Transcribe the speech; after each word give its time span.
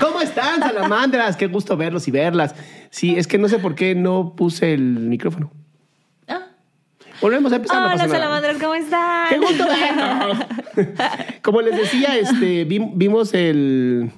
¿Cómo 0.00 0.20
están, 0.22 0.60
salamandras? 0.60 1.36
Qué 1.36 1.46
gusto 1.46 1.76
verlos 1.76 2.08
y 2.08 2.10
verlas. 2.10 2.54
Sí, 2.90 3.16
es 3.16 3.26
que 3.26 3.36
no 3.36 3.48
sé 3.48 3.58
por 3.58 3.74
qué 3.74 3.94
no 3.94 4.34
puse 4.34 4.72
el 4.72 4.82
micrófono. 4.82 5.52
Volvemos 7.20 7.52
a 7.52 7.56
empezar. 7.56 7.82
Hola, 7.94 8.08
salamandras, 8.08 8.56
¿cómo 8.58 8.74
están? 8.74 9.28
¡Qué 9.28 9.38
gusto 9.38 9.64
verlos! 9.66 10.38
Como 11.42 11.62
les 11.62 11.76
decía, 11.76 12.18
este, 12.18 12.64
vi- 12.64 12.90
vimos 12.94 13.32
el... 13.34 14.10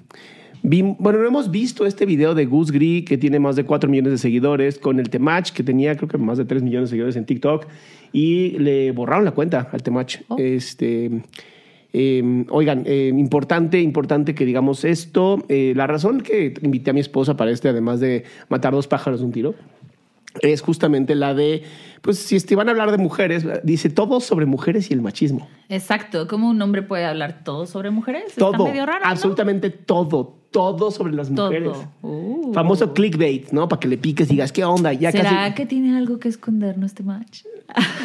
bueno, 0.63 1.19
no 1.21 1.27
hemos 1.27 1.51
visto 1.51 1.85
este 1.85 2.07
video 2.07 2.35
de 2.35 2.47
Goose 2.47 2.73
Gris, 2.73 3.05
que 3.05 3.19
tiene 3.19 3.39
más 3.39 3.55
de 3.55 3.65
4 3.65 3.91
millones 3.91 4.13
de 4.13 4.19
seguidores, 4.19 4.79
con 4.79 4.99
el 4.99 5.11
Temach, 5.11 5.51
que 5.51 5.63
tenía 5.63 5.95
creo 5.97 6.09
que 6.09 6.17
más 6.19 6.39
de 6.39 6.47
3 6.47 6.63
millones 6.63 6.89
de 6.89 6.95
seguidores 6.95 7.17
en 7.17 7.27
TikTok, 7.27 7.67
y 8.13 8.59
le 8.59 8.93
borraron 8.93 9.25
la 9.25 9.33
cuenta 9.33 9.69
al 9.71 9.83
Temach. 9.83 10.17
Este... 10.39 11.23
Eh, 11.99 12.45
oigan, 12.51 12.83
eh, 12.85 13.11
importante, 13.17 13.81
importante 13.81 14.35
que 14.35 14.45
digamos 14.45 14.85
esto. 14.85 15.43
Eh, 15.49 15.73
la 15.75 15.87
razón 15.87 16.21
que 16.21 16.53
invité 16.61 16.91
a 16.91 16.93
mi 16.93 17.01
esposa 17.01 17.39
para 17.39 17.51
este, 17.51 17.71
además 17.71 18.01
de 18.01 18.25
matar 18.51 18.75
dos 18.75 18.87
pájaros 18.87 19.21
de 19.21 19.27
un 19.27 19.33
tiro, 19.33 19.55
es 20.43 20.61
justamente 20.61 21.15
la 21.15 21.33
de, 21.33 21.63
pues 22.03 22.19
si 22.19 22.37
este, 22.37 22.55
van 22.55 22.69
a 22.69 22.73
hablar 22.73 22.91
de 22.91 22.99
mujeres, 22.99 23.47
dice 23.63 23.89
todo 23.89 24.21
sobre 24.21 24.45
mujeres 24.45 24.91
y 24.91 24.93
el 24.93 25.01
machismo. 25.01 25.49
Exacto, 25.71 26.29
¿cómo 26.29 26.51
un 26.51 26.61
hombre 26.61 26.83
puede 26.83 27.07
hablar 27.07 27.43
todo 27.45 27.65
sobre 27.65 27.91
mujeres? 27.91 28.25
Está 28.27 28.41
Todo, 28.41 28.67
medio 28.67 28.85
raro, 28.85 29.03
¿no? 29.03 29.11
absolutamente 29.11 29.71
todo, 29.71 30.37
todo 30.51 30.91
sobre 30.91 31.15
las 31.15 31.31
mujeres. 31.31 31.73
Uh. 32.03 32.53
Famoso 32.53 32.93
clickbait, 32.93 33.53
¿no? 33.53 33.69
Para 33.71 33.81
que 33.81 33.89
le 33.89 33.97
piques 33.97 34.29
y 34.29 34.33
digas, 34.33 34.53
¿qué 34.53 34.67
onda? 34.67 34.93
Ya 34.93 35.13
¿Será 35.13 35.31
casi... 35.31 35.55
que 35.55 35.65
tiene 35.65 35.97
algo 35.97 36.19
que 36.19 36.29
escondernos 36.29 36.91
este 36.91 37.03
match? 37.05 37.45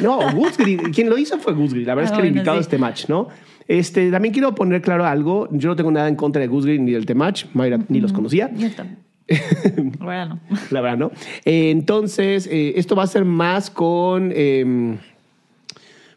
No, 0.01 0.19
Gusgri, 0.33 0.77
quien 0.77 1.09
lo 1.09 1.17
hizo 1.17 1.37
fue 1.39 1.51
Gusgri. 1.53 1.83
La 1.83 1.93
verdad 1.95 2.13
Ah, 2.13 2.15
es 2.15 2.17
que 2.21 2.25
el 2.27 2.31
bueno, 2.31 2.37
invitado 2.37 2.57
sí. 2.57 2.61
es 2.61 2.67
Temach, 2.69 3.09
¿no? 3.09 3.27
Este, 3.71 4.11
también 4.11 4.33
quiero 4.33 4.53
poner 4.53 4.81
claro 4.81 5.05
algo. 5.05 5.47
Yo 5.51 5.69
no 5.69 5.75
tengo 5.77 5.91
nada 5.91 6.09
en 6.09 6.15
contra 6.15 6.41
de 6.41 6.47
Gusgri 6.47 6.77
ni 6.79 6.91
del 6.91 7.05
Temach. 7.05 7.45
Mayra 7.53 7.79
ni 7.87 8.01
los 8.01 8.11
conocía. 8.11 8.51
Yo. 8.53 8.67
La 9.99 10.05
verdad 10.05 10.27
no. 10.27 10.39
La 10.71 10.81
verdad, 10.81 10.97
¿no? 10.97 11.11
Eh, 11.45 11.71
entonces, 11.71 12.47
eh, 12.51 12.73
esto 12.75 12.95
va 12.97 13.03
a 13.03 13.07
ser 13.07 13.23
más 13.23 13.69
con. 13.69 14.31
eh, 14.35 14.97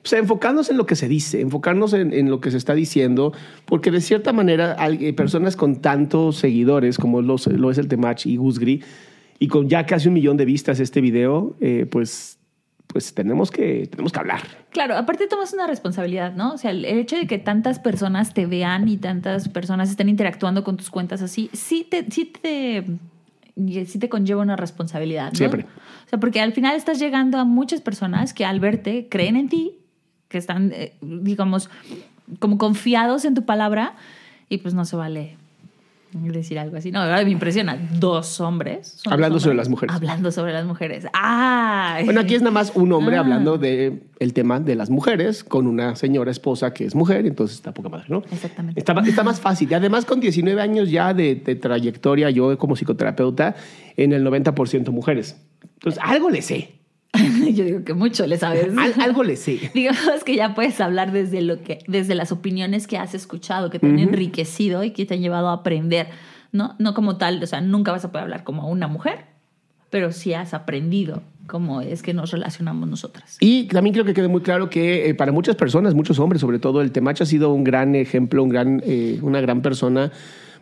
o 0.03 0.07
sea, 0.07 0.19
enfocarnos 0.19 0.69
en 0.69 0.77
lo 0.77 0.85
que 0.85 0.97
se 0.97 1.09
dice, 1.09 1.41
enfocarnos 1.41 1.93
en, 1.95 2.13
en 2.13 2.29
lo 2.29 2.41
que 2.41 2.51
se 2.51 2.57
está 2.59 2.75
diciendo, 2.75 3.33
porque 3.65 3.91
de 3.91 4.01
cierta 4.03 4.33
manera, 4.35 4.77
eh, 4.91 5.13
personas 5.15 5.57
con 5.57 5.77
tantos 5.77 6.37
seguidores 6.37 6.99
como 6.99 7.23
los- 7.23 7.47
lo 7.47 7.71
es 7.71 7.79
el 7.79 7.89
Temach 7.89 8.27
y 8.27 8.37
Gusgri, 8.37 8.83
y 9.39 9.49
con 9.49 9.69
ya 9.71 9.87
casi 9.87 10.09
un 10.09 10.15
millón 10.15 10.37
de 10.37 10.45
vistas 10.45 10.79
este 10.81 11.01
video, 11.01 11.57
eh, 11.61 11.87
pues, 11.89 12.37
pues 12.95 13.13
tenemos, 13.13 13.51
que, 13.51 13.89
tenemos 13.89 14.13
que 14.13 14.21
hablar. 14.21 14.41
Claro, 14.71 14.97
aparte 14.97 15.27
tomas 15.27 15.53
una 15.53 15.67
responsabilidad, 15.67 16.33
¿no? 16.33 16.53
O 16.53 16.59
sea, 16.59 16.71
el 16.71 16.85
hecho 16.85 17.17
de 17.17 17.27
que 17.27 17.39
tantas 17.39 17.81
personas 17.81 18.35
te 18.35 18.47
vean 18.47 18.87
y 18.87 18.99
tantas 18.99 19.49
personas 19.49 19.91
estén 19.91 20.09
interactuando 20.09 20.63
con 20.63 20.77
tus 20.77 20.91
cuentas 20.91 21.21
así, 21.21 21.51
sí 21.53 21.85
te, 21.91 22.09
sí 22.13 22.27
te, 22.27 22.85
sí 23.85 23.99
te 23.99 24.09
conlleva 24.09 24.43
una 24.43 24.55
responsabilidad, 24.55 25.33
¿no? 25.33 25.37
Siempre. 25.37 25.67
O 26.07 26.09
sea, 26.09 26.21
porque 26.21 26.41
al 26.41 26.53
final 26.53 26.77
estás 26.77 27.01
llegando 27.01 27.39
a 27.39 27.45
muchas 27.45 27.81
personas 27.81 28.33
que 28.33 28.45
al 28.45 28.61
verte 28.61 29.09
creen 29.11 29.35
en 29.35 29.49
ti, 29.49 29.81
que 30.29 30.39
están, 30.39 30.71
eh, 30.73 30.95
digamos, 31.01 31.71
como 32.39 32.59
confiados 32.59 33.25
en 33.25 33.35
tu 33.35 33.45
palabra 33.45 33.97
y 34.49 34.59
pues 34.59 34.73
no 34.73 34.85
se 34.85 34.95
vale 34.95 35.37
decir 36.15 36.59
algo 36.59 36.77
así. 36.77 36.91
No, 36.91 37.01
verdad 37.01 37.25
me 37.25 37.31
impresiona. 37.31 37.77
Dos 37.99 38.41
hombres. 38.41 39.01
dos 39.05 39.13
Hablando 39.13 39.41
sobre 39.41 39.57
las 39.57 39.69
mujeres. 39.69 39.95
Hablando 39.95 40.31
sobre 40.31 40.53
las 40.53 40.65
mujeres. 40.65 41.07
¡Ah! 41.13 41.99
Bueno, 42.05 42.21
aquí 42.21 42.35
es 42.35 42.43
nada 42.43 42.53
más 42.53 42.73
un 42.75 42.93
hombre 42.93 43.17
Ah. 43.17 43.21
hablando 43.21 43.59
de 43.59 44.03
el 44.21 44.33
tema 44.33 44.61
de 44.61 44.75
las 44.75 44.91
mujeres 44.91 45.45
con 45.45 45.67
una 45.67 45.97
señora 45.97 46.31
esposa 46.31 46.73
que 46.73 46.85
es 46.85 46.95
mujer, 46.95 47.27
entonces 47.27 47.57
está 47.57 47.75
poca 47.75 47.89
madre, 47.89 48.07
¿no? 48.09 48.23
Exactamente. 48.31 48.79
Está, 48.81 48.93
está 49.07 49.23
más 49.23 49.41
fácil. 49.41 49.71
Y 49.71 49.75
además, 49.75 50.05
con 50.05 50.21
19 50.21 50.61
años 50.61 50.91
ya 50.91 51.13
de, 51.15 51.35
de 51.35 51.55
trayectoria, 51.57 52.31
yo 52.31 52.57
como 52.59 52.77
psicoterapeuta, 52.77 53.55
en 53.97 54.13
el 54.13 54.25
90% 54.25 54.91
mujeres. 54.91 55.37
Entonces, 55.75 56.01
algo 56.03 56.31
le 56.31 56.43
sé. 56.43 56.81
Yo 57.55 57.65
digo 57.65 57.85
que 57.85 57.95
mucho 57.95 58.27
le 58.27 58.37
sabes. 58.39 58.77
Al- 58.77 59.01
algo 59.01 59.23
le 59.23 59.37
sé. 59.37 59.71
Digamos 59.75 60.25
que 60.25 60.37
ya 60.37 60.55
puedes 60.55 60.81
hablar 60.81 61.13
desde 61.13 61.43
lo 61.43 61.63
que, 61.63 61.79
desde 61.87 62.15
las 62.15 62.33
opiniones 62.33 62.87
que 62.87 62.99
has 62.99 63.15
escuchado, 63.15 63.71
que 63.71 63.79
te 63.79 63.87
han 63.87 63.99
enriquecido 63.99 64.85
y 64.85 64.91
que 64.91 65.07
te 65.07 65.15
han 65.15 65.21
llevado 65.21 65.49
a 65.49 65.55
aprender, 65.55 66.09
¿no? 66.53 66.75
No 66.79 66.95
como 66.95 67.17
tal, 67.17 67.43
o 67.43 67.47
sea, 67.47 67.61
nunca 67.61 67.93
vas 67.93 68.05
a 68.05 68.11
poder 68.11 68.25
hablar 68.25 68.45
como 68.45 68.69
una 68.69 68.89
mujer, 68.89 69.27
pero 69.91 70.13
sí 70.13 70.35
has 70.35 70.55
aprendido 70.55 71.23
cómo 71.47 71.81
es 71.83 72.03
que 72.03 72.15
nos 72.15 72.31
relacionamos 72.31 72.89
nosotras. 72.89 73.37
Y 73.41 73.65
también 73.65 73.93
creo 73.93 74.05
que 74.05 74.15
quede 74.15 74.29
muy 74.29 74.41
claro 74.41 74.71
que 74.71 75.09
eh, 75.11 75.15
para 75.15 75.31
muchas 75.31 75.57
personas, 75.57 75.95
muchos 75.95 76.19
hombres 76.19 76.41
sobre 76.41 76.59
todo, 76.59 76.81
el 76.81 76.91
Temach 76.91 77.21
ha 77.21 77.27
sido 77.27 77.53
un 77.53 77.65
gran 77.65 77.95
ejemplo, 77.95 78.43
un 78.43 78.49
gran, 78.49 78.83
eh, 78.87 79.19
una 79.23 79.41
gran 79.41 79.61
persona. 79.63 80.11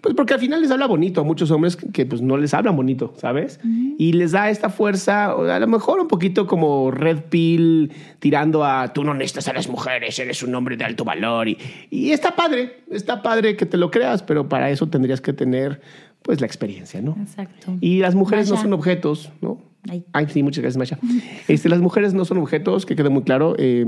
Pues 0.03 0.17
porque 0.17 0.35
al 0.35 0.41
final 0.41 0.61
les 0.61 0.71
habla 0.73 0.89
bonito 0.89 1.21
a 1.21 1.25
muchos 1.25 1.51
hombres 1.53 1.77
que, 1.77 1.89
que, 1.91 2.05
pues 2.07 2.21
no 2.21 2.37
les 2.37 2.53
hablan 2.55 2.75
bonito, 2.75 3.15
¿sabes? 3.19 3.61
Y 3.99 4.15
les 4.15 4.33
da 4.33 4.51
esta 4.51 4.69
fuerza, 4.69 5.31
a 5.31 5.61
lo 5.61 5.67
mejor 5.69 6.01
un 6.01 6.09
poquito 6.09 6.49
como 6.49 6.91
Red 6.91 7.27
Pill 7.31 7.93
tirando 8.19 8.65
a 8.65 8.93
tú 8.93 9.05
no 9.05 9.15
necesitas 9.15 9.47
a 9.47 9.53
las 9.53 9.69
mujeres, 9.69 10.19
eres 10.19 10.43
un 10.43 10.53
hombre 10.57 10.77
de 10.77 10.85
alto 10.85 11.05
valor. 11.05 11.47
Y, 11.49 11.57
y 11.89 12.11
está 12.11 12.35
padre, 12.35 12.81
está 12.91 13.23
padre 13.23 13.57
que 13.57 13.65
te 13.65 13.77
lo 13.77 13.93
creas, 13.93 14.25
pero 14.25 14.49
para 14.49 14.71
eso 14.71 14.89
tendrías 14.89 15.21
que 15.21 15.33
tener 15.33 15.81
pues 16.23 16.41
la 16.41 16.49
experiencia, 16.49 17.01
¿no? 17.01 17.17
Exacto. 17.21 17.77
Y 17.81 18.01
las 18.01 18.17
mujeres 18.17 18.51
no 18.51 18.57
son 18.57 18.73
objetos, 18.73 19.31
¿no? 19.41 19.61
Ay. 19.89 20.05
Ay, 20.13 20.27
sí, 20.29 20.43
muchas 20.43 20.63
gracias, 20.63 20.79
Masha. 20.79 20.99
Este, 21.47 21.69
las 21.69 21.81
mujeres 21.81 22.13
no 22.13 22.25
son 22.25 22.39
objetos, 22.39 22.87
que 22.87 22.97
quede 22.97 23.09
muy 23.09 23.23
claro. 23.23 23.55
Eh, 23.57 23.87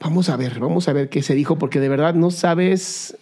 vamos 0.00 0.28
a 0.30 0.36
ver, 0.36 0.58
vamos 0.58 0.88
a 0.88 0.92
ver 0.92 1.08
qué 1.08 1.22
se 1.22 1.36
dijo, 1.36 1.58
porque 1.58 1.78
de 1.78 1.88
verdad 1.88 2.14
no 2.14 2.32
sabes 2.32 3.16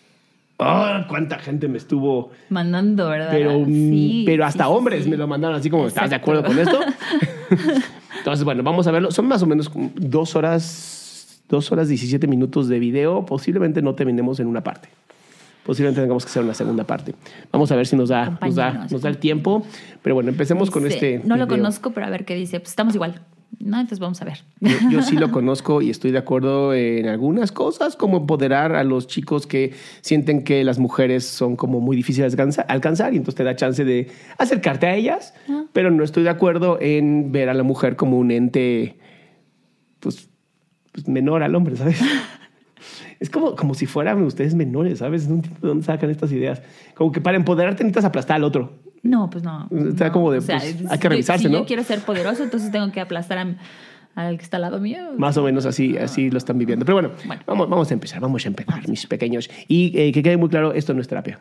ah, 0.58 1.06
cuánta 1.08 1.38
gente 1.38 1.68
me 1.68 1.78
estuvo. 1.78 2.30
Mandando, 2.48 3.08
¿verdad? 3.08 3.28
Pero, 3.30 3.60
mm, 3.60 3.64
Sí, 3.66 4.22
pero 4.26 4.44
hasta 4.44 4.64
sí, 4.64 4.70
hombres 4.70 5.04
sí. 5.04 5.10
me 5.10 5.16
lo 5.16 5.26
mandaron 5.26 5.56
así 5.56 5.70
como, 5.70 5.86
¿estás 5.86 6.10
de 6.10 6.16
Exacto. 6.16 6.32
acuerdo 6.32 6.48
con 6.48 6.58
esto? 6.58 6.80
Entonces, 8.18 8.44
bueno, 8.44 8.62
vamos 8.62 8.86
a 8.86 8.90
verlo. 8.90 9.10
Son 9.10 9.26
más 9.26 9.42
o 9.42 9.46
menos 9.46 9.70
dos 9.94 10.34
horas, 10.36 11.42
dos 11.48 11.70
horas 11.72 11.88
17 11.88 12.26
minutos 12.26 12.68
de 12.68 12.78
video. 12.78 13.26
Posiblemente 13.26 13.82
no 13.82 13.94
terminemos 13.94 14.40
en 14.40 14.46
una 14.46 14.62
parte. 14.62 14.88
Posiblemente 15.64 16.00
tengamos 16.00 16.24
que 16.24 16.30
hacer 16.30 16.42
una 16.42 16.54
segunda 16.54 16.84
parte. 16.84 17.14
Vamos 17.50 17.72
a 17.72 17.76
ver 17.76 17.86
si 17.86 17.96
nos 17.96 18.10
da, 18.10 18.38
nos 18.40 18.54
da, 18.54 18.86
nos 18.90 19.02
da 19.02 19.08
el 19.08 19.18
tiempo. 19.18 19.66
Pero 20.02 20.14
bueno, 20.14 20.30
empecemos 20.30 20.70
con 20.70 20.86
este. 20.86 21.20
No 21.24 21.36
lo 21.36 21.48
conozco, 21.48 21.92
pero 21.92 22.06
a 22.06 22.10
ver 22.10 22.24
qué 22.24 22.34
dice. 22.34 22.60
Pues 22.60 22.70
estamos 22.70 22.94
igual. 22.94 23.20
No, 23.58 23.78
entonces 23.78 23.98
vamos 23.98 24.20
a 24.22 24.24
ver. 24.24 24.38
Yo, 24.60 24.70
yo 24.90 25.02
sí 25.02 25.16
lo 25.16 25.30
conozco 25.32 25.82
y 25.82 25.90
estoy 25.90 26.10
de 26.10 26.18
acuerdo 26.18 26.74
en 26.74 27.06
algunas 27.06 27.52
cosas, 27.52 27.96
como 27.96 28.18
empoderar 28.18 28.74
a 28.74 28.84
los 28.84 29.06
chicos 29.06 29.46
que 29.46 29.74
sienten 30.00 30.44
que 30.44 30.64
las 30.64 30.78
mujeres 30.78 31.24
son 31.24 31.56
como 31.56 31.80
muy 31.80 31.96
difíciles 31.96 32.32
de 32.32 32.42
alcanzar, 32.42 32.66
alcanzar 32.68 33.14
y 33.14 33.16
entonces 33.16 33.36
te 33.36 33.44
da 33.44 33.56
chance 33.56 33.84
de 33.84 34.10
acercarte 34.38 34.86
a 34.86 34.94
ellas, 34.94 35.34
pero 35.72 35.90
no 35.90 36.04
estoy 36.04 36.22
de 36.22 36.30
acuerdo 36.30 36.78
en 36.80 37.32
ver 37.32 37.48
a 37.48 37.54
la 37.54 37.62
mujer 37.62 37.96
como 37.96 38.18
un 38.18 38.30
ente 38.30 38.98
pues, 40.00 40.28
pues 40.92 41.08
menor 41.08 41.42
al 41.42 41.54
hombre, 41.54 41.76
¿sabes? 41.76 42.00
Es 43.20 43.30
como, 43.30 43.54
como 43.56 43.74
si 43.74 43.86
fueran 43.86 44.22
ustedes 44.22 44.54
menores, 44.54 44.98
¿sabes? 44.98 45.28
No 45.28 45.36
entiendo 45.36 45.60
de 45.62 45.68
dónde 45.68 45.84
sacan 45.84 46.10
estas 46.10 46.30
ideas. 46.32 46.60
Como 46.94 47.10
que 47.10 47.22
para 47.22 47.36
empoderarte 47.36 47.82
necesitas 47.82 48.04
aplastar 48.04 48.36
al 48.36 48.44
otro. 48.44 48.72
No, 49.04 49.30
pues 49.30 49.44
no. 49.44 49.68
Está 49.70 50.06
no. 50.06 50.12
como 50.12 50.32
de, 50.32 50.40
pues, 50.40 50.76
hay 50.90 50.98
que 50.98 51.08
revisarse, 51.08 51.44
si 51.46 51.52
¿no? 51.52 51.58
yo 51.60 51.66
quiero 51.66 51.84
ser 51.84 52.00
poderoso, 52.00 52.42
entonces 52.42 52.72
tengo 52.72 52.90
que 52.90 53.00
aplastar 53.00 53.38
a, 53.38 53.54
al 54.16 54.36
que 54.38 54.42
está 54.42 54.56
al 54.56 54.62
lado 54.62 54.80
mío. 54.80 54.98
Más 55.16 55.36
o 55.36 55.42
menos 55.44 55.66
así, 55.66 55.96
así 55.96 56.30
lo 56.30 56.38
están 56.38 56.58
viviendo. 56.58 56.84
Pero 56.84 56.96
bueno, 56.96 57.10
Bueno. 57.26 57.42
Vamos, 57.46 57.68
vamos 57.68 57.90
a 57.90 57.94
empezar, 57.94 58.20
vamos 58.20 58.44
a 58.44 58.48
empezar, 58.48 58.88
mis 58.88 59.06
pequeños. 59.06 59.48
Y 59.68 59.92
eh, 59.98 60.10
que 60.10 60.22
quede 60.22 60.36
muy 60.36 60.48
claro, 60.48 60.72
esto 60.72 60.94
no 60.94 61.00
es 61.00 61.06
terapia. 61.08 61.38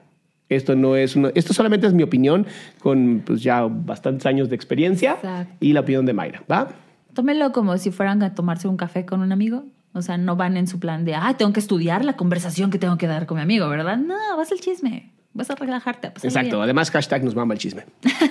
Esto 0.50 0.76
no 0.76 0.96
es 0.98 1.16
una- 1.16 1.32
esto 1.36 1.54
solamente 1.54 1.88
es 1.88 1.94
mi 1.94 2.04
opinión 2.04 2.46
con 2.80 3.24
pues, 3.26 3.42
ya 3.42 3.62
bastantes 3.64 4.26
años 4.26 4.50
de 4.50 4.56
experiencia 4.56 5.14
Exacto. 5.14 5.56
y 5.62 5.72
la 5.74 5.80
opinión 5.80 6.06
de 6.06 6.14
Mayra, 6.14 6.44
¿va? 6.52 6.68
Tómenlo 7.14 7.54
como 7.54 7.78
si 7.78 7.92
fueran 7.92 8.22
a 8.24 8.36
tomarse 8.36 8.68
un 8.68 8.76
café 8.76 9.06
con 9.06 9.22
un 9.22 9.32
amigo. 9.32 9.64
O 9.94 10.02
sea, 10.02 10.18
no 10.18 10.36
van 10.36 10.58
en 10.58 10.68
su 10.68 10.80
plan 10.80 11.06
de, 11.06 11.14
ah, 11.16 11.36
tengo 11.38 11.54
que 11.54 11.60
estudiar 11.60 12.04
la 12.04 12.18
conversación 12.18 12.72
que 12.72 12.80
tengo 12.80 12.98
que 12.98 13.08
dar 13.08 13.26
con 13.28 13.38
mi 13.38 13.44
amigo, 13.44 13.70
¿verdad? 13.70 13.98
No, 13.98 14.16
vas 14.36 14.52
al 14.52 14.60
chisme. 14.60 15.13
Vas 15.34 15.50
a 15.50 15.56
relajarte. 15.56 16.08
a 16.08 16.12
Exacto. 16.12 16.58
bien. 16.58 16.62
Además, 16.64 16.92
hashtag 16.92 17.24
nos 17.24 17.36
mama 17.36 17.54
el 17.54 17.60
chisme. 17.60 17.86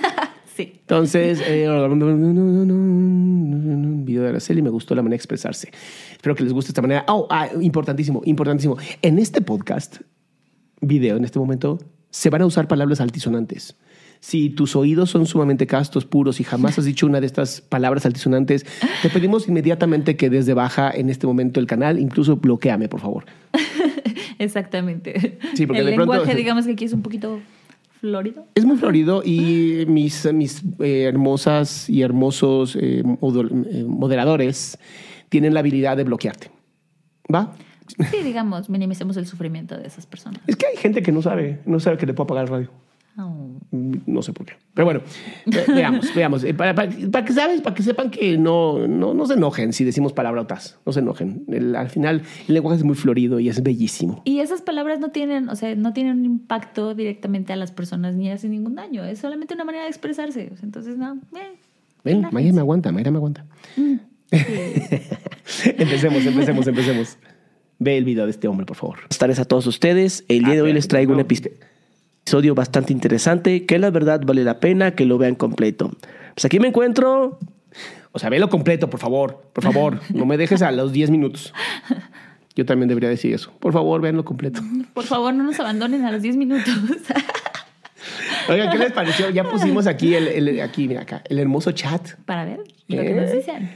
Sí. 0.55 0.71
Entonces, 0.81 1.41
eh, 1.47 1.67
video 4.05 4.21
de 4.21 4.29
Araceli, 4.29 4.61
me 4.61 4.69
gustó 4.69 4.93
la 4.93 5.01
manera 5.01 5.13
de 5.13 5.15
expresarse. 5.15 5.71
Espero 6.11 6.35
que 6.35 6.43
les 6.43 6.53
guste 6.53 6.69
esta 6.69 6.83
manera. 6.83 7.05
Oh, 7.07 7.25
ah, 7.31 7.49
importantísimo, 7.59 8.21
importantísimo. 8.23 8.77
En 9.01 9.17
este 9.17 9.41
podcast, 9.41 10.01
video, 10.79 11.17
en 11.17 11.23
este 11.23 11.39
momento, 11.39 11.79
se 12.11 12.29
van 12.29 12.43
a 12.43 12.45
usar 12.45 12.67
palabras 12.67 13.01
altisonantes. 13.01 13.75
Si 14.19 14.51
tus 14.51 14.75
oídos 14.75 15.09
son 15.09 15.25
sumamente 15.25 15.65
castos, 15.65 16.05
puros 16.05 16.39
y 16.39 16.43
jamás 16.43 16.77
has 16.77 16.85
dicho 16.85 17.07
una 17.07 17.19
de 17.19 17.25
estas 17.25 17.59
palabras 17.59 18.05
altisonantes, 18.05 18.63
te 19.01 19.09
pedimos 19.09 19.47
inmediatamente 19.47 20.15
que 20.15 20.29
desde 20.29 20.53
baja 20.53 20.91
en 20.91 21.09
este 21.09 21.25
momento 21.25 21.59
el 21.59 21.65
canal, 21.65 21.99
incluso 21.99 22.37
bloqueame, 22.37 22.87
por 22.87 23.01
favor. 23.01 23.25
Exactamente. 24.39 25.37
Sí, 25.55 25.65
porque 25.65 25.79
El 25.81 25.87
de 25.87 25.93
pronto- 25.93 26.13
lenguaje, 26.13 26.35
digamos 26.35 26.65
que 26.65 26.73
aquí 26.73 26.85
es 26.85 26.93
un 26.93 27.01
poquito 27.01 27.39
florido. 27.99 28.45
Es 28.55 28.65
muy 28.65 28.77
florido 28.77 29.21
y 29.23 29.85
mis, 29.87 30.31
mis 30.33 30.61
eh, 30.79 31.03
hermosas 31.03 31.89
y 31.89 32.01
hermosos 32.01 32.75
eh, 32.75 33.01
eh, 33.01 33.83
moderadores 33.87 34.77
tienen 35.29 35.53
la 35.53 35.61
habilidad 35.61 35.95
de 35.97 36.03
bloquearte. 36.03 36.51
¿Va? 37.33 37.55
Sí, 38.11 38.17
digamos, 38.23 38.69
minimicemos 38.69 39.17
el 39.17 39.25
sufrimiento 39.27 39.77
de 39.77 39.87
esas 39.87 40.05
personas. 40.05 40.41
Es 40.47 40.55
que 40.55 40.65
hay 40.65 40.77
gente 40.77 41.01
que 41.01 41.11
no 41.11 41.21
sabe, 41.21 41.59
no 41.65 41.79
sabe 41.79 41.97
que 41.97 42.05
le 42.05 42.13
puedo 42.13 42.25
apagar 42.25 42.45
el 42.45 42.49
radio. 42.49 42.69
Oh. 43.15 43.59
Mm, 43.71 43.97
No 44.07 44.21
sé 44.23 44.33
por 44.33 44.45
qué. 44.47 44.53
Pero 44.73 44.85
bueno, 44.85 45.01
ve- 45.45 45.65
veamos, 45.67 46.11
veamos. 46.15 46.43
Eh, 46.43 46.53
Para, 46.53 46.73
para- 46.73 46.91
para 47.11 47.23
que 47.25 47.33
sabes, 47.33 47.61
para 47.61 47.75
que 47.75 47.83
sepan 47.83 48.09
que 48.09 48.37
no, 48.39 48.87
no, 48.87 49.13
no 49.13 49.25
se 49.27 49.33
enojen 49.35 49.71
si 49.71 49.83
decimos 49.83 50.13
palabrotas. 50.13 50.79
No 50.85 50.93
se 50.93 50.99
enojen. 51.01 51.43
El- 51.47 51.75
al 51.75 51.89
final, 51.89 52.23
el 52.47 52.53
lenguaje 52.55 52.77
es 52.77 52.83
muy 52.83 52.95
florido 52.95 53.39
y 53.39 53.49
es 53.49 53.61
bellísimo. 53.61 54.21
Y 54.25 54.39
esas 54.39 54.61
palabras 54.63 54.99
no 54.99 55.09
tienen, 55.11 55.49
o 55.49 55.55
sea, 55.55 55.75
no 55.75 55.93
tienen 55.93 56.19
un 56.19 56.25
impacto 56.25 56.95
directamente 56.95 57.53
a 57.53 57.55
las 57.55 57.71
personas 57.71 58.15
ni 58.15 58.31
hacen 58.31 58.49
ningún 58.51 58.75
daño. 58.75 59.03
Es 59.03 59.19
solamente 59.19 59.53
una 59.53 59.63
manera 59.65 59.83
de 59.83 59.89
expresarse. 59.89 60.51
Entonces, 60.63 60.97
no. 60.97 61.13
eh, 61.35 61.55
Ven. 62.03 62.27
Mayra 62.31 62.51
me 62.53 62.59
aguanta, 62.61 62.91
Mayra 62.91 63.11
me 63.11 63.17
aguanta. 63.17 63.45
empecemos, 65.77 66.25
empecemos, 66.25 66.67
empecemos. 66.67 67.17
Ve 67.79 67.97
el 67.97 68.05
video 68.05 68.25
de 68.25 68.31
este 68.31 68.47
hombre, 68.47 68.65
por 68.65 68.77
favor. 68.77 68.97
Buenas 68.97 69.17
tardes 69.17 69.39
a 69.39 69.45
todos 69.45 69.67
ustedes. 69.67 70.23
El 70.27 70.43
día 70.45 70.53
de 70.55 70.61
hoy 70.61 70.73
les 70.73 70.87
traigo 70.87 71.13
un 71.13 71.19
episodio 72.23 72.55
bastante 72.55 72.93
interesante 72.93 73.65
que 73.65 73.77
la 73.79 73.91
verdad 73.91 74.21
vale 74.25 74.43
la 74.45 74.59
pena 74.61 74.91
que 74.91 75.05
lo 75.05 75.17
vean 75.17 75.35
completo. 75.35 75.91
Pues 76.33 76.45
aquí 76.45 76.57
me 76.59 76.69
encuentro. 76.69 77.37
O 78.13 78.19
sea, 78.19 78.29
velo 78.29 78.49
completo, 78.49 78.89
por 78.89 78.99
favor. 78.99 79.43
Por 79.53 79.63
favor, 79.63 79.99
no 80.13 80.25
me 80.25 80.37
dejes 80.37 80.61
a 80.61 80.71
los 80.71 80.93
10 80.93 81.09
minutos. 81.09 81.53
Yo 82.55 82.65
también 82.65 82.87
debería 82.87 83.09
decir 83.09 83.33
eso. 83.33 83.51
Por 83.59 83.73
favor, 83.73 83.99
véanlo 83.99 84.23
completo. 84.23 84.61
Por 84.93 85.03
favor, 85.03 85.33
no 85.33 85.43
nos 85.43 85.59
abandonen 85.59 86.05
a 86.05 86.11
los 86.11 86.21
10 86.21 86.37
minutos. 86.37 86.73
Oigan, 88.49 88.69
¿qué 88.71 88.77
les 88.77 88.91
pareció? 88.93 89.29
Ya 89.29 89.43
pusimos 89.43 89.85
aquí, 89.87 90.13
el, 90.15 90.27
el- 90.27 90.61
aquí, 90.61 90.87
mira 90.87 91.01
acá, 91.01 91.21
el 91.27 91.39
hermoso 91.39 91.71
chat. 91.71 92.11
Para 92.25 92.45
ver 92.45 92.59
lo 92.87 93.01
que 93.01 93.11
¿Eh? 93.11 93.15
nos 93.15 93.31
dicen. 93.33 93.71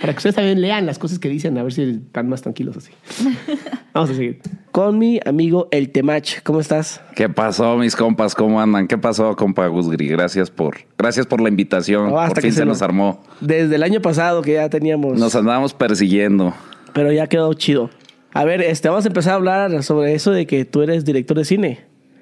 Para 0.00 0.12
que 0.14 0.16
ustedes 0.18 0.36
también 0.36 0.60
lean 0.60 0.86
las 0.86 0.98
cosas 0.98 1.18
que 1.18 1.28
dicen, 1.28 1.58
a 1.58 1.62
ver 1.62 1.72
si 1.72 1.82
están 1.82 2.28
más 2.28 2.40
tranquilos 2.42 2.76
así. 2.76 2.90
Vamos 3.92 4.10
a 4.10 4.14
seguir. 4.14 4.40
con 4.70 4.98
mi 4.98 5.20
amigo 5.26 5.68
El 5.72 5.90
Temach. 5.90 6.42
¿Cómo 6.42 6.60
estás? 6.60 7.02
¿Qué 7.14 7.28
pasó, 7.28 7.76
mis 7.76 7.96
compas? 7.96 8.34
¿Cómo 8.34 8.60
andan? 8.60 8.86
¿Qué 8.88 8.96
pasó, 8.96 9.36
compa 9.36 9.66
Gusgri? 9.66 10.08
Gracias 10.08 10.50
por, 10.50 10.78
gracias 10.96 11.26
por 11.26 11.40
la 11.40 11.48
invitación. 11.48 12.08
No, 12.10 12.18
hasta 12.18 12.34
por 12.34 12.42
que 12.42 12.48
fin 12.48 12.52
se 12.52 12.58
se 12.60 12.64
nos 12.66 12.80
armó. 12.82 13.22
Desde 13.40 13.74
el 13.74 13.82
año 13.82 14.00
pasado 14.00 14.40
que 14.42 14.54
ya 14.54 14.70
teníamos, 14.70 15.18
Nos 15.18 15.34
andábamos 15.34 15.74
persiguiendo. 15.74 16.54
pero 16.94 17.12
ya 17.12 17.26
quedó 17.26 17.52
chido. 17.54 17.90
A 18.32 18.44
ver, 18.44 18.62
este, 18.62 18.88
vamos 18.88 19.04
a 19.04 19.08
empezar 19.08 19.32
a 19.32 19.36
hablar 19.36 19.82
sobre 19.82 20.14
eso 20.14 20.30
de 20.30 20.46
que 20.46 20.64
tú 20.64 20.82
eres 20.82 21.04
director 21.04 21.36
de 21.36 21.44
cine. 21.44 21.80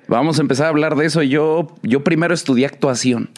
Vamos 0.09 0.39
a 0.39 0.41
empezar 0.43 0.67
a 0.67 0.69
hablar 0.71 0.97
de 0.97 1.05
eso. 1.05 1.23
Yo, 1.23 1.69
yo 1.83 2.03
primero 2.03 2.33
estudié 2.33 2.65
actuación. 2.65 3.29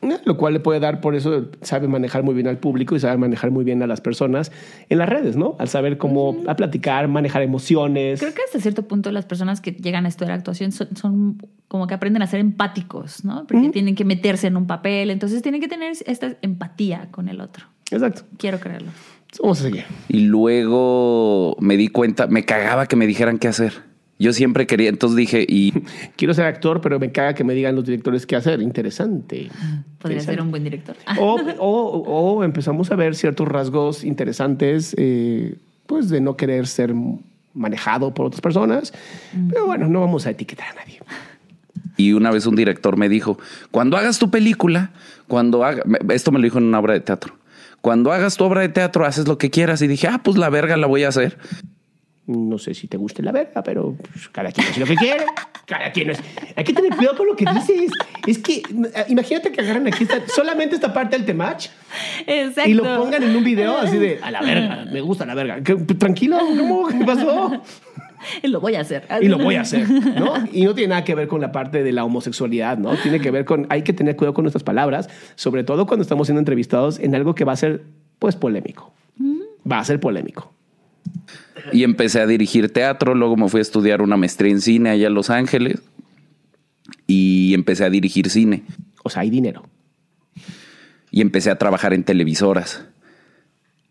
Eh, 0.00 0.18
Lo 0.24 0.36
cual 0.36 0.54
le 0.54 0.60
puede 0.60 0.80
dar, 0.80 1.00
por 1.00 1.14
eso 1.14 1.50
sabe 1.62 1.88
manejar 1.88 2.22
muy 2.22 2.34
bien 2.34 2.46
al 2.46 2.58
público 2.58 2.94
y 2.94 3.00
sabe 3.00 3.16
manejar 3.16 3.50
muy 3.50 3.64
bien 3.64 3.82
a 3.82 3.86
las 3.86 4.00
personas 4.00 4.52
en 4.88 4.98
las 4.98 5.08
redes, 5.08 5.36
¿no? 5.36 5.56
Al 5.58 5.68
saber 5.68 5.98
cómo 5.98 6.36
a 6.46 6.54
platicar, 6.54 7.08
manejar 7.08 7.42
emociones. 7.42 8.20
Creo 8.20 8.34
que 8.34 8.42
hasta 8.42 8.60
cierto 8.60 8.86
punto 8.86 9.10
las 9.10 9.26
personas 9.26 9.60
que 9.60 9.72
llegan 9.72 10.06
a 10.06 10.08
estudiar 10.08 10.32
actuación 10.32 10.72
son, 10.72 10.96
son 10.96 11.38
como 11.66 11.86
que 11.86 11.94
aprenden 11.94 12.22
a 12.22 12.26
ser 12.26 12.40
empáticos, 12.40 13.24
¿no? 13.24 13.46
Porque 13.46 13.70
tienen 13.70 13.94
que 13.94 14.04
meterse 14.04 14.46
en 14.46 14.56
un 14.56 14.66
papel, 14.66 15.10
entonces 15.10 15.42
tienen 15.42 15.60
que 15.60 15.68
tener 15.68 15.92
esta 16.06 16.36
empatía 16.42 17.08
con 17.10 17.28
el 17.28 17.40
otro. 17.40 17.66
Exacto. 17.90 18.22
Quiero 18.36 18.60
creerlo. 18.60 18.90
Vamos 19.42 19.60
a 19.60 19.64
seguir. 19.64 19.84
Y 20.08 20.20
luego 20.20 21.56
me 21.60 21.76
di 21.76 21.88
cuenta, 21.88 22.26
me 22.26 22.44
cagaba 22.44 22.86
que 22.86 22.96
me 22.96 23.06
dijeran 23.06 23.38
qué 23.38 23.48
hacer. 23.48 23.72
Yo 24.18 24.32
siempre 24.32 24.66
quería, 24.66 24.88
entonces 24.88 25.16
dije, 25.16 25.46
y 25.48 25.72
Quiero 26.16 26.34
ser 26.34 26.46
actor, 26.46 26.80
pero 26.80 26.98
me 26.98 27.12
caga 27.12 27.34
que 27.34 27.44
me 27.44 27.54
digan 27.54 27.76
los 27.76 27.84
directores 27.84 28.26
qué 28.26 28.36
hacer. 28.36 28.60
Interesante. 28.60 29.48
Podría 29.98 30.20
ser 30.20 30.40
un 30.42 30.50
buen 30.50 30.64
director. 30.64 30.96
O, 31.18 31.36
o- 31.58 32.34
o 32.38 32.44
empezamos 32.44 32.90
a 32.90 32.96
ver 32.96 33.14
ciertos 33.14 33.46
rasgos 33.46 34.02
interesantes, 34.04 34.94
eh, 34.98 35.54
pues 35.86 36.08
de 36.08 36.20
no 36.20 36.36
querer 36.36 36.66
ser 36.66 36.94
manejado 37.54 38.12
por 38.14 38.26
otras 38.26 38.40
personas. 38.40 38.92
Pero 39.50 39.66
bueno, 39.66 39.88
no 39.88 40.00
vamos 40.00 40.26
a 40.26 40.30
etiquetar 40.30 40.68
a 40.68 40.74
nadie. 40.74 41.00
Y 41.96 42.12
una 42.12 42.30
vez 42.30 42.46
un 42.46 42.54
director 42.56 42.96
me 42.96 43.08
dijo, 43.08 43.38
cuando 43.70 43.96
hagas 43.96 44.18
tu 44.18 44.30
película, 44.30 44.90
cuando 45.26 45.64
haga, 45.64 45.82
esto 46.10 46.30
me 46.30 46.38
lo 46.38 46.44
dijo 46.44 46.58
en 46.58 46.64
una 46.64 46.78
obra 46.78 46.94
de 46.94 47.00
teatro, 47.00 47.34
cuando 47.80 48.12
hagas 48.12 48.36
tu 48.36 48.44
obra 48.44 48.60
de 48.60 48.68
teatro 48.68 49.04
haces 49.04 49.26
lo 49.28 49.38
que 49.38 49.50
quieras. 49.50 49.82
Y 49.82 49.88
dije, 49.88 50.06
ah, 50.08 50.20
pues 50.22 50.36
la 50.36 50.48
verga 50.50 50.76
la 50.76 50.86
voy 50.86 51.04
a 51.04 51.08
hacer. 51.08 51.38
No 52.28 52.58
sé 52.58 52.74
si 52.74 52.86
te 52.88 52.96
guste 52.96 53.22
la 53.22 53.32
verga, 53.32 53.62
pero 53.62 53.96
pues, 54.12 54.28
cada 54.28 54.52
quien 54.52 54.66
hace 54.68 54.80
lo 54.80 54.86
que 54.86 54.94
quiere. 54.96 55.24
Cada 55.66 55.90
quien 55.92 56.10
es. 56.10 56.20
Hay 56.56 56.62
que 56.62 56.72
tener 56.74 56.94
cuidado 56.94 57.16
con 57.16 57.26
lo 57.26 57.34
que 57.34 57.44
dices. 57.46 57.90
Es 58.26 58.38
que 58.38 58.58
eh, 58.58 59.04
imagínate 59.08 59.50
que 59.50 59.60
agarran 59.62 59.86
aquí 59.86 60.04
esta- 60.04 60.26
solamente 60.28 60.74
esta 60.74 60.92
parte 60.92 61.16
del 61.16 61.24
temach 61.26 61.68
Exacto. 62.26 62.70
y 62.70 62.74
lo 62.74 62.82
pongan 62.84 63.22
en 63.22 63.34
un 63.34 63.42
video 63.44 63.76
así 63.78 63.96
de 63.98 64.18
a 64.22 64.30
la 64.30 64.42
verga, 64.42 64.84
me 64.92 65.00
gusta 65.00 65.24
la 65.26 65.34
verga. 65.34 65.62
¿Qué- 65.62 65.74
tranquilo, 65.76 66.38
¿cómo? 66.38 66.86
¿Qué 66.88 67.04
pasó? 67.04 67.62
Y 68.42 68.48
lo 68.48 68.60
voy 68.60 68.74
a 68.74 68.80
hacer. 68.80 69.06
Y 69.20 69.28
lo 69.28 69.38
voy 69.38 69.54
a 69.54 69.60
hacer, 69.60 69.88
¿no? 69.88 70.34
Y 70.52 70.64
no 70.64 70.74
tiene 70.74 70.88
nada 70.88 71.04
que 71.04 71.14
ver 71.14 71.28
con 71.28 71.40
la 71.40 71.52
parte 71.52 71.84
de 71.84 71.92
la 71.92 72.04
homosexualidad, 72.04 72.76
¿no? 72.76 72.96
Tiene 72.96 73.20
que 73.20 73.30
ver 73.30 73.44
con, 73.44 73.66
hay 73.70 73.82
que 73.82 73.92
tener 73.92 74.16
cuidado 74.16 74.34
con 74.34 74.42
nuestras 74.42 74.64
palabras, 74.64 75.08
sobre 75.36 75.62
todo 75.62 75.86
cuando 75.86 76.02
estamos 76.02 76.26
siendo 76.26 76.40
entrevistados 76.40 76.98
en 76.98 77.14
algo 77.14 77.36
que 77.36 77.44
va 77.44 77.52
a 77.52 77.56
ser, 77.56 77.84
pues, 78.18 78.34
polémico. 78.34 78.92
Va 79.70 79.78
a 79.78 79.84
ser 79.84 80.00
polémico. 80.00 80.52
Y 81.72 81.84
empecé 81.84 82.20
a 82.20 82.26
dirigir 82.26 82.72
teatro, 82.72 83.14
luego 83.14 83.36
me 83.36 83.48
fui 83.48 83.58
a 83.58 83.62
estudiar 83.62 84.00
una 84.02 84.16
maestría 84.16 84.50
en 84.52 84.60
cine 84.60 84.90
allá 84.90 85.06
en 85.08 85.14
Los 85.14 85.28
Ángeles 85.30 85.80
y 87.06 87.52
empecé 87.54 87.84
a 87.84 87.90
dirigir 87.90 88.30
cine 88.30 88.62
O 89.04 89.10
sea, 89.10 89.22
hay 89.22 89.30
dinero. 89.30 89.62
y 91.10 91.20
empecé 91.20 91.50
a 91.50 91.56
trabajar 91.58 91.92
en 91.94 92.04
televisoras. 92.04 92.84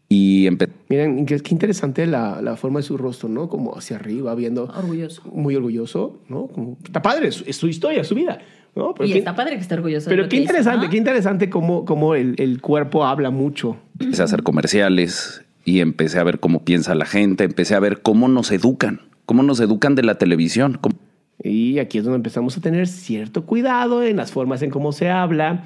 Y 0.10 0.48
Miren, 0.88 1.26
qué, 1.26 1.38
qué 1.42 1.54
interesante 1.54 2.08
la, 2.08 2.42
la 2.42 2.56
forma 2.56 2.80
de 2.80 2.84
su 2.84 2.98
rostro, 2.98 3.28
¿no? 3.28 3.50
Como 3.50 3.78
hacia 3.78 3.98
arriba, 3.98 4.34
viendo... 4.36 4.64
Orgulloso. 4.64 5.22
Muy 5.34 5.56
orgulloso, 5.56 6.22
¿no? 6.30 6.48
Como- 6.48 6.78
está 6.86 7.02
padre, 7.02 7.28
es, 7.28 7.36
su- 7.36 7.44
es 7.46 7.58
su 7.58 7.68
historia, 7.68 8.02
es 8.02 8.08
su 8.08 8.16
vida, 8.16 8.40
¿no? 8.74 8.94
Pero 8.94 9.10
y 9.10 9.12
qué- 9.12 9.18
está 9.20 9.36
padre 9.36 9.56
que 9.56 9.62
esté 9.62 9.74
orgulloso. 9.76 10.06
de 10.06 10.12
Pero 10.12 10.24
lo 10.24 10.30
qué 10.30 10.38
que 10.38 10.44
hizo, 10.44 10.52
interesante, 10.54 10.86
¿no? 10.86 10.92
qué 10.92 10.98
interesante 10.98 11.50
cómo, 11.50 11.84
cómo 11.84 12.16
el, 12.16 12.36
el 12.38 12.62
cuerpo 12.62 13.06
habla 13.06 13.32
mucho. 13.32 13.76
empecé 14.00 14.22
a 14.22 14.26
hacer 14.26 14.44
comerciales 14.44 15.44
y 15.68 15.82
empecé 15.82 16.18
a 16.18 16.24
ver 16.24 16.40
cómo 16.40 16.64
piensa 16.64 16.96
la 16.96 17.06
gente, 17.06 17.44
empecé 17.44 17.76
a 17.76 17.82
ver 17.82 18.02
cómo 18.02 18.30
nos 18.30 18.52
educan, 18.54 19.02
cómo 19.26 19.44
nos 19.44 19.60
educan 19.60 19.96
de 19.96 20.04
la 20.04 20.16
televisión. 20.18 20.78
cómo- 20.80 20.96
Y 21.44 21.80
aquí 21.80 21.98
es 21.98 22.06
donde 22.06 22.16
empezamos 22.16 22.56
a 22.58 22.62
tener 22.62 22.88
cierto 22.88 23.46
cuidado 23.46 24.02
en 24.02 24.16
las 24.16 24.32
formas 24.32 24.62
en 24.62 24.70
cómo 24.70 24.94
se 24.94 25.10
habla, 25.10 25.66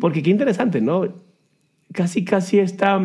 porque 0.00 0.22
qué 0.22 0.30
interesante, 0.30 0.80
¿no? 0.80 1.08
Casi, 1.92 2.24
casi 2.24 2.60
esta, 2.60 3.00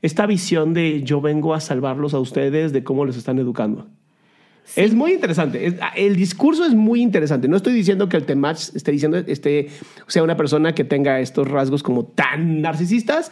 esta 0.00 0.24
visión 0.24 0.72
de 0.72 1.02
yo 1.02 1.20
vengo 1.20 1.52
a 1.52 1.60
salvarlos 1.60 2.14
a 2.14 2.18
ustedes 2.18 2.72
de 2.72 2.82
cómo 2.82 3.04
los 3.04 3.18
están 3.18 3.38
educando. 3.38 3.86
Es 4.76 4.94
muy 4.94 5.12
interesante. 5.12 5.66
Es- 5.66 5.74
el 5.96 6.16
discurso 6.16 6.64
es 6.64 6.72
muy 6.74 7.02
interesante. 7.02 7.46
No 7.46 7.56
estoy 7.58 7.74
diciendo 7.74 8.08
que 8.08 8.16
el 8.16 8.24
Temach 8.24 8.74
esté 8.74 8.90
diciendo, 8.90 9.18
este, 9.18 9.68
sea 10.06 10.22
una 10.22 10.38
persona 10.38 10.74
que 10.74 10.84
tenga 10.84 11.20
estos 11.20 11.46
rasgos 11.46 11.82
como 11.82 12.04
tan 12.06 12.62
narcisistas, 12.62 13.30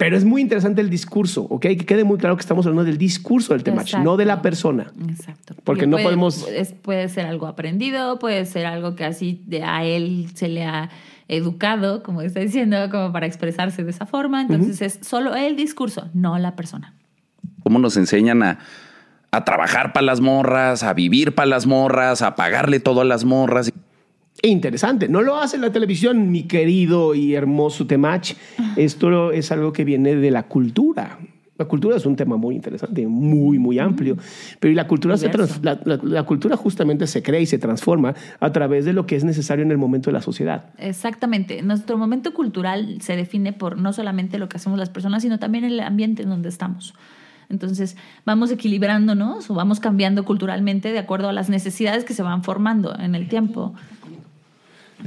pero 0.00 0.16
es 0.16 0.24
muy 0.24 0.40
interesante 0.40 0.80
el 0.80 0.88
discurso, 0.88 1.42
¿ok? 1.42 1.60
Que 1.60 1.76
quede 1.84 2.04
muy 2.04 2.16
claro 2.16 2.34
que 2.34 2.40
estamos 2.40 2.64
hablando 2.64 2.84
del 2.84 2.96
discurso 2.96 3.52
del 3.52 3.62
Temach, 3.62 3.94
no 4.02 4.16
de 4.16 4.24
la 4.24 4.40
persona. 4.40 4.90
Exacto. 5.08 5.54
Porque 5.62 5.86
no 5.86 5.98
podemos- 5.98 6.48
es- 6.48 6.72
puede 6.72 7.06
ser 7.10 7.26
algo 7.26 7.46
aprendido, 7.46 8.18
puede 8.18 8.46
ser 8.46 8.64
algo 8.64 8.94
que 8.96 9.04
así 9.04 9.42
de 9.46 9.62
a 9.62 9.84
él 9.84 10.28
se 10.32 10.48
le 10.48 10.64
ha 10.64 10.88
educado, 11.28 12.02
como 12.02 12.22
está 12.22 12.40
diciendo, 12.40 12.78
como 12.90 13.12
para 13.12 13.26
expresarse 13.26 13.84
de 13.84 13.90
esa 13.90 14.06
forma. 14.06 14.40
Entonces 14.40 14.80
es 14.80 14.98
solo 15.06 15.34
el 15.34 15.54
discurso, 15.54 16.08
no 16.14 16.38
la 16.38 16.56
persona. 16.56 16.94
¿Cómo 17.62 17.78
nos 17.78 17.98
enseñan 17.98 18.42
a, 18.42 18.58
a 19.32 19.44
trabajar 19.44 19.92
para 19.92 20.06
las 20.06 20.20
morras, 20.22 20.82
a 20.82 20.94
vivir 20.94 21.34
para 21.34 21.46
las 21.46 21.66
morras, 21.66 22.22
a 22.22 22.34
pagarle 22.36 22.80
todo 22.80 23.02
a 23.02 23.04
las 23.04 23.24
morras? 23.24 23.70
Interesante. 24.42 25.08
No 25.08 25.20
lo 25.22 25.36
hace 25.36 25.58
la 25.58 25.70
televisión, 25.70 26.30
mi 26.30 26.44
querido 26.44 27.14
y 27.14 27.34
hermoso 27.34 27.86
Temach. 27.86 28.32
Esto 28.76 29.32
es 29.32 29.52
algo 29.52 29.72
que 29.72 29.84
viene 29.84 30.16
de 30.16 30.30
la 30.30 30.44
cultura. 30.44 31.18
La 31.58 31.66
cultura 31.66 31.94
es 31.96 32.06
un 32.06 32.16
tema 32.16 32.38
muy 32.38 32.54
interesante, 32.54 33.06
muy, 33.06 33.58
muy 33.58 33.78
amplio. 33.78 34.16
Pero 34.60 34.72
la 34.72 34.86
cultura, 34.86 35.18
se 35.18 35.28
trans- 35.28 35.60
la, 35.62 35.78
la- 35.84 36.00
la 36.02 36.22
cultura 36.22 36.56
justamente 36.56 37.06
se 37.06 37.22
crea 37.22 37.38
y 37.38 37.44
se 37.44 37.58
transforma 37.58 38.14
a 38.40 38.50
través 38.50 38.86
de 38.86 38.94
lo 38.94 39.04
que 39.06 39.14
es 39.16 39.24
necesario 39.24 39.62
en 39.62 39.70
el 39.70 39.76
momento 39.76 40.08
de 40.08 40.14
la 40.14 40.22
sociedad. 40.22 40.70
Exactamente. 40.78 41.60
Nuestro 41.60 41.98
momento 41.98 42.32
cultural 42.32 43.02
se 43.02 43.14
define 43.14 43.52
por 43.52 43.76
no 43.76 43.92
solamente 43.92 44.38
lo 44.38 44.48
que 44.48 44.56
hacemos 44.56 44.78
las 44.78 44.88
personas, 44.88 45.20
sino 45.22 45.38
también 45.38 45.64
el 45.64 45.80
ambiente 45.80 46.22
en 46.22 46.30
donde 46.30 46.48
estamos. 46.48 46.94
Entonces, 47.50 47.96
vamos 48.24 48.50
equilibrándonos 48.52 49.50
o 49.50 49.54
vamos 49.54 49.80
cambiando 49.80 50.24
culturalmente 50.24 50.92
de 50.92 50.98
acuerdo 51.00 51.28
a 51.28 51.32
las 51.34 51.50
necesidades 51.50 52.04
que 52.04 52.14
se 52.14 52.22
van 52.22 52.42
formando 52.42 52.96
en 52.98 53.14
el 53.14 53.28
tiempo. 53.28 53.74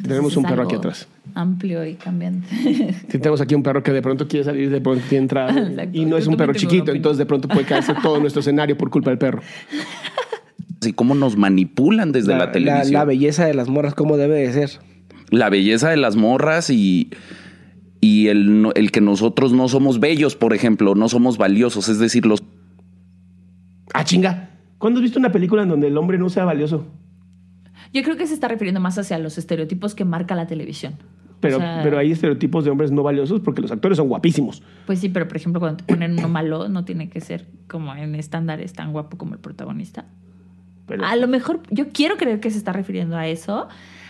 Tenemos 0.02 0.36
un 0.38 0.44
perro 0.44 0.64
aquí 0.64 0.76
atrás. 0.76 1.08
Amplio 1.36 1.86
y 1.86 1.96
cambiante. 1.96 2.48
Sí, 3.10 3.20
tenemos 3.20 3.42
aquí 3.42 3.56
un 3.56 3.64
perro 3.64 3.84
que 3.84 3.92
de 3.92 4.02
pronto 4.02 4.28
quiere 4.28 4.44
salir, 4.44 4.70
de 4.70 4.82
pronto 4.82 5.04
quiere 5.08 5.22
entrar. 5.22 5.58
Exacto. 5.58 5.98
Y 5.98 6.06
no 6.06 6.18
es 6.18 6.28
un 6.28 6.36
perro 6.36 6.54
chiquito, 6.54 6.92
entonces 6.92 7.18
de 7.18 7.26
pronto 7.26 7.48
puede 7.48 7.66
caerse 7.66 7.94
todo 8.02 8.20
nuestro 8.20 8.40
escenario 8.42 8.78
por 8.78 8.90
culpa 8.90 9.10
del 9.10 9.20
perro. 9.20 9.42
Y 10.86 10.92
cómo 10.92 11.16
nos 11.16 11.38
manipulan 11.38 12.12
desde 12.12 12.36
la, 12.36 12.52
televisión. 12.52 12.92
la 12.92 13.06
belleza 13.06 13.46
de 13.46 13.54
las 13.54 13.70
morras, 13.70 13.96
¿cómo 13.96 14.18
debe 14.18 14.40
de 14.40 14.52
ser? 14.52 14.82
la 15.30 15.50
belleza 15.50 15.90
de 15.90 15.98
las 15.98 16.16
morras 16.16 16.70
y, 16.70 17.10
y 18.02 18.28
el, 18.28 18.70
el 18.76 18.92
que 18.92 19.02
nosotros 19.02 19.54
no 19.54 19.68
somos 19.68 20.00
bellos, 20.00 20.36
por 20.36 20.54
ejemplo, 20.54 20.94
no 20.94 21.10
somos 21.10 21.38
valiosos, 21.38 21.90
es 21.90 22.00
decir, 22.00 22.26
los 22.26 22.44
Ah, 23.94 24.04
chinga. 24.04 24.50
¿Cuándo 24.78 25.00
has 25.00 25.04
visto 25.04 25.20
una 25.20 25.32
película 25.32 25.64
en 25.64 25.70
donde 25.70 25.88
el 25.88 25.98
hombre 25.98 26.18
no 26.18 26.30
sea 26.30 26.46
valioso? 26.46 26.86
Yo 27.94 28.02
creo 28.04 28.18
que 28.18 28.28
se 28.28 28.34
está 28.34 28.48
refiriendo 28.48 28.80
más 28.80 28.98
hacia 28.98 29.20
los 29.20 29.38
estereotipos 29.38 29.94
que 29.94 30.04
marca 30.04 30.36
la 30.36 30.48
televisión. 30.48 30.96
Pero, 31.40 31.58
O 31.58 31.60
sea, 31.60 31.82
pero 31.84 31.98
hay 31.98 32.12
estereotipos 32.12 32.64
de 32.64 32.72
hombres 32.72 32.92
no 32.92 33.04
valiosos 33.04 33.42
porque 33.42 33.62
los 33.62 33.72
actores 33.72 33.98
son 33.98 34.08
guapísimos. 34.08 34.64
Pues 34.86 35.00
sí, 35.00 35.10
pero 35.10 35.28
por 35.28 35.38
ejemplo, 35.38 35.60
cuando 35.60 35.84
te 35.84 35.94
ponen 35.94 36.18
uno 36.18 36.30
malo, 36.30 36.70
no 36.70 36.86
tiene 36.86 37.10
que 37.10 37.20
ser 37.20 37.46
como 37.68 37.94
en 37.94 38.16
estándares 38.16 38.74
tan 38.74 38.94
guapo 38.94 39.18
como 39.18 39.34
el 39.34 39.40
protagonista. 39.40 40.06
Pero, 40.88 41.06
A 41.06 41.16
lo 41.18 41.28
mejor 41.28 41.62
yo 41.70 41.90
quiero 41.90 42.18
creer 42.18 42.40
que 42.40 42.50
se 42.50 42.58
está 42.58 42.72
refiriendo 42.72 43.18
a 43.18 43.28
eso, 43.28 43.68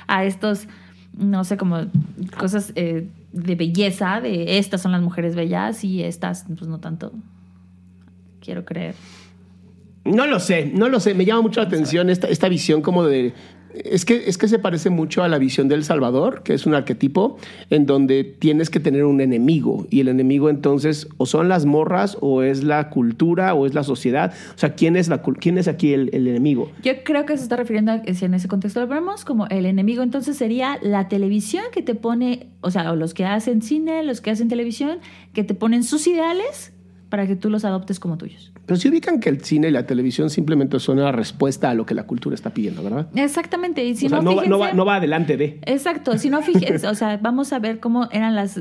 a 0.08 0.26
estos, 0.26 0.68
no 1.18 1.44
sé, 1.44 1.58
como 1.58 1.88
cosas 2.38 2.72
eh, 2.76 3.08
de 3.32 3.56
belleza, 3.56 4.22
de 4.22 4.60
estas 4.60 4.82
son 4.82 4.92
las 4.92 5.02
mujeres 5.02 5.36
bellas 5.36 5.84
y 5.84 6.04
estas, 6.04 6.46
pues 6.48 6.68
no 6.68 6.80
tanto. 6.80 7.12
Quiero 8.42 8.64
creer. 8.64 8.96
No 10.06 10.28
lo 10.28 10.40
sé, 10.40 10.72
no 10.74 10.90
lo 10.90 11.00
sé. 11.00 11.14
Me 11.14 11.26
llama 11.26 11.42
mucho 11.42 11.62
la 11.62 11.68
atención 11.68 12.10
esta, 12.10 12.28
esta 12.28 12.48
visión 12.48 12.82
como 12.82 13.04
de... 13.06 13.34
Es 13.74 14.06
que, 14.06 14.28
es 14.28 14.38
que 14.38 14.48
se 14.48 14.60
parece 14.60 14.90
mucho 14.90 15.24
a 15.24 15.28
la 15.28 15.38
visión 15.38 15.68
del 15.68 15.84
Salvador, 15.84 16.44
que 16.44 16.54
es 16.54 16.66
un 16.66 16.76
arquetipo 16.76 17.38
en 17.70 17.86
donde 17.86 18.24
tienes 18.24 18.70
que 18.70 18.80
tener 18.80 19.06
un 19.06 19.22
enemigo. 19.22 19.88
Y 19.90 20.00
el 20.02 20.08
enemigo 20.08 20.50
entonces 20.50 21.08
o 21.18 21.26
son 21.26 21.50
las 21.50 21.66
morras, 21.66 22.18
o 22.22 22.44
es 22.44 22.64
la 22.64 22.90
cultura, 22.90 23.54
o 23.54 23.66
es 23.66 23.74
la 23.74 23.84
sociedad. 23.84 24.34
O 24.56 24.58
sea, 24.58 24.76
¿quién 24.76 24.96
es, 24.96 25.08
la, 25.08 25.22
quién 25.22 25.58
es 25.58 25.68
aquí 25.68 25.94
el, 25.94 26.10
enemigo? 26.14 26.72
Yo 26.84 27.04
creo 27.04 27.26
que 27.26 27.38
se 27.38 27.44
está 27.44 27.56
refiriendo 27.56 27.92
a 27.92 28.14
si 28.14 28.26
en 28.26 28.34
ese 28.34 28.48
contexto 28.48 28.80
lo 28.80 28.88
vemos 28.88 29.26
como 29.26 29.48
el 29.48 29.66
enemigo, 29.66 30.04
entonces 30.04 30.38
sería 30.38 30.78
la 30.82 31.08
televisión 31.08 31.64
que 31.72 31.82
te 31.82 31.96
pone, 31.96 32.48
o 32.62 32.72
sea, 32.72 32.92
o 32.92 32.96
los 32.96 33.14
que 33.14 33.26
hacen 33.26 33.62
cine, 33.62 34.04
los 34.04 34.22
que 34.22 34.32
hacen 34.32 34.48
televisión, 34.48 35.00
que 35.34 35.44
te 35.44 35.54
ponen 35.54 35.84
sus 35.84 36.08
ideales 36.08 36.74
para 37.14 37.28
que 37.28 37.36
tú 37.36 37.52
los 37.52 37.64
adoptes 37.64 38.00
como 38.00 38.18
tuyos. 38.18 38.52
Pero 38.66 38.76
si 38.80 38.90
ubican 38.90 39.20
que 39.20 39.30
el 39.30 39.42
cine 39.42 39.68
y 39.68 39.72
la 39.72 39.86
televisión 39.86 40.32
simplemente 40.32 40.80
son 40.80 40.98
una 40.98 41.12
respuesta 41.12 41.70
a 41.70 41.76
lo 41.76 41.86
que 41.86 41.94
la 41.94 42.08
cultura 42.08 42.34
está 42.34 42.50
pidiendo, 42.50 42.82
¿verdad? 42.82 43.08
Exactamente, 43.14 43.86
y 43.86 43.96
si 43.96 44.08
o 44.08 44.10
sea, 44.10 44.22
no, 44.22 44.36
va, 44.36 44.46
no, 44.48 44.58
va, 44.58 44.66
fíjense- 44.70 44.76
no 44.78 44.84
va 44.86 44.96
adelante 44.96 45.38
de... 45.38 45.60
Exacto, 45.68 46.18
si 46.18 46.32
no 46.32 46.42
fíjense, 46.42 46.88
o 46.94 46.96
sea, 46.96 47.18
vamos 47.18 47.54
a 47.54 47.60
ver 47.60 47.80
cómo 47.80 48.10
eran 48.12 48.34
las, 48.34 48.60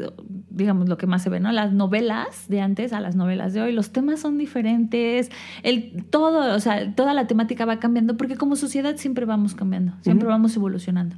digamos, 0.50 0.86
lo 0.90 0.98
que 0.98 1.06
más 1.06 1.22
se 1.22 1.30
ve, 1.30 1.40
¿no? 1.40 1.50
Las 1.50 1.72
novelas 1.72 2.44
de 2.48 2.60
antes 2.60 2.92
a 2.92 3.00
las 3.00 3.16
novelas 3.16 3.54
de 3.54 3.62
hoy, 3.62 3.72
los 3.72 3.90
temas 3.90 4.20
son 4.20 4.36
diferentes, 4.36 5.30
el 5.62 6.04
todo, 6.10 6.54
o 6.54 6.60
sea, 6.60 6.94
toda 6.94 7.14
la 7.14 7.26
temática 7.26 7.64
va 7.64 7.78
cambiando 7.78 8.18
porque 8.18 8.36
como 8.36 8.54
sociedad 8.56 8.96
siempre 8.98 9.24
vamos 9.24 9.54
cambiando, 9.54 9.94
siempre 10.02 10.28
vamos 10.28 10.54
evolucionando. 10.56 11.16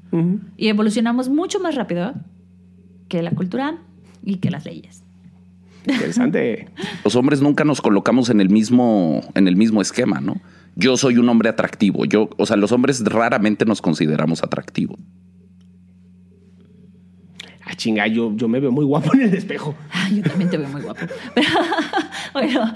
Y 0.57 0.69
evolucionamos 0.69 1.29
mucho 1.29 1.59
más 1.59 1.75
rápido 1.75 2.14
que 3.09 3.23
la 3.23 3.33
cultura 3.33 3.79
y 4.23 4.37
que 4.37 4.53
las 4.53 4.64
leyes. 4.64 5.04
Interesante. 5.87 6.69
Los 7.05 7.14
hombres 7.17 7.41
nunca 7.43 7.64
nos 7.64 7.81
colocamos 7.81 8.31
en 8.31 8.41
el 8.41 8.49
mismo, 8.50 9.21
en 9.35 9.49
el 9.49 9.57
mismo 9.57 9.83
esquema, 9.83 10.21
¿no? 10.21 10.41
Yo 10.76 10.97
soy 10.97 11.19
un 11.19 11.29
hombre 11.29 11.49
atractivo. 11.50 12.05
Yo, 12.05 12.31
o 12.37 12.47
sea, 12.47 12.57
los 12.57 12.73
hombres 12.73 13.03
raramente 13.05 13.64
nos 13.64 13.81
consideramos 13.83 14.43
atractivos. 14.43 14.99
Ah, 17.67 17.75
chinga, 17.76 18.07
yo, 18.07 18.33
yo 18.37 18.47
me 18.49 18.61
veo 18.61 18.73
muy 18.73 18.85
guapo 18.85 19.14
en 19.14 19.23
el 19.23 19.35
espejo. 19.35 19.75
Ay, 19.91 20.17
yo 20.17 20.23
también 20.23 20.50
te 20.50 20.59
veo 20.59 20.69
muy 20.69 20.83
guapo. 20.83 21.00
Pero, 21.35 21.49
bueno, 22.35 22.75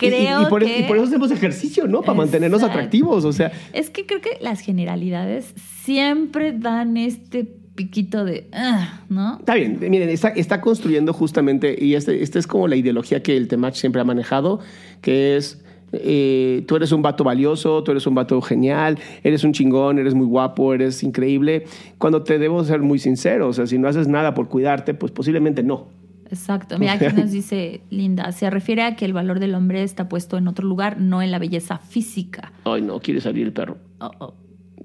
Y- 0.00 0.06
y- 0.06 0.08
creo 0.08 0.42
y, 0.42 0.46
por, 0.46 0.64
que... 0.64 0.78
y 0.80 0.82
por 0.84 0.96
eso 0.96 1.06
hacemos 1.06 1.30
ejercicio, 1.30 1.86
¿no? 1.86 2.00
Para 2.02 2.14
mantenernos 2.18 2.62
atractivos. 2.62 3.24
O 3.24 3.32
sea, 3.32 3.52
Es 3.72 3.90
que 3.90 4.06
creo 4.06 4.20
que 4.20 4.38
las 4.40 4.60
generalidades 4.60 5.54
siempre 5.84 6.52
dan 6.52 6.96
este 6.96 7.48
piquito 7.74 8.24
de, 8.24 8.48
"Ah", 8.52 9.00
¿no? 9.08 9.38
Está 9.38 9.54
bien, 9.54 9.78
miren, 9.80 10.08
está, 10.08 10.28
está 10.28 10.60
construyendo 10.60 11.12
justamente, 11.12 11.76
y 11.78 11.94
este, 11.94 12.22
esta 12.22 12.38
es 12.38 12.46
como 12.46 12.68
la 12.68 12.76
ideología 12.76 13.22
que 13.22 13.36
el 13.36 13.48
Temach 13.48 13.74
siempre 13.74 14.00
ha 14.00 14.04
manejado, 14.04 14.60
que 15.00 15.36
es, 15.36 15.62
eh, 15.92 16.64
tú 16.66 16.76
eres 16.76 16.92
un 16.92 17.02
vato 17.02 17.24
valioso, 17.24 17.82
tú 17.82 17.90
eres 17.92 18.06
un 18.06 18.14
vato 18.14 18.40
genial, 18.42 18.98
eres 19.22 19.44
un 19.44 19.52
chingón, 19.52 19.98
eres 19.98 20.14
muy 20.14 20.26
guapo, 20.26 20.74
eres 20.74 21.02
increíble, 21.02 21.64
cuando 21.98 22.22
te 22.22 22.38
debo 22.38 22.62
ser 22.64 22.80
muy 22.80 22.98
sincero, 22.98 23.48
o 23.48 23.52
sea, 23.52 23.66
si 23.66 23.78
no 23.78 23.88
haces 23.88 24.08
nada 24.08 24.34
por 24.34 24.48
cuidarte, 24.48 24.94
pues 24.94 25.12
posiblemente 25.12 25.62
no. 25.62 25.88
Exacto. 26.30 26.78
Mira, 26.78 26.94
aquí 26.94 27.14
nos 27.14 27.30
dice 27.30 27.82
Linda, 27.90 28.32
se 28.32 28.48
refiere 28.48 28.82
a 28.84 28.96
que 28.96 29.04
el 29.04 29.12
valor 29.12 29.38
del 29.38 29.54
hombre 29.54 29.82
está 29.82 30.08
puesto 30.08 30.38
en 30.38 30.48
otro 30.48 30.66
lugar, 30.66 30.98
no 30.98 31.20
en 31.20 31.30
la 31.30 31.38
belleza 31.38 31.76
física. 31.76 32.52
Ay, 32.64 32.80
no, 32.80 33.00
quiere 33.00 33.20
salir 33.20 33.46
el 33.46 33.52
perro. 33.52 33.76
Oh, 34.00 34.10
oh. 34.18 34.34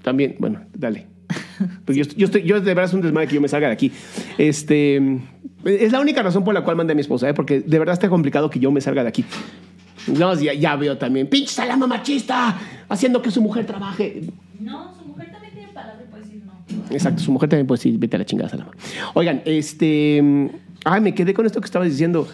También, 0.02 0.36
bueno, 0.38 0.60
dale. 0.74 1.06
Pues 1.84 1.98
yo, 1.98 2.04
yo, 2.16 2.26
estoy, 2.26 2.42
yo 2.42 2.60
de 2.60 2.66
verdad 2.66 2.84
es 2.84 2.94
un 2.94 3.00
desmadre 3.00 3.28
que 3.28 3.34
yo 3.34 3.40
me 3.40 3.48
salga 3.48 3.68
de 3.68 3.72
aquí. 3.72 3.92
Este, 4.36 5.20
es 5.64 5.92
la 5.92 6.00
única 6.00 6.22
razón 6.22 6.44
por 6.44 6.54
la 6.54 6.62
cual 6.62 6.76
mandé 6.76 6.92
a 6.92 6.94
mi 6.94 7.00
esposa, 7.00 7.28
¿eh? 7.28 7.34
porque 7.34 7.60
de 7.60 7.78
verdad 7.78 7.94
está 7.94 8.08
complicado 8.08 8.48
que 8.50 8.58
yo 8.58 8.70
me 8.70 8.80
salga 8.80 9.02
de 9.02 9.08
aquí. 9.08 9.24
No, 10.06 10.34
ya, 10.38 10.54
ya 10.54 10.76
veo 10.76 10.96
también. 10.96 11.26
¡Pinche 11.26 11.52
salama 11.52 11.86
machista! 11.86 12.58
Haciendo 12.88 13.20
que 13.20 13.30
su 13.30 13.42
mujer 13.42 13.66
trabaje. 13.66 14.22
No, 14.60 14.94
su 14.94 15.04
mujer 15.06 15.30
también 15.30 15.52
tiene 15.52 15.68
palabra 15.72 16.02
y 16.02 16.10
puede 16.10 16.24
decir 16.24 16.42
no. 16.44 16.94
Exacto, 16.94 17.22
su 17.22 17.32
mujer 17.32 17.48
también 17.48 17.66
puede 17.66 17.78
decir, 17.78 17.98
vete 17.98 18.16
a 18.16 18.18
la 18.20 18.24
chingada, 18.24 18.48
salama. 18.48 18.72
Oigan, 19.14 19.42
este. 19.44 20.50
Ay, 20.84 21.00
me 21.00 21.14
quedé 21.14 21.34
con 21.34 21.44
esto 21.44 21.60
que 21.60 21.66
estabas 21.66 21.88
diciendo. 21.88 22.28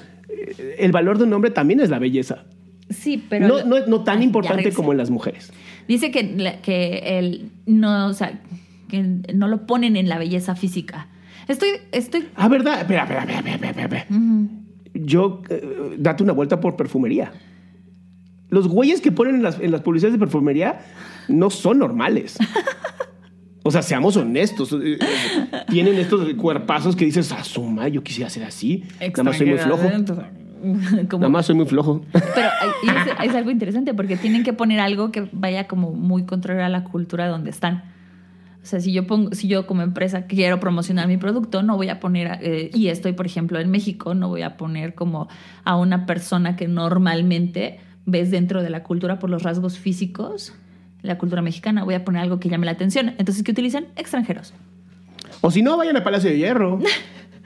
El 0.78 0.92
valor 0.92 1.18
de 1.18 1.24
un 1.24 1.32
hombre 1.32 1.50
también 1.50 1.80
es 1.80 1.90
la 1.90 1.98
belleza. 1.98 2.44
Sí, 2.90 3.24
pero... 3.28 3.48
no, 3.48 3.64
no, 3.64 3.86
no 3.86 4.04
tan 4.04 4.18
Ay, 4.18 4.24
importante 4.24 4.70
como 4.72 4.92
en 4.92 4.98
las 4.98 5.10
mujeres. 5.10 5.52
Dice 5.88 6.10
que, 6.10 6.58
que 6.62 7.18
él 7.18 7.50
no, 7.66 8.08
o 8.08 8.12
sea, 8.12 8.40
no 9.02 9.48
lo 9.48 9.66
ponen 9.66 9.96
en 9.96 10.08
la 10.08 10.18
belleza 10.18 10.54
física. 10.54 11.08
Estoy, 11.48 11.68
estoy... 11.92 12.28
Ah, 12.36 12.48
¿verdad? 12.48 12.80
Espera, 12.80 13.02
espera, 13.02 13.20
espera, 13.22 13.38
espera, 13.38 13.68
espera, 13.70 13.82
espera. 13.82 14.06
Yo, 14.94 15.42
eh, 15.50 15.96
date 15.98 16.22
una 16.22 16.32
vuelta 16.32 16.60
por 16.60 16.76
perfumería. 16.76 17.32
Los 18.48 18.68
güeyes 18.68 19.00
que 19.00 19.10
ponen 19.12 19.36
en 19.36 19.42
las, 19.42 19.58
en 19.60 19.70
las 19.72 19.80
publicidades 19.82 20.12
de 20.14 20.18
perfumería 20.18 20.80
no 21.28 21.50
son 21.50 21.78
normales. 21.78 22.38
O 23.64 23.70
sea, 23.70 23.82
seamos 23.82 24.16
honestos. 24.16 24.72
eh, 24.72 24.98
eh, 25.00 25.64
Tienen 25.68 25.94
estos 25.96 26.32
cuerpazos 26.34 26.94
que 26.96 27.04
dices, 27.06 27.32
asuma, 27.32 27.88
yo 27.88 28.02
quisiera 28.02 28.28
ser 28.30 28.44
así. 28.44 28.84
Nada 29.00 29.22
más 29.24 29.36
soy 29.38 29.46
muy 29.48 29.58
flojo. 29.58 29.82
Como- 31.10 31.20
Nada 31.20 31.28
más 31.28 31.46
soy 31.46 31.56
muy 31.56 31.66
flojo. 31.66 32.02
Pero 32.12 32.48
es, 32.84 33.28
es 33.30 33.34
algo 33.34 33.50
interesante 33.50 33.92
porque 33.94 34.16
tienen 34.16 34.44
que 34.44 34.52
poner 34.52 34.80
algo 34.80 35.10
que 35.12 35.28
vaya 35.32 35.66
como 35.66 35.92
muy 35.92 36.24
contrario 36.24 36.64
a 36.64 36.68
la 36.68 36.84
cultura 36.84 37.26
donde 37.28 37.50
están. 37.50 37.84
O 38.64 38.66
sea, 38.66 38.80
si 38.80 38.94
yo 38.94 39.06
pongo, 39.06 39.34
si 39.34 39.46
yo 39.46 39.66
como 39.66 39.82
empresa 39.82 40.26
quiero 40.26 40.58
promocionar 40.58 41.06
mi 41.06 41.18
producto, 41.18 41.62
no 41.62 41.76
voy 41.76 41.90
a 41.90 42.00
poner, 42.00 42.38
eh, 42.40 42.70
y 42.72 42.88
estoy, 42.88 43.12
por 43.12 43.26
ejemplo, 43.26 43.60
en 43.60 43.70
México, 43.70 44.14
no 44.14 44.28
voy 44.30 44.40
a 44.40 44.56
poner 44.56 44.94
como 44.94 45.28
a 45.64 45.76
una 45.76 46.06
persona 46.06 46.56
que 46.56 46.66
normalmente 46.66 47.78
ves 48.06 48.30
dentro 48.30 48.62
de 48.62 48.70
la 48.70 48.82
cultura 48.82 49.18
por 49.18 49.28
los 49.28 49.42
rasgos 49.42 49.78
físicos, 49.78 50.54
la 51.02 51.18
cultura 51.18 51.42
mexicana, 51.42 51.84
voy 51.84 51.92
a 51.92 52.06
poner 52.06 52.22
algo 52.22 52.40
que 52.40 52.48
llame 52.48 52.64
la 52.64 52.72
atención. 52.72 53.12
Entonces, 53.18 53.42
¿qué 53.42 53.50
utilizan? 53.50 53.88
Extranjeros. 53.96 54.54
O 55.42 55.50
si 55.50 55.60
no, 55.60 55.76
vayan 55.76 55.96
al 55.96 56.02
Palacio 56.02 56.30
de 56.30 56.38
Hierro. 56.38 56.78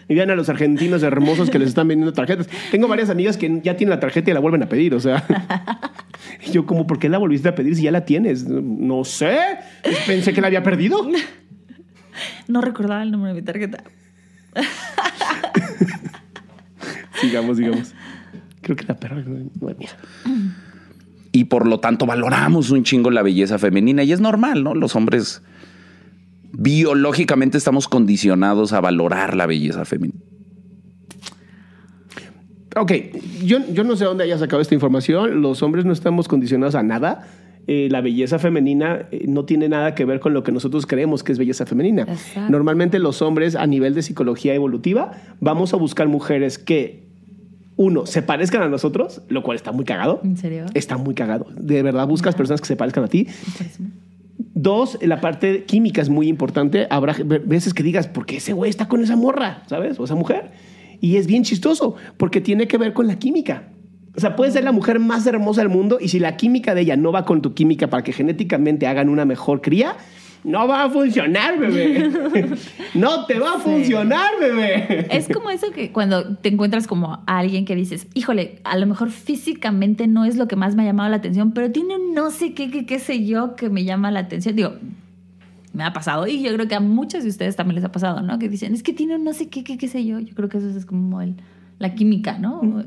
Y 0.09 0.15
vean 0.15 0.31
a 0.31 0.37
los 0.37 0.49
argentinos 0.49 1.03
hermosos 1.03 1.51
que 1.51 1.59
les 1.59 1.69
están 1.69 1.89
vendiendo 1.89 2.13
tarjetas. 2.13 2.49
Tengo 2.71 2.87
varias 2.87 3.11
amigas 3.11 3.37
que 3.37 3.61
ya 3.63 3.77
tienen 3.77 3.91
la 3.91 4.01
tarjeta 4.01 4.31
y 4.31 4.35
la 4.35 4.41
vuelven 4.41 4.63
a 4.63 4.69
pedir, 4.69 4.95
o 4.95 5.01
sea. 5.01 5.27
Y 6.47 6.53
yo 6.53 6.67
como, 6.67 6.87
¿por 6.87 6.99
qué 6.99 7.09
la 7.09 7.19
volviste 7.19 7.49
a 7.49 7.55
pedir 7.55 7.77
si 7.77 7.83
ya 7.83 7.91
la 7.91 8.05
tienes? 8.05 8.47
No 8.47 9.05
sé. 9.05 9.39
Pensé 10.07 10.33
que 10.33 10.41
la 10.41 10.49
había 10.49 10.63
perdido. 10.63 11.09
No 12.49 12.61
recordaba 12.63 13.01
el 13.05 13.13
número 13.13 13.33
de 13.33 13.41
mi 13.41 13.45
tarjeta. 13.45 13.85
sigamos, 17.21 17.57
sigamos. 17.57 17.95
Creo 18.61 18.77
que 18.77 18.85
la 18.87 18.97
perra 18.97 19.23
no, 19.23 19.49
no 19.61 19.71
es 19.71 19.79
mía. 19.79 19.91
y 21.33 21.45
por 21.45 21.69
lo 21.69 21.79
tanto 21.79 22.07
valoramos 22.07 22.71
un 22.71 22.83
chingo 22.83 23.13
la 23.13 23.23
belleza 23.23 23.57
femenina 23.57 24.03
y 24.03 24.11
es 24.11 24.21
normal, 24.21 24.65
¿no? 24.65 24.75
Los 24.75 24.97
hombres 24.97 25.43
biológicamente 26.51 27.57
estamos 27.57 27.87
condicionados 27.87 28.73
a 28.73 28.81
valorar 28.81 29.37
la 29.37 29.47
belleza 29.47 29.85
femenina. 29.85 30.19
Ok, 32.81 32.93
yo, 33.45 33.59
yo 33.73 33.85
no 33.85 33.97
sé 33.97 34.05
dónde 34.05 34.25
haya 34.25 34.39
sacado 34.39 34.63
esta 34.63 34.75
información. 34.75 35.43
Los 35.43 35.63
hombres 35.63 35.85
no 35.85 35.93
estamos 35.93 36.29
condicionados 36.29 36.75
a 36.75 36.83
nada. 36.83 37.27
Eh, 37.67 37.89
la 37.91 38.01
belleza 38.01 38.39
femenina 38.39 39.09
eh, 39.11 39.27
no 39.29 39.45
tiene 39.45 39.69
nada 39.69 39.95
que 39.95 40.07
ver 40.07 40.21
con 40.21 40.33
lo 40.33 40.43
que 40.43 40.53
nosotros 40.53 40.87
creemos 40.87 41.23
que 41.23 41.33
es 41.33 41.39
belleza 41.39 41.67
femenina. 41.67 42.03
Exacto. 42.03 42.51
Normalmente 42.51 42.99
los 42.99 43.21
hombres 43.21 43.57
a 43.57 43.67
nivel 43.67 43.95
de 43.95 44.03
psicología 44.03 44.55
evolutiva 44.55 45.13
vamos 45.41 45.75
a 45.75 45.77
buscar 45.77 46.09
mujeres 46.09 46.59
que, 46.59 47.09
uno, 47.77 48.07
se 48.07 48.23
parezcan 48.23 48.63
a 48.63 48.69
nosotros, 48.69 49.23
lo 49.29 49.43
cual 49.43 49.57
está 49.57 49.71
muy 49.71 49.85
cagado. 49.85 50.21
¿En 50.25 50.37
serio? 50.37 50.65
Está 50.75 50.97
muy 50.97 51.15
cagado. 51.15 51.47
De 51.57 51.83
verdad 51.83 52.07
buscas 52.07 52.35
personas 52.35 52.61
que 52.61 52.67
se 52.67 52.77
parezcan 52.77 53.05
a 53.05 53.09
ti. 53.09 53.29
Dos, 54.55 54.99
la 55.03 55.21
parte 55.21 55.65
química 55.65 56.01
es 56.01 56.09
muy 56.09 56.27
importante. 56.27 56.87
Habrá 56.91 57.15
veces 57.45 57.75
que 57.75 57.83
digas, 57.83 58.09
¿por 58.09 58.27
qué 58.27 58.39
ese 58.39 58.53
güey 58.53 58.71
está 58.71 58.89
con 58.89 59.03
esa 59.03 59.15
morra? 59.15 59.63
¿Sabes? 59.67 60.01
O 60.01 60.05
esa 60.05 60.15
mujer. 60.15 60.51
Y 61.01 61.17
es 61.17 61.27
bien 61.27 61.45
chistoso, 61.45 61.95
porque 62.17 62.41
tiene 62.41 62.67
que 62.67 62.79
ver 62.79 62.93
con 62.93 63.07
la 63.07 63.19
química. 63.19 63.69
O 64.17 64.21
sea, 64.21 64.35
puede 64.35 64.51
ser 64.51 64.65
la 64.65 64.73
mujer 64.73 64.99
más 64.99 65.27
hermosa 65.27 65.61
del 65.61 65.71
mundo 65.71 65.99
y 66.01 66.09
si 66.09 66.19
la 66.19 66.37
química 66.37 66.75
de 66.75 66.81
ella 66.81 66.97
no 66.97 67.13
va 67.13 67.25
con 67.25 67.41
tu 67.41 67.55
química 67.55 67.89
para 67.89 68.03
que 68.03 68.13
genéticamente 68.13 68.89
hagan 68.89 69.09
una 69.09 69.25
mejor 69.25 69.61
cría, 69.61 69.97
no 70.45 70.67
va 70.67 70.85
a 70.85 70.91
funcionar, 70.91 71.59
bebé. 71.59 72.11
no 72.95 73.27
te 73.27 73.39
va 73.39 73.55
a 73.55 73.59
funcionar, 73.59 74.31
bebé. 74.41 75.07
Es 75.11 75.29
como 75.29 75.51
eso 75.51 75.71
que 75.71 75.93
cuando 75.93 76.37
te 76.37 76.49
encuentras 76.49 76.87
como 76.87 77.23
a 77.27 77.39
alguien 77.39 77.65
que 77.65 77.75
dices, 77.75 78.07
híjole, 78.15 78.61
a 78.65 78.77
lo 78.77 78.87
mejor 78.87 79.11
físicamente 79.11 80.07
no 80.07 80.25
es 80.25 80.37
lo 80.37 80.49
que 80.49 80.57
más 80.57 80.75
me 80.75 80.83
ha 80.83 80.87
llamado 80.87 81.11
la 81.11 81.17
atención, 81.17 81.53
pero 81.53 81.71
tiene 81.71 81.97
un 81.97 82.15
no 82.15 82.31
sé 82.31 82.55
qué, 82.55 82.71
qué, 82.71 82.87
qué 82.87 82.99
sé 82.99 83.25
yo 83.25 83.57
que 83.57 83.69
me 83.69 83.85
llama 83.85 84.11
la 84.11 84.21
atención. 84.21 84.57
Digo, 84.57 84.73
me 85.79 85.85
ha 85.85 85.93
pasado 85.93 86.27
y 86.27 86.43
yo 86.43 86.53
creo 86.53 86.67
que 86.67 86.75
a 86.75 86.81
muchos 86.81 87.23
de 87.23 87.31
ustedes 87.31 87.55
también 87.55 87.77
les 87.77 87.85
ha 87.85 87.93
pasado, 87.93 88.21
¿no? 88.21 88.41
Que 88.41 88.49
dicen, 88.49 88.75
es 88.75 88.83
que 88.83 88.93
tiene 88.93 89.15
un 89.15 89.23
no 89.23 89.33
sé 89.33 89.49
qué, 89.49 89.63
qué, 89.63 89.79
qué 89.79 89.87
sé 89.87 90.05
yo. 90.05 90.19
Yo 90.19 90.35
creo 90.35 90.49
que 90.49 90.59
eso 90.59 90.69
es 90.69 90.85
como 90.85 91.23
el, 91.23 91.37
la 91.79 91.95
química, 91.95 92.37
¿no? 92.37 92.85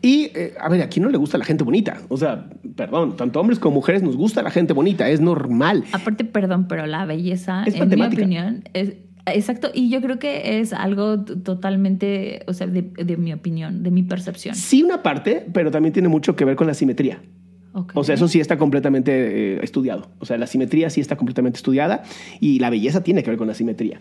Y, 0.00 0.30
eh, 0.34 0.54
a 0.58 0.70
ver, 0.70 0.80
aquí 0.80 1.00
no 1.00 1.10
le 1.10 1.18
gusta 1.18 1.36
la 1.36 1.44
gente 1.44 1.64
bonita. 1.64 1.98
O 2.08 2.16
sea, 2.16 2.48
perdón, 2.76 3.14
tanto 3.18 3.38
hombres 3.40 3.58
como 3.58 3.74
mujeres 3.74 4.02
nos 4.02 4.16
gusta 4.16 4.42
la 4.42 4.50
gente 4.50 4.72
bonita, 4.72 5.06
es 5.10 5.20
normal. 5.20 5.84
Aparte, 5.92 6.24
perdón, 6.24 6.66
pero 6.66 6.86
la 6.86 7.04
belleza, 7.04 7.62
Es 7.66 7.74
en 7.74 7.90
mi 7.90 8.02
opinión, 8.02 8.64
es... 8.72 8.94
Exacto, 9.26 9.68
y 9.74 9.90
yo 9.90 10.00
creo 10.00 10.18
que 10.18 10.60
es 10.60 10.72
algo 10.72 11.22
totalmente, 11.22 12.40
o 12.46 12.54
sea, 12.54 12.66
de, 12.66 12.80
de 12.80 13.16
mi 13.18 13.34
opinión, 13.34 13.82
de 13.82 13.90
mi 13.90 14.02
percepción. 14.02 14.54
Sí, 14.54 14.82
una 14.82 15.02
parte, 15.02 15.46
pero 15.52 15.70
también 15.70 15.92
tiene 15.92 16.08
mucho 16.08 16.34
que 16.34 16.46
ver 16.46 16.56
con 16.56 16.66
la 16.66 16.72
simetría. 16.72 17.20
Ok. 17.80 17.92
O 17.94 18.02
sea, 18.04 18.14
eso 18.14 18.26
sí 18.28 18.40
está 18.40 18.58
completamente 18.58 19.12
eh, 19.12 19.60
estudiado. 19.62 20.08
O 20.18 20.24
sea, 20.26 20.36
la 20.38 20.46
simetría 20.46 20.90
sí 20.90 21.00
está 21.00 21.16
completamente 21.16 21.56
estudiada 21.58 22.02
y 22.40 22.58
la 22.58 22.70
belleza 22.70 23.02
tiene 23.04 23.22
que 23.22 23.30
ver 23.30 23.38
con 23.38 23.46
la 23.48 23.54
simetría. 23.54 24.00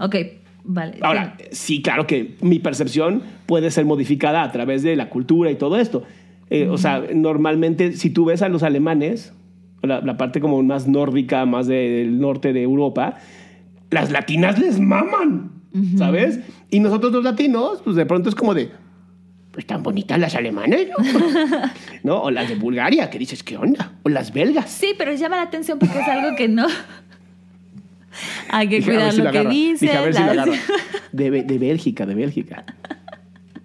Ok, 0.00 0.16
vale. 0.64 0.98
Ahora, 1.02 1.36
sí, 1.50 1.82
claro 1.82 2.06
que 2.06 2.36
mi 2.40 2.58
percepción 2.58 3.22
puede 3.46 3.70
ser 3.70 3.84
modificada 3.84 4.42
a 4.42 4.52
través 4.52 4.82
de 4.82 4.96
la 4.96 5.08
cultura 5.10 5.50
y 5.50 5.56
todo 5.56 5.78
esto. 5.78 6.04
Eh, 6.50 6.68
O 6.68 6.78
sea, 6.78 7.02
normalmente 7.14 7.92
si 7.92 8.08
tú 8.10 8.24
ves 8.24 8.40
a 8.42 8.48
los 8.48 8.62
alemanes, 8.62 9.32
la, 9.82 10.00
la 10.00 10.16
parte 10.16 10.40
como 10.40 10.62
más 10.62 10.88
nórdica, 10.88 11.44
más 11.46 11.66
de- 11.66 11.90
del 11.90 12.18
norte 12.20 12.52
de 12.52 12.62
Europa, 12.62 13.16
las 13.90 14.10
latinas 14.10 14.58
les 14.58 14.80
maman, 14.80 15.50
¿sabes? 15.96 16.40
Y 16.70 16.80
nosotros 16.80 17.12
los 17.12 17.22
latinos, 17.24 17.80
pues 17.84 17.94
de 17.96 18.06
pronto 18.06 18.28
es 18.28 18.34
como 18.34 18.54
de, 18.54 18.70
pues 19.58 19.66
tan 19.66 19.82
bonitas 19.82 20.20
las 20.20 20.36
alemanas, 20.36 20.78
¿no? 20.96 21.70
¿No? 22.04 22.22
O 22.22 22.30
las 22.30 22.48
de 22.48 22.54
Bulgaria, 22.54 23.10
que 23.10 23.18
dices, 23.18 23.42
¿qué 23.42 23.56
onda? 23.56 23.90
O 24.04 24.08
las 24.08 24.32
belgas. 24.32 24.70
Sí, 24.70 24.94
pero 24.96 25.12
llama 25.14 25.34
la 25.34 25.42
atención 25.42 25.80
porque 25.80 25.98
es 25.98 26.06
algo 26.06 26.36
que 26.36 26.46
no. 26.46 26.68
Hay 28.50 28.68
que 28.68 28.76
Dije, 28.76 28.92
cuidar 28.92 29.10
si 29.10 29.18
lo 29.18 29.32
que 29.32 29.38
agarra. 29.38 29.50
dice. 29.50 29.86
Dije, 29.86 29.98
a 29.98 30.00
ver 30.02 30.14
si 30.14 30.20
la 30.20 30.34
la- 30.34 30.42
agarra. 30.44 30.58
De, 31.10 31.30
Bélgica, 31.58 32.06
de 32.06 32.14
Bélgica. 32.14 32.64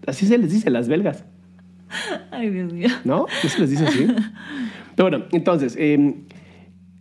Así 0.07 0.25
se 0.25 0.39
les 0.39 0.51
dice, 0.51 0.71
las 0.71 0.87
belgas. 0.87 1.25
Ay, 2.31 2.49
Dios 2.49 2.73
mío. 2.73 2.89
¿No? 3.03 3.27
¿No 3.43 3.49
se 3.49 3.59
les 3.59 3.69
dice 3.69 3.85
así? 3.85 4.07
Pero 4.95 5.09
bueno, 5.11 5.25
entonces, 5.31 5.75
eh, 5.77 6.15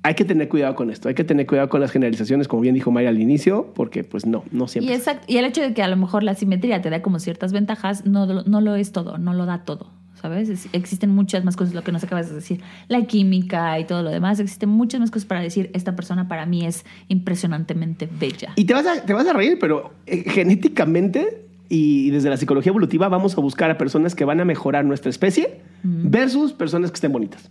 hay 0.04 0.14
que 0.14 0.24
tener 0.24 0.48
cuidado 0.48 0.74
con 0.74 0.90
esto. 0.90 1.08
Hay 1.08 1.14
que 1.14 1.24
tener 1.24 1.46
cuidado 1.46 1.68
con 1.68 1.80
las 1.80 1.90
generalizaciones, 1.92 2.48
como 2.48 2.62
bien 2.62 2.74
dijo 2.74 2.90
Mayra 2.90 3.10
al 3.10 3.20
inicio, 3.20 3.72
porque 3.74 4.02
pues 4.04 4.26
no, 4.26 4.42
no 4.50 4.64
Y, 4.64 4.68
siempre. 4.68 4.94
exact- 4.96 5.22
y 5.28 5.36
el 5.36 5.44
hecho 5.44 5.60
de 5.62 5.74
que 5.74 5.82
a 5.82 5.88
lo 5.88 5.96
mejor 5.96 6.22
la 6.22 6.34
simetría 6.34 6.82
te 6.82 6.90
da 6.90 7.02
como 7.02 7.18
ciertas 7.20 7.52
ventajas, 7.52 8.04
no, 8.06 8.26
lo- 8.26 8.42
no 8.44 8.60
lo 8.60 8.74
es 8.74 8.92
todo, 8.92 9.18
no 9.18 9.32
lo 9.34 9.46
da 9.46 9.64
todo. 9.64 9.90
¿Sabes? 10.20 10.48
Es- 10.48 10.68
existen 10.72 11.10
muchas 11.10 11.44
más 11.44 11.56
cosas, 11.56 11.74
lo 11.74 11.82
que 11.82 11.90
nos 11.90 12.04
acabas 12.04 12.28
de 12.28 12.36
decir, 12.36 12.60
la 12.86 13.02
química 13.06 13.76
y 13.80 13.84
todo 13.86 14.02
lo 14.04 14.10
demás. 14.10 14.38
Existen 14.38 14.68
muchas 14.68 15.00
más 15.00 15.10
cosas 15.10 15.26
para 15.26 15.40
decir, 15.40 15.70
esta 15.74 15.96
persona 15.96 16.28
para 16.28 16.46
mí 16.46 16.64
es 16.64 16.84
impresionantemente 17.08 18.08
bella. 18.20 18.52
Y 18.54 18.64
te 18.66 18.74
vas 18.74 18.86
a, 18.86 19.02
te 19.04 19.12
vas 19.14 19.26
a 19.26 19.32
reír, 19.32 19.58
pero 19.60 19.92
eh, 20.06 20.22
genéticamente 20.28 21.46
y 21.68 22.10
desde 22.10 22.28
la 22.30 22.36
psicología 22.36 22.70
evolutiva 22.70 23.08
vamos 23.08 23.36
a 23.36 23.40
buscar 23.40 23.70
a 23.70 23.78
personas 23.78 24.14
que 24.14 24.24
van 24.24 24.38
a 24.40 24.44
mejorar 24.44 24.84
nuestra 24.84 25.10
especie 25.10 25.60
versus 25.82 26.52
personas 26.52 26.90
que 26.90 26.96
estén 26.96 27.10
bonitas. 27.12 27.50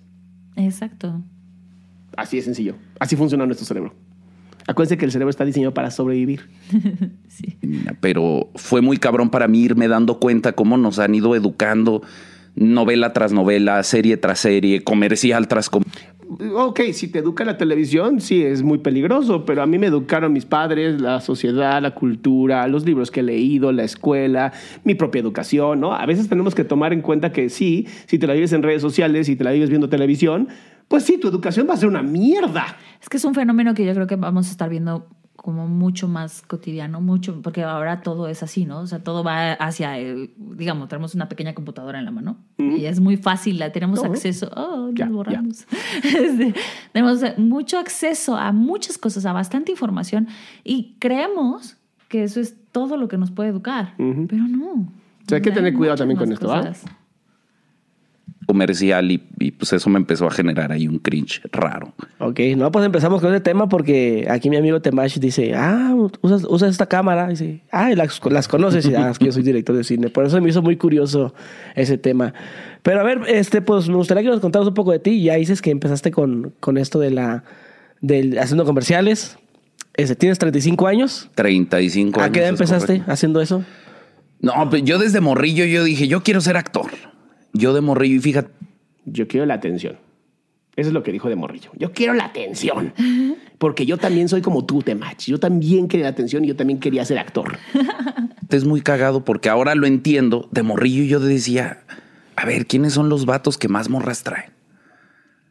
Exacto. 0.56 1.22
Así 2.22 2.38
de 2.38 2.44
sencillo. 2.44 2.76
Así 3.00 3.16
funciona 3.16 3.46
nuestro 3.46 3.66
cerebro. 3.66 3.94
Acuérdense 4.68 4.98
que 4.98 5.06
el 5.06 5.12
cerebro 5.12 5.32
está 5.32 5.44
diseñado 5.44 5.74
para 5.74 5.92
sobrevivir. 5.92 6.50
Sí. 7.32 7.58
Pero 8.02 8.50
fue 8.56 8.82
muy 8.82 8.98
cabrón 8.98 9.30
para 9.30 9.48
mí 9.48 9.62
irme 9.62 9.88
dando 9.88 10.20
cuenta 10.20 10.52
cómo 10.52 10.78
nos 10.78 11.00
han 11.00 11.16
ido 11.16 11.34
educando 11.34 12.02
novela 12.56 13.14
tras 13.14 13.32
novela, 13.32 13.82
serie 13.84 14.18
tras 14.18 14.40
serie, 14.40 14.84
comercial 14.84 15.48
tras 15.48 15.70
comercial. 15.70 16.14
Ok, 16.56 16.82
si 16.94 17.08
te 17.08 17.20
educa 17.20 17.44
la 17.46 17.58
televisión, 17.58 18.20
sí, 18.20 18.44
es 18.44 18.64
muy 18.64 18.80
peligroso, 18.80 19.46
pero 19.46 19.62
a 19.62 19.66
mí 19.66 19.78
me 19.78 19.88
educaron 19.88 20.32
mis 20.32 20.46
padres, 20.46 21.02
la 21.02 21.22
sociedad, 21.22 21.82
la 21.82 21.96
cultura, 21.96 22.68
los 22.68 22.86
libros 22.86 23.12
que 23.12 23.22
he 23.22 23.24
leído, 23.24 23.72
la 23.72 23.84
escuela, 23.84 24.54
mi 24.84 24.94
propia 24.94 25.22
educación, 25.22 25.80
¿no? 25.80 25.94
A 25.94 26.06
veces 26.06 26.30
tenemos 26.30 26.54
que 26.54 26.66
tomar 26.66 26.94
en 26.94 27.02
cuenta 27.02 27.32
que 27.32 27.50
sí, 27.50 27.88
si 28.08 28.20
te 28.20 28.28
la 28.28 28.34
vives 28.34 28.54
en 28.54 28.62
redes 28.62 28.82
sociales, 28.82 29.28
si 29.28 29.36
te 29.36 29.44
la 29.44 29.52
vives 29.52 29.70
viendo 29.70 29.90
televisión, 29.90 30.48
pues 30.92 31.06
sí, 31.06 31.18
tu 31.18 31.30
educación 31.30 31.68
va 31.70 31.74
a 31.74 31.78
ser 31.78 31.88
una 31.88 32.04
mierda. 32.04 32.66
Es 33.02 33.08
que 33.08 33.16
es 33.16 33.24
un 33.24 33.34
fenómeno 33.34 33.74
que 33.74 33.86
yo 33.86 33.94
creo 33.94 34.08
que 34.08 34.18
vamos 34.18 34.50
a 34.50 34.52
estar 34.52 34.70
viendo 34.70 35.08
como 35.38 35.66
mucho 35.68 36.10
más 36.10 36.42
cotidiano, 36.42 37.00
mucho, 37.00 37.42
porque 37.42 37.64
ahora 37.64 38.02
todo 38.02 38.28
es 38.28 38.44
así, 38.44 38.66
¿no? 38.66 38.82
O 38.82 38.88
sea, 38.88 39.00
todo 39.00 39.24
va 39.24 39.54
hacia, 39.54 39.98
eh, 40.00 40.30
digamos, 40.38 40.90
tenemos 40.90 41.16
una 41.16 41.30
pequeña 41.30 41.56
computadora 41.56 41.98
en 41.98 42.06
la 42.06 42.12
mano 42.12 42.38
y 42.58 42.86
es 42.86 43.00
muy 43.00 43.16
fácil, 43.16 43.58
la 43.58 43.72
tenemos 43.72 44.04
acceso, 44.04 44.52
oh, 44.56 44.88
nos 44.88 44.96
Ya, 44.96 45.06
ya. 45.06 45.12
borramos. 45.12 45.66
Este, 46.04 46.54
tenemos 46.92 47.24
mucho 47.38 47.80
acceso 47.80 48.36
a 48.36 48.52
muchas 48.52 48.98
cosas, 48.98 49.26
a 49.26 49.32
bastante 49.34 49.72
información 49.72 50.28
y 50.66 50.98
creemos 51.00 51.78
que 52.10 52.24
eso 52.24 52.42
es 52.42 52.56
todo 52.74 52.98
lo 52.98 53.08
que 53.08 53.18
nos 53.18 53.32
puede 53.32 53.50
educar, 53.50 53.94
pero 53.98 54.44
no. 54.44 54.92
sea, 55.26 55.38
hay 55.38 55.42
que 55.42 55.52
tener 55.52 55.74
cuidado 55.74 55.98
también 56.00 56.20
con 56.20 56.32
esto, 56.34 56.52
¿ah? 56.54 56.60
cosas. 56.60 56.84
Comercial 58.52 59.12
y, 59.12 59.24
y, 59.40 59.52
pues 59.52 59.72
eso 59.72 59.90
me 59.90 59.98
empezó 59.98 60.28
a 60.28 60.32
generar 60.32 60.74
ahí 60.74 60.90
un 60.90 61.00
cringe 61.00 61.42
raro. 61.54 61.94
Ok, 62.20 62.40
no, 62.58 62.70
pues 62.70 62.86
empezamos 62.86 63.22
con 63.22 63.32
ese 63.32 63.40
tema 63.40 63.70
porque 63.70 64.28
aquí 64.30 64.50
mi 64.50 64.58
amigo 64.58 64.82
Temash 64.82 65.20
dice, 65.20 65.54
ah, 65.56 65.96
usas, 66.22 66.44
usas 66.50 66.72
esta 66.72 66.86
cámara. 66.86 67.28
Dice, 67.28 67.62
ah, 67.72 67.90
las, 67.96 68.20
las 68.30 68.48
conoces. 68.50 68.86
Y, 68.86 68.94
ah, 68.96 69.10
es 69.10 69.20
que 69.20 69.28
yo 69.28 69.32
soy 69.32 69.44
director 69.44 69.74
de 69.74 69.86
cine. 69.86 70.10
Por 70.10 70.26
eso 70.26 70.42
me 70.42 70.50
hizo 70.50 70.62
muy 70.62 70.76
curioso 70.76 71.34
ese 71.76 71.98
tema. 71.98 72.34
Pero 72.84 73.00
a 73.00 73.04
ver, 73.04 73.22
este, 73.28 73.62
pues 73.62 73.88
me 73.88 73.96
gustaría 73.96 74.24
que 74.24 74.30
nos 74.30 74.42
contaras 74.42 74.68
un 74.68 74.74
poco 74.74 74.92
de 74.92 75.00
ti. 75.00 75.24
Ya 75.24 75.36
dices 75.36 75.62
que 75.62 75.72
empezaste 75.72 76.12
con, 76.12 76.54
con 76.60 76.78
esto 76.78 77.00
de 77.00 77.12
la, 77.12 77.46
del 78.02 78.38
haciendo 78.38 78.66
comerciales. 78.66 79.38
Este, 79.94 80.16
¿Tienes 80.16 80.40
35 80.40 80.88
años? 80.88 81.30
35 81.36 82.20
años. 82.20 82.30
¿A 82.30 82.32
qué 82.34 82.40
edad 82.40 82.50
empezaste 82.50 82.88
correcto. 82.88 83.12
haciendo 83.12 83.42
eso? 83.42 83.64
No, 84.42 84.70
pues 84.70 84.84
yo 84.84 84.98
desde 84.98 85.22
morrillo 85.22 85.66
yo 85.66 85.84
dije, 85.84 86.08
yo 86.08 86.24
quiero 86.24 86.42
ser 86.42 86.58
actor. 86.58 86.90
Yo 87.54 87.74
de 87.74 87.82
morrillo 87.82 88.16
y 88.16 88.20
fíjate, 88.20 88.52
Yo 89.06 89.28
quiero 89.28 89.46
la 89.46 89.56
atención. 89.56 89.98
Eso 90.76 90.88
es 90.88 90.94
lo 90.94 91.04
que 91.04 91.12
dijo 91.12 91.28
de 91.28 91.36
Morrillo. 91.36 91.70
Yo 91.78 91.92
quiero 91.92 92.14
la 92.14 92.26
atención. 92.26 92.94
Porque 93.58 93.86
yo 93.86 93.98
también 93.98 94.30
soy 94.30 94.42
como 94.42 94.66
tú, 94.66 94.82
Temach. 94.82 95.26
Yo 95.26 95.38
también 95.38 95.88
quería 95.90 96.06
la 96.06 96.12
atención 96.12 96.46
y 96.46 96.48
yo 96.48 96.56
también 96.56 96.80
quería 96.80 97.04
ser 97.04 97.20
actor. 97.20 97.58
es 98.50 98.66
muy 98.66 98.82
cagado 98.82 99.26
porque 99.26 99.50
ahora 99.50 99.76
lo 99.76 99.86
entiendo. 99.86 100.48
De 100.52 100.64
morrillo 100.64 101.04
yo 101.04 101.20
decía, 101.20 101.84
a 102.36 102.46
ver, 102.46 102.68
¿quiénes 102.68 102.94
son 102.94 103.10
los 103.10 103.26
vatos 103.26 103.58
que 103.58 103.68
más 103.68 103.90
morras 103.90 104.24
traen? 104.24 104.52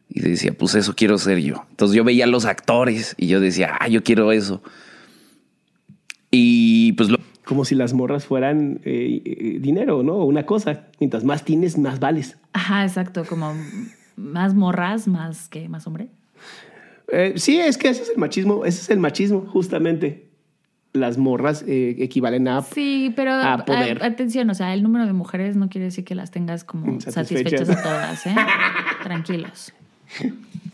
Y 0.09 0.21
decía, 0.21 0.53
pues 0.57 0.75
eso 0.75 0.95
quiero 0.95 1.17
ser 1.17 1.37
yo. 1.39 1.65
Entonces 1.69 1.95
yo 1.95 2.03
veía 2.03 2.25
a 2.25 2.27
los 2.27 2.45
actores 2.45 3.15
y 3.17 3.27
yo 3.27 3.39
decía, 3.39 3.77
ah, 3.79 3.87
yo 3.87 4.03
quiero 4.03 4.31
eso. 4.31 4.61
Y 6.31 6.93
pues 6.93 7.09
lo, 7.09 7.19
Como 7.51 7.65
si 7.65 7.75
las 7.75 7.91
morras 7.91 8.23
fueran 8.23 8.79
eh, 8.85 9.21
eh, 9.25 9.57
dinero, 9.59 10.03
¿no? 10.03 10.23
Una 10.23 10.45
cosa. 10.45 10.87
Mientras 11.01 11.25
más 11.25 11.43
tienes, 11.43 11.77
más 11.77 11.99
vales. 11.99 12.37
Ajá, 12.53 12.83
exacto, 12.85 13.25
como 13.27 13.53
más 14.15 14.53
morras, 14.55 15.05
más 15.09 15.49
que 15.49 15.67
más 15.67 15.85
hombre. 15.85 16.07
Eh, 17.11 17.33
sí, 17.35 17.59
es 17.59 17.77
que 17.77 17.89
ese 17.89 18.03
es 18.03 18.09
el 18.11 18.17
machismo. 18.17 18.63
Ese 18.63 18.79
es 18.83 18.89
el 18.89 18.99
machismo, 18.99 19.41
justamente. 19.41 20.29
las 20.93 21.17
morras 21.17 21.65
eh, 21.67 21.97
equivalen 21.99 22.47
a... 22.47 22.61
Sí, 22.61 23.11
pero 23.17 23.31
a 23.31 23.53
a- 23.55 23.65
poder. 23.65 24.01
atención, 24.01 24.49
o 24.49 24.53
sea, 24.53 24.73
el 24.73 24.81
número 24.81 25.05
de 25.05 25.11
mujeres 25.13 25.57
no 25.57 25.67
quiere 25.67 25.85
decir 25.85 26.05
que 26.05 26.15
las 26.15 26.31
tengas 26.31 26.63
como 26.63 26.99
Satisfechas. 27.01 27.13
satisfechas 27.13 27.69
a 27.69 27.83
todas, 27.83 28.25
¿eh? 28.27 28.35
Tranquilos. 29.03 29.73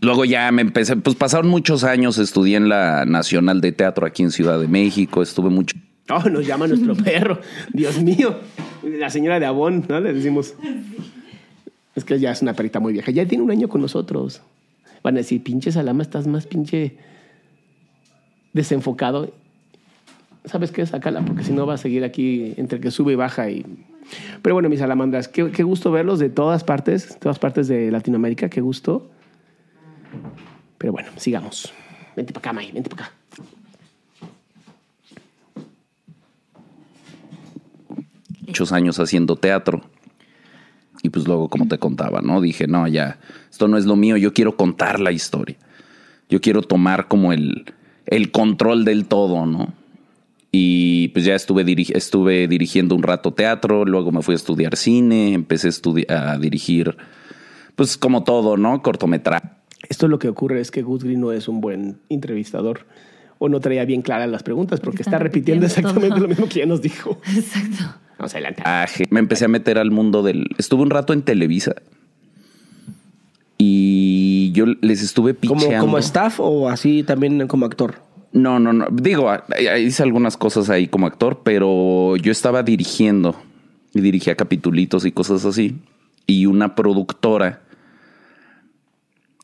Luego 0.02 0.26
ya 0.26 0.52
me 0.52 0.62
empecé, 0.62 0.96
pues 0.96 1.16
pasaron 1.16 1.48
muchos 1.50 1.84
años, 1.84 2.20
estudié 2.20 2.58
en 2.58 2.70
la 2.70 3.06
Nacional 3.06 3.62
de 3.62 3.72
Teatro 3.72 4.06
aquí 4.06 4.22
en 4.22 4.30
Ciudad 4.32 4.60
de 4.60 4.68
México, 4.68 5.24
estuve 5.24 5.50
mucho 5.50 5.76
Oh, 6.14 6.30
nos 6.30 6.46
llama 6.46 6.68
nuestro 6.68 6.96
perro. 7.04 7.40
Dios 7.74 8.02
mío. 8.02 8.40
La 8.84 9.10
señora 9.10 9.40
de 9.40 9.46
Avon, 9.46 9.86
¿no? 9.88 10.00
Le 10.00 10.14
decimos. 10.14 10.56
Es 11.96 12.06
que 12.06 12.20
ya 12.20 12.32
es 12.32 12.42
una 12.42 12.54
perrita 12.54 12.80
muy 12.80 12.94
vieja. 12.94 13.12
Ya 13.12 13.26
tiene 13.26 13.44
un 13.44 13.52
año 13.52 13.68
con 13.68 13.82
nosotros. 13.82 14.42
Van 15.04 15.16
a 15.16 15.18
decir, 15.18 15.44
pinche 15.44 15.72
Salama, 15.72 16.04
estás 16.04 16.28
más 16.28 16.48
pinche 16.48 16.98
desenfocado. 18.54 19.34
¿Sabes 20.46 20.72
qué? 20.72 20.86
Sácala, 20.86 21.22
porque 21.26 21.44
si 21.44 21.52
no 21.52 21.66
va 21.66 21.74
a 21.74 21.78
seguir 21.78 22.04
aquí 22.04 22.54
entre 22.58 22.80
que 22.80 22.92
sube 22.92 23.14
y 23.14 23.16
baja. 23.16 23.50
Y... 23.50 23.66
Pero 24.42 24.56
bueno, 24.56 24.70
mis 24.70 24.80
salamandras, 24.80 25.28
qué, 25.28 25.52
qué 25.52 25.64
gusto 25.64 25.92
verlos 25.92 26.20
de 26.20 26.30
todas 26.30 26.64
partes, 26.64 27.18
todas 27.20 27.40
partes 27.40 27.68
de 27.68 27.92
Latinoamérica, 27.92 28.50
qué 28.50 28.62
gusto. 28.62 29.10
Pero 30.78 30.94
bueno, 30.94 31.10
sigamos. 31.18 31.74
Vente 32.16 32.32
para 32.32 32.40
acá, 32.40 32.54
May, 32.54 32.72
vente 32.72 32.90
para 32.90 33.08
acá. 33.08 33.17
Muchos 38.48 38.72
años 38.72 39.00
haciendo 39.00 39.36
teatro. 39.36 39.82
Y 41.04 41.10
pues 41.10 41.28
luego, 41.28 41.48
como 41.50 41.68
te 41.68 41.78
contaba, 41.78 42.22
¿no? 42.22 42.42
Dije, 42.42 42.66
no, 42.68 42.88
ya, 42.88 43.20
esto 43.52 43.68
no 43.68 43.78
es 43.78 43.86
lo 43.86 43.96
mío, 43.96 44.18
yo 44.18 44.34
quiero 44.34 44.56
contar 44.58 45.00
la 45.00 45.12
historia. 45.12 45.56
Yo 46.30 46.42
quiero 46.42 46.62
tomar 46.64 47.08
como 47.08 47.32
el, 47.34 47.66
el 48.08 48.32
control 48.32 48.84
del 48.84 49.06
todo, 49.06 49.46
¿no? 49.46 49.74
Y 50.52 51.10
pues 51.10 51.26
ya 51.26 51.36
estuve, 51.36 51.66
diri- 51.66 51.96
estuve 51.96 52.48
dirigiendo 52.48 52.96
un 52.96 53.04
rato 53.04 53.32
teatro, 53.34 53.86
luego 53.86 54.12
me 54.12 54.22
fui 54.24 54.34
a 54.34 54.38
estudiar 54.38 54.76
cine, 54.76 55.34
empecé 55.34 55.68
a, 55.68 55.72
estudi- 55.72 56.10
a 56.10 56.38
dirigir, 56.40 56.98
pues 57.76 57.96
como 57.98 58.24
todo, 58.24 58.58
¿no? 58.58 58.82
Cortometraje. 58.82 59.50
Esto 59.90 60.08
lo 60.08 60.18
que 60.20 60.30
ocurre 60.30 60.60
es 60.62 60.72
que 60.72 60.82
Gus 60.82 61.04
Green 61.04 61.22
no 61.22 61.32
es 61.32 61.48
un 61.48 61.62
buen 61.62 62.00
entrevistador 62.10 62.88
o 63.38 63.50
no 63.50 63.60
traía 63.60 63.86
bien 63.86 64.02
claras 64.02 64.30
las 64.30 64.42
preguntas 64.42 64.80
porque 64.80 65.04
está 65.04 65.20
repitiendo 65.20 65.66
repitiendo 65.66 65.66
exactamente 65.68 66.10
todo. 66.16 66.20
lo 66.22 66.28
mismo 66.30 66.50
que 66.50 66.60
ya 66.60 66.66
nos 66.66 66.82
dijo. 66.82 67.22
Exacto. 67.36 68.00
Vamos 68.18 68.34
adelante. 68.34 68.64
Me 69.10 69.20
empecé 69.20 69.46
a 69.46 69.48
meter 69.48 69.78
al 69.78 69.92
mundo 69.92 70.24
del... 70.24 70.48
Estuve 70.58 70.82
un 70.84 70.90
rato 70.90 71.14
en 71.14 71.22
Televisa. 71.22 71.76
Y 73.58 74.52
yo 74.54 74.66
les 74.82 75.02
estuve 75.02 75.36
¿Como, 75.36 75.62
picheando. 75.62 75.86
como 75.86 75.98
staff 76.00 76.40
o 76.40 76.70
así 76.70 77.04
también 77.04 77.48
como 77.48 77.66
actor? 77.66 77.96
No, 78.32 78.60
no, 78.60 78.74
no. 78.74 78.88
Digo, 78.92 79.32
hice 79.80 80.04
algunas 80.04 80.38
cosas 80.38 80.70
ahí 80.70 80.88
como 80.88 81.08
actor, 81.08 81.42
pero 81.44 82.16
yo 82.18 82.32
estaba 82.32 82.64
dirigiendo 82.64 83.36
y 83.94 84.02
dirigía 84.02 84.36
capitulitos 84.36 85.06
y 85.06 85.12
cosas 85.12 85.46
así. 85.46 85.78
Y 86.28 86.46
una 86.46 86.76
productora, 86.76 87.62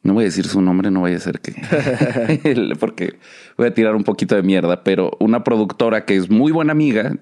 no 0.03 0.13
voy 0.13 0.23
a 0.23 0.25
decir 0.25 0.45
su 0.45 0.61
nombre, 0.61 0.91
no 0.91 1.01
vaya 1.01 1.17
a 1.17 1.19
ser 1.19 1.39
que, 1.39 1.53
porque 2.79 3.17
voy 3.57 3.67
a 3.67 3.73
tirar 3.73 3.95
un 3.95 4.03
poquito 4.03 4.35
de 4.35 4.43
mierda, 4.43 4.83
pero 4.83 5.11
una 5.19 5.43
productora 5.43 6.05
que 6.05 6.15
es 6.15 6.29
muy 6.29 6.51
buena 6.51 6.71
amiga 6.73 7.17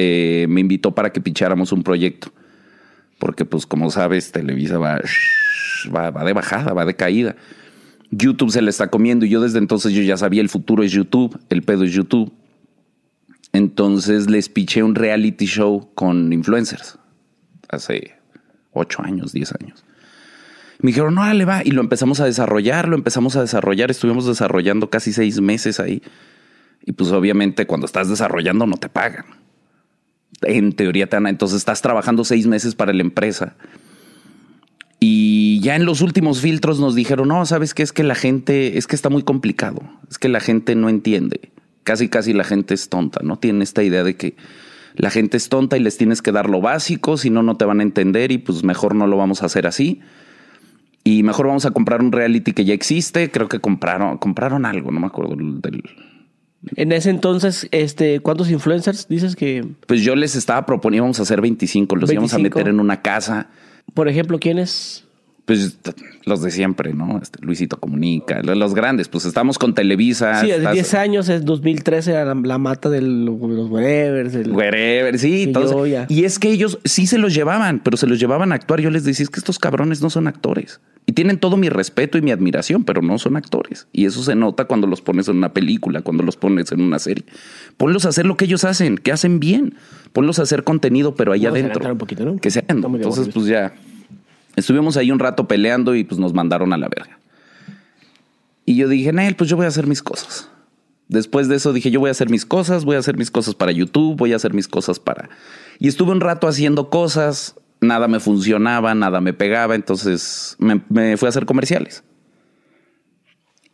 eh, 0.00 0.46
me 0.48 0.60
invitó 0.60 0.94
para 0.94 1.12
que 1.12 1.20
picháramos 1.20 1.72
un 1.72 1.82
proyecto. 1.82 2.32
Porque, 3.18 3.44
pues, 3.44 3.66
como 3.66 3.90
sabes, 3.90 4.30
Televisa 4.30 4.78
va, 4.78 5.00
va, 5.92 6.10
va 6.10 6.24
de 6.24 6.32
bajada, 6.32 6.72
va 6.72 6.84
de 6.84 6.94
caída. 6.94 7.34
YouTube 8.12 8.52
se 8.52 8.62
le 8.62 8.70
está 8.70 8.86
comiendo 8.90 9.26
y 9.26 9.28
yo 9.28 9.40
desde 9.40 9.58
entonces 9.58 9.92
yo 9.92 10.02
ya 10.02 10.16
sabía 10.16 10.40
el 10.40 10.48
futuro 10.48 10.84
es 10.84 10.92
YouTube, 10.92 11.36
el 11.50 11.62
pedo 11.62 11.82
es 11.82 11.92
YouTube. 11.92 12.32
Entonces 13.52 14.30
les 14.30 14.48
piché 14.48 14.84
un 14.84 14.94
reality 14.94 15.46
show 15.46 15.90
con 15.94 16.32
influencers 16.32 16.96
hace 17.68 18.14
ocho 18.72 19.02
años, 19.02 19.32
diez 19.32 19.52
años. 19.60 19.84
Me 20.78 20.92
dijeron, 20.92 21.16
no, 21.16 21.34
le 21.34 21.44
va. 21.44 21.62
Y 21.64 21.72
lo 21.72 21.80
empezamos 21.80 22.20
a 22.20 22.24
desarrollar, 22.24 22.86
lo 22.86 22.94
empezamos 22.94 23.34
a 23.34 23.40
desarrollar. 23.40 23.90
Estuvimos 23.90 24.26
desarrollando 24.26 24.90
casi 24.90 25.12
seis 25.12 25.40
meses 25.40 25.80
ahí. 25.80 26.02
Y 26.86 26.92
pues 26.92 27.10
obviamente 27.10 27.66
cuando 27.66 27.86
estás 27.86 28.08
desarrollando 28.08 28.64
no 28.64 28.76
te 28.76 28.88
pagan. 28.88 29.24
En 30.42 30.72
teoría 30.72 31.08
te 31.08 31.16
dan. 31.16 31.26
Entonces 31.26 31.58
estás 31.58 31.82
trabajando 31.82 32.24
seis 32.24 32.46
meses 32.46 32.74
para 32.74 32.92
la 32.92 33.02
empresa. 33.02 33.56
Y 35.00 35.60
ya 35.60 35.76
en 35.76 35.84
los 35.84 36.00
últimos 36.00 36.40
filtros 36.40 36.80
nos 36.80 36.94
dijeron, 36.94 37.28
no, 37.28 37.46
sabes 37.46 37.72
qué 37.72 37.82
es 37.82 37.92
que 37.92 38.02
la 38.02 38.16
gente, 38.16 38.78
es 38.78 38.86
que 38.86 38.96
está 38.96 39.08
muy 39.08 39.22
complicado, 39.22 39.80
es 40.10 40.18
que 40.18 40.28
la 40.28 40.40
gente 40.40 40.74
no 40.74 40.88
entiende, 40.88 41.52
casi 41.84 42.08
casi 42.08 42.32
la 42.32 42.42
gente 42.42 42.74
es 42.74 42.88
tonta, 42.88 43.20
¿no? 43.22 43.38
Tiene 43.38 43.62
esta 43.62 43.84
idea 43.84 44.02
de 44.02 44.16
que 44.16 44.34
la 44.96 45.10
gente 45.10 45.36
es 45.36 45.48
tonta 45.48 45.76
y 45.76 45.80
les 45.80 45.96
tienes 45.98 46.20
que 46.20 46.32
dar 46.32 46.50
lo 46.50 46.60
básico, 46.60 47.16
si 47.16 47.30
no, 47.30 47.44
no 47.44 47.56
te 47.56 47.64
van 47.64 47.78
a 47.78 47.84
entender 47.84 48.32
y 48.32 48.38
pues 48.38 48.64
mejor 48.64 48.96
no 48.96 49.06
lo 49.06 49.16
vamos 49.16 49.42
a 49.44 49.46
hacer 49.46 49.68
así. 49.68 50.00
Y 51.04 51.22
mejor 51.22 51.46
vamos 51.46 51.64
a 51.64 51.70
comprar 51.70 52.02
un 52.02 52.10
reality 52.10 52.52
que 52.52 52.64
ya 52.64 52.74
existe, 52.74 53.30
creo 53.30 53.48
que 53.48 53.60
compraron, 53.60 54.18
compraron 54.18 54.66
algo, 54.66 54.90
no 54.90 54.98
me 54.98 55.06
acuerdo 55.06 55.36
del... 55.36 55.82
En 56.76 56.92
ese 56.92 57.10
entonces, 57.10 57.68
este, 57.70 58.20
¿cuántos 58.20 58.50
influencers 58.50 59.08
dices 59.08 59.36
que, 59.36 59.64
Pues 59.86 60.02
yo 60.02 60.16
les 60.16 60.34
estaba 60.36 60.66
proponiendo, 60.66 61.04
íbamos 61.04 61.20
a 61.20 61.22
hacer 61.22 61.40
25, 61.40 61.96
los 61.96 62.10
íbamos 62.10 62.32
a 62.32 62.36
25. 62.36 62.58
meter 62.58 62.72
en 62.72 62.80
una 62.80 63.00
casa. 63.02 63.48
por 63.94 64.08
ejemplo, 64.08 64.38
quiénes? 64.38 65.04
Pues 65.48 65.78
los 66.26 66.42
de 66.42 66.50
siempre, 66.50 66.92
¿no? 66.92 67.18
Este, 67.22 67.38
Luisito 67.44 67.78
Comunica, 67.78 68.42
lo- 68.42 68.54
los 68.54 68.74
grandes, 68.74 69.08
pues 69.08 69.24
estamos 69.24 69.58
con 69.58 69.74
Televisa. 69.74 70.42
Sí, 70.42 70.48
de 70.48 70.56
estás- 70.58 70.74
10 70.74 70.92
años, 70.94 71.28
es 71.30 71.42
2013, 71.46 72.10
era 72.12 72.26
la, 72.26 72.34
la 72.34 72.58
mata 72.58 72.90
de 72.90 73.00
los 73.00 73.34
whatevers. 73.40 74.34
el- 74.34 74.52
Wherever, 74.52 75.18
sí, 75.18 75.50
yo 75.50 75.86
ya. 75.86 76.04
Y 76.10 76.24
es 76.24 76.38
que 76.38 76.50
ellos 76.50 76.78
sí 76.84 77.06
se 77.06 77.16
los 77.16 77.34
llevaban, 77.34 77.80
pero 77.82 77.96
se 77.96 78.06
los 78.06 78.20
llevaban 78.20 78.52
a 78.52 78.56
actuar. 78.56 78.80
Yo 78.82 78.90
les 78.90 79.04
decía, 79.04 79.24
es 79.24 79.30
que 79.30 79.40
estos 79.40 79.58
cabrones 79.58 80.02
no 80.02 80.10
son 80.10 80.28
actores. 80.28 80.80
Y 81.06 81.12
tienen 81.12 81.38
todo 81.38 81.56
mi 81.56 81.70
respeto 81.70 82.18
y 82.18 82.20
mi 82.22 82.30
admiración, 82.30 82.84
pero 82.84 83.00
no 83.00 83.18
son 83.18 83.36
actores. 83.38 83.88
Y 83.90 84.04
eso 84.04 84.22
se 84.22 84.34
nota 84.34 84.66
cuando 84.66 84.86
los 84.86 85.00
pones 85.00 85.28
en 85.28 85.38
una 85.38 85.54
película, 85.54 86.02
cuando 86.02 86.22
los 86.22 86.36
pones 86.36 86.70
en 86.72 86.82
una 86.82 86.98
serie. 86.98 87.24
Ponlos 87.78 88.04
a 88.04 88.10
hacer 88.10 88.26
lo 88.26 88.36
que 88.36 88.44
ellos 88.44 88.64
hacen, 88.64 88.98
que 88.98 89.12
hacen 89.12 89.40
bien. 89.40 89.76
Ponlos 90.12 90.38
a 90.38 90.42
hacer 90.42 90.62
contenido, 90.64 91.14
pero 91.14 91.32
allá 91.32 91.48
Vamos 91.48 91.64
adentro. 91.64 91.90
un 91.90 91.96
poquito, 91.96 92.26
¿no? 92.26 92.36
Que 92.36 92.50
sean. 92.50 92.66
Entonces, 92.68 93.30
pues 93.32 93.46
ya. 93.46 93.72
Estuvimos 94.58 94.96
ahí 94.96 95.10
un 95.10 95.18
rato 95.18 95.48
peleando 95.48 95.94
y 95.94 96.04
pues 96.04 96.18
nos 96.18 96.34
mandaron 96.34 96.72
a 96.72 96.78
la 96.78 96.88
verga. 96.88 97.18
Y 98.64 98.76
yo 98.76 98.88
dije, 98.88 99.12
Nel, 99.12 99.36
pues 99.36 99.48
yo 99.48 99.56
voy 99.56 99.64
a 99.64 99.68
hacer 99.68 99.86
mis 99.86 100.02
cosas. 100.02 100.50
Después 101.08 101.48
de 101.48 101.56
eso 101.56 101.72
dije, 101.72 101.90
yo 101.90 102.00
voy 102.00 102.08
a 102.08 102.10
hacer 102.10 102.28
mis 102.28 102.44
cosas, 102.44 102.84
voy 102.84 102.96
a 102.96 102.98
hacer 102.98 103.16
mis 103.16 103.30
cosas 103.30 103.54
para 103.54 103.72
YouTube, 103.72 104.16
voy 104.16 104.34
a 104.34 104.36
hacer 104.36 104.52
mis 104.52 104.68
cosas 104.68 105.00
para... 105.00 105.30
Y 105.78 105.88
estuve 105.88 106.12
un 106.12 106.20
rato 106.20 106.46
haciendo 106.48 106.90
cosas, 106.90 107.54
nada 107.80 108.08
me 108.08 108.20
funcionaba, 108.20 108.94
nada 108.94 109.22
me 109.22 109.32
pegaba, 109.32 109.74
entonces 109.74 110.56
me, 110.58 110.82
me 110.90 111.16
fui 111.16 111.26
a 111.26 111.30
hacer 111.30 111.46
comerciales. 111.46 112.04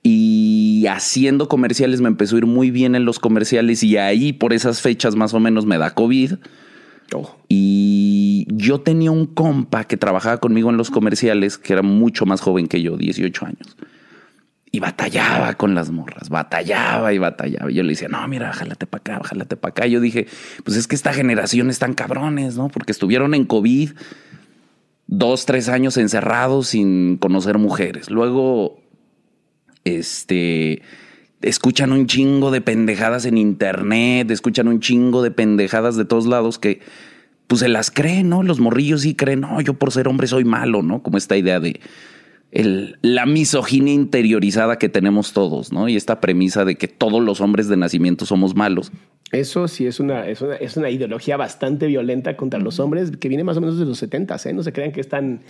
Y 0.05 0.87
haciendo 0.87 1.49
comerciales 1.49 2.01
me 2.01 2.09
empezó 2.09 2.37
a 2.37 2.39
ir 2.39 2.47
muy 2.47 2.71
bien 2.71 2.95
en 2.95 3.05
los 3.05 3.19
comerciales 3.19 3.83
y 3.83 3.97
ahí 3.97 4.33
por 4.33 4.53
esas 4.53 4.81
fechas 4.81 5.17
más 5.17 5.35
o 5.35 5.41
menos 5.41 5.67
me 5.67 5.79
da 5.79 5.91
COVID. 5.91 6.35
Y 7.49 8.47
yo 8.51 8.81
tenía 8.81 9.11
un 9.11 9.27
compa 9.27 9.85
que 9.85 9.97
trabajaba 9.97 10.39
conmigo 10.39 10.71
en 10.71 10.77
los 10.77 10.91
comerciales, 10.91 11.59
que 11.59 11.73
era 11.73 11.83
mucho 11.83 12.27
más 12.27 12.41
joven 12.41 12.67
que 12.67 12.83
yo, 12.83 12.97
18 12.97 13.47
años. 13.47 13.77
Y 14.71 14.81
batallaba 14.81 15.55
con 15.55 15.75
las 15.75 15.91
morras, 15.91 16.29
batallaba 16.29 17.13
y 17.13 17.19
batallaba. 17.19 17.71
Y 17.71 17.75
yo 17.75 17.85
le 17.85 17.91
decía, 17.91 18.09
no, 18.09 18.27
mira, 18.27 18.53
jálate 18.53 18.87
para 18.87 19.01
acá, 19.01 19.29
jálate 19.29 19.57
para 19.57 19.71
acá. 19.71 19.87
Y 19.87 19.93
yo 19.93 20.01
dije, 20.01 20.27
pues 20.65 20.77
es 20.77 20.89
que 20.89 20.97
esta 20.97 21.13
generación 21.13 21.71
están 21.71 21.95
cabrones, 21.95 22.57
¿no? 22.57 22.69
Porque 22.69 22.91
estuvieron 22.91 23.35
en 23.35 23.45
COVID 23.45 23.93
dos, 25.07 25.47
tres 25.47 25.69
años 25.69 25.97
encerrados 25.97 26.69
sin 26.69 27.19
conocer 27.19 27.59
mujeres. 27.59 28.11
Luego, 28.11 28.81
este, 29.85 30.83
escuchan 31.49 31.93
un 31.93 32.07
chingo 32.07 32.51
de 32.51 32.61
pendejadas 32.61 33.25
en 33.27 33.39
internet, 33.39 34.31
escuchan 34.31 34.69
un 34.69 34.81
chingo 34.81 35.23
de 35.23 35.31
pendejadas 35.31 35.97
de 35.97 36.05
todos 36.05 36.27
lados 36.27 36.59
que 36.59 36.81
pues 37.47 37.61
se 37.61 37.69
las 37.69 37.91
creen, 37.91 38.29
¿no? 38.31 38.43
Los 38.43 38.59
morrillos 38.61 39.03
sí 39.03 39.15
creen, 39.15 39.41
no, 39.43 39.61
yo 39.61 39.75
por 39.75 39.93
ser 39.93 40.09
hombre 40.09 40.27
soy 40.27 40.45
malo, 40.45 40.83
¿no? 40.83 41.03
Como 41.03 41.19
esta 41.19 41.37
idea 41.37 41.61
de 41.61 41.81
el- 42.53 42.97
la 43.03 43.27
misoginia 43.27 43.93
interiorizada 43.93 44.79
que 44.79 44.89
tenemos 44.89 45.33
todos, 45.33 45.73
¿no? 45.73 45.89
Y 45.89 45.97
esta 45.97 46.21
premisa 46.21 46.65
de 46.65 46.77
que 46.77 46.89
todos 46.89 47.23
los 47.23 47.41
hombres 47.41 47.69
de 47.69 47.77
nacimiento 47.77 48.27
somos 48.27 48.55
malos. 48.55 48.93
Eso 49.33 49.67
sí 49.67 49.87
es 49.87 49.99
una, 50.01 50.29
es 50.29 50.41
una, 50.41 50.55
es 50.57 50.77
una 50.77 50.89
ideología 50.91 51.37
bastante 51.37 51.87
violenta 51.89 52.37
contra 52.37 52.61
los 52.61 52.79
hombres 52.79 53.11
que 53.17 53.29
viene 53.29 53.43
más 53.43 53.57
o 53.57 53.61
menos 53.61 53.79
de 53.79 53.85
los 53.85 53.99
70, 53.99 54.37
¿eh? 54.45 54.53
No 54.53 54.63
se 54.63 54.73
crean 54.73 54.93
que 54.93 55.01
están... 55.01 55.41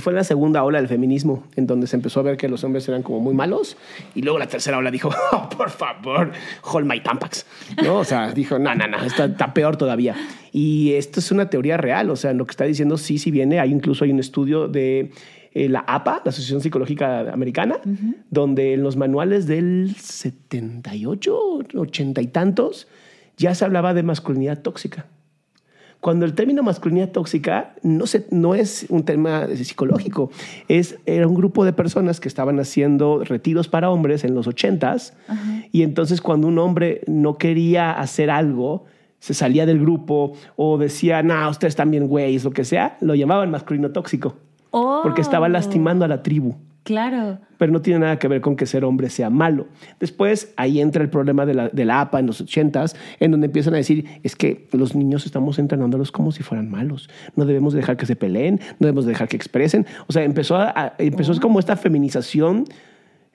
Fue 0.00 0.12
la 0.12 0.22
segunda 0.22 0.64
ola 0.64 0.78
del 0.78 0.88
feminismo, 0.88 1.44
en 1.56 1.66
donde 1.66 1.86
se 1.86 1.96
empezó 1.96 2.20
a 2.20 2.22
ver 2.22 2.36
que 2.36 2.48
los 2.48 2.62
hombres 2.62 2.86
eran 2.88 3.02
como 3.02 3.20
muy 3.20 3.34
malos, 3.34 3.76
y 4.14 4.20
luego 4.20 4.38
la 4.38 4.46
tercera 4.46 4.76
ola 4.76 4.90
dijo, 4.90 5.08
oh, 5.32 5.48
por 5.48 5.70
favor, 5.70 6.30
hold 6.62 6.86
my 6.86 7.00
tampax. 7.00 7.46
¿No? 7.82 7.98
O 7.98 8.04
sea, 8.04 8.32
dijo, 8.32 8.58
no, 8.58 8.74
no, 8.74 8.86
no, 8.86 8.98
está, 9.02 9.24
está 9.24 9.54
peor 9.54 9.76
todavía. 9.76 10.14
Y 10.52 10.92
esto 10.92 11.20
es 11.20 11.30
una 11.30 11.48
teoría 11.48 11.78
real, 11.78 12.10
o 12.10 12.16
sea, 12.16 12.34
lo 12.34 12.46
que 12.46 12.50
está 12.50 12.64
diciendo 12.64 12.98
sí, 12.98 13.18
sí 13.18 13.30
viene, 13.30 13.60
hay 13.60 13.72
incluso 13.72 14.04
hay 14.04 14.10
un 14.10 14.20
estudio 14.20 14.68
de 14.68 15.10
eh, 15.54 15.68
la 15.68 15.80
APA, 15.80 16.20
la 16.24 16.28
Asociación 16.30 16.60
Psicológica 16.60 17.32
Americana, 17.32 17.80
donde 18.30 18.74
en 18.74 18.82
los 18.82 18.96
manuales 18.96 19.46
del 19.46 19.94
78, 19.98 21.58
80 21.74 22.20
y 22.20 22.26
tantos, 22.26 22.88
ya 23.38 23.54
se 23.54 23.64
hablaba 23.64 23.94
de 23.94 24.02
masculinidad 24.02 24.60
tóxica. 24.60 25.06
Cuando 26.00 26.24
el 26.24 26.34
término 26.34 26.62
masculinidad 26.62 27.08
tóxica 27.10 27.74
no, 27.82 28.06
se, 28.06 28.26
no 28.30 28.54
es 28.54 28.86
un 28.88 29.02
tema 29.04 29.48
psicológico, 29.56 30.30
es, 30.68 30.96
era 31.06 31.26
un 31.26 31.34
grupo 31.34 31.64
de 31.64 31.72
personas 31.72 32.20
que 32.20 32.28
estaban 32.28 32.60
haciendo 32.60 33.24
retiros 33.24 33.66
para 33.66 33.90
hombres 33.90 34.22
en 34.22 34.34
los 34.34 34.46
80s 34.46 35.12
y 35.72 35.82
entonces 35.82 36.20
cuando 36.20 36.46
un 36.46 36.58
hombre 36.58 37.00
no 37.08 37.36
quería 37.36 37.90
hacer 37.92 38.30
algo, 38.30 38.84
se 39.18 39.34
salía 39.34 39.66
del 39.66 39.80
grupo 39.80 40.34
o 40.54 40.78
decía, 40.78 41.24
no, 41.24 41.48
ustedes 41.50 41.74
también 41.74 42.06
güeyes, 42.06 42.44
lo 42.44 42.52
que 42.52 42.64
sea, 42.64 42.96
lo 43.00 43.16
llamaban 43.16 43.50
masculino 43.50 43.90
tóxico. 43.90 44.36
Porque 44.70 45.20
estaba 45.22 45.46
Oh. 45.46 45.50
lastimando 45.50 46.04
a 46.04 46.08
la 46.08 46.22
tribu. 46.22 46.54
Claro. 46.88 47.38
Pero 47.58 47.70
no 47.70 47.82
tiene 47.82 48.00
nada 48.00 48.18
que 48.18 48.28
ver 48.28 48.40
con 48.40 48.56
que 48.56 48.64
ser 48.64 48.82
hombre 48.82 49.10
sea 49.10 49.28
malo. 49.28 49.66
Después 50.00 50.54
ahí 50.56 50.80
entra 50.80 51.02
el 51.02 51.10
problema 51.10 51.44
de 51.44 51.52
la, 51.52 51.68
de 51.68 51.84
la 51.84 52.00
APA 52.00 52.18
en 52.20 52.26
los 52.26 52.40
ochentas, 52.40 52.96
en 53.20 53.30
donde 53.30 53.44
empiezan 53.48 53.74
a 53.74 53.76
decir, 53.76 54.06
es 54.22 54.34
que 54.34 54.66
los 54.72 54.94
niños 54.94 55.26
estamos 55.26 55.58
entrenándolos 55.58 56.10
como 56.10 56.32
si 56.32 56.42
fueran 56.42 56.70
malos. 56.70 57.10
No 57.36 57.44
debemos 57.44 57.74
dejar 57.74 57.98
que 57.98 58.06
se 58.06 58.16
peleen, 58.16 58.54
no 58.80 58.86
debemos 58.86 59.04
dejar 59.04 59.28
que 59.28 59.36
expresen. 59.36 59.84
O 60.06 60.14
sea, 60.14 60.24
empezó, 60.24 60.56
a- 60.56 60.70
a- 60.74 60.94
empezó 60.98 61.38
como 61.42 61.58
esta 61.58 61.76
feminización 61.76 62.64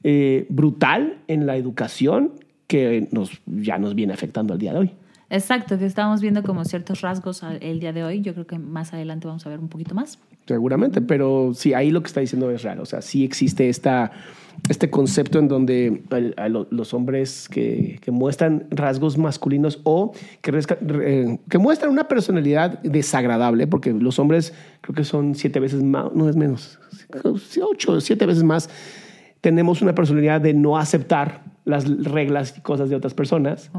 eh, 0.03 0.47
brutal 0.49 1.19
en 1.27 1.45
la 1.45 1.55
educación 1.55 2.31
que 2.65 3.07
nos, 3.11 3.39
ya 3.45 3.77
nos 3.77 3.93
viene 3.93 4.13
afectando 4.13 4.53
al 4.53 4.59
día 4.59 4.73
de 4.73 4.79
hoy. 4.79 4.91
Exacto, 5.29 5.77
que 5.77 5.85
estamos 5.85 6.21
viendo 6.21 6.41
como 6.41 6.65
ciertos 6.65 7.01
rasgos 7.01 7.43
el 7.61 7.79
día 7.79 7.93
de 7.93 8.03
hoy. 8.03 8.21
Yo 8.21 8.33
creo 8.33 8.47
que 8.47 8.57
más 8.57 8.93
adelante 8.93 9.27
vamos 9.27 9.45
a 9.45 9.49
ver 9.49 9.59
un 9.59 9.67
poquito 9.67 9.93
más. 9.95 10.17
Seguramente, 10.47 10.99
pero 11.01 11.53
sí, 11.53 11.73
ahí 11.73 11.89
lo 11.89 12.01
que 12.01 12.07
está 12.07 12.19
diciendo 12.19 12.51
es 12.51 12.63
raro. 12.63 12.83
O 12.83 12.85
sea, 12.85 13.01
sí 13.01 13.23
existe 13.23 13.69
esta, 13.69 14.11
este 14.69 14.89
concepto 14.89 15.39
en 15.39 15.47
donde 15.47 16.03
los 16.69 16.93
hombres 16.93 17.47
que, 17.49 17.99
que 18.01 18.11
muestran 18.11 18.67
rasgos 18.69 19.17
masculinos 19.17 19.79
o 19.83 20.13
eh, 20.43 21.37
que 21.49 21.57
muestran 21.57 21.91
una 21.91 22.07
personalidad 22.07 22.79
desagradable, 22.83 23.67
porque 23.67 23.93
los 23.93 24.19
hombres 24.19 24.53
creo 24.81 24.95
que 24.95 25.05
son 25.05 25.35
siete 25.35 25.59
veces 25.59 25.81
más, 25.81 26.13
no 26.13 26.29
es 26.29 26.35
menos, 26.35 26.79
ocho, 27.61 28.01
siete 28.01 28.25
veces 28.25 28.43
más, 28.43 28.69
tenemos 29.39 29.81
una 29.81 29.95
personalidad 29.95 30.41
de 30.41 30.53
no 30.53 30.77
aceptar 30.77 31.43
las 31.65 31.87
reglas 32.03 32.55
y 32.57 32.61
cosas 32.61 32.89
de 32.89 32.95
otras 32.95 33.13
personas. 33.13 33.71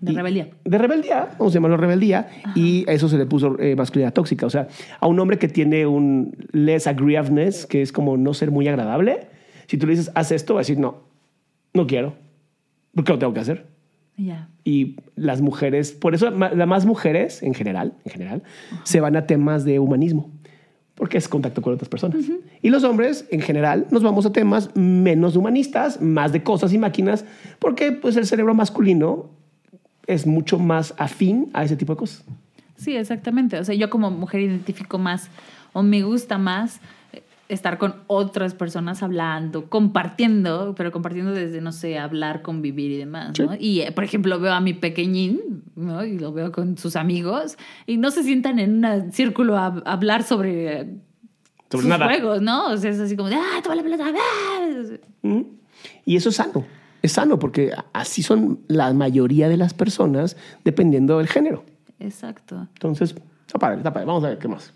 De 0.00 0.12
Y- 0.12 0.14
rebeldía. 0.16 0.48
De 0.64 0.78
rebeldía, 0.78 1.28
vamos 1.38 1.52
a 1.52 1.54
llamarlo 1.54 1.76
rebeldía, 1.76 2.28
y 2.54 2.88
a 2.88 2.92
eso 2.92 3.08
se 3.08 3.18
le 3.18 3.26
puso 3.26 3.58
eh, 3.58 3.74
masculinidad 3.76 4.12
tóxica. 4.12 4.46
O 4.46 4.50
sea, 4.50 4.68
a 5.00 5.06
un 5.06 5.18
hombre 5.18 5.38
que 5.38 5.48
tiene 5.48 5.86
un 5.86 6.36
less 6.52 6.86
agreeableness, 6.86 7.66
que 7.66 7.82
es 7.82 7.90
como 7.92 8.16
no 8.16 8.32
ser 8.34 8.50
muy 8.50 8.68
agradable, 8.68 9.26
si 9.66 9.76
tú 9.76 9.86
le 9.86 9.92
dices, 9.92 10.10
haz 10.14 10.30
esto, 10.32 10.54
va 10.54 10.60
a 10.60 10.62
decir, 10.62 10.78
no, 10.78 10.98
no 11.74 11.86
quiero, 11.86 12.14
porque 12.94 13.12
lo 13.12 13.18
tengo 13.18 13.34
que 13.34 13.40
hacer. 13.40 13.66
Y 14.64 14.96
las 15.14 15.40
mujeres, 15.40 15.92
por 15.92 16.14
eso 16.14 16.30
las 16.30 16.66
más 16.68 16.86
mujeres 16.86 17.42
en 17.42 17.54
general, 17.54 17.94
en 18.04 18.10
general, 18.12 18.42
se 18.82 19.00
van 19.00 19.14
a 19.16 19.26
temas 19.26 19.64
de 19.64 19.78
humanismo, 19.78 20.30
porque 20.96 21.18
es 21.18 21.28
contacto 21.28 21.62
con 21.62 21.72
otras 21.74 21.88
personas. 21.88 22.24
Y 22.60 22.70
los 22.70 22.82
hombres 22.82 23.26
en 23.30 23.40
general 23.40 23.86
nos 23.92 24.02
vamos 24.02 24.26
a 24.26 24.32
temas 24.32 24.74
menos 24.74 25.36
humanistas, 25.36 26.02
más 26.02 26.32
de 26.32 26.42
cosas 26.42 26.72
y 26.72 26.78
máquinas, 26.78 27.24
porque 27.60 27.92
pues 27.92 28.16
el 28.16 28.26
cerebro 28.26 28.54
masculino 28.54 29.30
es 30.08 30.26
mucho 30.26 30.58
más 30.58 30.94
afín 30.98 31.50
a 31.52 31.62
ese 31.62 31.76
tipo 31.76 31.92
de 31.92 31.98
cosas. 31.98 32.24
Sí, 32.76 32.96
exactamente. 32.96 33.58
O 33.58 33.64
sea, 33.64 33.74
yo 33.74 33.90
como 33.90 34.10
mujer 34.10 34.40
identifico 34.40 34.98
más 34.98 35.28
o 35.72 35.82
me 35.82 36.02
gusta 36.02 36.38
más 36.38 36.80
eh, 37.12 37.22
estar 37.48 37.76
con 37.76 37.96
otras 38.06 38.54
personas 38.54 39.02
hablando, 39.02 39.68
compartiendo, 39.68 40.74
pero 40.76 40.92
compartiendo 40.92 41.32
desde, 41.32 41.60
no 41.60 41.72
sé, 41.72 41.98
hablar, 41.98 42.40
convivir 42.40 42.90
y 42.90 42.96
demás, 42.96 43.38
¿no? 43.38 43.54
Y, 43.58 43.82
eh, 43.82 43.92
por 43.92 44.02
ejemplo, 44.02 44.40
veo 44.40 44.52
a 44.52 44.60
mi 44.60 44.72
pequeñín, 44.72 45.62
¿no? 45.76 46.04
Y 46.04 46.18
lo 46.18 46.32
veo 46.32 46.52
con 46.52 46.78
sus 46.78 46.96
amigos 46.96 47.58
y 47.86 47.98
no 47.98 48.10
se 48.10 48.22
sientan 48.22 48.58
en 48.58 48.84
un 48.84 49.12
círculo 49.12 49.58
a, 49.58 49.66
hablar 49.84 50.22
sobre, 50.22 50.80
eh, 50.80 50.86
Sobre 51.70 51.82
sus 51.82 51.88
nada. 51.90 52.06
juegos, 52.06 52.40
¿no? 52.40 52.70
O 52.70 52.76
sea, 52.78 52.90
es 52.90 52.98
así 52.98 53.14
como 53.14 53.28
de, 53.28 53.34
ah, 53.34 53.60
toma 53.62 53.74
la 53.74 53.82
pelota, 53.82 54.04
ah". 54.06 54.66
¿Mm? 55.22 55.42
Y 56.06 56.16
eso 56.16 56.30
es 56.30 56.36
sano. 56.36 56.64
Es 57.02 57.12
sano 57.12 57.38
porque 57.38 57.72
así 57.92 58.22
son 58.22 58.60
la 58.68 58.92
mayoría 58.92 59.48
de 59.48 59.56
las 59.56 59.74
personas 59.74 60.36
dependiendo 60.64 61.18
del 61.18 61.28
género. 61.28 61.64
Exacto. 62.00 62.66
Entonces, 62.74 63.14
está 63.46 63.58
padre, 63.58 63.78
está 63.78 63.92
padre. 63.92 64.06
Vamos 64.06 64.24
a 64.24 64.28
ver 64.28 64.38
qué 64.38 64.48
más. 64.48 64.72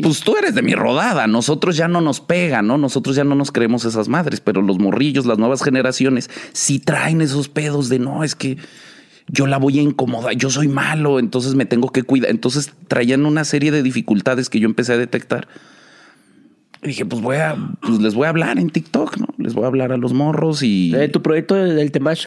Pues 0.00 0.20
tú 0.20 0.36
eres 0.36 0.54
de 0.54 0.62
mi 0.62 0.74
rodada, 0.74 1.26
nosotros 1.26 1.76
ya 1.76 1.86
no 1.86 2.00
nos 2.00 2.20
pega, 2.20 2.62
¿no? 2.62 2.78
Nosotros 2.78 3.14
ya 3.14 3.24
no 3.24 3.34
nos 3.34 3.52
creemos 3.52 3.84
esas 3.84 4.08
madres, 4.08 4.40
pero 4.40 4.62
los 4.62 4.78
morrillos, 4.78 5.26
las 5.26 5.36
nuevas 5.36 5.62
generaciones, 5.62 6.30
sí 6.52 6.78
traen 6.78 7.20
esos 7.20 7.50
pedos 7.50 7.90
de 7.90 7.98
no, 7.98 8.24
es 8.24 8.34
que 8.34 8.56
yo 9.28 9.46
la 9.46 9.58
voy 9.58 9.78
a 9.78 9.82
incomodar, 9.82 10.34
yo 10.34 10.48
soy 10.48 10.68
malo, 10.68 11.18
entonces 11.18 11.54
me 11.54 11.66
tengo 11.66 11.90
que 11.90 12.04
cuidar. 12.04 12.30
Entonces 12.30 12.72
traían 12.88 13.26
una 13.26 13.44
serie 13.44 13.70
de 13.70 13.82
dificultades 13.82 14.48
que 14.48 14.60
yo 14.60 14.66
empecé 14.66 14.94
a 14.94 14.96
detectar. 14.96 15.46
Y 16.82 16.88
dije, 16.88 17.04
pues 17.06 17.22
voy 17.22 17.36
a, 17.36 17.56
pues 17.80 18.00
les 18.00 18.14
voy 18.14 18.26
a 18.26 18.30
hablar 18.30 18.58
en 18.58 18.70
TikTok, 18.70 19.16
¿no? 19.18 19.26
Les 19.38 19.54
voy 19.54 19.64
a 19.64 19.68
hablar 19.68 19.92
a 19.92 19.96
los 19.96 20.12
morros 20.12 20.62
y 20.62 20.92
Eh, 20.94 21.08
¿Tu 21.08 21.22
proyecto 21.22 21.54
del 21.54 21.92
Temach 21.92 22.26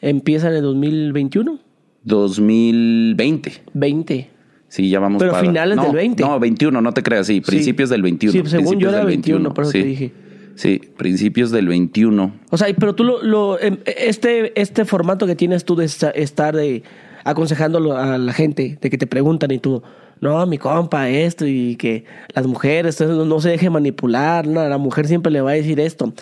empieza 0.00 0.48
en 0.48 0.54
el 0.56 0.62
2021? 0.62 1.58
2020. 2.04 3.52
20. 3.74 4.30
Sí, 4.68 4.88
ya 4.90 5.00
vamos 5.00 5.18
Pero 5.20 5.32
para- 5.32 5.46
finales 5.46 5.76
no, 5.76 5.84
del 5.84 5.92
20. 5.94 6.22
No, 6.22 6.38
21, 6.38 6.80
no 6.80 6.92
te 6.92 7.02
creas, 7.02 7.26
sí, 7.26 7.40
principios 7.40 7.88
del 7.90 8.02
21. 8.02 8.32
Sí, 8.44 8.50
según 8.50 8.78
yo 8.78 8.90
era 8.90 8.98
del 8.98 9.06
21, 9.06 9.54
por 9.54 9.64
eso 9.64 9.72
sí. 9.72 9.80
te 9.80 9.86
dije. 9.86 10.12
Sí, 10.56 10.80
principios 10.96 11.50
del 11.50 11.68
21. 11.68 12.32
O 12.50 12.58
sea, 12.58 12.66
pero 12.78 12.94
tú 12.94 13.04
lo, 13.04 13.22
lo- 13.22 13.60
em, 13.60 13.78
este, 13.86 14.60
este 14.60 14.84
formato 14.84 15.26
que 15.26 15.36
tienes 15.36 15.64
tú 15.64 15.76
de 15.76 15.84
esta- 15.86 16.10
estar 16.10 16.54
de 16.54 16.82
aconsejando 17.30 17.96
a 17.96 18.18
la 18.18 18.32
gente, 18.32 18.78
de 18.80 18.90
que 18.90 18.98
te 18.98 19.06
preguntan 19.06 19.50
y 19.50 19.58
tú, 19.58 19.82
no, 20.20 20.44
mi 20.46 20.58
compa, 20.58 21.08
esto, 21.08 21.46
y 21.46 21.76
que 21.76 22.04
las 22.34 22.46
mujeres, 22.46 23.00
no, 23.00 23.24
no 23.24 23.40
se 23.40 23.50
deje 23.50 23.70
manipular, 23.70 24.46
no, 24.46 24.66
la 24.68 24.78
mujer 24.78 25.06
siempre 25.06 25.30
le 25.30 25.40
va 25.40 25.50
a 25.50 25.54
decir 25.54 25.78
esto. 25.80 26.12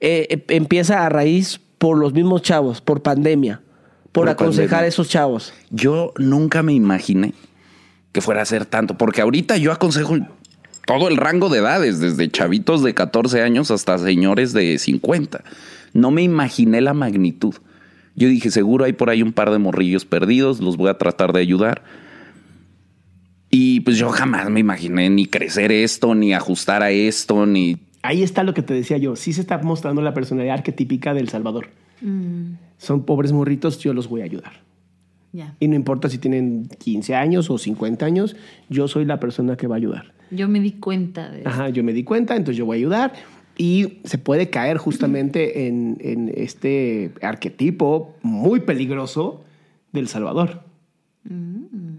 Eh, 0.00 0.26
eh, 0.30 0.44
empieza 0.48 1.04
a 1.04 1.08
raíz 1.08 1.60
por 1.78 1.98
los 1.98 2.12
mismos 2.12 2.42
chavos, 2.42 2.80
por 2.80 3.02
pandemia, 3.02 3.60
por, 4.12 4.24
Por 4.24 4.28
aconsejar 4.30 4.68
pandemia. 4.68 4.84
a 4.84 4.88
esos 4.88 5.08
chavos. 5.08 5.52
Yo 5.70 6.12
nunca 6.16 6.62
me 6.62 6.72
imaginé 6.72 7.34
que 8.12 8.20
fuera 8.20 8.42
a 8.42 8.46
ser 8.46 8.64
tanto, 8.64 8.96
porque 8.96 9.20
ahorita 9.20 9.58
yo 9.58 9.72
aconsejo 9.72 10.16
todo 10.86 11.08
el 11.08 11.16
rango 11.16 11.48
de 11.48 11.58
edades, 11.58 12.00
desde 12.00 12.30
chavitos 12.30 12.82
de 12.82 12.94
14 12.94 13.42
años 13.42 13.70
hasta 13.70 13.98
señores 13.98 14.52
de 14.52 14.78
50. 14.78 15.44
No 15.92 16.10
me 16.10 16.22
imaginé 16.22 16.80
la 16.80 16.94
magnitud. 16.94 17.54
Yo 18.16 18.28
dije, 18.28 18.50
seguro 18.50 18.84
hay 18.84 18.92
por 18.92 19.10
ahí 19.10 19.22
un 19.22 19.32
par 19.32 19.50
de 19.50 19.58
morrillos 19.58 20.04
perdidos, 20.04 20.60
los 20.60 20.76
voy 20.76 20.88
a 20.88 20.98
tratar 20.98 21.32
de 21.32 21.40
ayudar. 21.40 21.82
Y 23.50 23.80
pues 23.80 23.96
yo 23.96 24.10
jamás 24.10 24.50
me 24.50 24.60
imaginé 24.60 25.08
ni 25.08 25.26
crecer 25.26 25.70
esto, 25.70 26.14
ni 26.14 26.34
ajustar 26.34 26.82
a 26.82 26.90
esto, 26.90 27.46
ni 27.46 27.78
Ahí 28.06 28.22
está 28.22 28.44
lo 28.44 28.54
que 28.54 28.62
te 28.62 28.72
decía 28.72 28.98
yo. 28.98 29.16
Sí 29.16 29.32
se 29.32 29.40
está 29.40 29.58
mostrando 29.58 30.00
la 30.00 30.14
personalidad 30.14 30.54
arquetípica 30.54 31.12
del 31.12 31.28
Salvador. 31.28 31.70
Son 32.78 33.02
pobres 33.04 33.32
morritos, 33.32 33.78
yo 33.80 33.92
los 33.94 34.08
voy 34.08 34.20
a 34.20 34.24
ayudar. 34.24 34.52
Y 35.58 35.68
no 35.68 35.74
importa 35.74 36.08
si 36.08 36.18
tienen 36.18 36.68
15 36.78 37.14
años 37.14 37.50
o 37.50 37.58
50 37.58 38.06
años, 38.06 38.36
yo 38.68 38.86
soy 38.86 39.04
la 39.04 39.18
persona 39.18 39.56
que 39.56 39.66
va 39.66 39.74
a 39.74 39.78
ayudar. 39.78 40.12
Yo 40.30 40.48
me 40.48 40.60
di 40.60 40.72
cuenta 40.72 41.30
de 41.30 41.40
eso. 41.40 41.48
Ajá, 41.48 41.68
yo 41.68 41.82
me 41.82 41.92
di 41.92 42.04
cuenta, 42.04 42.36
entonces 42.36 42.56
yo 42.56 42.64
voy 42.64 42.76
a 42.76 42.78
ayudar. 42.78 43.12
Y 43.58 43.98
se 44.04 44.18
puede 44.18 44.50
caer 44.50 44.76
justamente 44.76 45.66
en, 45.66 45.96
en 46.00 46.30
este 46.36 47.10
arquetipo 47.22 48.14
muy 48.22 48.60
peligroso 48.60 49.44
del 49.92 50.08
Salvador. 50.08 50.62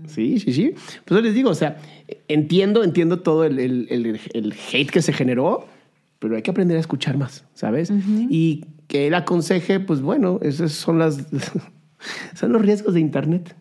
Sí, 0.08 0.40
sí, 0.40 0.54
sí. 0.54 0.74
Pues 1.06 1.18
yo 1.18 1.22
les 1.22 1.34
digo, 1.34 1.50
o 1.50 1.56
sea, 1.56 1.78
entiendo, 2.28 2.84
entiendo 2.84 3.20
todo 3.20 3.44
el, 3.44 3.60
el- 3.60 3.88
el- 3.90 4.20
el 4.34 4.54
hate 4.72 4.90
que 4.90 5.02
se 5.02 5.12
generó, 5.14 5.66
pero 6.20 6.36
hay 6.36 6.42
que 6.42 6.52
aprender 6.52 6.78
a 6.78 6.80
escuchar 6.80 7.18
más, 7.18 7.44
¿sabes? 7.54 7.92
Y 8.30 8.66
que 8.88 9.08
él 9.08 9.16
aconseje, 9.16 9.80
pues 9.80 10.02
bueno, 10.02 10.40
esos 10.44 10.72
son 10.72 11.00
las 11.00 11.28
son 12.36 12.54
los 12.54 12.62
riesgos 12.62 12.94
de 12.94 13.02
internet 13.02 13.56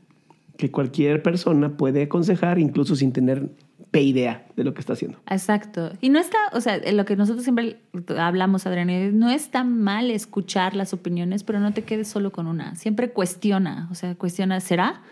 que 0.56 0.70
cualquier 0.70 1.22
persona 1.22 1.76
puede 1.76 2.02
aconsejar 2.04 2.58
incluso 2.58 2.94
sin 2.94 3.12
tener 3.12 3.48
idea 4.00 4.46
de 4.56 4.64
lo 4.64 4.74
que 4.74 4.80
está 4.80 4.92
haciendo. 4.92 5.18
Exacto. 5.30 5.92
Y 6.00 6.08
no 6.08 6.18
está, 6.18 6.38
o 6.52 6.60
sea, 6.60 6.78
lo 6.92 7.04
que 7.04 7.16
nosotros 7.16 7.44
siempre 7.44 7.78
hablamos, 8.16 8.66
Adrián, 8.66 8.90
es, 8.90 9.12
no 9.12 9.30
está 9.30 9.64
mal 9.64 10.10
escuchar 10.10 10.74
las 10.74 10.92
opiniones, 10.92 11.44
pero 11.44 11.60
no 11.60 11.72
te 11.72 11.82
quedes 11.82 12.08
solo 12.08 12.32
con 12.32 12.46
una. 12.46 12.76
Siempre 12.76 13.10
cuestiona, 13.10 13.88
o 13.90 13.94
sea, 13.94 14.14
cuestiona, 14.14 14.60
¿será? 14.60 15.02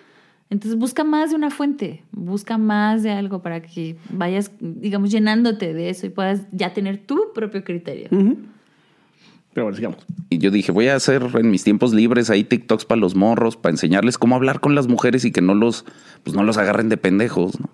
Entonces 0.51 0.79
busca 0.79 1.05
más 1.05 1.31
de 1.31 1.37
una 1.37 1.51
fuente, 1.51 2.03
busca 2.13 2.59
más 2.59 3.03
de 3.03 3.11
algo 3.11 3.43
para 3.43 3.63
que 3.63 3.97
vayas, 4.11 4.53
digamos, 4.61 5.11
llenándote 5.11 5.73
de 5.73 5.89
eso 5.91 6.07
y 6.07 6.11
puedas 6.11 6.43
ya 6.53 6.73
tener 6.73 6.99
tu 6.99 7.33
propio 7.35 7.65
criterio. 7.65 8.09
Pero 8.11 9.67
bueno, 9.67 9.77
sigamos. 9.77 10.07
Y 10.29 10.39
yo 10.39 10.51
dije, 10.51 10.71
voy 10.73 10.89
a 10.89 10.97
hacer 10.97 11.25
en 11.35 11.51
mis 11.51 11.65
tiempos 11.65 11.95
libres 11.95 12.29
ahí 12.29 12.45
TikToks 12.45 12.85
para 12.85 13.01
los 13.01 13.15
morros, 13.15 13.57
para 13.57 13.73
enseñarles 13.73 14.19
cómo 14.19 14.35
hablar 14.35 14.61
con 14.61 14.75
las 14.75 14.89
mujeres 14.89 15.25
y 15.25 15.33
que 15.33 15.41
no 15.41 15.55
los, 15.55 15.87
pues 16.23 16.37
no 16.37 16.43
los 16.43 16.59
agarren 16.59 16.89
de 16.89 16.97
pendejos. 16.97 17.59
¿no? 17.59 17.71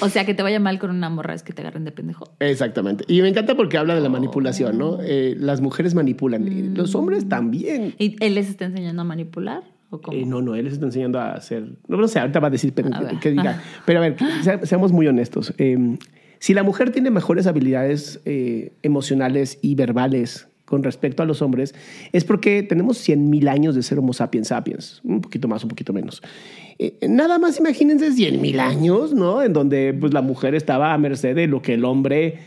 O 0.00 0.08
sea, 0.08 0.24
que 0.24 0.34
te 0.34 0.42
vaya 0.42 0.60
mal 0.60 0.78
con 0.78 0.90
una 0.90 1.10
morra 1.10 1.34
es 1.34 1.42
que 1.42 1.52
te 1.52 1.62
agarren 1.62 1.84
de 1.84 1.92
pendejo. 1.92 2.24
Exactamente. 2.40 3.04
Y 3.08 3.22
me 3.22 3.28
encanta 3.28 3.56
porque 3.56 3.78
habla 3.78 3.94
de 3.94 4.00
la 4.00 4.08
manipulación, 4.08 4.78
¿no? 4.78 4.98
Eh, 5.02 5.34
las 5.38 5.60
mujeres 5.60 5.94
manipulan, 5.94 6.46
y 6.46 6.62
los 6.74 6.94
hombres 6.94 7.28
también. 7.28 7.94
¿Y 7.98 8.16
él 8.24 8.34
les 8.34 8.48
está 8.48 8.64
enseñando 8.66 9.02
a 9.02 9.04
manipular? 9.04 9.62
¿O 9.90 10.00
cómo? 10.00 10.16
Eh, 10.16 10.24
no, 10.24 10.40
no, 10.40 10.54
él 10.54 10.64
les 10.64 10.74
está 10.74 10.86
enseñando 10.86 11.18
a 11.20 11.32
hacer. 11.32 11.64
No, 11.88 11.96
no 11.98 12.08
sé, 12.08 12.18
ahorita 12.18 12.40
va 12.40 12.48
a 12.48 12.50
decir, 12.50 12.72
pero 12.74 12.88
A 12.94 13.20
que, 13.20 13.30
diga. 13.30 13.62
Pero 13.86 13.98
a 13.98 14.02
ver, 14.02 14.16
se- 14.42 14.66
seamos 14.66 14.92
muy 14.92 15.06
honestos. 15.06 15.52
Eh, 15.58 15.98
si 16.38 16.54
la 16.54 16.62
mujer 16.62 16.90
tiene 16.90 17.10
mejores 17.10 17.46
habilidades 17.46 18.20
emocionales 18.82 19.58
y 19.62 19.74
verbales 19.74 20.48
con 20.64 20.82
respecto 20.82 21.22
a 21.22 21.26
los 21.26 21.42
hombres, 21.42 21.74
es 22.12 22.24
porque 22.24 22.62
tenemos 22.62 22.96
100 22.98 23.28
mil 23.28 23.46
años 23.48 23.74
de 23.74 23.82
ser 23.82 23.98
Homo 23.98 24.12
sapiens 24.14 24.48
sapiens. 24.48 25.00
Un 25.04 25.20
poquito 25.20 25.46
más, 25.46 25.62
un 25.62 25.68
poquito 25.68 25.92
menos. 25.92 26.22
Eh, 26.82 27.06
nada 27.08 27.38
más 27.38 27.60
imagínense 27.60 28.10
100 28.10 28.40
mil 28.40 28.58
años, 28.58 29.14
¿no? 29.14 29.40
En 29.40 29.52
donde 29.52 29.94
pues, 29.94 30.12
la 30.12 30.20
mujer 30.20 30.56
estaba 30.56 30.92
a 30.92 30.98
merced 30.98 31.36
de 31.36 31.46
lo 31.46 31.62
que 31.62 31.74
el 31.74 31.84
hombre, 31.84 32.38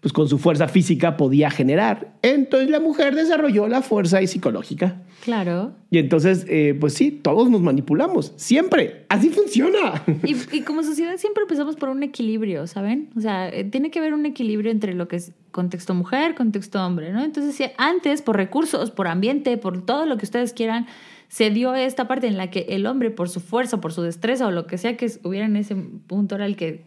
pues 0.00 0.14
con 0.14 0.28
su 0.28 0.38
fuerza 0.38 0.66
física, 0.66 1.18
podía 1.18 1.50
generar. 1.50 2.14
Entonces 2.22 2.70
la 2.70 2.80
mujer 2.80 3.14
desarrolló 3.14 3.68
la 3.68 3.82
fuerza 3.82 4.22
y 4.22 4.26
psicológica. 4.26 5.02
Claro. 5.22 5.74
Y 5.90 5.98
entonces, 5.98 6.46
eh, 6.48 6.74
pues 6.80 6.94
sí, 6.94 7.10
todos 7.10 7.50
nos 7.50 7.60
manipulamos. 7.60 8.32
Siempre. 8.36 9.04
Así 9.10 9.28
funciona. 9.28 10.02
Y, 10.24 10.36
y 10.56 10.62
como 10.62 10.82
sociedad 10.82 11.14
siempre 11.18 11.42
empezamos 11.42 11.76
por 11.76 11.90
un 11.90 12.02
equilibrio, 12.02 12.66
¿saben? 12.66 13.10
O 13.14 13.20
sea, 13.20 13.50
eh, 13.50 13.64
tiene 13.64 13.90
que 13.90 13.98
haber 13.98 14.14
un 14.14 14.24
equilibrio 14.24 14.72
entre 14.72 14.94
lo 14.94 15.06
que 15.06 15.16
es 15.16 15.32
contexto 15.50 15.92
mujer, 15.92 16.34
contexto 16.34 16.84
hombre, 16.84 17.12
¿no? 17.12 17.22
Entonces, 17.22 17.54
si 17.54 17.64
antes, 17.76 18.22
por 18.22 18.36
recursos, 18.36 18.90
por 18.90 19.06
ambiente, 19.06 19.58
por 19.58 19.84
todo 19.84 20.06
lo 20.06 20.16
que 20.16 20.24
ustedes 20.24 20.54
quieran, 20.54 20.86
se 21.32 21.48
dio 21.48 21.74
esta 21.74 22.06
parte 22.08 22.26
en 22.26 22.36
la 22.36 22.50
que 22.50 22.66
el 22.68 22.84
hombre, 22.84 23.10
por 23.10 23.30
su 23.30 23.40
fuerza, 23.40 23.80
por 23.80 23.94
su 23.94 24.02
destreza 24.02 24.46
o 24.46 24.50
lo 24.50 24.66
que 24.66 24.76
sea 24.76 24.98
que 24.98 25.10
hubiera 25.24 25.46
en 25.46 25.56
ese 25.56 25.74
punto 25.74 26.34
era 26.34 26.44
el 26.44 26.56
que 26.56 26.84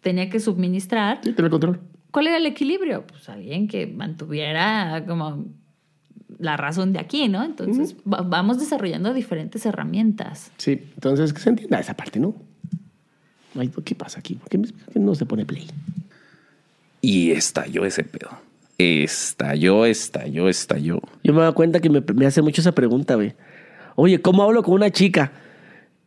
tenía 0.00 0.30
que 0.30 0.40
suministrar, 0.40 1.20
Sí, 1.22 1.34
tener 1.34 1.50
control. 1.50 1.80
¿cuál 2.10 2.28
era 2.28 2.38
el 2.38 2.46
equilibrio? 2.46 3.04
Pues 3.06 3.28
alguien 3.28 3.68
que 3.68 3.86
mantuviera 3.86 5.04
como 5.06 5.44
la 6.38 6.56
razón 6.56 6.94
de 6.94 6.98
aquí, 6.98 7.28
¿no? 7.28 7.44
Entonces, 7.44 7.94
va- 8.10 8.22
vamos 8.22 8.58
desarrollando 8.58 9.12
diferentes 9.12 9.66
herramientas. 9.66 10.50
Sí, 10.56 10.80
entonces 10.94 11.34
que 11.34 11.40
se 11.40 11.50
entienda 11.50 11.78
esa 11.78 11.92
parte, 11.94 12.18
¿no? 12.18 12.34
Ay, 13.54 13.70
¿Qué 13.84 13.94
pasa 13.94 14.18
aquí? 14.20 14.36
¿Por 14.36 14.48
qué, 14.48 14.56
me- 14.58 14.68
por 14.68 14.94
qué 14.94 14.98
no 14.98 15.14
se 15.14 15.26
pone 15.26 15.44
play? 15.44 15.66
Y 17.02 17.32
estalló 17.32 17.84
ese 17.84 18.02
pedo. 18.02 18.30
Estalló, 18.78 19.84
estalló, 19.84 20.48
estalló. 20.48 21.00
Yo 21.22 21.32
me 21.34 21.42
doy 21.42 21.52
cuenta 21.52 21.80
que 21.80 21.90
me, 21.90 22.00
me 22.14 22.26
hace 22.26 22.40
mucho 22.42 22.60
esa 22.62 22.72
pregunta, 22.72 23.14
güey. 23.14 23.34
Oye, 23.96 24.20
¿cómo 24.20 24.42
hablo 24.42 24.62
con 24.62 24.74
una 24.74 24.90
chica? 24.90 25.32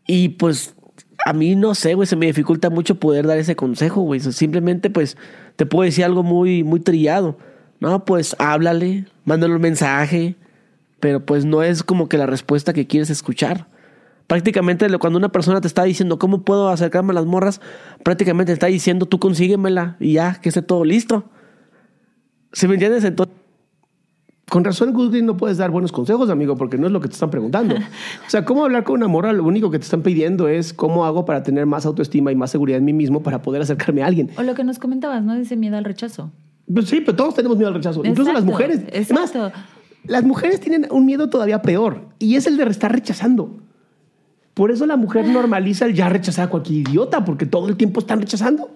Y 0.06 0.30
pues 0.30 0.76
a 1.26 1.34
mí 1.34 1.56
no 1.56 1.76
sé, 1.76 1.94
güey, 1.94 2.08
se 2.08 2.16
me 2.16 2.26
dificulta 2.26 2.70
mucho 2.70 2.96
poder 2.96 3.28
dar 3.28 3.38
ese 3.38 3.56
consejo, 3.56 4.02
güey. 4.02 4.20
Simplemente 4.20 4.90
pues 4.90 5.18
te 5.56 5.66
puedo 5.66 5.84
decir 5.84 6.06
algo 6.06 6.24
muy, 6.24 6.64
muy 6.64 6.80
trillado. 6.80 7.38
No, 7.80 8.06
pues 8.06 8.36
háblale, 8.40 9.06
mándale 9.26 9.56
un 9.56 9.62
mensaje, 9.62 10.36
pero 11.00 11.26
pues 11.26 11.46
no 11.46 11.64
es 11.64 11.84
como 11.84 12.10
que 12.10 12.18
la 12.18 12.26
respuesta 12.26 12.74
que 12.74 12.88
quieres 12.88 13.10
escuchar. 13.10 13.68
Prácticamente 14.26 14.88
cuando 15.00 15.18
una 15.18 15.30
persona 15.30 15.62
te 15.62 15.68
está 15.68 15.84
diciendo 15.84 16.20
cómo 16.20 16.44
puedo 16.44 16.70
acercarme 16.70 17.12
a 17.12 17.16
las 17.16 17.26
morras, 17.26 17.62
prácticamente 18.04 18.52
te 18.52 18.54
está 18.54 18.68
diciendo 18.68 19.06
tú 19.06 19.20
consíguemela 19.20 19.96
y 20.00 20.14
ya, 20.14 20.40
que 20.42 20.50
esté 20.50 20.62
todo 20.62 20.84
listo. 20.84 21.30
¿Sí 22.52 22.68
me 22.68 22.74
entiendes? 22.74 23.04
Entonces... 23.04 23.36
Con 24.50 24.64
razón, 24.64 24.94
Goodgreen, 24.94 25.26
no 25.26 25.36
puedes 25.36 25.58
dar 25.58 25.72
buenos 25.72 25.92
consejos, 25.92 26.30
amigo, 26.30 26.56
porque 26.56 26.78
no 26.78 26.88
es 26.88 26.94
lo 26.94 27.02
que 27.02 27.10
te 27.10 27.16
están 27.16 27.30
preguntando. 27.30 27.76
O 27.76 28.30
sea, 28.30 28.46
¿cómo 28.46 28.64
hablar 28.64 28.86
con 28.86 28.96
una 28.96 29.10
morra? 29.10 29.34
Lo 29.34 29.44
único 29.44 29.70
que 29.72 29.78
te 29.78 29.84
están 29.84 30.04
pidiendo 30.04 30.48
es 30.48 30.74
cómo 30.74 31.06
hago 31.06 31.26
para 31.26 31.44
tener 31.44 31.66
más 31.66 31.86
autoestima 31.86 32.32
y 32.32 32.36
más 32.36 32.52
seguridad 32.52 32.78
en 32.78 32.86
mí 32.86 32.94
mismo 32.94 33.22
para 33.22 33.42
poder 33.42 33.62
acercarme 33.62 34.04
a 34.04 34.06
alguien. 34.06 34.30
O 34.38 34.44
lo 34.44 34.56
que 34.56 34.64
nos 34.64 34.80
comentabas, 34.80 35.22
¿no? 35.22 35.34
Ese 35.34 35.58
miedo 35.58 35.76
al 35.76 35.84
rechazo. 35.84 36.32
Pues 36.74 36.88
sí, 36.88 37.02
pero 37.02 37.18
todos 37.18 37.36
tenemos 37.36 37.58
miedo 37.58 37.68
al 37.68 37.76
rechazo. 37.76 38.06
Incluso 38.06 38.32
las 38.32 38.44
Exacto, 38.44 38.52
mujeres. 38.52 38.86
Es 38.94 39.12
más, 39.12 39.36
exacto. 39.36 39.60
las 40.06 40.24
mujeres 40.24 40.62
tienen 40.62 40.88
un 40.92 41.06
miedo 41.06 41.30
todavía 41.30 41.62
peor 41.62 42.06
y 42.18 42.38
es 42.38 42.48
el 42.48 42.56
de 42.56 42.64
estar 42.66 42.92
rechazando. 42.92 43.58
Por 44.54 44.72
eso 44.72 44.86
la 44.86 44.96
mujer 44.96 45.28
normaliza 45.28 45.86
el 45.86 45.94
ya 45.94 46.08
rechazar 46.08 46.46
a 46.46 46.50
cualquier 46.50 46.88
idiota, 46.88 47.26
porque 47.26 47.46
todo 47.46 47.68
el 47.68 47.76
tiempo 47.76 48.00
están 48.00 48.22
rechazando. 48.22 48.72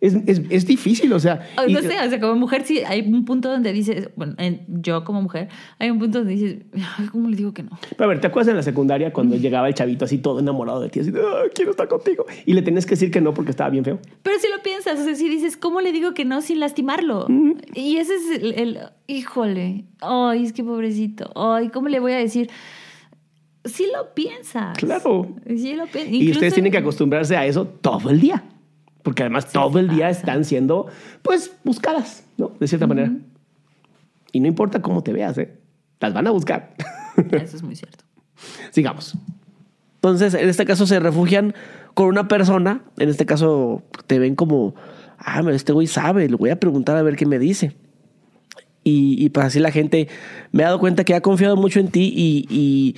Es, 0.00 0.14
es, 0.26 0.42
es 0.48 0.64
difícil, 0.64 1.12
o 1.12 1.18
sea. 1.18 1.44
Y- 1.66 1.72
no 1.72 1.80
sé, 1.80 1.88
o 1.98 2.08
sea, 2.08 2.20
como 2.20 2.36
mujer 2.36 2.62
sí 2.64 2.78
hay 2.86 3.00
un 3.00 3.24
punto 3.24 3.50
donde 3.50 3.72
dices, 3.72 4.10
bueno, 4.14 4.34
en- 4.38 4.64
yo 4.68 5.02
como 5.02 5.20
mujer, 5.22 5.48
hay 5.80 5.90
un 5.90 5.98
punto 5.98 6.18
donde 6.18 6.34
dices, 6.34 6.58
"Ay, 6.98 7.06
¿cómo 7.10 7.28
le 7.28 7.36
digo 7.36 7.52
que 7.52 7.64
no? 7.64 7.70
Pero 7.90 8.04
a 8.04 8.06
ver, 8.06 8.20
¿te 8.20 8.28
acuerdas 8.28 8.48
en 8.50 8.56
la 8.56 8.62
secundaria 8.62 9.12
cuando 9.12 9.34
llegaba 9.36 9.66
el 9.66 9.74
chavito 9.74 10.04
así 10.04 10.18
todo 10.18 10.38
enamorado 10.38 10.80
de 10.80 10.88
ti? 10.88 11.00
Así, 11.00 11.10
"Ay, 11.14 11.48
quiero 11.52 11.72
estar 11.72 11.88
contigo. 11.88 12.26
Y 12.46 12.52
le 12.52 12.62
tenías 12.62 12.86
que 12.86 12.90
decir 12.90 13.10
que 13.10 13.20
no 13.20 13.34
porque 13.34 13.50
estaba 13.50 13.70
bien 13.70 13.84
feo. 13.84 13.98
Pero 14.22 14.38
si 14.38 14.46
lo 14.48 14.62
piensas, 14.62 15.00
o 15.00 15.04
sea, 15.04 15.16
si 15.16 15.28
dices, 15.28 15.56
¿cómo 15.56 15.80
le 15.80 15.90
digo 15.90 16.14
que 16.14 16.24
no 16.24 16.42
sin 16.42 16.60
lastimarlo? 16.60 17.26
Y 17.74 17.96
ese 17.96 18.14
es 18.14 18.30
el, 18.40 18.54
el- 18.54 18.78
híjole, 19.08 19.84
ay, 20.00 20.44
es 20.44 20.52
que 20.52 20.62
pobrecito, 20.62 21.32
ay, 21.34 21.70
¿cómo 21.70 21.88
le 21.88 21.98
voy 21.98 22.12
a 22.12 22.18
decir? 22.18 22.48
Sí 23.64 23.86
lo 23.92 24.14
piensas. 24.14 24.78
Claro. 24.78 25.34
Sí 25.46 25.74
lo 25.74 25.86
piensas. 25.86 26.12
Y 26.12 26.30
ustedes 26.30 26.54
tienen 26.54 26.70
que 26.70 26.78
acostumbrarse 26.78 27.36
a 27.36 27.44
eso 27.44 27.66
todo 27.66 28.10
el 28.10 28.20
día. 28.20 28.44
Porque 29.02 29.22
además 29.22 29.50
todo 29.50 29.78
el 29.78 29.88
día 29.88 30.10
están 30.10 30.44
siendo, 30.44 30.86
pues, 31.22 31.52
buscadas, 31.64 32.24
¿no? 32.36 32.52
De 32.58 32.68
cierta 32.68 32.86
manera. 32.86 33.12
Y 34.32 34.40
no 34.40 34.48
importa 34.48 34.82
cómo 34.82 35.02
te 35.02 35.12
veas, 35.12 35.38
¿eh? 35.38 35.54
Las 36.00 36.12
van 36.12 36.26
a 36.26 36.30
buscar. 36.30 36.74
Eso 37.30 37.56
es 37.56 37.62
muy 37.62 37.76
cierto. 37.76 38.04
Sigamos. 38.70 39.16
Entonces, 39.96 40.34
en 40.34 40.48
este 40.48 40.64
caso 40.64 40.86
se 40.86 41.00
refugian 41.00 41.54
con 41.94 42.06
una 42.06 42.28
persona, 42.28 42.82
en 42.98 43.08
este 43.08 43.26
caso 43.26 43.82
te 44.06 44.20
ven 44.20 44.36
como, 44.36 44.76
ah, 45.18 45.42
este 45.50 45.72
güey 45.72 45.88
sabe, 45.88 46.28
le 46.28 46.36
voy 46.36 46.50
a 46.50 46.60
preguntar 46.60 46.96
a 46.96 47.02
ver 47.02 47.16
qué 47.16 47.26
me 47.26 47.38
dice. 47.40 47.74
Y, 48.84 49.22
y 49.22 49.30
pues 49.30 49.46
así 49.46 49.58
la 49.58 49.72
gente 49.72 50.08
me 50.52 50.62
ha 50.62 50.66
dado 50.66 50.78
cuenta 50.78 51.02
que 51.02 51.14
ha 51.14 51.20
confiado 51.20 51.56
mucho 51.56 51.80
en 51.80 51.88
ti 51.88 52.12
y, 52.14 52.46
y, 52.48 52.96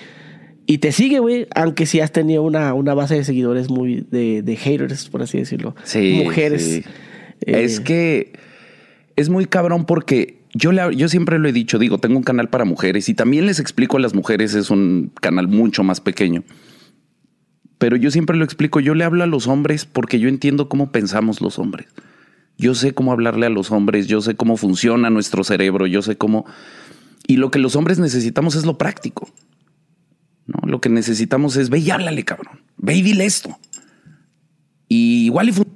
y 0.73 0.79
te 0.79 0.93
sigue, 0.93 1.19
güey, 1.19 1.47
aunque 1.55 1.85
sí 1.87 2.01
has 2.01 2.13
tenido 2.13 2.43
una, 2.43 2.75
una 2.75 2.95
base 2.95 3.15
de 3.17 3.25
seguidores 3.25 3.69
muy 3.71 4.07
de, 4.11 4.43
de 4.43 4.57
haters, 4.57 5.09
por 5.09 5.23
así 5.23 5.39
decirlo. 5.39 5.75
Sí. 5.85 6.21
Mujeres. 6.25 6.63
sí. 6.65 6.83
Eh, 7.47 7.65
Es 7.65 7.81
que 7.81 8.33
es 9.17 9.29
muy 9.31 9.47
cabrón 9.47 9.85
porque 9.87 10.41
yo, 10.55 10.73
le- 10.73 10.95
yo 10.95 11.09
siempre 11.09 11.39
lo 11.39 11.49
he 11.49 11.53
dicho, 11.53 11.79
digo, 11.79 11.99
tengo 11.99 12.17
un 12.19 12.23
canal 12.23 12.49
para 12.51 12.65
mujeres 12.65 13.09
y 13.09 13.15
también 13.15 13.47
les 13.47 13.59
explico 13.61 13.97
a 13.97 14.01
las 14.01 14.15
mujeres, 14.15 14.55
es 14.55 14.71
un 14.71 15.11
canal 15.21 15.49
mucho 15.49 15.83
más 15.83 16.01
pequeño. 16.01 16.45
Pero 17.79 17.97
yo 17.97 18.11
siempre 18.11 18.37
lo 18.37 18.45
explico, 18.45 18.79
yo 18.81 18.95
le 18.95 19.05
hablo 19.05 19.25
a 19.25 19.27
los 19.27 19.47
hombres 19.49 19.87
porque 19.87 20.19
yo 20.19 20.29
entiendo 20.29 20.69
cómo 20.69 20.93
pensamos 20.93 21.41
los 21.41 21.59
hombres. 21.59 21.87
Yo 22.59 22.75
sé 22.75 22.93
cómo 22.93 23.11
hablarle 23.13 23.47
a 23.47 23.51
los 23.51 23.71
hombres, 23.71 24.07
yo 24.07 24.21
sé 24.21 24.35
cómo 24.37 24.59
funciona 24.59 25.09
nuestro 25.09 25.45
cerebro, 25.45 25.87
yo 25.87 26.03
sé 26.03 26.17
cómo... 26.17 26.45
Y 27.27 27.37
lo 27.37 27.51
que 27.51 27.59
los 27.59 27.77
hombres 27.77 27.99
necesitamos 27.99 28.55
es 28.55 28.67
lo 28.67 28.77
práctico. 28.77 29.31
¿No? 30.53 30.69
Lo 30.69 30.81
que 30.81 30.89
necesitamos 30.89 31.57
es, 31.57 31.71
ve 31.71 31.79
y 31.79 31.91
háblale, 31.91 32.25
cabrón. 32.25 32.61
Ve 32.77 32.95
y 32.97 33.03
dile 33.03 33.25
esto. 33.25 33.57
Y 34.89 35.27
igual 35.27 35.49
y 35.49 35.53
fun- 35.53 35.67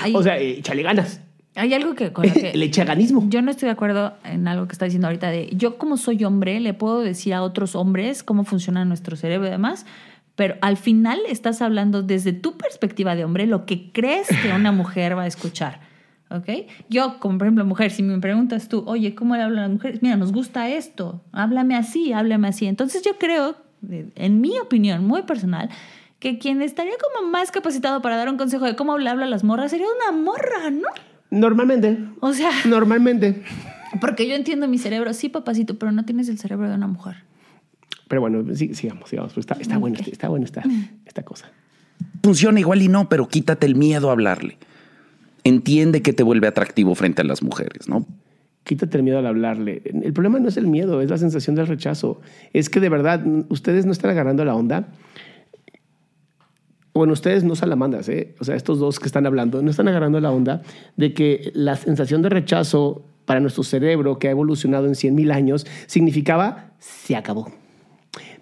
Hay, 0.00 0.14
O 0.16 0.22
sea, 0.22 0.38
échale 0.38 0.82
ganas. 0.82 1.20
hay 1.54 1.74
algo 1.74 1.94
que, 1.94 2.12
con 2.12 2.26
lo 2.26 2.32
que 2.32 2.50
El 2.54 2.62
echaganismo. 2.62 3.24
yo 3.28 3.42
no 3.42 3.50
estoy 3.50 3.66
de 3.66 3.72
acuerdo 3.72 4.14
en 4.24 4.48
algo 4.48 4.66
que 4.66 4.72
está 4.72 4.84
diciendo 4.84 5.06
ahorita 5.08 5.30
de 5.30 5.50
yo 5.52 5.78
como 5.78 5.96
soy 5.96 6.24
hombre 6.24 6.58
le 6.60 6.74
puedo 6.74 7.00
decir 7.00 7.34
a 7.34 7.42
otros 7.42 7.74
hombres 7.76 8.22
cómo 8.22 8.44
funciona 8.44 8.84
nuestro 8.84 9.16
cerebro 9.16 9.46
y 9.46 9.50
demás, 9.50 9.86
pero 10.36 10.54
al 10.62 10.76
final 10.76 11.18
estás 11.28 11.60
hablando 11.62 12.02
desde 12.02 12.32
tu 12.32 12.56
perspectiva 12.56 13.14
de 13.14 13.24
hombre 13.24 13.46
lo 13.46 13.66
que 13.66 13.90
crees 13.92 14.28
que 14.42 14.52
una 14.52 14.72
mujer 14.72 15.16
va 15.16 15.22
a 15.22 15.26
escuchar. 15.26 15.80
¿Ok? 16.30 16.48
Yo, 16.88 17.18
como 17.18 17.38
por 17.38 17.46
ejemplo 17.48 17.64
mujer, 17.64 17.90
si 17.90 18.02
me 18.04 18.18
preguntas 18.20 18.68
tú, 18.68 18.84
oye, 18.86 19.14
¿cómo 19.16 19.34
le 19.36 19.42
hablan 19.42 19.58
a 19.58 19.62
las 19.62 19.70
mujeres? 19.72 20.00
Mira, 20.02 20.16
nos 20.16 20.32
gusta 20.32 20.68
esto, 20.68 21.20
háblame 21.32 21.74
así, 21.76 22.12
háblame 22.12 22.48
así. 22.48 22.66
Entonces 22.66 23.02
yo 23.04 23.18
creo, 23.18 23.56
en 24.14 24.40
mi 24.40 24.58
opinión 24.60 25.04
muy 25.06 25.22
personal, 25.22 25.68
que 26.20 26.38
quien 26.38 26.62
estaría 26.62 26.92
como 27.16 27.28
más 27.30 27.50
capacitado 27.50 28.00
para 28.02 28.16
dar 28.16 28.28
un 28.28 28.36
consejo 28.36 28.64
de 28.66 28.76
cómo 28.76 28.96
le 28.98 29.10
habla 29.10 29.24
a 29.24 29.28
las 29.28 29.42
morras 29.42 29.70
sería 29.72 29.86
una 30.08 30.16
morra, 30.16 30.70
¿no? 30.70 30.86
Normalmente. 31.30 31.98
O 32.20 32.32
sea, 32.32 32.50
Normalmente. 32.64 33.42
porque 34.00 34.28
yo 34.28 34.34
entiendo 34.36 34.68
mi 34.68 34.78
cerebro, 34.78 35.12
sí, 35.14 35.28
papacito, 35.30 35.78
pero 35.78 35.90
no 35.92 36.04
tienes 36.04 36.28
el 36.28 36.38
cerebro 36.38 36.68
de 36.68 36.74
una 36.76 36.86
mujer. 36.86 37.16
Pero 38.06 38.20
bueno, 38.20 38.44
sí, 38.54 38.74
sigamos, 38.74 39.08
sigamos. 39.08 39.36
Está, 39.36 39.54
está 39.54 39.78
bueno, 39.78 39.96
este- 39.98 40.10
está 40.12 40.28
bueno 40.28 40.44
esta, 40.44 40.62
esta 41.06 41.22
cosa. 41.24 41.50
funciona 42.22 42.60
igual 42.60 42.82
y 42.82 42.88
no, 42.88 43.08
pero 43.08 43.26
quítate 43.28 43.66
el 43.66 43.74
miedo 43.76 44.08
a 44.10 44.12
hablarle. 44.12 44.58
Entiende 45.44 46.02
que 46.02 46.12
te 46.12 46.22
vuelve 46.22 46.46
atractivo 46.46 46.94
frente 46.94 47.22
a 47.22 47.24
las 47.24 47.42
mujeres, 47.42 47.88
¿no? 47.88 48.06
Quítate 48.64 48.98
el 48.98 49.02
miedo 49.02 49.18
al 49.18 49.26
hablarle. 49.26 49.82
El 49.84 50.12
problema 50.12 50.38
no 50.38 50.48
es 50.48 50.56
el 50.56 50.66
miedo, 50.66 51.00
es 51.00 51.10
la 51.10 51.18
sensación 51.18 51.56
del 51.56 51.66
rechazo. 51.66 52.20
Es 52.52 52.68
que 52.68 52.80
de 52.80 52.88
verdad, 52.88 53.24
ustedes 53.48 53.86
no 53.86 53.92
están 53.92 54.10
agarrando 54.10 54.44
la 54.44 54.54
onda. 54.54 54.88
Bueno, 56.92 57.12
ustedes 57.12 57.44
no 57.44 57.56
salamandas, 57.56 58.08
¿eh? 58.08 58.34
O 58.40 58.44
sea, 58.44 58.56
estos 58.56 58.78
dos 58.78 58.98
que 58.98 59.06
están 59.06 59.26
hablando 59.26 59.62
no 59.62 59.70
están 59.70 59.88
agarrando 59.88 60.20
la 60.20 60.30
onda 60.30 60.62
de 60.96 61.14
que 61.14 61.50
la 61.54 61.76
sensación 61.76 62.20
de 62.20 62.28
rechazo 62.28 63.04
para 63.24 63.40
nuestro 63.40 63.62
cerebro, 63.62 64.18
que 64.18 64.28
ha 64.28 64.32
evolucionado 64.32 64.86
en 64.86 64.94
100 64.94 65.14
mil 65.14 65.30
años, 65.30 65.66
significaba 65.86 66.72
se 66.78 67.16
acabó. 67.16 67.59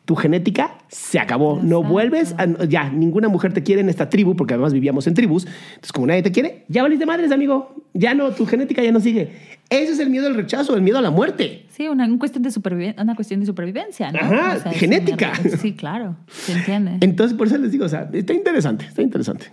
Tu 0.09 0.15
genética 0.17 0.79
se 0.89 1.19
acabó. 1.19 1.61
No 1.63 1.83
vuelves 1.83 2.35
a, 2.39 2.47
ya, 2.65 2.89
ninguna 2.89 3.29
mujer 3.29 3.53
te 3.53 3.63
quiere 3.63 3.83
en 3.83 3.91
esta 3.91 4.09
tribu, 4.09 4.35
porque 4.37 4.55
además 4.55 4.73
vivíamos 4.73 5.07
en 5.07 5.13
tribus. 5.13 5.45
Entonces, 5.45 5.93
como 5.93 6.07
nadie 6.07 6.23
te 6.23 6.33
quiere, 6.33 6.65
ya 6.69 6.83
valiste 6.83 7.05
madres, 7.05 7.31
amigo. 7.31 7.77
Ya 7.93 8.15
no, 8.15 8.31
tu 8.31 8.47
genética 8.47 8.83
ya 8.83 8.91
no 8.91 9.01
sigue. 9.01 9.33
Ese 9.69 9.93
es 9.93 9.99
el 9.99 10.09
miedo 10.09 10.27
al 10.27 10.35
rechazo, 10.35 10.75
el 10.77 10.81
miedo 10.81 10.97
a 10.97 11.03
la 11.03 11.11
muerte. 11.11 11.67
Sí, 11.69 11.89
una, 11.89 12.07
una 12.07 12.19
cuestión 12.19 12.43
de 12.43 12.51
supervivencia, 12.51 13.03
una 13.03 13.15
cuestión 13.17 13.41
de 13.41 13.45
supervivencia, 13.45 14.11
¿no? 14.11 14.19
Ajá, 14.19 14.71
genética. 14.73 15.33
una- 15.45 15.57
sí, 15.59 15.75
claro, 15.75 16.17
se 16.27 16.53
entiende. 16.53 16.93
Entonces, 17.03 17.37
por 17.37 17.49
eso 17.49 17.59
les 17.59 17.71
digo, 17.71 17.85
o 17.85 17.89
sea, 17.91 18.09
está 18.11 18.33
interesante, 18.33 18.87
está 18.87 19.03
interesante. 19.03 19.53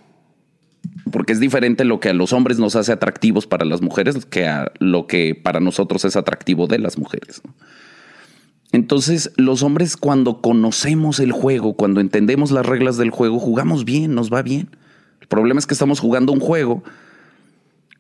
Porque 1.12 1.34
es 1.34 1.42
diferente 1.42 1.84
lo 1.84 2.00
que 2.00 2.08
a 2.10 2.14
los 2.14 2.32
hombres 2.32 2.60
nos 2.60 2.78
hace 2.78 2.94
atractivos 2.94 3.46
para 3.46 3.66
las 3.66 3.82
mujeres 3.82 4.26
que 4.26 4.48
a 4.48 4.72
lo 4.80 5.06
que 5.06 5.36
para 5.36 5.60
nosotros 5.60 6.06
es 6.06 6.16
atractivo 6.16 6.68
de 6.68 6.80
las 6.80 6.98
mujeres. 6.98 7.42
¿no? 7.46 7.54
Entonces, 8.76 9.32
los 9.38 9.64
hombres 9.64 9.96
cuando 9.96 10.42
conocemos 10.42 11.22
el 11.22 11.32
juego, 11.32 11.76
cuando 11.76 12.02
entendemos 12.02 12.52
las 12.52 12.66
reglas 12.66 12.98
del 12.98 13.10
juego, 13.10 13.40
jugamos 13.40 13.86
bien, 13.86 14.14
nos 14.14 14.34
va 14.34 14.42
bien. 14.42 14.68
El 15.22 15.28
problema 15.28 15.60
es 15.60 15.66
que 15.66 15.74
estamos 15.74 16.02
jugando 16.02 16.34
un 16.34 16.42
juego 16.42 16.84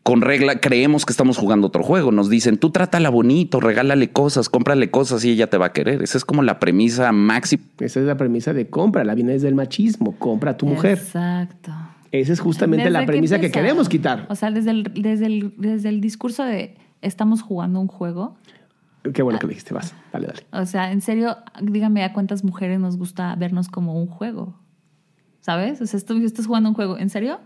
con 0.03 0.19
regla, 0.19 0.59
creemos 0.59 1.05
que 1.05 1.13
estamos 1.13 1.37
jugando 1.37 1.67
otro 1.67 1.81
juego. 1.81 2.11
Nos 2.11 2.29
dicen, 2.29 2.57
tú 2.57 2.71
trátala 2.71 3.09
bonito, 3.09 3.61
regálale 3.61 4.11
cosas, 4.11 4.49
cómprale 4.49 4.91
cosas 4.91 5.23
y 5.23 5.31
ella 5.31 5.49
te 5.49 5.57
va 5.57 5.67
a 5.67 5.71
querer. 5.71 6.01
Esa 6.03 6.17
es 6.17 6.25
como 6.25 6.43
la 6.43 6.59
premisa 6.59 7.09
máxima. 7.13 7.63
Esa 7.79 8.01
es 8.01 8.05
la 8.05 8.17
premisa 8.17 8.51
de 8.51 8.69
compra, 8.69 9.05
la 9.05 9.15
viene 9.15 9.31
desde 9.31 9.47
el 9.47 9.55
machismo, 9.55 10.17
compra 10.19 10.51
a 10.51 10.57
tu 10.57 10.65
mujer. 10.65 10.97
Exacto. 10.97 11.71
Esa 12.11 12.33
es 12.33 12.41
justamente 12.41 12.89
la 12.89 12.99
¿Desde 12.99 13.05
qué 13.05 13.11
premisa 13.13 13.39
que 13.39 13.45
empieza? 13.45 13.65
queremos 13.65 13.87
quitar. 13.87 14.25
O 14.27 14.35
sea, 14.35 14.51
desde 14.51 14.71
el, 14.71 14.83
desde 14.83 15.27
el, 15.27 15.53
desde 15.57 15.87
el 15.87 16.01
discurso 16.01 16.43
de 16.43 16.75
estamos 17.01 17.41
jugando 17.41 17.79
un 17.79 17.87
juego. 17.87 18.35
Qué 19.13 19.21
bueno 19.21 19.39
que 19.39 19.47
lo 19.47 19.49
dijiste, 19.49 19.73
vas, 19.73 19.93
dale, 20.11 20.27
dale. 20.27 20.45
O 20.51 20.65
sea, 20.65 20.91
en 20.91 21.01
serio, 21.01 21.37
dígame 21.61 22.03
a 22.03 22.13
cuántas 22.13 22.43
mujeres 22.43 22.79
nos 22.79 22.97
gusta 22.97 23.35
vernos 23.35 23.67
como 23.67 23.99
un 23.99 24.07
juego. 24.07 24.59
¿Sabes? 25.41 25.79
O 25.81 25.85
sea, 25.85 25.99
tú 25.99 26.17
estás 26.25 26.47
jugando 26.47 26.69
un 26.69 26.75
juego. 26.75 26.97
¿En 26.97 27.09
serio? 27.09 27.39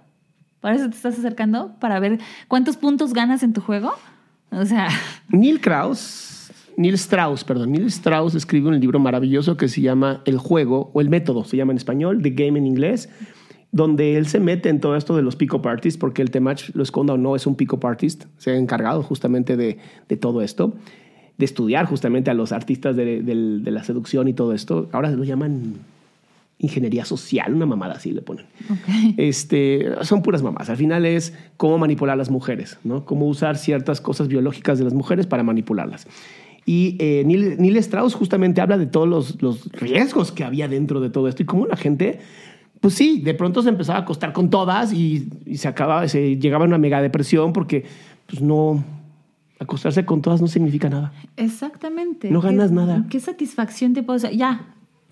¿Para 0.62 0.76
eso 0.76 0.89
te 0.89 0.95
estás 0.95 1.18
acercando? 1.18 1.76
¿Para 1.80 1.99
ver 1.99 2.20
cuántos 2.47 2.78
puntos 2.78 3.14
ganas 3.14 3.43
en 3.43 3.53
tu 3.53 3.62
juego? 3.62 3.91
O 4.51 4.66
sea, 4.66 4.88
Neil 5.30 5.62
Krauss, 5.62 6.51
Neil 6.78 6.95
Strauss, 6.95 7.43
perdón, 7.43 7.72
Neil 7.72 7.88
Strauss 7.88 8.36
escribe 8.36 8.70
un 8.70 8.80
libro 8.80 8.99
maravilloso 8.99 9.57
que 9.57 9.68
se 9.68 9.82
llama 9.82 10.22
El 10.26 10.38
juego 10.38 10.91
o 10.93 11.01
El 11.01 11.10
método, 11.10 11.43
se 11.43 11.57
llama 11.57 11.72
en 11.72 11.78
español, 11.78 12.22
The 12.22 12.32
Game 12.32 12.57
en 12.57 12.66
inglés, 12.66 13.10
donde 13.72 14.18
él 14.18 14.28
se 14.28 14.39
mete 14.39 14.70
en 14.70 14.80
todo 14.80 14.95
esto 14.95 15.16
de 15.16 15.22
los 15.22 15.36
pick-up 15.36 15.68
artists, 15.68 15.99
porque 15.99 16.22
el 16.22 16.32
Temach, 16.32 16.70
lo 16.74 16.84
esconda 16.84 17.14
o 17.14 17.18
no, 17.18 17.36
es 17.36 17.45
un 17.45 17.55
pick-up 17.55 17.86
artist, 17.86 18.26
se 18.38 18.51
ha 18.51 18.55
encargado 18.55 19.03
justamente 19.03 19.55
de, 19.55 19.78
de 20.07 20.18
todo 20.18 20.41
esto, 20.41 20.74
de 21.39 21.45
estudiar 21.45 21.85
justamente 21.85 22.29
a 22.29 22.33
los 22.33 22.51
artistas 22.51 22.97
de, 22.97 23.61
la 23.63 23.83
seducción 23.83 24.27
y 24.27 24.33
todo 24.33 24.53
esto. 24.53 24.89
Ahora 24.91 25.09
lo 25.09 25.23
llaman 25.23 25.75
ingeniería 26.59 27.05
social, 27.05 27.53
una 27.53 27.65
mamada 27.65 27.93
así 27.93 28.11
le 28.11 28.21
ponen. 28.21 28.45
Este, 29.15 29.89
son 30.01 30.21
puras 30.21 30.43
mamás. 30.43 30.69
Al 30.69 30.75
final 30.75 31.05
es 31.05 31.33
cómo 31.55 31.77
manipular 31.77 32.15
a 32.15 32.17
las 32.17 32.29
mujeres, 32.29 32.77
¿no? 32.83 33.05
Cómo 33.05 33.25
usar 33.25 33.57
ciertas 33.57 34.01
cosas 34.01 34.27
biológicas 34.27 34.77
de 34.79 34.83
las 34.83 34.93
mujeres 34.93 35.27
para 35.27 35.41
manipularlas. 35.43 36.07
Y 36.65 36.97
eh, 36.99 37.23
Neil, 37.25 37.55
Neil 37.57 37.77
Strauss 37.77 38.15
justamente 38.15 38.59
habla 38.59 38.77
de 38.77 38.85
todos 38.85 39.07
los, 39.07 39.41
los 39.41 39.71
riesgos 39.71 40.33
que 40.33 40.43
había 40.43 40.67
dentro 40.67 40.99
de 40.99 41.09
todo 41.09 41.29
esto 41.29 41.41
y 41.41 41.45
cómo 41.45 41.67
la 41.67 41.77
gente, 41.77 42.19
pues 42.81 42.95
sí, 42.95 43.21
de 43.21 43.33
pronto 43.33 43.61
se 43.61 43.69
empezaba 43.69 43.99
a 43.99 44.01
acostar 44.01 44.33
con 44.33 44.49
todas 44.49 44.91
y, 44.91 45.29
y 45.45 45.55
se 45.55 45.69
acababa, 45.69 46.05
se 46.09 46.35
llegaba 46.35 46.65
a 46.65 46.67
una 46.67 46.77
mega 46.77 47.01
depresión 47.01 47.53
porque, 47.53 47.85
pues 48.27 48.41
no, 48.41 48.83
acostarse 49.60 50.05
con 50.05 50.22
todas 50.22 50.41
no 50.41 50.47
significa 50.47 50.89
nada. 50.89 51.12
exactamente. 51.38 52.32
No 52.32 52.41
¿Qué- 52.41 52.47
ganas 52.47 52.72
nada. 52.72 53.05
¿Qué 53.10 53.20
satisfacción 53.20 53.93
te 53.93 54.01
puedo 54.03 54.18
sea, 54.20 54.32
Ya, 54.32 54.66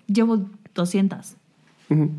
llevo 0.06 0.46
200. 0.74 1.36
Ujú. 1.90 2.10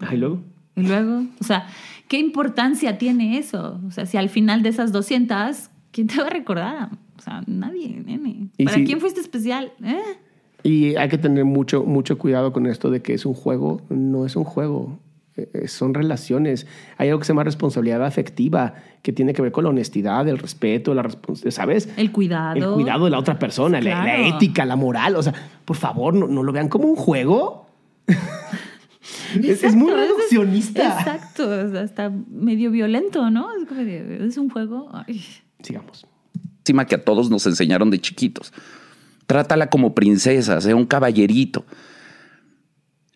Ajá, 0.00 0.14
¿Y 0.14 0.18
luego? 0.18 0.40
Y 0.74 0.82
luego, 0.82 1.24
o 1.40 1.44
sea, 1.44 1.66
¿qué 2.08 2.18
importancia 2.18 2.96
tiene 2.98 3.38
eso? 3.38 3.78
O 3.86 3.90
sea, 3.90 4.06
si 4.06 4.16
al 4.16 4.30
final 4.30 4.62
de 4.62 4.70
esas 4.70 4.90
200, 4.92 5.68
¿quién 5.90 6.06
te 6.06 6.16
va 6.20 6.26
a 6.26 6.30
recordar? 6.30 6.88
O 7.18 7.20
sea, 7.20 7.42
nadie, 7.46 8.02
nene. 8.04 8.48
¿Para 8.64 8.78
si- 8.78 8.84
quién 8.84 8.98
fuiste 9.00 9.20
especial? 9.20 9.72
¿Eh? 9.84 10.00
Y 10.64 10.96
hay 10.96 11.08
que 11.08 11.18
tener 11.18 11.44
mucho, 11.44 11.84
mucho 11.84 12.16
cuidado 12.18 12.52
con 12.52 12.66
esto 12.66 12.90
de 12.90 13.02
que 13.02 13.12
es 13.14 13.26
un 13.26 13.34
juego, 13.34 13.82
no 13.90 14.24
es 14.24 14.34
un 14.36 14.44
juego, 14.44 14.98
son 15.66 15.94
relaciones. 15.94 16.66
Hay 16.98 17.08
algo 17.08 17.20
que 17.20 17.24
se 17.24 17.32
llama 17.32 17.44
responsabilidad 17.44 18.04
afectiva, 18.04 18.74
que 19.02 19.12
tiene 19.12 19.32
que 19.32 19.42
ver 19.42 19.52
con 19.52 19.64
la 19.64 19.70
honestidad, 19.70 20.28
el 20.28 20.38
respeto, 20.38 20.94
la 20.94 21.08
¿sabes? 21.50 21.88
El 21.96 22.12
cuidado. 22.12 22.56
El 22.56 22.74
cuidado 22.74 23.04
de 23.06 23.10
la 23.10 23.18
otra 23.18 23.38
persona, 23.38 23.80
la- 23.80 23.90
la, 23.90 24.02
Claro. 24.04 24.36
ética, 24.36 24.64
la 24.64 24.76
moral. 24.76 25.16
O 25.16 25.22
sea, 25.22 25.32
por 25.64 25.76
favor, 25.76 26.14
no, 26.14 26.26
no 26.28 26.42
lo 26.42 26.52
vean 26.52 26.68
como 26.68 26.86
un 26.88 26.96
juego. 26.96 27.66
es, 29.42 29.62
es 29.64 29.74
muy 29.74 29.90
Exacto, 29.90 29.96
reduccionista. 30.14 30.98
Exacto, 30.98 31.48
o 31.48 31.70
sea, 31.70 31.82
está 31.82 32.10
medio 32.30 32.70
violento, 32.70 33.30
¿no? 33.30 33.48
Es 33.54 33.68
es 33.78 34.36
un 34.36 34.50
juego. 34.50 34.88
Ay. 34.92 35.24
Sigamos. 35.62 36.06
máxima 36.58 36.84
que 36.86 36.94
a 36.96 37.04
todos 37.04 37.30
nos 37.30 37.46
enseñaron 37.46 37.90
de 37.90 38.00
chiquitos. 38.00 38.52
Trátala 39.26 39.68
como 39.70 39.94
princesa, 39.94 40.60
sea 40.60 40.76
un 40.76 40.84
caballerito. 40.86 41.64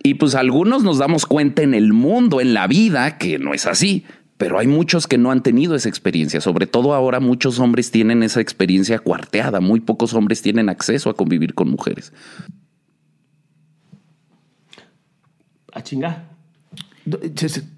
Y 0.07 0.14
pues 0.14 0.36
algunos 0.36 0.84
nos 0.84 0.98
damos 0.98 1.26
cuenta 1.26 1.62
en 1.62 1.74
el 1.74 1.92
mundo, 1.92 2.40
en 2.40 2.54
la 2.54 2.68
vida, 2.68 3.18
que 3.18 3.40
no 3.40 3.54
es 3.54 3.66
así. 3.66 4.04
Pero 4.36 4.61
hay 4.61 4.68
muchos 4.68 5.09
que 5.09 5.18
no 5.18 5.32
han 5.32 5.42
tenido 5.42 5.74
esa 5.74 5.88
experiencia. 5.88 6.40
Sobre 6.40 6.68
todo 6.68 6.94
ahora 6.94 7.18
muchos 7.18 7.59
hombres 7.59 7.90
tienen 7.90 8.22
esa 8.22 8.40
experiencia 8.40 9.00
cuarteada. 9.00 9.59
Muy 9.61 9.80
pocos 9.80 10.14
hombres 10.14 10.42
tienen 10.42 10.68
acceso 10.68 11.11
a 11.11 11.14
convivir 11.14 11.54
con 11.54 11.68
mujeres. 11.70 12.12
A 15.72 15.82
chingar. 15.82 16.28
Do- 17.04 17.18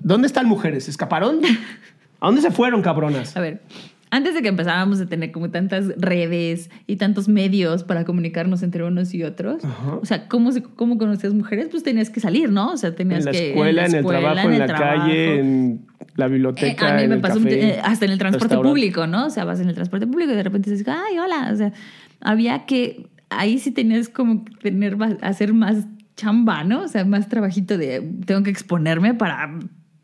¿Dónde 0.01 0.27
están 0.27 0.47
mujeres? 0.47 0.85
¿Se 0.85 0.91
¿Escaparon? 0.91 1.41
¿A 2.21 2.27
dónde 2.27 2.43
se 2.43 2.51
fueron, 2.51 2.83
cabronas? 2.83 3.37
A 3.39 3.41
ver, 3.41 3.63
antes 4.11 4.35
de 4.35 4.43
que 4.43 4.49
empezáramos 4.49 5.01
a 5.01 5.07
tener 5.07 5.33
como 5.33 5.51
tantas 5.51 5.89
redes 5.99 6.71
y 6.87 6.97
tantos 6.97 7.29
medios 7.29 7.85
para 7.85 8.05
comunicarnos 8.05 8.63
entre 8.63 8.83
unos 8.85 9.13
y 9.15 9.23
otros, 9.23 9.63
o 10.01 10.05
sea, 10.07 10.29
¿cómo, 10.29 10.51
¿cómo 10.77 10.99
conocías 10.99 11.35
mujeres? 11.35 11.69
Pues 11.71 11.83
tenías 11.83 12.09
que 12.11 12.21
salir, 12.21 12.51
¿no? 12.51 12.73
O 12.73 12.77
sea, 12.77 12.95
tenías 12.95 13.21
En 13.21 13.25
la 13.27 13.33
que... 13.33 13.49
escuela, 13.51 13.85
en, 13.87 13.93
el 13.93 13.99
escuela, 14.01 14.21
trabajo, 14.21 14.49
en, 14.51 14.59
la 14.59 14.67
trabajo. 14.67 14.99
calle, 15.07 15.41
en 15.41 15.87
la 16.17 16.27
Eh, 16.27 16.29
biblioteca. 16.31 16.89
a 16.93 16.97
mí 16.97 17.03
en 17.03 17.09
me 17.11 17.15
el 17.17 17.21
pasó 17.21 17.39
café, 17.39 17.69
eh, 17.77 17.81
hasta 17.83 18.05
en 18.07 18.13
el 18.13 18.19
transporte 18.19 18.57
público, 18.57 19.07
¿no? 19.07 19.27
O 19.27 19.31
sea, 19.31 19.45
vas 19.45 19.61
en 19.61 19.69
el 19.69 19.75
transporte 19.75 20.07
público 20.07 20.33
y 20.33 20.37
de 20.37 20.43
repente 20.43 20.71
dices, 20.71 20.87
ay, 20.89 21.19
hola. 21.19 21.51
O 21.53 21.57
sea, 21.57 21.73
había 22.21 22.65
que, 22.67 23.07
ahí 23.31 23.59
sí 23.59 23.71
tenías 23.73 24.09
como 24.09 24.45
que 24.45 24.53
tener, 24.71 24.97
más- 24.97 25.17
hacer 25.23 25.53
más 25.53 25.85
chamba, 26.17 26.65
¿no? 26.65 26.81
O 26.83 26.89
sea, 26.89 27.05
más 27.05 27.29
trabajito 27.29 27.79
de, 27.79 28.01
tengo 28.27 28.43
que 28.43 28.51
exponerme 28.51 29.15
para, 29.15 29.59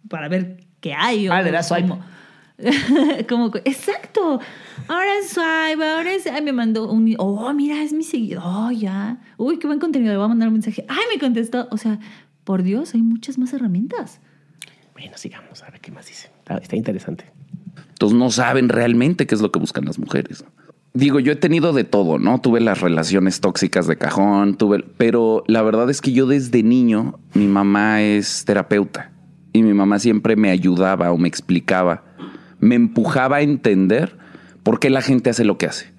para 0.09 0.29
ver 0.29 0.59
qué 0.81 0.95
hay. 0.95 1.29
o 1.29 1.33
Ah, 1.33 1.43
le 1.43 1.51
das 1.51 1.69
swipe. 1.69 1.89
como- 1.89 2.14
como, 3.29 3.51
exacto. 3.65 4.41
Ahora 4.89 5.19
es 5.19 5.31
swipe, 5.31 5.85
ahora 5.85 6.13
es, 6.13 6.27
ay, 6.27 6.43
me 6.43 6.53
mandó 6.53 6.91
un, 6.91 7.15
oh, 7.19 7.53
mira, 7.53 7.83
es 7.83 7.93
mi 7.93 8.05
seguidor, 8.05 8.43
oh, 8.45 8.71
ya. 8.71 9.19
Uy, 9.37 9.59
qué 9.59 9.67
buen 9.67 9.81
contenido, 9.81 10.13
le 10.13 10.17
voy 10.19 10.27
a 10.27 10.29
mandar 10.29 10.49
un 10.49 10.55
mensaje. 10.55 10.85
Ay, 10.89 11.05
me 11.13 11.21
contestó. 11.21 11.69
O 11.71 11.77
sea, 11.77 11.99
por 12.45 12.63
Dios, 12.63 12.95
hay 12.95 13.03
muchas 13.03 13.39
más 13.39 13.53
herramientas. 13.53 14.21
Bueno, 14.93 15.17
sigamos 15.17 15.63
a 15.63 15.71
ver 15.71 15.81
qué 15.81 15.91
más 15.91 16.07
dice. 16.07 16.31
Está, 16.39 16.59
está 16.59 16.77
interesante. 16.77 17.25
Entonces 17.89 18.19
no 18.19 18.31
saben 18.31 18.69
realmente 18.69 19.27
qué 19.27 19.35
es 19.35 19.41
lo 19.41 19.51
que 19.51 19.59
buscan 19.59 19.85
las 19.85 19.99
mujeres. 19.99 20.45
Digo, 20.97 21.19
yo 21.19 21.33
he 21.33 21.37
tenido 21.37 21.73
de 21.73 21.83
todo, 21.83 22.21
¿no? 22.21 22.41
Tuve 22.41 22.61
las 22.61 22.81
relaciones 22.81 23.41
tóxicas 23.41 23.89
de 23.89 23.97
cajón, 23.97 24.57
tuve, 24.57 24.85
pero 24.97 25.43
la 25.49 25.61
verdad 25.63 25.91
es 25.91 26.01
que 26.01 26.13
yo 26.13 26.27
desde 26.27 26.63
niño, 26.63 27.19
mi 27.35 27.49
mamá 27.49 28.01
es 28.01 28.45
terapeuta 28.45 29.11
y 29.53 29.65
mi 29.65 29.75
mamá 29.75 29.99
siempre 29.99 30.37
me 30.37 30.51
ayudaba 30.51 31.11
o 31.11 31.19
me 31.19 31.27
explicaba, 31.27 32.04
me 32.65 32.75
empujaba 32.75 33.37
a 33.37 33.41
entender 33.43 34.17
por 34.63 34.81
qué 34.81 34.91
la 34.91 35.03
gente 35.03 35.31
hace 35.31 35.45
lo 35.45 35.59
que 35.59 35.67
hace. 35.67 35.93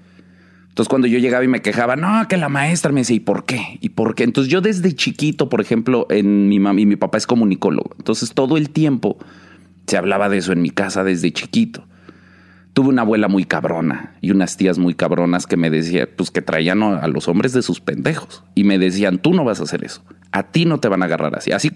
Entonces 0.69 0.89
cuando 0.89 1.07
yo 1.07 1.19
llegaba 1.19 1.43
y 1.45 1.47
me 1.47 1.61
quejaba, 1.61 1.95
no, 1.95 2.27
que 2.27 2.35
la 2.35 2.49
maestra 2.49 2.91
me 2.91 3.01
decía, 3.01 3.15
¿y 3.15 3.21
por 3.21 3.45
qué? 3.45 3.77
¿Y 3.79 3.89
por 3.89 4.13
qué? 4.15 4.23
Entonces 4.23 4.51
yo 4.51 4.59
desde 4.59 4.93
chiquito, 4.93 5.47
por 5.47 5.61
ejemplo, 5.61 6.05
en 6.09 6.49
mi 6.49 6.59
mamá 6.59 6.81
y 6.81 6.85
mi 6.85 6.97
papá 6.97 7.17
es 7.17 7.27
comunicólogo. 7.27 7.91
Entonces 7.97 8.33
todo 8.33 8.57
el 8.57 8.71
tiempo 8.71 9.17
se 9.87 9.95
hablaba 9.95 10.27
de 10.27 10.37
eso 10.37 10.51
en 10.51 10.61
mi 10.61 10.71
casa 10.71 11.05
desde 11.05 11.31
chiquito. 11.31 11.85
Tuve 12.73 12.89
una 12.89 13.03
abuela 13.03 13.29
muy 13.29 13.45
cabrona 13.45 14.15
y 14.19 14.31
unas 14.31 14.57
tías 14.57 14.77
muy 14.77 14.95
cabronas 14.95 15.47
que 15.47 15.55
me 15.55 15.69
decían, 15.69 16.09
pues 16.17 16.29
que 16.29 16.41
traían 16.41 16.83
a 16.83 17.07
los 17.07 17.29
hombres 17.29 17.53
de 17.53 17.61
sus 17.61 17.79
pendejos 17.79 18.43
y 18.53 18.65
me 18.65 18.77
decían, 18.77 19.19
tú 19.19 19.33
no 19.33 19.45
vas 19.45 19.61
a 19.61 19.63
hacer 19.63 19.85
eso, 19.85 20.03
a 20.33 20.43
ti 20.43 20.65
no 20.65 20.79
te 20.79 20.89
van 20.89 21.01
a 21.01 21.05
agarrar 21.05 21.37
así. 21.37 21.53
Así 21.53 21.71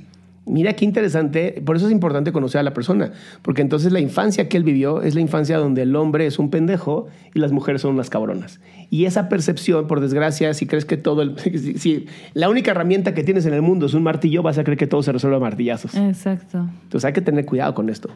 Mira 0.49 0.73
qué 0.73 0.83
interesante, 0.83 1.61
por 1.63 1.75
eso 1.75 1.85
es 1.85 1.91
importante 1.91 2.31
conocer 2.31 2.59
a 2.59 2.63
la 2.63 2.73
persona, 2.73 3.11
porque 3.41 3.61
entonces 3.61 3.91
la 3.91 3.99
infancia 3.99 4.49
que 4.49 4.57
él 4.57 4.63
vivió 4.63 5.01
es 5.03 5.13
la 5.13 5.21
infancia 5.21 5.57
donde 5.57 5.83
el 5.83 5.95
hombre 5.95 6.25
es 6.25 6.39
un 6.39 6.49
pendejo 6.49 7.07
y 7.33 7.39
las 7.39 7.51
mujeres 7.51 7.81
son 7.81 7.93
unas 7.93 8.09
cabronas. 8.09 8.59
Y 8.89 9.05
esa 9.05 9.29
percepción, 9.29 9.87
por 9.87 9.99
desgracia, 9.99 10.53
si 10.53 10.65
crees 10.65 10.85
que 10.85 10.97
todo 10.97 11.21
el... 11.21 11.35
Si, 11.59 11.77
si 11.77 12.05
la 12.33 12.49
única 12.49 12.71
herramienta 12.71 13.13
que 13.13 13.23
tienes 13.23 13.45
en 13.45 13.53
el 13.53 13.61
mundo 13.61 13.87
es 13.87 13.93
un 13.93 14.03
martillo, 14.03 14.41
vas 14.43 14.57
a 14.57 14.63
creer 14.63 14.77
que 14.77 14.87
todo 14.87 15.03
se 15.03 15.11
resuelve 15.11 15.37
a 15.37 15.39
martillazos. 15.39 15.95
Exacto. 15.95 16.67
Entonces 16.83 17.05
hay 17.05 17.13
que 17.13 17.21
tener 17.21 17.45
cuidado 17.45 17.73
con 17.73 17.89
esto. 17.89 18.09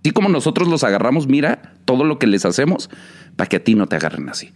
Así 0.00 0.12
como 0.12 0.28
nosotros 0.28 0.68
los 0.68 0.84
agarramos, 0.84 1.26
mira 1.26 1.74
todo 1.84 2.04
lo 2.04 2.18
que 2.18 2.26
les 2.26 2.44
hacemos 2.44 2.90
para 3.36 3.48
que 3.48 3.56
a 3.56 3.64
ti 3.64 3.74
no 3.74 3.86
te 3.86 3.96
agarren 3.96 4.28
así. 4.28 4.50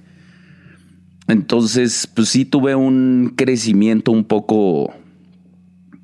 Entonces, 1.26 2.06
pues 2.06 2.30
sí 2.30 2.44
tuve 2.44 2.74
un 2.74 3.34
crecimiento 3.36 4.12
un 4.12 4.24
poco 4.24 4.94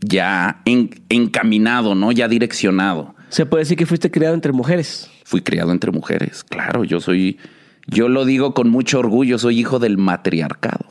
ya 0.05 0.61
en- 0.65 0.91
encaminado, 1.09 1.95
¿no? 1.95 2.13
Ya 2.13 2.29
direccionado. 2.29 3.15
Se 3.29 3.47
puede 3.47 3.63
decir 3.63 3.77
que 3.77 3.87
fuiste 3.87 4.11
criado 4.11 4.35
entre 4.35 4.53
mujeres. 4.53 5.11
Fui 5.25 5.41
criado 5.41 5.73
entre 5.73 5.91
mujeres, 5.91 6.45
claro, 6.45 6.85
yo 6.85 7.01
soy, 7.01 7.39
yo 7.87 8.09
lo 8.09 8.25
digo 8.25 8.53
con 8.55 8.69
mucho 8.69 8.99
orgullo, 8.99 9.39
soy 9.39 9.59
hijo 9.59 9.79
del 9.79 9.97
matriarcado. 9.97 10.87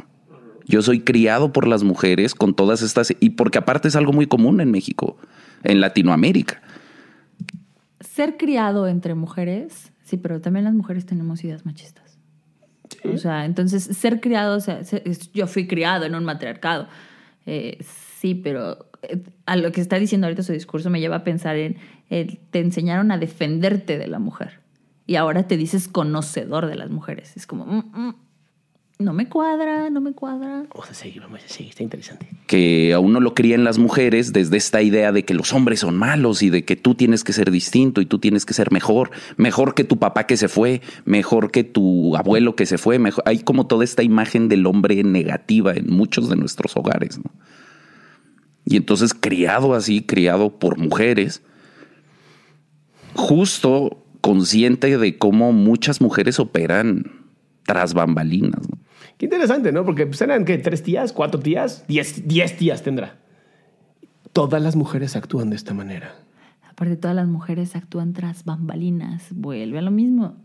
Yo 0.65 0.81
soy 0.81 1.01
criado 1.01 1.51
por 1.51 1.67
las 1.67 1.83
mujeres 1.83 2.33
con 2.33 2.55
todas 2.55 2.81
estas, 2.81 3.13
y 3.19 3.31
porque 3.31 3.59
aparte 3.59 3.89
es 3.89 3.95
algo 3.95 4.13
muy 4.13 4.27
común 4.27 4.59
en 4.61 4.71
México, 4.71 5.17
en 5.63 5.81
Latinoamérica. 5.81 6.61
Ser 7.99 8.37
criado 8.37 8.87
entre 8.87 9.13
mujeres, 9.13 9.91
sí, 10.03 10.17
pero 10.17 10.41
también 10.41 10.65
las 10.65 10.73
mujeres 10.73 11.05
tenemos 11.05 11.43
ideas 11.43 11.65
machistas. 11.65 12.17
O 13.13 13.17
sea, 13.17 13.45
entonces 13.45 13.83
ser 13.83 14.19
criado, 14.21 14.55
o 14.57 14.59
sea, 14.61 14.81
yo 15.33 15.47
fui 15.47 15.67
criado 15.67 16.05
en 16.05 16.15
un 16.15 16.23
matriarcado. 16.23 16.87
Eh, 17.45 17.77
sí, 18.19 18.35
pero 18.35 18.89
a 19.45 19.55
lo 19.55 19.71
que 19.71 19.81
está 19.81 19.99
diciendo 19.99 20.27
ahorita 20.27 20.43
su 20.43 20.53
discurso 20.53 20.89
me 20.89 20.99
lleva 20.99 21.17
a 21.17 21.23
pensar 21.23 21.55
en, 21.55 21.77
te 22.09 22.59
enseñaron 22.59 23.11
a 23.11 23.17
defenderte 23.17 23.97
de 23.97 24.07
la 24.07 24.19
mujer 24.19 24.61
y 25.05 25.15
ahora 25.15 25.47
te 25.47 25.57
dices 25.57 25.87
conocedor 25.87 26.67
de 26.67 26.75
las 26.75 26.89
mujeres. 26.89 27.35
Es 27.35 27.45
como, 27.45 27.65
mm, 27.65 27.91
mm, 27.93 28.15
no 28.99 29.13
me 29.13 29.27
cuadra, 29.27 29.89
no 29.89 29.99
me 29.99 30.13
cuadra. 30.13 30.63
Vamos 30.69 30.89
a 30.89 30.93
seguir, 30.93 31.21
vamos 31.21 31.41
a 31.43 31.49
seguir, 31.49 31.71
está 31.71 31.83
interesante. 31.83 32.29
que 32.47 32.93
a 32.93 32.99
uno 32.99 33.19
lo 33.19 33.33
crían 33.33 33.63
las 33.63 33.79
mujeres 33.79 34.31
desde 34.31 34.57
esta 34.57 34.81
idea 34.81 35.11
de 35.11 35.25
que 35.25 35.33
los 35.33 35.51
hombres 35.51 35.81
son 35.81 35.97
malos 35.97 36.43
y 36.43 36.49
de 36.49 36.63
que 36.63 36.75
tú 36.75 36.95
tienes 36.95 37.23
que 37.23 37.33
ser 37.33 37.51
distinto 37.51 37.99
y 37.99 38.05
tú 38.05 38.19
tienes 38.19 38.45
que 38.45 38.53
ser 38.53 38.71
mejor, 38.71 39.11
mejor 39.35 39.73
que 39.73 39.83
tu 39.83 39.97
papá 39.97 40.25
que 40.25 40.37
se 40.37 40.47
fue, 40.47 40.81
mejor 41.05 41.51
que 41.51 41.63
tu 41.63 42.15
abuelo 42.15 42.55
que 42.55 42.65
se 42.65 42.77
fue, 42.77 42.99
mejor. 42.99 43.23
Hay 43.27 43.39
como 43.39 43.67
toda 43.67 43.83
esta 43.83 44.03
imagen 44.03 44.47
del 44.47 44.65
hombre 44.65 45.03
negativa 45.03 45.73
en 45.73 45.89
muchos 45.89 46.29
de 46.29 46.35
nuestros 46.35 46.77
hogares. 46.77 47.17
¿no? 47.17 47.31
Y 48.65 48.77
entonces 48.77 49.13
criado 49.13 49.73
así, 49.73 50.01
criado 50.01 50.57
por 50.57 50.77
mujeres, 50.77 51.43
justo 53.13 54.03
consciente 54.21 54.97
de 54.97 55.17
cómo 55.17 55.51
muchas 55.51 55.99
mujeres 55.99 56.39
operan 56.39 57.11
tras 57.65 57.93
bambalinas. 57.93 58.61
¿no? 58.69 58.77
Qué 59.17 59.25
interesante, 59.25 59.71
¿no? 59.71 59.85
Porque 59.85 60.05
pues, 60.05 60.21
eran, 60.21 60.45
¿qué? 60.45 60.57
¿Tres 60.57 60.83
tías? 60.83 61.13
¿Cuatro 61.13 61.39
tías? 61.39 61.85
Diez, 61.87 62.27
diez 62.27 62.57
tías 62.57 62.83
tendrá. 62.83 63.19
Todas 64.31 64.61
las 64.61 64.75
mujeres 64.75 65.15
actúan 65.15 65.49
de 65.49 65.55
esta 65.55 65.73
manera. 65.73 66.15
Aparte, 66.67 66.95
todas 66.95 67.15
las 67.15 67.27
mujeres 67.27 67.75
actúan 67.75 68.13
tras 68.13 68.45
bambalinas. 68.45 69.27
Vuelve 69.31 69.77
a 69.77 69.81
lo 69.81 69.91
mismo. 69.91 70.37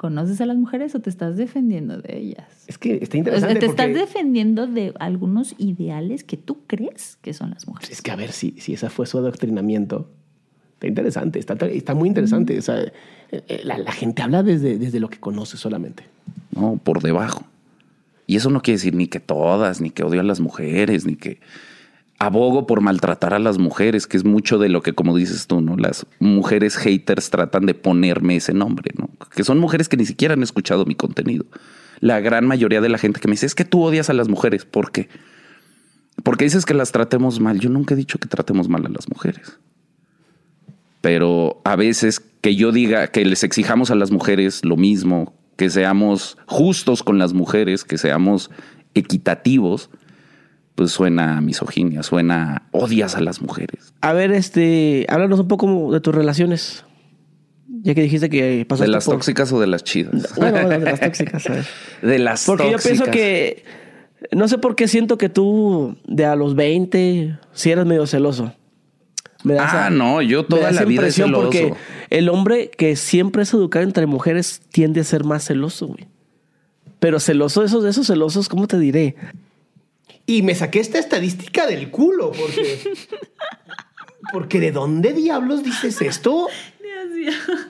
¿Conoces 0.00 0.40
a 0.40 0.46
las 0.46 0.56
mujeres 0.56 0.94
o 0.94 1.00
te 1.00 1.10
estás 1.10 1.36
defendiendo 1.36 1.98
de 2.00 2.16
ellas? 2.16 2.46
Es 2.66 2.78
que 2.78 2.94
está 3.02 3.04
O 3.04 3.10
sea, 3.10 3.18
interesante 3.18 3.60
te 3.60 3.66
porque... 3.66 3.82
estás 3.82 3.94
defendiendo 3.94 4.66
de 4.66 4.94
algunos 4.98 5.54
ideales 5.58 6.24
que 6.24 6.38
tú 6.38 6.60
crees 6.66 7.18
que 7.20 7.34
son 7.34 7.50
las 7.50 7.68
mujeres. 7.68 7.90
Es 7.90 8.00
que 8.00 8.10
a 8.10 8.16
ver 8.16 8.32
si, 8.32 8.54
si 8.56 8.72
ese 8.72 8.88
fue 8.88 9.04
su 9.04 9.18
adoctrinamiento. 9.18 10.10
Está 10.72 10.86
interesante, 10.86 11.38
está, 11.38 11.52
está 11.66 11.92
muy 11.92 12.08
interesante. 12.08 12.58
O 12.58 12.62
sea, 12.62 12.80
eh, 12.80 12.92
eh, 13.30 13.60
la, 13.62 13.76
la 13.76 13.92
gente 13.92 14.22
habla 14.22 14.42
desde, 14.42 14.78
desde 14.78 15.00
lo 15.00 15.10
que 15.10 15.20
conoce 15.20 15.58
solamente. 15.58 16.04
¿no? 16.52 16.80
Por 16.82 17.02
debajo. 17.02 17.44
Y 18.26 18.36
eso 18.36 18.48
no 18.48 18.62
quiere 18.62 18.78
decir 18.78 18.94
ni 18.94 19.06
que 19.06 19.20
todas, 19.20 19.82
ni 19.82 19.90
que 19.90 20.02
odio 20.02 20.20
a 20.20 20.24
las 20.24 20.40
mujeres, 20.40 21.04
ni 21.04 21.16
que 21.16 21.40
abogo 22.20 22.66
por 22.66 22.82
maltratar 22.82 23.32
a 23.32 23.38
las 23.38 23.58
mujeres, 23.58 24.06
que 24.06 24.18
es 24.18 24.24
mucho 24.24 24.58
de 24.58 24.68
lo 24.68 24.82
que, 24.82 24.92
como 24.92 25.16
dices 25.16 25.46
tú, 25.46 25.62
¿no? 25.62 25.76
Las 25.76 26.06
mujeres 26.18 26.76
haters 26.76 27.30
tratan 27.30 27.64
de 27.64 27.74
ponerme 27.74 28.36
ese 28.36 28.52
nombre, 28.52 28.92
¿no? 28.96 29.08
Que 29.34 29.42
son 29.42 29.58
mujeres 29.58 29.88
que 29.88 29.96
ni 29.96 30.04
siquiera 30.04 30.34
han 30.34 30.42
escuchado 30.42 30.84
mi 30.84 30.94
contenido. 30.94 31.46
La 31.98 32.20
gran 32.20 32.46
mayoría 32.46 32.82
de 32.82 32.90
la 32.90 32.98
gente 32.98 33.20
que 33.20 33.26
me 33.26 33.32
dice, 33.32 33.46
es 33.46 33.54
que 33.54 33.64
tú 33.64 33.82
odias 33.82 34.10
a 34.10 34.12
las 34.12 34.28
mujeres. 34.28 34.66
¿Por 34.66 34.92
qué? 34.92 35.08
Porque 36.22 36.44
dices 36.44 36.66
que 36.66 36.74
las 36.74 36.92
tratemos 36.92 37.40
mal. 37.40 37.58
Yo 37.58 37.70
nunca 37.70 37.94
he 37.94 37.96
dicho 37.96 38.18
que 38.18 38.28
tratemos 38.28 38.68
mal 38.68 38.84
a 38.84 38.90
las 38.90 39.08
mujeres. 39.08 39.58
Pero 41.00 41.62
a 41.64 41.74
veces 41.74 42.20
que 42.20 42.54
yo 42.54 42.70
diga 42.70 43.08
que 43.08 43.24
les 43.24 43.44
exijamos 43.44 43.90
a 43.90 43.94
las 43.94 44.10
mujeres 44.10 44.62
lo 44.62 44.76
mismo, 44.76 45.34
que 45.56 45.70
seamos 45.70 46.36
justos 46.44 47.02
con 47.02 47.18
las 47.18 47.32
mujeres, 47.32 47.84
que 47.84 47.96
seamos 47.96 48.50
equitativos, 48.92 49.88
pues 50.80 50.92
suena 50.92 51.36
a 51.36 51.40
misoginia, 51.42 52.02
suena 52.02 52.56
a 52.56 52.62
odias 52.72 53.14
a 53.14 53.20
las 53.20 53.42
mujeres. 53.42 53.92
A 54.00 54.14
ver, 54.14 54.32
este, 54.32 55.04
háblanos 55.10 55.38
un 55.40 55.46
poco 55.46 55.92
de 55.92 56.00
tus 56.00 56.14
relaciones. 56.14 56.86
Ya 57.82 57.94
que 57.94 58.00
dijiste 58.00 58.30
que 58.30 58.64
pasaste 58.66 58.86
¿De 58.86 58.92
las 58.92 59.04
por- 59.04 59.16
tóxicas 59.16 59.52
o 59.52 59.60
de 59.60 59.66
las 59.66 59.84
chidas? 59.84 60.32
Bueno, 60.36 60.66
de 60.70 60.78
las 60.78 60.98
tóxicas, 61.00 61.46
a. 61.50 61.64
De 62.06 62.18
las 62.18 62.46
Porque 62.46 62.70
tóxicas. 62.70 62.84
yo 62.98 63.04
pienso 63.04 63.10
que. 63.12 63.62
No 64.32 64.48
sé 64.48 64.56
por 64.56 64.74
qué 64.74 64.88
siento 64.88 65.18
que 65.18 65.28
tú, 65.28 65.98
de 66.06 66.24
a 66.24 66.34
los 66.34 66.54
20, 66.54 67.38
si 67.52 67.70
eres 67.70 67.84
medio 67.84 68.06
celoso. 68.06 68.54
Me 69.44 69.52
da 69.52 69.64
Ah, 69.64 69.66
esa- 69.68 69.90
no, 69.90 70.22
yo 70.22 70.46
toda 70.46 70.62
da 70.62 70.72
la 70.72 70.84
vida 70.86 71.02
impresión 71.02 71.28
celoso. 71.28 71.42
porque 71.44 71.74
el 72.08 72.30
hombre 72.30 72.70
que 72.70 72.96
siempre 72.96 73.42
es 73.42 73.52
educado 73.52 73.84
entre 73.84 74.06
mujeres 74.06 74.62
tiende 74.72 75.00
a 75.02 75.04
ser 75.04 75.24
más 75.24 75.44
celoso, 75.44 75.88
güey. 75.88 76.06
Pero 77.00 77.20
celoso, 77.20 77.64
esos, 77.64 77.84
esos 77.84 78.06
celosos, 78.06 78.48
¿cómo 78.48 78.66
te 78.66 78.78
diré? 78.78 79.16
Y 80.30 80.42
me 80.42 80.54
saqué 80.54 80.78
esta 80.78 81.00
estadística 81.00 81.66
del 81.66 81.90
culo, 81.90 82.30
porque. 82.30 82.78
Porque 84.32 84.60
¿de 84.60 84.70
dónde 84.70 85.12
diablos 85.12 85.64
dices 85.64 86.00
esto? 86.02 86.46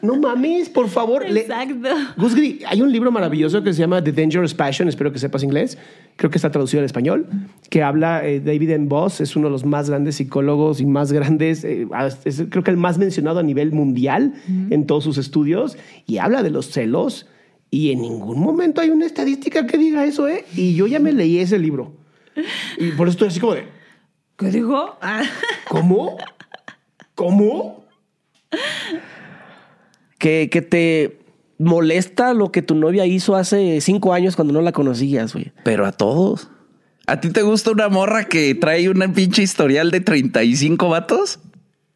No 0.03 0.17
mames, 0.17 0.69
por 0.69 0.89
favor. 0.89 1.25
Exacto. 1.25 1.89
Gus 2.19 2.35
Gris, 2.35 2.63
hay 2.67 2.83
un 2.83 2.93
libro 2.93 3.11
maravilloso 3.11 3.63
que 3.63 3.73
se 3.73 3.79
llama 3.79 4.05
The 4.05 4.13
Dangerous 4.13 4.53
Passion, 4.53 4.87
espero 4.89 5.11
que 5.11 5.19
sepas 5.19 5.43
inglés, 5.43 5.79
creo 6.17 6.31
que 6.31 6.37
está 6.37 6.51
traducido 6.51 6.81
al 6.81 6.85
español, 6.85 7.27
que 7.71 7.83
habla 7.83 8.27
eh, 8.29 8.41
David 8.41 8.73
M. 8.73 8.87
Boss, 8.89 9.23
es 9.23 9.37
uno 9.37 9.47
de 9.47 9.53
los 9.53 9.65
más 9.65 9.89
grandes 9.89 10.17
psicólogos 10.17 10.83
y 10.83 10.87
más 10.87 11.13
grandes, 11.13 11.65
eh, 11.65 11.89
es 12.27 12.45
creo 12.51 12.63
que 12.63 12.71
el 12.71 12.77
más 12.77 12.99
mencionado 12.99 13.39
a 13.39 13.43
nivel 13.43 13.73
mundial 13.73 14.35
en 14.69 14.87
todos 14.87 15.05
sus 15.05 15.17
estudios, 15.17 15.79
y 16.07 16.19
habla 16.19 16.43
de 16.43 16.51
los 16.51 16.71
celos, 16.71 17.27
y 17.71 17.91
en 17.91 18.03
ningún 18.03 18.39
momento 18.39 18.83
hay 18.83 18.91
una 18.91 19.07
estadística 19.07 19.67
que 19.67 19.79
diga 19.79 20.05
eso, 20.05 20.29
¿eh? 20.29 20.45
Y 20.55 20.75
yo 20.75 20.87
ya 20.87 21.01
me 21.01 21.13
leí 21.13 21.39
ese 21.39 21.59
libro. 21.59 22.00
Y 22.79 22.93
por 22.93 23.09
eso 23.09 23.13
estoy 23.13 23.29
así 23.29 23.41
como 23.41 23.55
de, 23.55 23.67
¿Qué 24.37 24.47
dijo? 24.47 24.97
Ah. 25.03 25.23
¿cómo? 25.69 26.17
¿Cómo? 27.15 27.85
Que, 30.19 30.49
que 30.51 30.63
te 30.63 31.21
molesta 31.59 32.33
lo 32.33 32.51
que 32.51 32.63
tu 32.63 32.75
novia 32.75 33.05
hizo 33.05 33.37
hace 33.37 33.81
cinco 33.83 34.15
años 34.15 34.37
cuando 34.37 34.55
no 34.55 34.63
la 34.63 34.73
conocías, 34.73 35.35
güey. 35.35 35.53
Pero 35.63 35.85
a 35.85 35.93
todos. 35.93 36.49
¿A 37.07 37.21
ti 37.21 37.31
te 37.31 37.43
gusta 37.43 37.71
una 37.71 37.89
morra 37.89 38.25
que 38.25 38.55
trae 38.55 38.89
una 38.89 39.13
pinche 39.13 39.43
historial 39.43 39.91
de 39.91 40.01
35 40.01 40.89
vatos? 40.89 41.39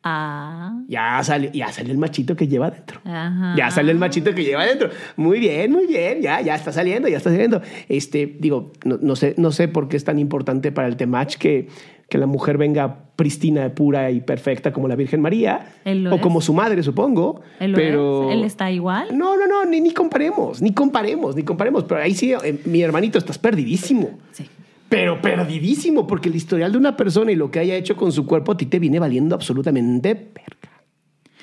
Ah. 0.06 0.82
Ya 0.86 1.22
salió, 1.24 1.50
ya 1.52 1.72
salió 1.72 1.90
el 1.90 1.98
machito 1.98 2.36
que 2.36 2.46
lleva 2.46 2.66
adentro. 2.66 3.00
Ajá. 3.04 3.54
Ya 3.56 3.70
sale 3.70 3.90
el 3.90 3.98
machito 3.98 4.34
que 4.34 4.44
lleva 4.44 4.62
adentro. 4.62 4.90
Muy 5.16 5.40
bien, 5.40 5.72
muy 5.72 5.86
bien. 5.86 6.20
Ya, 6.20 6.42
ya 6.42 6.54
está 6.54 6.72
saliendo, 6.72 7.08
ya 7.08 7.16
está 7.16 7.30
saliendo. 7.30 7.62
Este, 7.88 8.36
digo, 8.38 8.72
no, 8.84 8.98
no 9.00 9.16
sé, 9.16 9.34
no 9.38 9.50
sé 9.50 9.66
por 9.66 9.88
qué 9.88 9.96
es 9.96 10.04
tan 10.04 10.18
importante 10.18 10.72
para 10.72 10.88
el 10.88 10.96
temach 10.96 11.36
que, 11.36 11.68
que 12.10 12.18
la 12.18 12.26
mujer 12.26 12.58
venga 12.58 12.98
pristina, 13.16 13.74
pura 13.74 14.10
y 14.10 14.20
perfecta 14.20 14.72
como 14.74 14.88
la 14.88 14.96
Virgen 14.96 15.22
María. 15.22 15.72
O 15.86 15.88
es. 15.88 16.20
como 16.20 16.40
su 16.42 16.52
madre, 16.52 16.82
supongo. 16.82 17.40
¿Él 17.58 17.72
lo 17.72 17.76
pero 17.76 18.28
es? 18.30 18.36
¿Él 18.36 18.44
está 18.44 18.70
igual? 18.70 19.16
No, 19.16 19.38
no, 19.38 19.46
no, 19.46 19.64
ni, 19.64 19.80
ni 19.80 19.92
comparemos, 19.92 20.60
ni 20.60 20.74
comparemos, 20.74 21.34
ni 21.34 21.44
comparemos. 21.44 21.84
Pero 21.84 22.02
ahí 22.02 22.14
sí, 22.14 22.32
eh, 22.32 22.60
mi 22.66 22.82
hermanito, 22.82 23.18
estás 23.18 23.38
perdidísimo. 23.38 24.18
Sí. 24.32 24.48
Pero 24.88 25.20
perdidísimo, 25.20 26.06
porque 26.06 26.28
el 26.28 26.36
historial 26.36 26.72
de 26.72 26.78
una 26.78 26.96
persona 26.96 27.32
y 27.32 27.36
lo 27.36 27.50
que 27.50 27.58
haya 27.58 27.74
hecho 27.74 27.96
con 27.96 28.12
su 28.12 28.26
cuerpo 28.26 28.52
a 28.52 28.56
ti 28.56 28.66
te 28.66 28.78
viene 28.78 28.98
valiendo 28.98 29.34
absolutamente 29.34 30.14
verga. 30.14 30.70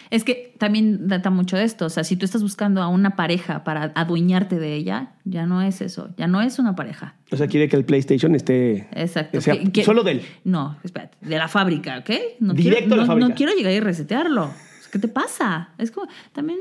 Es 0.10 0.26
que 0.26 0.54
también 0.58 1.08
data 1.08 1.30
mucho 1.30 1.56
de 1.56 1.64
esto. 1.64 1.86
O 1.86 1.90
sea, 1.90 2.04
si 2.04 2.18
tú 2.18 2.26
estás 2.26 2.44
buscando 2.44 2.82
a 2.82 2.90
una 2.90 3.16
pareja 3.16 3.64
para 3.64 3.94
adueñarte 3.96 4.60
de 4.60 4.76
ella, 4.76 5.14
ya 5.24 5.46
no 5.46 5.62
es 5.62 5.80
eso. 5.82 6.10
Ya 6.18 6.28
no 6.28 6.42
es 6.42 6.60
una 6.60 6.76
pareja. 6.76 7.16
O 7.32 7.38
sea, 7.38 7.48
quiere 7.48 7.70
que 7.70 7.78
el 7.78 7.86
PlayStation 7.86 8.36
esté. 8.36 8.90
Exacto. 8.94 9.40
sea, 9.40 9.54
Que- 9.58 9.72
que- 9.72 9.84
solo 9.86 10.04
de 10.04 10.12
él. 10.12 10.22
No, 10.44 10.78
espérate. 10.84 11.18
De 11.22 11.38
la 11.38 11.48
fábrica, 11.48 12.00
¿ok? 12.00 12.10
No 12.42 12.54
Directo 12.54 12.80
quiero, 12.90 12.94
a 12.94 12.98
la 12.98 13.04
no- 13.04 13.08
fábrica. 13.08 13.30
No 13.30 13.36
quiero 13.36 13.54
llegar 13.54 13.72
y 13.72 13.80
resetearlo. 13.80 14.52
¿Qué 14.92 15.00
te 15.00 15.08
pasa? 15.08 15.70
Es 15.78 15.92
como, 15.92 16.08
también, 16.34 16.60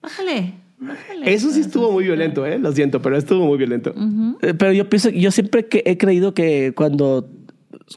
bájale. 0.00 0.54
Eso 1.24 1.50
sí 1.52 1.60
estuvo 1.60 1.90
muy 1.90 2.04
violento, 2.04 2.44
¿eh? 2.46 2.58
Lo 2.58 2.70
siento, 2.72 3.00
pero 3.02 3.16
estuvo 3.16 3.46
muy 3.46 3.58
violento. 3.58 3.94
Eh, 4.42 4.54
Pero 4.54 4.72
yo 4.72 4.88
pienso, 4.88 5.08
yo 5.10 5.30
siempre 5.30 5.66
que 5.66 5.82
he 5.86 5.96
creído 5.96 6.34
que 6.34 6.72
cuando, 6.76 7.28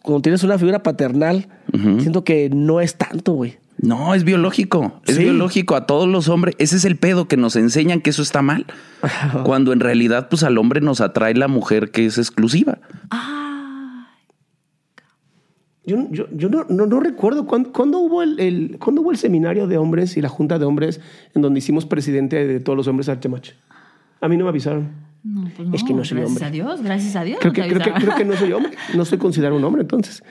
cuando 0.01 0.21
tienes 0.21 0.43
una 0.43 0.57
figura 0.57 0.82
paternal, 0.82 1.47
siento 1.99 2.23
que 2.23 2.49
no 2.49 2.80
es 2.82 2.95
tanto, 2.95 3.34
güey. 3.34 3.57
No, 3.82 4.13
es 4.13 4.25
biológico. 4.25 5.01
Es 5.05 5.15
Sí. 5.15 5.23
biológico 5.23 5.75
a 5.75 5.86
todos 5.86 6.05
los 6.07 6.27
hombres. 6.27 6.55
Ese 6.57 6.75
es 6.75 6.84
el 6.86 6.97
pedo 6.97 7.27
que 7.30 7.38
nos 7.38 7.55
enseñan 7.55 8.01
que 8.01 8.09
eso 8.09 8.21
está 8.21 8.41
mal. 8.41 8.65
Cuando 9.45 9.71
en 9.71 9.80
realidad, 9.80 10.27
pues 10.30 10.43
al 10.43 10.57
hombre 10.57 10.82
nos 10.82 10.99
atrae 10.99 11.34
la 11.34 11.47
mujer 11.47 11.91
que 11.91 12.05
es 12.05 12.17
exclusiva. 12.17 12.80
Ah, 13.09 13.49
Yo, 15.86 15.97
yo, 16.11 16.27
yo 16.32 16.49
no, 16.49 16.65
no, 16.69 16.86
no 16.86 16.99
recuerdo 16.99 17.45
cuándo, 17.47 17.71
cuándo 17.71 17.99
hubo 17.99 18.21
el, 18.21 18.39
el- 18.39 18.77
cuándo 18.80 19.01
hubo 19.01 19.11
el 19.11 19.17
seminario 19.17 19.65
de 19.67 19.77
hombres 19.77 20.17
y 20.17 20.21
la 20.21 20.30
junta 20.30 20.59
de 20.59 20.65
hombres 20.65 20.99
en 21.34 21.41
donde 21.41 21.59
hicimos 21.59 21.86
presidente 21.86 22.45
de 22.45 22.59
todos 22.59 22.77
los 22.77 22.88
hombres 22.88 23.09
Artemach. 23.09 23.51
A 24.21 24.27
mí 24.27 24.38
no 24.38 24.43
me 24.43 24.49
avisaron. 24.49 24.89
No, 25.23 25.49
pues 25.55 25.67
no. 25.67 25.75
Es 25.75 25.84
que 25.84 25.93
no 25.93 26.03
soy 26.05 26.17
gracias 26.19 26.27
hombre. 26.30 26.45
a 26.45 26.51
Dios, 26.51 26.82
gracias 26.84 27.15
a 27.15 27.23
Dios. 27.23 27.39
Creo 27.41 27.53
que, 27.53 27.61
creo, 27.67 27.80
que, 27.82 27.91
creo 27.91 28.15
que 28.15 28.25
no 28.25 28.36
soy 28.36 28.51
hombre. 28.53 28.71
No 28.95 29.03
soy 29.05 29.17
considerado 29.17 29.57
un 29.57 29.63
hombre, 29.63 29.82
entonces. 29.82 30.23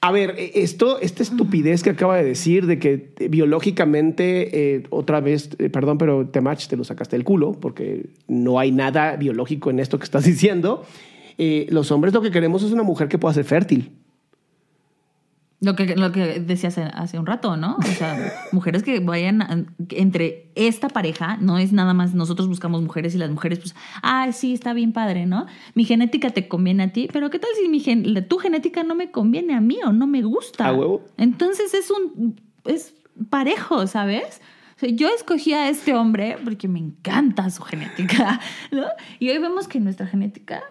A 0.00 0.12
ver, 0.12 0.34
eh, 0.38 0.52
esto, 0.54 1.00
esta 1.00 1.22
estupidez 1.24 1.82
que 1.82 1.90
acaba 1.90 2.16
de 2.16 2.24
decir 2.24 2.66
de 2.66 2.78
que 2.78 3.12
biológicamente, 3.28 4.76
eh, 4.76 4.82
otra 4.90 5.20
vez, 5.20 5.50
eh, 5.58 5.70
perdón, 5.70 5.98
pero 5.98 6.28
Temach 6.28 6.66
te 6.68 6.76
lo 6.76 6.84
sacaste 6.84 7.16
del 7.16 7.24
culo, 7.24 7.52
porque 7.52 8.10
no 8.28 8.58
hay 8.58 8.70
nada 8.70 9.16
biológico 9.16 9.70
en 9.70 9.80
esto 9.80 9.98
que 9.98 10.04
estás 10.04 10.24
diciendo. 10.24 10.84
Eh, 11.36 11.66
los 11.70 11.90
hombres 11.90 12.14
lo 12.14 12.22
que 12.22 12.30
queremos 12.30 12.62
es 12.62 12.72
una 12.72 12.82
mujer 12.84 13.08
que 13.08 13.18
pueda 13.18 13.34
ser 13.34 13.44
fértil. 13.44 13.92
Lo 15.60 15.74
que, 15.74 15.96
lo 15.96 16.12
que 16.12 16.38
decías 16.38 16.78
hace, 16.78 17.18
un 17.18 17.26
rato, 17.26 17.56
¿no? 17.56 17.76
O 17.78 17.82
sea, 17.82 18.16
mujeres 18.52 18.84
que 18.84 19.00
vayan 19.00 19.42
a- 19.42 19.66
entre 19.90 20.52
esta 20.54 20.88
pareja, 20.88 21.36
no 21.40 21.58
es 21.58 21.72
nada 21.72 21.94
más 21.94 22.14
nosotros 22.14 22.46
buscamos 22.46 22.80
mujeres 22.82 23.14
y 23.16 23.18
las 23.18 23.30
mujeres, 23.30 23.58
pues, 23.58 23.74
ah, 24.02 24.30
sí, 24.32 24.54
está 24.54 24.72
bien 24.72 24.92
padre, 24.92 25.26
¿no? 25.26 25.46
Mi 25.74 25.84
genética 25.84 26.30
te 26.30 26.46
conviene 26.46 26.84
a 26.84 26.92
ti, 26.92 27.08
pero 27.12 27.28
¿qué 27.30 27.40
tal 27.40 27.50
si 27.60 27.68
mi 27.68 27.80
gen- 27.80 28.26
tu 28.28 28.38
genética 28.38 28.84
no 28.84 28.94
me 28.94 29.10
conviene 29.10 29.54
a 29.54 29.60
mí 29.60 29.78
o 29.84 29.92
no 29.92 30.06
me 30.06 30.22
gusta? 30.22 30.68
¿A 30.68 30.72
huevo? 30.72 31.04
Entonces 31.16 31.74
es 31.74 31.90
un, 31.90 32.40
es 32.64 32.94
parejo, 33.28 33.88
¿sabes? 33.88 34.40
O 34.76 34.78
sea, 34.80 34.90
yo 34.90 35.08
escogí 35.08 35.54
a 35.54 35.68
este 35.68 35.92
hombre 35.92 36.36
porque 36.44 36.68
me 36.68 36.78
encanta 36.78 37.50
su 37.50 37.62
genética, 37.64 38.38
¿no? 38.70 38.84
Y 39.18 39.30
hoy 39.30 39.38
vemos 39.38 39.66
que 39.66 39.80
nuestra 39.80 40.06
genética 40.06 40.62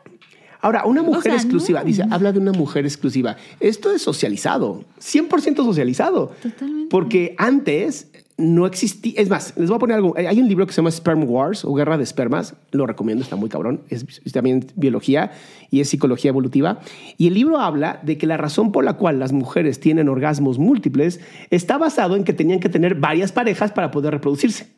Ahora, 0.62 0.86
una 0.86 1.03
mujer 1.03 1.24
sea, 1.24 1.36
exclusiva, 1.36 1.82
no. 1.82 1.86
dice, 1.86 2.03
habla 2.10 2.32
de 2.32 2.39
una 2.39 2.51
mujer 2.51 2.86
exclusiva. 2.86 3.38
Esto 3.60 3.91
es 3.91 4.01
socializado, 4.01 4.84
100% 4.99 5.55
socializado. 5.58 6.32
Totalmente. 6.41 6.89
Porque 6.89 7.36
antes 7.38 8.08
no 8.38 8.68
existía, 8.68 9.14
es 9.18 9.30
más, 9.30 9.53
les 9.58 9.68
voy 9.68 9.78
a 9.78 9.80
poner 9.80 9.95
algo, 9.95 10.14
hay 10.16 10.39
un 10.39 10.47
libro 10.47 10.68
que 10.68 10.72
se 10.72 10.78
llama 10.78 10.91
Sperm 10.91 11.24
Wars 11.28 11.66
o 11.66 11.74
Guerra 11.74 11.97
de 11.97 12.03
Espermas, 12.03 12.55
lo 12.72 12.86
recomiendo, 12.86 13.24
está 13.24 13.36
muy 13.36 13.49
cabrón, 13.49 13.82
es, 13.89 14.05
es 14.24 14.32
también 14.32 14.68
biología 14.76 15.32
y 15.72 15.82
es 15.82 15.89
psicología 15.89 16.30
evolutiva. 16.30 16.80
Y 17.18 17.28
el 17.28 17.34
libro 17.34 17.60
habla 17.60 17.99
de 18.03 18.18
que 18.20 18.28
la 18.28 18.38
razón 18.38 18.72
por 18.72 18.86
la 18.86 18.93
cual 18.93 19.20
las 19.20 19.32
mujeres 19.32 19.80
tienen 19.80 20.08
orgasmos 20.08 20.60
múltiples 20.60 21.20
está 21.49 21.80
basado 21.80 22.16
en 22.16 22.24
que 22.24 22.34
tenían 22.34 22.60
que 22.60 22.70
tener 22.70 22.95
varias 22.95 23.32
parejas 23.32 23.72
para 23.72 23.89
poder 23.89 24.14
reproducirse. 24.14 24.77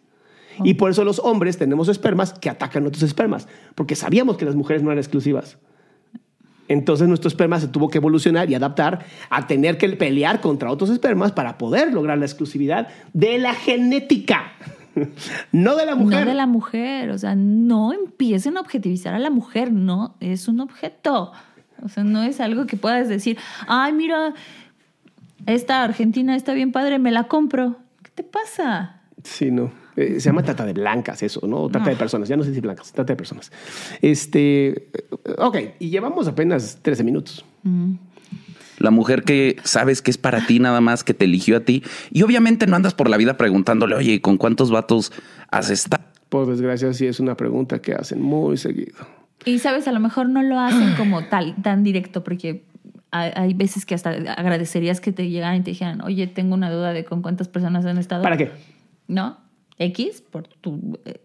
Y 0.63 0.75
por 0.75 0.91
eso 0.91 1.03
los 1.03 1.19
hombres 1.19 1.57
tenemos 1.57 1.87
espermas 1.89 2.33
que 2.33 2.49
atacan 2.49 2.85
otros 2.85 3.03
espermas, 3.03 3.47
porque 3.75 3.95
sabíamos 3.95 4.37
que 4.37 4.45
las 4.45 4.55
mujeres 4.55 4.83
no 4.83 4.89
eran 4.89 4.99
exclusivas. 4.99 5.57
Entonces 6.69 7.07
nuestro 7.07 7.27
esperma 7.27 7.59
se 7.59 7.67
tuvo 7.67 7.89
que 7.89 7.97
evolucionar 7.97 8.49
y 8.49 8.55
adaptar 8.55 9.05
a 9.29 9.47
tener 9.47 9.77
que 9.77 9.89
pelear 9.89 10.39
contra 10.39 10.71
otros 10.71 10.91
espermas 10.91 11.31
para 11.31 11.57
poder 11.57 11.91
lograr 11.91 12.17
la 12.19 12.25
exclusividad 12.25 12.87
de 13.11 13.39
la 13.39 13.55
genética, 13.55 14.53
no 15.51 15.75
de 15.75 15.85
la 15.87 15.95
mujer. 15.95 16.19
No 16.19 16.25
de 16.29 16.35
la 16.35 16.45
mujer, 16.45 17.09
o 17.09 17.17
sea, 17.17 17.35
no 17.35 17.91
empiecen 17.91 18.55
a 18.57 18.61
objetivizar 18.61 19.15
a 19.15 19.19
la 19.19 19.31
mujer, 19.31 19.73
no 19.73 20.15
es 20.19 20.47
un 20.47 20.59
objeto. 20.59 21.31
O 21.83 21.89
sea, 21.89 22.03
no 22.03 22.21
es 22.21 22.39
algo 22.39 22.67
que 22.67 22.77
puedas 22.77 23.07
decir, 23.07 23.37
ay, 23.67 23.91
mira, 23.93 24.33
esta 25.47 25.83
Argentina 25.83 26.35
está 26.35 26.53
bien 26.53 26.71
padre, 26.71 26.99
me 26.99 27.11
la 27.11 27.23
compro. 27.23 27.77
¿Qué 28.03 28.11
te 28.13 28.23
pasa? 28.23 29.01
Sí, 29.23 29.49
no. 29.49 29.71
Eh, 29.95 30.19
se 30.19 30.29
llama 30.29 30.43
trata 30.43 30.65
de 30.65 30.73
blancas 30.73 31.23
eso, 31.23 31.45
¿no? 31.47 31.69
Trata 31.69 31.89
de 31.89 31.95
personas. 31.95 32.29
Ya 32.29 32.37
no 32.37 32.43
sé 32.43 32.53
si 32.53 32.61
blancas, 32.61 32.91
trata 32.91 33.13
de 33.13 33.17
personas. 33.17 33.51
Este, 34.01 34.67
eh, 34.69 35.05
ok, 35.37 35.57
y 35.79 35.89
llevamos 35.89 36.27
apenas 36.27 36.79
13 36.81 37.03
minutos. 37.03 37.45
La 38.77 38.91
mujer 38.91 39.23
que 39.23 39.57
sabes 39.63 40.01
que 40.01 40.11
es 40.11 40.17
para 40.17 40.45
ti 40.45 40.59
nada 40.59 40.79
más, 40.79 41.03
que 41.03 41.13
te 41.13 41.25
eligió 41.25 41.57
a 41.57 41.59
ti. 41.61 41.83
Y 42.11 42.21
obviamente 42.21 42.67
no 42.67 42.75
andas 42.75 42.93
por 42.93 43.09
la 43.09 43.17
vida 43.17 43.37
preguntándole, 43.37 43.95
oye, 43.95 44.21
¿con 44.21 44.37
cuántos 44.37 44.71
vatos 44.71 45.11
has 45.51 45.69
estado? 45.69 46.03
Por 46.29 46.47
desgracia, 46.47 46.93
sí 46.93 47.07
es 47.07 47.19
una 47.19 47.35
pregunta 47.35 47.81
que 47.81 47.93
hacen 47.93 48.21
muy 48.21 48.57
seguido. 48.57 48.95
Y 49.45 49.59
sabes, 49.59 49.87
a 49.87 49.91
lo 49.91 49.99
mejor 49.99 50.29
no 50.29 50.43
lo 50.43 50.59
hacen 50.59 50.95
como 50.95 51.25
tal, 51.25 51.55
tan 51.61 51.83
directo, 51.83 52.23
porque 52.23 52.63
hay, 53.11 53.31
hay 53.35 53.53
veces 53.53 53.85
que 53.85 53.95
hasta 53.95 54.11
agradecerías 54.11 55.01
que 55.01 55.11
te 55.11 55.29
llegaran 55.29 55.57
y 55.57 55.63
te 55.63 55.71
dijeran, 55.71 56.01
oye, 56.01 56.27
tengo 56.27 56.53
una 56.53 56.71
duda 56.71 56.93
de 56.93 57.03
con 57.03 57.21
cuántas 57.21 57.47
personas 57.47 57.85
han 57.85 57.97
estado. 57.97 58.21
¿Para 58.21 58.37
qué? 58.37 58.51
¿no? 59.09 59.37
X, 59.79 60.21
por 60.21 60.47
tu, 60.47 60.99
eh, 61.05 61.21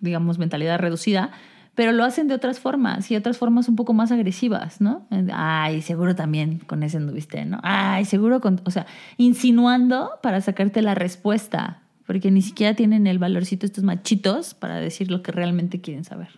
digamos, 0.00 0.38
mentalidad 0.38 0.78
reducida, 0.78 1.30
pero 1.74 1.92
lo 1.92 2.04
hacen 2.04 2.28
de 2.28 2.34
otras 2.34 2.58
formas 2.58 3.10
y 3.10 3.16
otras 3.16 3.38
formas 3.38 3.68
un 3.68 3.76
poco 3.76 3.92
más 3.92 4.10
agresivas, 4.10 4.80
¿no? 4.80 5.06
Ay, 5.32 5.82
seguro 5.82 6.14
también 6.14 6.58
con 6.66 6.82
ese 6.82 6.96
anduviste, 6.96 7.44
¿no? 7.44 7.60
Ay, 7.62 8.04
seguro 8.04 8.40
con, 8.40 8.60
o 8.64 8.70
sea, 8.70 8.86
insinuando 9.16 10.10
para 10.22 10.40
sacarte 10.40 10.82
la 10.82 10.94
respuesta, 10.94 11.82
porque 12.06 12.30
ni 12.30 12.42
siquiera 12.42 12.74
tienen 12.74 13.06
el 13.06 13.18
valorcito 13.18 13.66
estos 13.66 13.84
machitos 13.84 14.54
para 14.54 14.76
decir 14.76 15.10
lo 15.10 15.22
que 15.22 15.32
realmente 15.32 15.80
quieren 15.80 16.04
saber. 16.04 16.28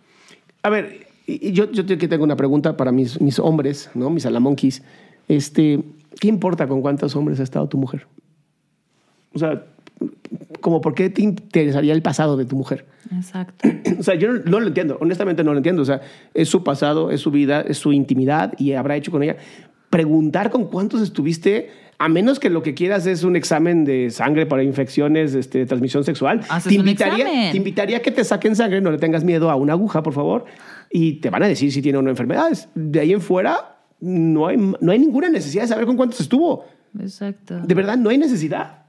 A 0.63 0.69
ver, 0.69 1.07
yo, 1.27 1.71
yo 1.73 1.87
que 1.87 2.09
tengo 2.09 2.25
una 2.25 2.37
pregunta 2.37 2.77
para 2.77 2.93
mis, 2.93 3.21
mis 3.21 3.39
hombres, 3.39 3.91
¿no? 3.95 4.11
Mis 4.11 4.27
alamonquis. 4.27 4.83
Este, 5.29 5.83
¿Qué 6.21 6.29
importa 6.29 6.69
con 6.69 6.83
cuántos 6.83 7.17
hombres 7.17 7.41
ha 7.41 7.43
estado 7.43 7.69
tu 7.69 7.79
mujer? 7.79 8.07
O 9.35 9.39
sea, 9.39 9.65
como 10.61 10.81
por 10.81 10.95
qué 10.95 11.11
te 11.11 11.23
interesaría 11.23 11.93
el 11.93 12.03
pasado 12.03 12.37
de 12.37 12.45
tu 12.45 12.57
mujer? 12.57 12.87
Exacto. 13.15 13.69
O 13.99 14.03
sea, 14.05 14.15
yo 14.17 14.33
no, 14.33 14.41
no 14.47 14.61
lo 14.61 14.67
entiendo, 14.69 14.99
honestamente 15.01 15.45
no 15.45 15.53
lo 15.53 15.59
entiendo. 15.59 15.83
O 15.83 15.85
sea, 15.85 16.01
es 16.35 16.49
su 16.49 16.65
pasado, 16.65 17.11
es 17.11 17.21
su 17.21 17.31
vida, 17.31 17.61
es 17.61 17.79
su 17.79 17.93
intimidad 17.93 18.55
y 18.59 18.73
habrá 18.73 18.97
hecho 18.97 19.13
con 19.13 19.23
ella. 19.23 19.37
Preguntar 19.91 20.51
con 20.51 20.67
cuántos 20.67 21.03
estuviste, 21.03 21.71
a 21.99 22.09
menos 22.09 22.41
que 22.41 22.51
lo 22.51 22.63
que 22.63 22.75
quieras 22.75 23.07
es 23.07 23.23
un 23.23 23.37
examen 23.37 23.85
de 23.85 24.11
sangre 24.11 24.47
para 24.47 24.65
infecciones 24.65 25.35
este, 25.35 25.59
de 25.59 25.67
transmisión 25.67 26.03
sexual, 26.03 26.41
Haces 26.49 26.73
te 26.73 26.81
un 26.81 26.89
invitaría, 26.89 27.25
examen. 27.27 27.51
te 27.53 27.57
invitaría 27.59 27.97
a 27.99 28.01
que 28.01 28.11
te 28.11 28.25
saquen 28.25 28.57
sangre, 28.57 28.81
no 28.81 28.91
le 28.91 28.99
tengas 28.99 29.23
miedo 29.23 29.51
a 29.51 29.55
una 29.55 29.75
aguja, 29.75 30.03
por 30.03 30.15
favor, 30.15 30.45
y 30.91 31.21
te 31.21 31.31
van 31.31 31.45
a 31.45 31.49
decir 31.49 31.71
si 31.71 31.81
tiene 31.83 31.99
o 31.99 32.03
no 32.03 32.11
enfermedades. 32.11 32.69
De 32.75 32.99
ahí 33.01 33.13
en 33.13 33.21
fuera, 33.21 33.79
no 34.01 34.49
hay, 34.49 34.57
no 34.57 34.91
hay 34.91 34.99
ninguna 34.99 35.29
necesidad 35.29 35.63
de 35.63 35.69
saber 35.69 35.87
con 35.87 35.97
cuántos 35.97 36.21
estuvo. 36.21 36.65
Exacto. 36.99 37.61
De 37.61 37.75
verdad, 37.75 37.97
no 37.97 38.11
hay 38.11 38.19
necesidad. 38.19 38.82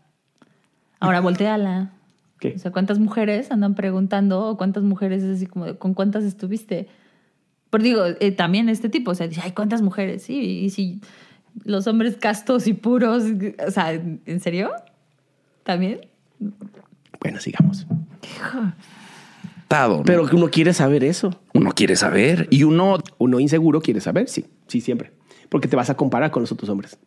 Ahora 1.04 1.22
volteala. 1.22 1.92
¿Qué? 2.40 2.54
O 2.56 2.60
sea, 2.60 2.72
¿cuántas 2.72 3.00
mujeres 3.00 3.52
andan 3.52 3.76
preguntando 3.76 4.48
o 4.48 4.58
cuántas 4.58 4.84
mujeres 4.84 5.24
es 5.24 5.38
así 5.38 5.46
como 5.46 5.66
de, 5.66 5.78
con 5.78 5.94
cuántas 5.94 6.24
estuviste? 6.24 6.88
Pero 7.70 7.84
digo, 7.84 8.06
eh, 8.20 8.32
también 8.32 8.70
este 8.70 8.90
tipo, 8.90 9.12
o 9.12 9.16
sea, 9.16 9.28
dice, 9.28 9.42
ay, 9.44 9.52
¿cuántas 9.52 9.82
mujeres? 9.82 10.24
Sí, 10.24 10.60
y 10.60 10.70
si 10.70 11.02
los 11.64 11.88
hombres 11.88 12.18
castos 12.18 12.68
y 12.68 12.74
puros, 12.74 13.24
o 13.68 13.72
sea, 13.72 13.94
¿en 13.94 14.40
serio? 14.40 14.72
¿También? 15.64 16.02
Bueno, 17.20 17.40
sigamos. 17.40 17.88
¿no? 17.90 18.04
Pero 20.06 20.28
que 20.28 20.36
uno 20.36 20.50
quiere 20.50 20.74
saber 20.74 21.04
eso. 21.04 21.40
uno 21.54 21.72
quiere 21.72 21.96
saber 21.96 22.48
y 22.52 22.64
uno 22.64 22.98
Uno 23.18 23.40
inseguro 23.40 23.82
quiere 23.82 24.02
saber, 24.02 24.30
sí, 24.30 24.46
sí, 24.68 24.82
siempre. 24.82 25.12
Porque 25.50 25.68
te 25.68 25.76
vas 25.76 25.90
a 25.90 25.96
comparar 25.96 26.32
con 26.32 26.44
los 26.44 26.52
otros 26.52 26.70
hombres. 26.70 26.98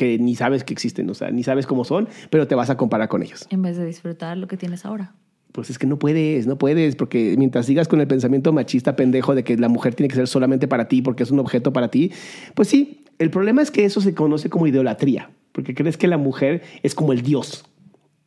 Que 0.00 0.18
ni 0.18 0.34
sabes 0.34 0.64
que 0.64 0.72
existen, 0.72 1.10
o 1.10 1.14
sea, 1.14 1.30
ni 1.30 1.42
sabes 1.42 1.66
cómo 1.66 1.84
son, 1.84 2.08
pero 2.30 2.48
te 2.48 2.54
vas 2.54 2.70
a 2.70 2.78
comparar 2.78 3.10
con 3.10 3.22
ellos. 3.22 3.46
En 3.50 3.60
vez 3.60 3.76
de 3.76 3.84
disfrutar 3.84 4.38
lo 4.38 4.48
que 4.48 4.56
tienes 4.56 4.86
ahora. 4.86 5.12
Pues 5.52 5.68
es 5.68 5.78
que 5.78 5.86
no 5.86 5.98
puedes, 5.98 6.46
no 6.46 6.56
puedes, 6.56 6.96
porque 6.96 7.34
mientras 7.36 7.66
sigas 7.66 7.86
con 7.86 8.00
el 8.00 8.06
pensamiento 8.06 8.50
machista 8.54 8.96
pendejo 8.96 9.34
de 9.34 9.44
que 9.44 9.58
la 9.58 9.68
mujer 9.68 9.94
tiene 9.94 10.08
que 10.08 10.14
ser 10.14 10.26
solamente 10.26 10.68
para 10.68 10.88
ti 10.88 11.02
porque 11.02 11.22
es 11.22 11.30
un 11.30 11.38
objeto 11.38 11.74
para 11.74 11.88
ti, 11.88 12.12
pues 12.54 12.68
sí, 12.68 13.04
el 13.18 13.28
problema 13.28 13.60
es 13.60 13.70
que 13.70 13.84
eso 13.84 14.00
se 14.00 14.14
conoce 14.14 14.48
como 14.48 14.66
idolatría, 14.66 15.28
porque 15.52 15.74
crees 15.74 15.98
que 15.98 16.08
la 16.08 16.16
mujer 16.16 16.62
es 16.82 16.94
como 16.94 17.12
el 17.12 17.20
dios. 17.20 17.66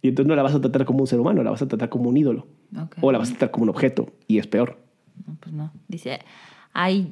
Y 0.03 0.09
entonces 0.09 0.27
no 0.27 0.35
la 0.35 0.43
vas 0.43 0.53
a 0.53 0.61
tratar 0.61 0.85
como 0.85 0.99
un 0.99 1.07
ser 1.07 1.19
humano, 1.19 1.41
la 1.41 1.49
vas 1.49 1.63
a 1.63 1.67
tratar 1.67 1.89
como 1.89 2.07
un 2.07 2.17
ídolo. 2.17 2.45
O 3.01 3.11
la 3.11 3.17
vas 3.17 3.29
a 3.29 3.31
tratar 3.31 3.49
como 3.49 3.63
un 3.63 3.69
objeto, 3.69 4.13
y 4.27 4.37
es 4.37 4.45
peor. 4.45 4.77
No, 5.25 5.37
pues 5.39 5.55
no. 5.55 5.73
Dice, 5.87 6.19
ay, 6.71 7.11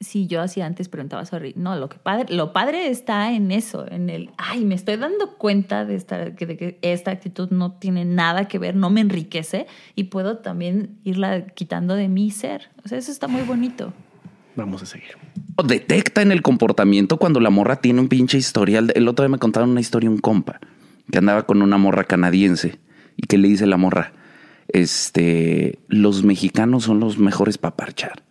si 0.00 0.26
yo 0.26 0.40
hacía 0.40 0.64
antes 0.64 0.88
preguntaba, 0.88 1.24
sorry. 1.26 1.52
No, 1.56 1.76
lo 1.76 1.90
que 1.90 1.98
padre, 1.98 2.34
lo 2.34 2.52
padre 2.54 2.88
está 2.88 3.32
en 3.32 3.52
eso, 3.52 3.86
en 3.90 4.08
el, 4.08 4.30
ay, 4.38 4.64
me 4.64 4.74
estoy 4.74 4.96
dando 4.96 5.36
cuenta 5.36 5.84
de 5.84 5.94
esta, 5.94 6.34
que- 6.34 6.46
de 6.46 6.56
que 6.56 6.78
esta 6.80 7.10
actitud 7.10 7.50
no 7.50 7.72
tiene 7.72 8.06
nada 8.06 8.48
que 8.48 8.58
ver, 8.58 8.74
no 8.74 8.88
me 8.88 9.02
enriquece 9.02 9.66
y 9.94 10.04
puedo 10.04 10.38
también 10.38 10.98
irla 11.04 11.46
quitando 11.48 11.94
de 11.96 12.08
mi 12.08 12.30
ser. 12.30 12.70
O 12.84 12.88
sea, 12.88 12.96
eso 12.98 13.12
está 13.12 13.28
muy 13.28 13.42
bonito. 13.42 13.92
Vamos 14.56 14.82
a 14.82 14.86
seguir. 14.86 15.10
detecta 15.64 16.22
en 16.22 16.32
el 16.32 16.40
comportamiento 16.40 17.18
cuando 17.18 17.38
la 17.38 17.50
morra 17.50 17.76
tiene 17.76 18.00
un 18.00 18.08
pinche 18.08 18.38
historial. 18.38 18.90
El 18.94 19.06
otro 19.06 19.24
día 19.24 19.28
me 19.30 19.38
contaron 19.38 19.68
una 19.70 19.80
historia 19.80 20.08
un 20.08 20.18
compa 20.18 20.58
que 21.12 21.18
andaba 21.18 21.44
con 21.44 21.60
una 21.60 21.76
morra 21.76 22.04
canadiense 22.04 22.78
y 23.16 23.26
que 23.26 23.36
le 23.36 23.48
dice 23.48 23.66
la 23.66 23.76
morra, 23.76 24.12
este, 24.68 25.78
los 25.88 26.24
mexicanos 26.24 26.84
son 26.84 27.00
los 27.00 27.18
mejores 27.18 27.58
para 27.58 27.76
parchar. 27.76 28.22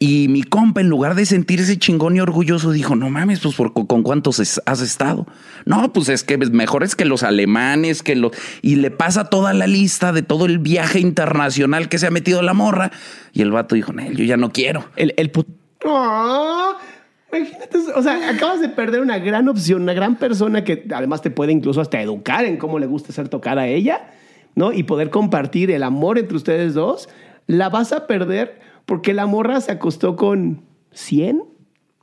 Y 0.00 0.28
mi 0.28 0.44
compa, 0.44 0.80
en 0.80 0.88
lugar 0.88 1.16
de 1.16 1.26
sentirse 1.26 1.76
chingón 1.76 2.14
y 2.14 2.20
orgulloso, 2.20 2.70
dijo, 2.70 2.94
no 2.94 3.10
mames, 3.10 3.40
pues 3.40 3.56
¿por- 3.56 3.72
con 3.72 4.04
cuántos 4.04 4.38
es- 4.38 4.62
has 4.64 4.80
estado. 4.80 5.26
No, 5.64 5.92
pues 5.92 6.08
es 6.08 6.22
que 6.22 6.38
mejores 6.38 6.94
que 6.94 7.04
los 7.04 7.24
alemanes, 7.24 8.04
que 8.04 8.14
los... 8.14 8.30
Y 8.62 8.76
le 8.76 8.92
pasa 8.92 9.24
toda 9.24 9.52
la 9.54 9.66
lista 9.66 10.12
de 10.12 10.22
todo 10.22 10.46
el 10.46 10.60
viaje 10.60 11.00
internacional 11.00 11.88
que 11.88 11.98
se 11.98 12.06
ha 12.06 12.10
metido 12.12 12.42
la 12.42 12.54
morra. 12.54 12.92
Y 13.32 13.42
el 13.42 13.50
vato 13.50 13.74
dijo, 13.74 13.92
"Nel, 13.92 14.16
yo 14.16 14.24
ya 14.24 14.36
no 14.36 14.52
quiero. 14.52 14.84
El, 14.94 15.14
el 15.16 15.32
put- 15.32 15.48
¡Ah! 15.84 16.76
Imagínate, 17.32 17.78
o 17.94 18.02
sea, 18.02 18.30
acabas 18.30 18.60
de 18.60 18.68
perder 18.68 19.00
una 19.00 19.18
gran 19.18 19.48
opción, 19.48 19.82
una 19.82 19.92
gran 19.94 20.16
persona 20.16 20.62
que 20.64 20.86
además 20.94 21.22
te 21.22 21.30
puede 21.30 21.52
incluso 21.52 21.80
hasta 21.80 22.00
educar 22.00 22.44
en 22.44 22.56
cómo 22.56 22.78
le 22.78 22.86
gusta 22.86 23.12
ser 23.12 23.28
tocada 23.28 23.62
a 23.62 23.66
ella, 23.66 24.10
¿no? 24.54 24.72
Y 24.72 24.84
poder 24.84 25.10
compartir 25.10 25.70
el 25.72 25.82
amor 25.82 26.18
entre 26.18 26.36
ustedes 26.36 26.72
dos 26.74 27.08
la 27.48 27.68
vas 27.68 27.92
a 27.92 28.06
perder 28.06 28.60
porque 28.88 29.12
la 29.12 29.26
morra 29.26 29.60
se 29.60 29.70
acostó 29.70 30.16
con 30.16 30.62
100, 30.92 31.44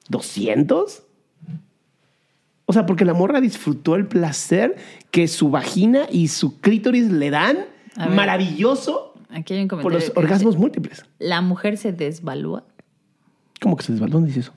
200. 0.08 1.04
O 2.68 2.74
sea, 2.74 2.86
porque 2.86 3.06
la 3.06 3.16
morra 3.16 3.42
disfrutó 3.42 3.96
el 3.96 4.06
placer 4.06 4.76
que 5.10 5.28
su 5.28 5.50
vagina 5.50 6.06
y 6.12 6.28
su 6.28 6.60
clítoris 6.60 7.12
le 7.12 7.32
dan 7.32 7.58
ver. 7.98 8.10
maravilloso 8.12 9.16
Aquí 9.32 9.56
hay 9.56 9.64
un 9.64 9.68
por 9.68 9.80
comentario. 9.80 9.98
los 9.98 10.04
que 10.04 10.10
dice, 10.12 10.20
orgasmos 10.20 10.58
múltiples. 10.58 11.04
La 11.18 11.42
mujer 11.42 11.78
se 11.78 11.92
desvalúa. 11.92 12.66
¿Cómo 13.60 13.78
que 13.78 13.84
se 13.84 13.94
desvalúan? 13.94 14.12
¿Dónde 14.12 14.28
dice 14.28 14.42
eso? 14.42 14.54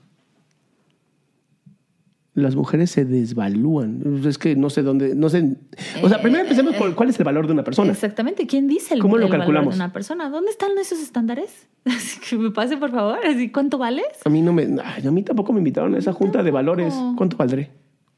Las 2.41 2.55
mujeres 2.55 2.91
se 2.91 3.05
desvalúan. 3.05 4.23
Es 4.25 4.37
que 4.37 4.55
no 4.55 4.69
sé 4.69 4.81
dónde, 4.81 5.15
no 5.15 5.29
sé. 5.29 5.57
O 6.01 6.09
sea, 6.09 6.21
primero 6.21 6.43
empecemos 6.43 6.75
por 6.75 6.93
cuál 6.95 7.09
es 7.09 7.19
el 7.19 7.25
valor 7.25 7.47
de 7.47 7.53
una 7.53 7.63
persona. 7.63 7.91
Exactamente. 7.91 8.47
¿Quién 8.47 8.67
dice 8.67 8.93
el, 8.93 9.01
¿Cómo 9.01 9.17
lo 9.17 9.25
el 9.25 9.31
valor 9.31 9.45
calculamos? 9.45 9.75
de 9.75 9.81
una 9.83 9.93
persona? 9.93 10.29
¿Dónde 10.29 10.51
están 10.51 10.71
esos 10.77 10.99
estándares? 10.99 11.67
Así 11.85 12.19
que 12.19 12.37
me 12.37 12.51
pase, 12.51 12.77
por 12.77 12.91
favor. 12.91 13.19
Así, 13.25 13.49
¿Cuánto 13.51 13.77
vales? 13.77 14.05
A 14.23 14.29
mí 14.29 14.41
no 14.41 14.53
me, 14.53 14.67
ay, 14.83 15.05
a 15.05 15.11
mí 15.11 15.23
tampoco 15.23 15.53
me 15.53 15.59
invitaron 15.59 15.95
a 15.95 15.97
esa 15.97 16.13
junta 16.13 16.43
de 16.43 16.51
valores. 16.51 16.93
¿Cuánto 17.15 17.37
valdré? 17.37 17.71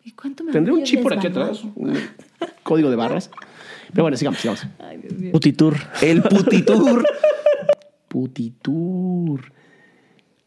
¿Y 0.03 0.11
cuánto 0.11 0.43
me 0.43 0.51
Tendré 0.51 0.73
un 0.73 0.83
chip 0.83 1.01
por 1.01 1.13
aquí 1.13 1.27
atrás, 1.27 1.63
un 1.75 1.93
código 2.63 2.89
de 2.89 2.95
barras. 2.95 3.29
Pero 3.91 4.03
bueno, 4.03 4.17
sigamos, 4.17 4.39
sigamos. 4.39 4.65
Ay, 4.79 4.97
Dios 4.97 5.13
mío. 5.13 5.31
Putitur. 5.31 5.75
El 6.01 6.23
putitur. 6.23 7.05
Putitur. 8.07 9.51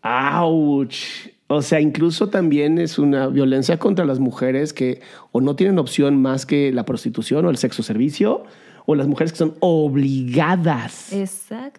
¡Auch! 0.02 1.33
O 1.46 1.60
sea, 1.62 1.80
incluso 1.80 2.30
también 2.30 2.78
es 2.78 2.98
una 2.98 3.26
violencia 3.28 3.78
contra 3.78 4.04
las 4.04 4.18
mujeres 4.18 4.72
que 4.72 5.00
o 5.32 5.40
no 5.40 5.56
tienen 5.56 5.78
opción 5.78 6.20
más 6.20 6.46
que 6.46 6.72
la 6.72 6.84
prostitución 6.84 7.44
o 7.44 7.50
el 7.50 7.58
sexo 7.58 7.82
servicio, 7.82 8.44
o 8.86 8.94
las 8.94 9.06
mujeres 9.08 9.32
que 9.32 9.38
son 9.38 9.54
obligadas. 9.60 11.10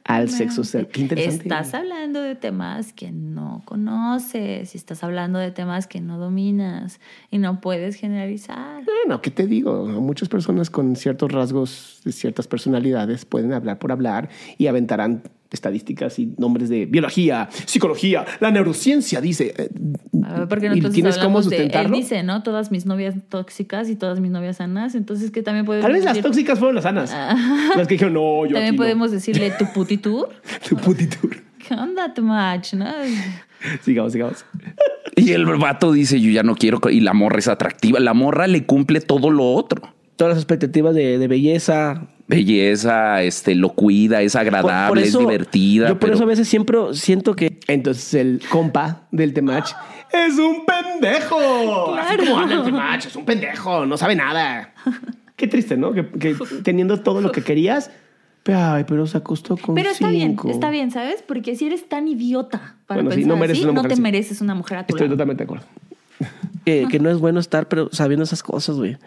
Al 0.06 0.30
sexo 0.30 0.64
ser- 0.64 0.88
qué 0.88 1.02
interesante. 1.02 1.44
Estás 1.44 1.74
hablando 1.74 2.22
de 2.22 2.36
temas 2.36 2.94
que 2.94 3.12
no 3.12 3.62
conoces 3.66 4.74
y 4.74 4.78
estás 4.78 5.04
hablando 5.04 5.38
de 5.40 5.52
temas 5.52 5.86
que 5.88 6.02
no 6.02 6.18
dominas 6.18 7.00
y 7.30 7.38
no 7.38 7.62
puedes 7.62 7.96
generalizar. 7.96 8.84
Bueno, 8.86 9.22
¿qué 9.22 9.30
te 9.32 9.46
digo? 9.46 9.86
Muchas 10.02 10.30
personas 10.30 10.70
con 10.70 10.96
ciertos 10.96 11.32
rasgos 11.32 12.02
de 12.06 12.12
ciertas 12.12 12.48
personalidades 12.48 13.26
pueden 13.26 13.54
hablar 13.54 13.78
por 13.80 13.92
hablar 13.92 14.30
y 14.58 14.68
aventarán 14.68 15.22
estadísticas 15.52 16.18
y 16.20 16.34
nombres 16.38 16.70
de 16.70 16.86
biología, 16.86 17.50
psicología, 17.66 18.26
la 18.40 18.52
neurociencia, 18.52 19.22
dice. 19.22 19.54
eh, 19.58 19.70
ver, 20.12 20.48
porque 20.48 20.66
¿Y 20.68 20.70
entonces 20.70 20.94
tienes 20.94 21.18
cómo 21.18 21.40
de- 21.40 21.44
sustentarlo? 21.46 21.96
él 21.96 22.02
dice, 22.02 22.24
¿no? 22.24 22.44
Todas 22.44 22.72
mis 22.72 22.86
novias 22.86 23.16
tóxicas 23.30 23.90
y 23.90 23.96
todas 23.96 24.20
mis 24.20 24.32
novias 24.32 24.58
sanas. 24.58 24.96
Entonces, 24.96 25.32
¿qué 25.32 25.42
también 25.44 25.66
podemos 25.66 25.84
Tal 25.84 25.94
vez 25.94 26.04
las 26.04 26.20
tóxicas 26.20 26.58
fueron 26.60 26.76
las 26.76 26.84
sanas. 26.84 27.16
Las 27.78 27.88
que 27.88 27.96
dijeron, 27.96 28.14
no, 28.14 28.46
yo 28.46 28.54
También 28.54 28.64
aquí 28.66 28.72
no". 28.78 28.78
podemos 28.84 29.12
decirle 29.12 29.52
tu 29.58 29.66
putitur. 29.74 30.30
Tu 30.70 30.76
putitur. 30.78 31.36
¿Qué 31.68 31.74
onda, 31.74 32.14
tu 32.14 32.22
match? 32.22 32.74
¿no? 32.74 32.86
Sigamos, 33.84 34.12
sigamos. 34.12 34.46
Y 35.16 35.32
el 35.32 35.46
vato 35.46 35.92
dice, 35.92 36.20
yo 36.22 36.30
ya 36.30 36.44
no 36.44 36.56
quiero. 36.56 36.80
Y 36.92 37.00
la 37.00 37.14
morra 37.14 37.40
es 37.40 37.48
atractiva. 37.48 38.00
La 38.00 38.14
morra 38.14 38.48
le 38.48 38.66
cumple 38.66 39.02
todo 39.02 39.32
lo 39.32 39.46
otro. 39.54 39.95
Todas 40.16 40.34
las 40.36 40.38
expectativas 40.44 40.94
de, 40.96 41.18
de 41.18 41.28
belleza. 41.28 42.08
Belleza, 42.28 43.22
este, 43.22 43.54
lo 43.54 43.70
cuida, 43.74 44.22
es 44.22 44.34
Por- 44.34 44.42
agradable, 44.42 44.88
por 44.90 44.98
eso- 45.00 45.20
es 45.20 45.28
divertida. 45.28 45.88
Yo 45.90 45.94
por 45.96 46.00
pero- 46.00 46.14
eso 46.16 46.24
a 46.24 46.28
veces 46.28 46.48
siempre 46.48 46.78
siento 46.94 47.36
que 47.36 47.60
Entonces 47.68 48.14
el 48.16 48.42
compa 48.50 49.04
del 49.12 49.34
Temach 49.34 49.72
es 50.12 50.38
un 50.40 50.66
pendejo. 50.66 51.94
Así 51.96 52.18
como 52.18 52.40
habla 52.40 52.56
el 52.56 52.64
Temach, 52.64 53.06
es 53.06 53.16
un 53.16 53.26
pendejo, 53.26 53.86
no 53.86 53.98
sabe 53.98 54.16
nada. 54.16 54.74
Qué 55.36 55.48
triste, 55.48 55.76
¿no? 55.78 55.92
Que, 55.92 56.08
que 56.08 56.36
teniendo 56.64 57.00
todo 57.02 57.20
lo 57.22 57.32
que 57.32 57.42
querías, 57.42 57.92
pero, 58.44 58.60
ay, 58.60 58.86
pero 58.88 59.06
se 59.06 59.18
acostó 59.18 59.58
con 59.58 59.76
Pero 59.76 59.90
está 59.90 60.10
bien, 60.10 60.30
cinco. 60.30 60.50
está 60.50 60.70
bien, 60.70 60.92
¿sabes? 60.92 61.22
Porque 61.28 61.56
si 61.58 61.66
eres 61.66 61.90
tan 61.90 62.08
idiota 62.08 62.76
para 62.88 63.02
Bueno, 63.02 63.12
sí, 63.12 63.18
pensar 63.22 63.36
no 63.36 63.40
mereces 63.42 63.58
así, 63.60 63.64
una 63.66 63.74
no 63.74 63.80
mujer 63.82 63.88
te 63.90 63.94
así. 63.94 64.02
mereces 64.02 64.42
una 64.42 64.56
mujer 64.56 64.78
a 64.78 64.86
tu 64.88 64.94
Estoy 64.96 65.08
lado. 65.08 65.16
totalmente 65.18 65.44
de 65.44 65.46
acuerdo. 65.46 65.66
que, 66.66 66.88
que 66.90 67.00
no 67.00 67.10
es 67.10 67.18
bueno 67.20 67.40
estar 67.42 67.68
pero 67.68 67.90
sabiendo 67.92 68.24
esas 68.24 68.42
cosas, 68.42 68.78
güey. 68.78 68.98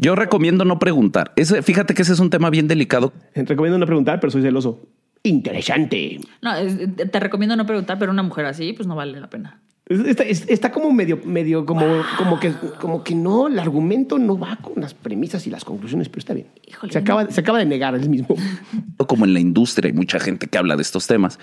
Yo 0.00 0.14
recomiendo 0.14 0.64
no 0.64 0.78
preguntar. 0.78 1.32
Ese, 1.36 1.62
fíjate 1.62 1.94
que 1.94 2.02
ese 2.02 2.12
es 2.12 2.20
un 2.20 2.30
tema 2.30 2.50
bien 2.50 2.68
delicado. 2.68 3.12
Recomiendo 3.34 3.78
no 3.78 3.86
preguntar, 3.86 4.20
pero 4.20 4.30
soy 4.30 4.42
celoso. 4.42 4.80
Interesante. 5.22 6.20
No, 6.42 6.54
es- 6.56 6.76
te 7.10 7.20
recomiendo 7.20 7.56
no 7.56 7.66
preguntar, 7.66 7.98
pero 7.98 8.12
una 8.12 8.22
mujer 8.22 8.46
así, 8.46 8.72
pues 8.72 8.86
no 8.86 8.94
vale 8.96 9.20
la 9.20 9.28
pena. 9.30 9.60
Está, 9.88 10.24
es- 10.24 10.44
está 10.48 10.72
como 10.72 10.90
medio, 10.92 11.20
medio 11.24 11.64
como, 11.64 11.86
como, 12.18 12.40
que, 12.40 12.52
como 12.80 13.04
que 13.04 13.14
no, 13.14 13.46
el 13.46 13.58
argumento 13.58 14.18
no 14.18 14.36
va 14.38 14.56
con 14.56 14.80
las 14.82 14.94
premisas 14.94 15.46
y 15.46 15.50
las 15.50 15.64
conclusiones, 15.64 16.08
pero 16.08 16.18
está 16.20 16.34
bien. 16.34 16.48
Híjole, 16.66 16.92
se, 16.92 16.98
acaba, 16.98 17.30
se 17.30 17.40
acaba 17.40 17.58
de 17.58 17.66
negar 17.66 17.94
él 17.94 18.08
mismo. 18.08 18.34
como 19.06 19.24
en 19.24 19.34
la 19.34 19.40
industria, 19.40 19.88
hay 19.88 19.96
mucha 19.96 20.18
gente 20.18 20.48
que 20.48 20.58
habla 20.58 20.74
de 20.76 20.82
estos 20.82 21.06
temas. 21.06 21.38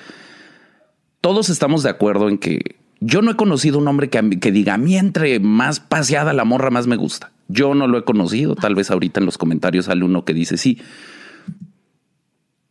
Todos 1.22 1.50
estamos 1.50 1.84
de 1.84 1.90
acuerdo 1.90 2.28
en 2.30 2.38
que 2.38 2.76
yo 3.00 3.22
no 3.22 3.32
he 3.32 3.36
conocido 3.36 3.78
un 3.80 3.88
hombre 3.88 4.10
que, 4.10 4.40
que 4.40 4.52
diga, 4.52 4.74
a 4.74 4.78
mí 4.78 4.98
entre 4.98 5.40
más 5.40 5.80
paseada 5.80 6.34
la 6.34 6.44
morra, 6.46 6.70
más 6.70 6.88
me 6.88 6.96
gusta. 6.96 7.32
Yo 7.48 7.76
no 7.76 7.88
lo 7.88 7.98
he 7.98 8.04
conocido. 8.04 8.56
Tal 8.56 8.76
vez 8.76 8.90
ahorita 8.92 9.20
en 9.20 9.26
los 9.26 9.38
comentarios 9.38 9.86
sale 9.86 10.04
uno 10.04 10.26
que 10.26 10.34
dice, 10.34 10.58
sí, 10.58 10.80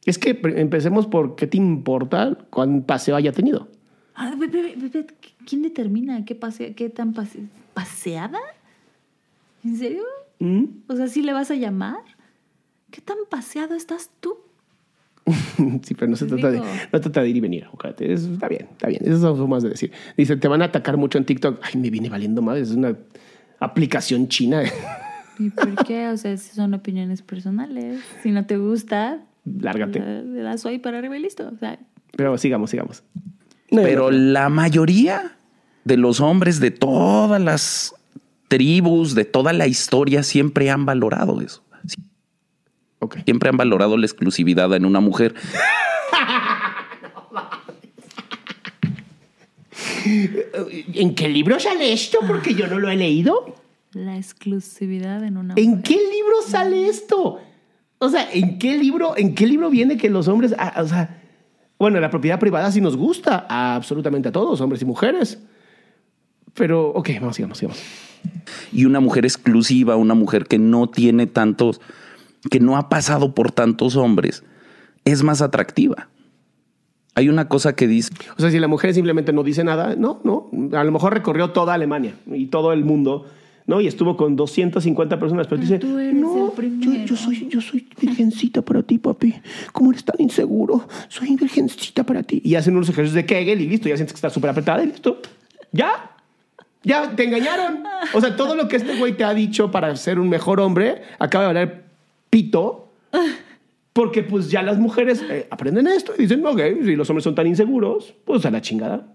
Es 0.04 0.18
que 0.18 0.40
empecemos 0.56 1.06
por 1.06 1.36
qué 1.36 1.46
te 1.46 1.56
importa 1.56 2.36
cuán 2.50 2.82
paseo 2.82 3.14
haya 3.14 3.32
tenido. 3.32 3.68
Ah, 4.14 4.34
ve, 4.36 4.46
ve, 4.48 5.06
¿Quién 5.46 5.62
determina 5.62 6.24
qué, 6.24 6.34
pase, 6.34 6.74
qué 6.74 6.88
tan 6.90 7.12
pase- 7.12 7.46
paseada? 7.74 8.38
¿En 9.64 9.76
serio? 9.76 10.02
¿Mm? 10.40 10.64
O 10.88 10.96
sea, 10.96 11.06
¿sí 11.06 11.22
le 11.22 11.32
vas 11.32 11.50
a 11.50 11.54
llamar? 11.54 12.00
¿Qué 12.90 13.00
tan 13.00 13.16
paseado 13.30 13.74
estás 13.74 14.10
tú? 14.20 14.36
Sí, 15.82 15.94
pero 15.94 16.08
no 16.10 16.16
se 16.16 16.26
trata 16.26 16.50
de, 16.50 16.58
no 16.92 17.00
trata 17.00 17.22
de 17.22 17.28
ir 17.28 17.36
y 17.36 17.40
venir. 17.40 17.66
Está 18.00 18.48
bien, 18.48 18.66
está 18.72 18.88
bien. 18.88 19.02
Eso 19.04 19.16
es 19.16 19.24
algo 19.24 19.46
más 19.46 19.62
de 19.62 19.68
decir. 19.70 19.92
Dice, 20.16 20.36
te 20.36 20.48
van 20.48 20.62
a 20.62 20.66
atacar 20.66 20.96
mucho 20.96 21.16
en 21.18 21.24
TikTok. 21.24 21.60
Ay, 21.62 21.80
me 21.80 21.90
viene 21.90 22.08
valiendo 22.08 22.42
más. 22.42 22.58
Es 22.58 22.72
una 22.72 22.96
aplicación 23.64 24.28
china. 24.28 24.62
¿Y 25.38 25.50
por 25.50 25.84
qué? 25.84 26.08
O 26.08 26.16
sea, 26.16 26.36
si 26.36 26.54
son 26.54 26.74
opiniones 26.74 27.22
personales. 27.22 28.00
Si 28.22 28.30
no 28.30 28.46
te 28.46 28.56
gusta, 28.56 29.20
Lárgate. 29.44 30.00
le, 30.00 30.42
das 30.42 30.64
ahí 30.66 30.78
para 30.78 30.98
arriba 30.98 31.16
y 31.16 31.20
listo. 31.22 31.50
O 31.52 31.58
sea, 31.58 31.78
Pero 32.16 32.36
sigamos, 32.38 32.70
sigamos. 32.70 33.02
No, 33.70 33.82
pero 33.82 34.10
no, 34.10 34.18
la 34.18 34.48
mayoría 34.48 35.36
de 35.84 35.96
los 35.96 36.20
hombres 36.20 36.60
de 36.60 36.70
todas 36.70 37.40
las 37.40 37.94
tribus, 38.48 39.14
de 39.14 39.24
toda 39.24 39.52
la 39.52 39.66
historia, 39.66 40.22
siempre 40.22 40.70
han 40.70 40.84
valorado 40.84 41.40
eso. 41.40 41.64
Siempre 43.24 43.48
han 43.48 43.56
valorado 43.56 43.96
la 43.96 44.06
exclusividad 44.06 44.72
en 44.74 44.84
una 44.84 45.00
mujer. 45.00 45.34
¿En 50.94 51.14
qué 51.14 51.28
libro 51.28 51.58
sale 51.60 51.92
esto? 51.92 52.18
Porque 52.26 52.54
yo 52.54 52.66
no 52.66 52.78
lo 52.78 52.88
he 52.90 52.96
leído. 52.96 53.54
la 53.92 54.16
exclusividad 54.16 55.22
en 55.24 55.36
una 55.36 55.54
¿En 55.56 55.70
mujer. 55.70 55.84
qué 55.84 55.94
libro 55.94 56.36
sale 56.46 56.86
esto? 56.88 57.38
O 57.98 58.08
sea, 58.08 58.28
¿en 58.32 58.58
qué 58.58 58.76
libro, 58.78 59.16
en 59.16 59.34
qué 59.34 59.46
libro 59.46 59.70
viene 59.70 59.96
que 59.96 60.10
los 60.10 60.26
hombres, 60.28 60.54
ah, 60.58 60.80
o 60.82 60.88
sea, 60.88 61.22
bueno, 61.78 62.00
la 62.00 62.10
propiedad 62.10 62.38
privada 62.38 62.70
sí 62.72 62.80
nos 62.80 62.96
gusta 62.96 63.46
a 63.48 63.74
absolutamente 63.74 64.28
a 64.28 64.32
todos, 64.32 64.60
hombres 64.60 64.82
y 64.82 64.84
mujeres. 64.84 65.38
Pero, 66.54 66.90
ok, 66.90 67.10
vamos, 67.20 67.36
sigamos, 67.36 67.58
sigamos. 67.58 67.80
y 68.72 68.84
una 68.84 69.00
mujer 69.00 69.24
exclusiva, 69.24 69.96
una 69.96 70.14
mujer 70.14 70.46
que 70.46 70.58
no 70.58 70.88
tiene 70.88 71.26
tantos, 71.26 71.80
que 72.50 72.60
no 72.60 72.76
ha 72.76 72.88
pasado 72.88 73.34
por 73.34 73.52
tantos 73.52 73.96
hombres, 73.96 74.44
es 75.04 75.22
más 75.22 75.42
atractiva. 75.42 76.08
Hay 77.14 77.28
una 77.28 77.46
cosa 77.48 77.74
que 77.74 77.86
dice, 77.86 78.12
O 78.36 78.40
sea, 78.40 78.50
si 78.50 78.58
la 78.58 78.68
mujer 78.68 78.94
simplemente 78.94 79.32
no 79.32 79.42
dice 79.42 79.64
nada, 79.64 79.94
no, 79.96 80.20
no. 80.24 80.50
A 80.76 80.82
lo 80.84 80.92
mejor 80.92 81.12
recorrió 81.12 81.50
toda 81.50 81.74
Alemania 81.74 82.14
y 82.26 82.46
todo 82.46 82.72
el 82.72 82.84
mundo, 82.84 83.26
¿no? 83.66 83.80
Y 83.82 83.86
estuvo 83.86 84.16
con 84.16 84.34
250 84.34 85.18
personas, 85.18 85.46
pero 85.46 85.60
dice, 85.60 85.78
tú 85.78 85.98
eres 85.98 86.14
no, 86.14 86.32
el 86.32 86.40
yo, 86.40 86.54
primero". 86.54 87.04
yo 87.04 87.16
soy, 87.16 87.48
yo 87.50 87.60
soy 87.60 87.86
virgencita 88.00 88.62
para 88.62 88.82
ti, 88.82 88.98
papi. 88.98 89.34
¿Cómo 89.72 89.90
eres 89.90 90.04
tan 90.04 90.16
inseguro? 90.20 90.88
Soy 91.08 91.36
virgencita 91.36 92.04
para 92.04 92.22
ti. 92.22 92.40
Y 92.44 92.54
hacen 92.54 92.74
unos 92.74 92.88
ejercicios 92.88 93.14
de 93.14 93.26
Kegel 93.26 93.60
y 93.60 93.68
listo, 93.68 93.88
ya 93.88 93.96
sientes 93.96 94.14
que 94.14 94.18
está 94.18 94.30
súper 94.30 94.50
apretada 94.50 94.82
y 94.82 94.86
listo. 94.86 95.20
¿Ya? 95.70 96.12
Ya, 96.82 97.14
te 97.14 97.24
engañaron. 97.24 97.84
O 98.14 98.20
sea, 98.20 98.34
todo 98.36 98.56
lo 98.56 98.68
que 98.68 98.76
este 98.76 98.96
güey 98.98 99.16
te 99.16 99.24
ha 99.24 99.34
dicho 99.34 99.70
para 99.70 99.94
ser 99.96 100.18
un 100.18 100.28
mejor 100.28 100.60
hombre 100.60 101.02
acaba 101.18 101.44
de 101.44 101.52
valer 101.52 101.84
pito. 102.30 102.88
Porque 103.92 104.22
pues 104.22 104.50
ya 104.50 104.62
las 104.62 104.78
mujeres 104.78 105.22
eh, 105.28 105.46
aprenden 105.50 105.86
esto 105.86 106.12
y 106.18 106.22
dicen, 106.22 106.44
ok, 106.46 106.60
si 106.82 106.96
los 106.96 107.08
hombres 107.10 107.24
son 107.24 107.34
tan 107.34 107.46
inseguros, 107.46 108.14
pues 108.24 108.44
a 108.46 108.50
la 108.50 108.60
chingada. 108.62 109.06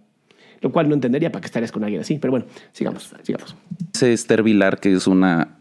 Lo 0.62 0.72
cual 0.72 0.88
no 0.90 0.96
entendería 0.96 1.32
para 1.32 1.42
qué 1.42 1.48
estarías 1.48 1.72
con 1.72 1.84
alguien 1.84 2.02
así. 2.02 2.18
Pero 2.20 2.32
bueno, 2.32 2.46
sigamos, 2.72 3.12
sigamos. 3.24 3.56
dice 3.94 4.14
Esther 4.14 4.44
Vilar, 4.44 4.80
que 4.80 4.94
es 4.94 5.06
una, 5.08 5.58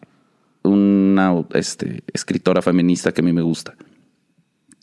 una 0.62 1.34
este, 1.54 2.02
escritora 2.12 2.62
feminista 2.62 3.12
que 3.12 3.20
a 3.20 3.24
mí 3.24 3.32
me 3.32 3.42
gusta, 3.42 3.74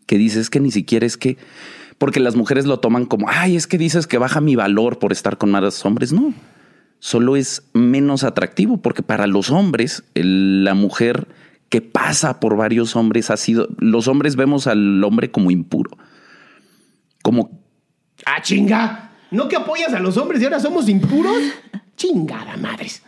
que 0.06 0.18
dice 0.18 0.40
es 0.40 0.50
que 0.50 0.60
ni 0.60 0.72
siquiera 0.72 1.06
es 1.06 1.18
que, 1.18 1.38
porque 1.98 2.20
las 2.20 2.36
mujeres 2.36 2.66
lo 2.66 2.80
toman 2.80 3.06
como, 3.06 3.28
ay, 3.30 3.56
es 3.56 3.68
que 3.68 3.78
dices 3.78 4.08
que 4.08 4.18
baja 4.18 4.42
mi 4.42 4.56
valor 4.56 5.00
por 5.00 5.12
estar 5.12 5.38
con 5.38 5.52
más 5.52 5.86
hombres. 5.86 6.12
No, 6.14 6.34
solo 7.00 7.36
es 7.36 7.64
menos 7.74 8.24
atractivo, 8.24 8.82
porque 8.82 9.04
para 9.04 9.28
los 9.28 9.50
hombres, 9.52 10.04
el- 10.16 10.64
la 10.64 10.74
mujer 10.74 11.28
que 11.74 11.82
pasa 11.82 12.39
por 12.39 12.55
varios 12.55 12.95
hombres 12.95 13.32
ha 13.32 13.36
sido, 13.38 13.67
los 13.80 14.07
hombres 14.07 14.36
vemos 14.36 14.67
al 14.67 15.03
hombre 15.03 15.32
como 15.32 15.49
impuro. 15.49 15.89
Como 17.24 17.49
¡Ah, 18.28 18.43
chinga! 18.43 19.09
¿No 19.32 19.47
que 19.47 19.55
apoyas 19.55 19.91
a 19.91 19.99
los 19.99 20.15
hombres 20.17 20.39
y 20.39 20.43
ahora 20.43 20.59
somos 20.59 20.88
impuros? 20.88 21.36
Chingada 21.97 22.57
madres. 22.57 23.01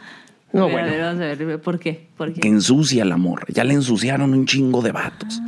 No, 0.52 0.64
bueno. 0.68 0.88
a 0.88 0.92
ver, 0.92 1.02
vamos 1.02 1.22
a 1.22 1.26
ver, 1.26 1.62
¿por 1.62 1.78
qué? 1.78 2.08
¿Por 2.18 2.34
qué? 2.34 2.40
que 2.42 2.48
ensucia 2.48 3.04
a 3.04 3.06
la 3.06 3.18
morra. 3.18 3.46
Ya 3.50 3.64
le 3.64 3.76
ensuciaron 3.76 4.34
un 4.34 4.48
chingo 4.48 4.82
de 4.82 4.92
vatos. 4.92 5.40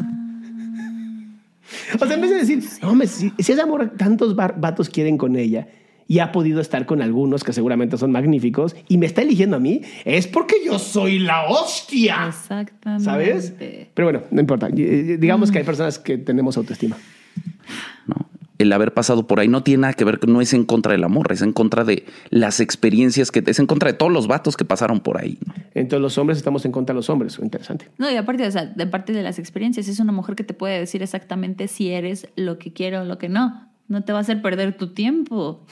O 2.00 2.06
sea, 2.06 2.14
en 2.14 2.22
vez 2.22 2.30
de 2.30 2.38
decir, 2.38 2.64
no, 2.84 2.90
hombre, 2.92 3.08
si, 3.08 3.34
si 3.40 3.52
esa 3.52 3.66
morra 3.66 3.90
tantos 3.98 4.36
bar- 4.36 4.60
vatos 4.60 4.90
quieren 4.90 5.18
con 5.18 5.36
ella 5.38 5.68
y 6.08 6.20
ha 6.20 6.32
podido 6.32 6.62
estar 6.62 6.86
con 6.86 7.02
algunos 7.02 7.44
que 7.44 7.54
seguramente 7.54 7.98
son 7.98 8.12
magníficos 8.12 8.76
y 8.88 8.98
me 8.98 9.06
está 9.06 9.22
eligiendo 9.22 9.58
a 9.58 9.60
mí, 9.60 9.82
es 10.06 10.28
porque 10.28 10.56
yo 10.66 10.80
soy 10.80 11.20
la 11.20 11.46
hostia. 11.46 12.28
Exactamente. 12.28 13.04
¿Sabes? 13.04 13.54
Pero 13.94 14.06
bueno, 14.06 14.22
no 14.32 14.40
importa. 14.40 14.70
Digamos 14.70 15.52
que 15.52 15.60
hay 15.60 15.64
personas 15.64 16.00
que 16.00 16.18
tenemos 16.18 16.58
autoestima. 16.58 16.98
¿no? 18.06 18.16
El 18.58 18.74
haber 18.74 18.94
pasado 18.94 19.28
por 19.28 19.40
ahí 19.40 19.48
no 19.48 19.62
tiene 19.62 19.82
nada 19.82 19.94
que 19.94 20.04
ver, 20.04 20.28
no 20.28 20.42
es 20.42 20.54
en 20.54 20.66
contra 20.66 20.92
de 20.92 20.98
la 20.98 21.10
morra, 21.10 21.36
es 21.36 21.44
en 21.44 21.54
contra 21.54 21.84
de 21.84 22.06
las 22.32 22.60
experiencias 22.60 23.30
que, 23.32 23.44
es 23.46 23.60
en 23.60 23.68
contra 23.68 23.92
de 23.92 23.98
todos 23.98 24.12
los 24.12 24.28
vatos 24.28 24.58
que 24.58 24.66
pasaron 24.66 25.00
por 25.00 25.22
ahí. 25.22 25.38
Entonces 25.76 26.02
los 26.02 26.18
hombres 26.18 26.40
estamos 26.40 26.66
en 26.66 26.72
contra 26.72 26.94
de 26.94 26.98
los 26.98 27.10
hombres. 27.10 27.38
Interesante. 27.40 27.90
No, 28.00 28.10
y 28.10 28.16
aparte, 28.16 28.48
o 28.48 28.52
sea, 28.52 28.66
de 28.66 28.88
parte 28.88 29.14
de 29.14 29.22
las 29.22 29.38
experiencias, 29.38 29.88
es 29.88 30.00
una 30.00 30.12
mujer 30.12 30.36
que 30.36 30.44
te 30.44 30.56
puede 30.56 30.80
decir 30.80 31.04
exactamente 31.04 31.68
si 31.68 31.92
eres 31.92 32.30
lo 32.36 32.58
que 32.58 32.74
quiere 32.74 32.98
o 32.98 33.06
lo 33.06 33.20
que 33.20 33.30
no. 33.30 33.68
No 33.88 34.04
te 34.04 34.12
va 34.12 34.20
a 34.20 34.22
hacer 34.22 34.42
perder 34.42 34.78
tu 34.78 34.88
tiempo. 34.94 35.66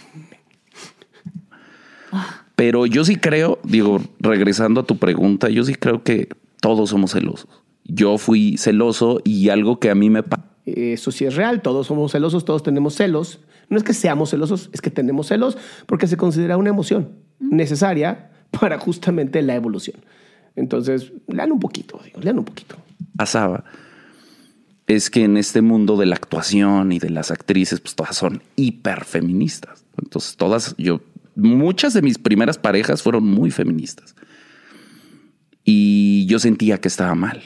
Pero 2.56 2.86
yo 2.86 3.04
sí 3.04 3.18
creo, 3.18 3.60
digo, 3.64 4.02
regresando 4.20 4.82
a 4.82 4.86
tu 4.86 4.98
pregunta, 4.98 5.50
yo 5.50 5.64
sí 5.64 5.76
creo 5.76 6.04
que 6.04 6.30
todos 6.62 6.90
somos 6.90 7.12
celosos. 7.12 7.50
Yo 7.84 8.18
fui 8.18 8.58
celoso 8.58 9.20
y 9.24 9.50
algo 9.50 9.80
que 9.80 9.90
a 9.90 9.96
mí 9.96 10.10
me 10.10 10.24
Eso 10.66 11.12
sí 11.12 11.26
es 11.26 11.36
real. 11.36 11.62
Todos 11.62 11.88
somos 11.88 12.14
celosos, 12.14 12.46
todos 12.46 12.64
tenemos 12.64 12.96
celos. 12.96 13.42
No 13.70 13.78
es 13.78 13.84
que 13.84 13.94
seamos 13.94 14.30
celosos, 14.30 14.70
es 14.74 14.82
que 14.82 14.90
tenemos 14.90 15.28
celos 15.28 15.58
porque 15.86 16.08
se 16.08 16.18
considera 16.18 16.58
una 16.58 16.70
emoción 16.70 17.10
necesaria 17.40 18.32
para 18.52 18.80
justamente 18.80 19.42
la 19.42 19.56
evolución. 19.56 19.98
Entonces, 20.56 21.12
lean 21.28 21.52
un 21.52 21.60
poquito, 21.60 22.00
digo, 22.04 22.22
lean 22.22 22.40
un 22.40 22.46
poquito. 22.46 22.78
pasaba 23.18 23.66
es 24.88 25.10
que 25.10 25.24
en 25.24 25.38
este 25.38 25.62
mundo 25.62 25.98
de 25.98 26.06
la 26.06 26.16
actuación 26.16 26.92
y 26.92 27.00
de 27.00 27.10
las 27.10 27.32
actrices, 27.32 27.80
pues 27.80 27.96
todas 27.96 28.16
son 28.16 28.44
hiperfeministas. 28.56 29.86
Entonces, 30.02 30.38
todas, 30.38 30.76
yo, 30.78 31.02
muchas 31.36 31.94
de 31.94 32.02
mis 32.02 32.18
primeras 32.18 32.58
parejas 32.58 33.02
fueron 33.02 33.26
muy 33.26 33.50
feministas. 33.52 34.16
Y 35.64 36.28
yo 36.28 36.38
sentía 36.38 36.80
que 36.80 36.88
estaba 36.88 37.16
mal. 37.16 37.42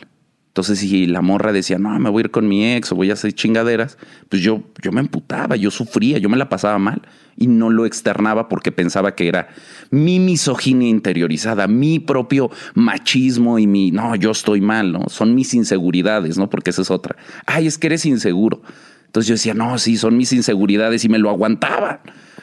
Entonces, 0.50 0.80
si 0.80 1.06
la 1.06 1.22
morra 1.22 1.54
decía, 1.54 1.78
no, 1.78 1.98
me 2.00 2.10
voy 2.10 2.22
a 2.22 2.26
ir 2.26 2.32
con 2.32 2.48
mi 2.48 2.74
ex 2.74 2.92
o 2.92 2.96
voy 2.96 3.12
a 3.12 3.14
hacer 3.14 3.34
chingaderas, 3.34 3.98
pues 4.30 4.42
yo, 4.42 4.64
yo 4.82 4.92
me 4.92 5.00
emputaba, 5.00 5.56
yo 5.56 5.70
sufría, 5.70 6.18
yo 6.18 6.28
me 6.28 6.38
la 6.38 6.50
pasaba 6.50 6.80
mal 6.80 7.04
y 7.38 7.48
no 7.48 7.70
lo 7.70 7.86
externaba 7.86 8.50
porque 8.50 8.72
pensaba 8.72 9.16
que 9.16 9.28
era 9.28 9.50
mi 9.92 10.20
misoginia 10.20 10.90
interiorizada, 10.90 11.68
mi 11.68 12.00
propio 12.00 12.50
machismo 12.74 13.60
y 13.60 13.68
mi, 13.68 13.92
no, 13.92 14.16
yo 14.16 14.32
estoy 14.32 14.60
mal, 14.60 14.92
¿no? 14.92 15.06
Son 15.08 15.36
mis 15.36 15.54
inseguridades, 15.54 16.38
¿no? 16.38 16.50
Porque 16.50 16.72
esa 16.72 16.82
es 16.82 16.90
otra. 16.90 17.16
Ay, 17.46 17.68
es 17.68 17.78
que 17.78 17.88
eres 17.88 18.06
inseguro. 18.08 18.62
Entonces 19.06 19.28
yo 19.28 19.36
decía, 19.36 19.54
no, 19.54 19.78
sí, 19.78 19.98
son 19.98 20.18
mis 20.18 20.34
inseguridades 20.34 21.06
y 21.06 21.10
me 21.10 21.20
lo 21.20 21.30
aguantaba. 21.30 22.02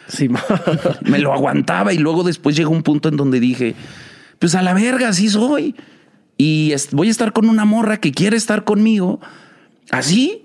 Sí. 0.09 0.28
Me 1.02 1.18
lo 1.18 1.32
aguantaba 1.32 1.92
y 1.92 1.98
luego 1.98 2.22
después 2.22 2.54
llegó 2.57 2.70
un 2.70 2.84
punto 2.84 3.09
en 3.09 3.16
donde 3.16 3.40
dije, 3.40 3.74
pues 4.38 4.54
a 4.54 4.62
la 4.62 4.72
verga, 4.72 5.09
así 5.09 5.28
soy. 5.28 5.74
Y 6.39 6.74
voy 6.93 7.09
a 7.09 7.11
estar 7.11 7.32
con 7.32 7.49
una 7.49 7.64
morra 7.64 7.99
que 7.99 8.12
quiere 8.12 8.37
estar 8.37 8.64
conmigo, 8.64 9.20
así. 9.91 10.43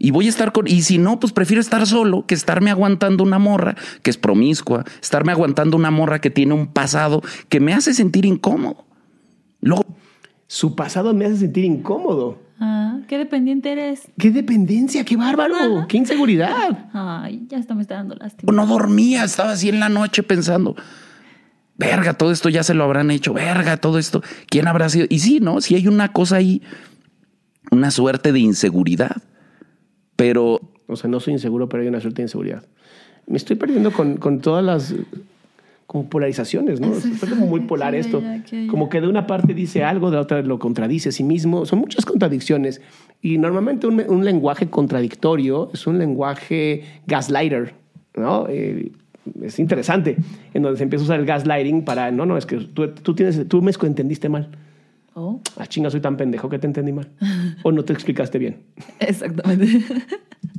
Y 0.00 0.12
voy 0.12 0.26
a 0.26 0.28
estar 0.28 0.52
con, 0.52 0.68
y 0.68 0.82
si 0.82 0.98
no, 0.98 1.18
pues 1.18 1.32
prefiero 1.32 1.60
estar 1.60 1.84
solo 1.86 2.24
que 2.24 2.34
estarme 2.34 2.70
aguantando 2.70 3.24
una 3.24 3.40
morra 3.40 3.74
que 4.02 4.10
es 4.10 4.16
promiscua, 4.16 4.84
estarme 5.02 5.32
aguantando 5.32 5.76
una 5.76 5.90
morra 5.90 6.20
que 6.20 6.30
tiene 6.30 6.54
un 6.54 6.68
pasado 6.68 7.20
que 7.48 7.58
me 7.58 7.74
hace 7.74 7.92
sentir 7.94 8.24
incómodo. 8.24 8.84
Luego, 9.60 9.84
Su 10.46 10.76
pasado 10.76 11.12
me 11.14 11.24
hace 11.24 11.38
sentir 11.38 11.64
incómodo. 11.64 12.38
Ah, 12.60 12.98
qué 13.08 13.18
dependiente 13.18 13.70
eres. 13.72 14.08
¡Qué 14.18 14.30
dependencia! 14.30 15.04
¡Qué 15.04 15.16
bárbaro! 15.16 15.86
¡Qué 15.88 15.96
inseguridad! 15.96 16.88
Ay, 16.92 17.44
ya 17.48 17.58
hasta 17.58 17.74
me 17.74 17.82
está 17.82 17.96
dando 17.96 18.14
lástima. 18.14 18.52
no 18.52 18.66
dormía, 18.66 19.24
estaba 19.24 19.52
así 19.52 19.68
en 19.68 19.78
la 19.80 19.88
noche 19.88 20.22
pensando, 20.22 20.74
verga, 21.78 22.14
todo 22.14 22.32
esto 22.32 22.48
ya 22.48 22.62
se 22.62 22.74
lo 22.74 22.84
habrán 22.84 23.10
hecho, 23.10 23.32
verga, 23.32 23.78
todo 23.78 23.98
esto, 23.98 24.22
¿quién 24.48 24.68
habrá 24.68 24.88
sido? 24.88 25.06
Y 25.08 25.20
sí, 25.20 25.40
¿no? 25.40 25.60
Sí 25.60 25.76
hay 25.76 25.86
una 25.86 26.12
cosa 26.12 26.36
ahí, 26.36 26.60
una 27.70 27.90
suerte 27.90 28.32
de 28.32 28.40
inseguridad, 28.40 29.22
pero 30.16 30.60
O 30.88 30.96
sea, 30.96 31.08
no 31.08 31.20
soy 31.20 31.34
inseguro, 31.34 31.68
pero 31.68 31.82
hay 31.82 31.88
una 31.88 32.00
suerte 32.00 32.22
de 32.22 32.24
inseguridad. 32.24 32.64
Me 33.26 33.36
estoy 33.36 33.56
perdiendo 33.56 33.92
con, 33.92 34.16
con 34.16 34.40
todas 34.40 34.64
las 34.64 34.94
como 35.86 36.10
polarizaciones, 36.10 36.80
¿no? 36.80 36.92
Fue 36.92 37.30
como 37.30 37.46
muy 37.46 37.60
polar 37.60 37.94
esto. 37.94 38.22
Como 38.68 38.90
que 38.90 39.00
de 39.00 39.08
una 39.08 39.26
parte 39.26 39.54
dice 39.54 39.84
algo, 39.84 40.10
de 40.10 40.16
la 40.16 40.22
otra 40.22 40.42
lo 40.42 40.58
contradice 40.58 41.08
a 41.08 41.12
sí 41.12 41.24
mismo. 41.24 41.64
Son 41.64 41.78
muchas 41.78 42.04
contradicciones. 42.04 42.82
Y 43.22 43.38
normalmente 43.38 43.86
un, 43.86 44.04
un 44.06 44.22
lenguaje 44.22 44.68
contradictorio 44.68 45.70
es 45.72 45.86
un 45.86 45.98
lenguaje 45.98 46.84
gaslighter, 47.06 47.74
¿no? 48.16 48.46
Eh, 48.50 48.92
es 49.42 49.58
interesante, 49.58 50.16
en 50.54 50.62
donde 50.62 50.78
se 50.78 50.84
empieza 50.84 51.02
a 51.02 51.06
usar 51.06 51.20
el 51.20 51.26
gaslighting 51.26 51.84
para, 51.84 52.10
no, 52.10 52.26
no, 52.26 52.36
es 52.36 52.46
que 52.46 52.56
tú, 52.56 52.88
tú, 52.88 53.14
tienes, 53.14 53.46
tú 53.48 53.62
me 53.62 53.72
entendiste 53.82 54.28
mal. 54.28 54.50
Oh, 55.14 55.40
Ah, 55.56 55.66
chinga, 55.66 55.90
soy 55.90 56.00
tan 56.00 56.16
pendejo 56.16 56.48
que 56.48 56.60
te 56.60 56.68
entendí 56.68 56.92
mal. 56.92 57.08
O 57.64 57.72
no 57.72 57.84
te 57.84 57.92
explicaste 57.92 58.38
bien. 58.38 58.58
exactamente. 59.00 59.84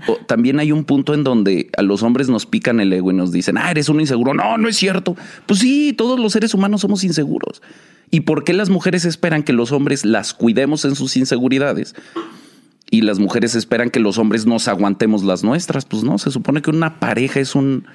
o 0.05 0.17
también 0.25 0.59
hay 0.59 0.73
un 0.73 0.83
punto 0.83 1.13
en 1.13 1.23
donde 1.23 1.69
a 1.77 1.81
los 1.81 2.03
hombres 2.03 2.27
nos 2.27 2.45
pican 2.45 2.81
el 2.81 2.91
ego 2.91 3.11
y 3.11 3.13
nos 3.13 3.31
dicen, 3.31 3.57
ah, 3.57 3.71
eres 3.71 3.87
un 3.87 4.01
inseguro. 4.01 4.33
No, 4.33 4.57
no 4.57 4.67
es 4.67 4.75
cierto. 4.75 5.15
Pues 5.45 5.61
sí, 5.61 5.93
todos 5.93 6.19
los 6.19 6.33
seres 6.33 6.53
humanos 6.53 6.81
somos 6.81 7.05
inseguros. 7.05 7.61
¿Y 8.11 8.21
por 8.21 8.43
qué 8.43 8.51
las 8.51 8.69
mujeres 8.69 9.05
esperan 9.05 9.43
que 9.43 9.53
los 9.53 9.71
hombres 9.71 10.03
las 10.03 10.33
cuidemos 10.33 10.83
en 10.83 10.95
sus 10.95 11.15
inseguridades? 11.15 11.95
Y 12.91 13.01
las 13.01 13.19
mujeres 13.19 13.55
esperan 13.55 13.91
que 13.91 14.01
los 14.01 14.17
hombres 14.17 14.45
nos 14.45 14.67
aguantemos 14.67 15.23
las 15.23 15.41
nuestras. 15.41 15.85
Pues 15.85 16.03
no, 16.03 16.17
se 16.17 16.31
supone 16.31 16.61
que 16.61 16.71
una 16.71 16.99
pareja 16.99 17.39
es 17.39 17.55
un... 17.55 17.85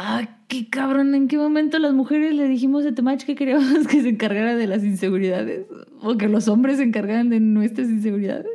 Ah, 0.00 0.28
qué 0.46 0.68
cabrón. 0.68 1.16
¿En 1.16 1.26
qué 1.26 1.36
momento 1.36 1.80
las 1.80 1.92
mujeres 1.92 2.32
le 2.32 2.46
dijimos 2.46 2.86
a 2.86 2.94
Temach 2.94 3.24
que 3.24 3.34
queríamos 3.34 3.88
que 3.88 4.00
se 4.00 4.08
encargara 4.08 4.54
de 4.54 4.68
las 4.68 4.84
inseguridades? 4.84 5.66
¿O 6.00 6.16
que 6.16 6.28
los 6.28 6.46
hombres 6.46 6.76
se 6.76 6.84
encargaran 6.84 7.30
de 7.30 7.40
nuestras 7.40 7.88
inseguridades? 7.88 8.46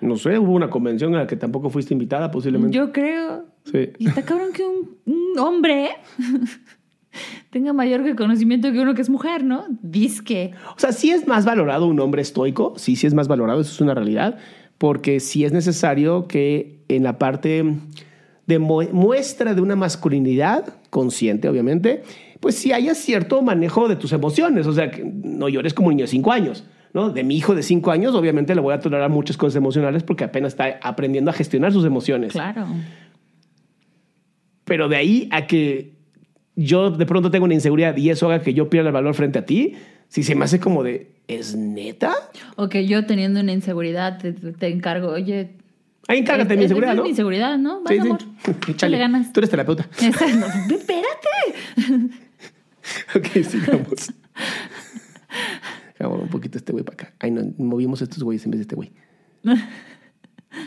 No 0.00 0.16
sé, 0.16 0.38
hubo 0.38 0.52
una 0.52 0.70
convención 0.70 1.14
a 1.14 1.18
la 1.18 1.26
que 1.26 1.36
tampoco 1.36 1.68
fuiste 1.68 1.92
invitada, 1.92 2.30
posiblemente. 2.30 2.74
Yo 2.74 2.90
creo. 2.90 3.44
Sí. 3.64 3.90
Y 3.98 4.08
está 4.08 4.22
cabrón 4.22 4.54
que 4.54 4.64
un, 4.64 4.96
un 5.04 5.38
hombre 5.38 5.90
tenga 7.50 7.74
mayor 7.74 8.16
conocimiento 8.16 8.72
que 8.72 8.80
uno 8.80 8.94
que 8.94 9.02
es 9.02 9.10
mujer, 9.10 9.44
¿no? 9.44 9.66
Disque. 9.82 10.52
O 10.74 10.78
sea, 10.78 10.92
sí 10.92 11.10
es 11.10 11.28
más 11.28 11.44
valorado 11.44 11.86
un 11.86 12.00
hombre 12.00 12.22
estoico, 12.22 12.72
sí, 12.78 12.96
sí 12.96 13.06
es 13.06 13.12
más 13.12 13.28
valorado, 13.28 13.60
eso 13.60 13.72
es 13.72 13.80
una 13.82 13.92
realidad, 13.92 14.38
porque 14.78 15.20
sí 15.20 15.44
es 15.44 15.52
necesario 15.52 16.28
que 16.28 16.80
en 16.88 17.02
la 17.02 17.18
parte 17.18 17.76
de 18.48 18.58
mu- 18.58 18.88
muestra 18.92 19.54
de 19.54 19.60
una 19.60 19.76
masculinidad 19.76 20.74
consciente, 20.90 21.48
obviamente, 21.48 22.02
pues 22.40 22.56
sí 22.56 22.72
haya 22.72 22.94
cierto 22.96 23.42
manejo 23.42 23.86
de 23.88 23.94
tus 23.96 24.12
emociones, 24.12 24.66
o 24.66 24.72
sea, 24.72 24.90
que 24.90 25.04
no 25.04 25.48
llores 25.48 25.74
como 25.74 25.88
un 25.88 25.94
niño 25.94 26.04
de 26.04 26.10
cinco 26.10 26.32
años. 26.32 26.64
¿no? 26.94 27.10
De 27.10 27.22
mi 27.22 27.36
hijo 27.36 27.54
de 27.54 27.62
cinco 27.62 27.90
años, 27.90 28.14
obviamente 28.14 28.54
le 28.54 28.62
voy 28.62 28.72
a 28.72 28.80
tolerar 28.80 29.10
muchas 29.10 29.36
cosas 29.36 29.56
emocionales 29.56 30.02
porque 30.02 30.24
apenas 30.24 30.54
está 30.54 30.80
aprendiendo 30.82 31.30
a 31.30 31.34
gestionar 31.34 31.70
sus 31.70 31.84
emociones. 31.84 32.32
Claro. 32.32 32.66
Pero 34.64 34.88
de 34.88 34.96
ahí 34.96 35.28
a 35.30 35.46
que 35.46 35.92
yo 36.56 36.90
de 36.90 37.04
pronto 37.06 37.30
tengo 37.30 37.44
una 37.44 37.54
inseguridad 37.54 37.94
y 37.96 38.08
eso 38.08 38.26
haga 38.26 38.42
que 38.42 38.54
yo 38.54 38.70
pierda 38.70 38.88
el 38.88 38.94
valor 38.94 39.14
frente 39.14 39.38
a 39.38 39.44
ti, 39.44 39.74
si 40.08 40.22
se 40.22 40.34
me 40.34 40.44
hace 40.46 40.58
como 40.60 40.82
de, 40.82 41.12
¿es 41.28 41.54
neta? 41.54 42.14
O 42.56 42.70
que 42.70 42.86
yo 42.86 43.04
teniendo 43.04 43.40
una 43.40 43.52
inseguridad 43.52 44.18
te, 44.18 44.32
te 44.32 44.68
encargo, 44.68 45.08
oye. 45.10 45.50
Ahí 46.08 46.18
encárgate 46.20 46.54
de 46.54 46.56
mi 46.56 46.64
es 46.64 46.96
¿no? 46.96 47.02
mi 47.02 47.10
inseguridad, 47.10 47.58
¿no? 47.58 47.82
Vas, 47.82 47.92
Sí, 47.92 48.00
sí. 48.00 48.08
amor. 48.08 48.90
Ganas. 48.98 49.32
Tú 49.32 49.40
eres 49.40 49.50
terapeuta. 49.50 49.88
Exacto. 50.00 50.46
Espérate. 50.74 52.10
ok, 53.14 53.26
sigamos. 53.44 54.12
Vamos 56.00 56.22
un 56.22 56.28
poquito 56.28 56.58
este 56.58 56.72
güey 56.72 56.84
para 56.84 56.94
acá. 56.94 57.14
Ay, 57.18 57.30
no, 57.30 57.42
movimos 57.58 58.00
estos 58.02 58.22
güeyes 58.22 58.44
en 58.44 58.52
vez 58.52 58.58
de 58.60 58.62
este 58.62 58.74
güey. 58.76 58.90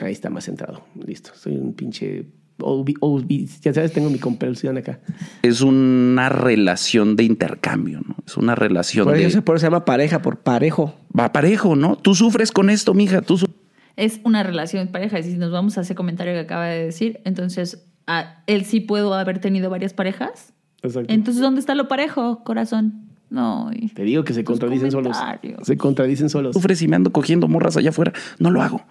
Ahí 0.02 0.12
está 0.12 0.30
más 0.30 0.46
centrado. 0.46 0.86
Listo. 1.06 1.32
Soy 1.36 1.56
un 1.58 1.74
pinche... 1.74 2.26
OB, 2.64 2.92
OB. 3.00 3.28
Ya 3.64 3.74
sabes, 3.74 3.92
tengo 3.92 4.12
mi 4.12 4.20
comprensión 4.20 4.78
acá. 4.78 5.00
Es 5.42 5.62
una 5.62 6.30
relación 6.30 7.16
de 7.16 7.24
intercambio, 7.24 8.02
¿no? 8.08 8.16
Es 8.28 8.38
una 8.38 8.54
relación 8.54 9.06
Por 9.06 9.16
de... 9.18 9.26
eso, 9.26 9.42
por 9.44 9.56
eso 9.56 9.62
se 9.62 9.66
llama 9.68 9.84
pareja, 9.86 10.22
por 10.22 10.38
parejo. 10.42 10.94
Va 11.18 11.32
parejo, 11.32 11.76
¿no? 11.76 11.96
Tú 11.96 12.14
sufres 12.14 12.52
con 12.52 12.70
esto, 12.70 12.94
mija. 12.94 13.24
Tú 13.24 13.40
su- 13.40 13.50
Es 14.02 14.20
una 14.24 14.42
relación 14.42 14.86
de 14.88 14.92
pareja. 14.92 15.20
Y 15.20 15.24
si 15.24 15.38
nos 15.38 15.52
vamos 15.52 15.78
a 15.78 15.82
ese 15.82 15.94
comentario 15.94 16.34
que 16.34 16.40
acaba 16.40 16.66
de 16.66 16.86
decir, 16.86 17.22
entonces, 17.24 17.88
ah, 18.08 18.44
él 18.48 18.66
sí 18.66 18.80
pudo 18.80 19.14
haber 19.14 19.40
tenido 19.40 19.70
varias 19.70 19.94
parejas. 19.94 20.54
Exacto. 20.82 21.14
Entonces, 21.14 21.42
¿dónde 21.42 21.60
está 21.60 21.76
lo 21.76 21.88
parejo, 21.88 22.44
corazón? 22.44 23.10
No. 23.30 23.70
Te 23.94 24.04
digo 24.04 24.24
que 24.24 24.34
se 24.34 24.44
contradicen 24.44 24.92
solos. 24.92 25.18
Se 25.62 25.78
contradicen 25.78 26.30
solos. 26.30 26.56
sufres 26.56 26.82
y 26.82 26.88
me 26.88 26.96
ando 26.96 27.12
cogiendo 27.12 27.48
morras 27.48 27.78
allá 27.78 27.92
afuera. 27.92 28.12
No 28.40 28.50
lo 28.50 28.64
hago. 28.64 28.82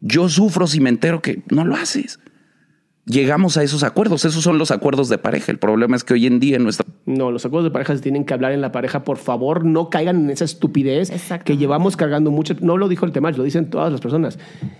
Yo 0.00 0.28
sufro 0.28 0.66
si 0.66 0.80
me 0.80 0.88
entero 0.88 1.20
que 1.20 1.42
no 1.50 1.64
lo 1.64 1.74
haces. 1.74 2.20
Llegamos 3.04 3.56
a 3.56 3.62
esos 3.62 3.82
acuerdos. 3.82 4.24
Esos 4.24 4.42
son 4.42 4.58
los 4.58 4.70
acuerdos 4.70 5.08
de 5.08 5.18
pareja. 5.18 5.50
El 5.52 5.58
problema 5.58 5.96
es 5.96 6.04
que 6.04 6.14
hoy 6.14 6.26
en 6.26 6.40
día 6.40 6.56
en 6.56 6.64
nuestra 6.64 6.86
No, 7.06 7.30
los 7.30 7.44
acuerdos 7.44 7.64
de 7.64 7.70
pareja 7.70 7.94
se 7.94 8.00
tienen 8.00 8.24
que 8.24 8.34
hablar 8.34 8.52
en 8.52 8.60
la 8.60 8.72
pareja. 8.72 9.04
Por 9.04 9.16
favor, 9.16 9.64
no 9.64 9.90
caigan 9.90 10.24
en 10.24 10.30
esa 10.30 10.44
estupidez 10.44 11.10
Exacto. 11.10 11.44
que 11.44 11.56
llevamos 11.56 11.96
cargando 11.96 12.30
mucho. 12.30 12.54
No 12.60 12.76
lo 12.76 12.88
dijo 12.88 13.06
el 13.06 13.12
tema, 13.12 13.30
lo 13.30 13.42
dicen 13.42 13.70
todas 13.70 13.90
las 13.90 14.00
personas. 14.00 14.38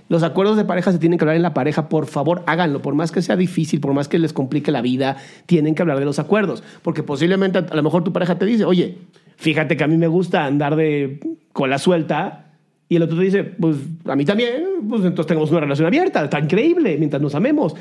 Los 0.09 0.23
acuerdos 0.23 0.57
de 0.57 0.65
pareja 0.65 0.93
se 0.93 0.99
tienen 0.99 1.19
que 1.19 1.25
hablar 1.25 1.37
en 1.37 1.43
la 1.43 1.55
pareja. 1.55 1.89
Por 1.89 2.07
favor, 2.07 2.43
háganlo. 2.47 2.83
Por 2.83 2.95
más 2.95 3.13
que 3.13 3.23
sea 3.23 3.37
difícil, 3.37 3.81
por 3.81 3.93
más 3.93 4.09
que 4.09 4.19
les 4.19 4.33
complique 4.33 4.71
la 4.71 4.83
vida, 4.83 5.17
tienen 5.47 5.75
que 5.75 5.83
hablar 5.83 5.99
de 5.99 6.05
los 6.05 6.19
acuerdos. 6.19 6.63
Porque 6.83 7.03
posiblemente 7.03 7.59
a 7.59 7.75
lo 7.75 7.83
mejor 7.83 8.05
tu 8.05 8.13
pareja 8.13 8.39
te 8.39 8.47
dice, 8.47 8.65
oye, 8.65 8.99
fíjate 9.37 9.77
que 9.77 9.85
a 9.85 9.89
mí 9.89 9.97
me 9.97 10.07
gusta 10.07 10.45
andar 10.45 10.77
de 10.77 11.21
cola 11.53 11.79
suelta. 11.79 12.47
Y 12.89 12.97
el 12.97 13.03
otro 13.05 13.17
te 13.17 13.25
dice, 13.25 13.43
pues 13.43 13.79
a 14.05 14.15
mí 14.15 14.27
también, 14.27 14.65
pues 14.87 15.03
entonces 15.03 15.27
tenemos 15.27 15.51
una 15.51 15.61
relación 15.61 15.87
abierta, 15.87 16.23
está 16.25 16.39
increíble, 16.39 16.97
mientras 16.99 17.23
nos 17.23 17.35
amemos. 17.35 17.75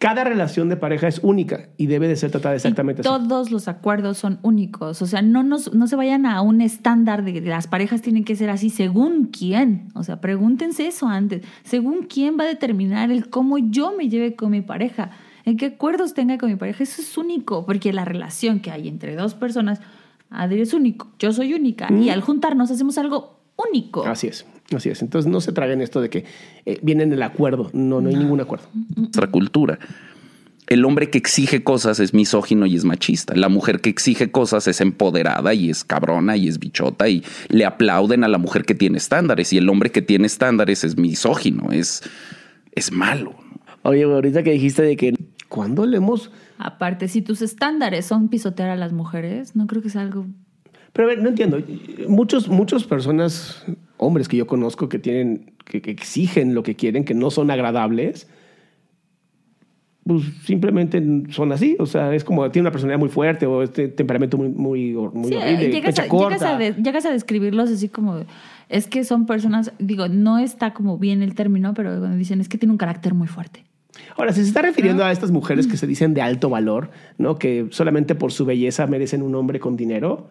Cada 0.00 0.24
relación 0.24 0.70
de 0.70 0.78
pareja 0.78 1.08
es 1.08 1.20
única 1.22 1.68
y 1.76 1.86
debe 1.86 2.08
de 2.08 2.16
ser 2.16 2.30
tratada 2.30 2.54
exactamente 2.54 3.02
Y 3.02 3.06
así. 3.06 3.08
todos 3.08 3.50
los 3.50 3.68
acuerdos 3.68 4.16
son 4.16 4.38
únicos. 4.40 5.02
O 5.02 5.06
sea, 5.06 5.20
no, 5.20 5.42
nos, 5.42 5.74
no 5.74 5.86
se 5.86 5.94
vayan 5.94 6.24
a 6.24 6.40
un 6.40 6.62
estándar 6.62 7.22
de 7.22 7.34
que 7.34 7.42
las 7.42 7.66
parejas 7.66 8.00
tienen 8.00 8.24
que 8.24 8.34
ser 8.34 8.48
así 8.48 8.70
según 8.70 9.26
quién. 9.26 9.88
O 9.94 10.02
sea, 10.02 10.18
pregúntense 10.22 10.86
eso 10.86 11.06
antes. 11.06 11.42
Según 11.64 12.06
quién 12.08 12.38
va 12.40 12.44
a 12.44 12.46
determinar 12.46 13.10
el 13.10 13.28
cómo 13.28 13.58
yo 13.58 13.92
me 13.94 14.08
lleve 14.08 14.34
con 14.36 14.52
mi 14.52 14.62
pareja, 14.62 15.10
en 15.44 15.58
qué 15.58 15.66
acuerdos 15.66 16.14
tenga 16.14 16.38
con 16.38 16.48
mi 16.48 16.56
pareja. 16.56 16.82
Eso 16.82 17.02
es 17.02 17.18
único, 17.18 17.66
porque 17.66 17.92
la 17.92 18.06
relación 18.06 18.60
que 18.60 18.70
hay 18.70 18.88
entre 18.88 19.16
dos 19.16 19.34
personas, 19.34 19.82
Adri 20.30 20.62
es 20.62 20.72
único, 20.72 21.10
yo 21.18 21.30
soy 21.34 21.52
única. 21.52 21.92
Y 21.92 22.08
al 22.08 22.22
juntarnos 22.22 22.70
hacemos 22.70 22.96
algo 22.96 23.38
único. 23.68 24.06
Así 24.06 24.28
es, 24.28 24.46
así 24.76 24.88
es. 24.88 25.02
Entonces 25.02 25.30
no 25.30 25.40
se 25.40 25.52
traguen 25.52 25.80
esto 25.80 26.00
de 26.00 26.10
que 26.10 26.24
eh, 26.66 26.78
viene 26.82 27.02
en 27.04 27.12
el 27.12 27.22
acuerdo. 27.22 27.70
No, 27.72 28.00
no 28.00 28.08
hay 28.08 28.16
ningún 28.16 28.40
acuerdo. 28.40 28.66
nuestra 28.96 29.26
cultura. 29.28 29.78
El 30.66 30.84
hombre 30.84 31.10
que 31.10 31.18
exige 31.18 31.64
cosas 31.64 31.98
es 31.98 32.14
misógino 32.14 32.64
y 32.66 32.76
es 32.76 32.84
machista. 32.84 33.34
La 33.34 33.48
mujer 33.48 33.80
que 33.80 33.90
exige 33.90 34.30
cosas 34.30 34.68
es 34.68 34.80
empoderada 34.80 35.52
y 35.52 35.68
es 35.68 35.82
cabrona 35.82 36.36
y 36.36 36.46
es 36.46 36.60
bichota 36.60 37.08
y 37.08 37.24
le 37.48 37.64
aplauden 37.64 38.22
a 38.22 38.28
la 38.28 38.38
mujer 38.38 38.64
que 38.64 38.76
tiene 38.76 38.98
estándares. 38.98 39.52
Y 39.52 39.58
el 39.58 39.68
hombre 39.68 39.90
que 39.90 40.02
tiene 40.02 40.26
estándares 40.26 40.84
es 40.84 40.96
misógino, 40.96 41.72
es, 41.72 42.02
es 42.72 42.92
malo. 42.92 43.34
Oye, 43.82 44.04
ahorita 44.04 44.44
que 44.44 44.52
dijiste 44.52 44.82
de 44.82 44.96
que 44.96 45.14
¿Cuándo 45.50 45.84
le 45.84 45.96
hemos...? 45.98 46.30
Aparte, 46.58 47.08
si 47.08 47.22
tus 47.22 47.42
estándares 47.42 48.06
son 48.06 48.28
pisotear 48.28 48.70
a 48.70 48.76
las 48.76 48.92
mujeres, 48.92 49.56
no 49.56 49.66
creo 49.66 49.82
que 49.82 49.90
sea 49.90 50.02
algo 50.02 50.26
Pero 50.92 51.08
a 51.08 51.08
ver, 51.08 51.22
no 51.22 51.30
entiendo. 51.30 51.58
Muchos, 52.06 52.48
muchas 52.48 52.84
personas, 52.84 53.64
hombres 54.00 54.28
que 54.28 54.36
yo 54.36 54.46
conozco 54.46 54.88
que 54.88 54.98
tienen, 54.98 55.52
que, 55.64 55.80
que 55.82 55.90
exigen 55.90 56.54
lo 56.54 56.62
que 56.62 56.74
quieren, 56.74 57.04
que 57.04 57.14
no 57.14 57.30
son 57.30 57.50
agradables, 57.50 58.28
pues 60.04 60.22
simplemente 60.44 61.02
son 61.30 61.52
así. 61.52 61.76
O 61.78 61.86
sea, 61.86 62.14
es 62.14 62.24
como 62.24 62.50
tiene 62.50 62.64
una 62.64 62.72
personalidad 62.72 62.98
muy 62.98 63.10
fuerte 63.10 63.46
o 63.46 63.62
este 63.62 63.88
temperamento 63.88 64.36
muy, 64.38 64.48
muy, 64.48 64.92
muy 65.12 65.28
Sí, 65.30 65.34
horrible, 65.36 65.70
llegas, 65.70 65.98
a, 65.98 66.08
corta. 66.08 66.34
llegas, 66.36 66.42
a 66.54 66.58
de- 66.58 66.72
llegas 66.82 67.06
a 67.06 67.10
describirlos 67.12 67.70
así 67.70 67.88
como, 67.88 68.20
es 68.68 68.86
que 68.86 69.04
son 69.04 69.26
personas, 69.26 69.72
digo, 69.78 70.08
no 70.08 70.38
está 70.38 70.72
como 70.72 70.98
bien 70.98 71.22
el 71.22 71.34
término, 71.34 71.74
pero 71.74 71.98
cuando 71.98 72.16
dicen 72.16 72.40
es 72.40 72.48
que 72.48 72.58
tiene 72.58 72.72
un 72.72 72.78
carácter 72.78 73.14
muy 73.14 73.28
fuerte. 73.28 73.64
Ahora, 74.16 74.32
si 74.32 74.40
se 74.40 74.48
está 74.48 74.62
refiriendo 74.62 75.04
a 75.04 75.12
estas 75.12 75.30
mujeres 75.30 75.66
que 75.66 75.76
se 75.76 75.86
dicen 75.86 76.14
de 76.14 76.22
alto 76.22 76.48
valor, 76.48 76.90
¿no? 77.18 77.38
que 77.38 77.66
solamente 77.70 78.14
por 78.14 78.32
su 78.32 78.46
belleza 78.46 78.86
merecen 78.86 79.20
un 79.20 79.34
hombre 79.34 79.60
con 79.60 79.76
dinero, 79.76 80.28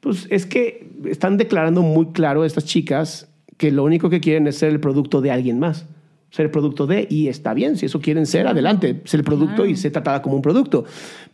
pues 0.00 0.26
es 0.30 0.46
que 0.46 0.90
están 1.06 1.36
declarando 1.36 1.82
muy 1.82 2.06
claro 2.12 2.44
estas 2.44 2.64
chicas 2.64 3.28
que 3.56 3.70
lo 3.72 3.84
único 3.84 4.08
que 4.08 4.20
quieren 4.20 4.46
es 4.46 4.56
ser 4.58 4.70
el 4.70 4.80
producto 4.80 5.20
de 5.20 5.30
alguien 5.30 5.58
más. 5.58 5.86
Ser 6.30 6.44
el 6.44 6.50
producto 6.50 6.86
de, 6.86 7.06
y 7.08 7.28
está 7.28 7.54
bien, 7.54 7.78
si 7.78 7.86
eso 7.86 8.00
quieren 8.00 8.26
ser, 8.26 8.46
adelante, 8.46 9.00
ser 9.04 9.20
el 9.20 9.24
producto 9.24 9.64
y 9.64 9.76
ser 9.76 9.92
tratada 9.92 10.20
como 10.20 10.36
un 10.36 10.42
producto. 10.42 10.84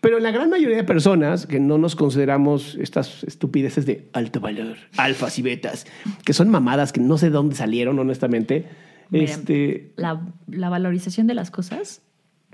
Pero 0.00 0.18
en 0.18 0.22
la 0.22 0.30
gran 0.30 0.48
mayoría 0.48 0.76
de 0.76 0.84
personas 0.84 1.46
que 1.46 1.58
no 1.58 1.78
nos 1.78 1.96
consideramos 1.96 2.76
estas 2.80 3.24
estupideces 3.24 3.86
de 3.86 4.08
alto 4.12 4.38
valor, 4.38 4.76
alfas 4.96 5.36
y 5.40 5.42
betas, 5.42 5.84
que 6.24 6.32
son 6.32 6.48
mamadas 6.48 6.92
que 6.92 7.00
no 7.00 7.18
sé 7.18 7.26
de 7.26 7.32
dónde 7.32 7.56
salieron, 7.56 7.98
honestamente. 7.98 8.66
Miren, 9.10 9.28
este, 9.28 9.92
la, 9.96 10.22
la 10.46 10.68
valorización 10.70 11.26
de 11.26 11.34
las 11.34 11.50
cosas 11.50 12.02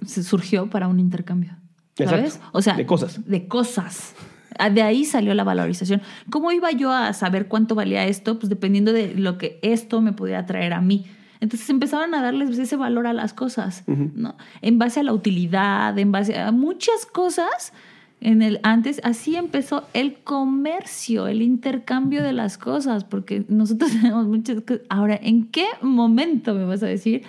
se 0.07 0.23
surgió 0.23 0.71
para 0.71 0.89
un 0.89 0.99
intercambio. 0.99 1.59
Exacto. 1.99 2.17
¿Sabes? 2.17 2.41
O 2.53 2.63
sea, 2.63 2.75
De 2.75 2.87
cosas. 2.87 3.29
De 3.29 3.49
cosas. 3.49 4.15
Ah, 4.61 4.71
De 4.71 4.83
ahí 4.83 5.05
salió 5.05 5.33
la 5.35 5.43
valorización. 5.43 6.03
¿Cómo 6.31 6.53
iba 6.53 6.71
yo 6.71 6.93
a 6.93 7.13
saber 7.15 7.49
cuánto 7.49 7.75
valía 7.75 8.05
esto? 8.05 8.39
Pues 8.39 8.51
dependiendo 8.51 8.93
de 8.93 9.15
lo 9.15 9.39
que 9.39 9.59
esto 9.63 10.01
me 10.03 10.13
pudiera 10.13 10.45
traer 10.45 10.75
a 10.75 10.81
mí. 10.81 11.07
Entonces 11.41 11.71
empezaron 11.71 12.15
a 12.15 12.21
darles 12.21 12.59
ese 12.59 12.77
valor 12.77 13.07
a 13.07 13.15
las 13.15 13.33
cosas, 13.33 13.85
¿no? 13.87 14.37
En 14.61 14.79
base 14.79 15.01
a 15.01 15.03
la 15.03 15.15
utilidad, 15.15 15.99
en 15.99 16.13
base 16.13 16.39
a 16.39 16.53
muchas 16.53 17.07
cosas. 17.07 17.73
En 18.21 18.43
el 18.43 18.61
antes 18.63 19.01
así 19.03 19.37
empezó 19.37 19.89
el 19.95 20.19
comercio, 20.19 21.27
el 21.27 21.41
intercambio 21.41 22.23
de 22.23 22.35
las 22.35 22.59
cosas, 22.59 23.05
porque 23.05 23.47
nosotros 23.49 23.91
tenemos 24.03 24.27
muchas 24.27 24.61
cosas. 24.61 24.83
Ahora, 24.91 25.19
¿en 25.21 25.47
qué 25.47 25.65
momento 25.81 26.55
me 26.55 26.67
vas 26.67 26.83
a 26.83 26.87
decir 26.87 27.23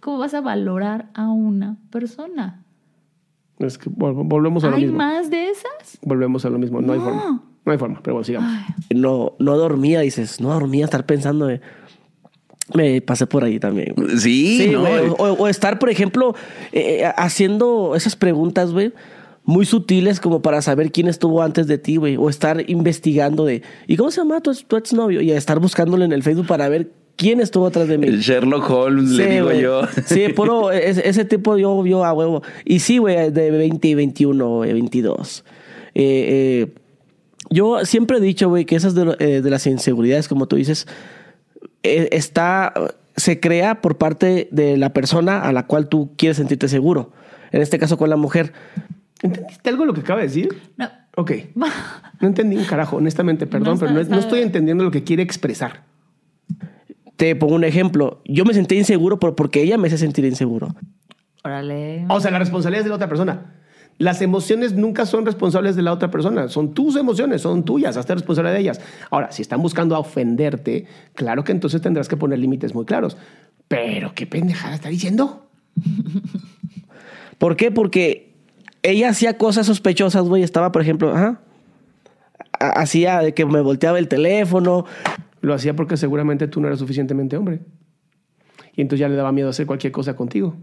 cómo 0.00 0.16
vas 0.16 0.32
a 0.32 0.40
valorar 0.40 1.10
a 1.12 1.28
una 1.28 1.76
persona? 1.90 2.64
Es 3.60 3.78
que 3.78 3.90
vol- 3.90 4.26
volvemos 4.28 4.64
a 4.64 4.68
lo 4.70 4.76
¿Hay 4.76 4.82
mismo. 4.82 4.98
más 4.98 5.30
de 5.30 5.50
esas? 5.50 5.98
Volvemos 6.02 6.44
a 6.44 6.50
lo 6.50 6.58
mismo. 6.58 6.80
No, 6.80 6.92
hay 6.92 7.00
forma. 7.00 7.42
No 7.64 7.72
hay 7.72 7.78
forma. 7.78 8.00
Pero 8.02 8.14
bueno, 8.14 8.24
sigamos. 8.24 8.50
no, 8.94 9.32
no 9.38 9.56
dormía, 9.56 10.00
dices, 10.00 10.40
no 10.40 10.50
dormía, 10.52 10.84
estar 10.84 11.04
pensando 11.06 11.46
de... 11.46 11.60
Me 12.74 13.00
pasé 13.00 13.26
por 13.26 13.44
ahí 13.44 13.58
también. 13.58 13.94
güey. 13.96 14.18
Sí, 14.18 14.58
Sí, 14.64 14.70
¿no? 14.70 14.80
güey. 14.80 15.08
O, 15.18 15.32
o 15.32 15.48
estar, 15.48 15.78
por 15.78 15.88
ejemplo, 15.88 16.34
eh, 16.72 17.04
haciendo 17.16 17.94
esas 17.96 18.14
preguntas, 18.14 18.72
güey, 18.72 18.92
muy 19.44 19.64
sutiles 19.64 20.20
como 20.20 20.42
para 20.42 20.60
saber 20.60 20.92
quién 20.92 21.08
estuvo 21.08 21.42
antes 21.42 21.66
de 21.66 21.78
ti, 21.78 21.96
güey. 21.96 22.18
O 22.18 22.28
estar 22.28 22.68
investigando 22.68 23.46
de, 23.46 23.62
¿y 23.86 23.96
cómo 23.96 24.10
se 24.10 24.20
llama 24.20 24.42
tu, 24.42 24.52
tu 24.54 24.76
exnovio? 24.76 25.22
Y 25.22 25.30
estar 25.30 25.58
buscándolo 25.60 26.04
en 26.04 26.12
el 26.12 26.22
Facebook 26.22 26.46
para 26.46 26.68
ver 26.68 26.92
quién 27.18 27.40
estuvo 27.40 27.66
atrás 27.66 27.88
de 27.88 27.98
mí. 27.98 28.06
El 28.06 28.20
Sherlock 28.20 28.70
Holmes, 28.70 29.10
le 29.10 29.26
digo 29.26 29.52
yo. 29.52 29.82
Sí, 30.06 30.28
puro, 30.36 30.70
ese, 30.72 31.06
ese 31.06 31.26
tipo 31.26 31.58
yo, 31.58 31.84
yo 31.84 32.04
a 32.06 32.12
huevo. 32.14 32.42
Y 32.64 32.78
sí, 32.78 32.96
güey, 32.96 33.30
de 33.30 33.50
20 33.50 33.88
y 33.88 33.94
21, 33.94 34.48
güey, 34.56 34.72
22. 34.72 35.44
Eh, 35.94 36.66
eh, 36.66 36.74
yo 37.50 37.84
siempre 37.84 38.18
he 38.18 38.20
dicho, 38.20 38.48
güey, 38.48 38.64
que 38.64 38.76
esas 38.76 38.94
de, 38.94 39.16
eh, 39.18 39.40
de 39.42 39.50
las 39.50 39.66
inseguridades, 39.66 40.28
como 40.28 40.46
tú 40.46 40.56
dices, 40.56 40.86
eh, 41.82 42.08
está, 42.12 42.72
se 43.16 43.40
crea 43.40 43.80
por 43.80 43.98
parte 43.98 44.48
de 44.52 44.76
la 44.76 44.92
persona 44.92 45.42
a 45.42 45.52
la 45.52 45.66
cual 45.66 45.88
tú 45.88 46.12
quieres 46.16 46.36
sentirte 46.36 46.68
seguro. 46.68 47.10
En 47.50 47.60
este 47.62 47.78
caso 47.78 47.98
con 47.98 48.10
la 48.10 48.16
mujer. 48.16 48.52
¿Entendiste 49.22 49.68
algo 49.68 49.82
de 49.82 49.86
lo 49.88 49.94
que 49.94 50.00
acaba 50.00 50.20
de 50.20 50.26
decir? 50.28 50.48
No. 50.76 50.88
Ok. 51.16 51.32
No 52.20 52.26
entendí 52.26 52.56
un 52.56 52.64
carajo, 52.64 52.96
honestamente, 52.96 53.46
perdón, 53.46 53.74
No, 53.74 53.78
pero 53.80 53.92
no, 53.92 54.00
está- 54.00 54.12
no 54.14 54.20
estoy 54.20 54.40
entendiendo 54.40 54.82
lo 54.82 54.90
que 54.90 55.04
quiere 55.04 55.22
expresar. 55.22 55.84
Te 57.18 57.36
pongo 57.36 57.54
un 57.56 57.64
ejemplo. 57.64 58.22
Yo 58.24 58.46
me 58.46 58.54
sentí 58.54 58.76
inseguro 58.76 59.18
por- 59.18 59.34
porque 59.34 59.60
ella 59.60 59.76
me 59.76 59.88
hace 59.88 59.98
sentir 59.98 60.24
inseguro. 60.24 60.68
Órale. 61.44 62.06
O 62.08 62.20
sea, 62.20 62.30
la 62.30 62.38
responsabilidad 62.38 62.80
es 62.80 62.84
de 62.84 62.88
la 62.90 62.94
otra 62.94 63.08
persona. 63.08 63.54
Las 63.98 64.22
emociones 64.22 64.74
nunca 64.74 65.04
son 65.04 65.26
responsables 65.26 65.74
de 65.74 65.82
la 65.82 65.92
otra 65.92 66.10
persona. 66.12 66.48
Son 66.48 66.72
tus 66.74 66.94
emociones, 66.94 67.42
son 67.42 67.64
tuyas. 67.64 67.96
Hazte 67.96 68.14
responsable 68.14 68.52
de 68.52 68.60
ellas. 68.60 68.80
Ahora, 69.10 69.32
si 69.32 69.42
están 69.42 69.60
buscando 69.60 69.96
a 69.96 69.98
ofenderte, 69.98 70.86
claro 71.14 71.42
que 71.42 71.50
entonces 71.50 71.82
tendrás 71.82 72.08
que 72.08 72.16
poner 72.16 72.38
límites 72.38 72.72
muy 72.74 72.84
claros. 72.84 73.16
Pero 73.66 74.12
qué 74.14 74.24
pendejada 74.26 74.76
está 74.76 74.88
diciendo. 74.88 75.48
¿Por 77.38 77.56
qué? 77.56 77.70
Porque 77.72 78.32
ella 78.84 79.10
hacía 79.10 79.36
cosas 79.36 79.66
sospechosas, 79.66 80.22
güey. 80.28 80.42
Estaba, 80.44 80.70
por 80.72 80.82
ejemplo, 80.82 81.12
ajá, 81.12 81.40
hacía 82.60 83.18
de 83.20 83.34
que 83.34 83.44
me 83.46 83.60
volteaba 83.60 83.98
el 83.98 84.06
teléfono. 84.08 84.84
Lo 85.40 85.54
hacía 85.54 85.74
porque 85.76 85.96
seguramente 85.96 86.48
tú 86.48 86.60
no 86.60 86.66
eras 86.66 86.78
suficientemente 86.80 87.36
hombre. 87.36 87.60
Y 88.74 88.82
entonces 88.82 89.00
ya 89.00 89.08
le 89.08 89.16
daba 89.16 89.32
miedo 89.32 89.48
hacer 89.48 89.66
cualquier 89.66 89.92
cosa 89.92 90.16
contigo. 90.16 90.56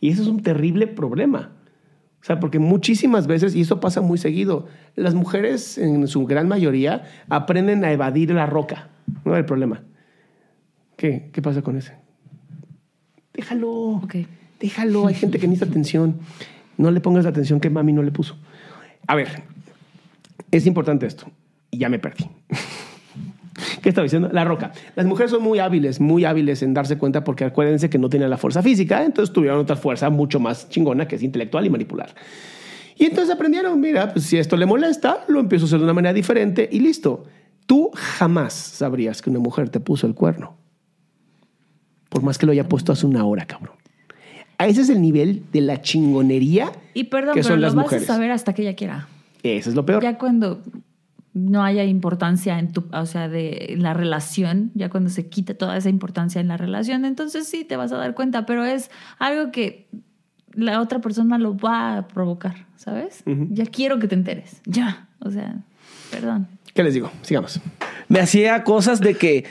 Y 0.00 0.10
eso 0.10 0.22
es 0.22 0.28
un 0.28 0.42
terrible 0.42 0.86
problema. 0.86 1.52
O 2.20 2.24
sea, 2.26 2.40
porque 2.40 2.58
muchísimas 2.58 3.26
veces, 3.26 3.54
y 3.54 3.60
eso 3.60 3.78
pasa 3.78 4.00
muy 4.00 4.18
seguido, 4.18 4.66
las 4.96 5.14
mujeres 5.14 5.78
en 5.78 6.08
su 6.08 6.26
gran 6.26 6.48
mayoría 6.48 7.04
aprenden 7.28 7.84
a 7.84 7.92
evadir 7.92 8.32
la 8.32 8.46
roca. 8.46 8.88
No 9.24 9.36
el 9.36 9.44
problema. 9.44 9.84
¿Qué? 10.96 11.30
¿Qué 11.32 11.42
pasa 11.42 11.62
con 11.62 11.76
ese? 11.76 11.92
Déjalo. 13.32 14.02
Déjalo. 14.58 15.06
Hay 15.06 15.14
gente 15.14 15.38
que 15.38 15.46
necesita 15.46 15.70
atención. 15.70 16.18
No 16.78 16.90
le 16.90 17.00
pongas 17.00 17.24
la 17.24 17.30
atención 17.30 17.60
que 17.60 17.70
mami 17.70 17.92
no 17.92 18.02
le 18.02 18.10
puso. 18.10 18.36
A 19.06 19.14
ver, 19.14 19.44
es 20.50 20.66
importante 20.66 21.06
esto. 21.06 21.30
Y 21.70 21.78
ya 21.78 21.88
me 21.88 21.98
perdí. 21.98 22.28
¿Qué 23.82 23.88
estaba 23.90 24.04
diciendo? 24.04 24.28
La 24.32 24.44
roca. 24.44 24.72
Las 24.94 25.06
mujeres 25.06 25.30
son 25.30 25.42
muy 25.42 25.58
hábiles, 25.58 26.00
muy 26.00 26.24
hábiles 26.24 26.62
en 26.62 26.74
darse 26.74 26.98
cuenta 26.98 27.24
porque 27.24 27.44
acuérdense 27.44 27.90
que 27.90 27.98
no 27.98 28.08
tienen 28.08 28.30
la 28.30 28.36
fuerza 28.38 28.62
física, 28.62 29.04
entonces 29.04 29.32
tuvieron 29.32 29.58
otra 29.58 29.76
fuerza 29.76 30.10
mucho 30.10 30.40
más 30.40 30.68
chingona 30.68 31.06
que 31.06 31.16
es 31.16 31.22
intelectual 31.22 31.66
y 31.66 31.70
manipular. 31.70 32.14
Y 32.98 33.04
entonces 33.04 33.34
aprendieron, 33.34 33.78
mira, 33.80 34.12
pues 34.12 34.24
si 34.24 34.38
esto 34.38 34.56
le 34.56 34.64
molesta, 34.66 35.24
lo 35.28 35.40
empiezo 35.40 35.64
a 35.64 35.66
hacer 35.66 35.78
de 35.78 35.84
una 35.84 35.92
manera 35.92 36.12
diferente 36.14 36.68
y 36.70 36.80
listo. 36.80 37.24
Tú 37.66 37.90
jamás 37.94 38.54
sabrías 38.54 39.20
que 39.20 39.28
una 39.28 39.38
mujer 39.40 39.68
te 39.68 39.80
puso 39.80 40.06
el 40.06 40.14
cuerno. 40.14 40.56
Por 42.08 42.22
más 42.22 42.38
que 42.38 42.46
lo 42.46 42.52
haya 42.52 42.68
puesto 42.68 42.92
hace 42.92 43.04
una 43.06 43.24
hora, 43.24 43.44
cabrón. 43.46 43.76
A 44.58 44.66
ese 44.66 44.80
es 44.80 44.88
el 44.88 45.02
nivel 45.02 45.42
de 45.52 45.60
la 45.60 45.82
chingonería 45.82 46.72
Y 46.94 47.04
perdón, 47.04 47.34
que 47.34 47.40
pero 47.40 47.48
son 47.48 47.60
lo 47.60 47.66
las 47.66 47.74
vas 47.74 47.84
mujeres. 47.84 48.08
a 48.08 48.14
saber 48.14 48.30
hasta 48.30 48.54
que 48.54 48.62
ella 48.62 48.74
quiera. 48.74 49.08
Ese 49.42 49.68
es 49.68 49.76
lo 49.76 49.84
peor. 49.84 50.02
Ya 50.02 50.16
cuando 50.16 50.62
no 51.36 51.62
haya 51.62 51.84
importancia 51.84 52.58
en 52.58 52.72
tu, 52.72 52.86
o 52.90 53.04
sea, 53.04 53.28
de 53.28 53.74
la 53.78 53.92
relación, 53.92 54.70
ya 54.74 54.88
cuando 54.88 55.10
se 55.10 55.28
quite 55.28 55.52
toda 55.52 55.76
esa 55.76 55.90
importancia 55.90 56.40
en 56.40 56.48
la 56.48 56.56
relación, 56.56 57.04
entonces 57.04 57.46
sí 57.46 57.62
te 57.62 57.76
vas 57.76 57.92
a 57.92 57.98
dar 57.98 58.14
cuenta, 58.14 58.46
pero 58.46 58.64
es 58.64 58.90
algo 59.18 59.52
que 59.52 59.86
la 60.54 60.80
otra 60.80 61.02
persona 61.02 61.36
lo 61.36 61.54
va 61.54 61.98
a 61.98 62.08
provocar, 62.08 62.64
¿sabes? 62.76 63.22
Ya 63.26 63.66
quiero 63.66 63.98
que 63.98 64.08
te 64.08 64.14
enteres, 64.14 64.62
ya, 64.64 65.08
o 65.18 65.30
sea, 65.30 65.56
perdón. 66.10 66.48
¿Qué 66.72 66.82
les 66.82 66.94
digo? 66.94 67.10
Sigamos. 67.20 67.60
me 68.08 68.20
hacía 68.20 68.64
cosas 68.64 69.00
de 69.00 69.14
que 69.14 69.44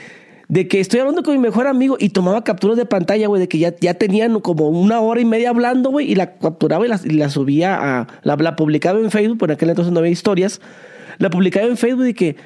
de 0.48 0.68
que 0.68 0.78
estoy 0.80 1.00
hablando 1.00 1.22
con 1.22 1.34
mi 1.34 1.40
mejor 1.40 1.68
amigo 1.68 1.96
y 2.00 2.08
tomaba 2.10 2.42
capturas 2.42 2.76
de 2.76 2.86
pantalla, 2.86 3.28
güey, 3.28 3.40
de 3.40 3.48
que 3.48 3.58
ya, 3.58 3.74
ya 3.80 3.94
tenían 3.94 4.40
como 4.40 4.68
una 4.68 5.00
hora 5.00 5.20
y 5.20 5.24
media 5.24 5.50
hablando, 5.50 5.90
güey, 5.90 6.10
y 6.10 6.14
la 6.14 6.38
capturaba 6.38 6.84
y 6.84 6.88
la, 6.88 7.00
y 7.04 7.10
la 7.10 7.28
subía 7.30 7.76
a... 7.76 8.06
La, 8.22 8.36
la 8.36 8.54
publicaba 8.54 8.98
en 9.00 9.10
Facebook, 9.10 9.38
por 9.38 9.50
aquel 9.50 9.70
entonces 9.70 9.92
no 9.92 9.98
había 9.98 10.12
historias. 10.12 10.60
La 11.18 11.30
publicaba 11.30 11.66
en 11.66 11.76
Facebook 11.76 12.06
y 12.06 12.14
que, 12.14 12.36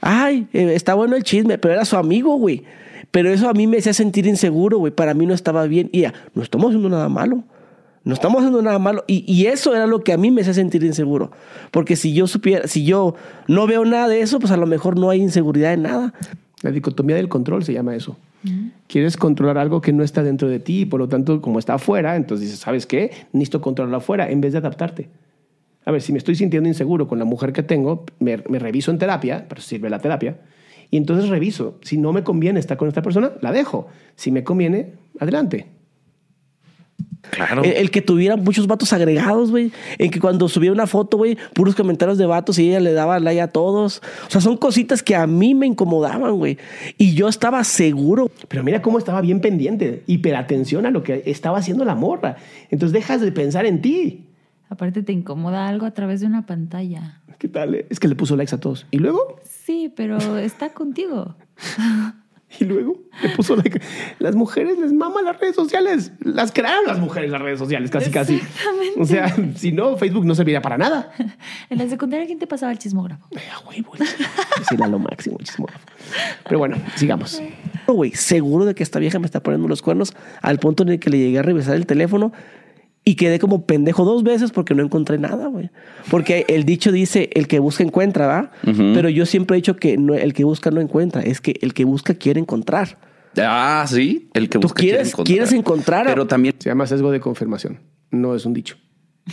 ay, 0.00 0.46
eh, 0.52 0.72
está 0.74 0.94
bueno 0.94 1.16
el 1.16 1.24
chisme, 1.24 1.58
pero 1.58 1.74
era 1.74 1.84
su 1.84 1.96
amigo, 1.96 2.36
güey. 2.36 2.64
Pero 3.10 3.30
eso 3.30 3.48
a 3.48 3.52
mí 3.52 3.66
me 3.66 3.78
hacía 3.78 3.92
sentir 3.92 4.26
inseguro, 4.26 4.78
güey. 4.78 4.92
Para 4.92 5.14
mí 5.14 5.26
no 5.26 5.34
estaba 5.34 5.66
bien. 5.66 5.88
Y 5.92 6.02
ya, 6.02 6.14
no 6.34 6.42
estamos 6.42 6.68
haciendo 6.68 6.88
nada 6.88 7.08
malo. 7.08 7.42
No 8.04 8.14
estamos 8.14 8.38
haciendo 8.38 8.62
nada 8.62 8.78
malo. 8.78 9.04
Y, 9.06 9.24
y 9.30 9.46
eso 9.46 9.74
era 9.74 9.86
lo 9.86 10.02
que 10.04 10.12
a 10.12 10.16
mí 10.16 10.30
me 10.30 10.42
hacía 10.42 10.54
sentir 10.54 10.84
inseguro. 10.84 11.32
Porque 11.70 11.96
si 11.96 12.14
yo 12.14 12.26
supiera, 12.26 12.68
si 12.68 12.84
yo 12.84 13.14
no 13.48 13.66
veo 13.66 13.84
nada 13.84 14.08
de 14.08 14.20
eso, 14.20 14.38
pues 14.38 14.52
a 14.52 14.56
lo 14.56 14.66
mejor 14.66 14.98
no 14.98 15.10
hay 15.10 15.20
inseguridad 15.20 15.72
en 15.72 15.82
nada. 15.82 16.14
La 16.62 16.70
dicotomía 16.70 17.16
del 17.16 17.28
control 17.28 17.64
se 17.64 17.72
llama 17.72 17.96
eso. 17.96 18.16
Quieres 18.86 19.16
controlar 19.16 19.58
algo 19.58 19.80
que 19.80 19.92
no 19.92 20.02
está 20.02 20.22
dentro 20.22 20.48
de 20.48 20.60
ti 20.60 20.80
y 20.80 20.84
por 20.86 20.98
lo 20.98 21.08
tanto, 21.08 21.42
como 21.42 21.58
está 21.58 21.74
afuera, 21.74 22.16
entonces 22.16 22.46
dices, 22.46 22.60
¿sabes 22.60 22.86
qué? 22.86 23.10
Necesito 23.32 23.60
controlarlo 23.60 23.98
afuera 23.98 24.30
en 24.30 24.40
vez 24.40 24.52
de 24.52 24.58
adaptarte. 24.58 25.08
A 25.90 25.92
ver, 25.92 26.02
si 26.02 26.12
me 26.12 26.18
estoy 26.18 26.36
sintiendo 26.36 26.68
inseguro 26.68 27.08
con 27.08 27.18
la 27.18 27.24
mujer 27.24 27.52
que 27.52 27.64
tengo, 27.64 28.04
me, 28.20 28.36
me 28.48 28.60
reviso 28.60 28.92
en 28.92 28.98
terapia, 28.98 29.46
pero 29.48 29.60
sirve 29.60 29.90
la 29.90 29.98
terapia, 29.98 30.38
y 30.88 30.96
entonces 30.96 31.28
reviso. 31.28 31.80
Si 31.82 31.98
no 31.98 32.12
me 32.12 32.22
conviene 32.22 32.60
estar 32.60 32.76
con 32.76 32.86
esta 32.86 33.02
persona, 33.02 33.32
la 33.40 33.50
dejo. 33.50 33.88
Si 34.14 34.30
me 34.30 34.44
conviene, 34.44 34.92
adelante. 35.18 35.66
Claro. 37.30 37.64
El, 37.64 37.72
el 37.72 37.90
que 37.90 38.02
tuviera 38.02 38.36
muchos 38.36 38.68
vatos 38.68 38.92
agregados, 38.92 39.50
güey. 39.50 39.72
En 39.98 40.12
que 40.12 40.20
cuando 40.20 40.48
subía 40.48 40.70
una 40.70 40.86
foto, 40.86 41.16
güey, 41.16 41.36
puros 41.54 41.74
comentarios 41.74 42.18
de 42.18 42.26
vatos 42.26 42.60
y 42.60 42.68
ella 42.68 42.78
le 42.78 42.92
daba 42.92 43.18
like 43.18 43.40
a 43.40 43.48
todos. 43.48 44.00
O 44.28 44.30
sea, 44.30 44.40
son 44.40 44.58
cositas 44.58 45.02
que 45.02 45.16
a 45.16 45.26
mí 45.26 45.56
me 45.56 45.66
incomodaban, 45.66 46.36
güey. 46.36 46.56
Y 46.98 47.14
yo 47.14 47.26
estaba 47.26 47.64
seguro. 47.64 48.30
Pero 48.46 48.62
mira 48.62 48.80
cómo 48.80 48.96
estaba 48.96 49.20
bien 49.22 49.40
pendiente, 49.40 50.04
hiperatención 50.06 50.86
a 50.86 50.92
lo 50.92 51.02
que 51.02 51.24
estaba 51.26 51.58
haciendo 51.58 51.84
la 51.84 51.96
morra. 51.96 52.36
Entonces 52.70 52.92
dejas 52.92 53.20
de 53.20 53.32
pensar 53.32 53.66
en 53.66 53.82
ti. 53.82 54.29
Aparte 54.70 55.02
te 55.02 55.12
incomoda 55.12 55.68
algo 55.68 55.84
a 55.84 55.90
través 55.90 56.20
de 56.20 56.26
una 56.26 56.46
pantalla. 56.46 57.20
¿Qué 57.38 57.48
tal? 57.48 57.74
eh? 57.74 57.86
Es 57.90 57.98
que 58.00 58.08
le 58.08 58.14
puso 58.14 58.36
likes 58.36 58.54
a 58.54 58.60
todos. 58.60 58.86
¿Y 58.92 58.98
luego? 58.98 59.40
Sí, 59.42 59.92
pero 59.94 60.38
está 60.38 60.70
contigo. 60.70 61.36
Y 62.58 62.64
luego 62.64 62.98
le 63.22 63.28
puso 63.28 63.54
like. 63.54 63.80
Las 64.18 64.34
mujeres 64.34 64.76
les 64.76 64.92
maman 64.92 65.24
las 65.24 65.38
redes 65.38 65.54
sociales. 65.54 66.10
Las 66.18 66.50
crearon 66.50 66.84
las 66.84 66.98
mujeres 66.98 67.30
las 67.30 67.40
redes 67.40 67.60
sociales, 67.60 67.92
casi, 67.92 68.10
casi. 68.10 68.34
Exactamente. 68.34 69.00
O 69.00 69.04
sea, 69.04 69.36
si 69.54 69.70
no, 69.70 69.96
Facebook 69.96 70.24
no 70.26 70.34
serviría 70.34 70.60
para 70.60 70.76
nada. 70.76 71.12
En 71.70 71.78
la 71.78 71.88
secundaria, 71.88 72.26
¿quién 72.26 72.40
te 72.40 72.48
pasaba 72.48 72.72
el 72.72 72.78
chismógrafo? 72.78 73.24
A 73.54 73.68
huevo. 73.68 73.92
Sí, 74.68 74.74
era 74.74 74.88
lo 74.88 74.98
máximo, 74.98 75.38
chismógrafo. 75.40 75.86
Pero 76.42 76.58
bueno, 76.58 76.76
sigamos. 76.96 77.40
Güey, 77.86 78.10
seguro 78.14 78.64
de 78.64 78.74
que 78.74 78.82
esta 78.82 78.98
vieja 78.98 79.20
me 79.20 79.26
está 79.26 79.40
poniendo 79.44 79.68
los 79.68 79.80
cuernos 79.80 80.12
al 80.42 80.58
punto 80.58 80.82
en 80.82 80.88
el 80.88 80.98
que 80.98 81.08
le 81.10 81.18
llegué 81.18 81.38
a 81.38 81.42
revisar 81.42 81.76
el 81.76 81.86
teléfono 81.86 82.32
y 83.04 83.14
quedé 83.14 83.38
como 83.38 83.64
pendejo 83.66 84.04
dos 84.04 84.22
veces 84.22 84.50
porque 84.52 84.74
no 84.74 84.82
encontré 84.82 85.18
nada, 85.18 85.46
güey. 85.48 85.70
Porque 86.10 86.44
el 86.48 86.64
dicho 86.64 86.92
dice, 86.92 87.30
el 87.34 87.48
que 87.48 87.58
busca 87.58 87.82
encuentra, 87.82 88.26
¿va? 88.26 88.52
Pero 88.62 89.08
yo 89.08 89.26
siempre 89.26 89.56
he 89.56 89.58
dicho 89.60 89.76
que 89.76 89.96
no- 89.96 90.14
el 90.14 90.32
que 90.34 90.44
busca 90.44 90.70
no 90.70 90.80
encuentra, 90.80 91.22
es 91.22 91.40
que 91.40 91.54
el 91.62 91.72
que 91.74 91.84
busca 91.84 92.14
quiere 92.14 92.40
encontrar. 92.40 92.98
Ah, 93.38 93.84
sí. 93.88 94.28
El 94.34 94.48
que 94.48 94.58
Tú 94.58 94.62
busca 94.66 94.80
quiere 94.80 94.98
quieres- 94.98 95.14
quieres 95.24 95.52
encontrar 95.52 96.04
Pero 96.06 96.26
también 96.26 96.54
Se 96.58 96.68
llama 96.68 96.86
sesgo 96.86 97.10
de 97.10 97.20
confirmación. 97.20 97.78
No 98.10 98.34
es 98.34 98.44
un 98.44 98.52
dicho. 98.52 98.76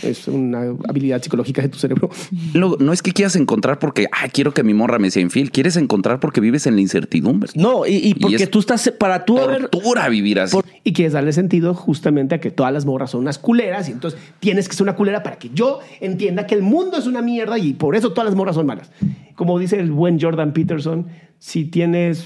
Es 0.02 0.28
una 0.28 0.60
habilidad 0.88 1.22
psicológica 1.22 1.62
de 1.62 1.68
tu 1.68 1.78
cerebro. 1.78 2.10
lo- 2.54 2.76
no 2.78 2.92
es 2.92 3.02
que 3.02 3.12
quieras 3.12 3.36
encontrar 3.36 3.78
porque 3.78 4.06
ah, 4.12 4.28
quiero 4.32 4.52
que 4.54 4.62
mi 4.62 4.74
morra 4.74 4.98
me 4.98 5.10
sea 5.10 5.22
infiel. 5.22 5.50
Quieres 5.50 5.76
encontrar 5.76 6.20
porque 6.20 6.40
vives 6.40 6.66
en 6.66 6.74
la 6.76 6.80
incertidumbre. 6.80 7.50
No, 7.54 7.86
y, 7.86 7.96
y 7.96 8.14
porque 8.14 8.36
es 8.36 8.50
tú 8.50 8.58
estás, 8.60 8.90
para 8.98 9.24
tú 9.24 9.38
haber... 9.38 9.68
Tortura 9.68 10.08
vivir 10.08 10.40
así. 10.40 10.56
Y 10.84 10.92
quieres 10.92 11.12
darle 11.12 11.32
sentido 11.32 11.74
justamente 11.74 12.34
a 12.34 12.40
que 12.40 12.50
todas 12.50 12.72
las 12.72 12.86
morras 12.86 13.10
son 13.10 13.20
unas 13.22 13.38
culeras 13.38 13.88
y 13.88 13.92
entonces 13.92 14.18
tienes 14.40 14.68
que 14.68 14.74
ser 14.74 14.84
una 14.84 14.96
culera 14.96 15.22
para 15.22 15.38
que 15.38 15.50
yo 15.52 15.80
entienda 16.00 16.46
que 16.46 16.54
el 16.54 16.62
mundo 16.62 16.96
es 16.98 17.06
una 17.06 17.22
mierda 17.22 17.58
y 17.58 17.74
por 17.74 17.96
eso 17.96 18.10
todas 18.12 18.26
las 18.26 18.34
morras 18.34 18.54
son 18.54 18.66
malas. 18.66 18.90
Como 19.34 19.58
dice 19.58 19.78
el 19.78 19.90
buen 19.92 20.20
Jordan 20.20 20.52
Peterson, 20.52 21.06
si 21.38 21.64
tienes, 21.66 22.24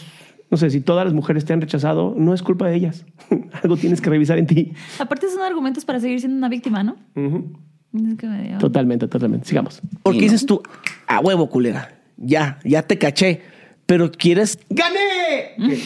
no 0.52 0.58
sé, 0.58 0.70
si 0.70 0.80
todas 0.82 1.04
las 1.06 1.14
mujeres 1.14 1.44
te 1.46 1.52
han 1.54 1.60
rechazado, 1.62 2.14
no 2.16 2.32
es 2.34 2.42
culpa 2.42 2.68
de 2.68 2.76
ellas. 2.76 3.04
Algo 3.62 3.76
tienes 3.76 4.00
que 4.02 4.10
revisar 4.10 4.38
en 4.38 4.46
ti. 4.46 4.72
Aparte 5.00 5.26
son 5.30 5.40
argumentos 5.42 5.84
para 5.84 5.98
seguir 5.98 6.20
siendo 6.20 6.36
una 6.38 6.48
víctima, 6.50 6.84
¿no? 6.84 6.96
Es 7.16 8.16
que 8.18 8.26
me 8.26 8.42
dio- 8.48 8.58
Totalmente, 8.58 9.08
totalmente. 9.08 9.48
Sigamos. 9.48 9.80
Porque 10.02 10.20
dices 10.20 10.46
tú, 10.46 10.62
a 11.08 11.18
huevo, 11.20 11.48
culera, 11.48 11.94
ya, 12.18 12.58
ya 12.64 12.82
te 12.82 12.98
caché, 12.98 13.40
pero 13.86 14.12
quieres... 14.12 14.58
¡Gané! 14.70 15.78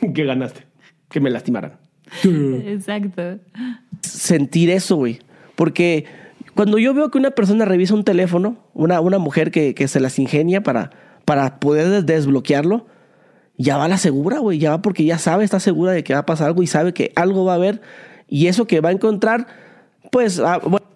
¿Qué? 0.00 0.12
¿Qué 0.12 0.24
ganaste? 0.24 0.62
Que 1.10 1.20
me 1.20 1.30
lastimaran. 1.30 1.74
Exacto. 2.24 3.38
sentir 4.00 4.70
eso, 4.70 4.96
güey. 4.96 5.18
Porque 5.56 6.04
cuando 6.54 6.78
yo 6.78 6.94
veo 6.94 7.10
que 7.10 7.18
una 7.18 7.30
persona 7.32 7.64
revisa 7.64 7.94
un 7.94 8.04
teléfono, 8.04 8.56
una, 8.74 9.00
una 9.00 9.18
mujer 9.18 9.50
que, 9.50 9.74
que 9.74 9.88
se 9.88 10.00
las 10.00 10.18
ingenia 10.18 10.62
para, 10.62 10.90
para 11.24 11.58
poder 11.60 11.88
des- 11.88 12.06
desbloquearlo, 12.06 12.86
ya 13.56 13.76
va 13.76 13.88
la 13.88 13.98
segura, 13.98 14.38
güey. 14.38 14.58
Ya 14.58 14.70
va 14.70 14.82
porque 14.82 15.04
ya 15.04 15.18
sabe, 15.18 15.44
está 15.44 15.60
segura 15.60 15.92
de 15.92 16.02
que 16.04 16.12
va 16.14 16.20
a 16.20 16.26
pasar 16.26 16.48
algo 16.48 16.62
y 16.62 16.66
sabe 16.66 16.92
que 16.92 17.12
algo 17.16 17.44
va 17.44 17.52
a 17.52 17.56
haber. 17.56 17.80
Y 18.28 18.46
eso 18.46 18.66
que 18.66 18.80
va 18.80 18.88
a 18.88 18.92
encontrar, 18.92 19.46
pues, 20.10 20.40
ah, 20.40 20.58
bueno, 20.62 20.86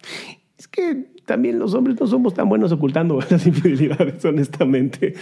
Es 0.58 0.66
que 0.68 1.06
también 1.24 1.58
los 1.58 1.74
hombres 1.74 2.00
no 2.00 2.06
somos 2.06 2.32
tan 2.34 2.48
buenos 2.48 2.72
ocultando 2.72 3.20
las 3.30 3.46
infidelidades, 3.46 4.24
honestamente. 4.24 5.14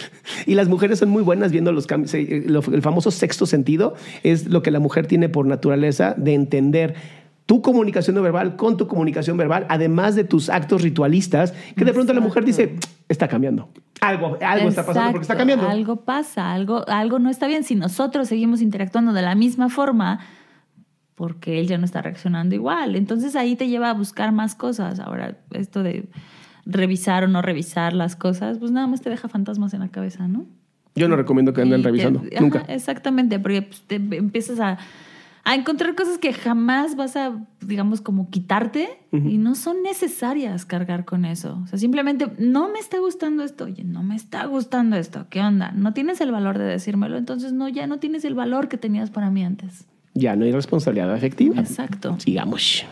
Y 0.47 0.55
las 0.55 0.69
mujeres 0.69 1.01
son 1.01 1.09
muy 1.11 1.23
buenas 1.23 1.51
viendo 1.53 1.73
los 1.73 1.87
cambios. 1.87 2.15
Eh, 2.15 2.45
lo- 2.47 2.63
El 2.73 2.81
famoso 2.81 3.11
sexto 3.11 3.45
sentido 3.45 3.95
es 4.23 4.47
lo 4.47 4.63
que 4.63 4.71
la 4.71 4.79
mujer 4.81 5.07
tiene 5.07 5.29
por 5.29 5.47
naturaleza 5.47 6.15
de 6.17 6.35
entender 6.35 6.95
tu 7.47 7.63
comunicación 7.63 8.17
no 8.17 8.23
verbal 8.23 8.57
con 8.57 8.77
tu 8.77 8.89
comunicación 8.89 9.37
verbal, 9.37 9.67
además 9.69 10.15
de 10.17 10.25
tus 10.25 10.51
actos 10.51 10.83
ritualistas, 10.83 11.55
que 11.77 11.85
de 11.85 11.93
pronto 11.93 12.13
la 12.13 12.21
mujer 12.21 12.45
dice, 12.45 12.77
está 13.09 13.29
cambiando. 13.29 13.69
Algo, 14.01 14.37
algo 14.41 14.69
está 14.69 14.85
pasando 14.85 15.13
porque 15.13 15.23
está 15.23 15.37
cambiando. 15.37 15.69
Algo 15.69 15.97
pasa, 16.05 16.53
algo, 16.53 16.85
algo 16.89 17.19
no 17.21 17.31
está 17.31 17.47
bien. 17.47 17.63
Si 17.63 17.77
nosotros 17.77 18.29
seguimos 18.29 18.61
interactuando 18.61 19.13
de 19.13 19.23
la 19.23 19.35
misma 19.37 19.69
forma, 19.69 20.21
porque 21.15 21.61
él 21.61 21.67
ya 21.69 21.79
no 21.79 21.85
está 21.85 22.03
reaccionando 22.03 22.55
igual. 22.55 22.97
Entonces 22.97 23.37
ahí 23.37 23.57
te 23.57 23.69
lleva 23.69 23.91
a 23.91 23.95
buscar 23.95 24.33
más 24.33 24.55
cosas. 24.55 24.99
Ahora, 25.01 25.39
esto 25.53 25.83
de 25.83 26.09
revisar 26.67 27.25
o 27.25 27.29
no 27.29 27.43
revisar 27.43 27.93
las 27.93 28.17
cosas, 28.17 28.59
pues 28.59 28.73
nada 28.73 28.87
más 28.89 29.01
te 29.01 29.09
deja 29.09 29.29
fantasmas 29.29 29.73
en 29.73 29.81
la 29.81 29.89
cabeza, 29.89 30.27
¿no? 30.29 30.47
Yo 30.97 31.09
no 31.09 31.17
recomiendo 31.17 31.53
que 31.53 31.63
anden 31.63 31.83
te- 31.83 31.89
revisando, 31.89 32.21
ajá, 32.21 32.41
nunca. 32.41 32.59
Exactamente, 32.69 33.39
porque 33.39 33.63
pues, 33.63 33.83
te 33.87 33.97
empiezas 33.97 34.59
a, 34.61 34.79
a 35.47 35.55
encontrar 35.55 35.95
cosas 35.95 36.19
que 36.19 36.33
jamás 36.33 36.97
vas 36.97 37.15
a, 37.15 37.41
digamos, 37.61 38.01
como 38.01 38.31
quitarte 38.31 38.89
y 39.13 39.39
no 39.39 39.55
son 39.55 39.81
necesarias 39.85 40.67
cargar 40.67 41.05
con 41.05 41.25
eso. 41.25 41.61
O 41.63 41.69
sea, 41.69 41.79
simplemente 41.79 42.27
no 42.39 42.69
me 42.69 42.81
está 42.81 42.99
gustando 42.99 43.45
esto, 43.45 43.67
oye, 43.67 43.85
no 43.85 44.03
me 44.03 44.17
está 44.17 44.45
gustando 44.47 44.97
esto, 44.97 45.27
¿qué 45.31 45.41
onda? 45.41 45.71
No 45.71 45.95
tienes 45.95 46.21
el 46.21 46.33
valor 46.33 46.59
de 46.59 46.65
decírmelo, 46.65 47.17
entonces 47.17 47.53
no, 47.53 47.69
ya 47.69 47.87
no 47.87 48.01
tienes 48.01 48.25
el 48.25 48.35
valor 48.35 48.67
que 48.67 48.77
tenías 48.77 49.11
para 49.11 49.31
mí 49.31 49.45
antes. 49.45 49.87
Ya 50.15 50.35
no 50.35 50.47
hay 50.47 50.51
responsabilidad 50.51 51.13
afectiva. 51.15 51.61
Exacto. 51.61 52.17
Sigamos. 52.19 52.85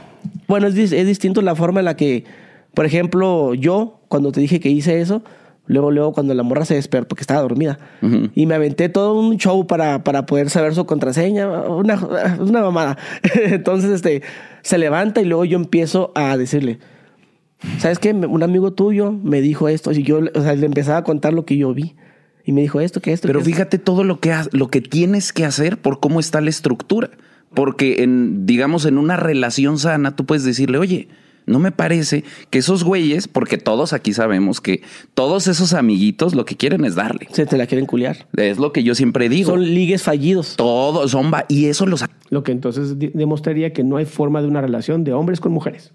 bueno, 0.46 0.68
es, 0.68 0.76
es 0.76 1.06
distinto 1.08 1.42
la 1.42 1.56
forma 1.56 1.80
en 1.80 1.86
la 1.86 1.96
que, 1.96 2.24
por 2.72 2.86
ejemplo, 2.86 3.54
yo, 3.54 4.00
cuando 4.06 4.30
te 4.30 4.40
dije 4.40 4.60
que 4.60 4.70
hice 4.70 5.00
eso, 5.00 5.24
luego, 5.66 5.90
luego, 5.90 6.12
cuando 6.12 6.34
la 6.34 6.42
morra 6.42 6.64
se 6.64 6.74
despertó, 6.74 7.08
porque 7.08 7.22
estaba 7.22 7.40
dormida, 7.42 7.78
y 8.34 8.46
me 8.46 8.54
aventé 8.54 8.88
todo 8.88 9.18
un 9.18 9.36
show 9.38 9.66
para, 9.66 10.04
para 10.04 10.26
poder 10.26 10.50
saber 10.50 10.74
su 10.74 10.84
contraseña, 10.86 11.48
una, 11.68 11.96
una 12.40 12.60
mamada. 12.62 12.98
Entonces, 13.34 13.90
este, 13.90 14.22
se 14.62 14.78
levanta 14.78 15.20
y 15.20 15.24
luego 15.24 15.44
yo 15.44 15.56
empiezo 15.56 16.12
a 16.14 16.36
decirle, 16.36 16.78
¿sabes 17.78 17.98
qué? 17.98 18.12
Un 18.12 18.42
amigo 18.42 18.72
tuyo 18.72 19.12
me 19.12 19.40
dijo 19.40 19.68
esto, 19.68 19.92
y 19.92 20.02
yo, 20.02 20.20
o 20.34 20.40
sea, 20.42 20.54
le 20.54 20.66
empezaba 20.66 20.98
a 20.98 21.04
contar 21.04 21.32
lo 21.32 21.44
que 21.44 21.56
yo 21.56 21.72
vi. 21.74 21.94
Y 22.46 22.52
me 22.52 22.60
dijo 22.60 22.78
esto, 22.80 23.00
que 23.00 23.12
esto. 23.14 23.26
Pero 23.26 23.38
que 23.40 23.44
esto. 23.44 23.56
fíjate 23.56 23.78
todo 23.78 24.04
lo 24.04 24.20
que, 24.20 24.30
ha- 24.32 24.46
lo 24.52 24.68
que 24.68 24.82
tienes 24.82 25.32
que 25.32 25.46
hacer 25.46 25.78
por 25.78 25.98
cómo 25.98 26.20
está 26.20 26.42
la 26.42 26.50
estructura. 26.50 27.08
Porque 27.54 28.02
en, 28.02 28.44
digamos, 28.44 28.84
en 28.84 28.98
una 28.98 29.16
relación 29.16 29.78
sana, 29.78 30.14
tú 30.14 30.26
puedes 30.26 30.44
decirle, 30.44 30.76
oye, 30.76 31.08
No 31.46 31.58
me 31.58 31.72
parece 31.72 32.24
que 32.50 32.58
esos 32.58 32.84
güeyes, 32.84 33.28
porque 33.28 33.58
todos 33.58 33.92
aquí 33.92 34.12
sabemos 34.14 34.60
que 34.62 34.82
todos 35.12 35.46
esos 35.46 35.74
amiguitos 35.74 36.34
lo 36.34 36.44
que 36.46 36.56
quieren 36.56 36.84
es 36.84 36.94
darle. 36.94 37.28
Se 37.32 37.44
te 37.44 37.58
la 37.58 37.66
quieren 37.66 37.84
culiar. 37.86 38.26
Es 38.36 38.58
lo 38.58 38.72
que 38.72 38.82
yo 38.82 38.94
siempre 38.94 39.28
digo. 39.28 39.50
Son 39.50 39.62
ligues 39.62 40.02
fallidos. 40.02 40.56
todos 40.56 41.10
son 41.10 41.32
va 41.32 41.44
y 41.48 41.66
eso 41.66 41.84
los 41.86 42.04
Lo 42.30 42.42
que 42.42 42.52
entonces 42.52 42.98
demostraría 42.98 43.72
que 43.72 43.84
no 43.84 43.96
hay 43.98 44.06
forma 44.06 44.40
de 44.40 44.48
una 44.48 44.60
relación 44.62 45.04
de 45.04 45.12
hombres 45.12 45.40
con 45.40 45.52
mujeres. 45.52 45.92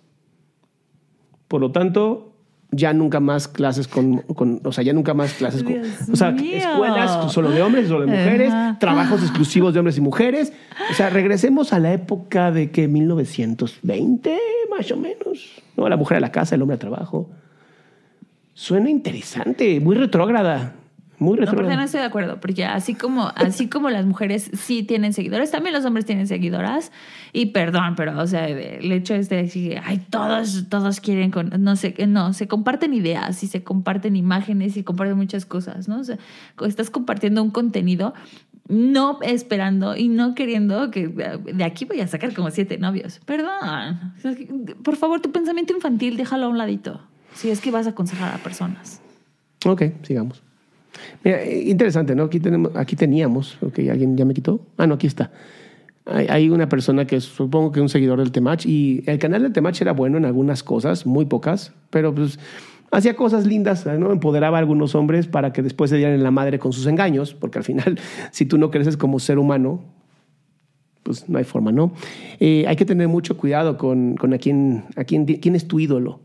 Por 1.48 1.62
lo 1.62 1.72
tanto, 1.72 2.36
ya 2.72 2.94
nunca 2.94 3.20
más 3.20 3.48
clases 3.48 3.88
con, 3.88 4.18
con- 4.20 4.62
o 4.64 4.72
sea, 4.72 4.84
ya 4.84 4.94
nunca 4.94 5.16
más 5.16 5.34
clases 5.34 5.64
con, 5.64 5.74
Dios 5.74 5.88
o 6.14 6.16
sea, 6.16 6.30
mío. 6.30 6.56
escuelas 6.58 7.34
solo 7.34 7.50
de 7.50 7.64
hombres, 7.64 7.88
solo 7.88 8.02
de 8.02 8.12
mujeres, 8.12 8.52
Ajá. 8.54 8.78
trabajos 8.80 9.24
exclusivos 9.24 9.74
de 9.74 9.80
hombres 9.80 9.98
y 9.98 10.02
mujeres. 10.02 10.54
O 10.92 10.94
sea, 10.94 11.10
regresemos 11.10 11.74
a 11.74 11.80
la 11.80 11.92
época 11.92 12.52
de 12.52 12.70
que 12.70 12.88
1920, 12.88 14.38
más 14.80 14.92
o 14.92 14.98
menos. 14.98 15.62
No, 15.76 15.88
la 15.90 15.98
mujer 15.98 16.18
a 16.18 16.22
la 16.22 16.32
casa, 16.32 16.56
el 16.56 16.62
hombre 16.62 16.76
al 16.76 16.80
trabajo. 16.80 17.30
Suena 18.54 18.90
interesante, 18.90 19.80
muy 19.80 19.96
retrógrada. 19.96 20.76
Muy 21.18 21.32
No, 21.36 21.42
retrógrada. 21.42 21.68
porque 21.68 21.76
no 21.76 21.84
estoy 21.84 22.00
de 22.00 22.06
acuerdo, 22.06 22.40
porque 22.40 22.64
así 22.64 22.96
como, 22.96 23.30
así 23.36 23.68
como 23.68 23.90
las 23.90 24.06
mujeres 24.06 24.50
sí 24.54 24.84
tienen 24.84 25.12
seguidores, 25.12 25.52
también 25.52 25.76
los 25.76 25.84
hombres 25.84 26.06
tienen 26.06 26.28
seguidoras. 26.28 26.94
Y 27.34 27.48
perdón, 27.48 27.96
pero, 27.98 28.18
o 28.22 28.26
sea, 28.26 28.48
el 28.48 28.90
hecho 28.94 29.16
es 29.16 29.28
de 29.28 29.36
decir, 29.36 29.82
ay, 29.84 29.98
todos, 30.10 30.70
todos 30.70 31.02
quieren, 31.02 31.30
con, 31.30 31.52
no 31.60 31.76
sé, 31.76 31.94
no, 32.08 32.32
se 32.32 32.48
comparten 32.48 32.94
ideas 32.94 33.44
y 33.44 33.48
se 33.48 33.64
comparten 33.64 34.16
imágenes 34.16 34.78
y 34.78 34.84
comparten 34.84 35.18
muchas 35.18 35.46
cosas, 35.46 35.90
¿no? 35.90 36.00
O 36.00 36.04
sea, 36.06 36.18
estás 36.66 36.90
compartiendo 36.90 37.44
un 37.44 37.52
contenido 37.52 38.14
no 38.70 39.18
esperando 39.24 39.98
y 39.98 40.08
no 40.08 40.36
queriendo 40.36 40.92
que 40.92 41.08
de 41.08 41.64
aquí 41.64 41.86
voy 41.86 42.00
a 42.02 42.08
sacar 42.08 42.34
como 42.34 42.52
siete 42.52 42.78
novios. 42.78 43.20
Perdón. 43.26 44.14
Por 44.84 44.96
favor, 44.96 45.20
tu 45.20 45.32
pensamiento 45.32 45.74
infantil, 45.74 46.16
déjalo 46.16 46.46
a 46.46 46.50
un 46.50 46.58
ladito. 46.58 47.02
Si 47.34 47.50
es 47.50 47.60
que 47.62 47.72
vas 47.72 47.88
a 47.88 47.92
aconsejar 47.92 48.34
a 48.34 48.38
personas. 48.38 49.02
Ok, 49.66 49.84
sigamos. 50.04 50.42
Mira, 51.24 51.44
interesante, 51.46 52.16
¿no? 52.16 52.24
Aquí, 52.24 52.40
tenemos, 52.40 52.76
aquí 52.76 52.96
teníamos, 52.96 53.58
ok, 53.62 53.80
¿alguien 53.92 54.16
ya 54.16 54.26
me 54.26 54.34
quitó? 54.34 54.62
Ah, 54.78 54.86
no, 54.86 54.96
aquí 54.96 55.08
está. 55.08 55.32
Hay, 56.06 56.28
hay 56.28 56.50
una 56.50 56.70
persona 56.70 57.06
que 57.06 57.20
supongo 57.22 57.72
que 57.72 57.80
es 57.80 57.82
un 57.82 57.90
seguidor 57.90 58.20
del 58.20 58.32
Temach 58.32 58.66
y 58.66 59.04
el 59.08 59.20
canal 59.20 59.44
del 59.44 59.54
Temach 59.54 59.82
era 59.82 59.94
bueno 59.94 60.18
en 60.18 60.26
algunas 60.26 60.64
cosas, 60.64 61.06
muy 61.06 61.26
pocas, 61.26 61.74
pero 61.90 62.14
pues 62.14 62.40
hacía 62.92 63.16
cosas 63.16 63.46
lindas, 63.46 63.86
¿no? 63.86 64.12
Empoderaba 64.12 64.58
a 64.58 64.60
algunos 64.60 64.96
hombres 64.96 65.28
para 65.28 65.54
que 65.54 65.62
después 65.62 65.90
se 65.90 65.98
dieran 65.98 66.16
en 66.16 66.24
la 66.24 66.32
madre 66.32 66.60
con 66.60 66.74
sus 66.74 66.86
engaños, 66.88 67.34
porque 67.34 67.60
al 67.60 67.64
final, 67.64 68.00
si 68.32 68.46
tú 68.46 68.58
no 68.58 68.72
creces 68.72 68.98
como 68.98 69.20
ser 69.20 69.40
humano, 69.40 69.82
pues 71.04 71.28
no 71.30 71.38
hay 71.38 71.44
forma, 71.44 71.72
¿no? 71.72 71.94
Eh, 72.40 72.66
hay 72.68 72.76
que 72.76 72.86
tener 72.86 73.08
mucho 73.08 73.38
cuidado 73.38 73.78
con, 73.78 74.16
con 74.16 74.34
a, 74.34 74.38
quién, 74.38 74.86
quién, 75.08 75.26
quién 75.26 75.56
es 75.56 75.68
tu 75.68 75.80
ídolo. 75.80 76.20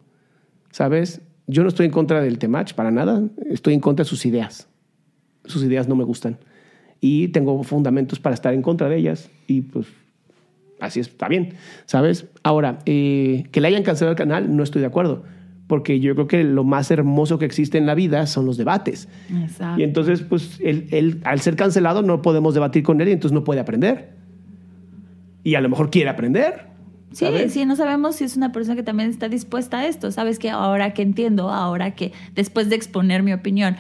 ¿Sabes? 0.71 1.21
Yo 1.47 1.63
no 1.63 1.69
estoy 1.69 1.87
en 1.87 1.93
contra 1.93 2.21
del 2.21 2.39
Temach 2.39 2.75
para 2.75 2.91
nada, 2.91 3.23
estoy 3.49 3.75
en 3.75 3.81
contra 3.81 4.05
de 4.05 4.09
sus 4.09 4.27
ideas. 4.27 4.69
Sus 5.45 5.63
ideas 5.63 5.89
no 5.89 5.95
me 5.95 6.05
gustan. 6.05 6.39
Y 7.01 7.29
tengo 7.29 7.63
fundamentos 7.63 8.19
para 8.19 8.35
estar 8.35 8.55
en 8.55 8.63
contra 8.63 8.89
de 8.89 8.97
ellas. 8.97 9.31
Y 9.47 9.61
pues 9.61 9.87
así 10.81 11.01
está 11.01 11.29
bien, 11.29 11.55
¿sabes? 11.87 12.27
Ahora, 12.43 12.79
eh, 12.87 13.45
que 13.53 13.61
le 13.61 13.69
hayan 13.69 13.83
cancelado 13.83 14.13
el 14.13 14.19
canal, 14.19 14.57
no 14.57 14.63
estoy 14.63 14.81
de 14.81 14.87
acuerdo. 14.87 15.25
Porque 15.67 15.99
yo 15.99 16.15
creo 16.15 16.27
que 16.27 16.45
lo 16.45 16.63
más 16.63 16.91
hermoso 16.91 17.39
que 17.39 17.47
existe 17.47 17.79
en 17.79 17.87
la 17.87 17.95
vida 17.95 18.27
son 18.27 18.45
los 18.45 18.57
debates. 18.57 19.09
Exacto. 19.43 19.81
Y 19.81 19.85
entonces, 19.85 20.21
pues, 20.21 20.61
él, 20.61 20.89
él, 20.91 21.21
al 21.25 21.41
ser 21.41 21.57
cancelado 21.57 22.03
no 22.03 22.21
podemos 22.21 22.53
debatir 22.53 22.83
con 22.83 23.01
él 23.01 23.09
y 23.09 23.13
entonces 23.13 23.35
no 23.35 23.45
puede 23.45 23.61
aprender. 23.61 24.15
Y 25.43 25.55
a 25.55 25.61
lo 25.61 25.69
mejor 25.69 25.91
quiere 25.91 26.11
aprender. 26.11 26.75
Sí, 27.13 27.27
¿sabes? 27.27 27.53
sí, 27.53 27.65
no 27.65 27.77
sabemos 27.77 28.17
si 28.17 28.25
es 28.25 28.37
una 28.37 28.51
persona 28.51 28.75
que 28.75 28.83
también 28.83 29.09
está 29.09 29.29
dispuesta 29.29 29.79
a 29.79 29.87
esto. 29.87 30.11
Sabes 30.11 30.39
que 30.39 30.51
ahora 30.51 30.93
que 30.95 31.03
entiendo, 31.03 31.51
ahora 31.51 31.93
que 31.93 32.13
después 32.35 32.69
de 32.69 32.77
exponer 32.77 33.23
mi 33.23 33.33
opinión, 33.33 33.77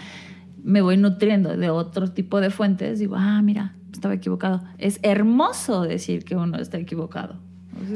me 0.62 0.80
voy 0.80 0.96
nutriendo 0.96 1.56
de 1.56 1.68
otro 1.68 2.12
tipo 2.12 2.40
de 2.40 2.50
fuentes, 2.50 2.98
digo, 3.00 3.16
ah, 3.18 3.42
mira, 3.42 3.74
estaba 3.92 4.14
equivocado. 4.14 4.62
Es 4.78 5.00
hermoso 5.02 5.82
decir 5.82 6.24
que 6.24 6.36
uno 6.36 6.58
está 6.58 6.78
equivocado. 6.78 7.40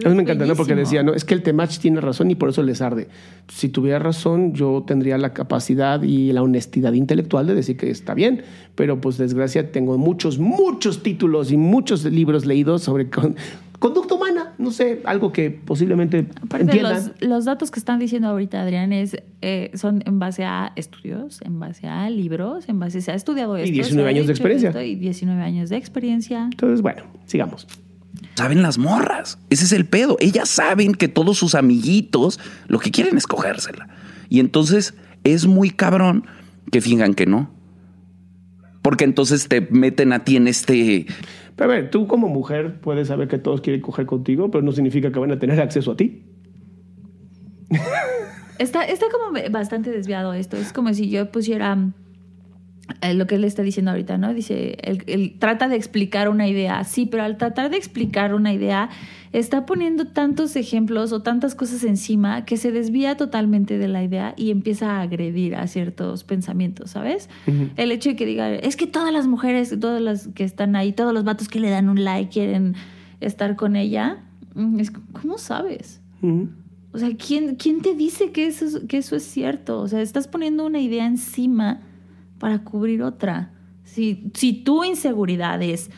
A 0.05 0.09
mí 0.09 0.15
me 0.15 0.23
encanta, 0.23 0.45
¿no? 0.47 0.55
Porque 0.55 0.75
decía, 0.75 1.03
no, 1.03 1.15
es 1.15 1.25
que 1.25 1.35
el 1.35 1.43
Temach 1.43 1.79
tiene 1.79 2.01
razón 2.01 2.31
y 2.31 2.35
por 2.35 2.49
eso 2.51 2.63
les 2.63 2.81
arde. 2.83 3.09
Si 3.49 3.69
tuviera 3.69 3.99
razón, 3.99 4.53
yo 4.55 4.85
tendría 4.87 5.19
la 5.19 5.33
capacidad 5.33 6.03
y 6.03 6.33
la 6.33 6.43
honestidad 6.43 6.93
intelectual 6.93 7.47
de 7.47 7.55
decir 7.55 7.77
que 7.77 7.91
está 7.91 8.15
bien, 8.15 8.43
pero 8.75 9.01
pues 9.01 9.19
desgracia 9.19 9.71
tengo 9.73 9.97
muchos, 9.99 10.39
muchos 10.39 11.03
títulos 11.03 11.53
y 11.53 11.57
muchos 11.57 12.05
libros 12.05 12.45
leídos 12.47 12.83
sobre 12.83 13.09
con- 13.11 13.37
conducta 13.79 14.15
humana, 14.15 14.55
no 14.59 14.73
sé, 14.73 15.01
algo 15.05 15.33
que 15.33 15.51
posiblemente 15.53 16.27
entiendan. 16.59 16.95
los, 17.21 17.29
los 17.29 17.45
datos 17.45 17.71
que 17.71 17.79
están 17.79 18.01
diciendo 18.01 18.27
ahorita, 18.29 18.61
Adrián, 18.61 18.93
es, 18.93 19.17
eh, 19.41 19.71
son 19.75 20.03
en 20.05 20.19
base 20.19 20.45
a 20.45 20.73
estudios, 20.75 21.41
en 21.43 21.61
base 21.61 21.87
a 21.87 22.11
libros, 22.11 22.69
en 22.69 22.81
base 22.81 23.01
se 23.01 23.13
ha 23.13 23.15
estudiado 23.15 23.57
esto. 23.57 23.73
19 23.73 24.03
se 24.03 24.07
ha 24.07 24.09
años 24.17 24.27
de 24.27 24.33
experiencia. 24.33 24.69
esto, 24.71 24.83
y 24.83 24.97
19 24.97 25.41
años 25.43 25.71
de 25.71 25.77
experiencia. 25.77 26.49
Entonces, 26.51 26.83
bueno, 26.83 27.05
sigamos. 27.27 27.69
Saben 28.39 28.63
las 28.63 28.79
morras. 28.79 29.39
Ese 29.51 29.65
es 29.65 29.73
el 29.73 29.87
pedo. 29.87 30.17
Ellas 30.21 30.49
saben 30.49 30.95
que 30.95 31.09
todos 31.09 31.39
sus 31.39 31.55
amiguitos 31.55 32.41
lo 32.67 32.79
que 32.79 32.91
quieren 32.91 33.17
es 33.17 33.27
cogérsela. 33.27 33.89
Y 34.29 34.41
entonces 34.41 34.95
es 35.25 35.47
muy 35.47 35.71
cabrón 35.71 36.25
que 36.71 36.81
fingan 36.81 37.15
que 37.15 37.27
no. 37.27 37.51
Porque 38.83 39.05
entonces 39.05 39.49
te 39.49 39.61
meten 39.61 40.13
a 40.13 40.25
ti 40.25 40.37
en 40.37 40.49
este. 40.49 41.07
Pero 41.57 41.71
a 41.71 41.75
ver, 41.75 41.91
tú 41.91 42.07
como 42.07 42.29
mujer 42.29 42.81
puedes 42.81 43.09
saber 43.09 43.29
que 43.29 43.39
todos 43.39 43.61
quieren 43.61 43.83
coger 43.83 44.07
contigo, 44.07 44.51
pero 44.51 44.63
no 44.63 44.73
significa 44.73 45.13
que 45.13 45.19
van 45.19 45.33
a 45.33 45.39
tener 45.39 45.61
acceso 45.61 45.93
a 45.93 45.97
ti. 45.97 46.25
Está, 48.59 48.85
está 48.85 49.07
como 49.13 49.39
bastante 49.51 49.91
desviado 49.91 50.33
esto. 50.33 50.57
Es 50.57 50.73
como 50.73 50.93
si 50.93 51.11
yo 51.11 51.31
pusiera 51.31 51.93
lo 53.15 53.27
que 53.27 53.35
él 53.35 53.45
está 53.45 53.63
diciendo 53.63 53.91
ahorita, 53.91 54.17
¿no? 54.19 54.33
Dice, 54.33 54.77
él, 54.83 55.03
él 55.07 55.35
trata 55.39 55.69
de 55.69 55.77
explicar 55.77 56.29
una 56.29 56.49
idea, 56.49 56.83
sí, 56.85 57.07
pero 57.07 57.23
al 57.23 57.37
tratar 57.37 57.71
de 57.71 57.77
explicar 57.77 58.35
una 58.35 58.53
idea, 58.53 58.89
está 59.33 59.67
poniendo 59.67 60.07
tantos 60.07 60.57
ejemplos 60.57 61.13
o 61.13 61.21
tantas 61.23 61.55
cosas 61.55 61.85
encima 61.85 62.47
que 62.47 62.57
se 62.57 62.73
desvía 62.73 63.17
totalmente 63.17 63.77
de 63.77 63.89
la 63.89 64.03
idea 64.03 64.33
y 64.39 64.51
empieza 64.51 64.93
a 64.97 65.03
agredir 65.03 65.55
a 65.55 65.67
ciertos 65.67 66.25
pensamientos, 66.25 66.91
¿sabes? 66.93 67.29
El 67.77 67.93
hecho 67.93 68.09
de 68.09 68.17
que 68.17 68.25
diga, 68.25 68.55
es 68.55 68.75
que 68.77 68.87
todas 68.87 69.13
las 69.13 69.27
mujeres, 69.27 69.77
todas 69.79 70.01
las 70.01 70.29
que 70.29 70.45
están 70.45 70.75
ahí, 70.75 70.93
todos 70.93 71.13
los 71.13 71.25
vatos 71.25 71.49
que 71.49 71.61
le 71.61 71.69
dan 71.69 71.91
un 71.91 72.05
like 72.05 72.31
quieren 72.33 72.75
estar 73.21 73.55
con 73.57 73.77
ella, 73.77 74.19
mm, 74.55 74.81
es, 74.81 74.93
¿cómo 75.13 75.37
sabes? 75.37 76.01
O 76.93 76.99
sea, 76.99 77.11
¿quién, 77.17 77.57
quién 77.57 77.83
te 77.83 77.95
dice 77.95 78.33
que 78.33 78.47
eso, 78.47 78.65
es- 78.65 78.81
que 78.89 78.97
eso 78.97 79.15
es 79.15 79.25
cierto? 79.25 79.79
O 79.81 79.89
sea, 79.89 80.01
estás 80.01 80.27
poniendo 80.27 80.65
una 80.65 80.81
idea 80.81 81.05
encima 81.07 81.81
para 82.39 82.65
cubrir 82.65 83.03
otra. 83.03 83.53
Si, 83.85 84.31
si 84.35 84.53
tu 84.53 84.85
inseguridad 84.85 85.63
es, 85.63 85.91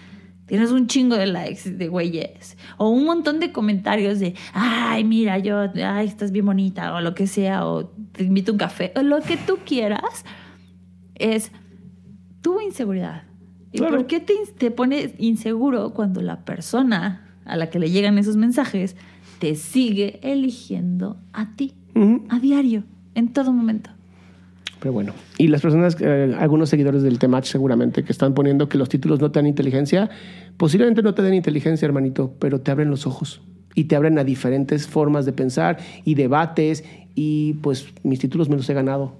tienes 0.47 0.71
un 0.73 0.87
chingo 0.87 1.17
de 1.17 1.27
likes 1.27 1.71
de 1.71 1.89
güeyes, 1.89 2.57
o 2.77 2.89
un 2.91 3.05
montón 3.05 3.41
de 3.41 3.53
comentarios 3.53 4.19
de, 4.19 4.35
ay, 4.53 5.05
mira, 5.05 5.39
yo, 5.39 5.71
ay, 5.85 6.07
estás 6.07 6.33
bien 6.33 6.47
bonita, 6.47 6.95
o 6.95 7.01
lo 7.01 7.15
que 7.15 7.27
sea, 7.27 7.67
o 7.67 7.87
te 8.13 8.25
invito 8.25 8.51
a 8.51 8.55
un 8.55 8.59
café, 8.59 8.93
o 8.97 9.03
lo 9.03 9.21
que 9.21 9.37
tú 9.37 9.59
quieras, 9.65 10.25
es 11.15 11.53
tu 12.43 12.61
inseguridad. 12.61 13.25
¿Y 13.73 13.79
Claro. 13.79 13.99
por 13.99 14.07
qué 14.07 14.19
te, 14.21 14.35
te 14.59 14.71
pones 14.73 15.13
inseguro 15.19 15.91
cuando 15.95 16.21
la 16.23 16.45
persona 16.45 17.27
a 17.45 17.57
la 17.57 17.71
que 17.71 17.79
le 17.79 17.91
llegan 17.91 18.19
esos 18.19 18.37
mensajes 18.37 18.97
te 19.39 19.55
sigue 19.55 20.19
eligiendo 20.23 21.21
a 21.33 21.55
ti, 21.55 21.75
a 22.29 22.39
diario, 22.41 22.85
en 23.15 23.33
todo 23.33 23.53
momento? 23.53 23.91
Pero 24.81 24.93
bueno, 24.93 25.13
y 25.39 25.49
las 25.49 25.61
personas, 25.61 25.97
eh, 26.01 26.35
algunos 26.39 26.71
seguidores 26.71 27.03
del 27.03 27.19
Temach 27.19 27.45
seguramente 27.45 28.03
que 28.03 28.13
están 28.13 28.33
poniendo 28.35 28.69
que 28.69 28.79
los 28.79 28.89
títulos 28.89 29.21
no 29.21 29.31
te 29.31 29.39
dan 29.39 29.47
inteligencia, 29.47 30.09
posiblemente 30.57 31.03
no 31.03 31.13
te 31.15 31.23
den 31.23 31.35
inteligencia, 31.35 31.85
hermanito, 31.87 32.35
pero 32.39 32.61
te 32.61 32.71
abren 32.71 32.89
los 32.91 33.07
ojos 33.07 33.43
y 33.75 33.85
te 33.85 33.97
abren 33.97 34.19
a 34.19 34.25
diferentes 34.25 34.87
formas 34.87 35.27
de 35.27 35.33
pensar 35.33 35.79
y 36.05 36.15
debates 36.15 36.85
y 37.15 37.55
pues 37.63 37.87
mis 38.03 38.19
títulos 38.21 38.49
me 38.49 38.57
los 38.57 38.69
he 38.71 38.75
ganado. 38.75 39.15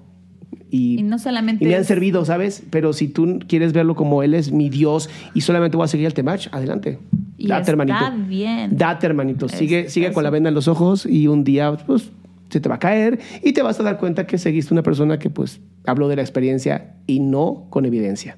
Y, 0.71 0.99
Y 0.99 1.03
no 1.03 1.19
solamente 1.19 1.63
y 1.63 1.67
me 1.67 1.75
han 1.75 1.85
servido, 1.85 2.25
¿sabes? 2.25 2.63
Pero 2.69 2.91
si 2.93 3.07
tú 3.07 3.39
quieres 3.47 3.71
verlo 3.73 3.93
como 3.95 4.23
él 4.23 4.33
es 4.33 4.51
mi 4.51 4.69
Dios 4.69 5.09
y 5.33 5.41
solamente 5.41 5.77
voy 5.77 5.83
a 5.85 5.87
seguir 5.87 6.07
al 6.07 6.13
Temach, 6.13 6.47
adelante. 6.51 6.97
Y 7.37 7.47
Date, 7.47 7.61
está 7.61 7.71
hermanito. 7.71 7.97
bien. 8.27 8.77
Date, 8.77 9.05
hermanito. 9.05 9.45
Es- 9.47 9.51
Sigue, 9.53 9.89
sigue 9.89 10.11
con 10.13 10.23
la 10.23 10.29
venda 10.29 10.49
en 10.49 10.55
los 10.55 10.67
ojos 10.67 11.05
y 11.05 11.27
un 11.27 11.43
día, 11.43 11.73
pues, 11.85 12.09
se 12.51 12.59
te 12.59 12.69
va 12.69 12.75
a 12.75 12.79
caer 12.79 13.19
y 13.43 13.53
te 13.53 13.61
vas 13.61 13.79
a 13.79 13.83
dar 13.83 13.97
cuenta 13.97 14.27
que 14.27 14.37
seguiste 14.37 14.73
una 14.73 14.83
persona 14.83 15.17
que, 15.19 15.29
pues, 15.29 15.61
habló 15.85 16.07
de 16.07 16.17
la 16.17 16.21
experiencia 16.21 16.95
y 17.07 17.19
no 17.19 17.67
con 17.69 17.85
evidencia. 17.85 18.37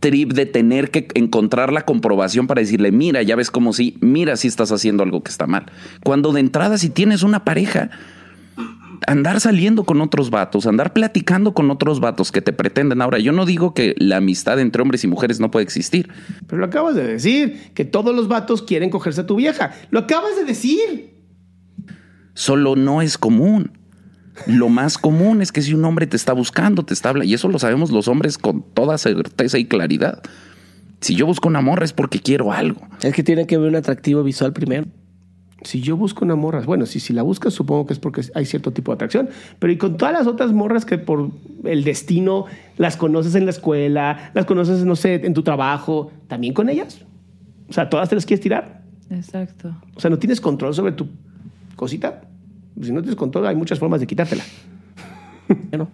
trip 0.00 0.34
de 0.34 0.44
tener 0.44 0.90
que 0.90 1.08
encontrar 1.14 1.72
la 1.72 1.86
comprobación 1.86 2.46
para 2.46 2.60
decirle, 2.60 2.92
mira, 2.92 3.22
ya 3.22 3.36
ves 3.36 3.50
como 3.50 3.72
si, 3.72 3.96
mira 4.02 4.36
si 4.36 4.48
estás 4.48 4.70
haciendo 4.70 5.02
algo 5.02 5.22
que 5.22 5.30
está 5.30 5.46
mal. 5.46 5.64
Cuando 6.04 6.32
de 6.32 6.40
entrada 6.40 6.76
si 6.76 6.90
tienes 6.90 7.22
una 7.22 7.42
pareja, 7.44 7.90
andar 9.06 9.40
saliendo 9.40 9.84
con 9.84 10.00
otros 10.00 10.30
vatos, 10.30 10.66
andar 10.66 10.92
platicando 10.92 11.54
con 11.54 11.70
otros 11.70 12.00
vatos 12.00 12.32
que 12.32 12.42
te 12.42 12.52
pretenden. 12.52 13.00
Ahora, 13.00 13.18
yo 13.18 13.32
no 13.32 13.46
digo 13.46 13.74
que 13.74 13.94
la 13.98 14.18
amistad 14.18 14.60
entre 14.60 14.82
hombres 14.82 15.04
y 15.04 15.08
mujeres 15.08 15.40
no 15.40 15.50
puede 15.50 15.64
existir. 15.64 16.10
Pero 16.46 16.58
lo 16.58 16.66
acabas 16.66 16.94
de 16.94 17.06
decir, 17.06 17.70
que 17.74 17.84
todos 17.84 18.14
los 18.14 18.28
vatos 18.28 18.62
quieren 18.62 18.90
cogerse 18.90 19.22
a 19.22 19.26
tu 19.26 19.36
vieja. 19.36 19.72
Lo 19.90 20.00
acabas 20.00 20.36
de 20.36 20.44
decir. 20.44 21.13
Solo 22.34 22.76
no 22.76 23.00
es 23.00 23.16
común. 23.16 23.72
Lo 24.46 24.68
más 24.68 24.98
común 24.98 25.40
es 25.40 25.52
que 25.52 25.62
si 25.62 25.74
un 25.74 25.84
hombre 25.84 26.06
te 26.06 26.16
está 26.16 26.32
buscando, 26.32 26.84
te 26.84 26.92
está 26.92 27.10
hablando, 27.10 27.30
y 27.30 27.34
eso 27.34 27.48
lo 27.48 27.58
sabemos 27.58 27.90
los 27.90 28.08
hombres 28.08 28.36
con 28.36 28.62
toda 28.62 28.98
certeza 28.98 29.58
y 29.58 29.66
claridad. 29.66 30.22
Si 31.00 31.14
yo 31.14 31.26
busco 31.26 31.48
una 31.48 31.60
morra 31.60 31.84
es 31.84 31.92
porque 31.92 32.18
quiero 32.18 32.52
algo. 32.52 32.80
Es 33.02 33.14
que 33.14 33.22
tiene 33.22 33.46
que 33.46 33.58
ver 33.58 33.68
un 33.68 33.76
atractivo 33.76 34.22
visual 34.22 34.52
primero. 34.52 34.86
Si 35.62 35.80
yo 35.80 35.96
busco 35.96 36.24
una 36.24 36.34
morra, 36.34 36.60
bueno, 36.60 36.84
si, 36.84 37.00
si 37.00 37.12
la 37.12 37.22
buscas, 37.22 37.54
supongo 37.54 37.86
que 37.86 37.94
es 37.94 37.98
porque 37.98 38.22
hay 38.34 38.44
cierto 38.44 38.72
tipo 38.72 38.90
de 38.90 38.96
atracción. 38.96 39.28
Pero 39.58 39.72
y 39.72 39.78
con 39.78 39.96
todas 39.96 40.12
las 40.12 40.26
otras 40.26 40.52
morras 40.52 40.84
que 40.84 40.98
por 40.98 41.30
el 41.64 41.84
destino 41.84 42.46
las 42.76 42.96
conoces 42.96 43.34
en 43.34 43.44
la 43.44 43.50
escuela, 43.50 44.30
las 44.34 44.44
conoces, 44.44 44.84
no 44.84 44.96
sé, 44.96 45.24
en 45.24 45.32
tu 45.32 45.42
trabajo, 45.42 46.10
también 46.26 46.52
con 46.52 46.68
ellas. 46.68 47.04
O 47.68 47.72
sea, 47.72 47.88
todas 47.88 48.08
te 48.08 48.14
las 48.14 48.26
quieres 48.26 48.42
tirar. 48.42 48.82
Exacto. 49.10 49.74
O 49.94 50.00
sea, 50.00 50.10
no 50.10 50.18
tienes 50.18 50.40
control 50.40 50.74
sobre 50.74 50.92
tu 50.92 51.08
cosita. 51.84 52.22
Si 52.80 52.92
no 52.92 53.02
tienes 53.02 53.16
control, 53.16 53.46
hay 53.46 53.56
muchas 53.56 53.78
formas 53.78 54.00
de 54.00 54.06
quitártela. 54.06 54.44
Bueno, 55.68 55.90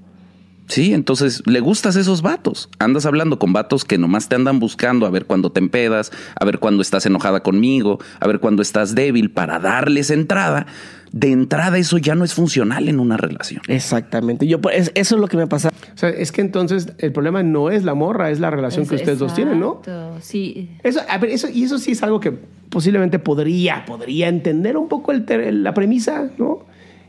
Sí, 0.71 0.95
entonces 0.95 1.43
le 1.47 1.59
gustas 1.59 1.97
esos 1.97 2.23
vatos. 2.23 2.69
Andas 2.79 3.05
hablando 3.05 3.41
con 3.41 3.53
vatos 3.53 3.85
que 3.85 3.99
nomás 3.99 4.29
te 4.29 4.37
andan 4.37 4.61
buscando 4.61 5.05
a 5.05 5.11
ver 5.11 5.27
cuándo 5.27 5.51
te 5.51 5.59
empedas, 5.59 6.13
a 6.39 6.45
ver 6.45 6.61
cuándo 6.61 6.81
estás 6.81 7.05
enojada 7.07 7.43
conmigo, 7.43 7.99
a 8.21 8.29
ver 8.29 8.39
cuándo 8.39 8.63
estás 8.63 8.95
débil 8.95 9.33
para 9.33 9.59
darles 9.59 10.11
entrada. 10.11 10.67
De 11.13 11.33
entrada 11.33 11.77
eso 11.79 11.99
ya 11.99 12.15
no 12.15 12.25
es 12.25 12.35
funcional 12.35 12.89
en 12.89 13.01
una 13.01 13.17
relación. 13.17 13.63
exactamente. 13.67 14.47
Yo, 14.47 14.61
pues, 14.61 14.77
es- 14.79 14.93
eso 14.95 15.15
es 15.17 15.21
lo 15.21 15.27
que 15.27 15.37
me 15.37 15.47
pasa. 15.49 15.71
O 15.95 15.99
sea, 15.99 16.09
es 16.11 16.31
que 16.33 16.41
entonces 16.41 16.93
el 16.99 17.13
problema 17.13 17.43
no 17.43 17.71
es 17.71 17.85
la 17.85 17.95
morra, 17.95 18.31
es 18.31 18.39
la 18.41 18.51
relación 18.51 18.87
que 18.87 18.95
ustedes 18.95 19.19
dos 19.19 19.35
tienen, 19.35 19.59
¿no? 19.61 19.81
Exacto, 19.85 20.17
Sí. 20.21 20.71
Eso, 20.83 21.01
a 21.09 21.19
ver, 21.19 21.31
eso, 21.31 21.49
y 21.53 21.65
eso 21.65 21.79
sí 21.79 21.93
es 21.93 22.03
algo 22.03 22.21
que 22.21 22.33
posiblemente 22.69 23.19
podría, 23.19 23.85
podría 23.87 24.29
entender 24.29 24.77
un 24.77 24.89
poco 24.89 25.11
el 25.11 25.25
ter- 25.25 25.53
la 25.53 25.75
premisa, 25.75 26.31
¿no? 26.39 26.65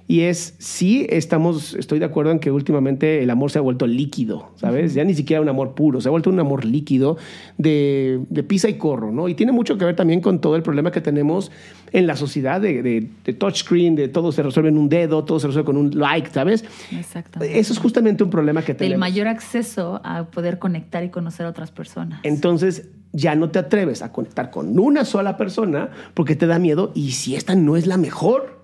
Y 0.08 0.22
es, 0.22 0.56
sí, 0.58 1.08
estamos, 1.10 1.74
estoy 1.76 2.00
de 2.00 2.06
acuerdo 2.06 2.32
en 2.32 2.40
que 2.40 2.52
últimamente 2.52 3.24
el 3.24 3.30
amor 3.30 3.52
se 3.52 3.60
ha 3.60 3.62
vuelto 3.62 3.88
líquido, 3.88 4.52
¿sabes? 4.56 4.94
Ya 4.94 5.04
ni 5.04 5.14
siquiera 5.14 5.42
un 5.42 5.50
amor 5.50 5.74
puro, 5.74 6.02
se 6.02 6.10
ha 6.10 6.12
vuelto 6.12 6.30
un 6.30 6.40
amor 6.40 6.66
líquido 6.66 7.18
de, 7.58 8.20
de 8.30 8.44
pisa 8.44 8.68
y 8.68 8.76
corro, 8.76 9.12
¿no? 9.12 9.30
Y 9.30 9.36
tiene 9.36 9.52
mucho 9.52 9.78
que 9.78 9.86
ver 9.86 9.96
también 9.96 10.22
con 10.22 10.42
todo 10.42 10.56
el 10.56 10.64
problema 10.64 10.92
que 10.92 11.02
tenemos 11.02 11.52
en 11.94 12.08
la 12.08 12.16
sociedad 12.16 12.60
de, 12.60 12.82
de, 12.82 13.10
de 13.24 13.34
touchscreen, 13.34 13.96
de 13.96 14.08
todo 14.08 14.32
se 14.32 14.44
resuelve 14.44 14.70
en 14.70 14.78
un 14.78 14.90
dedo, 14.90 15.24
todo 15.24 15.40
se 15.40 15.48
resuelve 15.48 15.66
con 15.66 15.78
un 15.78 15.92
like, 15.98 16.30
¿sabes? 16.32 16.66
Exactamente. 16.92 17.60
Eso 17.60 17.74
es 17.74 17.80
justamente 17.80 18.24
un 18.24 18.30
problema 18.30 18.62
que 18.64 18.74
tenemos. 18.74 19.00
mayor 19.00 19.28
acceso 19.28 20.02
a 20.04 20.26
poder 20.26 20.60
conectar 20.60 21.04
y 21.04 21.10
conocer 21.10 21.46
a 21.46 21.50
otras 21.50 21.72
personas. 21.72 22.20
Entonces 22.24 22.90
ya 23.14 23.36
no 23.36 23.50
te 23.50 23.60
atreves 23.60 24.02
a 24.02 24.12
conectar 24.12 24.52
con 24.52 24.78
una 24.80 25.06
sola 25.06 25.38
persona 25.38 25.90
porque 26.14 26.36
te 26.36 26.48
da 26.48 26.60
miedo 26.60 26.92
y 26.96 27.12
si 27.12 27.36
esta 27.36 27.56
no 27.56 27.76
es 27.76 27.88
la 27.88 27.98
mejor 27.98 28.61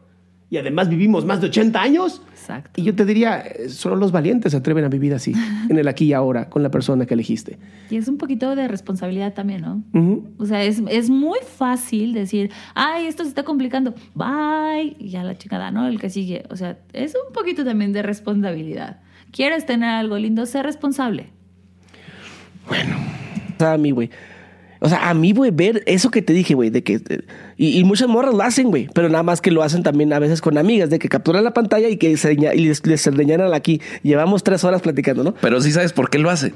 y 0.49 0.57
además 0.57 0.87
vivimos 0.87 1.25
más 1.25 1.41
de 1.41 1.47
80 1.47 1.81
años. 1.81 2.21
Exacto. 2.31 2.79
Y 2.79 2.83
yo 2.83 2.95
te 2.95 3.03
diría, 3.03 3.43
solo 3.67 3.97
los 3.97 4.13
valientes 4.13 4.53
se 4.53 4.57
atreven 4.57 4.85
a 4.85 4.87
vivir 4.87 5.13
así, 5.13 5.33
en 5.69 5.77
el 5.77 5.87
aquí 5.87 6.05
y 6.05 6.13
ahora, 6.13 6.49
con 6.49 6.63
la 6.63 6.71
persona 6.71 7.05
que 7.05 7.15
elegiste. 7.15 7.57
Y 7.89 7.97
es 7.97 8.07
un 8.07 8.17
poquito 8.17 8.55
de 8.55 8.67
responsabilidad 8.67 9.33
también, 9.33 9.61
¿no? 9.61 9.83
O 10.37 10.45
sea, 10.45 10.63
es, 10.63 10.81
es 10.89 11.09
muy 11.09 11.39
fácil 11.45 12.13
decir, 12.13 12.51
ay, 12.75 13.07
esto 13.07 13.23
se 13.23 13.29
está 13.29 13.43
complicando, 13.43 13.93
bye, 14.15 14.95
y 14.97 15.09
ya 15.09 15.23
la 15.23 15.37
chingada, 15.37 15.71
¿no? 15.71 15.87
El 15.87 15.99
que 15.99 16.09
sigue. 16.09 16.43
O 16.49 16.55
sea, 16.55 16.77
es 16.93 17.13
un 17.15 17.33
poquito 17.33 17.65
también 17.65 17.91
de 17.91 18.01
responsabilidad. 18.01 19.01
¿Quieres 19.31 19.65
tener 19.65 19.89
algo 19.89 20.17
lindo? 20.17 20.45
Sé 20.45 20.63
responsable. 20.63 21.31
a 23.59 23.77
mí, 23.77 23.91
güey. 23.91 24.09
O 24.79 24.87
sea, 24.87 25.09
a 25.09 25.13
mí, 25.13 25.33
güey, 25.33 25.51
ver 25.51 25.83
eso 25.87 26.11
que 26.11 26.21
te 26.21 26.31
dije, 26.31 26.53
güey, 26.53 26.69
de 26.69 26.83
que... 26.83 26.95
eh, 26.95 27.21
Y, 27.57 27.79
y 27.79 27.84
muchas 27.84 28.07
morras 28.07 28.34
lo 28.35 28.43
hacen, 28.43 28.67
güey, 28.69 28.88
pero 28.93 29.09
nada 29.09 29.23
más 29.23 29.41
que 29.41 29.49
lo 29.51 29.63
hacen 29.63 29.81
también 29.81 30.13
a 30.13 30.19
veces 30.19 30.41
con 30.41 30.57
amigas, 30.59 30.89
de 30.91 30.99
que 30.99 31.09
capturan 31.09 31.43
la 31.43 31.53
pantalla 31.53 31.89
y 31.89 31.97
que 31.97 32.15
se, 32.17 32.34
y 32.34 32.38
les, 32.38 32.85
les 32.85 33.01
señalan 33.01 33.53
aquí. 33.53 33.81
Llevamos 34.03 34.43
tres 34.43 34.63
horas 34.63 34.81
platicando, 34.81 35.23
¿no? 35.23 35.34
Pero 35.41 35.59
sí 35.61 35.71
sabes 35.71 35.91
por 35.91 36.09
qué 36.11 36.19
lo 36.19 36.29
hacen. 36.29 36.53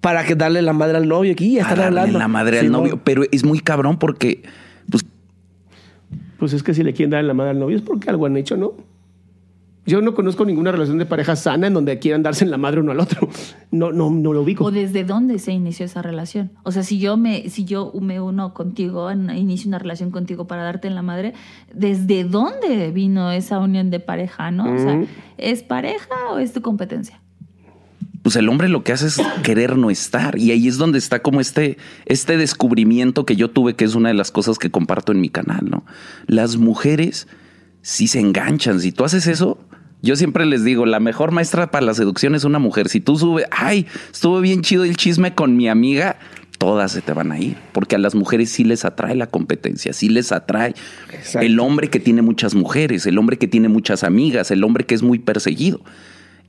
Para 0.00 0.24
que 0.24 0.34
darle 0.34 0.62
la 0.62 0.72
madre 0.72 0.96
al 0.96 1.08
novio 1.08 1.32
aquí 1.32 1.46
y 1.46 1.54
ya 1.56 1.62
están 1.62 1.76
darle 1.78 2.00
hablando. 2.00 2.18
la 2.18 2.28
madre 2.28 2.60
Sí, 2.60 2.66
al 2.66 2.72
no. 2.72 2.78
novio. 2.80 3.00
Pero 3.04 3.22
es 3.30 3.44
muy 3.44 3.60
cabrón 3.60 3.98
porque 3.98 4.42
pues, 4.90 5.04
Pues 6.38 6.52
es 6.52 6.62
que 6.62 6.74
si 6.74 6.82
le 6.82 6.92
quieren 6.94 7.10
dar 7.10 7.24
la 7.24 7.34
madre 7.34 7.50
al 7.52 7.58
novio 7.58 7.76
es 7.76 7.82
porque 7.82 8.08
algo 8.10 8.26
han 8.26 8.36
hecho, 8.36 8.56
¿no? 8.56 8.72
Yo 9.86 10.00
no 10.00 10.14
conozco 10.14 10.44
ninguna 10.46 10.72
relación 10.72 10.96
de 10.98 11.04
pareja 11.04 11.36
sana 11.36 11.66
en 11.66 11.74
donde 11.74 11.98
quieran 11.98 12.22
darse 12.22 12.44
en 12.44 12.50
la 12.50 12.56
madre 12.56 12.80
uno 12.80 12.92
al 12.92 13.00
otro. 13.00 13.28
No, 13.70 13.92
no, 13.92 14.10
no 14.10 14.32
lo 14.32 14.42
ubico. 14.42 14.64
O 14.64 14.70
desde 14.70 15.04
dónde 15.04 15.38
se 15.38 15.52
inició 15.52 15.84
esa 15.84 16.00
relación. 16.00 16.52
O 16.62 16.72
sea, 16.72 16.82
si 16.82 16.98
yo 16.98 17.16
me, 17.16 17.50
si 17.50 17.64
yo 17.64 17.92
me 18.00 18.20
uno 18.20 18.54
contigo, 18.54 19.10
inicio 19.12 19.68
una 19.68 19.78
relación 19.78 20.10
contigo 20.10 20.46
para 20.46 20.62
darte 20.62 20.88
en 20.88 20.94
la 20.94 21.02
madre, 21.02 21.34
¿desde 21.74 22.24
dónde 22.24 22.90
vino 22.92 23.30
esa 23.30 23.58
unión 23.58 23.90
de 23.90 24.00
pareja, 24.00 24.50
no? 24.50 24.72
O 24.72 24.78
sea, 24.78 24.94
Mm. 24.96 25.06
¿es 25.38 25.62
pareja 25.62 26.14
o 26.32 26.38
es 26.38 26.52
tu 26.52 26.62
competencia? 26.62 27.20
pues 28.22 28.36
el 28.36 28.48
hombre 28.48 28.70
lo 28.70 28.82
que 28.84 28.92
hace 28.92 29.08
es 29.08 29.20
querer 29.42 29.76
no 29.76 29.90
estar. 29.90 30.38
Y 30.38 30.50
ahí 30.50 30.66
es 30.66 30.78
donde 30.78 30.96
está 30.96 31.20
como 31.20 31.42
este, 31.42 31.76
este 32.06 32.38
descubrimiento 32.38 33.26
que 33.26 33.36
yo 33.36 33.50
tuve, 33.50 33.74
que 33.76 33.84
es 33.84 33.94
una 33.94 34.08
de 34.08 34.14
las 34.14 34.30
cosas 34.30 34.58
que 34.58 34.70
comparto 34.70 35.12
en 35.12 35.20
mi 35.20 35.28
canal, 35.28 35.68
¿no? 35.68 35.84
Las 36.26 36.56
mujeres 36.56 37.28
sí 37.82 38.08
se 38.08 38.20
enganchan. 38.20 38.80
Si 38.80 38.92
tú 38.92 39.04
haces 39.04 39.26
eso, 39.26 39.58
yo 40.04 40.16
siempre 40.16 40.44
les 40.44 40.64
digo, 40.64 40.86
la 40.86 41.00
mejor 41.00 41.32
maestra 41.32 41.70
para 41.70 41.86
la 41.86 41.94
seducción 41.94 42.34
es 42.34 42.44
una 42.44 42.58
mujer. 42.58 42.88
Si 42.88 43.00
tú 43.00 43.16
subes, 43.16 43.46
ay, 43.50 43.86
estuvo 44.12 44.40
bien 44.40 44.60
chido 44.60 44.84
el 44.84 44.96
chisme 44.96 45.34
con 45.34 45.56
mi 45.56 45.68
amiga, 45.68 46.18
todas 46.58 46.92
se 46.92 47.00
te 47.00 47.12
van 47.12 47.32
a 47.32 47.40
ir. 47.40 47.56
Porque 47.72 47.96
a 47.96 47.98
las 47.98 48.14
mujeres 48.14 48.50
sí 48.50 48.64
les 48.64 48.84
atrae 48.84 49.14
la 49.14 49.26
competencia, 49.26 49.92
sí 49.94 50.08
les 50.10 50.30
atrae 50.30 50.74
Exacto. 51.10 51.46
el 51.46 51.58
hombre 51.58 51.88
que 51.88 52.00
tiene 52.00 52.22
muchas 52.22 52.54
mujeres, 52.54 53.06
el 53.06 53.18
hombre 53.18 53.38
que 53.38 53.48
tiene 53.48 53.68
muchas 53.68 54.04
amigas, 54.04 54.50
el 54.50 54.62
hombre 54.62 54.84
que 54.84 54.94
es 54.94 55.02
muy 55.02 55.18
perseguido. 55.18 55.80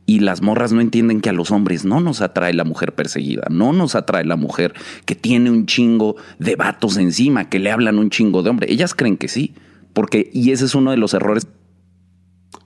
Y 0.05 0.19
las 0.19 0.41
morras 0.41 0.71
no 0.71 0.81
entienden 0.81 1.21
que 1.21 1.29
a 1.29 1.33
los 1.33 1.49
hombres 1.49 1.83
no 1.83 1.99
nos 1.99 2.21
atrae 2.21 2.53
la 2.53 2.63
mujer 2.63 2.93
perseguida, 2.93 3.47
no 3.49 3.73
nos 3.73 3.95
atrae 3.95 4.23
la 4.23 4.35
mujer 4.35 4.73
que 5.05 5.15
tiene 5.15 5.49
un 5.49 5.65
chingo 5.65 6.15
de 6.37 6.55
vatos 6.55 6.97
encima, 6.97 7.49
que 7.49 7.57
le 7.57 7.71
hablan 7.71 7.97
un 7.97 8.11
chingo 8.11 8.43
de 8.43 8.51
hombre. 8.51 8.71
Ellas 8.71 8.93
creen 8.93 9.17
que 9.17 9.27
sí, 9.27 9.55
porque, 9.93 10.29
y 10.31 10.51
ese 10.51 10.65
es 10.65 10.75
uno 10.75 10.91
de 10.91 10.97
los 10.97 11.13
errores. 11.13 11.47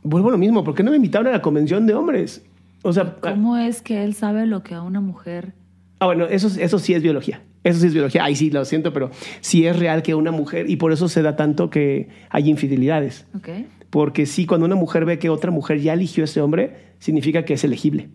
Vuelvo 0.03 0.29
a 0.29 0.31
lo 0.31 0.37
mismo, 0.37 0.63
¿por 0.63 0.75
qué 0.75 0.83
no 0.83 0.91
me 0.91 0.97
invitaron 0.97 1.27
a 1.27 1.31
la 1.31 1.41
convención 1.41 1.85
de 1.85 1.93
hombres? 1.93 2.43
O 2.83 2.93
sea, 2.93 3.15
¿Cómo 3.19 3.57
es 3.57 3.81
que 3.81 4.03
él 4.03 4.13
sabe 4.13 4.45
lo 4.45 4.63
que 4.63 4.75
a 4.75 4.81
una 4.81 5.01
mujer... 5.01 5.53
Ah, 5.99 6.05
bueno, 6.05 6.25
eso, 6.25 6.49
eso 6.59 6.79
sí 6.79 6.93
es 6.93 7.03
biología. 7.03 7.41
Eso 7.63 7.79
sí 7.81 7.87
es 7.87 7.93
biología. 7.93 8.23
Ay, 8.23 8.35
sí, 8.35 8.49
lo 8.49 8.63
siento, 8.63 8.93
pero 8.93 9.11
sí 9.41 9.65
es 9.65 9.77
real 9.77 10.01
que 10.01 10.15
una 10.15 10.31
mujer, 10.31 10.69
y 10.69 10.77
por 10.77 10.93
eso 10.93 11.09
se 11.09 11.21
da 11.21 11.35
tanto 11.35 11.69
que 11.69 12.07
hay 12.29 12.49
infidelidades. 12.49 13.27
¿Ok? 13.35 13.49
Porque 13.89 14.25
sí, 14.25 14.45
cuando 14.45 14.65
una 14.65 14.75
mujer 14.75 15.03
ve 15.05 15.19
que 15.19 15.29
otra 15.29 15.51
mujer 15.51 15.81
ya 15.81 15.93
eligió 15.93 16.23
a 16.23 16.25
ese 16.25 16.41
hombre, 16.41 16.75
significa 16.99 17.43
que 17.43 17.55
es 17.55 17.63
elegible. 17.63 18.09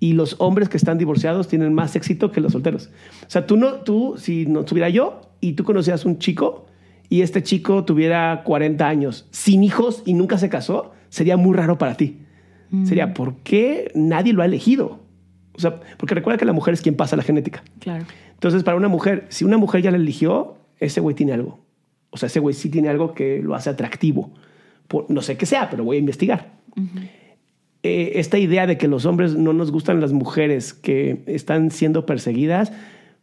Y 0.00 0.14
los 0.14 0.36
hombres 0.38 0.68
que 0.68 0.76
están 0.76 0.98
divorciados 0.98 1.48
tienen 1.48 1.72
más 1.72 1.94
éxito 1.96 2.30
que 2.32 2.40
los 2.40 2.52
solteros. 2.52 2.90
O 3.26 3.30
sea, 3.30 3.46
tú 3.46 3.56
no, 3.56 3.74
tú, 3.76 4.14
si 4.18 4.46
no 4.46 4.60
estuviera 4.60 4.88
yo 4.88 5.20
y 5.40 5.52
tú 5.52 5.64
conocías 5.64 6.04
un 6.04 6.18
chico 6.18 6.66
y 7.08 7.22
este 7.22 7.42
chico 7.42 7.84
tuviera 7.84 8.42
40 8.44 8.86
años, 8.86 9.26
sin 9.30 9.62
hijos 9.62 10.02
y 10.06 10.14
nunca 10.14 10.38
se 10.38 10.48
casó, 10.48 10.92
sería 11.10 11.36
muy 11.36 11.54
raro 11.54 11.76
para 11.76 11.94
ti. 11.96 12.18
Sería, 12.84 13.12
¿por 13.14 13.36
qué 13.38 13.90
nadie 13.94 14.32
lo 14.32 14.42
ha 14.42 14.44
elegido? 14.46 15.00
O 15.54 15.58
sea, 15.60 15.80
porque 15.98 16.14
recuerda 16.14 16.38
que 16.38 16.44
la 16.44 16.52
mujer 16.52 16.72
es 16.72 16.80
quien 16.80 16.94
pasa 16.94 17.16
la 17.16 17.22
genética. 17.24 17.62
Claro. 17.80 18.04
Entonces, 18.32 18.62
para 18.62 18.76
una 18.76 18.86
mujer, 18.88 19.26
si 19.28 19.44
una 19.44 19.58
mujer 19.58 19.82
ya 19.82 19.90
la 19.90 19.96
eligió, 19.98 20.54
ese 20.78 21.00
güey 21.00 21.14
tiene 21.16 21.32
algo. 21.32 21.58
O 22.10 22.16
sea, 22.16 22.28
ese 22.28 22.38
güey 22.40 22.54
sí 22.54 22.70
tiene 22.70 22.88
algo 22.88 23.12
que 23.12 23.42
lo 23.42 23.54
hace 23.54 23.68
atractivo. 23.70 24.30
Por- 24.88 25.10
no 25.10 25.20
sé 25.20 25.36
qué 25.36 25.46
sea, 25.46 25.68
pero 25.68 25.84
voy 25.84 25.96
a 25.96 26.00
investigar. 26.00 26.52
Eh, 27.82 28.12
esta 28.16 28.38
idea 28.38 28.66
de 28.66 28.76
que 28.78 28.88
los 28.88 29.06
hombres 29.06 29.34
no 29.36 29.52
nos 29.52 29.72
gustan 29.72 30.00
las 30.00 30.12
mujeres 30.12 30.74
que 30.74 31.22
están 31.26 31.70
siendo 31.70 32.04
perseguidas, 32.06 32.72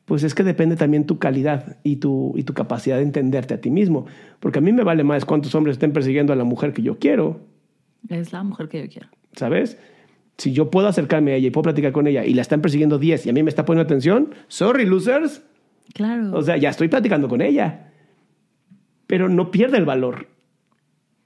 pues 0.06 0.24
es 0.24 0.34
que 0.36 0.44
depende 0.44 0.76
también 0.76 1.06
tu 1.06 1.20
calidad 1.20 1.78
y 1.84 1.98
tu, 1.98 2.34
y 2.36 2.44
tu 2.44 2.54
capacidad 2.54 2.98
de 2.98 3.04
entenderte 3.04 3.54
a 3.54 3.62
ti 3.62 3.70
mismo. 3.70 4.08
Porque 4.40 4.60
a 4.60 4.62
mí 4.62 4.72
me 4.72 4.84
vale 4.84 5.04
más 5.04 5.26
cuántos 5.26 5.54
hombres 5.56 5.76
estén 5.76 5.94
persiguiendo 5.94 6.34
a 6.34 6.36
la 6.36 6.44
mujer 6.44 6.74
que 6.74 6.82
yo 6.82 6.98
quiero, 6.98 7.40
Es 8.10 8.34
la 8.34 8.44
mujer 8.44 8.70
que 8.70 8.82
yo 8.82 8.90
quiero. 8.90 9.10
¿sabes? 9.38 9.78
Si 10.38 10.52
yo 10.52 10.70
puedo 10.70 10.88
acercarme 10.88 11.32
a 11.32 11.36
ella 11.36 11.48
y 11.48 11.52
puedo 11.52 11.64
platicar 11.64 11.92
con 11.92 12.08
ella 12.08 12.26
y 12.26 12.34
la 12.34 12.42
están 12.42 12.62
persiguiendo 12.62 13.00
10 13.00 13.26
y 13.26 13.30
a 13.30 13.34
mí 13.34 13.44
me 13.44 13.50
está 13.50 13.66
poniendo 13.66 13.88
atención, 13.88 14.36
sorry, 14.48 14.86
losers. 14.86 15.44
Claro. 15.94 16.32
O 16.34 16.42
sea, 16.42 16.58
ya 16.58 16.70
estoy 16.70 16.90
platicando 16.90 17.28
con 17.28 17.42
ella. 17.42 17.92
Pero 19.08 19.30
no 19.30 19.52
pierde 19.52 19.78
el 19.78 19.86
valor. 19.86 20.28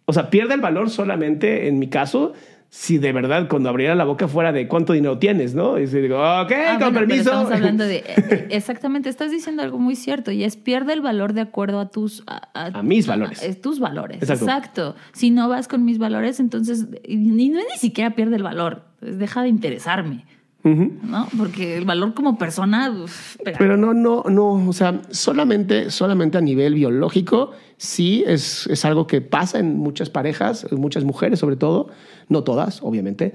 O 0.05 0.13
sea, 0.13 0.29
pierde 0.29 0.53
el 0.53 0.61
valor 0.61 0.89
solamente, 0.89 1.67
en 1.67 1.79
mi 1.79 1.87
caso, 1.87 2.33
si 2.73 2.99
de 2.99 3.11
verdad 3.11 3.49
cuando 3.49 3.67
abriera 3.67 3.95
la 3.95 4.05
boca 4.05 4.29
fuera 4.29 4.53
de 4.53 4.65
cuánto 4.69 4.93
dinero 4.93 5.17
tienes, 5.17 5.53
¿no? 5.53 5.77
Y 5.77 5.87
si 5.87 5.99
digo, 5.99 6.15
ok, 6.15 6.51
Ah, 6.53 6.77
con 6.79 6.93
bueno, 6.93 6.99
permiso. 6.99 7.21
estamos 7.23 7.51
hablando 7.51 7.83
de... 7.83 7.97
eh, 8.07 8.47
Exactamente, 8.49 9.09
estás 9.09 9.29
diciendo 9.29 9.61
algo 9.61 9.77
muy 9.77 9.97
cierto 9.97 10.31
y 10.31 10.45
es 10.45 10.55
pierde 10.55 10.93
el 10.93 11.01
valor 11.01 11.33
de 11.33 11.41
acuerdo 11.41 11.81
a 11.81 11.89
tus... 11.89 12.23
A, 12.27 12.39
A 12.53 12.81
mis 12.81 13.07
valores. 13.07 13.43
a 13.43 13.61
tus 13.61 13.81
valores, 13.81 14.21
Exacto. 14.21 14.45
exacto. 14.45 14.95
Si 15.11 15.31
no 15.31 15.49
vas 15.49 15.67
con 15.67 15.83
mis 15.83 15.97
valores, 15.97 16.39
entonces... 16.39 16.87
Y 17.03 17.17
no 17.17 17.59
es 17.59 17.65
ni 17.73 17.77
siquiera 17.77 18.15
pierde 18.15 18.37
el 18.37 18.43
valor, 18.43 18.83
deja 19.01 19.41
de 19.43 19.49
interesarme. 19.49 20.25
¿no? 20.63 21.27
Porque 21.37 21.75
el 21.77 21.85
valor 21.85 22.13
como 22.13 22.37
persona, 22.37 22.89
uf. 22.91 23.35
Pero 23.43 23.77
no, 23.77 23.93
no, 23.93 24.23
no, 24.29 24.53
o 24.69 24.73
sea, 24.73 25.01
solamente, 25.09 25.89
solamente 25.89 26.37
a 26.37 26.41
nivel 26.41 26.75
biológico, 26.75 27.51
sí 27.77 28.23
es, 28.27 28.67
es 28.67 28.85
algo 28.85 29.07
que 29.07 29.21
pasa 29.21 29.57
en 29.59 29.77
muchas 29.77 30.09
parejas, 30.11 30.67
en 30.71 30.79
muchas 30.79 31.03
mujeres 31.03 31.39
sobre 31.39 31.55
todo, 31.55 31.89
no 32.31 32.43
todas, 32.43 32.81
obviamente, 32.81 33.33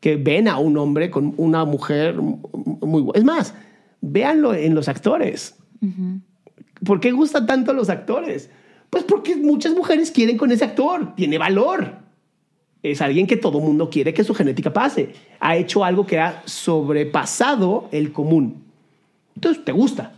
que 0.00 0.16
ven 0.16 0.48
a 0.48 0.58
un 0.58 0.76
hombre 0.78 1.10
con 1.10 1.34
una 1.36 1.64
mujer 1.64 2.16
muy 2.16 3.02
buena. 3.02 3.18
Es 3.18 3.24
más, 3.24 3.54
véanlo 4.00 4.54
en 4.54 4.74
los 4.74 4.88
actores. 4.88 5.56
¿Por 6.84 7.00
qué 7.00 7.12
gustan 7.12 7.46
tanto 7.46 7.72
los 7.72 7.90
actores? 7.90 8.50
Pues 8.88 9.04
porque 9.04 9.36
muchas 9.36 9.74
mujeres 9.74 10.10
quieren 10.10 10.36
con 10.36 10.50
ese 10.50 10.64
actor, 10.64 11.14
tiene 11.14 11.38
valor. 11.38 11.98
Es 12.82 13.02
alguien 13.02 13.26
que 13.26 13.36
todo 13.36 13.60
mundo 13.60 13.90
quiere 13.90 14.14
que 14.14 14.24
su 14.24 14.34
genética 14.34 14.72
pase. 14.72 15.12
Ha 15.38 15.56
hecho 15.56 15.84
algo 15.84 16.06
que 16.06 16.18
ha 16.18 16.42
sobrepasado 16.46 17.88
el 17.92 18.10
común. 18.10 18.64
Entonces 19.34 19.64
te 19.64 19.72
gusta. 19.72 20.14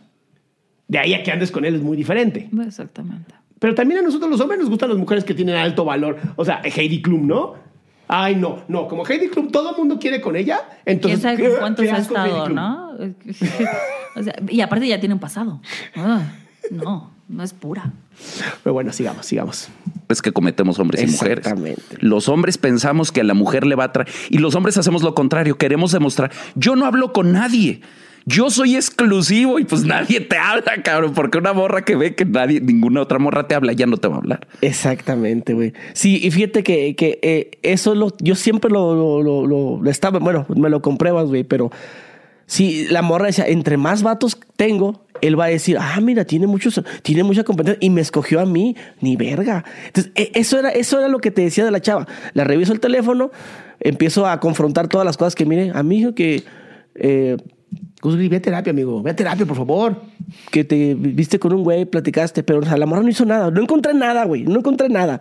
De 0.86 0.98
ahí 0.98 1.12
a 1.14 1.24
que 1.24 1.32
andes 1.32 1.50
con 1.50 1.64
él 1.64 1.74
es 1.74 1.82
muy 1.82 1.96
diferente. 1.96 2.48
Exactamente. 2.64 3.34
Pero 3.58 3.74
también 3.74 4.00
a 4.00 4.02
nosotros 4.02 4.30
los 4.30 4.40
hombres 4.40 4.60
nos 4.60 4.68
gustan 4.68 4.90
las 4.90 4.98
mujeres 4.98 5.24
que 5.24 5.34
tienen 5.34 5.56
alto 5.56 5.84
valor. 5.84 6.18
O 6.36 6.44
sea, 6.44 6.62
Heidi 6.64 7.02
Klum, 7.02 7.26
¿no? 7.26 7.54
Ay, 8.08 8.36
no, 8.36 8.62
no. 8.68 8.88
Como 8.88 9.06
Heidi 9.06 9.28
Klum 9.28 9.50
todo 9.50 9.70
el 9.70 9.76
mundo 9.76 9.98
quiere 9.98 10.20
con 10.20 10.36
ella, 10.36 10.60
entonces. 10.84 11.20
¿Quién 11.20 11.36
sabe 11.36 11.36
¿qué- 11.42 11.50
con 11.50 11.58
cuántos 11.60 11.86
ha 11.88 11.98
estado, 11.98 12.48
no? 12.48 12.90
o 14.16 14.22
sea, 14.22 14.34
y 14.48 14.60
aparte 14.60 14.86
ya 14.86 15.00
tiene 15.00 15.14
un 15.14 15.20
pasado. 15.20 15.60
Ah, 15.96 16.22
no, 16.70 17.10
no 17.28 17.42
es 17.42 17.52
pura. 17.52 17.92
Pero 18.62 18.74
bueno, 18.74 18.92
sigamos, 18.92 19.24
sigamos. 19.26 19.68
es 20.08 20.20
que 20.22 20.32
cometemos 20.32 20.78
hombres 20.78 21.02
y 21.02 21.06
mujeres. 21.06 21.38
Exactamente. 21.38 21.82
Los 22.00 22.28
hombres 22.28 22.58
pensamos 22.58 23.10
que 23.10 23.22
a 23.22 23.24
la 23.24 23.34
mujer 23.34 23.66
le 23.66 23.74
va 23.74 23.84
a 23.84 23.92
traer 23.92 24.08
y 24.28 24.38
los 24.38 24.54
hombres 24.54 24.76
hacemos 24.76 25.02
lo 25.02 25.14
contrario, 25.14 25.56
queremos 25.56 25.92
demostrar, 25.92 26.30
yo 26.54 26.76
no 26.76 26.84
hablo 26.84 27.12
con 27.12 27.32
nadie. 27.32 27.80
Yo 28.24 28.50
soy 28.50 28.76
exclusivo 28.76 29.58
y 29.58 29.64
pues 29.64 29.84
nadie 29.84 30.20
te 30.20 30.36
habla, 30.36 30.82
cabrón, 30.84 31.12
porque 31.14 31.38
una 31.38 31.52
morra 31.52 31.84
que 31.84 31.96
ve 31.96 32.14
que 32.14 32.24
nadie, 32.24 32.60
ninguna 32.60 33.00
otra 33.02 33.18
morra 33.18 33.48
te 33.48 33.54
habla, 33.54 33.72
ya 33.72 33.86
no 33.86 33.96
te 33.96 34.08
va 34.08 34.16
a 34.16 34.18
hablar. 34.18 34.46
Exactamente, 34.60 35.54
güey. 35.54 35.72
Sí, 35.92 36.20
y 36.22 36.30
fíjate 36.30 36.62
que, 36.62 36.94
que 36.94 37.18
eh, 37.22 37.50
eso 37.62 37.94
lo, 37.94 38.16
yo 38.20 38.34
siempre 38.34 38.70
lo, 38.70 39.22
lo, 39.22 39.90
estaba, 39.90 40.18
bueno, 40.18 40.46
me 40.54 40.70
lo 40.70 40.82
compruebas, 40.82 41.26
güey, 41.26 41.44
pero 41.44 41.70
si 42.46 42.86
la 42.88 43.02
morra 43.02 43.26
decía, 43.26 43.46
entre 43.46 43.76
más 43.76 44.02
vatos 44.02 44.38
tengo, 44.56 45.04
él 45.20 45.38
va 45.38 45.46
a 45.46 45.48
decir, 45.48 45.78
ah, 45.80 45.98
mira, 46.02 46.24
tiene 46.24 46.46
muchos, 46.46 46.82
tiene 47.02 47.22
mucha 47.22 47.44
competencia 47.44 47.78
y 47.80 47.90
me 47.90 48.00
escogió 48.00 48.40
a 48.40 48.46
mí, 48.46 48.76
ni 49.00 49.16
verga. 49.16 49.64
Entonces, 49.86 50.12
e- 50.14 50.32
eso 50.34 50.58
era, 50.58 50.70
eso 50.70 50.98
era 50.98 51.08
lo 51.08 51.18
que 51.20 51.30
te 51.30 51.42
decía 51.42 51.64
de 51.64 51.70
la 51.70 51.80
chava. 51.80 52.06
La 52.34 52.44
reviso 52.44 52.72
el 52.72 52.80
teléfono, 52.80 53.30
empiezo 53.80 54.26
a 54.26 54.38
confrontar 54.40 54.88
todas 54.88 55.04
las 55.04 55.16
cosas 55.16 55.34
que, 55.34 55.46
mire, 55.46 55.70
a 55.74 55.82
mí 55.82 56.12
que, 56.14 56.42
eh, 56.94 57.36
Gus 58.02 58.16
Gris, 58.16 58.28
ve 58.28 58.36
a 58.36 58.42
terapia, 58.42 58.72
amigo. 58.72 59.00
Ve 59.02 59.12
a 59.12 59.16
terapia, 59.16 59.46
por 59.46 59.56
favor. 59.56 60.02
que 60.50 60.64
te 60.64 60.94
viste 60.94 61.38
con 61.38 61.52
un 61.54 61.62
güey, 61.62 61.84
platicaste, 61.86 62.42
pero 62.42 62.58
o 62.58 62.62
sea, 62.64 62.76
la 62.76 62.84
morra 62.84 63.02
no 63.02 63.08
hizo 63.08 63.24
nada. 63.24 63.50
No 63.50 63.62
encontré 63.62 63.94
nada, 63.94 64.24
güey. 64.24 64.42
No 64.42 64.58
encontré 64.58 64.88
nada. 64.88 65.20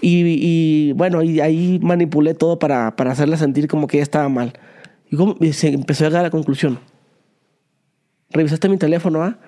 Y, 0.00 0.22
y, 0.24 0.92
bueno, 0.92 1.22
y 1.22 1.40
ahí 1.40 1.80
manipulé 1.82 2.34
todo 2.34 2.58
para, 2.58 2.94
para 2.96 3.10
hacerla 3.12 3.36
sentir 3.36 3.66
como 3.66 3.86
que 3.88 3.96
ella 3.96 4.04
estaba 4.04 4.28
mal. 4.28 4.52
Y, 5.10 5.16
como- 5.16 5.36
y 5.40 5.52
se 5.52 5.68
empezó 5.68 6.04
a 6.04 6.08
llegar 6.08 6.20
a 6.20 6.24
la 6.24 6.30
conclusión. 6.30 6.78
¿Revisaste 8.30 8.68
mi 8.68 8.76
teléfono, 8.76 9.22
ah? 9.22 9.38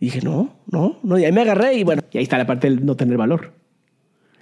Y 0.00 0.06
dije, 0.06 0.20
no, 0.22 0.56
no, 0.66 0.96
no. 1.02 1.18
Y 1.18 1.24
ahí 1.24 1.32
me 1.32 1.42
agarré 1.42 1.74
y 1.74 1.84
bueno. 1.84 2.02
Y 2.10 2.18
ahí 2.18 2.24
está 2.24 2.38
la 2.38 2.46
parte 2.46 2.68
del 2.68 2.84
no 2.84 2.96
tener 2.96 3.16
valor. 3.18 3.52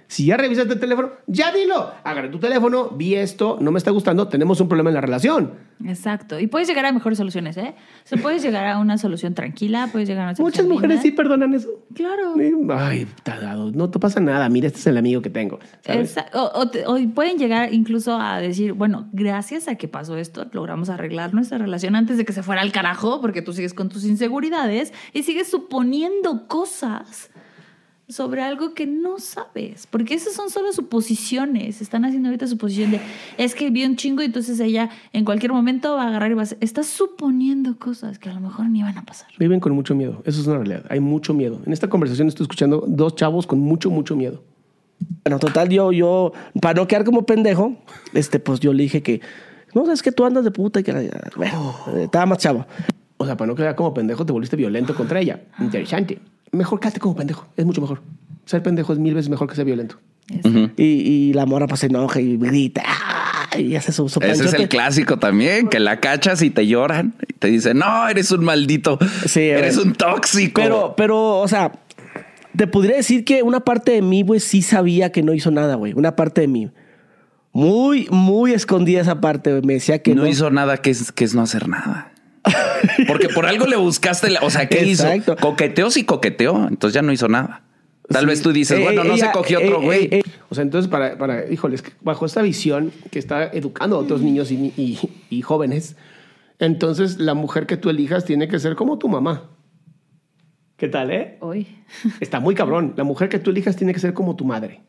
Si 0.09 0.24
ya 0.24 0.39
revisaste 0.39 0.72
el 0.72 0.80
teléfono, 0.80 1.10
ya 1.26 1.52
dilo. 1.52 1.93
Agarré 2.02 2.30
tu 2.30 2.39
teléfono, 2.39 2.89
vi 2.89 3.14
esto, 3.14 3.59
no 3.60 3.70
me 3.70 3.76
está 3.76 3.90
gustando, 3.90 4.26
tenemos 4.26 4.59
un 4.59 4.66
problema 4.66 4.89
en 4.89 4.94
la 4.94 5.02
relación. 5.02 5.52
Exacto. 5.85 6.40
Y 6.40 6.47
puedes 6.47 6.66
llegar 6.66 6.86
a 6.86 6.93
mejores 6.93 7.18
soluciones, 7.18 7.59
¿eh? 7.59 7.74
O 8.05 8.09
sea, 8.09 8.18
puedes 8.18 8.43
llegar 8.43 8.66
a 8.66 8.78
una 8.78 8.97
solución 8.97 9.35
tranquila, 9.35 9.90
puedes 9.93 10.09
llegar 10.09 10.22
a 10.22 10.30
una 10.30 10.39
Muchas 10.39 10.64
solución 10.64 10.68
mujeres 10.68 11.02
sí 11.02 11.10
perdonan 11.10 11.52
eso. 11.52 11.68
Claro. 11.94 12.35
Ay, 12.70 13.06
tarado, 13.22 13.70
no 13.70 13.90
te 13.90 13.98
pasa 13.98 14.18
nada. 14.18 14.48
Mira, 14.48 14.68
este 14.68 14.78
es 14.78 14.86
el 14.86 14.97
amigo 14.97 15.20
que 15.20 15.28
tengo. 15.28 15.59
o 16.32 16.98
pueden 17.14 17.36
llegar 17.36 17.74
incluso 17.74 18.18
a 18.18 18.40
decir, 18.40 18.72
bueno, 18.72 19.10
gracias 19.12 19.68
a 19.68 19.74
que 19.74 19.89
pasó 19.89 20.16
esto, 20.16 20.47
logramos 20.52 20.89
arreglar 20.89 21.35
nuestra 21.35 21.59
relación 21.59 21.94
antes 21.94 22.16
de 22.16 22.24
que 22.24 22.32
se 22.32 22.43
fuera 22.43 22.62
al 22.62 22.72
carajo, 22.72 23.20
porque 23.20 23.43
tú 23.43 23.52
sigues 23.52 23.74
con 23.74 23.90
tus 23.90 24.05
inseguridades 24.05 24.94
y 25.12 25.22
sigues 25.22 25.48
suponiendo 25.48 26.48
cosas 26.48 27.30
sobre 28.09 28.40
algo 28.40 28.72
que 28.72 28.86
no 28.86 29.18
sabes, 29.18 29.86
porque 29.86 30.14
esas 30.14 30.32
son 30.32 30.48
solo 30.48 30.72
suposiciones. 30.72 31.82
Están 31.82 32.06
haciendo 32.06 32.28
ahorita 32.28 32.47
suposición 32.47 32.90
de, 32.90 33.01
es 33.36 33.55
que 33.55 33.68
vio 33.68 33.86
un 33.86 33.97
chingo 33.97 34.22
y 34.22 34.26
entonces 34.26 34.59
ella 34.60 34.89
en 35.12 35.26
cualquier 35.26 35.52
momento 35.52 35.94
va 35.94 36.05
a 36.05 36.09
agarrar 36.09 36.30
y 36.30 36.35
va 36.35 36.40
a 36.40 36.44
hacer, 36.44 36.59
estás 36.62 36.86
suponiendo 36.86 37.78
cosas 37.78 38.18
que 38.18 38.30
a 38.30 38.35
lo 38.35 38.40
mejor 38.40 38.70
ni 38.70 38.82
van 38.82 38.97
a 38.97 39.05
pasar. 39.05 39.28
Viven 39.39 39.60
con 39.60 39.74
mucho 39.74 39.94
miedo. 39.94 40.22
Eso 40.24 40.40
es 40.40 40.47
una 40.47 40.56
realidad. 40.56 40.85
Hay 40.89 41.01
mucho 41.01 41.35
miedo. 41.35 41.60
En 41.66 41.72
esta 41.72 41.89
conversación 41.89 42.28
estoy 42.28 42.44
escuchando 42.44 42.82
dos 42.86 43.14
chavos 43.14 43.47
con 43.47 43.60
mucho, 43.60 43.90
mucho 43.90 44.16
miedo. 44.16 44.43
Bueno, 45.24 45.39
total, 45.39 45.68
yo, 45.68 45.93
yo, 45.93 46.32
para 46.60 46.80
no 46.80 46.89
quedar 46.89 47.05
como 47.05 47.26
pendejo, 47.26 47.76
este, 48.14 48.40
pues 48.40 48.59
yo 48.59 48.72
le 48.72 48.85
dije 48.85 49.02
que, 49.02 49.20
no, 49.74 49.90
es 49.93 50.02
que 50.02 50.12
tú 50.12 50.24
andas 50.24 50.44
de 50.44 50.51
puta 50.51 50.80
y 50.80 50.82
que, 50.82 51.10
bueno, 51.36 51.74
estaba 51.98 52.24
más 52.24 52.39
chavo. 52.39 52.66
O 53.18 53.26
sea, 53.26 53.36
para 53.36 53.48
no 53.48 53.55
quedar 53.55 53.74
como 53.74 53.93
pendejo, 53.93 54.24
te 54.24 54.32
volviste 54.32 54.56
violento 54.56 54.94
contra 54.94 55.20
ella. 55.20 55.43
Interesante. 55.60 56.20
Mejor 56.52 56.80
quédate 56.80 57.00
como 57.00 57.16
pendejo. 57.16 57.46
Es 57.56 57.64
mucho 57.64 57.80
mejor. 57.80 58.00
Ser 58.46 58.62
pendejo 58.62 58.92
es 58.92 58.98
mil 58.98 59.14
veces 59.14 59.28
mejor 59.28 59.48
que 59.48 59.54
ser 59.54 59.64
violento. 59.64 59.98
Y, 60.76 60.84
y 60.84 61.32
la 61.32 61.46
mora 61.46 61.66
pues 61.66 61.80
se 61.80 61.86
enoja 61.86 62.20
y 62.20 62.36
grita 62.36 62.82
¡ah! 62.86 63.08
y 63.58 63.76
hace 63.76 63.92
su, 63.92 64.10
su 64.10 64.20
Ese 64.20 64.44
es 64.44 64.52
el 64.52 64.68
clásico 64.68 65.18
también, 65.18 65.68
que 65.68 65.80
la 65.80 66.00
cachas 66.00 66.42
y 66.42 66.50
te 66.50 66.66
lloran 66.66 67.14
y 67.26 67.32
te 67.32 67.48
dicen, 67.48 67.78
no, 67.78 68.08
eres 68.08 68.30
un 68.30 68.44
maldito, 68.44 68.98
Sí, 69.26 69.40
eres 69.40 69.78
un 69.78 69.94
tóxico. 69.94 70.60
Pero, 70.60 70.94
pero, 70.96 71.38
o 71.38 71.48
sea, 71.48 71.72
te 72.56 72.66
podría 72.66 72.96
decir 72.96 73.24
que 73.24 73.42
una 73.42 73.60
parte 73.60 73.92
de 73.92 74.02
mí, 74.02 74.22
güey, 74.22 74.40
sí 74.40 74.62
sabía 74.62 75.12
que 75.12 75.22
no 75.22 75.32
hizo 75.32 75.50
nada, 75.50 75.76
güey. 75.76 75.92
Una 75.94 76.16
parte 76.16 76.42
de 76.42 76.48
mí. 76.48 76.70
Muy, 77.52 78.06
muy 78.10 78.52
escondida 78.52 79.00
esa 79.00 79.20
parte, 79.20 79.50
güey. 79.50 79.62
Me 79.62 79.74
decía 79.74 80.02
que 80.02 80.14
no, 80.14 80.22
no. 80.22 80.28
hizo 80.28 80.50
nada 80.50 80.76
que 80.76 80.90
es, 80.90 81.12
que 81.12 81.24
es 81.24 81.34
no 81.34 81.42
hacer 81.42 81.68
nada. 81.68 82.12
Porque 83.06 83.28
por 83.28 83.46
algo 83.46 83.66
le 83.66 83.76
buscaste, 83.76 84.30
la- 84.30 84.40
o 84.40 84.50
sea, 84.50 84.68
¿qué 84.68 84.90
Exacto. 84.90 85.32
hizo? 85.32 85.36
Coqueteó, 85.36 85.90
sí 85.90 86.04
coqueteó, 86.04 86.68
entonces 86.68 86.94
ya 86.94 87.02
no 87.02 87.12
hizo 87.12 87.28
nada. 87.28 87.62
Tal 88.08 88.24
vez 88.26 88.40
tú 88.40 88.52
dices, 88.52 88.78
Eh, 88.78 88.82
bueno, 88.82 89.04
no 89.04 89.14
ella- 89.14 89.26
se 89.26 89.32
cogió 89.32 89.60
eh, 89.60 89.66
otro 89.66 89.82
güey. 89.82 90.04
eh, 90.04 90.08
eh, 90.18 90.22
O 90.48 90.54
sea, 90.54 90.62
entonces, 90.62 90.90
para, 90.90 91.18
para 91.18 91.50
híjoles, 91.50 91.82
que 91.82 91.92
bajo 92.00 92.24
esta 92.24 92.40
visión 92.42 92.90
que 93.10 93.18
está 93.18 93.44
educando 93.44 93.96
a 93.96 93.98
otros 93.98 94.22
niños 94.22 94.50
y, 94.50 94.72
y- 94.76 94.98
y 95.28 95.42
jóvenes, 95.42 95.96
entonces 96.58 97.18
la 97.18 97.34
mujer 97.34 97.66
que 97.66 97.76
tú 97.76 97.90
elijas 97.90 98.24
tiene 98.24 98.48
que 98.48 98.58
ser 98.58 98.76
como 98.76 98.98
tu 98.98 99.08
mamá. 99.08 99.50
¿Qué 100.76 100.88
tal, 100.88 101.10
eh? 101.10 101.36
Hoy. 101.40 101.66
Está 102.20 102.40
muy 102.40 102.54
cabrón. 102.54 102.94
La 102.96 103.04
mujer 103.04 103.28
que 103.28 103.38
tú 103.38 103.50
elijas 103.50 103.76
tiene 103.76 103.92
que 103.92 104.00
ser 104.00 104.14
como 104.14 104.36
tu 104.36 104.44
madre. 104.44 104.80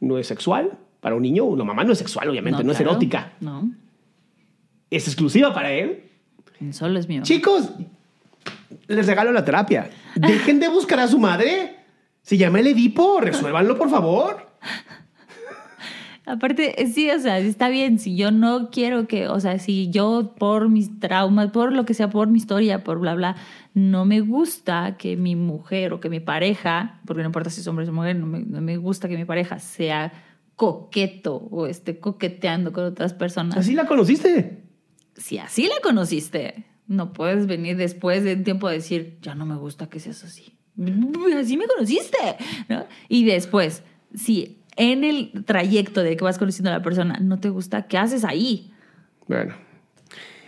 No 0.00 0.18
es 0.18 0.26
sexual. 0.26 0.78
Para 1.00 1.16
un 1.16 1.22
niño, 1.22 1.44
una 1.44 1.64
mamá 1.64 1.82
no 1.82 1.92
es 1.92 1.98
sexual, 1.98 2.28
obviamente, 2.28 2.62
no, 2.62 2.70
es 2.70 2.76
claro. 2.78 2.92
erótica. 2.92 3.32
No, 3.40 3.68
Es 4.90 5.08
exclusiva 5.08 5.52
para 5.52 5.72
él. 5.72 6.04
Solo 6.70 6.98
es 6.98 7.08
mío. 7.08 7.22
Chicos, 7.22 7.70
les 8.86 9.06
regalo 9.06 9.32
la 9.32 9.44
terapia. 9.44 9.90
Dejen 10.14 10.60
de 10.60 10.68
buscar 10.68 11.00
a 11.00 11.08
su 11.08 11.18
madre. 11.18 11.76
Se 12.22 12.36
llama 12.36 12.60
el 12.60 12.68
Edipo. 12.68 13.20
Resuélvanlo, 13.20 13.76
por 13.76 13.90
favor. 13.90 14.52
Aparte, 16.24 16.80
eh, 16.80 16.86
sí, 16.86 17.10
o 17.10 17.18
sea, 17.18 17.38
está 17.38 17.68
bien, 17.68 17.98
si 17.98 18.14
yo 18.14 18.30
no 18.30 18.70
quiero 18.70 19.08
que, 19.08 19.26
o 19.26 19.40
sea, 19.40 19.58
si 19.58 19.90
yo 19.90 20.34
por 20.38 20.68
mis 20.68 21.00
traumas, 21.00 21.50
por 21.50 21.72
lo 21.72 21.84
que 21.84 21.94
sea, 21.94 22.10
por 22.10 22.28
mi 22.28 22.38
historia, 22.38 22.84
por 22.84 23.00
bla, 23.00 23.16
bla, 23.16 23.36
no 23.74 24.04
me 24.04 24.20
gusta 24.20 24.96
que 24.98 25.16
mi 25.16 25.34
mujer 25.34 25.92
o 25.92 25.98
que 25.98 26.08
mi 26.08 26.20
pareja, 26.20 27.00
porque 27.06 27.22
no 27.22 27.28
importa 27.28 27.50
si 27.50 27.60
es 27.60 27.66
hombre 27.66 27.88
o 27.88 27.92
mujer, 27.92 28.14
no 28.14 28.26
me, 28.26 28.38
no 28.38 28.60
me 28.60 28.76
gusta 28.76 29.08
que 29.08 29.16
mi 29.16 29.24
pareja 29.24 29.58
sea 29.58 30.12
coqueto 30.54 31.34
o 31.50 31.66
esté 31.66 31.98
coqueteando 31.98 32.72
con 32.72 32.84
otras 32.84 33.14
personas. 33.14 33.56
Así 33.56 33.74
la 33.74 33.86
conociste. 33.86 34.61
Si 35.22 35.38
así 35.38 35.68
la 35.68 35.76
conociste, 35.80 36.64
no 36.88 37.12
puedes 37.12 37.46
venir 37.46 37.76
después 37.76 38.24
de 38.24 38.34
un 38.34 38.42
tiempo 38.42 38.66
a 38.66 38.72
decir, 38.72 39.18
ya 39.22 39.36
no 39.36 39.46
me 39.46 39.54
gusta 39.54 39.88
que 39.88 40.00
seas 40.00 40.24
así. 40.24 40.58
Así 41.38 41.56
me 41.56 41.66
conociste, 41.68 42.18
¿no? 42.68 42.86
Y 43.08 43.24
después, 43.24 43.84
si 44.16 44.58
en 44.76 45.04
el 45.04 45.44
trayecto 45.44 46.02
de 46.02 46.16
que 46.16 46.24
vas 46.24 46.38
conociendo 46.38 46.70
a 46.70 46.72
la 46.72 46.82
persona 46.82 47.20
no 47.20 47.38
te 47.38 47.50
gusta, 47.50 47.82
¿qué 47.82 47.98
haces 47.98 48.24
ahí? 48.24 48.72
Bueno, 49.28 49.54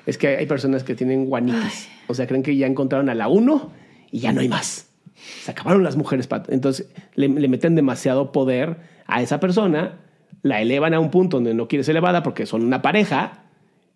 es 0.06 0.18
que 0.18 0.26
hay 0.38 0.46
personas 0.46 0.82
que 0.82 0.96
tienen 0.96 1.26
guanitis. 1.26 1.88
O 2.08 2.14
sea, 2.14 2.26
creen 2.26 2.42
que 2.42 2.56
ya 2.56 2.66
encontraron 2.66 3.08
a 3.08 3.14
la 3.14 3.28
uno 3.28 3.70
y 4.10 4.18
ya 4.18 4.32
no 4.32 4.40
hay 4.40 4.48
más. 4.48 4.90
Se 5.14 5.52
acabaron 5.52 5.84
las 5.84 5.96
mujeres. 5.96 6.28
Entonces, 6.48 6.88
le, 7.14 7.28
le 7.28 7.46
meten 7.46 7.76
demasiado 7.76 8.32
poder 8.32 8.78
a 9.06 9.22
esa 9.22 9.38
persona, 9.38 10.00
la 10.42 10.60
elevan 10.60 10.94
a 10.94 11.00
un 11.00 11.12
punto 11.12 11.36
donde 11.36 11.54
no 11.54 11.68
quiere 11.68 11.84
ser 11.84 11.92
elevada 11.92 12.24
porque 12.24 12.44
son 12.44 12.64
una 12.64 12.82
pareja. 12.82 13.43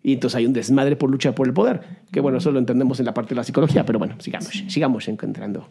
Y 0.01 0.13
entonces 0.13 0.37
hay 0.37 0.45
un 0.45 0.53
desmadre 0.53 0.95
por 0.95 1.09
lucha 1.11 1.35
por 1.35 1.47
el 1.47 1.53
poder. 1.53 1.81
Que 2.11 2.21
bueno, 2.21 2.37
eso 2.37 2.51
lo 2.51 2.59
entendemos 2.59 2.99
en 2.99 3.05
la 3.05 3.13
parte 3.13 3.29
de 3.29 3.35
la 3.35 3.43
psicología, 3.43 3.85
pero 3.85 3.99
bueno, 3.99 4.15
sigamos, 4.19 4.49
sigamos 4.67 5.07
encontrando 5.09 5.67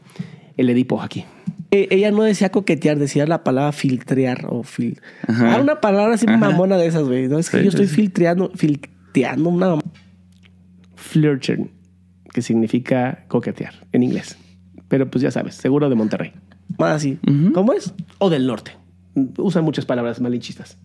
el 0.56 0.68
Edipo 0.70 1.00
aquí. 1.00 1.24
eh, 1.70 1.88
ella 1.90 2.10
no 2.10 2.22
decía 2.24 2.50
coquetear, 2.50 2.98
decía 2.98 3.26
la 3.26 3.42
palabra 3.42 3.72
filtrear 3.72 4.46
o 4.50 4.62
fil. 4.64 5.00
Ah, 5.28 5.58
una 5.62 5.80
palabra 5.80 6.14
así 6.14 6.26
mamona 6.26 6.76
de 6.76 6.86
esas, 6.86 7.04
güey. 7.04 7.26
No, 7.28 7.38
es 7.38 7.48
que 7.48 7.58
Sí, 7.58 7.62
yo 7.64 7.68
estoy 7.70 7.86
sí. 7.88 7.94
filtreando, 7.94 8.50
filtreando 8.54 9.48
una. 9.48 9.76
flirting, 10.96 11.70
que 12.32 12.42
significa 12.42 13.24
coquetear 13.28 13.74
en 13.92 14.02
inglés. 14.02 14.36
Pero 14.88 15.10
pues 15.10 15.22
ya 15.22 15.30
sabes, 15.30 15.54
seguro 15.54 15.88
de 15.88 15.94
Monterrey. 15.94 16.32
Más 16.78 16.92
así. 16.96 17.18
¿Cómo 17.54 17.72
es? 17.72 17.94
O 18.18 18.30
del 18.30 18.46
norte. 18.46 18.72
Usan 19.38 19.64
muchas 19.64 19.84
palabras 19.86 20.20
malinchistas. 20.20 20.78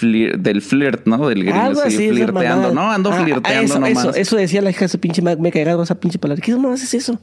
Flir- 0.00 0.36
del 0.38 0.62
flirt, 0.62 1.06
¿no? 1.06 1.28
Del 1.28 1.44
gringo, 1.44 1.60
Algo 1.60 1.80
sí, 1.82 1.88
así. 1.88 2.08
flirteando. 2.10 2.72
No, 2.72 2.90
ando 2.90 3.10
Ah, 3.12 3.22
flirteando 3.22 3.64
eso, 3.64 3.74
nomás. 3.80 3.98
Eso, 4.04 4.14
eso 4.14 4.36
decía 4.36 4.62
la 4.62 4.70
hija 4.70 4.80
de 4.80 4.86
esa 4.86 4.98
pinche 4.98 5.20
me, 5.22 5.36
me 5.36 5.50
cagaba 5.52 5.82
esa 5.82 5.94
pinche 6.00 6.18
palabra. 6.18 6.42
¿Qué 6.44 6.54
más 6.56 6.82
es 6.82 6.94
eso? 6.94 7.20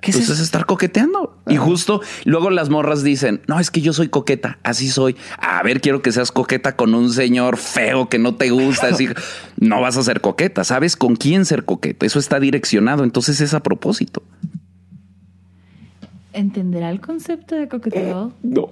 ¿Qué 0.00 0.10
es 0.10 0.16
Pues 0.18 0.24
eso? 0.28 0.34
es 0.34 0.40
estar 0.40 0.66
coqueteando. 0.66 1.38
Y 1.48 1.56
justo 1.56 2.02
luego 2.24 2.50
las 2.50 2.68
morras 2.68 3.02
dicen, 3.02 3.40
no, 3.46 3.58
es 3.58 3.70
que 3.70 3.80
yo 3.80 3.92
soy 3.94 4.08
coqueta, 4.08 4.58
así 4.62 4.88
soy. 4.90 5.16
A 5.38 5.62
ver, 5.62 5.80
quiero 5.80 6.02
que 6.02 6.12
seas 6.12 6.30
coqueta 6.30 6.76
con 6.76 6.94
un 6.94 7.10
señor 7.10 7.56
feo 7.56 8.08
que 8.10 8.18
no 8.18 8.34
te 8.34 8.50
gusta. 8.50 8.88
Así, 8.88 9.08
no 9.58 9.80
vas 9.80 9.96
a 9.96 10.02
ser 10.02 10.20
coqueta, 10.20 10.62
sabes 10.64 10.96
con 10.96 11.16
quién 11.16 11.46
ser 11.46 11.64
coqueta. 11.64 12.04
Eso 12.04 12.18
está 12.18 12.38
direccionado, 12.38 13.02
entonces 13.04 13.40
es 13.40 13.54
a 13.54 13.62
propósito. 13.62 14.22
¿Entenderá 16.34 16.90
el 16.90 17.00
concepto 17.00 17.54
de 17.54 17.68
coqueteo? 17.68 18.32
No. 18.42 18.68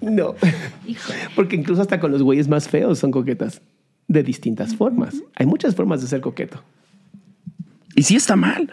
No. 0.00 0.34
Hijo. 0.86 1.12
Porque 1.36 1.56
incluso 1.56 1.82
hasta 1.82 2.00
con 2.00 2.12
los 2.12 2.22
güeyes 2.22 2.48
más 2.48 2.68
feos 2.68 2.98
son 2.98 3.10
coquetas. 3.10 3.60
De 4.06 4.22
distintas 4.22 4.74
formas. 4.74 5.16
Hay 5.34 5.44
muchas 5.44 5.74
formas 5.74 6.00
de 6.00 6.06
ser 6.06 6.20
coqueto. 6.22 6.62
Y 7.94 8.04
sí 8.04 8.16
está 8.16 8.36
mal. 8.36 8.70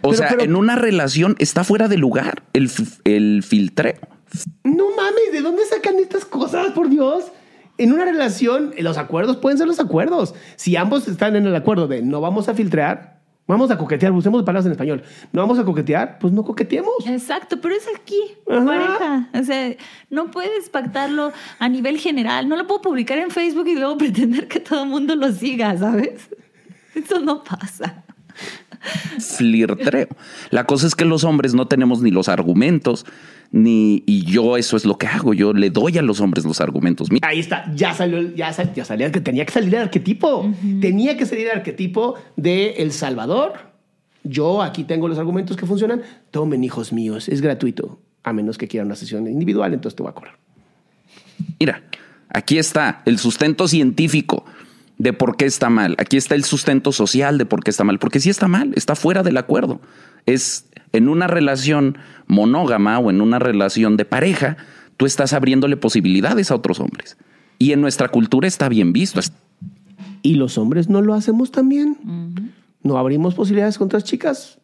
O 0.00 0.10
Pero- 0.10 0.14
sea, 0.14 0.28
pero- 0.30 0.42
en 0.42 0.56
una 0.56 0.76
relación 0.76 1.36
está 1.38 1.64
fuera 1.64 1.88
de 1.88 1.98
lugar 1.98 2.42
el, 2.54 2.70
el 3.04 3.42
filtreo. 3.42 3.96
No 4.64 4.86
mames, 4.96 5.32
¿de 5.32 5.42
dónde 5.42 5.62
sacan 5.66 5.96
estas 5.98 6.24
cosas, 6.24 6.70
por 6.72 6.88
Dios? 6.88 7.24
En 7.76 7.92
una 7.92 8.04
relación, 8.04 8.72
los 8.78 8.96
acuerdos 8.96 9.36
pueden 9.38 9.58
ser 9.58 9.66
los 9.66 9.80
acuerdos. 9.80 10.34
Si 10.56 10.76
ambos 10.76 11.06
están 11.08 11.36
en 11.36 11.46
el 11.46 11.54
acuerdo 11.56 11.86
de 11.88 12.00
no 12.02 12.20
vamos 12.22 12.48
a 12.48 12.54
filtrar, 12.54 13.11
vamos 13.46 13.70
a 13.70 13.76
coquetear, 13.78 14.12
usemos 14.12 14.42
palabras 14.42 14.66
en 14.66 14.72
español. 14.72 15.02
No 15.32 15.42
vamos 15.42 15.58
a 15.58 15.64
coquetear, 15.64 16.18
pues 16.18 16.32
no 16.32 16.44
coqueteemos. 16.44 17.06
Exacto, 17.06 17.60
pero 17.60 17.74
es 17.74 17.86
aquí, 17.94 18.20
Ajá. 18.48 18.64
pareja. 18.64 19.28
O 19.34 19.44
sea, 19.44 19.76
no 20.10 20.30
puedes 20.30 20.68
pactarlo 20.70 21.32
a 21.58 21.68
nivel 21.68 21.98
general. 21.98 22.48
No 22.48 22.56
lo 22.56 22.66
puedo 22.66 22.82
publicar 22.82 23.18
en 23.18 23.30
Facebook 23.30 23.66
y 23.68 23.74
luego 23.74 23.98
pretender 23.98 24.48
que 24.48 24.60
todo 24.60 24.84
el 24.84 24.88
mundo 24.88 25.14
lo 25.16 25.30
siga, 25.32 25.76
¿sabes? 25.76 26.28
Eso 26.94 27.20
no 27.20 27.42
pasa. 27.42 28.04
Flirtreo. 29.18 30.08
La 30.50 30.64
cosa 30.64 30.86
es 30.86 30.94
que 30.94 31.04
los 31.04 31.24
hombres 31.24 31.54
no 31.54 31.68
tenemos 31.68 32.02
ni 32.02 32.10
los 32.10 32.28
argumentos, 32.28 33.06
ni. 33.52 34.02
Y 34.06 34.24
yo 34.24 34.56
eso 34.56 34.76
es 34.76 34.84
lo 34.84 34.98
que 34.98 35.06
hago. 35.06 35.32
Yo 35.34 35.52
le 35.52 35.70
doy 35.70 35.96
a 35.98 36.02
los 36.02 36.20
hombres 36.20 36.44
los 36.44 36.60
argumentos. 36.60 37.12
Mira, 37.12 37.28
Ahí 37.28 37.38
está, 37.38 37.72
ya 37.74 37.94
salió, 37.94 38.18
el- 38.18 38.34
ya, 38.34 38.52
sal- 38.52 38.72
ya 38.74 38.84
salía 38.84 39.12
que 39.12 39.20
tenía 39.20 39.44
que 39.46 39.52
salir 39.52 39.74
el 39.74 39.82
arquetipo. 39.82 40.52
Tenía 40.80 41.16
que 41.16 41.26
salir 41.26 41.46
el 41.46 41.58
arquetipo 41.58 42.16
de 42.36 42.70
El 42.78 42.90
Salvador. 42.92 43.70
Yo 44.24 44.62
aquí 44.62 44.84
tengo 44.84 45.06
los 45.08 45.18
argumentos 45.18 45.56
que 45.56 45.66
funcionan. 45.66 46.02
Tomen, 46.30 46.64
hijos 46.64 46.92
míos, 46.92 47.28
es 47.28 47.40
gratuito. 47.40 48.00
A 48.24 48.32
menos 48.32 48.56
que 48.58 48.68
quieran 48.68 48.86
una 48.86 48.96
sesión 48.96 49.26
individual, 49.26 49.74
entonces 49.74 49.96
te 49.96 50.02
voy 50.02 50.10
a 50.10 50.14
cobrar. 50.14 50.34
Mira, 51.58 51.82
aquí 52.28 52.58
está 52.58 53.02
el 53.04 53.18
sustento 53.18 53.66
científico 53.66 54.44
de 55.02 55.12
por 55.12 55.36
qué 55.36 55.46
está 55.46 55.68
mal. 55.68 55.96
Aquí 55.98 56.16
está 56.16 56.36
el 56.36 56.44
sustento 56.44 56.92
social 56.92 57.36
de 57.36 57.44
por 57.44 57.64
qué 57.64 57.70
está 57.70 57.82
mal. 57.82 57.98
Porque 57.98 58.20
sí 58.20 58.30
está 58.30 58.46
mal, 58.46 58.72
está 58.76 58.94
fuera 58.94 59.24
del 59.24 59.36
acuerdo. 59.36 59.80
Es 60.26 60.68
en 60.92 61.08
una 61.08 61.26
relación 61.26 61.98
monógama 62.28 63.00
o 63.00 63.10
en 63.10 63.20
una 63.20 63.40
relación 63.40 63.96
de 63.96 64.04
pareja, 64.04 64.58
tú 64.96 65.04
estás 65.06 65.32
abriéndole 65.32 65.76
posibilidades 65.76 66.52
a 66.52 66.54
otros 66.54 66.78
hombres. 66.78 67.16
Y 67.58 67.72
en 67.72 67.80
nuestra 67.80 68.10
cultura 68.10 68.46
está 68.46 68.68
bien 68.68 68.92
visto. 68.92 69.18
Y 70.22 70.34
los 70.34 70.56
hombres 70.56 70.88
no 70.88 71.02
lo 71.02 71.14
hacemos 71.14 71.50
también. 71.50 71.98
No 72.84 72.96
abrimos 72.96 73.34
posibilidades 73.34 73.78
con 73.78 73.86
otras 73.86 74.04
chicas. 74.04 74.60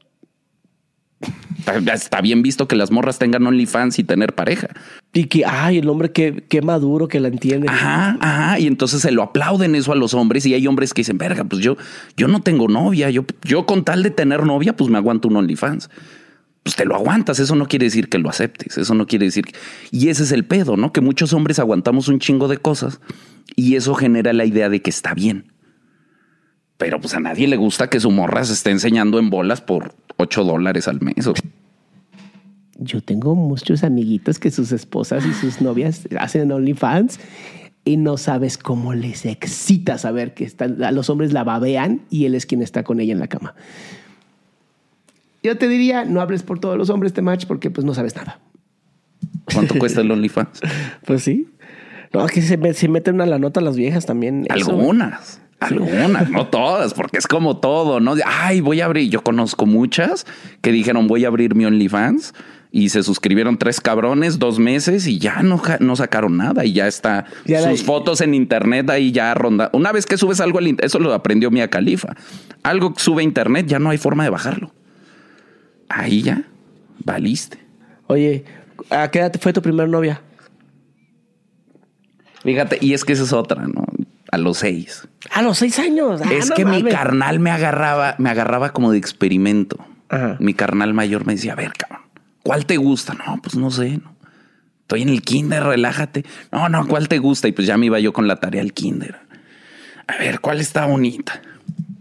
Está, 1.58 1.76
está 1.94 2.20
bien 2.20 2.42
visto 2.42 2.68
que 2.68 2.76
las 2.76 2.90
morras 2.90 3.18
tengan 3.18 3.46
OnlyFans 3.46 3.98
y 3.98 4.04
tener 4.04 4.34
pareja. 4.34 4.68
Y 5.12 5.24
que, 5.24 5.44
ay, 5.44 5.78
el 5.78 5.88
hombre 5.88 6.12
que, 6.12 6.44
que 6.48 6.62
maduro, 6.62 7.08
que 7.08 7.18
la 7.20 7.28
entiende. 7.28 7.68
Ajá, 7.68 8.16
ajá. 8.20 8.58
Y 8.58 8.66
entonces 8.66 9.00
se 9.02 9.10
lo 9.10 9.22
aplauden 9.22 9.74
eso 9.74 9.92
a 9.92 9.96
los 9.96 10.14
hombres 10.14 10.46
y 10.46 10.54
hay 10.54 10.66
hombres 10.66 10.94
que 10.94 11.00
dicen, 11.00 11.18
verga, 11.18 11.44
pues 11.44 11.62
yo, 11.62 11.76
yo 12.16 12.28
no 12.28 12.40
tengo 12.40 12.68
novia. 12.68 13.10
Yo, 13.10 13.24
yo 13.44 13.66
con 13.66 13.84
tal 13.84 14.02
de 14.02 14.10
tener 14.10 14.44
novia, 14.44 14.76
pues 14.76 14.90
me 14.90 14.98
aguanto 14.98 15.28
un 15.28 15.36
OnlyFans. 15.36 15.90
Pues 16.62 16.76
te 16.76 16.84
lo 16.84 16.94
aguantas. 16.94 17.38
Eso 17.40 17.54
no 17.56 17.66
quiere 17.66 17.86
decir 17.86 18.08
que 18.08 18.18
lo 18.18 18.28
aceptes. 18.28 18.76
Eso 18.78 18.94
no 18.94 19.06
quiere 19.06 19.24
decir. 19.26 19.44
que- 19.46 19.54
Y 19.90 20.08
ese 20.10 20.22
es 20.24 20.32
el 20.32 20.44
pedo, 20.44 20.76
¿no? 20.76 20.92
Que 20.92 21.00
muchos 21.00 21.32
hombres 21.32 21.58
aguantamos 21.58 22.08
un 22.08 22.18
chingo 22.18 22.46
de 22.48 22.58
cosas 22.58 23.00
y 23.56 23.76
eso 23.76 23.94
genera 23.94 24.32
la 24.34 24.44
idea 24.44 24.68
de 24.68 24.82
que 24.82 24.90
está 24.90 25.14
bien. 25.14 25.52
Pero 26.78 27.00
pues 27.00 27.12
a 27.14 27.20
nadie 27.20 27.46
le 27.48 27.56
gusta 27.56 27.90
que 27.90 28.00
su 28.00 28.10
morra 28.10 28.42
se 28.44 28.54
esté 28.54 28.70
enseñando 28.70 29.18
en 29.18 29.28
bolas 29.30 29.60
por 29.60 29.94
8 30.16 30.44
dólares 30.44 30.88
al 30.88 31.00
mes. 31.02 31.26
o- 31.26 31.34
Yo 32.78 33.00
tengo 33.02 33.34
muchos 33.34 33.82
amiguitos 33.84 34.38
que 34.38 34.50
sus 34.50 34.70
esposas 34.72 35.26
y 35.26 35.32
sus 35.32 35.60
novias 35.60 36.08
hacen 36.18 36.50
OnlyFans 36.52 37.18
y 37.84 37.96
no 37.96 38.16
sabes 38.16 38.58
cómo 38.58 38.94
les 38.94 39.26
excita 39.26 39.98
saber 39.98 40.34
que 40.34 40.44
están, 40.44 40.82
a 40.84 40.92
los 40.92 41.10
hombres 41.10 41.32
la 41.32 41.42
babean 41.42 42.02
y 42.10 42.26
él 42.26 42.34
es 42.36 42.46
quien 42.46 42.62
está 42.62 42.84
con 42.84 43.00
ella 43.00 43.12
en 43.12 43.18
la 43.18 43.26
cama. 43.28 43.54
Yo 45.42 45.56
te 45.56 45.68
diría, 45.68 46.04
no 46.04 46.20
hables 46.20 46.42
por 46.42 46.58
todos 46.60 46.76
los 46.76 46.90
hombres 46.90 47.14
de 47.14 47.22
match 47.22 47.46
porque 47.46 47.70
pues 47.70 47.84
no 47.84 47.94
sabes 47.94 48.14
nada. 48.14 48.40
¿Cuánto 49.52 49.74
cuesta 49.78 50.00
el 50.02 50.10
OnlyFans? 50.10 50.60
Pues 51.06 51.22
sí. 51.24 51.48
No, 52.12 52.24
es 52.24 52.32
que 52.32 52.42
se, 52.42 52.56
me- 52.56 52.74
se 52.74 52.88
meten 52.88 53.20
a 53.20 53.26
la 53.26 53.38
nota 53.38 53.60
las 53.60 53.76
viejas 53.76 54.06
también. 54.06 54.46
Eso, 54.60 54.76
Algunas, 55.60 56.30
no 56.30 56.46
todas, 56.46 56.94
porque 56.94 57.18
es 57.18 57.26
como 57.26 57.56
todo, 57.58 57.98
¿no? 58.00 58.14
Ay, 58.24 58.60
voy 58.60 58.80
a 58.80 58.84
abrir. 58.84 59.10
Yo 59.10 59.22
conozco 59.22 59.66
muchas 59.66 60.24
que 60.60 60.70
dijeron 60.70 61.08
voy 61.08 61.24
a 61.24 61.28
abrir 61.28 61.54
mi 61.56 61.64
OnlyFans 61.64 62.32
y 62.70 62.90
se 62.90 63.02
suscribieron 63.02 63.58
tres 63.58 63.80
cabrones, 63.80 64.38
dos 64.38 64.58
meses 64.60 65.06
y 65.08 65.18
ya 65.18 65.42
no, 65.42 65.60
no 65.80 65.96
sacaron 65.96 66.36
nada 66.36 66.64
y 66.64 66.74
ya 66.74 66.86
está 66.86 67.24
Ya 67.44 67.60
la- 67.60 67.70
sus 67.70 67.82
fotos 67.82 68.20
en 68.20 68.34
internet 68.34 68.88
ahí 68.90 69.10
ya 69.10 69.34
ronda. 69.34 69.68
Una 69.72 69.90
vez 69.90 70.06
que 70.06 70.16
subes 70.16 70.40
algo 70.40 70.58
al 70.58 70.76
eso 70.80 70.98
lo 71.00 71.12
aprendió 71.12 71.50
Mia 71.50 71.68
Califa. 71.68 72.14
Algo 72.62 72.94
que 72.94 73.00
sube 73.02 73.22
a 73.22 73.24
internet 73.24 73.66
ya 73.66 73.78
no 73.80 73.90
hay 73.90 73.98
forma 73.98 74.22
de 74.22 74.30
bajarlo. 74.30 74.72
Ahí 75.88 76.22
ya 76.22 76.44
valiste. 77.04 77.58
Oye, 78.06 78.44
¿a 78.90 79.10
qué 79.10 79.18
edad 79.20 79.32
fue 79.40 79.52
tu 79.52 79.60
primera 79.62 79.88
novia? 79.88 80.20
Fíjate, 82.42 82.78
y 82.80 82.92
es 82.94 83.04
que 83.04 83.12
esa 83.14 83.24
es 83.24 83.32
otra, 83.32 83.66
¿no? 83.66 83.84
A 84.30 84.38
los 84.38 84.58
seis. 84.58 85.08
A 85.32 85.42
los 85.42 85.58
seis 85.58 85.78
años. 85.78 86.20
Ah, 86.24 86.32
es 86.32 86.50
no 86.50 86.54
que 86.54 86.64
mi 86.64 86.82
carnal 86.82 87.40
me 87.40 87.50
agarraba, 87.50 88.14
me 88.18 88.30
agarraba 88.30 88.70
como 88.70 88.92
de 88.92 88.98
experimento. 88.98 89.78
Ajá. 90.08 90.36
Mi 90.40 90.54
carnal 90.54 90.94
mayor 90.94 91.26
me 91.26 91.34
decía, 91.34 91.52
a 91.52 91.56
ver, 91.56 91.72
cabrón, 91.72 92.06
¿cuál 92.42 92.66
te 92.66 92.76
gusta? 92.76 93.14
No, 93.14 93.40
pues 93.42 93.56
no 93.56 93.70
sé, 93.70 93.98
no. 93.98 94.16
Estoy 94.82 95.02
en 95.02 95.10
el 95.10 95.20
kinder, 95.20 95.62
relájate. 95.64 96.24
No, 96.50 96.68
no, 96.70 96.86
¿cuál 96.88 97.08
te 97.08 97.18
gusta? 97.18 97.46
Y 97.46 97.52
pues 97.52 97.66
ya 97.66 97.76
me 97.76 97.86
iba 97.86 98.00
yo 98.00 98.14
con 98.14 98.26
la 98.26 98.36
tarea 98.36 98.62
al 98.62 98.72
kinder. 98.72 99.16
A 100.06 100.16
ver, 100.16 100.40
¿cuál 100.40 100.60
está 100.60 100.86
bonita? 100.86 101.42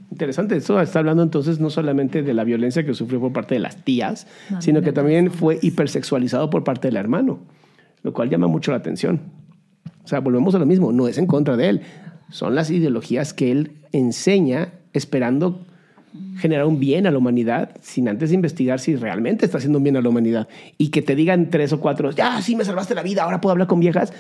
Interesante, 0.10 0.56
eso 0.56 0.80
está 0.82 1.00
hablando 1.00 1.22
entonces 1.22 1.60
no 1.60 1.70
solamente 1.70 2.24
de 2.24 2.34
la 2.34 2.44
violencia 2.44 2.86
que 2.86 2.94
sufrió 2.94 3.20
por 3.20 3.34
parte 3.34 3.56
de 3.56 3.60
las 3.60 3.84
tías, 3.84 4.26
No, 4.50 4.62
sino 4.62 4.82
que 4.82 4.92
también 4.94 5.32
fue 5.32 5.60
hipersexualizado 5.62 6.50
por 6.50 6.64
parte 6.64 6.88
del 6.88 6.96
hermano, 6.96 7.40
lo 8.04 8.14
cual 8.14 8.30
llama 8.30 8.48
mucho 8.48 8.72
la 8.72 8.78
atención. 8.78 9.22
O 10.04 10.08
sea, 10.08 10.22
volvemos 10.22 10.56
a 10.56 10.60
lo 10.60 10.66
mismo, 10.66 10.92
no 10.94 11.10
es 11.10 11.18
en 11.18 11.28
contra 11.28 11.58
de 11.58 11.70
él, 11.70 11.82
son 12.30 12.56
las 12.56 12.70
ideologías 12.70 13.34
que 13.34 13.52
él 13.52 13.72
enseña 13.92 14.74
esperando 14.94 15.66
generar 16.38 16.66
un 16.66 16.80
bien 16.80 17.08
a 17.08 17.12
la 17.12 17.18
humanidad 17.18 17.72
sin 17.82 18.08
antes 18.08 18.32
investigar 18.32 18.80
si 18.80 18.96
realmente 18.96 19.46
está 19.46 19.58
haciendo 19.58 19.78
un 19.78 19.84
bien 19.84 19.98
a 19.98 20.02
la 20.02 20.10
humanidad. 20.10 20.48
Y 20.78 20.90
que 20.90 21.02
te 21.02 21.16
digan 21.16 21.50
tres 21.50 21.74
o 21.74 21.80
cuatro, 21.80 22.12
ya, 22.12 22.42
sí, 22.42 22.56
me 22.56 22.66
salvaste 22.66 22.96
la 22.96 23.04
vida, 23.04 23.24
ahora 23.24 23.42
puedo 23.42 23.52
hablar 23.52 23.68
con 23.68 23.80
viejas. 23.80 24.14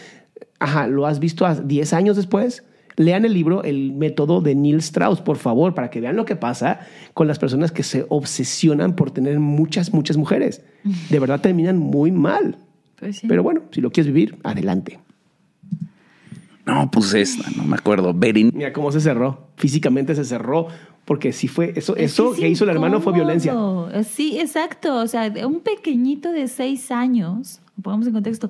Ajá, 0.59 0.87
¿lo 0.87 1.05
has 1.05 1.19
visto 1.19 1.45
a 1.45 1.55
10 1.55 1.93
años 1.93 2.15
después? 2.15 2.63
Lean 2.95 3.25
el 3.25 3.33
libro 3.33 3.63
El 3.63 3.93
método 3.93 4.41
de 4.41 4.55
Neil 4.55 4.77
Strauss, 4.77 5.21
por 5.21 5.37
favor, 5.37 5.75
para 5.75 5.91
que 5.91 6.01
vean 6.01 6.15
lo 6.15 6.25
que 6.25 6.35
pasa 6.35 6.79
con 7.13 7.27
las 7.27 7.37
personas 7.37 7.71
que 7.71 7.83
se 7.83 8.05
obsesionan 8.09 8.95
por 8.95 9.11
tener 9.11 9.39
muchas, 9.39 9.93
muchas 9.93 10.17
mujeres. 10.17 10.63
De 11.09 11.19
verdad 11.19 11.39
terminan 11.39 11.77
muy 11.77 12.11
mal. 12.11 12.57
Pues 12.99 13.17
sí. 13.17 13.27
Pero 13.27 13.43
bueno, 13.43 13.61
si 13.71 13.81
lo 13.81 13.91
quieres 13.91 14.11
vivir, 14.11 14.39
adelante. 14.43 14.99
No, 16.67 16.91
pues 16.91 17.13
esta, 17.13 17.49
no 17.55 17.63
me 17.63 17.75
acuerdo. 17.75 18.13
Berin. 18.13 18.51
Mira 18.53 18.73
cómo 18.73 18.91
se 18.91 18.99
cerró. 18.99 19.47
Físicamente 19.55 20.13
se 20.15 20.25
cerró. 20.25 20.67
Porque 21.05 21.31
sí 21.31 21.47
fue 21.47 21.71
eso, 21.77 21.95
Es 21.95 22.11
eso 22.11 22.33
es 22.33 22.39
que 22.41 22.49
hizo 22.49 22.65
el 22.65 22.69
hermano 22.71 22.99
fue 22.99 23.13
violencia. 23.13 23.55
Sí, 24.03 24.37
exacto. 24.39 24.95
O 24.97 25.07
sea, 25.07 25.31
un 25.45 25.61
pequeñito 25.61 26.33
de 26.33 26.49
seis 26.49 26.91
años, 26.91 27.61
pongamos 27.81 28.07
en 28.07 28.13
contexto, 28.13 28.49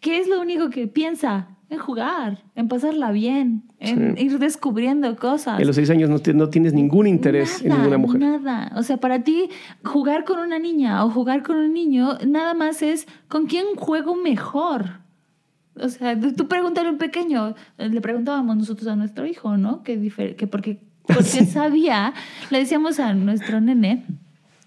¿qué 0.00 0.18
es 0.18 0.26
lo 0.26 0.40
único 0.40 0.70
que 0.70 0.86
piensa? 0.86 1.48
En 1.68 1.78
jugar, 1.78 2.42
en 2.54 2.66
pasarla 2.66 3.10
bien, 3.12 3.64
en 3.78 4.16
Sí. 4.16 4.24
ir 4.24 4.38
descubriendo 4.38 5.14
cosas. 5.16 5.60
En 5.60 5.66
los 5.66 5.76
seis 5.76 5.90
años 5.90 6.08
no, 6.08 6.16
no 6.32 6.48
tienes 6.48 6.72
ningún 6.72 7.06
interés 7.06 7.60
en 7.60 7.68
Nada, 7.68 7.80
ninguna 7.82 7.98
mujer. 7.98 8.20
Nada. 8.22 8.72
O 8.76 8.82
sea, 8.82 8.96
para 8.96 9.22
ti, 9.22 9.50
jugar 9.84 10.24
con 10.24 10.38
una 10.38 10.58
niña 10.58 11.04
o 11.04 11.10
jugar 11.10 11.42
con 11.42 11.56
un 11.56 11.74
niño, 11.74 12.16
nada 12.26 12.54
más 12.54 12.80
es 12.80 13.06
con 13.28 13.44
quién 13.44 13.66
juego 13.76 14.14
mejor. 14.16 15.00
O 15.82 15.88
sea, 15.88 16.18
tú 16.18 16.48
pregúntale 16.48 16.88
a 16.88 16.92
un 16.92 16.98
pequeño, 16.98 17.54
eh, 17.78 17.88
le 17.88 18.00
preguntábamos 18.00 18.56
nosotros 18.56 18.88
a 18.88 18.96
nuestro 18.96 19.26
hijo, 19.26 19.56
¿no? 19.56 19.82
Que, 19.82 20.34
que 20.36 20.46
porque 20.46 20.80
porque 21.08 21.46
sabía, 21.46 22.12
le 22.50 22.58
decíamos 22.58 23.00
a 23.00 23.14
nuestro 23.14 23.60
nene, 23.60 24.04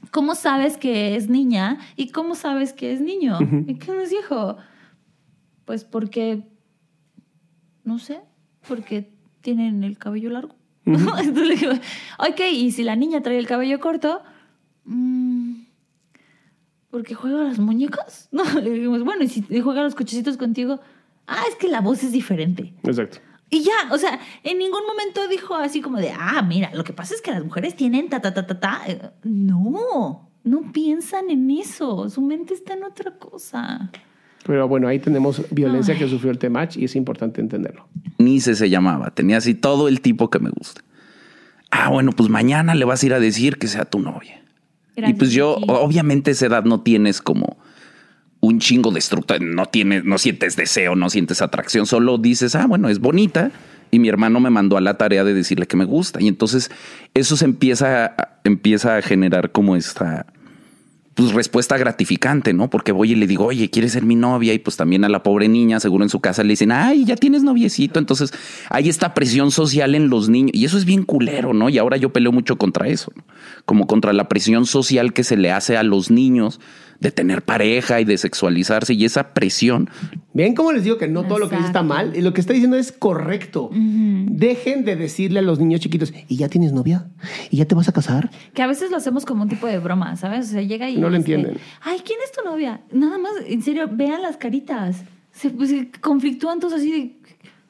¿cómo 0.09 0.35
sabes 0.35 0.77
que 0.77 1.15
es 1.15 1.29
niña 1.29 1.77
y 1.95 2.09
cómo 2.09 2.35
sabes 2.35 2.73
que 2.73 2.91
es 2.91 2.99
niño? 2.99 3.37
¿Y 3.67 3.75
qué 3.75 3.91
nos 3.91 4.09
dijo? 4.09 4.57
Pues 5.65 5.85
porque, 5.85 6.43
no 7.83 7.99
sé, 7.99 8.19
porque 8.67 9.13
tienen 9.41 9.83
el 9.83 9.97
cabello 9.97 10.31
largo. 10.31 10.55
Entonces 10.85 11.47
le 11.47 11.55
digo, 11.55 11.73
ok, 12.17 12.41
y 12.51 12.71
si 12.71 12.83
la 12.83 12.95
niña 12.95 13.21
trae 13.21 13.37
el 13.37 13.47
cabello 13.47 13.79
corto, 13.79 14.23
mm, 14.85 15.61
porque 16.89 17.13
juega 17.13 17.41
a 17.41 17.43
las 17.43 17.59
muñecas. 17.59 18.29
No, 18.31 18.43
le 18.59 18.71
dijimos, 18.71 19.03
bueno, 19.03 19.23
y 19.23 19.27
si 19.27 19.43
juega 19.61 19.81
a 19.81 19.83
los 19.83 19.95
cochecitos 19.95 20.37
contigo, 20.37 20.79
ah, 21.31 21.43
es 21.49 21.55
que 21.55 21.67
la 21.67 21.81
voz 21.81 22.03
es 22.03 22.11
diferente. 22.11 22.73
Exacto. 22.83 23.17
Y 23.49 23.63
ya, 23.63 23.73
o 23.91 23.97
sea, 23.97 24.19
en 24.43 24.57
ningún 24.59 24.81
momento 24.87 25.27
dijo 25.27 25.55
así 25.55 25.81
como 25.81 25.97
de, 25.97 26.11
ah, 26.17 26.41
mira, 26.41 26.71
lo 26.73 26.83
que 26.83 26.93
pasa 26.93 27.13
es 27.13 27.21
que 27.21 27.31
las 27.31 27.43
mujeres 27.43 27.75
tienen 27.75 28.07
ta, 28.09 28.21
ta, 28.21 28.33
ta, 28.33 28.47
ta, 28.47 28.59
ta. 28.59 28.81
Eh, 28.87 28.99
No, 29.23 30.29
no 30.43 30.71
piensan 30.71 31.29
en 31.29 31.51
eso. 31.51 32.09
Su 32.09 32.21
mente 32.21 32.53
está 32.53 32.73
en 32.73 32.83
otra 32.83 33.11
cosa. 33.17 33.89
Pero 34.45 34.67
bueno, 34.67 34.87
ahí 34.87 34.99
tenemos 34.99 35.41
violencia 35.51 35.97
que 35.97 36.07
sufrió 36.07 36.31
el 36.31 36.37
Temach 36.39 36.77
y 36.77 36.85
es 36.85 36.95
importante 36.95 37.41
entenderlo. 37.41 37.87
Nice 38.17 38.55
se 38.55 38.69
llamaba. 38.69 39.11
Tenía 39.11 39.37
así 39.37 39.53
todo 39.53 39.87
el 39.87 40.01
tipo 40.01 40.29
que 40.29 40.39
me 40.39 40.49
gusta. 40.49 40.81
Ah, 41.69 41.89
bueno, 41.89 42.11
pues 42.11 42.29
mañana 42.29 42.73
le 42.73 42.85
vas 42.85 43.03
a 43.03 43.05
ir 43.05 43.13
a 43.13 43.19
decir 43.19 43.57
que 43.57 43.67
sea 43.67 43.85
tu 43.85 43.99
novia. 43.99 44.37
y 44.95 45.13
pues 45.13 45.31
yo, 45.31 45.55
Sí. 45.59 45.65
obviamente, 45.67 46.31
esa 46.31 46.45
edad 46.47 46.63
no 46.63 46.81
tienes 46.81 47.21
como 47.21 47.57
un 48.41 48.59
chingo 48.59 48.91
de 48.91 48.99
estructura, 48.99 49.39
no 49.39 49.67
tienes, 49.67 50.03
no 50.03 50.17
sientes 50.17 50.55
deseo, 50.55 50.95
no 50.95 51.09
sientes 51.09 51.41
atracción, 51.41 51.85
solo 51.85 52.17
dices, 52.17 52.55
ah, 52.55 52.65
bueno, 52.67 52.89
es 52.89 52.99
bonita. 52.99 53.51
Y 53.91 53.99
mi 53.99 54.09
hermano 54.09 54.39
me 54.39 54.49
mandó 54.49 54.77
a 54.77 54.81
la 54.81 54.97
tarea 54.97 55.23
de 55.23 55.33
decirle 55.33 55.67
que 55.67 55.75
me 55.77 55.85
gusta. 55.85 56.21
Y 56.21 56.27
entonces 56.27 56.71
eso 57.13 57.35
se 57.35 57.45
empieza, 57.45 58.15
empieza 58.43 58.97
a 58.97 59.01
generar 59.01 59.51
como 59.51 59.75
esta 59.75 60.25
pues 61.13 61.33
respuesta 61.33 61.77
gratificante, 61.77 62.53
¿no? 62.53 62.69
Porque 62.69 62.93
voy 62.93 63.11
y 63.11 63.15
le 63.15 63.27
digo, 63.27 63.45
oye, 63.45 63.69
¿quieres 63.69 63.91
ser 63.91 64.05
mi 64.05 64.15
novia? 64.15 64.53
Y 64.53 64.59
pues 64.59 64.77
también 64.77 65.03
a 65.03 65.09
la 65.09 65.23
pobre 65.23 65.49
niña, 65.49 65.81
seguro 65.81 66.05
en 66.05 66.09
su 66.09 66.21
casa 66.21 66.41
le 66.41 66.51
dicen, 66.51 66.71
ay, 66.71 67.03
ya 67.03 67.17
tienes 67.17 67.43
noviecito. 67.43 67.99
Entonces 67.99 68.33
hay 68.69 68.87
esta 68.87 69.13
presión 69.13 69.51
social 69.51 69.93
en 69.93 70.09
los 70.09 70.29
niños 70.29 70.51
y 70.53 70.63
eso 70.63 70.77
es 70.77 70.85
bien 70.85 71.03
culero, 71.03 71.53
¿no? 71.53 71.67
Y 71.67 71.77
ahora 71.77 71.97
yo 71.97 72.13
peleo 72.13 72.31
mucho 72.31 72.57
contra 72.57 72.87
eso, 72.87 73.11
¿no? 73.15 73.25
como 73.65 73.87
contra 73.87 74.13
la 74.13 74.29
presión 74.29 74.65
social 74.65 75.11
que 75.11 75.25
se 75.25 75.35
le 75.35 75.51
hace 75.51 75.75
a 75.75 75.83
los 75.83 76.11
niños 76.11 76.61
de 77.01 77.11
tener 77.11 77.41
pareja 77.41 77.99
y 77.99 78.05
de 78.05 78.17
sexualizarse 78.17 78.93
y 78.93 79.03
esa 79.03 79.33
presión. 79.33 79.89
Ven 80.33 80.53
cómo 80.55 80.71
les 80.71 80.83
digo 80.83 80.97
que 80.97 81.07
no 81.07 81.23
todo 81.23 81.39
lo 81.39 81.49
que 81.49 81.55
dice 81.55 81.67
está 81.67 81.83
mal 81.83 82.15
y 82.15 82.21
lo 82.21 82.31
que 82.33 82.39
está 82.39 82.53
diciendo 82.53 82.77
es 82.77 82.91
correcto. 82.91 83.71
Dejen 83.73 84.85
de 84.85 84.95
decirle 84.95 85.39
a 85.39 85.41
los 85.41 85.59
niños 85.59 85.81
chiquitos, 85.81 86.13
¿y 86.27 86.37
ya 86.37 86.47
tienes 86.47 86.71
novia? 86.73 87.07
¿Y 87.49 87.57
ya 87.57 87.65
te 87.65 87.75
vas 87.75 87.89
a 87.89 87.91
casar? 87.91 88.29
Que 88.53 88.61
a 88.61 88.67
veces 88.67 88.91
lo 88.91 88.97
hacemos 88.97 89.25
como 89.25 89.41
un 89.43 89.49
tipo 89.49 89.65
de 89.67 89.79
broma, 89.79 90.15
¿sabes? 90.15 90.47
O 90.47 90.51
sea, 90.51 90.61
llega 90.61 90.89
y... 90.89 90.97
No 90.97 91.09
lo 91.09 91.15
entienden. 91.15 91.57
Ay, 91.81 92.01
¿quién 92.05 92.19
es 92.23 92.31
tu 92.31 92.43
novia? 92.47 92.81
Nada 92.91 93.17
más, 93.17 93.33
en 93.47 93.63
serio, 93.63 93.89
vean 93.91 94.21
las 94.21 94.37
caritas. 94.37 95.03
Se, 95.31 95.49
pues, 95.49 95.69
se 95.69 95.89
conflictúan 95.99 96.59
todos 96.59 96.73
así 96.73 96.91
de... 96.91 97.15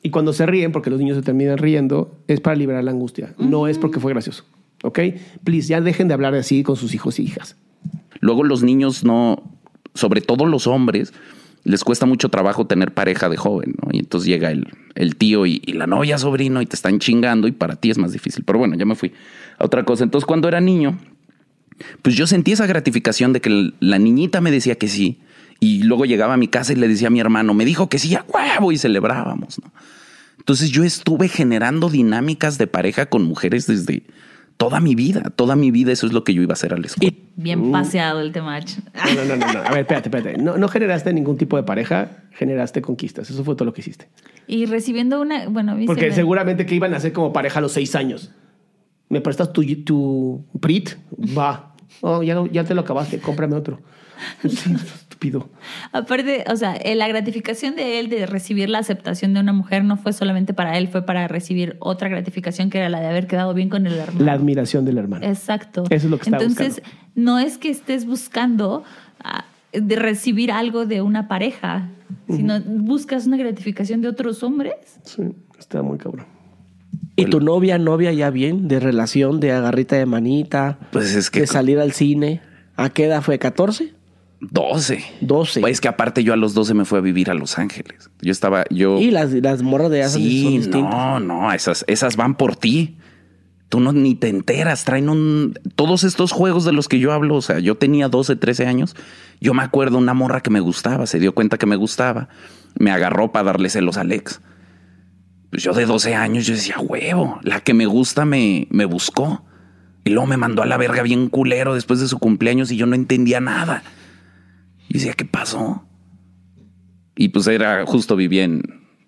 Y 0.03 0.09
cuando 0.09 0.33
se 0.33 0.45
ríen, 0.45 0.71
porque 0.71 0.89
los 0.89 0.99
niños 0.99 1.15
se 1.15 1.23
terminan 1.23 1.57
riendo, 1.57 2.19
es 2.27 2.41
para 2.41 2.55
liberar 2.55 2.83
la 2.83 2.91
angustia. 2.91 3.33
No 3.37 3.67
es 3.67 3.77
porque 3.77 3.99
fue 3.99 4.11
gracioso. 4.11 4.43
¿Ok? 4.83 4.99
Please, 5.43 5.67
ya 5.67 5.79
dejen 5.79 6.07
de 6.07 6.15
hablar 6.15 6.33
así 6.35 6.63
con 6.63 6.75
sus 6.75 6.93
hijos 6.93 7.19
y 7.19 7.23
hijas. 7.23 7.55
Luego 8.21 8.43
los 8.43 8.63
niños 8.63 9.03
no, 9.03 9.43
sobre 9.93 10.21
todo 10.21 10.45
los 10.45 10.67
hombres, 10.67 11.13
les 11.63 11.83
cuesta 11.83 12.05
mucho 12.05 12.29
trabajo 12.29 12.65
tener 12.65 12.93
pareja 12.93 13.29
de 13.29 13.37
joven, 13.37 13.75
¿no? 13.81 13.89
Y 13.91 13.99
entonces 13.99 14.27
llega 14.27 14.51
el, 14.51 14.67
el 14.95 15.15
tío 15.15 15.45
y, 15.45 15.61
y 15.65 15.73
la 15.73 15.85
novia 15.85 16.17
sobrino 16.17 16.61
y 16.61 16.65
te 16.65 16.75
están 16.75 16.99
chingando 16.99 17.47
y 17.47 17.51
para 17.51 17.75
ti 17.75 17.91
es 17.91 17.97
más 17.97 18.13
difícil. 18.13 18.43
Pero 18.45 18.59
bueno, 18.59 18.75
ya 18.75 18.85
me 18.85 18.95
fui 18.95 19.13
a 19.59 19.65
otra 19.65 19.83
cosa. 19.83 20.03
Entonces 20.03 20.25
cuando 20.25 20.47
era 20.47 20.59
niño, 20.61 20.97
pues 22.01 22.15
yo 22.15 22.27
sentí 22.27 22.51
esa 22.51 22.65
gratificación 22.65 23.33
de 23.33 23.41
que 23.41 23.73
la 23.79 23.99
niñita 23.99 24.41
me 24.41 24.51
decía 24.51 24.75
que 24.75 24.87
sí. 24.87 25.19
Y 25.59 25.83
luego 25.83 26.05
llegaba 26.05 26.33
a 26.33 26.37
mi 26.37 26.47
casa 26.47 26.73
y 26.73 26.75
le 26.75 26.87
decía 26.87 27.07
a 27.07 27.11
mi 27.11 27.19
hermano, 27.19 27.53
me 27.53 27.65
dijo 27.65 27.87
que 27.87 27.99
sí, 27.99 28.15
a 28.15 28.25
huevo, 28.27 28.71
y 28.71 28.79
celebrábamos, 28.79 29.59
¿no? 29.61 29.71
Entonces 30.39 30.71
yo 30.71 30.83
estuve 30.83 31.27
generando 31.27 31.87
dinámicas 31.87 32.57
de 32.57 32.65
pareja 32.65 33.05
con 33.05 33.23
mujeres 33.23 33.67
desde 33.67 34.01
toda 34.61 34.79
mi 34.79 34.95
vida. 34.95 35.31
Toda 35.35 35.55
mi 35.55 35.71
vida 35.71 35.91
eso 35.91 36.05
es 36.07 36.13
lo 36.13 36.23
que 36.23 36.33
yo 36.33 36.41
iba 36.41 36.51
a 36.51 36.53
hacer 36.53 36.73
a 36.73 36.77
la 36.77 36.85
escuela. 36.85 37.13
Bien 37.35 37.71
paseado 37.71 38.21
el 38.21 38.31
temach. 38.31 38.77
No, 38.93 39.13
no, 39.15 39.25
no, 39.25 39.35
no, 39.45 39.53
no. 39.53 39.59
A 39.59 39.69
ver, 39.71 39.79
espérate, 39.81 40.09
espérate. 40.09 40.37
No, 40.41 40.57
no 40.57 40.67
generaste 40.67 41.11
ningún 41.13 41.37
tipo 41.37 41.57
de 41.57 41.63
pareja, 41.63 42.23
generaste 42.31 42.81
conquistas. 42.81 43.29
Eso 43.29 43.43
fue 43.43 43.55
todo 43.55 43.65
lo 43.65 43.73
que 43.73 43.81
hiciste. 43.81 44.09
Y 44.47 44.65
recibiendo 44.65 45.19
una... 45.21 45.47
Bueno, 45.49 45.77
se 45.77 45.85
Porque 45.85 46.07
me- 46.09 46.13
seguramente 46.13 46.65
que 46.65 46.75
iban 46.75 46.93
a 46.93 46.99
ser 46.99 47.13
como 47.13 47.33
pareja 47.33 47.59
a 47.59 47.61
los 47.61 47.71
seis 47.71 47.95
años. 47.95 48.31
¿Me 49.09 49.19
prestas 49.21 49.51
tu, 49.51 49.63
tu 49.83 50.45
Prit? 50.59 50.91
Va. 51.37 51.75
Oh, 52.01 52.23
ya, 52.23 52.41
ya 52.51 52.63
te 52.63 52.73
lo 52.73 52.81
acabaste, 52.81 53.19
cómprame 53.19 53.55
otro. 53.55 53.81
Sí, 54.47 54.73
estúpido. 55.21 55.49
Aparte, 55.91 56.43
o 56.51 56.55
sea, 56.55 56.75
eh, 56.75 56.95
la 56.95 57.07
gratificación 57.07 57.75
de 57.75 57.99
él 57.99 58.09
de 58.09 58.25
recibir 58.25 58.69
la 58.69 58.79
aceptación 58.79 59.33
de 59.33 59.39
una 59.39 59.53
mujer 59.53 59.83
no 59.83 59.97
fue 59.97 60.13
solamente 60.13 60.53
para 60.53 60.77
él, 60.77 60.87
fue 60.87 61.05
para 61.05 61.27
recibir 61.27 61.77
otra 61.79 62.09
gratificación 62.09 62.69
que 62.69 62.79
era 62.79 62.89
la 62.89 62.99
de 62.99 63.07
haber 63.07 63.27
quedado 63.27 63.53
bien 63.53 63.69
con 63.69 63.85
el 63.85 63.93
hermano. 63.93 64.25
La 64.25 64.33
admiración 64.33 64.85
del 64.85 64.97
hermano. 64.97 65.25
Exacto. 65.25 65.83
Eso 65.89 66.07
es 66.07 66.11
lo 66.11 66.17
que 66.17 66.23
estaba 66.23 66.43
Entonces, 66.43 66.81
no 67.15 67.39
es 67.39 67.57
que 67.57 67.69
estés 67.69 68.05
buscando 68.05 68.83
ah, 69.23 69.45
de 69.73 69.95
recibir 69.95 70.51
algo 70.51 70.85
de 70.85 71.01
una 71.01 71.27
pareja, 71.27 71.89
sino 72.27 72.59
buscas 72.61 73.27
una 73.27 73.37
gratificación 73.37 74.01
de 74.01 74.07
otros 74.07 74.43
hombres. 74.43 74.73
Sí, 75.03 75.23
está 75.57 75.81
muy 75.81 75.97
cabrón. 75.97 76.25
¿Y 77.15 77.25
tu 77.25 77.39
novia, 77.39 77.77
novia 77.77 78.11
ya 78.11 78.31
bien? 78.31 78.67
De 78.67 78.79
relación, 78.79 79.39
de 79.39 79.51
agarrita 79.51 79.95
de 79.95 80.05
manita, 80.05 80.79
Pues 80.91 81.13
es 81.13 81.29
que 81.29 81.41
de 81.41 81.47
salir 81.47 81.79
al 81.79 81.91
cine. 81.91 82.41
¿A 82.75 82.89
qué 82.89 83.05
edad 83.05 83.21
fue? 83.21 83.39
¿14? 83.39 83.91
12. 84.41 85.03
12. 85.21 85.61
Pues 85.61 85.73
es 85.73 85.81
que 85.81 85.87
aparte 85.87 86.23
yo 86.23 86.33
a 86.33 86.35
los 86.35 86.53
12 86.53 86.73
me 86.73 86.85
fui 86.85 86.97
a 86.97 87.01
vivir 87.01 87.29
a 87.29 87.33
Los 87.33 87.57
Ángeles. 87.59 88.09
Yo 88.21 88.31
estaba, 88.31 88.65
yo... 88.69 88.97
Y 88.99 89.11
las, 89.11 89.31
las 89.33 89.61
morras 89.61 89.91
de 89.91 90.01
son- 90.03 90.13
son 90.13 90.21
sí, 90.21 90.57
distintas. 90.57 90.81
no, 90.91 91.19
no, 91.19 91.53
esas, 91.53 91.85
esas 91.87 92.15
van 92.17 92.35
por 92.35 92.55
ti. 92.55 92.97
Tú 93.69 93.79
no 93.79 93.93
ni 93.93 94.15
te 94.15 94.27
enteras, 94.27 94.83
traen 94.83 95.07
un... 95.09 95.53
Todos 95.75 96.03
estos 96.03 96.31
juegos 96.33 96.65
de 96.65 96.73
los 96.73 96.87
que 96.89 96.99
yo 96.99 97.13
hablo, 97.13 97.35
o 97.35 97.41
sea, 97.41 97.59
yo 97.59 97.75
tenía 97.77 98.09
12, 98.09 98.35
13 98.35 98.65
años, 98.65 98.95
yo 99.39 99.53
me 99.53 99.63
acuerdo 99.63 99.97
una 99.97 100.13
morra 100.13 100.41
que 100.41 100.49
me 100.49 100.59
gustaba, 100.59 101.05
se 101.05 101.19
dio 101.19 101.33
cuenta 101.33 101.57
que 101.57 101.65
me 101.67 101.77
gustaba, 101.77 102.27
me 102.77 102.91
agarró 102.91 103.31
para 103.31 103.45
darle 103.45 103.69
celos 103.69 103.95
a 103.97 104.01
Alex. 104.01 104.41
Pues 105.51 105.63
yo 105.63 105.73
de 105.73 105.85
12 105.85 106.15
años 106.15 106.45
yo 106.47 106.53
decía, 106.55 106.79
huevo, 106.79 107.39
la 107.43 107.59
que 107.61 107.73
me 107.73 107.85
gusta 107.85 108.25
me, 108.25 108.67
me 108.71 108.85
buscó. 108.85 109.45
Y 110.03 110.09
luego 110.09 110.25
me 110.27 110.35
mandó 110.37 110.63
a 110.63 110.65
la 110.65 110.77
verga 110.77 111.03
bien 111.03 111.29
culero 111.29 111.73
después 111.75 111.99
de 111.99 112.07
su 112.07 112.17
cumpleaños 112.19 112.71
y 112.71 112.75
yo 112.77 112.87
no 112.87 112.95
entendía 112.95 113.39
nada. 113.39 113.83
Y 114.91 114.95
decía, 114.95 115.13
¿qué 115.13 115.23
pasó? 115.23 115.85
Y 117.15 117.29
pues 117.29 117.47
era 117.47 117.85
justo 117.85 118.17
vivía 118.17 118.43
en, 118.43 118.61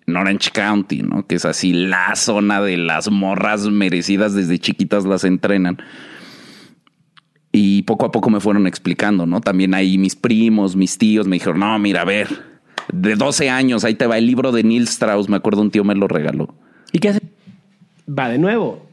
Orange 0.08 0.50
County, 0.50 1.02
¿no? 1.02 1.26
Que 1.26 1.34
es 1.34 1.44
así 1.44 1.74
la 1.74 2.16
zona 2.16 2.62
de 2.62 2.78
las 2.78 3.10
morras 3.10 3.66
merecidas 3.68 4.32
desde 4.32 4.58
chiquitas 4.58 5.04
las 5.04 5.24
entrenan. 5.24 5.76
Y 7.52 7.82
poco 7.82 8.06
a 8.06 8.12
poco 8.12 8.30
me 8.30 8.40
fueron 8.40 8.66
explicando, 8.66 9.26
¿no? 9.26 9.42
También 9.42 9.74
ahí 9.74 9.98
mis 9.98 10.16
primos, 10.16 10.74
mis 10.74 10.96
tíos 10.96 11.26
me 11.26 11.36
dijeron, 11.36 11.60
no, 11.60 11.78
mira, 11.78 12.00
a 12.00 12.06
ver, 12.06 12.28
de 12.90 13.14
12 13.14 13.50
años, 13.50 13.84
ahí 13.84 13.94
te 13.94 14.06
va 14.06 14.16
el 14.16 14.26
libro 14.26 14.52
de 14.52 14.62
Neil 14.62 14.84
Strauss, 14.84 15.28
me 15.28 15.36
acuerdo 15.36 15.60
un 15.60 15.70
tío 15.70 15.84
me 15.84 15.94
lo 15.94 16.08
regaló. 16.08 16.54
¿Y 16.92 16.98
qué 16.98 17.10
hace? 17.10 17.20
Va 18.08 18.30
de 18.30 18.38
nuevo. 18.38 18.88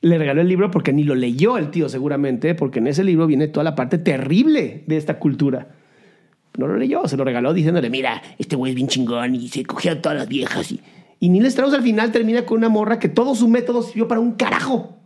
Le 0.00 0.18
regaló 0.18 0.40
el 0.40 0.48
libro 0.48 0.72
porque 0.72 0.92
ni 0.92 1.04
lo 1.04 1.14
leyó 1.14 1.56
el 1.56 1.70
tío 1.70 1.88
seguramente, 1.88 2.56
porque 2.56 2.80
en 2.80 2.88
ese 2.88 3.04
libro 3.04 3.28
viene 3.28 3.46
toda 3.46 3.62
la 3.62 3.76
parte 3.76 3.98
terrible 3.98 4.82
de 4.88 4.96
esta 4.96 5.20
cultura. 5.20 5.68
No 6.58 6.66
lo 6.66 6.76
leyó, 6.76 7.06
se 7.08 7.16
lo 7.16 7.24
regaló 7.24 7.54
diciéndole, 7.54 7.88
mira, 7.88 8.22
este 8.38 8.56
güey 8.56 8.70
es 8.72 8.76
bien 8.76 8.88
chingón 8.88 9.34
y 9.34 9.48
se 9.48 9.64
cogía 9.64 9.92
a 9.92 10.02
todas 10.02 10.18
las 10.18 10.28
viejas. 10.28 10.70
Y, 10.70 10.80
y 11.18 11.28
Neil 11.28 11.46
Strauss 11.46 11.74
al 11.74 11.82
final 11.82 12.12
termina 12.12 12.44
con 12.44 12.58
una 12.58 12.68
morra 12.68 12.98
que 12.98 13.08
todo 13.08 13.34
su 13.34 13.48
método 13.48 13.82
sirvió 13.82 14.08
para 14.08 14.20
un 14.20 14.32
carajo. 14.32 14.98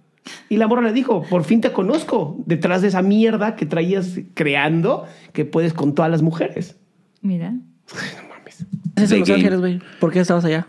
Y 0.48 0.56
la 0.56 0.66
morra 0.66 0.82
le 0.82 0.92
dijo, 0.92 1.22
por 1.22 1.44
fin 1.44 1.60
te 1.60 1.72
conozco, 1.72 2.42
detrás 2.46 2.82
de 2.82 2.88
esa 2.88 3.02
mierda 3.02 3.54
que 3.54 3.66
traías 3.66 4.18
creando, 4.34 5.06
que 5.32 5.44
puedes 5.44 5.72
con 5.72 5.94
todas 5.94 6.10
las 6.10 6.22
mujeres. 6.22 6.76
Mira. 7.20 7.50
No 7.50 8.28
mames. 8.28 8.66
¿Qué 8.96 9.02
haces 9.02 9.08
The 9.10 9.14
en 9.14 9.20
Los 9.20 9.28
Game. 9.28 9.40
Ángeles, 9.40 9.60
güey? 9.60 9.80
¿Por 10.00 10.12
qué 10.12 10.20
estabas 10.20 10.44
allá? 10.44 10.66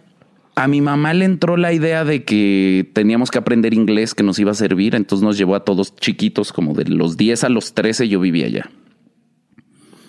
A 0.55 0.67
mi 0.67 0.81
mamá 0.81 1.13
le 1.13 1.25
entró 1.25 1.55
la 1.55 1.71
idea 1.71 2.03
de 2.03 2.23
que 2.23 2.89
teníamos 2.93 3.29
que 3.29 3.37
aprender 3.37 3.75
inglés 3.75 4.15
que 4.15 4.23
nos 4.23 4.39
iba 4.39 4.51
a 4.51 4.55
servir, 4.55 4.95
entonces 4.95 5.23
nos 5.23 5.37
llevó 5.37 5.55
a 5.55 5.63
todos 5.63 5.95
chiquitos, 5.95 6.51
como 6.51 6.73
de 6.73 6.85
los 6.85 7.15
10 7.15 7.43
a 7.43 7.49
los 7.49 7.75
13 7.75 8.09
yo 8.09 8.19
vivía 8.19 8.47
allá. 8.47 8.69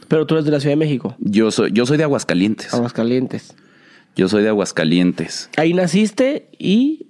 Pero 0.09 0.27
tú 0.27 0.35
eres 0.35 0.45
de 0.45 0.51
la 0.51 0.61
Ciudad 0.61 0.73
de 0.73 0.77
México, 0.77 1.15
Yo 1.21 1.51
soy, 1.51 1.71
yo 1.73 1.87
soy 1.87 1.99
de 1.99 2.05
Aguascalientes. 2.05 2.73
Aguascalientes. 2.73 3.55
Yo 4.17 4.29
soy 4.29 4.43
de 4.43 4.49
Aguascalientes. 4.49 5.51
Ahí 5.57 5.75
naciste 5.75 6.49
y 6.59 7.07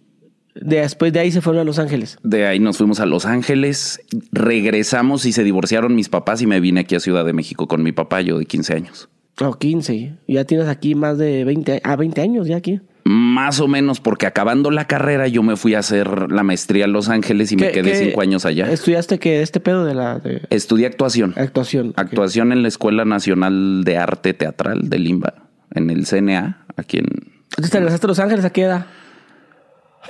después 0.55 1.13
de 1.13 1.21
ahí 1.21 1.31
se 1.33 1.41
fueron 1.41 1.63
a 1.63 1.65
Los 1.65 1.79
Ángeles. 1.79 2.19
De 2.23 2.47
ahí 2.47 2.59
nos 2.59 2.77
fuimos 2.77 3.01
a 3.01 3.07
Los 3.07 3.25
Ángeles, 3.25 4.01
regresamos 4.33 5.25
y 5.25 5.33
se 5.33 5.45
divorciaron 5.45 5.95
mis 5.95 6.09
papás 6.09 6.43
y 6.43 6.47
me 6.47 6.61
vine 6.61 6.81
aquí 6.81 6.97
a 6.97 7.01
Ciudad 7.01 7.25
de 7.25 7.33
México 7.33 7.67
con 7.67 7.83
mi 7.83 7.93
papá, 7.93 8.21
yo 8.21 8.39
de 8.39 8.47
15 8.47 8.75
años. 8.75 9.09
No, 9.41 9.55
15. 9.55 10.17
Ya 10.27 10.45
tienes 10.45 10.67
aquí 10.69 10.95
más 10.95 11.17
de 11.17 11.45
20, 11.45 11.81
ah, 11.85 11.97
20 11.97 12.21
años 12.21 12.49
ya 12.49 12.57
aquí. 12.57 12.81
Más 13.11 13.59
o 13.61 13.69
menos, 13.69 14.01
porque 14.01 14.27
acabando 14.27 14.71
la 14.71 14.87
carrera 14.87 15.29
yo 15.29 15.43
me 15.43 15.57
fui 15.57 15.75
a 15.75 15.79
hacer 15.79 16.31
la 16.31 16.43
maestría 16.43 16.85
en 16.85 16.93
Los 16.93 17.09
Ángeles 17.09 17.51
y 17.53 17.57
me 17.57 17.69
¿Qué- 17.71 17.81
quedé 17.81 17.95
cinco 17.97 18.21
años 18.21 18.45
allá. 18.45 18.71
¿Estudiaste 18.71 19.19
que 19.19 19.41
este 19.41 19.61
pedo 19.61 19.87
de 19.87 19.95
la 19.95 20.19
de 20.19 20.43
Estudié 20.51 20.87
actuación. 20.87 21.33
actuación? 21.37 21.95
Actuación 21.97 22.53
en 22.53 22.61
la 22.61 22.69
Escuela 22.69 23.07
Nacional 23.07 23.83
de 23.85 23.97
Arte 23.97 24.35
Teatral 24.35 24.91
de 24.91 24.99
Limba, 24.99 25.33
en 25.75 25.89
el 25.89 26.05
CNA, 26.05 26.67
aquí 26.77 26.99
en 26.99 27.07
Entonces 27.51 27.71
te 27.71 27.79
regresaste 27.79 28.07
a 28.07 28.09
Los 28.09 28.19
Ángeles, 28.19 28.45
¿a 28.45 28.51
qué 28.51 28.63
edad? 28.65 28.87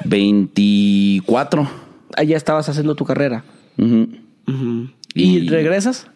24. 0.05 1.69
Allá 2.17 2.37
estabas 2.37 2.69
haciendo 2.69 2.95
tu 2.97 3.05
carrera. 3.05 3.45
¿Y, 3.77 4.19
Y- 5.15 5.49
regresas 5.49 6.09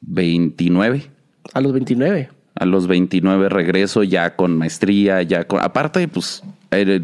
29. 0.00 1.10
a 1.52 1.60
los 1.60 1.72
29? 1.72 2.28
A 2.54 2.66
los 2.66 2.86
29 2.86 3.48
regreso 3.48 4.02
ya 4.02 4.36
con 4.36 4.56
maestría, 4.56 5.22
ya 5.22 5.44
con... 5.44 5.60
Aparte, 5.60 6.06
pues, 6.06 6.42
eh, 6.70 7.00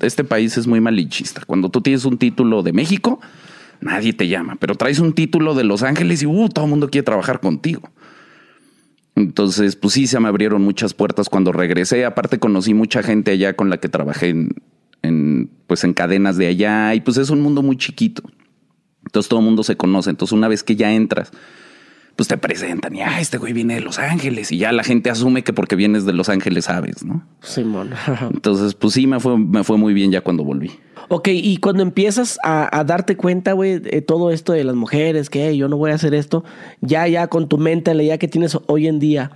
este 0.00 0.24
país 0.24 0.56
es 0.56 0.66
muy 0.66 0.80
malichista. 0.80 1.42
Cuando 1.46 1.68
tú 1.68 1.80
tienes 1.80 2.04
un 2.04 2.18
título 2.18 2.62
de 2.62 2.72
México, 2.72 3.20
nadie 3.80 4.12
te 4.12 4.28
llama. 4.28 4.56
Pero 4.58 4.74
traes 4.76 4.98
un 4.98 5.12
título 5.12 5.54
de 5.54 5.64
Los 5.64 5.82
Ángeles 5.82 6.22
y 6.22 6.26
uh, 6.26 6.48
todo 6.48 6.64
el 6.64 6.70
mundo 6.70 6.88
quiere 6.90 7.04
trabajar 7.04 7.40
contigo. 7.40 7.90
Entonces, 9.14 9.76
pues 9.76 9.94
sí, 9.94 10.06
se 10.06 10.18
me 10.18 10.28
abrieron 10.28 10.62
muchas 10.62 10.94
puertas 10.94 11.28
cuando 11.28 11.52
regresé. 11.52 12.04
Aparte, 12.04 12.38
conocí 12.38 12.74
mucha 12.74 13.02
gente 13.02 13.30
allá 13.30 13.54
con 13.54 13.70
la 13.70 13.76
que 13.76 13.88
trabajé 13.88 14.30
en, 14.30 14.54
en, 15.02 15.50
pues, 15.66 15.84
en 15.84 15.92
cadenas 15.92 16.36
de 16.36 16.46
allá. 16.46 16.94
Y 16.94 17.00
pues 17.00 17.18
es 17.18 17.30
un 17.30 17.40
mundo 17.40 17.62
muy 17.62 17.76
chiquito. 17.76 18.22
Entonces 19.04 19.28
todo 19.28 19.40
el 19.40 19.46
mundo 19.46 19.62
se 19.62 19.76
conoce. 19.76 20.10
Entonces, 20.10 20.32
una 20.32 20.48
vez 20.48 20.62
que 20.62 20.76
ya 20.76 20.92
entras, 20.92 21.30
pues 22.16 22.28
te 22.28 22.38
presentan 22.38 22.94
y 22.94 23.02
ah, 23.02 23.20
este 23.20 23.38
güey 23.38 23.52
viene 23.52 23.74
de 23.74 23.80
Los 23.80 23.98
Ángeles 23.98 24.52
y 24.52 24.58
ya 24.58 24.70
la 24.72 24.84
gente 24.84 25.10
asume 25.10 25.42
que 25.42 25.52
porque 25.52 25.74
vienes 25.76 26.04
de 26.04 26.12
Los 26.12 26.28
Ángeles 26.28 26.66
sabes, 26.66 27.04
¿no? 27.04 27.26
Simón. 27.42 27.90
Entonces, 28.32 28.74
pues 28.74 28.94
sí, 28.94 29.06
me 29.06 29.18
fue, 29.20 29.36
me 29.38 29.64
fue 29.64 29.78
muy 29.78 29.94
bien 29.94 30.12
ya 30.12 30.20
cuando 30.20 30.44
volví. 30.44 30.70
ok, 31.08 31.28
y 31.32 31.56
cuando 31.58 31.82
empiezas 31.82 32.38
a, 32.44 32.76
a 32.78 32.84
darte 32.84 33.16
cuenta, 33.16 33.52
güey, 33.52 33.78
de 33.80 34.00
todo 34.02 34.30
esto 34.30 34.52
de 34.52 34.64
las 34.64 34.76
mujeres, 34.76 35.28
que 35.28 35.48
"Hey, 35.48 35.56
yo 35.58 35.68
no 35.68 35.76
voy 35.76 35.90
a 35.90 35.94
hacer 35.94 36.14
esto, 36.14 36.44
ya, 36.80 37.06
ya 37.08 37.26
con 37.26 37.48
tu 37.48 37.58
mente, 37.58 37.92
la 37.94 38.02
idea 38.02 38.18
que 38.18 38.28
tienes 38.28 38.56
hoy 38.66 38.86
en 38.86 39.00
día, 39.00 39.32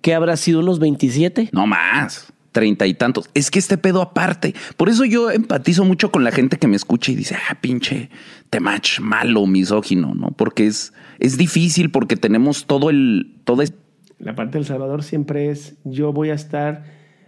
¿qué 0.00 0.14
habrá 0.14 0.36
sido 0.36 0.60
unos 0.60 0.78
27? 0.78 1.50
No 1.52 1.66
más. 1.66 2.32
Treinta 2.52 2.86
y 2.86 2.94
tantos. 2.94 3.28
Es 3.34 3.50
que 3.50 3.58
este 3.58 3.76
pedo 3.78 4.00
aparte. 4.00 4.54
Por 4.76 4.88
eso 4.88 5.04
yo 5.04 5.32
empatizo 5.32 5.84
mucho 5.84 6.12
con 6.12 6.22
la 6.22 6.30
gente 6.30 6.56
que 6.56 6.68
me 6.68 6.76
escucha 6.76 7.10
y 7.10 7.16
dice, 7.16 7.36
ah, 7.50 7.56
pinche 7.60 8.10
temach 8.54 9.00
malo, 9.00 9.46
misógino, 9.46 10.14
¿no? 10.14 10.28
Porque 10.30 10.66
es, 10.66 10.92
es 11.18 11.36
difícil 11.36 11.90
porque 11.90 12.14
tenemos 12.16 12.66
todo 12.66 12.88
el, 12.90 13.34
todo 13.44 13.62
es- 13.62 13.74
La 14.18 14.34
parte 14.36 14.58
del 14.58 14.64
Salvador 14.66 15.02
siempre 15.02 15.50
es, 15.50 15.76
yo 15.84 16.12
voy 16.12 16.30
a 16.30 16.34
estar, 16.34 16.84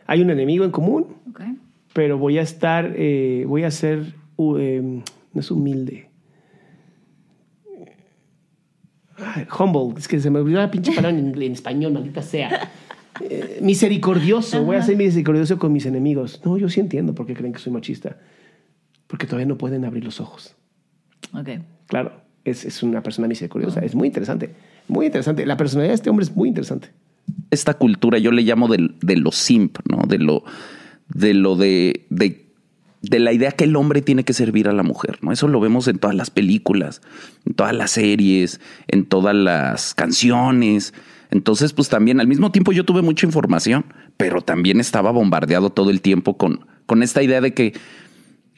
hay 0.07 0.21
un 0.23 0.31
enemigo 0.31 0.65
en 0.65 0.71
común, 0.71 1.07
pero 1.93 2.17
voy 2.19 2.39
a 2.39 2.43
estar, 2.43 2.93
eh, 2.97 3.45
voy 3.49 3.65
a 3.65 3.71
ser, 3.73 4.15
uh, 4.37 4.57
eh, 4.59 4.81
no 5.33 5.41
es 5.41 5.51
humilde. 5.51 6.11
Ay, 9.19 9.47
humble, 9.59 9.99
es 9.99 10.07
que 10.09 10.21
se 10.21 10.31
me 10.31 10.39
olvidó 10.41 10.59
la 10.59 10.71
pinche 10.71 10.93
palabra 10.93 11.19
en, 11.19 11.43
en 11.43 11.53
español, 11.53 11.93
maldita 11.93 12.23
sea. 12.23 12.71
Eh, 13.23 13.61
misericordioso, 13.63 14.63
voy 14.63 14.77
a 14.77 14.83
ser 14.83 14.97
misericordioso 14.97 15.59
con 15.59 15.73
mis 15.73 15.87
enemigos. 15.87 16.43
No, 16.45 16.59
yo 16.59 16.69
sí 16.69 16.81
entiendo 16.81 17.15
por 17.15 17.25
qué 17.27 17.35
creen 17.35 17.53
que 17.55 17.59
soy 17.59 17.73
machista. 17.73 18.19
Porque 19.07 19.25
todavía 19.27 19.47
no 19.47 19.57
pueden 19.57 19.85
abrir 19.87 20.05
los 20.05 20.21
ojos. 20.21 20.55
Ok. 21.33 21.49
Claro, 21.87 22.13
es, 22.45 22.65
es 22.65 22.83
una 22.83 23.03
persona 23.03 23.29
misericordiosa, 23.29 23.81
es 23.81 23.95
muy 23.95 24.09
interesante, 24.09 24.55
muy 24.89 25.07
interesante. 25.07 25.47
La 25.47 25.57
personalidad 25.57 25.91
de 25.93 25.97
este 25.97 26.11
hombre 26.11 26.25
es 26.25 26.35
muy 26.35 26.49
interesante. 26.49 26.89
esta 27.51 27.75
cultura, 27.75 28.19
yo 28.19 28.31
le 28.33 28.43
llamo 28.43 28.69
de, 28.69 28.91
de 29.01 29.17
lo 29.17 29.33
simp, 29.33 29.79
¿no? 29.89 30.03
De 30.07 30.19
lo 30.19 30.45
de 31.09 31.35
lo 31.35 31.55
de, 31.57 32.07
de, 32.11 32.47
de 33.03 33.19
la 33.21 33.33
idea 33.33 33.53
que 33.53 33.65
el 33.65 33.77
hombre 33.77 34.03
tiene 34.03 34.25
que 34.25 34.33
servir 34.33 34.69
a 34.69 34.73
la 34.73 34.83
mujer, 34.83 35.19
¿no? 35.23 35.33
Eso 35.33 35.47
lo 35.49 35.61
vemos 35.61 35.87
en 35.89 35.99
todas 35.99 36.17
las 36.17 36.31
películas, 36.31 37.01
en 37.45 37.55
todas 37.55 37.75
las 37.75 37.93
series, 37.93 38.61
en 38.89 39.05
todas 39.05 39.35
las 39.35 39.95
canciones. 39.95 40.95
Entonces, 41.31 41.73
pues 41.73 41.89
también 41.89 42.21
al 42.21 42.27
mismo 42.27 42.51
tiempo 42.51 42.73
yo 42.73 42.85
tuve 42.85 43.03
mucha 43.03 43.27
información, 43.27 43.85
pero 44.17 44.41
también 44.41 44.81
estaba 44.81 45.11
bombardeado 45.13 45.71
todo 45.71 45.91
el 45.91 46.01
tiempo 46.01 46.37
con, 46.37 46.67
con 46.87 47.03
esta 47.03 47.23
idea 47.23 47.41
de 47.41 47.55
que 47.55 47.75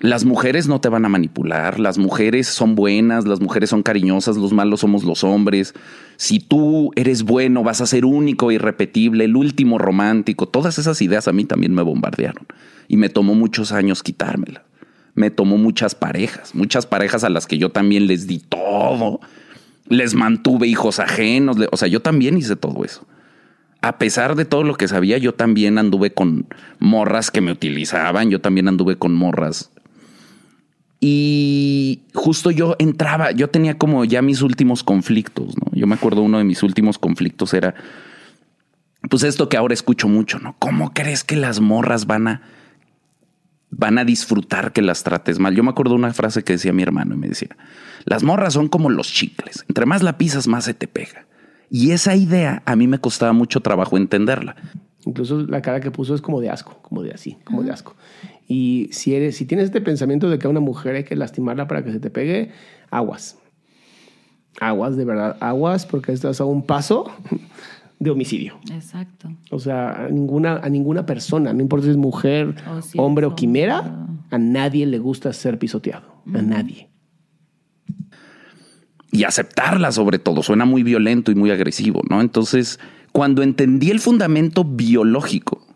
las 0.01 0.25
mujeres 0.25 0.69
no 0.69 0.81
te 0.81 0.89
van 0.89 1.05
a 1.05 1.09
manipular, 1.09 1.81
las 1.81 1.99
mujeres 1.99 2.47
son 2.47 2.77
buenas, 2.77 3.27
las 3.27 3.41
mujeres 3.41 3.71
son 3.71 3.83
cariñosas, 3.83 4.37
los 4.37 4.53
malos 4.53 4.81
somos 4.81 5.03
los 5.03 5.25
hombres. 5.25 5.75
Si 6.17 6.39
tú 6.39 6.93
eres 6.95 7.25
bueno, 7.25 7.65
vas 7.65 7.81
a 7.81 7.87
ser 7.87 8.05
único, 8.05 8.53
irrepetible, 8.53 9.25
el 9.25 9.35
último 9.35 9.77
romántico. 9.77 10.47
Todas 10.47 10.79
esas 10.79 11.03
ideas 11.03 11.27
a 11.27 11.33
mí 11.33 11.45
también 11.45 11.75
me 11.75 11.83
bombardearon 11.83 12.47
y 12.87 12.97
me 12.97 13.09
tomó 13.09 13.35
muchos 13.35 13.73
años 13.73 14.05
quitármelas. 14.05 14.63
Me 15.15 15.31
tomó 15.31 15.59
muchas 15.59 15.97
parejas, 15.97 16.55
muchas 16.55 16.87
parejas 16.87 17.25
a 17.25 17.29
las 17.29 17.49
que 17.49 17.59
yo 17.59 17.71
también 17.71 18.07
les 18.07 18.29
di 18.29 18.39
todo. 18.39 19.19
Les 19.89 20.15
mantuve 20.15 20.69
hijos 20.69 21.01
ajenos, 21.01 21.57
o 21.73 21.77
sea, 21.77 21.89
yo 21.89 22.03
también 22.03 22.39
hice 22.39 22.55
todo 22.55 22.85
eso 22.85 23.05
a 23.81 23.99
pesar 23.99 24.35
de 24.35 24.45
todo 24.45 24.65
lo 24.65 24.75
que 24.75 24.89
sabía, 24.89 25.19
yo 25.19 25.35
también 25.35 25.79
anduve 25.79 26.13
con 26.13 26.49
morras 26.81 27.31
que 27.31 27.41
me 27.41 27.53
utilizaban, 27.53 28.29
yo 28.29 28.41
también 28.41 28.67
anduve 28.67 28.97
con 28.97 29.15
morras. 29.15 29.71
Y 31.01 32.03
justo 32.13 32.51
yo 32.51 32.75
entraba, 32.79 33.31
yo 33.31 33.49
tenía 33.49 33.79
como 33.79 34.05
ya 34.05 34.21
mis 34.21 34.43
últimos 34.43 34.83
conflictos, 34.83 35.57
¿no? 35.57 35.71
Yo 35.73 35.87
me 35.87 35.95
acuerdo 35.95 36.23
uno 36.23 36.39
de 36.39 36.45
mis 36.45 36.63
últimos 36.63 36.99
conflictos 36.99 37.55
era, 37.55 37.75
pues 39.09 39.23
esto 39.23 39.49
que 39.49 39.57
ahora 39.57 39.75
escucho 39.75 40.09
mucho, 40.09 40.39
¿no? 40.41 40.57
¿Cómo 40.59 40.93
crees 40.93 41.23
que 41.23 41.37
las 41.37 41.61
morras 41.61 42.07
van 42.07 42.27
a, 42.27 42.43
van 43.71 43.99
a 43.99 44.05
disfrutar 44.05 44.73
que 44.73 44.83
las 44.83 45.05
trates 45.05 45.39
mal? 45.39 45.55
Yo 45.55 45.63
me 45.63 45.71
acuerdo 45.71 45.95
una 45.95 46.13
frase 46.13 46.43
que 46.43 46.55
decía 46.55 46.73
mi 46.73 46.83
hermano 46.83 47.15
y 47.15 47.19
me 47.19 47.29
decía, 47.29 47.57
las 48.05 48.25
morras 48.25 48.55
son 48.55 48.69
como 48.69 48.91
los 48.91 49.13
chicles, 49.13 49.65
entre 49.69 49.87
más 49.87 50.03
la 50.03 50.19
pisas, 50.19 50.49
más 50.49 50.65
se 50.65 50.75
te 50.75 50.89
pega. 50.89 51.27
Y 51.71 51.93
esa 51.93 52.17
idea 52.17 52.63
a 52.67 52.75
mí 52.75 52.89
me 52.89 52.99
costaba 52.99 53.33
mucho 53.33 53.61
trabajo 53.61 53.97
entenderla. 53.97 54.57
Incluso 55.05 55.47
la 55.47 55.63
cara 55.63 55.81
que 55.81 55.91
puso 55.91 56.15
es 56.15 56.21
como 56.21 56.41
de 56.41 56.51
asco, 56.51 56.81
como 56.83 57.03
de 57.03 57.13
así, 57.13 57.39
como 57.45 57.63
de 57.63 57.71
asco. 57.71 57.95
Y 58.49 58.89
si, 58.93 59.15
eres, 59.15 59.37
si 59.37 59.45
tienes 59.45 59.67
este 59.67 59.81
pensamiento 59.83 60.31
de 60.31 60.39
que 60.39 60.47
a 60.47 60.51
una 60.51 60.61
mujer 60.61 60.97
hay 60.97 61.05
que 61.05 61.15
lastimarla 61.15 61.69
para 61.69 61.85
que 61.85 61.93
se 61.93 62.01
te 62.01 62.09
pegue, 62.11 62.51
aguas. 62.91 63.37
Aguas, 64.61 64.97
de 64.97 65.05
verdad, 65.05 65.37
aguas, 65.41 65.85
porque 65.87 66.13
estás 66.13 66.41
a 66.41 66.47
un 66.47 66.63
paso 66.63 67.13
de 68.01 68.11
homicidio. 68.11 68.59
Exacto. 68.73 69.31
O 69.51 69.59
sea, 69.59 70.07
a 70.07 70.09
ninguna, 70.09 70.57
a 70.63 70.69
ninguna 70.71 71.05
persona, 71.05 71.53
no 71.53 71.61
importa 71.61 71.85
si 71.85 71.91
es 71.91 71.97
mujer, 71.99 72.55
O 72.71 72.81
si 72.81 72.99
hombre 72.99 73.27
es 73.27 73.33
o 73.33 73.37
quimera, 73.37 73.81
hombre. 73.81 74.25
a 74.31 74.39
nadie 74.39 74.87
le 74.87 74.99
gusta 74.99 75.33
ser 75.35 75.59
pisoteado. 75.59 76.23
A 76.35 76.43
nadie. 76.43 76.89
y 79.11 79.25
aceptarla 79.25 79.93
sobre 79.93 80.19
todo. 80.19 80.43
Suena 80.43 80.65
muy 80.65 80.83
violento 80.83 81.31
y 81.31 81.35
muy 81.35 81.51
agresivo, 81.51 82.03
¿no? 82.11 82.21
Entonces, 82.21 82.79
cuando 83.13 83.43
entendí 83.43 83.91
el 83.91 84.01
fundamento 84.01 84.65
biológico, 84.65 85.67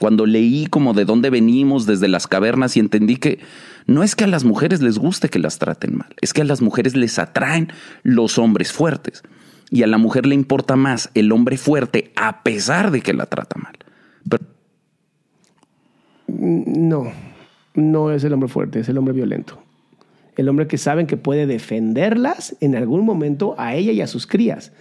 cuando 0.00 0.24
leí 0.24 0.66
como 0.66 0.94
de 0.94 1.04
dónde 1.04 1.28
venimos 1.28 1.84
desde 1.84 2.08
las 2.08 2.26
cavernas 2.26 2.74
y 2.74 2.80
entendí 2.80 3.16
que 3.16 3.38
no 3.86 4.02
es 4.02 4.16
que 4.16 4.24
a 4.24 4.28
las 4.28 4.44
mujeres 4.44 4.80
les 4.80 4.96
guste 4.96 5.28
que 5.28 5.38
las 5.38 5.58
traten 5.58 5.94
mal, 5.94 6.08
es 6.22 6.32
que 6.32 6.40
a 6.40 6.44
las 6.46 6.62
mujeres 6.62 6.96
les 6.96 7.18
atraen 7.18 7.68
los 8.02 8.38
hombres 8.38 8.72
fuertes 8.72 9.22
y 9.70 9.82
a 9.82 9.86
la 9.86 9.98
mujer 9.98 10.24
le 10.24 10.34
importa 10.34 10.74
más 10.74 11.10
el 11.12 11.30
hombre 11.32 11.58
fuerte 11.58 12.12
a 12.16 12.42
pesar 12.42 12.92
de 12.92 13.02
que 13.02 13.12
la 13.12 13.26
trata 13.26 13.60
mal. 13.60 13.76
Pero 14.26 14.44
No, 16.28 17.12
no 17.74 18.10
es 18.10 18.24
el 18.24 18.32
hombre 18.32 18.48
fuerte, 18.48 18.80
es 18.80 18.88
el 18.88 18.96
hombre 18.96 19.12
violento. 19.12 19.62
El 20.34 20.48
hombre 20.48 20.66
que 20.66 20.78
saben 20.78 21.06
que 21.06 21.18
puede 21.18 21.46
defenderlas 21.46 22.56
en 22.62 22.74
algún 22.74 23.04
momento 23.04 23.54
a 23.58 23.74
ella 23.74 23.92
y 23.92 24.00
a 24.00 24.06
sus 24.06 24.26
crías. 24.26 24.72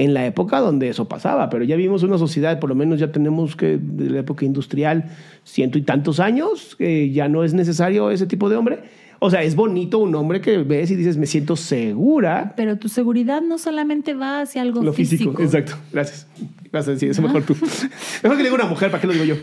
En 0.00 0.14
la 0.14 0.24
época 0.26 0.60
donde 0.60 0.88
eso 0.88 1.08
pasaba, 1.08 1.50
pero 1.50 1.64
ya 1.64 1.74
vivimos 1.74 2.04
una 2.04 2.18
sociedad, 2.18 2.60
por 2.60 2.68
lo 2.68 2.76
menos 2.76 3.00
ya 3.00 3.10
tenemos 3.10 3.56
que, 3.56 3.78
de 3.82 4.10
la 4.10 4.20
época 4.20 4.44
industrial, 4.44 5.10
ciento 5.42 5.76
y 5.76 5.82
tantos 5.82 6.20
años, 6.20 6.76
ya 6.78 7.28
no 7.28 7.42
es 7.42 7.52
necesario 7.52 8.12
ese 8.12 8.26
tipo 8.26 8.48
de 8.48 8.54
hombre. 8.54 8.78
O 9.18 9.28
sea, 9.30 9.42
es 9.42 9.56
bonito 9.56 9.98
un 9.98 10.14
hombre 10.14 10.40
que 10.40 10.58
ves 10.58 10.92
y 10.92 10.94
dices, 10.94 11.16
me 11.16 11.26
siento 11.26 11.56
segura. 11.56 12.52
Pero 12.56 12.78
tu 12.78 12.88
seguridad 12.88 13.42
no 13.42 13.58
solamente 13.58 14.14
va 14.14 14.42
hacia 14.42 14.62
algo 14.62 14.82
Lo 14.82 14.92
físico, 14.92 15.32
físico. 15.32 15.42
exacto. 15.42 15.74
Gracias. 15.92 16.28
Vas 16.70 16.86
a 16.86 16.92
decir 16.92 17.10
eso 17.10 17.20
mejor 17.20 17.42
tú. 17.42 17.54
mejor 18.22 18.36
que 18.36 18.44
le 18.44 18.50
diga 18.50 18.54
una 18.54 18.66
mujer, 18.66 18.92
¿para 18.92 19.00
qué 19.00 19.08
lo 19.08 19.14
digo 19.14 19.24
yo? 19.24 19.34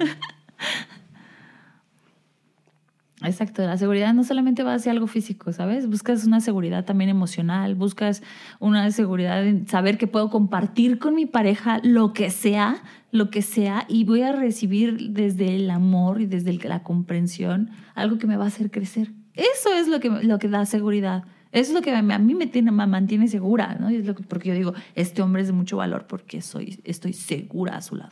Exacto, 3.27 3.63
la 3.65 3.77
seguridad 3.77 4.13
no 4.13 4.23
solamente 4.23 4.63
va 4.63 4.73
hacia 4.75 4.91
algo 4.91 5.07
físico, 5.07 5.51
¿sabes? 5.53 5.87
Buscas 5.87 6.25
una 6.25 6.39
seguridad 6.41 6.85
también 6.85 7.09
emocional, 7.09 7.75
buscas 7.75 8.21
una 8.59 8.89
seguridad 8.91 9.45
en 9.45 9.67
saber 9.67 9.97
que 9.97 10.07
puedo 10.07 10.29
compartir 10.29 10.99
con 10.99 11.15
mi 11.15 11.25
pareja 11.25 11.79
lo 11.83 12.13
que 12.13 12.29
sea, 12.29 12.83
lo 13.11 13.29
que 13.29 13.41
sea, 13.41 13.85
y 13.87 14.03
voy 14.03 14.21
a 14.21 14.31
recibir 14.31 15.11
desde 15.11 15.55
el 15.55 15.69
amor 15.69 16.21
y 16.21 16.25
desde 16.25 16.53
la 16.67 16.83
comprensión 16.83 17.69
algo 17.95 18.17
que 18.17 18.27
me 18.27 18.37
va 18.37 18.45
a 18.45 18.47
hacer 18.47 18.71
crecer. 18.71 19.11
Eso 19.33 19.73
es 19.73 19.87
lo 19.87 19.99
que, 19.99 20.09
lo 20.09 20.39
que 20.39 20.47
da 20.47 20.65
seguridad. 20.65 21.23
Eso 21.51 21.71
es 21.71 21.73
lo 21.75 21.81
que 21.81 21.95
a 21.95 22.01
mí 22.01 22.35
me, 22.35 22.47
tiene, 22.47 22.71
me 22.71 22.85
mantiene 22.85 23.27
segura, 23.29 23.77
¿no? 23.79 23.89
Y 23.89 23.95
es 23.95 24.05
lo 24.05 24.13
que- 24.15 24.23
porque 24.23 24.49
yo 24.49 24.55
digo, 24.55 24.73
este 24.95 25.21
hombre 25.21 25.41
es 25.41 25.47
de 25.47 25.53
mucho 25.53 25.77
valor 25.77 26.05
porque 26.07 26.41
soy, 26.41 26.79
estoy 26.83 27.13
segura 27.13 27.77
a 27.77 27.81
su 27.81 27.95
lado. 27.95 28.11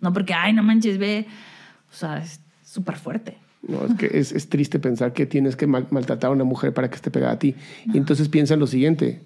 No 0.00 0.12
porque, 0.12 0.34
ay, 0.34 0.52
no 0.52 0.62
manches, 0.62 0.98
ve, 0.98 1.26
o 1.90 1.94
sea, 1.94 2.18
es 2.18 2.40
súper 2.62 2.96
fuerte. 2.96 3.38
No, 3.66 3.84
es 3.86 3.94
que 3.94 4.18
es, 4.18 4.32
es 4.32 4.48
triste 4.48 4.78
pensar 4.80 5.12
que 5.12 5.24
tienes 5.26 5.54
que 5.56 5.66
mal- 5.66 5.86
maltratar 5.90 6.30
a 6.30 6.34
una 6.34 6.44
mujer 6.44 6.74
para 6.74 6.90
que 6.90 6.96
esté 6.96 7.10
pegada 7.10 7.34
a 7.34 7.38
ti. 7.38 7.54
Y 7.92 7.96
entonces 7.96 8.28
piensa 8.28 8.54
en 8.54 8.60
lo 8.60 8.66
siguiente. 8.66 9.20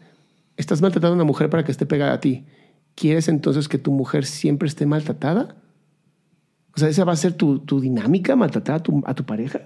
Estás 0.57 0.83
maltratando 0.83 1.13
a 1.13 1.17
una 1.17 1.25
mujer 1.25 1.49
para 1.49 1.65
que 1.65 1.73
esté 1.73 1.87
pegada 1.87 2.13
a 2.13 2.21
ti. 2.21 2.45
¿Quieres 2.95 3.29
entonces 3.29 3.69
que 3.69 3.79
tu 3.79 3.93
mujer 3.93 4.25
siempre 4.27 4.69
esté 4.69 4.87
maltratada? 4.87 5.57
O 6.75 6.79
sea, 6.79 6.89
esa 6.89 7.05
va 7.05 7.13
a 7.13 7.17
ser 7.17 7.33
tu, 7.33 7.61
tu 7.61 7.81
dinámica, 7.81 8.37
maltratar 8.37 8.77
a 8.77 8.83
tu, 8.83 9.03
a 9.07 9.15
tu 9.15 9.25
pareja. 9.25 9.61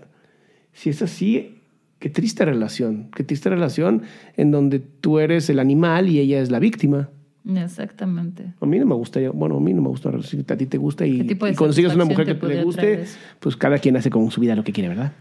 Si 0.73 0.91
es 0.91 1.03
así, 1.03 1.59
qué 1.99 2.09
triste 2.09 2.45
relación. 2.45 3.11
Qué 3.15 3.25
triste 3.25 3.51
relación 3.51 4.03
en 4.37 4.53
donde 4.53 4.79
tú 4.79 5.19
eres 5.19 5.51
el 5.51 5.59
animal 5.59 6.09
y 6.09 6.21
ella 6.21 6.41
es 6.41 6.51
la 6.53 6.61
víctima. 6.61 7.11
Exactamente. 7.47 8.53
A 8.61 8.67
mí 8.67 8.79
no 8.79 8.87
me 8.87 8.95
gustaría, 8.95 9.31
bueno, 9.31 9.57
a 9.57 9.61
mí 9.61 9.73
no 9.73 9.83
me 9.83 9.89
gusta, 9.89 10.11
si 10.23 10.45
a 10.47 10.57
ti 10.57 10.67
te 10.67 10.79
gusta 10.79 11.07
y, 11.07 11.19
¿Qué 11.19 11.25
tipo 11.25 11.47
de 11.47 11.53
y 11.53 11.55
consigues 11.55 11.95
una 11.95 12.05
mujer 12.05 12.27
que 12.27 12.35
te 12.35 12.35
le 12.35 12.41
podría 12.41 12.73
traer 12.73 12.99
guste, 13.01 13.19
pues 13.39 13.57
cada 13.57 13.79
quien 13.79 13.97
hace 13.97 14.11
con 14.11 14.31
su 14.31 14.41
vida 14.41 14.55
lo 14.55 14.65
que 14.65 14.73
quiere, 14.73 14.89
¿verdad? 14.89 15.13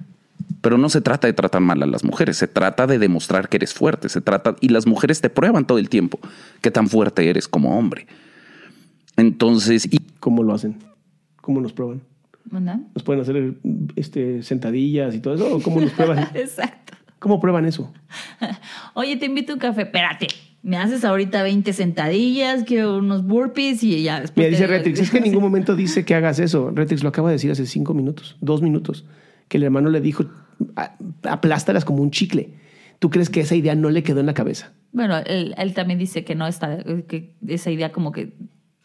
Pero 0.61 0.77
no 0.77 0.89
se 0.89 0.99
trata 0.99 1.27
de 1.27 1.33
tratar 1.33 1.61
mal 1.61 1.81
a 1.81 1.85
las 1.85 2.03
mujeres, 2.03 2.37
se 2.37 2.47
trata 2.47 2.87
de 2.87 2.99
demostrar 2.99 3.47
que 3.47 3.57
eres 3.57 3.73
fuerte, 3.73 4.09
se 4.09 4.19
trata 4.19 4.55
y 4.59 4.69
las 4.69 4.85
mujeres 4.85 5.21
te 5.21 5.29
prueban 5.29 5.65
todo 5.65 5.77
el 5.77 5.89
tiempo 5.89 6.19
qué 6.61 6.71
tan 6.71 6.87
fuerte 6.87 7.29
eres 7.29 7.47
como 7.47 7.77
hombre. 7.77 8.07
Entonces, 9.15 9.85
y 9.91 9.99
¿Cómo 10.19 10.43
lo 10.43 10.53
hacen? 10.53 10.77
¿Cómo 11.41 11.61
nos 11.61 11.73
prueban? 11.73 12.01
¿Verdad? 12.45 12.79
¿Nos 12.93 13.03
pueden 13.03 13.21
hacer 13.21 13.53
este, 13.95 14.43
sentadillas 14.43 15.15
y 15.15 15.19
todo 15.19 15.35
eso? 15.35 15.55
¿O 15.55 15.61
cómo 15.61 15.79
nos 15.79 15.91
prueban? 15.91 16.19
Exacto. 16.33 16.93
¿Cómo 17.19 17.39
prueban 17.39 17.65
eso? 17.65 17.91
Oye, 18.93 19.17
te 19.17 19.25
invito 19.25 19.53
a 19.53 19.55
un 19.55 19.59
café. 19.59 19.83
Espérate. 19.83 20.27
Me 20.61 20.77
haces 20.77 21.06
ahorita 21.06 21.41
20 21.44 21.72
sentadillas, 21.73 22.64
quiero 22.65 22.98
unos 22.98 23.26
burpees 23.26 23.81
y 23.84 24.03
ya 24.03 24.19
después. 24.22 24.38
Mira, 24.38 24.49
dice 24.49 24.64
te- 24.64 24.77
Retrix, 24.77 24.99
es 24.99 25.11
que 25.11 25.18
en 25.18 25.23
ningún 25.31 25.41
momento 25.44 25.76
dice 25.76 26.03
que 26.06 26.15
hagas 26.15 26.40
eso. 26.40 26.72
Retrix 26.72 27.02
lo 27.03 27.10
acaba 27.10 27.30
de 27.30 27.36
decir 27.36 27.49
hace 27.52 27.65
cinco 27.65 27.94
minutos, 27.94 28.36
dos 28.41 28.61
minutos, 28.61 29.06
que 29.48 29.57
el 29.57 29.64
hermano 29.64 29.90
le 29.90 30.02
dijo, 30.02 30.26
"A- 30.76 30.95
aplástalas 31.23 31.86
como 31.86 32.02
un 32.03 32.11
chicle. 32.11 32.49
¿Tú 32.99 33.10
crees 33.10 33.30
que 33.30 33.40
esa 33.40 33.56
idea 33.56 33.76
no 33.76 33.90
le 33.90 34.03
quedó 34.03 34.19
en 34.19 34.26
la 34.26 34.34
cabeza? 34.34 34.73
Bueno, 34.91 35.18
él, 35.26 35.56
él 35.57 35.73
también 35.73 35.98
dice 35.99 36.26
que 36.26 36.36
no 36.36 36.45
está, 36.45 36.84
que 37.07 37.31
esa 37.48 37.72
idea 37.72 37.91
como 37.94 38.11
que 38.11 38.34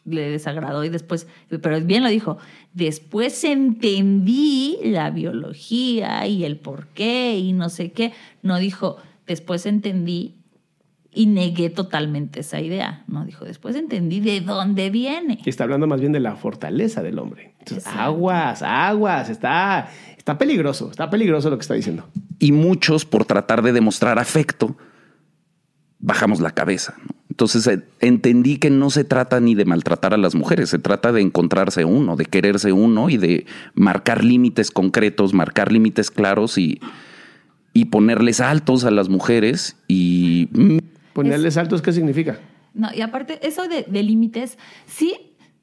le 0.05 0.31
desagradó 0.31 0.85
y 0.85 0.91
después, 0.91 1.27
pero 1.63 1.81
bien 1.81 2.03
lo 2.05 2.11
dijo, 2.11 2.37
después 2.75 3.43
entendí 3.43 4.77
la 4.85 5.11
biología 5.11 6.27
y 6.27 6.45
el 6.45 6.57
por 6.59 6.87
qué 6.89 7.39
y 7.39 7.53
no 7.53 7.69
sé 7.71 7.91
qué. 7.91 8.13
No 8.43 8.59
dijo, 8.59 8.99
después 9.27 9.67
entendí 9.67 10.35
y 11.15 11.27
negué 11.27 11.70
totalmente 11.70 12.41
esa 12.41 12.61
idea. 12.61 13.05
No 13.07 13.24
dijo, 13.24 13.45
después 13.45 13.77
entendí 13.77 14.20
de 14.20 14.41
dónde 14.41 14.91
viene. 14.91 15.39
Y 15.45 15.49
está 15.49 15.65
hablando 15.65 15.86
más 15.86 16.01
bien 16.01 16.12
de 16.12 16.20
la 16.20 16.36
fortaleza 16.36 17.03
del 17.03 17.19
hombre. 17.19 17.55
Entonces, 17.61 17.86
aguas, 17.86 18.62
aguas, 18.62 19.28
está, 19.31 19.89
está 20.16 20.36
peligroso, 20.36 20.91
está 20.91 21.09
peligroso 21.11 21.51
lo 21.51 21.57
que 21.57 21.62
está 21.62 21.74
diciendo. 21.74 22.09
y 22.39 22.53
muchos 22.53 23.05
por 23.05 23.24
tratar 23.24 23.62
de 23.62 23.73
demostrar 23.73 24.19
afecto 24.19 24.77
bajamos 25.99 26.41
la 26.41 26.51
cabeza. 26.51 26.95
¿no? 27.03 27.15
Entonces 27.35 27.66
eh, 27.66 27.82
entendí 27.99 28.59
que 28.59 28.70
no 28.70 28.91
se 28.91 29.03
trata 29.03 29.41
ni 29.41 29.57
de 29.57 29.65
maltratar 29.65 30.15
a 30.15 30.16
las 30.16 30.36
mujeres, 30.36 30.70
se 30.70 30.78
trata 30.78 31.11
de 31.11 31.20
encontrarse 31.20 31.85
uno, 31.85 32.15
de 32.15 32.27
quererse 32.27 32.70
uno 32.70 33.11
y 33.11 33.16
de 33.16 33.45
marcar 33.74 34.23
límites 34.23 34.70
concretos, 34.70 35.35
marcar 35.35 35.73
límites 35.73 36.12
claros 36.12 36.59
y, 36.59 36.81
y 37.73 37.86
ponerles 37.86 38.41
altos 38.41 38.85
a 38.85 38.93
las 38.93 39.09
mujeres 39.09 39.77
y 39.89 40.49
mm, 41.15 41.31
Ponerles 41.31 41.57
altos, 41.57 41.82
¿qué 41.82 41.93
significa? 41.93 42.39
No, 42.74 42.89
y 42.95 43.01
aparte, 43.03 43.39
eso 43.47 43.69
de, 43.69 43.85
de 43.89 44.03
límites, 44.03 44.59
sí, 44.86 45.15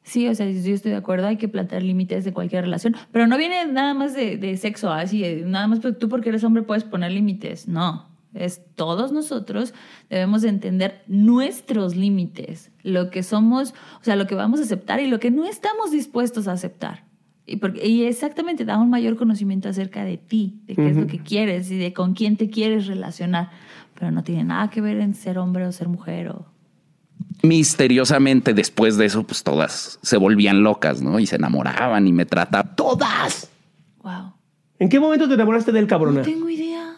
sí, 0.04 0.28
o 0.28 0.34
sea, 0.36 0.50
yo 0.50 0.74
estoy 0.74 0.92
de 0.92 0.98
acuerdo, 0.98 1.28
hay 1.28 1.38
que 1.38 1.48
plantear 1.50 1.84
límites 1.84 2.24
de 2.24 2.32
cualquier 2.34 2.64
relación, 2.64 2.96
pero 3.12 3.28
no 3.28 3.38
viene 3.38 3.66
nada 3.66 3.94
más 3.94 4.14
de, 4.16 4.38
de 4.38 4.56
sexo, 4.58 4.92
así, 4.92 5.22
de- 5.22 5.44
nada 5.46 5.68
más 5.68 5.80
pues, 5.82 5.98
tú 6.00 6.08
porque 6.10 6.30
eres 6.30 6.44
hombre 6.44 6.64
puedes 6.64 6.84
poner 6.86 7.12
límites, 7.12 7.68
no. 7.68 8.10
Es 8.34 8.62
todos 8.76 9.12
nosotros 9.12 9.74
debemos 10.10 10.42
de 10.42 10.48
entender 10.48 11.04
nuestros 11.08 11.98
límites, 11.98 12.72
lo 12.82 13.10
que 13.12 13.24
somos, 13.24 13.74
o 14.00 14.04
sea, 14.04 14.16
lo 14.16 14.26
que 14.26 14.36
vamos 14.36 14.62
a 14.62 14.64
aceptar 14.64 15.02
y 15.02 15.08
lo 15.08 15.20
que 15.20 15.32
no 15.32 15.46
estamos 15.46 15.92
dispuestos 15.92 16.48
a 16.48 16.54
aceptar. 16.54 17.04
Y, 17.46 17.58
porque, 17.58 17.86
y 17.86 18.04
exactamente 18.06 18.64
da 18.64 18.78
un 18.78 18.90
mayor 18.90 19.18
conocimiento 19.18 19.68
acerca 19.68 20.06
de 20.06 20.16
ti, 20.18 20.62
de 20.66 20.76
qué 20.76 20.88
es 20.92 20.96
lo 20.96 21.08
que 21.08 21.20
quieres 21.20 21.70
y 21.72 21.78
de 21.78 21.92
con 21.92 22.14
quién 22.14 22.38
te 22.38 22.50
quieres 22.50 22.88
relacionar. 22.88 23.50
Pero 24.02 24.12
no 24.12 24.24
tiene 24.24 24.44
nada 24.44 24.68
que 24.72 24.82
ver 24.82 24.98
en 24.98 25.14
ser 25.14 25.38
hombre 25.38 25.64
o 25.68 25.72
ser 25.72 25.88
mujer 25.88 26.30
o, 26.30 26.48
misteriosamente 27.44 28.56
después 28.56 28.98
de 28.98 29.06
eso, 29.06 29.22
pues 29.28 29.44
todas 29.44 30.00
se 30.02 30.18
volvían 30.18 30.64
locas, 30.64 31.04
¿no? 31.04 31.20
Y 31.20 31.28
se 31.28 31.36
enamoraban 31.36 32.08
y 32.08 32.12
me 32.12 32.26
trataban. 32.26 32.76
¡Todas! 32.76 33.52
Wow. 34.02 34.34
¿En 34.80 34.90
qué 34.90 35.00
momento 35.00 35.28
te 35.28 35.36
enamoraste 35.36 35.72
del 35.72 35.86
cabrona? 35.86 36.22
No 36.22 36.26
tengo 36.26 36.50
idea. 36.50 36.98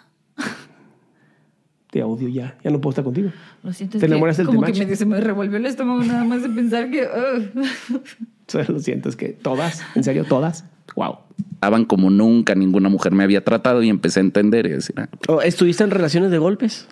Te 1.92 2.02
odio 2.04 2.30
ya, 2.30 2.58
ya 2.64 2.72
no 2.72 2.80
puedo 2.80 2.92
estar 2.92 3.04
contigo. 3.04 3.32
Lo 3.64 3.74
siento. 3.74 4.00
¿Te 4.00 4.06
enamoraste 4.06 4.44
del 4.44 4.56
Como 4.56 4.62
que 4.64 4.96
se 4.96 5.06
me 5.06 5.20
revolvió 5.20 5.58
el 5.58 5.66
estómago 5.66 6.06
nada 6.06 6.24
más 6.24 6.42
de 6.42 6.50
pensar 6.52 6.90
que. 6.90 7.06
Lo 8.70 8.80
siento, 8.80 9.10
es 9.10 9.18
que 9.18 9.28
todas, 9.34 9.84
en 9.94 10.06
serio, 10.06 10.24
todas. 10.24 10.64
Wow. 10.96 11.18
Trataban 11.60 11.86
como 11.86 12.10
nunca 12.10 12.56
ninguna 12.56 12.90
mujer 12.90 13.14
me 13.14 13.24
había 13.24 13.44
tratado 13.44 13.82
y 13.84 13.90
empecé 13.90 14.20
a 14.20 14.24
entender 14.24 14.66
y 14.66 14.70
decir, 14.70 14.96
ah, 15.00 15.08
¿O 15.28 15.42
¿Estuviste 15.42 15.84
en 15.84 15.92
relaciones 15.92 16.30
de 16.32 16.38
golpes? 16.38 16.88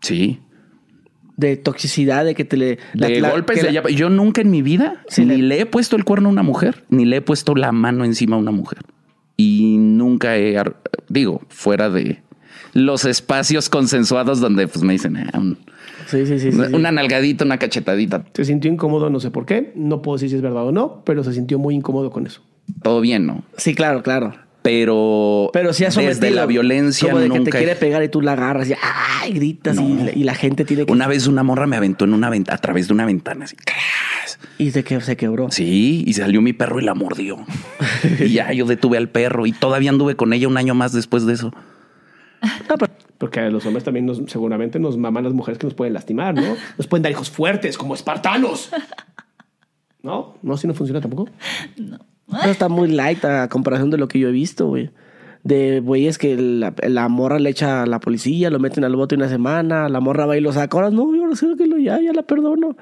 sí, 0.00 0.40
De 1.36 1.56
toxicidad, 1.56 2.24
de 2.24 2.34
que 2.34 2.44
te 2.44 2.56
le... 2.56 2.78
de 2.94 3.20
la- 3.20 3.30
golpes 3.30 3.62
de 3.62 3.72
la- 3.72 3.88
Yo 3.90 4.10
nunca 4.10 4.40
en 4.42 4.50
mi 4.50 4.60
vida 4.62 5.02
Sí, 5.08 5.24
ni 5.24 5.38
le- 5.38 5.42
le 5.48 5.60
he 5.62 5.66
puesto 5.66 5.96
el 5.96 6.04
cuerno 6.04 6.28
a 6.28 6.32
una 6.32 6.42
mujer, 6.42 6.84
ni 6.90 7.04
le 7.06 7.16
he 7.16 7.20
puesto 7.22 7.54
la 7.54 7.72
mano 7.72 8.04
encima 8.04 8.36
a 8.36 8.38
una 8.38 8.50
mujer. 8.50 8.80
Y 9.36 9.76
nunca 9.78 10.36
he, 10.36 10.62
digo, 11.08 11.40
fuera 11.48 11.88
de 11.90 12.22
los 12.74 13.04
espacios 13.06 13.68
consensuados 13.70 14.40
donde 14.40 14.68
pues 14.68 14.84
me 14.84 14.92
dicen 14.92 15.16
ah, 15.16 15.38
un- 15.38 15.58
Sí, 16.06 16.26
sí, 16.26 16.38
sí. 16.38 16.52
sí, 16.52 16.58
sí. 16.68 16.74
una 16.74 16.92
nalgadita, 16.92 17.44
una 17.44 17.58
cachetadita, 17.58 18.26
Se 18.34 18.44
sintió 18.44 18.70
incómodo, 18.70 19.08
no 19.08 19.18
sé 19.20 19.30
por 19.30 19.46
qué. 19.46 19.72
No 19.74 20.02
puedo 20.02 20.16
decir 20.16 20.28
si 20.28 20.36
es 20.36 20.42
verdad 20.42 20.66
o 20.66 20.72
no, 20.72 21.02
pero 21.06 21.24
se 21.24 21.32
sintió 21.32 21.58
muy 21.58 21.74
incómodo 21.74 22.10
con 22.10 22.26
eso. 22.26 22.42
Todo 22.82 23.00
bien, 23.00 23.26
¿no? 23.26 23.44
Sí, 23.56 23.74
claro, 23.74 24.02
claro. 24.02 24.34
Pero, 24.62 25.50
Pero 25.52 25.72
si 25.72 25.84
has 25.84 25.96
desde 25.96 26.30
la 26.30 26.46
violencia 26.46 27.08
Como 27.08 27.18
de 27.20 27.26
que 27.26 27.32
te 27.32 27.38
nunca 27.38 27.58
quiere 27.58 27.74
pegar 27.74 28.00
y 28.04 28.08
tú 28.08 28.20
la 28.20 28.34
agarras 28.34 28.68
y 28.70 28.74
¡ay! 28.80 29.32
gritas 29.32 29.76
y, 29.76 29.82
No. 29.82 30.04
la- 30.04 30.12
y 30.12 30.22
la 30.22 30.36
gente 30.36 30.64
tiene 30.64 30.86
que... 30.86 30.92
Una 30.92 31.08
vez 31.08 31.26
una 31.26 31.42
morra 31.42 31.66
me 31.66 31.74
aventó 31.76 32.04
en 32.04 32.14
una 32.14 32.30
venta 32.30 32.54
a 32.54 32.58
través 32.58 32.86
de 32.86 32.94
una 32.94 33.04
ventana 33.04 33.46
así. 33.46 33.56
¡cras! 33.56 34.38
Y 34.58 34.70
se, 34.70 34.84
que, 34.84 35.00
se 35.00 35.16
quebró. 35.16 35.50
Sí, 35.50 36.04
y 36.06 36.12
salió 36.12 36.40
mi 36.42 36.52
perro 36.52 36.78
y 36.80 36.84
la 36.84 36.94
mordió. 36.94 37.38
y 38.20 38.28
ya 38.28 38.52
yo 38.52 38.64
detuve 38.64 38.98
al 38.98 39.08
perro 39.08 39.46
y 39.46 39.52
todavía 39.52 39.90
anduve 39.90 40.14
con 40.14 40.32
ella 40.32 40.46
un 40.46 40.56
año 40.56 40.76
más 40.76 40.92
después 40.92 41.26
de 41.26 41.32
eso. 41.32 41.52
Pero- 42.68 42.86
Porque 43.18 43.40
a 43.40 43.50
los 43.50 43.66
hombres 43.66 43.82
también 43.82 44.06
nos, 44.06 44.22
seguramente 44.28 44.78
nos 44.78 44.96
maman 44.96 45.24
las 45.24 45.32
mujeres 45.32 45.58
que 45.58 45.66
nos 45.66 45.74
pueden 45.74 45.92
lastimar, 45.94 46.36
¿no? 46.36 46.54
Nos 46.78 46.86
pueden 46.86 47.02
dar 47.02 47.10
hijos 47.10 47.30
fuertes, 47.30 47.76
como 47.76 47.94
espartanos. 47.96 48.70
¿No? 50.04 50.36
¿No? 50.42 50.56
¿Si 50.56 50.68
no 50.68 50.74
funciona 50.74 51.00
tampoco? 51.00 51.28
Eso 52.28 52.50
está 52.50 52.68
muy 52.68 52.88
light 52.88 53.24
a 53.24 53.48
comparación 53.48 53.90
de 53.90 53.98
lo 53.98 54.08
que 54.08 54.18
yo 54.18 54.28
he 54.28 54.32
visto, 54.32 54.68
güey. 54.68 54.90
De 55.42 55.80
güeyes 55.80 56.18
que 56.18 56.36
la, 56.36 56.72
la 56.88 57.08
morra 57.08 57.38
le 57.38 57.50
echa 57.50 57.82
a 57.82 57.86
la 57.86 58.00
policía, 58.00 58.48
lo 58.48 58.60
meten 58.60 58.84
al 58.84 58.94
bote 58.94 59.16
una 59.16 59.28
semana, 59.28 59.88
la 59.88 60.00
morra 60.00 60.26
va 60.26 60.36
y 60.36 60.40
lo 60.40 60.52
saca. 60.52 60.76
Ahora 60.76 60.90
no, 60.90 61.14
yo 61.14 61.26
no 61.26 61.34
sé 61.34 61.46
que 61.58 61.66
lo 61.66 61.78
ya, 61.78 62.00
ya 62.00 62.12
la 62.12 62.22
perdono. 62.22 62.76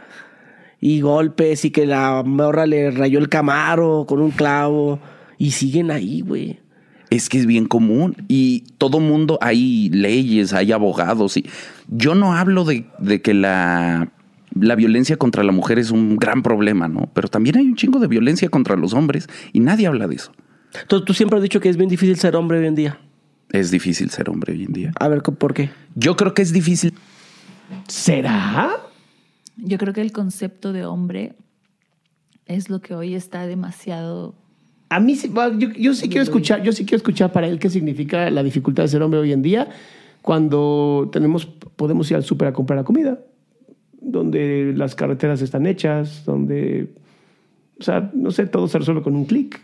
Y 0.81 1.01
golpes 1.01 1.65
y 1.65 1.71
que 1.71 1.87
la 1.87 2.23
morra 2.25 2.67
le 2.67 2.91
rayó 2.91 3.19
el 3.19 3.29
camaro 3.29 4.05
con 4.07 4.21
un 4.21 4.31
clavo. 4.31 4.99
Y 5.39 5.53
siguen 5.53 5.91
ahí, 5.91 6.21
güey. 6.21 6.61
Es 7.09 7.29
que 7.29 7.39
es 7.39 7.47
bien 7.47 7.67
común 7.67 8.15
y 8.29 8.61
todo 8.79 9.01
mundo, 9.01 9.39
hay 9.41 9.89
leyes, 9.89 10.53
hay 10.53 10.71
abogados 10.71 11.37
y 11.37 11.45
yo 11.89 12.15
no 12.15 12.35
hablo 12.35 12.65
de, 12.65 12.87
de 13.01 13.21
que 13.21 13.35
la, 13.35 14.13
la 14.55 14.75
violencia 14.75 15.17
contra 15.17 15.45
la 15.45 15.53
mujer 15.53 15.79
es 15.79 15.91
un 15.91 16.17
gran 16.17 16.43
problema, 16.43 16.89
¿no? 16.89 17.09
Pero 17.15 17.29
también 17.29 17.57
hay 17.57 17.67
un 17.67 17.77
chingo 17.77 17.99
de 17.99 18.07
violencia 18.07 18.49
contra 18.49 18.77
los 18.77 18.95
hombres 18.95 19.29
y 19.53 19.61
nadie 19.61 19.87
habla 19.87 20.09
de 20.09 20.17
eso. 20.17 20.33
Tú, 20.87 21.05
tú 21.05 21.15
siempre 21.15 21.37
has 21.37 21.43
dicho 21.43 21.61
que 21.61 21.69
es 21.69 21.77
bien 21.77 21.89
difícil 21.89 22.17
ser 22.17 22.37
hombre 22.37 22.59
hoy 22.59 22.67
en 22.67 22.75
día. 22.75 22.99
Es 23.51 23.71
difícil 23.71 24.11
ser 24.11 24.31
hombre 24.31 24.53
hoy 24.53 24.65
en 24.65 24.73
día. 24.73 24.93
A 24.99 25.09
ver, 25.09 25.23
¿por 25.23 25.55
qué? 25.55 25.71
Yo 25.95 26.17
creo 26.17 26.35
que 26.35 26.43
es 26.43 26.53
difícil. 26.53 26.95
¿Será? 27.89 28.71
Yo 29.57 29.79
creo 29.79 29.93
que 29.93 30.01
el 30.01 30.13
concepto 30.13 30.73
de 30.73 30.85
hombre 30.85 31.35
es 32.47 32.71
lo 32.71 32.81
que 32.81 32.95
hoy 32.95 33.15
está 33.15 33.47
demasiado. 33.47 34.35
A 34.89 35.01
mí 35.01 35.17
yo, 35.59 35.71
yo 35.71 35.95
sí 35.95 36.09
quiero 36.09 36.23
escuchar, 36.23 36.63
yo 36.63 36.73
sí 36.73 36.85
quiero 36.85 36.97
escuchar 36.97 37.33
para 37.33 37.47
él 37.47 37.59
qué 37.59 37.71
significa 37.71 38.31
la 38.31 38.43
dificultad 38.43 38.85
de 38.85 38.89
ser 38.89 39.03
hombre 39.03 39.21
hoy 39.21 39.33
en 39.33 39.43
día 39.43 39.69
cuando 40.23 41.09
tenemos, 41.13 41.47
podemos 41.47 42.11
ir 42.11 42.17
al 42.17 42.25
súper 42.25 42.49
a 42.49 42.53
comprar 42.53 42.79
la 42.79 42.85
comida, 42.85 43.19
donde 44.01 44.73
las 44.77 44.95
carreteras 44.95 45.43
están 45.43 45.67
hechas, 45.67 46.25
donde, 46.25 46.93
o 47.79 47.83
sea, 47.83 48.11
no 48.15 48.31
sé, 48.31 48.47
todo 48.47 48.69
se 48.69 48.79
resuelve 48.79 49.03
con 49.03 49.15
un 49.15 49.25
clic. 49.25 49.61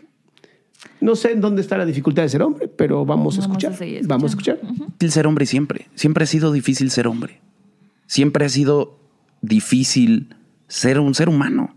No 1.01 1.15
sé 1.15 1.31
en 1.31 1.41
dónde 1.41 1.61
está 1.61 1.77
la 1.77 1.85
dificultad 1.85 2.23
de 2.23 2.29
ser 2.29 2.41
hombre, 2.41 2.67
pero 2.67 3.05
vamos 3.05 3.37
a 3.39 3.41
Vamos 3.41 3.63
a 3.63 3.67
escuchar. 3.67 4.07
vamos 4.07 4.23
a 4.23 4.27
escuchar. 4.27 4.59
difícil 4.61 5.11
ser 5.11 5.27
hombre 5.27 5.45
siempre. 5.45 5.87
Siempre 5.95 6.23
ha 6.23 6.27
sido 6.27 6.51
difícil 6.51 6.91
ser 6.91 7.07
hombre. 7.07 7.39
Siempre 8.05 8.45
ha 8.45 8.49
sido 8.49 8.99
difícil 9.41 10.35
ser 10.67 10.99
un 10.99 11.13
ser 11.13 11.29
humano. 11.29 11.75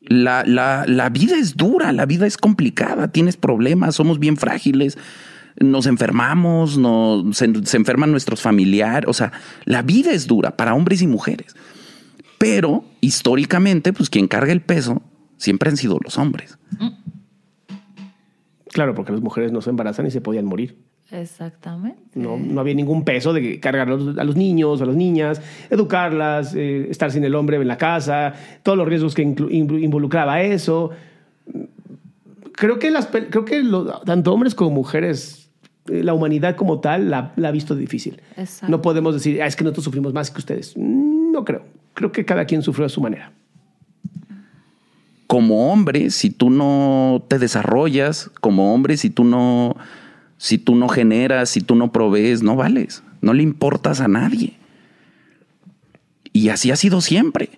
La, 0.00 0.44
la, 0.44 0.84
la 0.86 1.10
vida 1.10 1.36
es 1.36 1.56
dura, 1.56 1.92
la 1.92 2.06
vida 2.06 2.26
es 2.26 2.36
complicada, 2.36 3.12
tienes 3.12 3.36
problemas, 3.36 3.94
somos 3.94 4.18
bien 4.18 4.36
frágiles. 4.36 4.98
nos 5.60 5.86
enfermamos, 5.86 6.76
nos, 6.78 7.36
se, 7.36 7.50
se 7.64 7.76
enferman 7.76 8.10
nuestros 8.10 8.40
familiares. 8.40 9.08
O 9.08 9.12
sea, 9.12 9.32
la 9.64 9.82
vida 9.82 10.10
es 10.12 10.26
dura 10.26 10.56
para 10.56 10.74
hombres 10.74 11.02
y 11.02 11.06
mujeres. 11.06 11.54
Pero 12.42 12.84
históricamente, 13.00 13.92
pues 13.92 14.10
quien 14.10 14.26
carga 14.26 14.50
el 14.52 14.60
peso 14.62 15.00
siempre 15.36 15.70
han 15.70 15.76
sido 15.76 15.98
los 16.02 16.18
hombres. 16.18 16.58
Claro, 18.72 18.94
porque 18.94 19.12
las 19.12 19.20
mujeres 19.20 19.52
no 19.52 19.60
se 19.60 19.70
embarazan 19.70 20.06
y 20.06 20.10
se 20.10 20.20
podían 20.20 20.44
morir. 20.46 20.76
Exactamente. 21.10 22.00
No, 22.14 22.38
no 22.38 22.60
había 22.60 22.74
ningún 22.74 23.04
peso 23.04 23.32
de 23.32 23.60
cargar 23.60 23.88
a 23.88 24.24
los, 24.24 24.34
niños, 24.36 24.80
a 24.82 24.86
las 24.86 24.96
niñas, 24.96 25.40
educarlas, 25.70 26.54
eh, 26.56 26.88
estar 26.90 27.12
sin 27.12 27.22
el 27.22 27.34
hombre 27.34 27.58
en 27.58 27.68
la 27.68 27.76
casa, 27.78 28.32
todos 28.64 28.76
los 28.78 28.88
riesgos 28.88 29.14
que 29.14 29.22
involucraba 29.22 30.40
eso. 30.42 30.90
Creo 32.54 32.78
que, 32.78 32.90
las, 32.90 33.06
creo 33.06 33.44
que 33.44 33.62
lo- 33.62 34.00
tanto 34.00 34.32
hombres 34.32 34.54
como 34.54 34.70
mujeres, 34.70 35.50
eh, 35.88 36.02
la 36.02 36.14
humanidad 36.14 36.56
como 36.56 36.80
tal 36.80 37.10
la, 37.10 37.32
la 37.36 37.48
ha 37.48 37.52
visto 37.52 37.74
difícil. 37.76 38.20
Exacto. 38.36 38.70
No 38.70 38.80
podemos 38.80 39.14
decir, 39.14 39.42
"Ah, 39.42 39.46
es 39.46 39.54
que 39.54 39.64
nosotros 39.64 39.84
sufrimos 39.84 40.12
más 40.14 40.30
que 40.30 40.38
ustedes. 40.38 40.74
Mm, 40.76 41.30
No 41.32 41.44
creo. 41.44 41.64
Creo 41.94 42.12
que 42.12 42.24
cada 42.24 42.44
quien 42.44 42.62
sufrió 42.62 42.86
a 42.86 42.88
su 42.88 43.00
manera. 43.00 43.32
como 45.26 45.72
hombre, 45.72 46.10
si 46.10 46.28
tú 46.28 46.50
no 46.50 47.24
te 47.26 47.38
desarrollas, 47.38 48.30
como 48.42 48.74
hombre, 48.74 48.98
si 48.98 49.08
tú 49.08 49.24
no, 49.24 49.76
si 50.36 50.58
tú 50.58 50.74
no 50.74 50.88
generas, 50.88 51.48
si 51.48 51.62
tú 51.62 51.74
no 51.74 51.90
provees, 51.90 52.42
no 52.42 52.54
vales. 52.54 53.02
No 53.22 53.32
le 53.32 53.42
importas 53.42 54.02
a 54.02 54.08
nadie. 54.08 54.58
Y 56.34 56.50
así 56.50 56.70
ha 56.70 56.76
sido 56.76 57.00
siempre. 57.00 57.48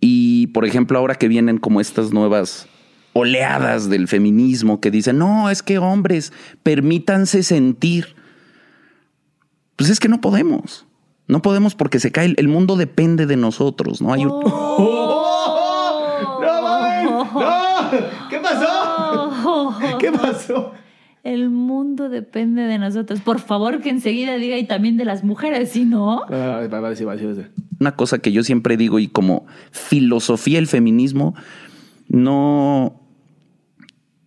Y 0.00 0.48
por 0.48 0.64
ejemplo, 0.64 0.98
ahora 0.98 1.14
que 1.14 1.28
vienen 1.28 1.58
como 1.58 1.80
estas 1.80 2.12
nuevas 2.12 2.66
oleadas 3.12 3.88
del 3.88 4.08
feminismo 4.08 4.80
que 4.80 4.90
dicen, 4.90 5.18
no, 5.18 5.48
es 5.48 5.62
que 5.62 5.78
hombres, 5.78 6.32
permítanse 6.64 7.44
sentir. 7.44 8.16
Pues 9.76 9.90
es 9.90 10.00
que 10.00 10.08
no 10.08 10.20
podemos. 10.20 10.86
No 11.30 11.42
podemos 11.42 11.74
porque 11.74 12.00
se 12.00 12.10
cae, 12.12 12.26
el- 12.26 12.34
el 12.38 12.48
mundo 12.48 12.76
depende 12.76 13.26
de 13.26 13.36
nosotros, 13.36 14.02
¿no? 14.02 14.12
Hay 14.12 14.24
un- 14.26 14.40
¡No, 16.40 16.62
mames! 16.62 17.04
¡No! 17.04 17.26
¿Qué 18.28 18.38
pasó? 18.38 19.74
¿Qué 19.98 20.12
pasó? 20.12 20.72
El 21.22 21.50
mundo 21.50 22.08
depende 22.08 22.62
de 22.62 22.78
nosotros. 22.78 23.20
Por 23.20 23.40
favor, 23.40 23.80
que 23.80 23.90
enseguida 23.90 24.36
diga 24.36 24.56
y 24.56 24.64
también 24.64 24.96
de 24.96 25.04
las 25.04 25.22
mujeres, 25.22 25.70
si 25.70 25.84
no. 25.84 26.22
Ah, 26.30 26.66
va, 26.72 26.80
va 26.80 26.86
a 26.86 26.90
decir, 26.90 27.06
va 27.06 27.12
a 27.12 27.14
decir, 27.16 27.28
va 27.28 27.32
a 27.32 27.36
decir. 27.36 27.52
una 27.78 27.94
cosa 27.94 28.18
que 28.20 28.32
yo 28.32 28.42
siempre 28.42 28.76
digo 28.78 28.98
y 28.98 29.06
como 29.08 29.44
filosofía 29.70 30.58
el 30.58 30.66
feminismo 30.66 31.34
no 32.08 32.99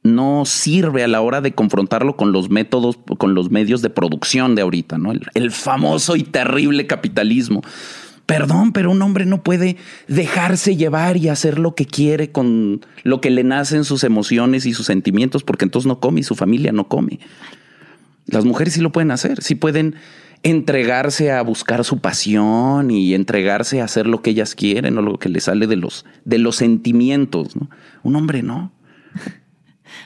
no 0.03 0.43
sirve 0.45 1.03
a 1.03 1.07
la 1.07 1.21
hora 1.21 1.41
de 1.41 1.53
confrontarlo 1.53 2.17
con 2.17 2.31
los 2.31 2.49
métodos, 2.49 2.99
con 3.17 3.33
los 3.33 3.49
medios 3.49 3.81
de 3.81 3.89
producción 3.89 4.53
de 4.53 4.61
ahorita, 4.61 4.97
¿no? 4.97 5.13
El, 5.33 5.51
famoso 5.51 6.15
y 6.17 6.23
terrible 6.23 6.85
capitalismo. 6.87 7.61
Perdón, 8.25 8.71
pero 8.73 8.91
un 8.91 9.01
hombre 9.01 9.25
no 9.25 9.43
puede 9.43 9.77
dejarse 10.07 10.75
llevar 10.75 11.17
y 11.17 11.29
hacer 11.29 11.59
lo 11.59 11.75
que 11.75 11.85
quiere 11.85 12.31
con 12.31 12.85
lo 13.03 13.21
que 13.21 13.29
le 13.29 13.43
nacen 13.43 13.83
sus 13.83 14.03
emociones 14.03 14.65
y 14.65 14.73
sus 14.73 14.85
sentimientos, 14.85 15.43
porque 15.43 15.65
entonces 15.65 15.87
no 15.87 15.99
come 15.99 16.21
y 16.21 16.23
su 16.23 16.35
familia 16.35 16.71
no 16.71 16.87
come. 16.87 17.19
Las 18.25 18.45
mujeres 18.45 18.73
sí 18.73 18.81
lo 18.81 18.91
pueden 18.91 19.11
hacer, 19.11 19.41
sí 19.41 19.55
pueden 19.55 19.95
entregarse 20.43 21.31
a 21.31 21.41
buscar 21.41 21.83
su 21.85 21.99
pasión 21.99 22.91
y 22.91 23.13
entregarse 23.13 23.81
a 23.81 23.85
hacer 23.85 24.07
lo 24.07 24.21
que 24.21 24.31
ellas 24.31 24.55
quieren 24.55 24.97
o 24.97 25.01
lo 25.01 25.17
que 25.17 25.29
les 25.29 25.45
sale 25.45 25.67
de 25.67 25.77
los, 25.77 26.05
de 26.25 26.37
los 26.37 26.57
sentimientos. 26.57 27.53
Un 28.03 28.15
hombre 28.15 28.43
no. 28.43 28.71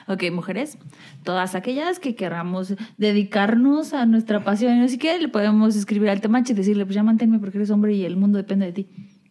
Ok, 0.08 0.24
mujeres, 0.32 0.78
todas 1.24 1.56
aquellas 1.56 2.00
que 2.00 2.16
queramos 2.16 2.74
dedicarnos 2.98 3.94
a 3.94 4.06
nuestra 4.06 4.44
pasión 4.44 4.76
y 4.76 4.80
no 4.80 4.88
sé 4.88 4.98
qué, 4.98 5.18
le 5.20 5.28
podemos 5.28 5.76
escribir 5.76 6.10
al 6.10 6.22
temache 6.22 6.54
y 6.54 6.56
decirle, 6.56 6.86
pues 6.86 6.96
ya 6.96 7.04
manténme 7.04 7.40
porque 7.40 7.58
eres 7.58 7.70
hombre 7.72 7.94
y 7.94 8.06
el 8.06 8.16
mundo 8.18 8.38
depende 8.38 8.66
de 8.66 8.74
ti. 8.74 8.88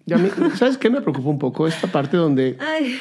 Ya 0.06 0.18
me- 0.18 0.30
¿Sabes 0.56 0.78
qué 0.78 0.88
me 0.90 1.00
preocupa 1.00 1.28
un 1.28 1.38
poco? 1.38 1.66
Esta 1.66 1.88
parte 1.88 2.16
donde 2.16 2.56
Ay, 2.60 2.96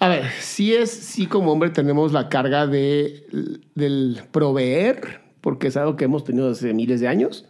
A 0.00 0.08
ver, 0.08 0.24
sí 0.40 0.74
es, 0.74 0.90
sí 0.90 1.26
como 1.26 1.50
hombre 1.52 1.70
tenemos 1.70 2.12
la 2.12 2.28
carga 2.28 2.66
de, 2.66 3.26
del 3.74 4.20
proveer, 4.30 5.20
porque 5.40 5.68
es 5.68 5.76
algo 5.78 5.96
que 5.96 6.04
hemos 6.04 6.24
tenido 6.24 6.48
desde 6.50 6.74
miles 6.74 7.00
de 7.00 7.08
años, 7.08 7.46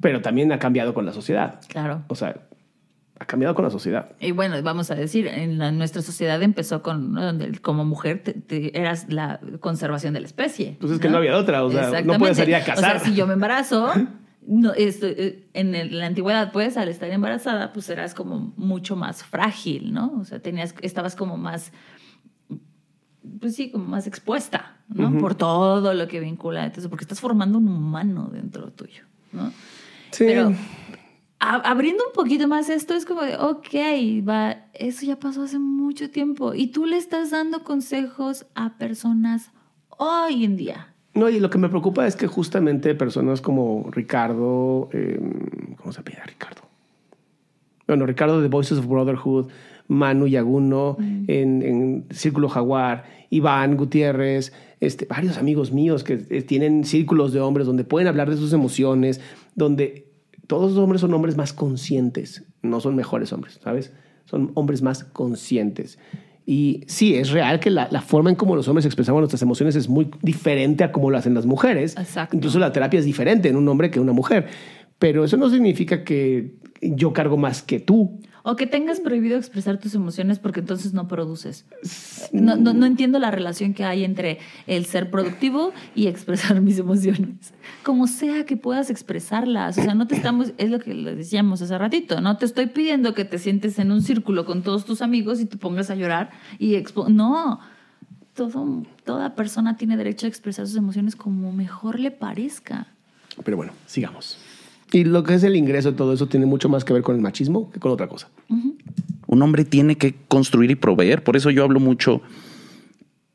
pero 0.00 0.20
también 0.22 0.50
ha 0.52 0.58
cambiado 0.58 0.94
con 0.94 1.06
la 1.06 1.12
sociedad. 1.12 1.60
claro. 1.68 2.02
O 2.08 2.14
sea, 2.14 2.47
ha 3.20 3.24
cambiado 3.26 3.54
con 3.54 3.64
la 3.64 3.70
sociedad. 3.70 4.12
Y 4.20 4.30
bueno, 4.32 4.60
vamos 4.62 4.90
a 4.90 4.94
decir, 4.94 5.26
en 5.26 5.58
la- 5.58 5.72
nuestra 5.72 6.02
sociedad 6.02 6.40
empezó 6.42 6.82
con, 6.82 7.12
¿no? 7.12 7.24
donde 7.24 7.58
como 7.60 7.84
mujer 7.84 8.22
te- 8.22 8.32
te- 8.34 8.78
eras 8.78 9.06
la 9.08 9.40
conservación 9.60 10.14
de 10.14 10.20
la 10.20 10.26
especie. 10.26 10.76
Pues 10.80 10.92
es 10.92 10.98
que 11.00 11.08
no 11.08 11.16
había 11.18 11.36
otra, 11.36 11.64
o 11.64 11.70
sea, 11.70 12.00
no 12.02 12.18
puedes 12.18 12.36
salir 12.36 12.54
a 12.56 12.60
O 12.60 12.64
cazar. 12.64 13.00
sea, 13.00 13.08
si 13.08 13.14
yo 13.14 13.26
me 13.26 13.34
embarazo, 13.34 13.90
no, 14.46 14.72
esto, 14.72 15.06
eh, 15.06 15.48
en 15.52 15.74
el- 15.74 15.98
la 15.98 16.06
antigüedad, 16.06 16.52
pues, 16.52 16.76
al 16.76 16.88
estar 16.88 17.10
embarazada, 17.10 17.72
pues 17.72 17.88
eras 17.90 18.14
como 18.14 18.52
mucho 18.56 18.94
más 18.96 19.24
frágil, 19.24 19.92
¿no? 19.92 20.12
O 20.20 20.24
sea, 20.24 20.38
tenías, 20.40 20.74
estabas 20.82 21.16
como 21.16 21.36
más, 21.36 21.72
pues 23.40 23.56
sí, 23.56 23.70
como 23.70 23.84
más 23.86 24.06
expuesta, 24.06 24.76
¿no? 24.88 25.18
Por 25.18 25.34
todo 25.34 25.92
lo 25.92 26.08
que 26.08 26.20
vincula, 26.20 26.64
entonces, 26.64 26.88
porque 26.88 27.04
estás 27.04 27.20
formando 27.20 27.58
un 27.58 27.68
humano 27.68 28.30
dentro 28.32 28.70
tuyo, 28.72 29.02
¿no? 29.32 29.50
Sí. 30.12 30.24
Pero 30.26 30.54
abriendo 31.40 32.04
un 32.06 32.12
poquito 32.12 32.48
más 32.48 32.68
esto, 32.68 32.94
es 32.94 33.04
como 33.04 33.22
de, 33.22 33.36
ok, 33.36 34.26
va, 34.28 34.66
eso 34.74 35.06
ya 35.06 35.18
pasó 35.18 35.42
hace 35.42 35.58
mucho 35.58 36.10
tiempo. 36.10 36.54
Y 36.54 36.68
tú 36.68 36.86
le 36.86 36.96
estás 36.96 37.30
dando 37.30 37.64
consejos 37.64 38.46
a 38.54 38.76
personas 38.78 39.50
hoy 39.88 40.44
en 40.44 40.56
día. 40.56 40.94
No, 41.14 41.28
y 41.28 41.40
lo 41.40 41.50
que 41.50 41.58
me 41.58 41.68
preocupa 41.68 42.06
es 42.06 42.16
que 42.16 42.26
justamente 42.26 42.94
personas 42.94 43.40
como 43.40 43.88
Ricardo, 43.90 44.88
eh, 44.92 45.20
¿cómo 45.76 45.92
se 45.92 46.02
pide 46.02 46.22
Ricardo? 46.24 46.62
Bueno, 47.86 48.06
Ricardo 48.06 48.40
de 48.40 48.48
Voices 48.48 48.78
of 48.78 48.86
Brotherhood, 48.86 49.48
Manu 49.88 50.26
Yaguno 50.26 50.98
en, 51.00 51.62
en 51.62 52.06
Círculo 52.10 52.50
Jaguar, 52.50 53.04
Iván 53.30 53.76
Gutiérrez, 53.76 54.52
este, 54.80 55.06
varios 55.06 55.38
amigos 55.38 55.72
míos 55.72 56.04
que 56.04 56.24
eh, 56.28 56.42
tienen 56.42 56.84
círculos 56.84 57.32
de 57.32 57.40
hombres 57.40 57.66
donde 57.66 57.84
pueden 57.84 58.06
hablar 58.06 58.30
de 58.30 58.36
sus 58.36 58.52
emociones, 58.52 59.20
donde 59.54 60.07
todos 60.48 60.72
los 60.72 60.82
hombres 60.82 61.02
son 61.02 61.14
hombres 61.14 61.36
más 61.36 61.52
conscientes, 61.52 62.42
no 62.62 62.80
son 62.80 62.96
mejores 62.96 63.32
hombres, 63.32 63.60
¿sabes? 63.62 63.92
Son 64.24 64.50
hombres 64.54 64.82
más 64.82 65.04
conscientes. 65.04 65.98
Y 66.44 66.84
sí, 66.86 67.14
es 67.14 67.30
real 67.30 67.60
que 67.60 67.68
la, 67.68 67.88
la 67.90 68.00
forma 68.00 68.30
en 68.30 68.36
cómo 68.36 68.56
los 68.56 68.66
hombres 68.66 68.86
expresamos 68.86 69.20
nuestras 69.20 69.42
emociones 69.42 69.76
es 69.76 69.90
muy 69.90 70.10
diferente 70.22 70.82
a 70.82 70.90
cómo 70.90 71.10
lo 71.10 71.18
hacen 71.18 71.34
las 71.34 71.44
mujeres. 71.44 71.94
Exacto. 71.98 72.34
Incluso 72.34 72.58
la 72.58 72.72
terapia 72.72 72.98
es 72.98 73.04
diferente 73.04 73.50
en 73.50 73.56
un 73.56 73.68
hombre 73.68 73.90
que 73.90 73.98
en 73.98 74.04
una 74.04 74.14
mujer. 74.14 74.46
Pero 74.98 75.22
eso 75.24 75.36
no 75.36 75.50
significa 75.50 76.02
que 76.02 76.56
yo 76.80 77.12
cargo 77.12 77.36
más 77.36 77.62
que 77.62 77.78
tú. 77.78 78.18
O 78.42 78.56
que 78.56 78.66
tengas 78.66 79.00
prohibido 79.00 79.36
expresar 79.36 79.78
tus 79.78 79.94
emociones 79.94 80.38
porque 80.38 80.60
entonces 80.60 80.92
no 80.92 81.08
produces. 81.08 81.66
No, 82.32 82.56
no, 82.56 82.72
no 82.72 82.86
entiendo 82.86 83.18
la 83.18 83.30
relación 83.30 83.74
que 83.74 83.84
hay 83.84 84.04
entre 84.04 84.38
el 84.66 84.86
ser 84.86 85.10
productivo 85.10 85.72
y 85.94 86.06
expresar 86.06 86.60
mis 86.62 86.78
emociones. 86.78 87.52
Como 87.82 88.06
sea 88.06 88.46
que 88.46 88.56
puedas 88.56 88.90
expresarlas. 88.90 89.78
O 89.78 89.82
sea, 89.82 89.94
no 89.94 90.06
te 90.06 90.16
estamos, 90.16 90.52
es 90.58 90.70
lo 90.70 90.78
que 90.78 90.94
le 90.94 91.14
decíamos 91.14 91.62
hace 91.62 91.76
ratito, 91.76 92.20
no 92.20 92.36
te 92.36 92.46
estoy 92.46 92.66
pidiendo 92.66 93.14
que 93.14 93.24
te 93.24 93.38
sientes 93.38 93.78
en 93.78 93.92
un 93.92 94.02
círculo 94.02 94.44
con 94.44 94.62
todos 94.62 94.84
tus 94.84 95.02
amigos 95.02 95.40
y 95.40 95.46
te 95.46 95.56
pongas 95.56 95.90
a 95.90 95.94
llorar 95.94 96.30
y 96.58 96.74
expo 96.74 97.08
no. 97.08 97.60
Todo, 98.34 98.84
toda 99.04 99.34
persona 99.34 99.76
tiene 99.76 99.96
derecho 99.96 100.26
a 100.26 100.28
expresar 100.28 100.66
sus 100.68 100.76
emociones 100.76 101.16
como 101.16 101.50
mejor 101.52 101.98
le 101.98 102.12
parezca. 102.12 102.86
Pero 103.44 103.56
bueno, 103.56 103.72
sigamos. 103.86 104.38
Y 104.92 105.04
lo 105.04 105.22
que 105.22 105.34
es 105.34 105.42
el 105.44 105.56
ingreso, 105.56 105.94
todo 105.94 106.12
eso 106.12 106.28
tiene 106.28 106.46
mucho 106.46 106.68
más 106.68 106.84
que 106.84 106.92
ver 106.92 107.02
con 107.02 107.14
el 107.14 107.20
machismo 107.20 107.70
que 107.70 107.80
con 107.80 107.92
otra 107.92 108.08
cosa. 108.08 108.28
Un 109.26 109.42
hombre 109.42 109.64
tiene 109.64 109.96
que 109.96 110.14
construir 110.28 110.70
y 110.70 110.76
proveer. 110.76 111.22
Por 111.22 111.36
eso 111.36 111.50
yo 111.50 111.62
hablo 111.62 111.78
mucho, 111.78 112.22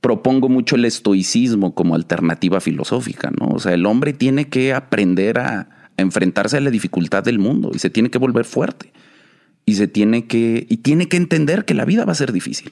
propongo 0.01 0.49
mucho 0.49 0.75
el 0.75 0.85
estoicismo 0.85 1.75
como 1.75 1.95
alternativa 1.95 2.59
filosófica, 2.59 3.31
¿no? 3.39 3.49
O 3.49 3.59
sea, 3.59 3.73
el 3.73 3.85
hombre 3.85 4.13
tiene 4.13 4.49
que 4.49 4.73
aprender 4.73 5.37
a, 5.37 5.59
a 5.97 6.01
enfrentarse 6.01 6.57
a 6.57 6.61
la 6.61 6.71
dificultad 6.71 7.23
del 7.23 7.37
mundo 7.39 7.71
y 7.73 7.79
se 7.79 7.89
tiene 7.89 8.09
que 8.09 8.17
volver 8.17 8.45
fuerte. 8.45 8.91
Y 9.65 9.75
se 9.75 9.87
tiene 9.87 10.25
que, 10.25 10.65
y 10.67 10.77
tiene 10.77 11.07
que 11.07 11.17
entender 11.17 11.65
que 11.65 11.73
la 11.73 11.85
vida 11.85 12.03
va 12.03 12.11
a 12.11 12.15
ser 12.15 12.33
difícil. 12.33 12.71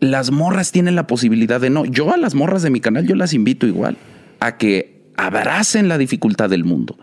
Las 0.00 0.30
morras 0.30 0.72
tienen 0.72 0.96
la 0.96 1.06
posibilidad 1.06 1.60
de 1.60 1.70
no. 1.70 1.84
Yo 1.84 2.12
a 2.12 2.16
las 2.16 2.34
morras 2.34 2.62
de 2.62 2.70
mi 2.70 2.80
canal, 2.80 3.06
yo 3.06 3.14
las 3.14 3.34
invito 3.34 3.66
igual 3.66 3.96
a 4.40 4.56
que 4.56 4.93
abracen 5.16 5.88
la 5.88 5.98
dificultad 5.98 6.50
del 6.50 6.64
mundo. 6.64 6.96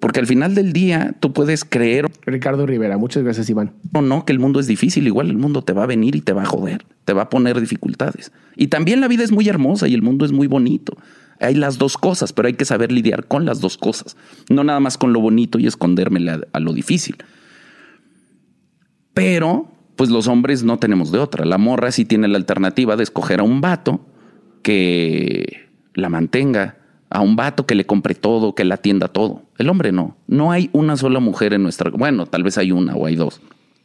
Porque 0.00 0.20
al 0.20 0.26
final 0.26 0.54
del 0.54 0.72
día 0.72 1.16
tú 1.18 1.32
puedes 1.32 1.64
creer 1.64 2.08
Ricardo 2.24 2.66
Rivera, 2.66 2.98
muchas 2.98 3.24
gracias, 3.24 3.50
Iván. 3.50 3.72
o 3.92 4.00
no 4.00 4.24
que 4.24 4.32
el 4.32 4.38
mundo 4.38 4.60
es 4.60 4.68
difícil, 4.68 5.06
igual 5.06 5.28
el 5.28 5.38
mundo 5.38 5.62
te 5.62 5.72
va 5.72 5.82
a 5.82 5.86
venir 5.86 6.14
y 6.14 6.20
te 6.20 6.32
va 6.32 6.42
a 6.42 6.46
joder, 6.46 6.86
te 7.04 7.12
va 7.12 7.22
a 7.22 7.30
poner 7.30 7.60
dificultades. 7.60 8.30
Y 8.56 8.68
también 8.68 9.00
la 9.00 9.08
vida 9.08 9.24
es 9.24 9.32
muy 9.32 9.48
hermosa 9.48 9.88
y 9.88 9.94
el 9.94 10.02
mundo 10.02 10.24
es 10.24 10.30
muy 10.30 10.46
bonito. 10.46 10.96
Hay 11.40 11.54
las 11.54 11.78
dos 11.78 11.96
cosas, 11.96 12.32
pero 12.32 12.46
hay 12.46 12.54
que 12.54 12.64
saber 12.64 12.92
lidiar 12.92 13.26
con 13.26 13.44
las 13.44 13.60
dos 13.60 13.76
cosas. 13.76 14.16
No 14.50 14.62
nada 14.62 14.80
más 14.80 14.98
con 14.98 15.12
lo 15.12 15.20
bonito 15.20 15.58
y 15.58 15.66
esconderme 15.66 16.28
a, 16.30 16.40
a 16.52 16.60
lo 16.60 16.72
difícil. 16.72 17.16
Pero, 19.14 19.72
pues 19.96 20.10
los 20.10 20.28
hombres 20.28 20.62
no 20.62 20.78
tenemos 20.78 21.10
de 21.10 21.18
otra. 21.18 21.44
La 21.44 21.58
morra 21.58 21.90
sí 21.90 22.04
tiene 22.04 22.28
la 22.28 22.38
alternativa 22.38 22.96
de 22.96 23.02
escoger 23.02 23.40
a 23.40 23.44
un 23.44 23.60
vato 23.60 24.00
que 24.62 25.68
la 25.94 26.08
mantenga, 26.08 26.77
a 27.10 27.20
un 27.20 27.36
vato 27.36 27.66
que 27.66 27.74
le 27.74 27.86
compre 27.86 28.14
todo, 28.14 28.54
que 28.54 28.64
la 28.64 28.76
atienda 28.76 29.08
todo. 29.08 29.42
El 29.58 29.68
hombre 29.70 29.92
no. 29.92 30.16
No 30.26 30.52
hay 30.52 30.70
una 30.72 30.96
sola 30.96 31.20
mujer 31.20 31.54
en 31.54 31.62
nuestra... 31.62 31.90
Bueno, 31.90 32.26
tal 32.26 32.42
vez 32.42 32.58
hay 32.58 32.72
una 32.72 32.94
o 32.94 33.06
hay 33.06 33.16
dos. 33.16 33.40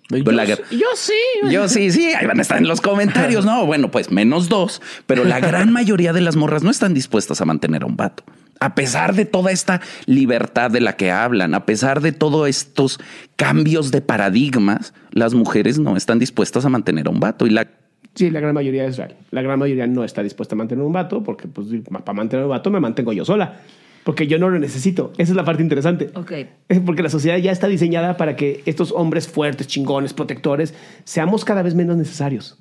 Yo, 0.10 0.32
la- 0.32 0.46
yo 0.46 0.58
sí. 0.96 1.14
Yo 1.50 1.68
sí, 1.70 1.90
sí, 1.90 2.14
ahí 2.14 2.28
van 2.28 2.38
a 2.38 2.42
estar 2.42 2.58
en 2.58 2.68
los 2.68 2.82
comentarios. 2.82 3.46
No, 3.46 3.66
bueno, 3.66 3.90
pues 3.90 4.12
menos 4.12 4.50
dos, 4.50 4.82
pero 5.08 5.24
la 5.24 5.40
gran 5.40 5.72
mayoría 5.72 6.12
de 6.14 6.22
las 6.22 6.36
morras 6.36 6.62
no 6.64 6.70
están 6.70 6.94
dispuestas 6.94 7.40
a 7.42 7.46
mantener 7.46 7.84
a 7.84 7.86
un 7.86 7.96
vato. 7.96 8.24
A 8.60 8.76
pesar 8.76 9.16
de 9.16 9.26
toda 9.26 9.52
esta 9.52 9.82
libertad 10.06 10.70
de 10.72 10.82
la 10.82 10.96
que 10.98 11.12
hablan, 11.12 11.54
a 11.56 11.66
pesar 11.66 12.02
de 12.02 12.12
todos 12.12 12.48
estos 12.48 13.00
cambios 13.38 13.92
de 13.92 14.02
paradigmas, 14.02 14.94
las 15.12 15.34
mujeres 15.34 15.80
no 15.80 15.98
están 15.98 16.20
dispuestas 16.20 16.66
a 16.66 16.70
mantener 16.70 17.08
a 17.08 17.10
un 17.10 17.20
vato. 17.20 17.48
Y 17.48 17.50
la 17.50 17.68
Sí, 18.16 18.30
la 18.30 18.40
gran 18.40 18.54
mayoría 18.54 18.86
es 18.86 18.98
real. 18.98 19.16
La 19.32 19.42
gran 19.42 19.58
mayoría 19.58 19.88
no 19.88 20.04
está 20.04 20.22
dispuesta 20.22 20.56
a 20.56 20.58
mantener 20.58 20.84
un 20.84 20.94
vato 20.94 21.24
porque, 21.24 21.48
pues, 21.48 21.68
para 21.90 22.14
mantener 22.14 22.46
un 22.46 22.52
vato 22.52 22.70
me 22.70 22.80
mantengo 22.80 23.12
yo 23.12 23.26
sola. 23.26 23.60
Porque 24.04 24.28
yo 24.28 24.38
no 24.38 24.50
lo 24.50 24.60
necesito. 24.60 25.14
Esa 25.18 25.32
es 25.32 25.36
la 25.36 25.46
parte 25.46 25.64
interesante. 25.64 26.10
Ok. 26.14 26.32
Es 26.68 26.80
porque 26.82 27.02
la 27.02 27.10
sociedad 27.10 27.38
ya 27.38 27.52
está 27.52 27.68
diseñada 27.68 28.18
para 28.18 28.36
que 28.36 28.62
estos 28.66 28.92
hombres 28.92 29.28
fuertes, 29.28 29.68
chingones, 29.68 30.14
protectores, 30.14 30.74
seamos 31.06 31.46
cada 31.46 31.64
vez 31.64 31.74
menos 31.74 31.96
necesarios. 31.98 32.60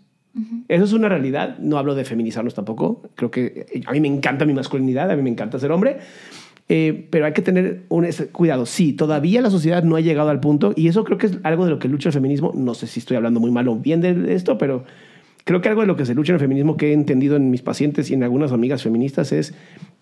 Eso 0.68 0.84
es 0.84 0.92
una 0.94 1.10
realidad. 1.10 1.58
No 1.58 1.76
hablo 1.76 1.94
de 1.94 2.04
feminizarnos 2.04 2.54
tampoco. 2.54 3.02
Creo 3.16 3.30
que 3.30 3.66
eh, 3.74 3.82
a 3.84 3.92
mí 3.92 4.00
me 4.00 4.08
encanta 4.08 4.46
mi 4.46 4.54
masculinidad, 4.54 5.10
a 5.10 5.16
mí 5.16 5.22
me 5.22 5.30
encanta 5.30 5.58
ser 5.58 5.72
hombre. 5.72 5.98
Eh, 6.68 7.08
pero 7.10 7.26
hay 7.26 7.32
que 7.34 7.42
tener 7.42 7.82
un 7.90 8.08
cuidado. 8.30 8.64
Sí, 8.64 8.94
todavía 8.94 9.42
la 9.42 9.50
sociedad 9.50 9.82
no 9.82 9.96
ha 9.96 10.00
llegado 10.00 10.30
al 10.30 10.40
punto, 10.40 10.72
y 10.74 10.88
eso 10.88 11.04
creo 11.04 11.18
que 11.18 11.26
es 11.26 11.38
algo 11.42 11.64
de 11.64 11.72
lo 11.72 11.78
que 11.78 11.88
lucha 11.88 12.08
el 12.08 12.14
feminismo. 12.14 12.52
No 12.54 12.72
sé 12.72 12.86
si 12.86 13.00
estoy 13.00 13.16
hablando 13.16 13.40
muy 13.40 13.50
mal 13.50 13.68
o 13.68 13.76
bien 13.76 14.00
de 14.00 14.32
esto, 14.32 14.56
pero 14.56 14.84
creo 15.44 15.60
que 15.60 15.68
algo 15.68 15.80
de 15.80 15.86
lo 15.86 15.96
que 15.96 16.06
se 16.06 16.14
lucha 16.14 16.32
en 16.32 16.34
el 16.34 16.40
feminismo 16.40 16.76
que 16.76 16.90
he 16.90 16.92
entendido 16.92 17.36
en 17.36 17.50
mis 17.50 17.62
pacientes 17.62 18.10
y 18.10 18.14
en 18.14 18.22
algunas 18.22 18.52
amigas 18.52 18.82
feministas 18.82 19.32
es 19.32 19.54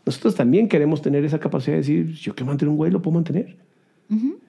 nosotros 0.07 0.35
también 0.35 0.69
queremos 0.69 1.03
tener 1.03 1.25
esa 1.25 1.39
capacidad 1.39 1.75
de 1.75 1.81
decir, 1.81 2.15
yo 2.15 2.35
quiero 2.35 2.47
mantener 2.47 2.71
un 2.71 2.77
güey, 2.77 2.91
lo 2.91 3.03
puedo 3.03 3.15
mantener. 3.15 3.57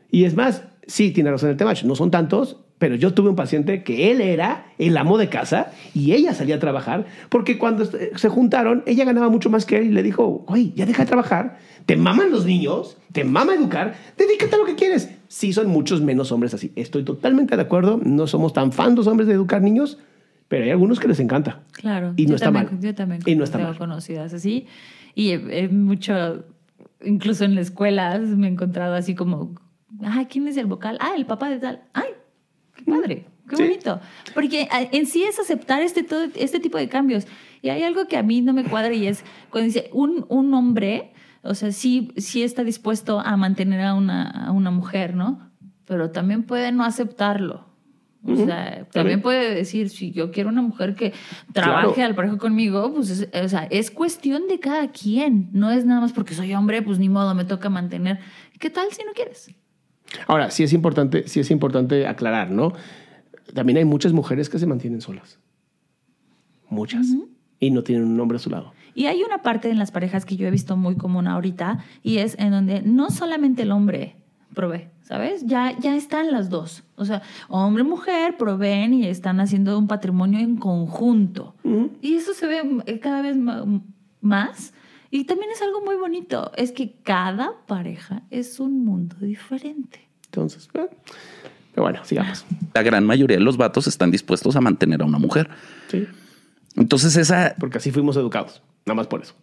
Y 0.10 0.24
es 0.26 0.36
más, 0.36 0.64
sí, 0.88 1.12
tiene 1.12 1.30
razón 1.30 1.50
el 1.50 1.58
tema, 1.58 1.74
no 1.84 1.96
son 1.96 2.10
tantos, 2.10 2.58
pero 2.82 2.96
yo 2.96 3.14
tuve 3.14 3.30
un 3.30 3.36
paciente 3.36 3.84
que 3.84 4.10
él 4.10 4.22
era 4.22 4.66
el 4.80 4.98
amo 4.98 5.20
de 5.20 5.30
casa 5.30 5.72
y 5.94 6.14
ella 6.14 6.34
salía 6.34 6.56
a 6.56 6.60
trabajar, 6.60 7.06
porque 7.30 7.60
cuando 7.60 7.86
se 7.86 8.30
juntaron, 8.30 8.82
ella 8.88 9.06
ganaba 9.06 9.30
mucho 9.30 9.52
más 9.52 9.66
que 9.66 9.78
él 9.78 9.86
y 9.86 9.92
le 9.92 10.02
dijo, 10.02 10.46
güey, 10.48 10.74
ya 10.74 10.88
deja 10.88 11.04
de 11.04 11.08
trabajar, 11.08 11.60
te 11.86 11.96
maman 11.96 12.32
los 12.32 12.46
niños, 12.46 12.98
te 13.12 13.24
mama 13.24 13.54
educar, 13.54 13.94
dedícate 14.18 14.56
a 14.56 14.58
lo 14.58 14.66
que 14.66 14.74
quieres. 14.74 15.12
Sí, 15.28 15.54
son 15.54 15.68
muchos 15.68 16.02
menos 16.02 16.32
hombres 16.32 16.56
así. 16.56 16.72
Estoy 16.76 17.04
totalmente 17.04 17.56
de 17.56 17.62
acuerdo, 17.62 18.00
no 18.04 18.26
somos 18.26 18.52
tan 18.52 18.72
fan 18.72 18.96
los 18.96 19.06
hombres 19.06 19.28
de 19.28 19.36
educar 19.36 19.62
niños, 19.62 20.00
pero 20.52 20.66
hay 20.66 20.70
algunos 20.72 21.00
que 21.00 21.08
les 21.08 21.22
encanta. 21.22 21.62
Claro. 21.72 22.14
Y 22.18 22.24
no 22.26 22.32
yo 22.32 22.36
está 22.36 22.48
también, 22.48 22.66
mal. 22.66 22.80
Yo 22.82 22.94
también 22.94 23.22
Y 23.26 23.36
no 23.36 23.46
está 23.46 23.58
tengo 23.58 23.70
mal. 23.70 23.78
conocidas 23.80 24.34
así. 24.34 24.68
Y 25.16 25.30
he, 25.32 25.64
he 25.64 25.70
mucho, 25.70 26.44
incluso 27.06 27.46
en 27.46 27.56
la 27.56 27.62
escuela 27.62 28.20
me 28.20 28.48
he 28.48 28.52
encontrado 28.52 28.96
así 28.96 29.16
como, 29.16 29.56
ay, 30.04 30.26
¿quién 30.26 30.50
es 30.50 30.58
el 30.58 30.66
vocal? 30.66 30.98
Ah, 31.00 31.14
el 31.16 31.26
papá 31.26 31.50
de 31.50 31.60
tal. 31.60 31.84
Ay, 31.94 32.10
qué 32.76 32.84
padre, 32.84 33.26
qué 33.48 33.56
Sí. 33.56 33.64
bonito. 33.64 34.02
Porque 34.34 34.68
ah, 34.72 34.82
en 34.92 35.06
sí 35.06 35.24
es 35.24 35.40
aceptar 35.40 35.82
este, 35.84 36.04
todo, 36.04 36.26
este 36.36 36.60
tipo 36.60 36.78
de 36.78 36.90
cambios. 36.90 37.26
Y 37.62 37.70
hay 37.70 37.84
algo 37.84 38.08
que 38.08 38.18
a 38.18 38.24
mí 38.24 38.42
no 38.42 38.52
me 38.52 38.66
cuadra 38.66 38.94
y 38.94 39.08
es 39.08 39.24
cuando 39.52 39.68
dice 39.68 39.90
un, 39.94 40.26
un 40.28 40.54
hombre, 40.54 41.14
o 41.44 41.54
sea, 41.56 41.72
sí, 41.72 42.12
sí 42.18 42.44
está 42.44 42.66
dispuesto 42.66 43.22
a 43.22 43.38
mantener 43.38 43.80
a 43.86 43.94
una, 43.94 44.30
a 44.30 44.52
una 44.52 44.70
mujer, 44.72 45.16
¿no? 45.16 45.50
Pero 45.86 46.12
también 46.12 46.44
puede 46.44 46.74
no 46.74 46.84
aceptarlo. 46.84 47.71
O 48.24 48.36
sea, 48.36 48.86
también 48.92 49.22
puede 49.22 49.56
decir, 49.56 49.90
si 49.90 50.12
yo 50.12 50.30
quiero 50.32 50.50
una 50.50 50.62
mujer 50.62 50.94
que 50.94 51.12
trabaje 51.54 51.94
Claro. 51.96 52.10
al 52.10 52.16
parejo 52.16 52.38
conmigo, 52.38 52.94
pues 52.94 53.10
es, 53.10 53.30
o 53.34 53.50
sea, 53.50 53.64
es 53.72 53.90
cuestión 53.90 54.44
de 54.48 54.60
cada 54.60 54.90
quien. 54.92 55.50
No 55.54 55.72
es 55.72 55.86
nada 55.86 56.02
más 56.02 56.14
porque 56.14 56.36
soy 56.36 56.54
hombre, 56.54 56.84
pues 56.84 57.00
ni 57.00 57.10
modo, 57.10 57.34
me 57.34 57.46
toca 57.46 57.70
mantener. 57.70 58.20
¿Qué 58.60 58.70
tal 58.70 58.88
si 58.92 59.04
no 59.04 59.14
quieres? 59.14 59.50
Ahora, 60.28 60.52
sí 60.52 60.64
es 60.64 60.72
importante, 60.74 61.28
sí 61.28 61.40
es 61.40 61.50
importante 61.50 62.06
aclarar, 62.06 62.52
¿no? 62.52 62.74
También 63.56 63.78
hay 63.78 63.86
muchas 63.86 64.14
mujeres 64.14 64.50
que 64.50 64.60
se 64.60 64.68
mantienen 64.68 65.02
solas. 65.02 65.40
Muchas. 66.70 67.08
Y 67.60 67.72
no 67.72 67.84
tienen 67.84 68.06
un 68.08 68.20
hombre 68.20 68.38
a 68.38 68.40
su 68.40 68.50
lado. 68.50 68.74
Y 68.94 69.06
hay 69.06 69.24
una 69.24 69.42
parte 69.42 69.70
en 69.70 69.78
las 69.80 69.92
parejas 69.92 70.26
que 70.26 70.36
yo 70.36 70.48
he 70.48 70.52
visto 70.52 70.76
muy 70.78 70.96
común 70.96 71.28
ahorita 71.28 71.80
y 72.04 72.18
es 72.18 72.38
en 72.40 72.52
donde 72.52 72.82
no 72.82 73.10
solamente 73.10 73.64
el 73.64 73.72
hombre 73.72 74.16
provee, 74.54 74.88
¿sabes? 75.04 75.46
Ya, 75.46 75.78
ya 75.80 75.96
están 75.96 76.32
las 76.32 76.50
dos. 76.50 76.84
O 76.96 77.06
sea, 77.06 77.22
hombre 77.48 77.84
y 77.84 77.88
mujer 77.88 78.38
proveen 78.38 78.94
y 78.94 79.08
están 79.08 79.40
haciendo 79.40 79.78
un 79.78 79.88
patrimonio 79.88 80.40
en 80.40 80.58
conjunto. 80.58 81.56
Y 82.02 82.16
eso 82.16 82.34
se 82.34 82.48
ve 82.48 82.84
eh, 82.86 83.00
cada 83.00 83.22
vez 83.22 83.38
más. 84.22 84.74
Y 85.10 85.26
también 85.26 85.52
es 85.52 85.62
algo 85.62 85.82
muy 85.82 85.96
bonito. 85.96 86.52
Es 86.56 86.72
que 86.72 86.94
cada 87.04 87.54
pareja 87.68 88.24
es 88.30 88.60
un 88.60 88.86
mundo 88.86 89.16
diferente. 89.20 90.08
Entonces, 90.26 90.70
eh, 90.74 90.88
pero 91.74 91.84
bueno, 91.84 92.04
sigamos. 92.04 92.46
la 92.74 92.84
gran 92.84 93.06
mayoría 93.06 93.38
de 93.38 93.44
los 93.44 93.58
vatos 93.58 93.88
están 93.88 94.12
dispuestos 94.12 94.56
a 94.56 94.62
mantener 94.62 95.02
a 95.02 95.06
una 95.06 95.20
mujer. 95.20 95.50
Sí. 95.90 96.08
Entonces 96.76 97.18
esa 97.18 97.56
Porque 97.60 97.78
así 97.78 97.92
fuimos 97.92 98.16
educados. 98.18 98.62
Nada 98.86 98.96
más 98.96 99.08
por 99.08 99.22
eso. 99.22 99.36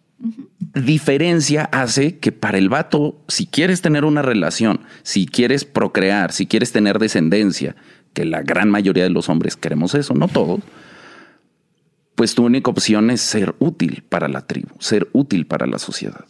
Diferencia 0.73 1.65
hace 1.71 2.19
que 2.19 2.31
para 2.31 2.57
el 2.57 2.69
vato, 2.69 3.21
si 3.27 3.47
quieres 3.47 3.81
tener 3.81 4.05
una 4.05 4.21
relación, 4.21 4.81
si 5.03 5.25
quieres 5.25 5.65
procrear, 5.65 6.31
si 6.31 6.45
quieres 6.45 6.71
tener 6.71 6.99
descendencia, 6.99 7.75
que 8.13 8.25
la 8.25 8.41
gran 8.41 8.69
mayoría 8.69 9.03
de 9.03 9.09
los 9.09 9.29
hombres 9.29 9.55
queremos 9.55 9.95
eso, 9.95 10.13
no 10.13 10.27
todos, 10.27 10.61
pues 12.15 12.35
tu 12.35 12.45
única 12.45 12.69
opción 12.69 13.09
es 13.11 13.21
ser 13.21 13.55
útil 13.59 14.03
para 14.09 14.27
la 14.27 14.45
tribu, 14.45 14.75
ser 14.79 15.07
útil 15.13 15.47
para 15.47 15.67
la 15.67 15.79
sociedad. 15.79 16.25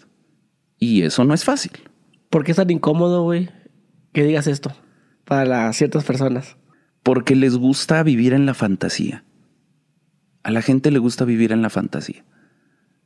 Y 0.78 1.02
eso 1.02 1.26
no 1.26 1.34
es 1.34 1.44
fácil. 1.44 1.72
¿Por 2.30 2.44
qué 2.44 2.52
es 2.52 2.58
tan 2.58 2.70
incómodo, 2.70 3.24
güey, 3.24 3.50
que 4.14 4.24
digas 4.24 4.48
esto 4.48 4.72
para 5.26 5.46
las 5.46 5.76
ciertas 5.76 6.04
personas? 6.04 6.58
Porque 7.02 7.36
les 7.36 7.56
gusta 7.56 8.04
vivir 8.04 8.34
en 8.34 8.46
la 8.46 8.54
fantasía. 8.54 9.24
A 10.44 10.52
la 10.52 10.62
gente 10.62 10.92
le 10.92 11.00
gusta 11.00 11.26
vivir 11.26 11.52
en 11.52 11.62
la 11.62 11.70
fantasía. 11.70 12.24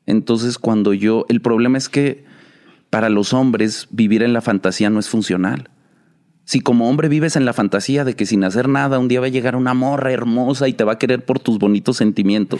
Entonces, 0.05 0.57
cuando 0.57 0.93
yo, 0.93 1.25
el 1.29 1.41
problema 1.41 1.77
es 1.77 1.89
que 1.89 2.25
para 2.89 3.09
los 3.09 3.33
hombres 3.33 3.87
vivir 3.89 4.23
en 4.23 4.33
la 4.33 4.41
fantasía 4.41 4.89
no 4.89 4.99
es 4.99 5.09
funcional. 5.09 5.69
Si 6.45 6.59
como 6.59 6.89
hombre 6.89 7.07
vives 7.07 7.35
en 7.35 7.45
la 7.45 7.53
fantasía 7.53 8.03
de 8.03 8.15
que 8.15 8.25
sin 8.25 8.43
hacer 8.43 8.67
nada 8.67 8.99
un 8.99 9.07
día 9.07 9.21
va 9.21 9.27
a 9.27 9.29
llegar 9.29 9.55
una 9.55 9.73
morra 9.73 10.11
hermosa 10.11 10.67
y 10.67 10.73
te 10.73 10.83
va 10.83 10.93
a 10.93 10.99
querer 10.99 11.25
por 11.25 11.39
tus 11.39 11.57
bonitos 11.57 11.97
sentimientos, 11.97 12.59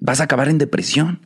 vas 0.00 0.20
a 0.20 0.24
acabar 0.24 0.48
en 0.48 0.58
depresión. 0.58 1.20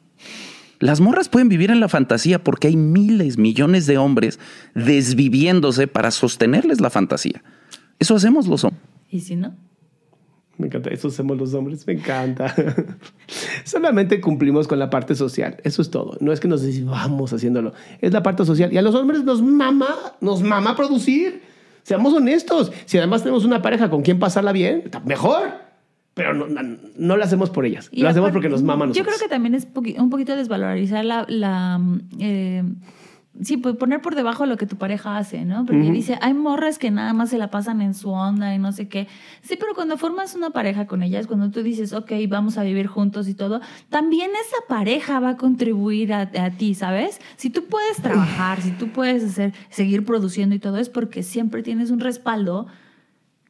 Las 0.80 1.00
morras 1.00 1.28
pueden 1.28 1.48
vivir 1.48 1.70
en 1.70 1.80
la 1.80 1.88
fantasía 1.88 2.42
porque 2.42 2.68
hay 2.68 2.76
miles, 2.76 3.38
millones 3.38 3.86
de 3.86 3.98
hombres 3.98 4.38
desviviéndose 4.74 5.86
para 5.86 6.10
sostenerles 6.10 6.80
la 6.80 6.90
fantasía. 6.90 7.42
Eso 7.98 8.14
hacemos 8.14 8.46
los 8.46 8.64
hombres. 8.64 8.82
¿Y 9.10 9.20
si 9.20 9.36
no? 9.36 9.56
Me 10.58 10.66
encanta. 10.66 10.90
Eso 10.90 11.08
hacemos 11.08 11.38
los 11.38 11.54
hombres. 11.54 11.86
Me 11.86 11.94
encanta. 11.94 12.54
Solamente 13.64 14.20
cumplimos 14.20 14.66
con 14.66 14.78
la 14.78 14.90
parte 14.90 15.14
social. 15.14 15.56
Eso 15.62 15.82
es 15.82 15.90
todo. 15.90 16.16
No 16.20 16.32
es 16.32 16.40
que 16.40 16.48
nos 16.48 16.84
vamos 16.84 17.32
haciéndolo. 17.32 17.72
Es 18.00 18.12
la 18.12 18.22
parte 18.22 18.44
social. 18.44 18.72
Y 18.72 18.76
a 18.76 18.82
los 18.82 18.94
hombres 18.94 19.22
nos 19.22 19.40
mama, 19.40 19.88
nos 20.20 20.42
mama 20.42 20.74
producir. 20.74 21.42
Seamos 21.84 22.12
honestos. 22.12 22.72
Si 22.86 22.98
además 22.98 23.22
tenemos 23.22 23.44
una 23.44 23.62
pareja 23.62 23.88
con 23.88 24.02
quien 24.02 24.18
pasarla 24.18 24.52
bien, 24.52 24.90
mejor. 25.06 25.52
Pero 26.14 26.34
no, 26.34 26.48
no, 26.48 26.76
no 26.96 27.16
lo 27.16 27.22
hacemos 27.22 27.50
por 27.50 27.64
ellas. 27.64 27.88
Y 27.92 28.02
Lo 28.02 28.08
hacemos 28.08 28.32
porque 28.32 28.48
nos 28.48 28.64
mama 28.64 28.86
a 28.86 28.90
Yo 28.90 29.04
creo 29.04 29.18
que 29.18 29.28
también 29.28 29.54
es 29.54 29.68
un 29.96 30.10
poquito 30.10 30.34
desvalorizar 30.34 31.04
la... 31.04 31.24
la 31.28 31.80
eh, 32.18 32.64
sí, 33.42 33.56
pues 33.56 33.76
poner 33.76 34.00
por 34.00 34.14
debajo 34.14 34.46
lo 34.46 34.56
que 34.56 34.66
tu 34.66 34.76
pareja 34.76 35.16
hace, 35.16 35.44
¿no? 35.44 35.64
Porque 35.64 35.90
dice, 35.90 36.18
hay 36.20 36.34
morras 36.34 36.78
que 36.78 36.90
nada 36.90 37.12
más 37.12 37.30
se 37.30 37.38
la 37.38 37.50
pasan 37.50 37.80
en 37.80 37.94
su 37.94 38.10
onda 38.10 38.54
y 38.54 38.58
no 38.58 38.72
sé 38.72 38.88
qué. 38.88 39.06
Sí, 39.42 39.56
pero 39.58 39.74
cuando 39.74 39.96
formas 39.96 40.34
una 40.34 40.50
pareja 40.50 40.86
con 40.86 41.02
ellas, 41.02 41.26
cuando 41.26 41.50
tú 41.50 41.62
dices, 41.62 41.92
ok, 41.92 42.12
vamos 42.28 42.58
a 42.58 42.62
vivir 42.62 42.86
juntos 42.86 43.28
y 43.28 43.34
todo, 43.34 43.60
también 43.88 44.30
esa 44.30 44.56
pareja 44.68 45.20
va 45.20 45.30
a 45.30 45.36
contribuir 45.36 46.12
a, 46.12 46.22
a 46.22 46.50
ti, 46.50 46.74
¿sabes? 46.74 47.20
Si 47.36 47.50
tú 47.50 47.64
puedes 47.64 47.98
trabajar, 47.98 48.60
si 48.60 48.70
tú 48.72 48.88
puedes 48.88 49.24
hacer, 49.24 49.52
seguir 49.70 50.04
produciendo 50.04 50.54
y 50.54 50.58
todo, 50.58 50.78
es 50.78 50.88
porque 50.88 51.22
siempre 51.22 51.62
tienes 51.62 51.90
un 51.90 52.00
respaldo 52.00 52.66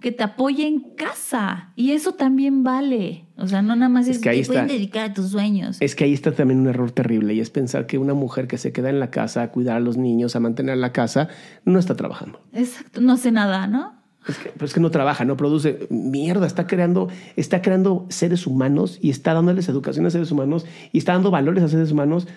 que 0.01 0.13
te 0.13 0.23
apoye 0.23 0.67
en 0.67 0.95
casa. 0.95 1.73
Y 1.75 1.91
eso 1.93 2.13
también 2.13 2.63
vale. 2.63 3.27
O 3.37 3.47
sea, 3.49 3.63
no 3.63 3.75
nada 3.75 3.89
más 3.89 4.07
es, 4.07 4.17
Es 4.17 4.23
que 4.23 4.29
ahí 4.29 4.41
te 4.43 4.47
pueden 4.47 4.65
está. 4.65 4.75
dedicar 4.75 5.11
a 5.11 5.15
tus 5.15 5.31
sueños. 5.31 5.77
Es 5.81 5.95
que 5.95 6.05
ahí 6.05 6.13
está 6.13 6.33
también 6.33 6.61
un 6.61 6.69
error 6.69 6.91
terrible 6.91 7.35
y 7.35 7.41
es 7.41 7.51
pensar 7.51 7.87
que 7.87 7.99
una 7.99 8.15
mujer 8.15 8.47
que 8.47 8.59
se 8.59 8.73
queda 8.73 8.91
en 8.91 9.01
la 9.01 9.11
casa 9.11 9.43
a 9.43 9.51
cuidar 9.51 9.77
a 9.77 9.81
los 9.81 9.97
niños, 9.97 10.37
a 10.37 10.41
mantener 10.41 10.77
la 10.79 10.93
casa, 10.93 11.29
no 11.65 11.79
está 11.79 11.97
trabajando. 11.97 12.41
Exacto. 12.53 13.01
No 13.01 13.17
sé 13.17 13.33
nada, 13.33 13.67
¿no? 13.67 13.97
Es 14.29 14.37
que, 14.37 14.51
pero 14.51 14.67
es 14.67 14.75
que 14.75 14.81
no 14.81 14.91
trabaja, 14.91 15.25
no 15.25 15.37
produce. 15.37 15.87
Mierda, 15.91 16.47
está 16.47 16.67
creando, 16.67 17.09
está 17.37 17.63
creando 17.63 18.07
seres 18.11 18.47
humanos 18.47 18.99
y 19.01 19.11
está 19.11 19.33
dándoles 19.35 19.69
educación 19.69 20.07
a 20.07 20.11
seres 20.11 20.31
humanos 20.31 20.67
y 20.93 20.99
está 20.99 21.13
dando 21.15 21.31
valores 21.31 21.65
a 21.65 21.69
seres 21.69 21.91
humanos. 21.91 22.29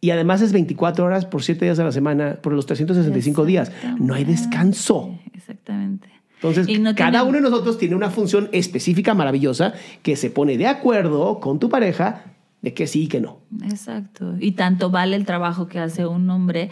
Y 0.00 0.10
además 0.10 0.42
es 0.42 0.52
24 0.52 1.04
horas 1.04 1.26
por 1.26 1.42
7 1.42 1.64
días 1.64 1.78
a 1.78 1.84
la 1.84 1.92
semana, 1.92 2.38
por 2.42 2.52
los 2.52 2.66
365 2.66 3.44
días. 3.44 3.72
No 3.98 4.14
hay 4.14 4.24
descanso. 4.24 5.16
Exactamente. 5.32 6.08
Entonces, 6.42 6.66
no 6.80 6.94
cada 6.94 7.10
tienen- 7.20 7.28
uno 7.28 7.36
de 7.38 7.42
nosotros 7.50 7.78
tiene 7.78 7.94
una 7.94 8.10
función 8.10 8.48
específica 8.52 9.14
maravillosa 9.14 9.74
que 10.02 10.16
se 10.16 10.28
pone 10.30 10.58
de 10.58 10.66
acuerdo 10.66 11.38
con 11.38 11.58
tu 11.60 11.68
pareja 11.68 12.24
de 12.62 12.74
que 12.74 12.86
sí 12.86 13.04
y 13.04 13.06
que 13.08 13.20
no. 13.20 13.38
Exacto. 13.64 14.34
Y 14.40 14.52
tanto 14.52 14.90
vale 14.90 15.14
el 15.16 15.24
trabajo 15.24 15.68
que 15.68 15.78
hace 15.78 16.04
un 16.06 16.28
hombre 16.30 16.70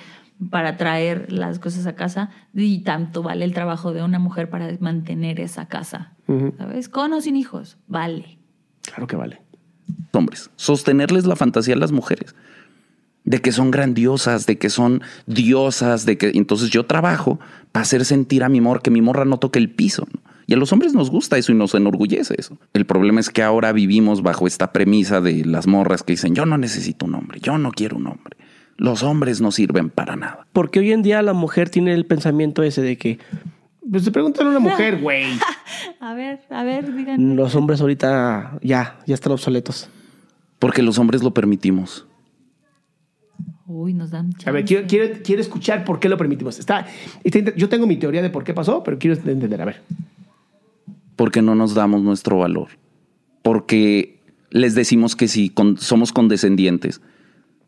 para 0.50 0.76
traer 0.76 1.30
las 1.32 1.58
cosas 1.58 1.86
a 1.86 1.94
casa 1.94 2.30
y 2.54 2.80
tanto 2.80 3.22
vale 3.22 3.44
el 3.44 3.52
trabajo 3.52 3.92
de 3.92 4.02
una 4.02 4.18
mujer 4.18 4.48
para 4.50 4.68
mantener 4.80 5.38
esa 5.40 5.66
casa. 5.68 6.14
¿Sabes? 6.58 6.88
Con 6.88 7.12
o 7.12 7.20
sin 7.20 7.36
hijos, 7.36 7.76
vale. 7.88 8.38
Claro 8.82 9.06
que 9.06 9.16
vale. 9.16 9.40
Hombres, 10.12 10.50
sostenerles 10.56 11.26
la 11.26 11.36
fantasía 11.36 11.74
a 11.74 11.78
las 11.78 11.92
mujeres 11.92 12.34
de 13.24 13.40
que 13.40 13.52
son 13.52 13.70
grandiosas, 13.70 14.46
de 14.46 14.58
que 14.58 14.70
son 14.70 15.02
diosas, 15.26 16.06
de 16.06 16.16
que 16.18 16.32
entonces 16.34 16.70
yo 16.70 16.86
trabajo 16.86 17.38
para 17.72 17.82
hacer 17.82 18.04
sentir 18.04 18.42
a 18.44 18.48
mi 18.48 18.58
amor 18.58 18.82
que 18.82 18.90
mi 18.90 19.02
morra 19.02 19.24
no 19.24 19.38
toque 19.38 19.58
el 19.58 19.70
piso. 19.70 20.06
Y 20.46 20.54
a 20.54 20.56
los 20.56 20.72
hombres 20.72 20.94
nos 20.94 21.10
gusta 21.10 21.38
eso 21.38 21.52
y 21.52 21.54
nos 21.54 21.74
enorgullece 21.74 22.34
eso. 22.36 22.58
El 22.72 22.84
problema 22.84 23.20
es 23.20 23.30
que 23.30 23.42
ahora 23.42 23.70
vivimos 23.72 24.22
bajo 24.22 24.48
esta 24.48 24.72
premisa 24.72 25.20
de 25.20 25.44
las 25.44 25.68
morras 25.68 26.02
que 26.02 26.14
dicen, 26.14 26.34
yo 26.34 26.44
no 26.44 26.58
necesito 26.58 27.06
un 27.06 27.14
hombre, 27.14 27.38
yo 27.40 27.56
no 27.56 27.70
quiero 27.70 27.96
un 27.98 28.08
hombre. 28.08 28.36
Los 28.76 29.02
hombres 29.04 29.40
no 29.40 29.52
sirven 29.52 29.90
para 29.90 30.16
nada. 30.16 30.46
Porque 30.52 30.80
hoy 30.80 30.90
en 30.90 31.02
día 31.02 31.22
la 31.22 31.34
mujer 31.34 31.70
tiene 31.70 31.92
el 31.92 32.06
pensamiento 32.06 32.62
ese 32.64 32.82
de 32.82 32.96
que 32.96 33.18
Pues 33.88 34.02
se 34.04 34.10
preguntan 34.10 34.46
a 34.48 34.50
una 34.50 34.58
mujer, 34.58 34.98
güey. 35.02 35.26
A 36.00 36.14
ver, 36.14 36.40
a 36.50 36.64
ver, 36.64 36.96
díganme. 36.96 37.34
los 37.36 37.54
hombres 37.54 37.80
ahorita 37.80 38.58
ya, 38.62 38.98
ya 39.06 39.14
están 39.14 39.32
obsoletos. 39.32 39.88
Porque 40.58 40.82
los 40.82 40.98
hombres 40.98 41.22
lo 41.22 41.32
permitimos. 41.32 42.06
Uy, 43.72 43.94
nos 43.94 44.10
dan 44.10 44.32
A 44.46 44.50
ver, 44.50 44.64
quiero, 44.64 44.84
quiero, 44.88 45.20
quiero 45.22 45.40
escuchar 45.40 45.84
por 45.84 46.00
qué 46.00 46.08
lo 46.08 46.16
permitimos. 46.16 46.58
Está, 46.58 46.88
está 47.22 47.54
yo 47.54 47.68
tengo 47.68 47.86
mi 47.86 47.96
teoría 47.96 48.20
de 48.20 48.28
por 48.28 48.42
qué 48.42 48.52
pasó, 48.52 48.82
pero 48.82 48.98
quiero 48.98 49.14
entender. 49.16 49.62
A 49.62 49.64
ver. 49.64 49.80
Porque 51.14 51.40
no 51.40 51.54
nos 51.54 51.74
damos 51.74 52.02
nuestro 52.02 52.38
valor. 52.38 52.68
Porque 53.42 54.18
les 54.50 54.74
decimos 54.74 55.14
que 55.14 55.28
si 55.28 55.50
con- 55.50 55.76
somos 55.78 56.12
condescendientes. 56.12 57.00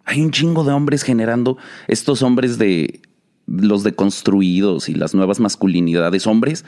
Hay 0.04 0.20
un 0.20 0.32
chingo 0.32 0.64
de 0.64 0.72
hombres 0.72 1.04
generando 1.04 1.56
estos 1.86 2.22
hombres 2.22 2.58
de 2.58 3.00
los 3.46 3.84
deconstruidos 3.84 4.88
y 4.88 4.94
las 4.94 5.14
nuevas 5.14 5.38
masculinidades, 5.38 6.26
hombres 6.26 6.64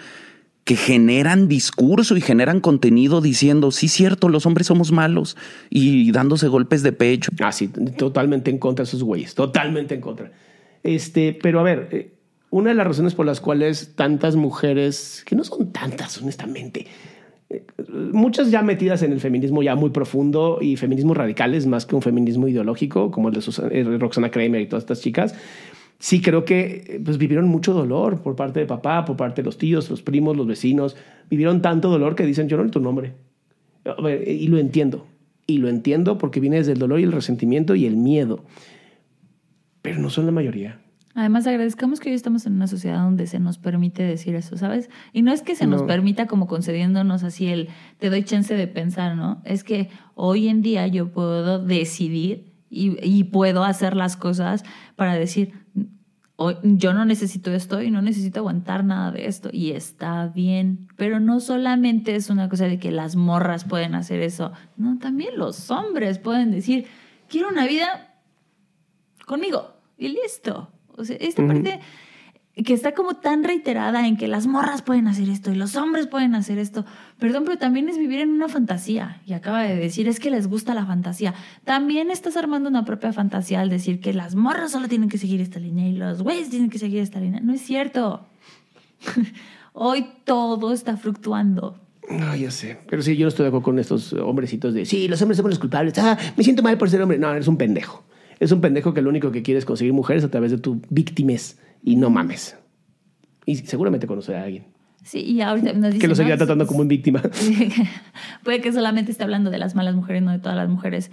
que 0.64 0.76
generan 0.76 1.46
discurso 1.46 2.16
y 2.16 2.22
generan 2.22 2.60
contenido 2.60 3.20
diciendo, 3.20 3.70
sí, 3.70 3.88
cierto, 3.88 4.28
los 4.28 4.46
hombres 4.46 4.66
somos 4.66 4.92
malos 4.92 5.36
y 5.68 6.10
dándose 6.10 6.48
golpes 6.48 6.82
de 6.82 6.92
pecho. 6.92 7.30
Ah, 7.40 7.50
totalmente 7.98 8.50
en 8.50 8.58
contra 8.58 8.84
de 8.84 8.88
esos 8.88 9.02
güeyes. 9.02 9.34
Totalmente 9.34 9.94
en 9.94 10.00
contra. 10.00 10.32
Este, 10.82 11.38
pero 11.40 11.60
a 11.60 11.62
ver, 11.62 11.88
eh, 11.92 12.12
una 12.50 12.70
de 12.70 12.76
las 12.76 12.86
razones 12.86 13.14
por 13.14 13.26
las 13.26 13.40
cuales 13.40 13.94
tantas 13.94 14.36
mujeres, 14.36 15.22
que 15.26 15.36
no 15.36 15.44
son 15.44 15.70
tantas, 15.70 16.20
honestamente, 16.22 16.86
eh, 17.50 17.64
muchas 18.12 18.50
ya 18.50 18.62
metidas 18.62 19.02
en 19.02 19.12
el 19.12 19.20
feminismo 19.20 19.62
ya 19.62 19.74
muy 19.74 19.90
profundo 19.90 20.58
y 20.62 20.76
feminismos 20.76 21.16
radicales 21.16 21.66
más 21.66 21.84
que 21.84 21.94
un 21.94 22.02
feminismo 22.02 22.48
ideológico, 22.48 23.10
como 23.10 23.28
el 23.28 23.34
de 23.34 23.42
eh, 23.70 23.98
Roxana 23.98 24.30
Kramer 24.30 24.62
y 24.62 24.66
todas 24.66 24.84
estas 24.84 25.02
chicas, 25.02 25.34
sí 25.98 26.20
creo 26.20 26.44
que 26.44 26.84
eh, 26.86 27.00
pues, 27.04 27.18
vivieron 27.18 27.48
mucho 27.48 27.72
dolor 27.72 28.22
por 28.22 28.36
parte 28.36 28.60
de 28.60 28.66
papá, 28.66 29.04
por 29.04 29.16
parte 29.16 29.42
de 29.42 29.46
los 29.46 29.58
tíos, 29.58 29.88
los 29.90 30.02
primos, 30.02 30.36
los 30.36 30.46
vecinos. 30.46 30.96
Vivieron 31.30 31.62
tanto 31.62 31.88
dolor 31.88 32.14
que 32.14 32.24
dicen, 32.26 32.48
yo 32.48 32.56
no 32.56 32.70
tu 32.70 32.80
nombre. 32.80 33.14
Ver, 34.02 34.28
Y 34.28 34.48
lo 34.48 34.58
entiendo. 34.58 35.06
Y 35.46 35.58
lo 35.58 35.68
entiendo 35.68 36.16
porque 36.18 36.40
viene 36.40 36.56
desde 36.56 36.72
el 36.72 36.78
dolor 36.78 37.00
y 37.00 37.02
el 37.04 37.12
resentimiento 37.12 37.74
y 37.74 37.84
el 37.86 37.96
miedo. 37.96 38.44
Pero 39.82 39.98
no 39.98 40.10
son 40.10 40.26
la 40.26 40.32
mayoría. 40.32 40.80
Además, 41.16 41.46
agradezcamos 41.46 42.00
que 42.00 42.08
hoy 42.08 42.16
estamos 42.16 42.44
en 42.46 42.54
una 42.54 42.66
sociedad 42.66 42.98
donde 43.04 43.26
se 43.28 43.38
nos 43.38 43.58
permite 43.58 44.02
decir 44.02 44.34
eso, 44.34 44.56
¿sabes? 44.56 44.90
Y 45.12 45.22
no 45.22 45.32
es 45.32 45.42
que 45.42 45.54
se 45.54 45.66
nos 45.66 45.82
No. 45.82 45.86
permita 45.86 46.26
como 46.26 46.48
concediéndonos 46.48 47.22
así 47.22 47.46
el 47.46 47.68
te 47.98 48.10
doy 48.10 48.24
chance 48.24 48.52
de 48.54 48.66
pensar, 48.66 49.16
¿no? 49.16 49.40
Es 49.44 49.62
que 49.62 49.90
hoy 50.16 50.48
en 50.48 50.60
día 50.60 50.88
yo 50.88 51.12
puedo 51.12 51.64
decidir 51.64 52.52
y, 52.68 52.96
y 53.06 53.24
puedo 53.24 53.62
hacer 53.62 53.94
las 53.94 54.16
cosas 54.16 54.64
para 54.96 55.14
decir, 55.14 55.52
hoy, 56.36 56.56
yo 56.62 56.94
no 56.94 57.04
necesito 57.04 57.52
esto 57.52 57.82
y 57.82 57.90
no 57.90 58.02
necesito 58.02 58.40
aguantar 58.40 58.84
nada 58.84 59.10
de 59.10 59.26
esto 59.26 59.50
y 59.52 59.72
está 59.72 60.26
bien. 60.28 60.88
Pero 60.96 61.20
no 61.20 61.40
solamente 61.40 62.14
es 62.14 62.30
una 62.30 62.48
cosa 62.48 62.66
de 62.66 62.78
que 62.78 62.90
las 62.90 63.16
morras 63.16 63.64
pueden 63.64 63.94
hacer 63.94 64.20
eso, 64.20 64.52
no, 64.76 64.98
también 64.98 65.36
los 65.36 65.70
hombres 65.70 66.18
pueden 66.18 66.50
decir, 66.50 66.86
quiero 67.28 67.48
una 67.48 67.66
vida 67.66 68.14
conmigo 69.26 69.74
y 69.98 70.08
listo. 70.08 70.70
O 70.96 71.04
sea, 71.04 71.16
esta 71.16 71.46
parte 71.46 71.80
que 72.62 72.72
está 72.72 72.92
como 72.92 73.14
tan 73.14 73.42
reiterada 73.42 74.06
en 74.06 74.16
que 74.16 74.28
las 74.28 74.46
morras 74.46 74.82
pueden 74.82 75.08
hacer 75.08 75.28
esto 75.28 75.50
y 75.50 75.56
los 75.56 75.74
hombres 75.74 76.06
pueden 76.06 76.36
hacer 76.36 76.58
esto. 76.58 76.84
Perdón, 77.18 77.42
pero 77.44 77.58
también 77.58 77.88
es 77.88 77.98
vivir 77.98 78.20
en 78.20 78.30
una 78.30 78.48
fantasía. 78.48 79.20
Y 79.26 79.32
acaba 79.32 79.62
de 79.62 79.74
decir, 79.74 80.06
es 80.06 80.20
que 80.20 80.30
les 80.30 80.46
gusta 80.46 80.72
la 80.72 80.86
fantasía. 80.86 81.34
También 81.64 82.12
estás 82.12 82.36
armando 82.36 82.68
una 82.68 82.84
propia 82.84 83.12
fantasía 83.12 83.60
al 83.60 83.70
decir 83.70 84.00
que 84.00 84.12
las 84.12 84.36
morras 84.36 84.70
solo 84.70 84.86
tienen 84.86 85.08
que 85.08 85.18
seguir 85.18 85.40
esta 85.40 85.58
línea 85.58 85.88
y 85.88 85.96
los 85.96 86.22
güeyes 86.22 86.48
tienen 86.48 86.70
que 86.70 86.78
seguir 86.78 87.00
esta 87.00 87.18
línea. 87.18 87.40
No 87.40 87.52
es 87.52 87.60
cierto. 87.60 88.24
Hoy 89.72 90.06
todo 90.22 90.72
está 90.72 90.96
fluctuando. 90.96 91.80
No, 92.08 92.36
ya 92.36 92.52
sé. 92.52 92.78
Pero 92.88 93.02
sí, 93.02 93.16
yo 93.16 93.24
no 93.24 93.30
estoy 93.30 93.44
de 93.44 93.48
acuerdo 93.48 93.64
con 93.64 93.78
estos 93.80 94.12
hombrecitos 94.12 94.74
de, 94.74 94.84
sí, 94.84 95.08
los 95.08 95.20
hombres 95.22 95.38
somos 95.38 95.50
los 95.50 95.58
culpables. 95.58 95.98
Ah, 95.98 96.16
me 96.36 96.44
siento 96.44 96.62
mal 96.62 96.78
por 96.78 96.88
ser 96.88 97.02
hombre. 97.02 97.18
No, 97.18 97.32
eres 97.32 97.48
un 97.48 97.56
pendejo. 97.56 98.04
Es 98.38 98.52
un 98.52 98.60
pendejo 98.60 98.94
que 98.94 99.02
lo 99.02 99.10
único 99.10 99.32
que 99.32 99.42
quiere 99.42 99.58
es 99.58 99.64
conseguir 99.64 99.92
mujeres 99.92 100.22
a 100.22 100.30
través 100.30 100.52
de 100.52 100.58
tu 100.58 100.80
víctimas 100.90 101.58
y 101.84 101.96
no 101.96 102.10
mames. 102.10 102.56
Y 103.46 103.56
seguramente 103.56 104.06
conocerá 104.06 104.40
a 104.40 104.44
alguien 104.44 104.74
Sí, 105.04 105.20
y 105.20 105.42
ahorita 105.42 105.74
nos 105.74 105.92
dice, 105.92 105.98
que 105.98 106.08
lo 106.08 106.14
seguirá 106.14 106.36
¿no? 106.36 106.38
tratando 106.38 106.66
como 106.66 106.80
un 106.80 106.88
víctima. 106.88 107.22
Puede 108.42 108.62
que 108.62 108.72
solamente 108.72 109.12
esté 109.12 109.22
hablando 109.22 109.50
de 109.50 109.58
las 109.58 109.74
malas 109.74 109.94
mujeres, 109.94 110.22
no 110.22 110.32
de 110.32 110.38
todas 110.38 110.56
las 110.56 110.68
mujeres. 110.70 111.10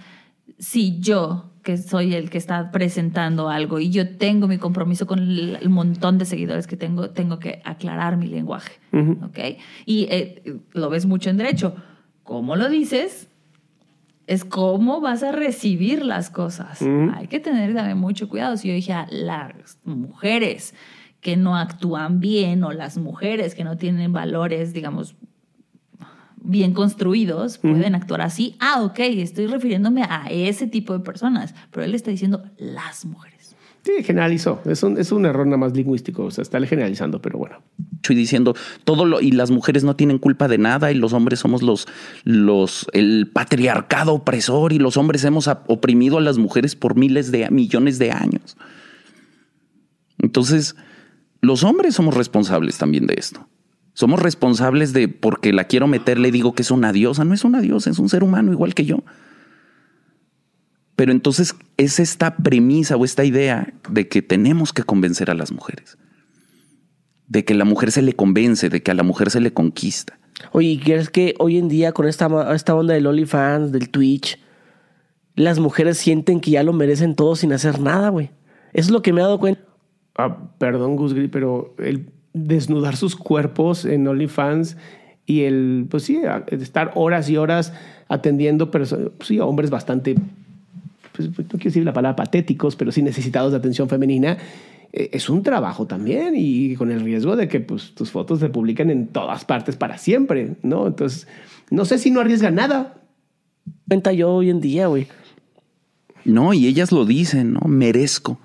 Si 0.58 0.98
yo, 0.98 1.50
que 1.62 1.76
soy 1.76 2.14
el 2.14 2.30
que 2.30 2.38
está 2.38 2.70
presentando 2.70 3.50
algo 3.50 3.80
y 3.80 3.90
yo 3.90 4.16
tengo 4.16 4.48
mi 4.48 4.56
compromiso 4.56 5.06
con 5.06 5.18
el, 5.18 5.58
el 5.60 5.68
montón 5.68 6.16
de 6.16 6.24
seguidores 6.24 6.66
que 6.66 6.78
tengo, 6.78 7.10
tengo 7.10 7.38
que 7.38 7.60
aclarar 7.66 8.16
mi 8.16 8.28
lenguaje. 8.28 8.72
¿Ok? 8.92 9.38
Y 9.84 10.06
eh, 10.10 10.42
lo 10.72 10.88
ves 10.88 11.04
mucho 11.04 11.28
en 11.28 11.36
derecho. 11.36 11.76
¿Cómo 12.22 12.56
lo 12.56 12.70
dices? 12.70 13.28
Es 14.32 14.46
cómo 14.46 15.02
vas 15.02 15.22
a 15.22 15.30
recibir 15.30 16.06
las 16.06 16.30
cosas. 16.30 16.80
Hay 17.14 17.26
que 17.28 17.38
tener 17.38 17.74
también 17.74 17.98
mucho 17.98 18.30
cuidado. 18.30 18.56
Si 18.56 18.68
yo 18.68 18.74
dije 18.74 18.94
a 18.94 19.06
las 19.10 19.78
mujeres 19.84 20.74
que 21.20 21.36
no 21.36 21.54
actúan 21.54 22.18
bien 22.18 22.64
o 22.64 22.72
las 22.72 22.96
mujeres 22.96 23.54
que 23.54 23.62
no 23.62 23.76
tienen 23.76 24.12
valores, 24.14 24.72
digamos, 24.72 25.16
bien 26.36 26.72
construidos 26.72 27.58
pueden 27.58 27.94
actuar 27.94 28.22
así. 28.22 28.56
Ah, 28.58 28.82
ok, 28.82 29.00
estoy 29.00 29.48
refiriéndome 29.48 30.02
a 30.02 30.24
ese 30.30 30.66
tipo 30.66 30.94
de 30.94 31.00
personas, 31.00 31.54
pero 31.70 31.84
él 31.84 31.94
está 31.94 32.10
diciendo 32.10 32.42
las 32.56 33.04
mujeres. 33.04 33.31
Sí, 33.84 34.04
generalizó. 34.04 34.62
Es 34.64 34.82
un, 34.84 34.96
es 34.96 35.10
un 35.10 35.26
error 35.26 35.44
nada 35.44 35.56
más 35.56 35.74
lingüístico. 35.74 36.24
O 36.24 36.30
sea, 36.30 36.42
está 36.42 36.64
generalizando, 36.64 37.20
pero 37.20 37.38
bueno. 37.38 37.62
y 38.08 38.14
diciendo 38.14 38.54
todo 38.84 39.04
lo 39.04 39.20
y 39.20 39.32
las 39.32 39.50
mujeres 39.50 39.82
no 39.82 39.96
tienen 39.96 40.18
culpa 40.18 40.46
de 40.46 40.58
nada 40.58 40.92
y 40.92 40.94
los 40.94 41.12
hombres 41.12 41.40
somos 41.40 41.62
los 41.62 41.88
los 42.22 42.86
el 42.92 43.28
patriarcado 43.32 44.14
opresor 44.14 44.72
y 44.72 44.78
los 44.78 44.96
hombres 44.96 45.24
hemos 45.24 45.48
oprimido 45.66 46.18
a 46.18 46.20
las 46.20 46.38
mujeres 46.38 46.76
por 46.76 46.96
miles 46.96 47.32
de 47.32 47.50
millones 47.50 47.98
de 47.98 48.12
años. 48.12 48.56
Entonces, 50.18 50.76
los 51.40 51.64
hombres 51.64 51.96
somos 51.96 52.14
responsables 52.14 52.78
también 52.78 53.06
de 53.06 53.14
esto. 53.18 53.48
Somos 53.94 54.22
responsables 54.22 54.92
de 54.92 55.08
porque 55.08 55.52
la 55.52 55.64
quiero 55.64 55.88
meter, 55.88 56.18
le 56.18 56.30
digo 56.30 56.54
que 56.54 56.62
es 56.62 56.70
una 56.70 56.92
diosa. 56.92 57.24
No 57.24 57.34
es 57.34 57.44
una 57.44 57.60
diosa, 57.60 57.90
es 57.90 57.98
un 57.98 58.08
ser 58.08 58.22
humano 58.22 58.52
igual 58.52 58.74
que 58.74 58.84
yo. 58.84 59.02
Pero 60.96 61.12
entonces 61.12 61.54
es 61.76 61.98
esta 61.98 62.36
premisa 62.36 62.96
o 62.96 63.04
esta 63.04 63.24
idea 63.24 63.72
de 63.88 64.08
que 64.08 64.22
tenemos 64.22 64.72
que 64.72 64.82
convencer 64.82 65.30
a 65.30 65.34
las 65.34 65.52
mujeres. 65.52 65.96
De 67.28 67.44
que 67.44 67.54
la 67.54 67.64
mujer 67.64 67.92
se 67.92 68.02
le 68.02 68.12
convence, 68.12 68.68
de 68.68 68.82
que 68.82 68.90
a 68.90 68.94
la 68.94 69.02
mujer 69.02 69.30
se 69.30 69.40
le 69.40 69.52
conquista. 69.52 70.18
Oye, 70.52 70.68
¿y 70.68 70.78
¿crees 70.78 71.08
que 71.08 71.34
hoy 71.38 71.58
en 71.58 71.68
día 71.68 71.92
con 71.92 72.06
esta, 72.06 72.54
esta 72.54 72.74
onda 72.74 72.94
del 72.94 73.06
OnlyFans, 73.06 73.72
del 73.72 73.88
Twitch, 73.88 74.38
las 75.34 75.58
mujeres 75.58 75.98
sienten 75.98 76.40
que 76.40 76.50
ya 76.50 76.62
lo 76.62 76.72
merecen 76.72 77.14
todo 77.14 77.36
sin 77.36 77.52
hacer 77.52 77.80
nada, 77.80 78.10
güey? 78.10 78.30
Eso 78.72 78.88
es 78.88 78.90
lo 78.90 79.02
que 79.02 79.12
me 79.12 79.20
he 79.20 79.24
dado 79.24 79.38
cuenta. 79.38 79.62
Ah, 80.16 80.50
perdón, 80.58 80.96
Gus 80.96 81.14
Gris, 81.14 81.30
pero 81.32 81.74
el 81.78 82.10
desnudar 82.34 82.96
sus 82.96 83.16
cuerpos 83.16 83.84
en 83.84 84.06
OnlyFans 84.06 84.76
y 85.26 85.42
el, 85.42 85.86
pues 85.90 86.04
sí, 86.04 86.20
estar 86.50 86.92
horas 86.94 87.28
y 87.30 87.36
horas 87.36 87.72
atendiendo 88.08 88.70
pues 88.70 88.94
sí, 89.20 89.40
hombres 89.40 89.70
bastante, 89.70 90.16
pues 91.12 91.28
no 91.28 91.44
quiero 91.44 91.64
decir 91.64 91.84
la 91.84 91.92
palabra 91.92 92.16
patéticos, 92.16 92.76
pero 92.76 92.92
sí 92.92 93.02
necesitados 93.02 93.52
de 93.52 93.58
atención 93.58 93.88
femenina, 93.88 94.38
eh, 94.92 95.10
es 95.12 95.28
un 95.30 95.42
trabajo 95.42 95.86
también 95.86 96.34
y 96.36 96.76
con 96.76 96.90
el 96.90 97.00
riesgo 97.00 97.36
de 97.36 97.48
que 97.48 97.60
pues, 97.60 97.94
tus 97.94 98.10
fotos 98.10 98.40
se 98.40 98.48
publiquen 98.48 98.90
en 98.90 99.08
todas 99.08 99.44
partes 99.44 99.76
para 99.76 99.98
siempre, 99.98 100.56
¿no? 100.62 100.86
Entonces, 100.86 101.26
no 101.70 101.84
sé 101.84 101.98
si 101.98 102.10
no 102.10 102.20
arriesga 102.20 102.50
nada. 102.50 103.02
Cuenta 103.88 104.12
yo 104.12 104.30
hoy 104.32 104.50
en 104.50 104.60
día, 104.60 104.86
güey. 104.88 105.06
No, 106.24 106.52
y 106.52 106.66
ellas 106.66 106.92
lo 106.92 107.04
dicen, 107.04 107.54
¿no? 107.54 107.60
Merezco. 107.66 108.38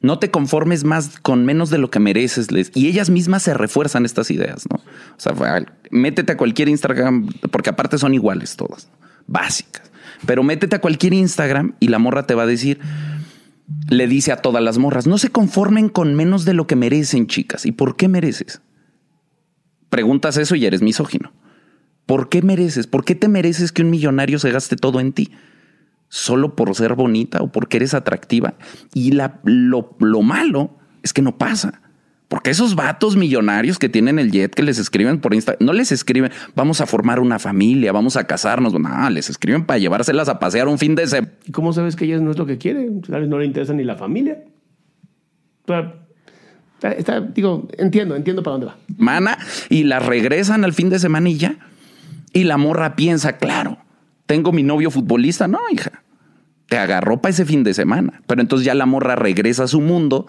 No 0.00 0.18
te 0.18 0.30
conformes 0.30 0.84
más 0.84 1.18
con 1.18 1.44
menos 1.44 1.70
de 1.70 1.78
lo 1.78 1.90
que 1.90 1.98
mereces. 1.98 2.52
Les, 2.52 2.70
y 2.74 2.86
ellas 2.86 3.10
mismas 3.10 3.42
se 3.42 3.54
refuerzan 3.54 4.04
estas 4.04 4.30
ideas, 4.30 4.64
¿no? 4.70 4.76
O 4.76 5.16
sea, 5.16 5.34
métete 5.90 6.32
a 6.32 6.36
cualquier 6.36 6.68
Instagram, 6.68 7.28
porque 7.50 7.70
aparte 7.70 7.98
son 7.98 8.14
iguales 8.14 8.56
todas, 8.56 8.88
básicas. 9.26 9.90
Pero 10.26 10.42
métete 10.42 10.76
a 10.76 10.80
cualquier 10.80 11.14
Instagram 11.14 11.74
y 11.80 11.88
la 11.88 11.98
morra 11.98 12.26
te 12.26 12.34
va 12.34 12.42
a 12.44 12.46
decir, 12.46 12.80
le 13.88 14.06
dice 14.06 14.32
a 14.32 14.36
todas 14.36 14.62
las 14.62 14.78
morras, 14.78 15.06
no 15.06 15.18
se 15.18 15.30
conformen 15.30 15.88
con 15.88 16.14
menos 16.14 16.44
de 16.44 16.54
lo 16.54 16.66
que 16.66 16.76
merecen, 16.76 17.26
chicas. 17.26 17.66
¿Y 17.66 17.72
por 17.72 17.96
qué 17.96 18.08
mereces? 18.08 18.62
Preguntas 19.88 20.36
eso 20.36 20.54
y 20.54 20.66
eres 20.66 20.82
misógino. 20.82 21.32
¿Por 22.06 22.28
qué 22.28 22.42
mereces? 22.42 22.86
¿Por 22.86 23.04
qué 23.04 23.14
te 23.14 23.28
mereces 23.28 23.72
que 23.72 23.82
un 23.82 23.90
millonario 23.90 24.38
se 24.38 24.50
gaste 24.50 24.76
todo 24.76 25.00
en 25.00 25.12
ti? 25.12 25.30
¿Solo 26.08 26.56
por 26.56 26.74
ser 26.74 26.94
bonita 26.94 27.42
o 27.42 27.52
porque 27.52 27.76
eres 27.76 27.92
atractiva? 27.92 28.54
Y 28.94 29.12
la, 29.12 29.40
lo, 29.44 29.96
lo 30.00 30.22
malo 30.22 30.78
es 31.02 31.12
que 31.12 31.22
no 31.22 31.36
pasa. 31.36 31.82
Porque 32.28 32.50
esos 32.50 32.74
vatos 32.74 33.16
millonarios 33.16 33.78
que 33.78 33.88
tienen 33.88 34.18
el 34.18 34.30
jet 34.30 34.54
que 34.54 34.62
les 34.62 34.78
escriben 34.78 35.18
por 35.18 35.32
Instagram, 35.32 35.64
no 35.64 35.72
les 35.72 35.92
escriben, 35.92 36.30
vamos 36.54 36.82
a 36.82 36.86
formar 36.86 37.20
una 37.20 37.38
familia, 37.38 37.90
vamos 37.90 38.16
a 38.18 38.24
casarnos. 38.26 38.74
No, 38.74 39.10
les 39.10 39.30
escriben 39.30 39.64
para 39.64 39.78
llevárselas 39.78 40.28
a 40.28 40.38
pasear 40.38 40.68
un 40.68 40.78
fin 40.78 40.94
de 40.94 41.06
semana. 41.06 41.32
¿Y 41.46 41.52
cómo 41.52 41.72
sabes 41.72 41.96
que 41.96 42.04
ella 42.04 42.18
no 42.18 42.30
es 42.30 42.36
lo 42.36 42.44
que 42.44 42.58
quiere? 42.58 42.86
Tal 43.08 43.20
vez 43.22 43.30
no 43.30 43.38
le 43.38 43.46
interesa 43.46 43.72
ni 43.72 43.82
la 43.82 43.96
familia. 43.96 44.44
Pero, 45.64 45.94
está- 46.74 46.92
está- 46.92 47.20
digo, 47.20 47.66
entiendo, 47.78 48.14
entiendo 48.16 48.42
para 48.42 48.52
dónde 48.52 48.66
va. 48.66 48.76
Mana 48.96 49.38
y 49.70 49.84
las 49.84 50.04
regresan 50.04 50.64
al 50.64 50.72
fin 50.74 50.90
de 50.90 50.98
semana 50.98 51.28
y 51.30 51.36
ya. 51.38 51.56
Y 52.34 52.44
la 52.44 52.58
morra 52.58 52.94
piensa, 52.94 53.38
claro, 53.38 53.78
tengo 54.26 54.52
mi 54.52 54.62
novio 54.62 54.90
futbolista. 54.90 55.48
No, 55.48 55.60
hija, 55.70 56.02
te 56.68 56.76
agarró 56.76 57.22
para 57.22 57.30
ese 57.30 57.46
fin 57.46 57.64
de 57.64 57.72
semana. 57.72 58.20
Pero 58.26 58.42
entonces 58.42 58.66
ya 58.66 58.74
la 58.74 58.84
morra 58.86 59.16
regresa 59.16 59.64
a 59.64 59.68
su 59.68 59.80
mundo 59.80 60.26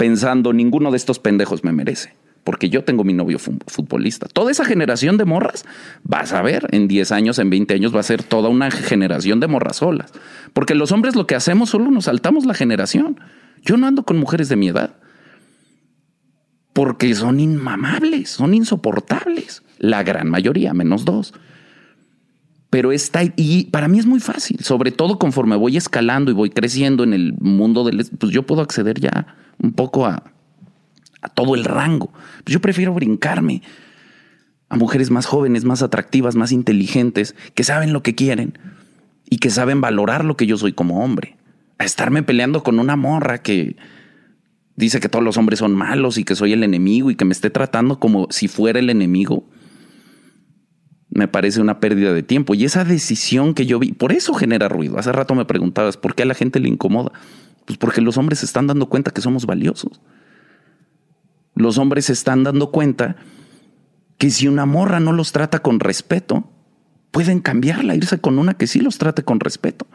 pensando, 0.00 0.54
ninguno 0.54 0.90
de 0.90 0.96
estos 0.96 1.18
pendejos 1.18 1.62
me 1.62 1.72
merece. 1.72 2.14
Porque 2.42 2.70
yo 2.70 2.84
tengo 2.84 3.04
mi 3.04 3.12
novio 3.12 3.38
fu- 3.38 3.58
futbolista. 3.66 4.26
Toda 4.26 4.50
esa 4.50 4.64
generación 4.64 5.18
de 5.18 5.26
morras, 5.26 5.66
vas 6.04 6.32
a 6.32 6.40
ver, 6.40 6.66
en 6.72 6.88
10 6.88 7.12
años, 7.12 7.38
en 7.38 7.50
20 7.50 7.74
años, 7.74 7.94
va 7.94 8.00
a 8.00 8.02
ser 8.02 8.22
toda 8.22 8.48
una 8.48 8.70
generación 8.70 9.40
de 9.40 9.46
morras 9.46 9.76
solas. 9.76 10.10
Porque 10.54 10.74
los 10.74 10.90
hombres 10.90 11.16
lo 11.16 11.26
que 11.26 11.34
hacemos 11.34 11.68
solo 11.68 11.90
nos 11.90 12.06
saltamos 12.06 12.46
la 12.46 12.54
generación. 12.54 13.20
Yo 13.62 13.76
no 13.76 13.86
ando 13.86 14.04
con 14.04 14.16
mujeres 14.18 14.48
de 14.48 14.56
mi 14.56 14.68
edad 14.68 14.96
porque 16.72 17.14
son 17.14 17.40
inmamables, 17.40 18.30
son 18.30 18.54
insoportables. 18.54 19.62
La 19.78 20.02
gran 20.02 20.30
mayoría, 20.30 20.72
menos 20.72 21.04
dos. 21.04 21.34
Pero 22.70 22.92
está, 22.92 23.20
y 23.36 23.64
para 23.64 23.88
mí 23.88 23.98
es 23.98 24.06
muy 24.06 24.20
fácil, 24.20 24.60
sobre 24.60 24.92
todo 24.92 25.18
conforme 25.18 25.56
voy 25.56 25.76
escalando 25.76 26.30
y 26.30 26.34
voy 26.34 26.48
creciendo 26.50 27.02
en 27.04 27.12
el 27.12 27.34
mundo 27.38 27.84
del, 27.84 28.06
pues 28.18 28.32
yo 28.32 28.46
puedo 28.46 28.62
acceder 28.62 28.98
ya 29.00 29.36
un 29.62 29.72
poco 29.72 30.06
a, 30.06 30.22
todo 31.34 31.54
el 31.54 31.64
rango. 31.64 32.12
Pues 32.44 32.54
yo 32.54 32.60
prefiero 32.60 32.94
brincarme 32.94 33.62
a 34.68 34.76
mujeres 34.76 35.10
más 35.10 35.26
jóvenes, 35.26 35.64
más 35.64 35.82
atractivas, 35.82 36.34
más 36.34 36.52
inteligentes, 36.52 37.34
que 37.54 37.64
saben 37.64 37.92
lo 37.92 38.02
que 38.02 38.14
quieren 38.14 38.58
y 39.28 39.38
que 39.38 39.50
saben 39.50 39.80
valorar 39.80 40.24
lo 40.24 40.36
que 40.36 40.46
yo 40.46 40.56
soy 40.56 40.72
como 40.72 41.04
hombre. 41.04 41.36
A 41.78 41.84
estarme 41.84 42.22
peleando 42.22 42.62
con 42.62 42.78
una 42.78 42.96
morra 42.96 43.42
que, 43.42 43.76
dice 44.80 44.98
que 44.98 45.08
todos 45.08 45.24
los 45.24 45.36
hombres 45.36 45.60
son 45.60 45.74
malos 45.74 46.18
y 46.18 46.24
que 46.24 46.34
soy 46.34 46.52
el 46.52 46.64
enemigo 46.64 47.10
y 47.10 47.14
que 47.14 47.24
me 47.24 47.32
esté 47.32 47.50
tratando 47.50 48.00
como 48.00 48.26
si 48.30 48.48
fuera 48.48 48.80
el 48.80 48.90
enemigo, 48.90 49.48
me 51.10 51.28
parece 51.28 51.60
una 51.60 51.80
pérdida 51.80 52.12
de 52.12 52.22
tiempo. 52.22 52.54
Y 52.54 52.64
esa 52.64 52.84
decisión 52.84 53.54
que 53.54 53.66
yo 53.66 53.78
vi, 53.78 53.92
por 53.92 54.12
eso 54.12 54.34
genera 54.34 54.68
ruido. 54.68 54.98
Hace 54.98 55.12
rato 55.12 55.34
me 55.34 55.44
preguntabas, 55.44 55.96
¿por 55.96 56.14
qué 56.14 56.22
a 56.22 56.26
la 56.26 56.34
gente 56.34 56.60
le 56.60 56.68
incomoda? 56.68 57.12
Pues 57.70 57.78
porque 57.78 58.00
los 58.00 58.18
hombres 58.18 58.40
se 58.40 58.46
están 58.46 58.66
dando 58.66 58.88
cuenta 58.88 59.12
que 59.12 59.20
somos 59.20 59.46
valiosos. 59.46 60.00
Los 61.54 61.78
hombres 61.78 62.06
se 62.06 62.12
están 62.12 62.42
dando 62.42 62.72
cuenta 62.72 63.14
que 64.18 64.28
si 64.30 64.48
una 64.48 64.66
morra 64.66 64.98
no 64.98 65.12
los 65.12 65.30
trata 65.30 65.60
con 65.60 65.78
respeto, 65.78 66.50
pueden 67.12 67.38
cambiarla, 67.38 67.94
irse 67.94 68.18
con 68.18 68.40
una 68.40 68.54
que 68.54 68.66
sí 68.66 68.80
los 68.80 68.98
trate 68.98 69.22
con 69.22 69.38
respeto. 69.38 69.86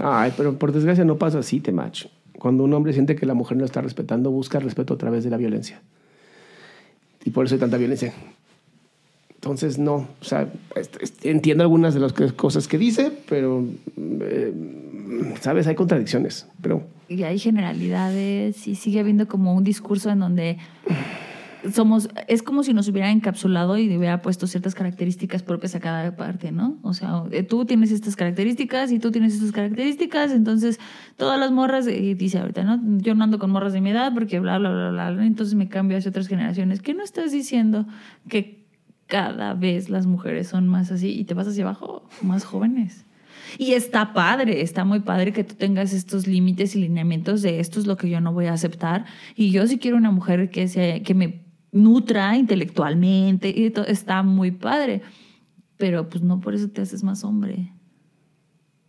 Ay, 0.00 0.32
pero 0.34 0.58
por 0.58 0.72
desgracia 0.72 1.04
no 1.04 1.18
pasa 1.18 1.40
así, 1.40 1.60
Temach. 1.60 2.06
Cuando 2.38 2.64
un 2.64 2.72
hombre 2.72 2.94
siente 2.94 3.16
que 3.16 3.26
la 3.26 3.34
mujer 3.34 3.58
no 3.58 3.66
está 3.66 3.82
respetando, 3.82 4.30
busca 4.30 4.58
respeto 4.58 4.94
a 4.94 4.96
través 4.96 5.24
de 5.24 5.28
la 5.28 5.36
violencia. 5.36 5.82
Y 7.22 7.32
por 7.32 7.44
eso 7.44 7.56
hay 7.56 7.60
tanta 7.60 7.76
violencia. 7.76 8.14
Entonces, 9.42 9.76
no. 9.76 10.06
O 10.20 10.24
sea, 10.24 10.48
entiendo 11.24 11.64
algunas 11.64 11.94
de 11.94 12.00
las 12.00 12.12
cosas 12.12 12.68
que 12.68 12.78
dice, 12.78 13.10
pero, 13.28 13.66
eh, 13.98 14.54
¿sabes? 15.40 15.66
Hay 15.66 15.74
contradicciones. 15.74 16.46
Pero 16.60 16.86
y 17.12 17.24
hay 17.24 17.38
generalidades 17.38 18.66
y 18.66 18.74
sigue 18.74 19.00
habiendo 19.00 19.28
como 19.28 19.54
un 19.54 19.64
discurso 19.64 20.10
en 20.10 20.20
donde 20.20 20.58
somos, 21.72 22.08
es 22.26 22.42
como 22.42 22.62
si 22.62 22.72
nos 22.72 22.88
hubiera 22.88 23.10
encapsulado 23.10 23.76
y 23.78 23.94
hubiera 23.96 24.22
puesto 24.22 24.46
ciertas 24.46 24.74
características 24.74 25.42
propias 25.42 25.74
a 25.74 25.80
cada 25.80 26.16
parte, 26.16 26.50
¿no? 26.50 26.78
O 26.82 26.94
sea, 26.94 27.24
eh, 27.30 27.42
tú 27.42 27.64
tienes 27.66 27.92
estas 27.92 28.16
características 28.16 28.90
y 28.90 28.98
tú 28.98 29.10
tienes 29.12 29.34
estas 29.34 29.52
características, 29.52 30.32
entonces 30.32 30.80
todas 31.16 31.38
las 31.38 31.52
morras, 31.52 31.86
y 31.86 32.14
dice 32.14 32.38
ahorita, 32.38 32.64
¿no? 32.64 32.80
Yo 32.98 33.14
no 33.14 33.24
ando 33.24 33.38
con 33.38 33.50
morras 33.50 33.72
de 33.72 33.80
mi 33.80 33.90
edad 33.90 34.12
porque 34.14 34.40
bla, 34.40 34.58
bla, 34.58 34.70
bla, 34.70 34.90
bla, 34.90 35.10
bla, 35.10 35.26
entonces 35.26 35.54
me 35.54 35.68
cambio 35.68 35.98
hacia 35.98 36.08
otras 36.08 36.28
generaciones. 36.28 36.80
¿Qué 36.80 36.94
no 36.94 37.04
estás 37.04 37.30
diciendo 37.30 37.86
que 38.28 38.61
cada 39.12 39.52
vez 39.52 39.90
las 39.90 40.06
mujeres 40.06 40.48
son 40.48 40.68
más 40.68 40.90
así 40.90 41.10
y 41.10 41.24
te 41.24 41.34
vas 41.34 41.46
hacia 41.46 41.64
abajo, 41.64 42.08
más 42.22 42.46
jóvenes? 42.46 43.04
Y 43.58 43.72
está 43.72 44.14
padre, 44.14 44.62
está 44.62 44.86
muy 44.86 45.00
padre 45.00 45.34
que 45.34 45.44
tú 45.44 45.54
tengas 45.54 45.92
estos 45.92 46.26
límites 46.26 46.74
y 46.74 46.80
lineamientos 46.80 47.42
de 47.42 47.60
esto 47.60 47.78
es 47.78 47.86
lo 47.86 47.98
que 47.98 48.08
yo 48.08 48.22
no 48.22 48.32
voy 48.32 48.46
a 48.46 48.54
aceptar. 48.54 49.04
Y 49.36 49.50
yo 49.50 49.66
sí 49.66 49.76
quiero 49.76 49.98
una 49.98 50.10
mujer 50.10 50.48
que, 50.48 50.66
se, 50.66 51.02
que 51.02 51.12
me 51.12 51.44
nutra 51.72 52.38
intelectualmente 52.38 53.50
y 53.54 53.68
todo, 53.68 53.84
está 53.84 54.22
muy 54.22 54.50
padre. 54.50 55.02
Pero 55.76 56.08
pues 56.08 56.24
no 56.24 56.40
por 56.40 56.54
eso 56.54 56.68
te 56.68 56.80
haces 56.80 57.04
más 57.04 57.22
hombre. 57.22 57.70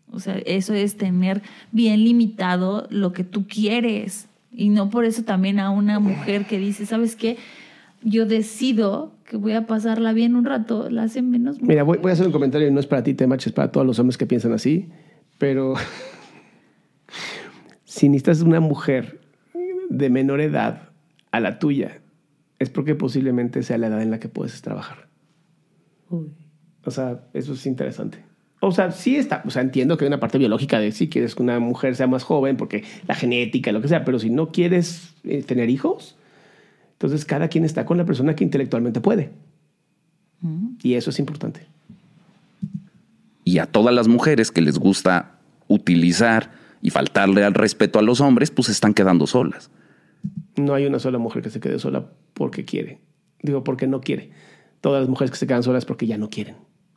O 0.09 0.21
sea, 0.21 0.37
eso 0.45 0.73
es 0.73 0.95
tener 0.95 1.41
bien 1.73 2.01
limitado 2.01 2.87
lo 2.89 3.11
que 3.11 3.25
tú 3.25 3.45
quieres. 3.45 4.29
Y 4.53 4.69
no 4.69 4.89
por 4.89 5.03
eso 5.03 5.23
también 5.23 5.59
a 5.59 5.69
una 5.69 5.99
mujer 5.99 6.45
que 6.45 6.59
dice, 6.59 6.85
¿sabes 6.85 7.17
qué? 7.17 7.35
Yo 8.03 8.25
decido 8.25 9.13
que 9.25 9.38
voy 9.38 9.53
a 9.53 9.65
pasarla 9.65 10.13
bien 10.13 10.35
un 10.35 10.45
rato, 10.45 10.89
la 10.89 11.03
hace 11.03 11.21
menos. 11.21 11.61
Mira, 11.61 11.84
voy, 11.84 11.99
voy 11.99 12.11
a 12.11 12.13
hacer 12.13 12.25
un 12.25 12.34
comentario, 12.34 12.67
y 12.67 12.71
no 12.71 12.80
es 12.80 12.88
para 12.88 13.03
ti, 13.03 13.13
Temach, 13.13 13.45
es 13.45 13.53
para 13.53 13.71
todos 13.71 13.88
los 13.88 13.99
hombres 13.99 14.17
que 14.17 14.25
piensan 14.25 14.53
así, 14.53 14.89
pero 15.38 15.75
si 17.85 18.09
necesitas 18.09 18.41
una 18.41 18.59
mujer 18.59 19.21
de 19.89 20.09
menor 20.09 20.41
edad 20.41 20.89
a 21.31 21.39
la 21.39 21.59
tuya, 21.59 22.01
es 22.59 22.69
porque 22.69 22.95
posiblemente 22.95 23.63
sea 23.63 23.77
la 23.77 23.88
edad 23.88 24.01
en 24.01 24.11
la 24.11 24.19
que 24.19 24.30
puedes 24.30 24.61
trabajar. 24.61 25.07
O 26.85 26.91
sea, 26.91 27.23
eso 27.34 27.53
es 27.53 27.65
interesante. 27.65 28.19
O 28.59 28.71
sea, 28.71 28.91
sí 28.91 29.17
está, 29.17 29.43
o 29.45 29.49
sea, 29.49 29.61
entiendo 29.61 29.97
que 29.97 30.05
hay 30.05 30.07
una 30.07 30.19
parte 30.19 30.38
biológica 30.38 30.80
de 30.80 30.91
si 30.91 31.09
quieres 31.09 31.35
que 31.35 31.43
una 31.43 31.59
mujer 31.59 31.95
sea 31.95 32.07
más 32.07 32.23
joven, 32.23 32.55
porque 32.55 32.84
la 33.07 33.15
genética, 33.15 33.73
lo 33.73 33.81
que 33.81 33.89
sea, 33.89 34.05
pero 34.05 34.19
si 34.19 34.30
no 34.30 34.51
quieres 34.51 35.15
eh, 35.25 35.43
tener 35.43 35.69
hijos, 35.69 36.15
entonces 37.03 37.25
cada 37.25 37.49
quien 37.49 37.65
está 37.65 37.85
con 37.85 37.97
la 37.97 38.05
persona 38.05 38.34
que 38.34 38.45
intelectualmente 38.45 39.01
puede. 39.01 39.31
Y 40.81 40.93
eso 40.93 41.09
es 41.09 41.19
importante. 41.19 41.67
y 43.43 43.57
a 43.57 43.65
todas 43.65 43.93
las 43.93 44.07
mujeres 44.07 44.51
que 44.51 44.61
les 44.61 44.80
gusta 44.80 45.35
utilizar 45.67 46.51
y 46.81 46.91
faltarle 46.91 47.43
al 47.43 47.53
respeto 47.53 47.99
a 47.99 48.01
los 48.01 48.21
hombres, 48.21 48.51
pues 48.51 48.67
se 48.67 48.71
están 48.71 48.93
quedando 48.93 49.27
solas. 49.27 49.69
No 50.55 50.73
hay 50.73 50.85
una 50.85 50.99
sola 50.99 51.17
mujer 51.17 51.43
que 51.43 51.49
se 51.49 51.59
quede 51.59 51.77
sola 51.77 52.05
porque 52.34 52.63
quiere. 52.63 53.01
Digo, 53.41 53.65
porque 53.65 53.85
no 53.85 53.99
quiere. 53.99 54.31
Todas 54.80 55.01
las 55.01 55.09
mujeres 55.09 55.31
que 55.31 55.38
se 55.38 55.47
quedan 55.47 55.63
solas 55.63 55.84
porque 55.84 56.07
ya 56.07 56.17
no 56.17 56.30
quieren. 56.30 56.55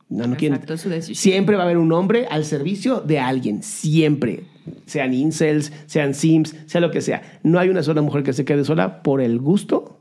No, 0.09 0.29
no 0.29 0.37
quieren. 0.37 0.55
Exacto, 0.55 0.75
es 0.75 0.81
su 0.83 0.89
decisión. 0.89 1.17
Siempre 1.17 1.57
va 1.57 1.63
a 1.63 1.67
haber 1.67 1.79
un 1.79 1.91
hombre 1.93 2.27
al 2.31 2.45
servicio 2.45 3.01
de 3.01 3.19
alguien. 3.19 3.65
Siempre. 3.65 4.45
Sean 4.87 5.15
incels, 5.15 5.73
sean 5.87 6.15
sims, 6.15 6.55
sea 6.67 6.81
lo 6.81 6.91
que 6.91 7.01
sea. 7.01 7.23
No 7.43 7.59
hay 7.59 7.69
una 7.69 7.83
sola 7.83 8.03
mujer 8.03 8.23
que 8.23 8.33
se 8.33 8.45
quede 8.45 8.65
sola 8.65 9.03
por 9.03 9.21
el 9.21 9.39
gusto, 9.39 10.01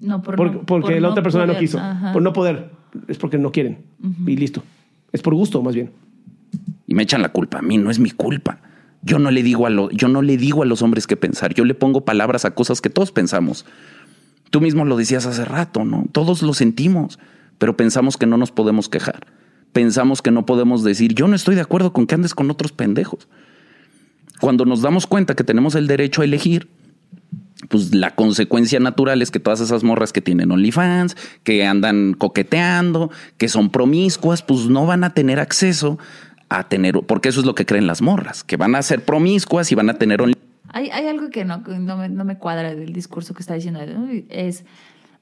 No, 0.00 0.22
por 0.22 0.36
por- 0.36 0.52
no- 0.52 0.62
porque 0.62 0.92
por 0.92 1.00
la 1.02 1.08
otra 1.10 1.22
persona 1.22 1.46
no 1.46 1.56
quiso. 1.58 1.78
Ajá. 1.78 2.12
Por 2.12 2.22
no 2.22 2.32
poder. 2.32 2.70
Es 3.08 3.18
porque 3.18 3.38
no 3.38 3.50
quieren. 3.52 3.78
Y 4.26 4.36
listo. 4.36 4.62
Es 5.12 5.22
por 5.22 5.34
gusto, 5.34 5.62
más 5.62 5.74
bien. 5.74 5.90
Y 6.86 6.94
me 6.94 7.02
echan 7.02 7.22
la 7.22 7.30
culpa 7.30 7.58
a 7.58 7.62
mí, 7.62 7.78
no 7.78 7.90
es 7.90 7.98
mi 7.98 8.10
culpa. 8.10 8.58
Yo 9.02 9.18
no 9.18 9.30
le 9.30 9.42
digo 9.42 9.66
a 9.66 9.70
lo- 9.70 9.90
yo 9.90 10.08
no 10.08 10.22
le 10.22 10.36
digo 10.36 10.62
a 10.62 10.66
los 10.66 10.80
hombres 10.82 11.06
qué 11.06 11.16
pensar, 11.16 11.52
yo 11.54 11.64
le 11.64 11.74
pongo 11.74 12.04
palabras 12.04 12.44
a 12.44 12.52
cosas 12.54 12.80
que 12.80 12.90
todos 12.90 13.12
pensamos. 13.12 13.64
Tú 14.50 14.60
mismo 14.60 14.84
lo 14.84 14.96
decías 14.96 15.26
hace 15.26 15.44
rato, 15.44 15.84
¿no? 15.84 16.06
Todos 16.12 16.42
lo 16.42 16.54
sentimos, 16.54 17.18
pero 17.58 17.76
pensamos 17.76 18.16
que 18.16 18.26
no 18.26 18.36
nos 18.36 18.50
podemos 18.52 18.88
quejar. 18.88 19.26
Pensamos 19.72 20.22
que 20.22 20.30
no 20.30 20.46
podemos 20.46 20.84
decir, 20.84 21.14
yo 21.14 21.26
no 21.26 21.34
estoy 21.34 21.56
de 21.56 21.60
acuerdo 21.62 21.92
con 21.92 22.06
que 22.06 22.14
andes 22.14 22.34
con 22.34 22.50
otros 22.50 22.70
pendejos. 22.72 23.26
Cuando 24.44 24.66
nos 24.66 24.82
damos 24.82 25.06
cuenta 25.06 25.34
que 25.34 25.42
tenemos 25.42 25.74
el 25.74 25.86
derecho 25.86 26.20
a 26.20 26.26
elegir, 26.26 26.68
pues 27.70 27.94
la 27.94 28.14
consecuencia 28.14 28.78
natural 28.78 29.22
es 29.22 29.30
que 29.30 29.40
todas 29.40 29.62
esas 29.62 29.82
morras 29.82 30.12
que 30.12 30.20
tienen 30.20 30.52
OnlyFans, 30.52 31.16
que 31.44 31.64
andan 31.64 32.12
coqueteando, 32.12 33.10
que 33.38 33.48
son 33.48 33.70
promiscuas, 33.70 34.42
pues 34.42 34.66
no 34.66 34.84
van 34.84 35.02
a 35.02 35.14
tener 35.14 35.40
acceso 35.40 35.98
a 36.50 36.68
tener, 36.68 36.92
porque 37.06 37.30
eso 37.30 37.40
es 37.40 37.46
lo 37.46 37.54
que 37.54 37.64
creen 37.64 37.86
las 37.86 38.02
morras, 38.02 38.44
que 38.44 38.58
van 38.58 38.74
a 38.74 38.82
ser 38.82 39.02
promiscuas 39.02 39.72
y 39.72 39.76
van 39.76 39.88
a 39.88 39.94
tener 39.94 40.20
OnlyFans. 40.20 40.44
Hay, 40.68 40.90
hay 40.90 41.06
algo 41.06 41.30
que 41.30 41.46
no, 41.46 41.62
no, 41.66 41.96
me, 41.96 42.10
no 42.10 42.26
me 42.26 42.36
cuadra 42.36 42.74
del 42.74 42.92
discurso 42.92 43.32
que 43.32 43.40
está 43.40 43.54
diciendo. 43.54 43.80
Es, 44.28 44.66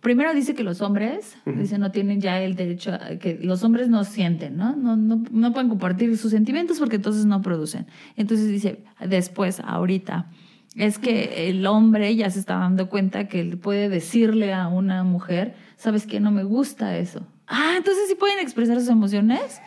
Primero 0.02 0.34
dice 0.34 0.56
que 0.56 0.64
los 0.64 0.80
hombres, 0.80 1.36
dice, 1.46 1.78
no 1.78 1.92
tienen 1.92 2.20
ya 2.20 2.42
el 2.42 2.56
derecho, 2.56 2.92
a, 2.92 3.18
que 3.20 3.38
los 3.40 3.62
hombres 3.62 3.88
no 3.88 4.02
sienten, 4.02 4.56
¿no? 4.56 4.74
No, 4.74 4.96
no, 4.96 5.22
no 5.30 5.52
pueden 5.52 5.68
compartir 5.68 6.18
sus 6.18 6.32
sentimientos 6.32 6.80
porque 6.80 6.96
entonces 6.96 7.24
no 7.24 7.40
producen. 7.40 7.86
Entonces 8.16 8.48
dice, 8.48 8.82
después, 8.98 9.60
ahorita, 9.60 10.28
es 10.74 10.98
que 10.98 11.48
el 11.48 11.64
hombre 11.68 12.16
ya 12.16 12.28
se 12.30 12.40
está 12.40 12.56
dando 12.56 12.88
cuenta 12.88 13.28
que 13.28 13.38
él 13.38 13.58
puede 13.58 13.88
decirle 13.88 14.52
a 14.52 14.66
una 14.66 15.04
mujer, 15.04 15.54
¿sabes 15.76 16.04
qué? 16.04 16.18
No 16.18 16.32
me 16.32 16.42
gusta 16.42 16.98
eso. 16.98 17.24
Ah, 17.46 17.74
entonces 17.76 18.08
sí 18.08 18.16
pueden 18.16 18.40
expresar 18.40 18.80
sus 18.80 18.88
emociones. 18.88 19.60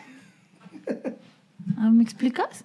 Ah, 1.78 1.90
¿Me 1.92 2.04
explicas? 2.04 2.64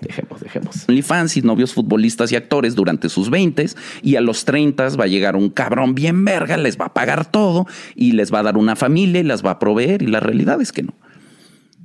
Dejemos, 0.00 0.40
dejemos. 0.40 0.88
OnlyFans 0.88 1.36
y 1.36 1.42
novios 1.42 1.72
futbolistas 1.74 2.32
y 2.32 2.36
actores 2.36 2.74
durante 2.74 3.08
sus 3.08 3.30
20 3.30 3.66
y 4.02 4.16
a 4.16 4.20
los 4.20 4.44
30 4.44 4.88
va 4.90 5.04
a 5.04 5.08
llegar 5.08 5.36
un 5.36 5.50
cabrón 5.50 5.94
bien 5.94 6.24
verga, 6.24 6.56
les 6.56 6.78
va 6.78 6.86
a 6.86 6.94
pagar 6.94 7.30
todo 7.30 7.66
y 7.94 8.12
les 8.12 8.32
va 8.32 8.40
a 8.40 8.42
dar 8.42 8.56
una 8.56 8.76
familia 8.76 9.20
y 9.20 9.24
las 9.24 9.44
va 9.44 9.52
a 9.52 9.58
proveer 9.58 10.02
y 10.02 10.06
la 10.06 10.20
realidad 10.20 10.60
es 10.60 10.72
que 10.72 10.82
no. 10.82 10.94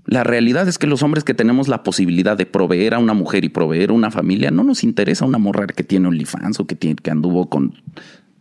La 0.06 0.24
realidad 0.24 0.68
es 0.68 0.78
que 0.78 0.88
los 0.88 1.04
hombres 1.04 1.24
que 1.24 1.34
tenemos 1.34 1.68
la 1.68 1.84
posibilidad 1.84 2.36
de 2.36 2.46
proveer 2.46 2.96
a 2.96 3.00
una 3.00 3.14
mujer 3.14 3.46
y 3.46 3.50
proveer 3.50 3.92
a 3.92 3.94
una 3.94 4.12
familia, 4.12 4.52
no 4.52 4.64
nos 4.64 4.84
interesa 4.84 5.26
una 5.26 5.38
morra 5.38 5.68
que 5.68 5.84
tiene 5.84 6.08
OnlyFans 6.08 6.60
o 6.60 6.66
que, 6.66 6.76
tiene, 6.76 6.96
que 6.96 7.12
anduvo 7.12 7.50
con 7.50 7.76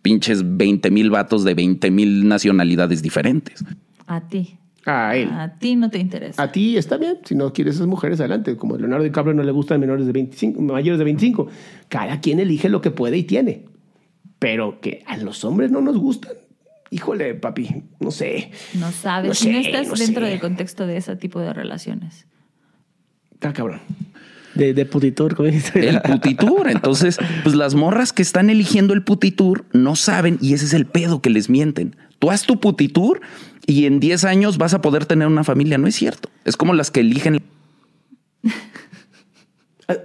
pinches 0.02 0.56
20 0.56 0.90
mil 0.90 1.10
vatos 1.10 1.44
de 1.44 1.54
20 1.54 1.90
mil 1.90 2.26
nacionalidades 2.26 3.02
diferentes. 3.02 3.64
A 4.06 4.20
ti. 4.22 4.59
A 4.86 5.14
él. 5.16 5.28
A 5.30 5.58
ti 5.58 5.76
no 5.76 5.90
te 5.90 5.98
interesa. 5.98 6.42
A 6.42 6.50
ti 6.52 6.76
está 6.76 6.96
bien, 6.96 7.18
si 7.24 7.34
no 7.34 7.52
quieres 7.52 7.74
esas 7.76 7.86
mujeres, 7.86 8.18
adelante. 8.20 8.56
Como 8.56 8.76
Leonardo 8.78 9.04
DiCaprio 9.04 9.34
no 9.34 9.42
le 9.42 9.52
gustan 9.52 9.78
menores 9.80 10.06
de 10.06 10.12
25, 10.12 10.60
mayores 10.62 10.98
de 10.98 11.04
25. 11.04 11.48
Cada 11.88 12.20
quien 12.20 12.40
elige 12.40 12.68
lo 12.68 12.80
que 12.80 12.90
puede 12.90 13.18
y 13.18 13.24
tiene. 13.24 13.66
Pero 14.38 14.80
que 14.80 15.02
a 15.06 15.16
los 15.18 15.44
hombres 15.44 15.70
no 15.70 15.82
nos 15.82 15.98
gustan. 15.98 16.32
Híjole, 16.90 17.34
papi, 17.34 17.84
no 18.00 18.10
sé. 18.10 18.50
No 18.74 18.90
sabes, 18.90 19.28
No 19.28 19.34
si 19.34 19.50
no 19.50 19.62
sé, 19.62 19.68
estás 19.68 19.88
no 19.88 19.94
dentro 19.94 20.24
sé. 20.24 20.30
del 20.30 20.40
contexto 20.40 20.86
de 20.86 20.96
ese 20.96 21.14
tipo 21.14 21.40
de 21.40 21.52
relaciones. 21.52 22.26
Está 23.34 23.52
cabrón. 23.52 23.80
De, 24.54 24.74
de 24.74 24.84
putitur, 24.86 25.36
como 25.36 25.48
dice. 25.48 25.88
El 25.88 26.00
putitur. 26.00 26.68
Entonces, 26.68 27.18
pues 27.44 27.54
las 27.54 27.74
morras 27.74 28.12
que 28.12 28.22
están 28.22 28.50
eligiendo 28.50 28.94
el 28.94 29.04
putitur 29.04 29.66
no 29.72 29.94
saben 29.94 30.38
y 30.40 30.54
ese 30.54 30.64
es 30.64 30.72
el 30.72 30.86
pedo 30.86 31.20
que 31.22 31.30
les 31.30 31.48
mienten. 31.48 31.94
Tú 32.18 32.30
haz 32.30 32.42
tu 32.46 32.58
putitur 32.58 33.20
y 33.70 33.86
en 33.86 34.00
10 34.00 34.24
años 34.24 34.58
vas 34.58 34.74
a 34.74 34.80
poder 34.82 35.06
tener 35.06 35.28
una 35.28 35.44
familia. 35.44 35.78
No 35.78 35.86
es 35.86 35.94
cierto. 35.94 36.28
Es 36.44 36.56
como 36.56 36.74
las 36.74 36.90
que 36.90 37.00
eligen 37.00 37.40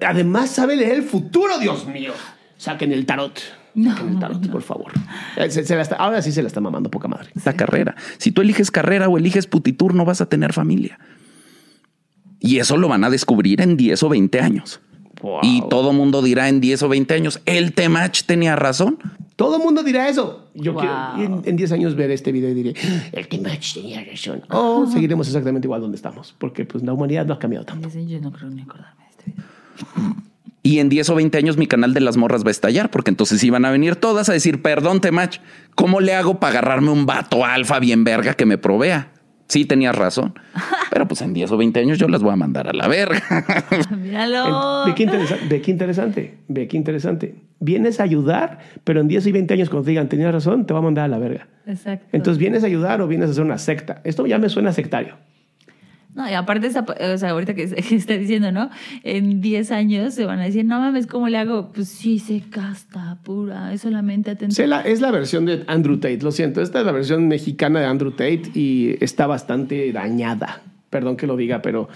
Además, 0.05 0.49
sabe 0.49 0.75
leer 0.75 0.93
el 0.95 1.03
futuro, 1.03 1.59
Dios 1.59 1.85
mío. 1.87 2.13
Saquen 2.57 2.91
el 2.91 3.05
tarot. 3.05 3.39
No, 3.75 3.91
Saquen 3.91 4.09
el 4.13 4.19
tarot, 4.19 4.41
no. 4.45 4.51
por 4.51 4.61
favor. 4.63 4.91
Eh, 5.37 5.49
se- 5.51 5.63
se 5.65 5.75
la 5.75 5.81
está- 5.83 5.95
ahora 5.97 6.21
sí 6.21 6.31
se 6.31 6.41
la 6.41 6.47
está 6.47 6.59
mamando 6.59 6.89
poca 6.89 7.07
madre. 7.07 7.29
la 7.43 7.53
carrera. 7.53 7.95
Si 8.17 8.31
tú 8.31 8.41
eliges 8.41 8.71
carrera 8.71 9.07
o 9.09 9.17
eliges 9.17 9.45
putitur, 9.45 9.93
no 9.93 10.03
vas 10.05 10.21
a 10.21 10.25
tener 10.27 10.53
familia. 10.53 10.97
Y 12.39 12.57
eso 12.59 12.77
lo 12.77 12.87
van 12.87 13.03
a 13.03 13.09
descubrir 13.09 13.61
en 13.61 13.77
10 13.77 14.01
o 14.03 14.09
20 14.09 14.39
años. 14.39 14.79
Wow. 15.21 15.39
Y 15.43 15.63
todo 15.69 15.93
mundo 15.93 16.21
dirá 16.21 16.49
en 16.49 16.61
10 16.61 16.81
o 16.83 16.89
20 16.89 17.13
años, 17.13 17.39
el 17.45 17.73
Temach 17.73 18.23
tenía 18.25 18.55
razón. 18.55 18.97
Todo 19.35 19.57
el 19.57 19.63
mundo 19.63 19.83
dirá 19.83 20.07
eso. 20.07 20.47
Yo 20.53 20.73
Wow. 20.73 20.81
quiero 20.81 21.35
en, 21.41 21.41
en 21.49 21.55
10 21.57 21.71
años 21.73 21.95
ver 21.95 22.09
este 22.11 22.31
video 22.31 22.49
y 22.49 22.53
diré, 22.53 22.73
el 23.11 23.27
Timach 23.27 23.73
tenía 23.73 24.03
razón. 24.03 24.41
O 24.49 24.87
seguiremos 24.87 25.27
exactamente 25.27 25.67
igual 25.67 25.81
donde 25.81 25.97
estamos. 25.97 26.33
Porque 26.37 26.65
pues 26.65 26.83
la 26.83 26.93
humanidad 26.93 27.25
no 27.25 27.33
ha 27.33 27.39
cambiado 27.39 27.65
tanto. 27.65 27.89
Yo 27.89 28.19
no 28.21 28.31
creo 28.31 28.49
ni 28.49 28.61
acordarme 28.61 29.03
de 29.03 29.09
este 29.09 29.31
video. 29.31 30.15
Y 30.63 30.79
en 30.79 30.89
10 30.89 31.09
o 31.09 31.15
20 31.15 31.37
años 31.37 31.57
mi 31.57 31.67
canal 31.67 31.93
de 31.93 31.99
las 31.99 32.17
morras 32.17 32.43
va 32.43 32.47
a 32.47 32.51
estallar, 32.51 32.89
porque 32.89 33.11
entonces 33.11 33.43
iban 33.43 33.65
a 33.65 33.71
venir 33.71 33.97
todas 33.97 34.29
a 34.29 34.33
decir, 34.33 34.61
perdón, 34.63 34.99
Temach, 35.01 35.37
¿cómo 35.75 35.99
le 35.99 36.15
hago 36.15 36.39
para 36.39 36.51
agarrarme 36.59 36.89
un 36.89 37.05
vato 37.05 37.45
alfa 37.45 37.77
bien 37.79 38.03
verga 38.03 38.33
que 38.33 38.45
me 38.47 38.57
provea? 38.57 39.11
Sí, 39.47 39.65
tenías 39.65 39.95
razón. 39.95 40.33
Pero 40.91 41.07
pues 41.07 41.21
en 41.21 41.33
10 41.33 41.51
o 41.51 41.57
20 41.57 41.79
años 41.79 41.97
yo 41.99 42.07
las 42.07 42.21
voy 42.23 42.33
a 42.33 42.35
mandar 42.35 42.67
a 42.67 42.73
la 42.73 42.87
verga. 42.87 43.21
Míralo. 43.97 44.85
Ve 44.85 44.95
qué, 44.95 45.03
interesa- 45.03 45.37
ve 45.49 45.61
qué 45.61 45.71
interesante. 45.71 46.37
Ve 46.47 46.67
qué 46.67 46.77
interesante. 46.77 47.35
Vienes 47.59 47.99
a 47.99 48.03
ayudar, 48.03 48.59
pero 48.83 49.01
en 49.01 49.07
10 49.07 49.27
y 49.27 49.31
20 49.31 49.53
años 49.53 49.69
cuando 49.69 49.85
te 49.85 49.91
digan, 49.91 50.09
tenías 50.09 50.31
razón, 50.33 50.65
te 50.65 50.73
va 50.73 50.79
a 50.79 50.83
mandar 50.83 51.05
a 51.05 51.07
la 51.07 51.17
verga. 51.19 51.47
Exacto. 51.65 52.05
Entonces, 52.11 52.37
¿vienes 52.39 52.63
a 52.63 52.67
ayudar 52.67 53.01
o 53.01 53.07
vienes 53.07 53.29
a 53.29 53.31
hacer 53.31 53.43
una 53.43 53.57
secta? 53.57 54.01
Esto 54.03 54.25
ya 54.25 54.37
me 54.37 54.49
suena 54.49 54.71
sectario. 54.73 55.15
No, 56.15 56.29
y 56.29 56.33
aparte, 56.33 56.67
esa, 56.67 56.85
o 57.13 57.17
sea, 57.17 57.31
ahorita 57.31 57.53
que, 57.55 57.67
que 57.89 57.95
está 57.95 58.13
diciendo, 58.13 58.51
¿no? 58.51 58.69
En 59.03 59.41
10 59.41 59.71
años 59.71 60.13
se 60.13 60.23
van 60.25 60.39
a 60.39 60.45
decir, 60.45 60.63
no 60.65 60.79
mames, 60.79 61.07
¿cómo 61.07 61.27
le 61.27 61.37
hago? 61.37 61.71
Pues 61.73 61.89
sí, 61.89 62.19
se 62.19 62.39
casta 62.49 63.17
pura, 63.23 63.73
es 63.73 63.81
solamente 63.81 64.31
atento. 64.31 64.55
Sí, 64.55 64.65
la- 64.65 64.81
es 64.81 65.01
la 65.01 65.11
versión 65.11 65.45
de 65.45 65.63
Andrew 65.67 65.97
Tate, 65.97 66.19
lo 66.21 66.31
siento. 66.31 66.61
Esta 66.61 66.79
es 66.79 66.85
la 66.85 66.93
versión 66.93 67.27
mexicana 67.27 67.81
de 67.81 67.85
Andrew 67.87 68.11
Tate 68.11 68.43
y 68.53 68.95
está 69.03 69.27
bastante 69.27 69.91
dañada. 69.91 70.61
Perdón 70.89 71.17
que 71.17 71.27
lo 71.27 71.35
diga, 71.35 71.61
pero 71.61 71.89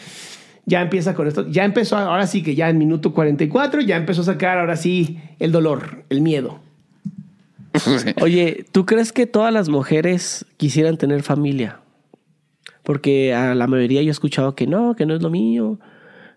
ya 0.66 0.82
empieza 0.82 1.14
con 1.16 1.26
esto. 1.28 1.48
Ya 1.50 1.64
empezó, 1.64 1.96
ahora 1.96 2.28
sí 2.28 2.44
que 2.44 2.56
ya 2.56 2.70
en 2.70 2.78
minuto 2.78 3.14
44, 3.14 3.80
ya 3.80 3.96
empezó 3.96 4.22
a 4.22 4.26
sacar 4.26 4.58
ahora 4.58 4.76
sí 4.76 5.18
el 5.40 5.54
dolor, 5.54 6.04
el 6.10 6.20
miedo. 6.20 6.60
Oye, 8.22 8.66
¿tú 8.72 8.86
crees 8.86 9.14
que 9.14 9.26
todas 9.28 9.54
las 9.54 9.70
mujeres 9.70 10.46
quisieran 10.58 10.98
tener 10.98 11.24
familia? 11.24 11.80
Porque 12.90 13.36
a 13.36 13.53
la 13.53 13.68
mayoría 13.68 14.02
yo 14.02 14.07
he 14.07 14.10
escuchado 14.10 14.56
que 14.56 14.66
no, 14.66 14.95
que 14.95 15.06
no 15.06 15.14
es 15.14 15.22
lo 15.22 15.30
mío. 15.30 15.80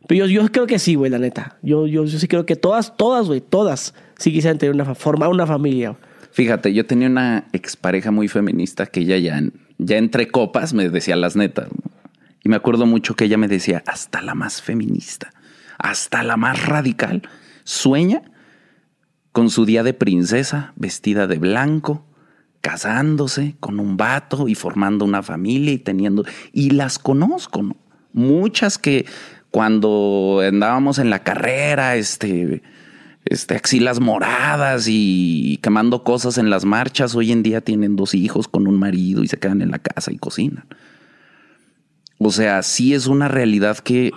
Pero 0.06 0.26
yo, 0.26 0.46
creo 0.52 0.66
que 0.66 0.78
sí, 0.78 0.96
güey, 0.96 1.10
la 1.10 1.18
neta. 1.18 1.56
Yo, 1.62 1.86
sí 2.06 2.28
creo 2.28 2.44
que 2.44 2.56
todas, 2.56 2.94
todas, 2.94 3.26
güey, 3.26 3.40
todas 3.40 3.94
sí 4.18 4.34
quisieran 4.34 4.58
tener 4.58 4.74
una, 4.74 4.94
formar 4.94 5.30
una 5.30 5.46
familia. 5.46 5.96
Fíjate, 6.30 6.74
yo 6.74 6.84
tenía 6.84 7.08
una 7.08 7.46
expareja 7.54 8.10
muy 8.10 8.28
feminista 8.28 8.84
que 8.84 9.00
ella 9.00 9.16
ya, 9.16 9.40
ya 9.78 9.96
entre 9.96 10.28
copas 10.28 10.74
me 10.74 10.90
decía 10.90 11.16
las 11.16 11.36
netas. 11.36 11.68
Y 12.44 12.50
me 12.50 12.56
acuerdo 12.56 12.84
mucho 12.84 13.16
que 13.16 13.24
ella 13.24 13.38
me 13.38 13.48
decía, 13.48 13.82
hasta 13.86 14.20
la 14.20 14.34
más 14.34 14.60
feminista, 14.60 15.32
hasta 15.78 16.22
la 16.22 16.36
más 16.36 16.66
radical, 16.66 17.22
sueña 17.64 18.24
con 19.32 19.48
su 19.48 19.64
día 19.64 19.82
de 19.82 19.94
princesa, 19.94 20.74
vestida 20.76 21.26
de 21.26 21.38
blanco, 21.38 22.04
casándose 22.62 23.56
con 23.60 23.78
un 23.78 23.98
vato 23.98 24.48
y 24.48 24.54
formando 24.54 25.04
una 25.04 25.22
familia 25.22 25.72
y 25.72 25.78
teniendo... 25.78 26.24
Y 26.52 26.70
las 26.70 26.98
conozco, 26.98 27.62
¿no? 27.62 27.76
Muchas 28.14 28.78
que 28.78 29.04
cuando 29.50 30.40
andábamos 30.46 30.98
en 30.98 31.10
la 31.10 31.22
carrera, 31.22 31.96
este, 31.96 32.62
este, 33.26 33.54
axilas 33.54 34.00
moradas 34.00 34.86
y 34.88 35.58
quemando 35.62 36.04
cosas 36.04 36.38
en 36.38 36.50
las 36.50 36.64
marchas, 36.64 37.14
hoy 37.14 37.32
en 37.32 37.42
día 37.42 37.60
tienen 37.60 37.96
dos 37.96 38.14
hijos 38.14 38.48
con 38.48 38.66
un 38.66 38.78
marido 38.78 39.22
y 39.22 39.28
se 39.28 39.38
quedan 39.38 39.60
en 39.60 39.70
la 39.70 39.78
casa 39.78 40.10
y 40.10 40.16
cocinan. 40.16 40.64
O 42.18 42.30
sea, 42.30 42.62
sí 42.62 42.94
es 42.94 43.06
una 43.08 43.28
realidad 43.28 43.78
que, 43.78 44.12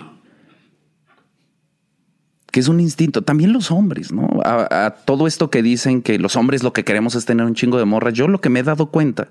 que 2.56 2.60
es 2.60 2.68
un 2.68 2.80
instinto. 2.80 3.20
También 3.20 3.52
los 3.52 3.70
hombres, 3.70 4.12
¿no? 4.12 4.40
A, 4.42 4.94
todo 5.04 5.26
esto 5.26 5.50
que 5.50 5.62
dicen 5.62 6.00
que 6.00 6.18
los 6.18 6.36
hombres 6.36 6.62
lo 6.62 6.72
que 6.72 6.84
queremos 6.84 7.14
es 7.14 7.26
tener 7.26 7.44
un 7.44 7.54
chingo 7.54 7.76
de 7.76 7.84
morras. 7.84 8.14
Yo 8.14 8.28
lo 8.28 8.40
que 8.40 8.48
me 8.48 8.60
he 8.60 8.62
dado 8.62 8.86
cuenta 8.86 9.28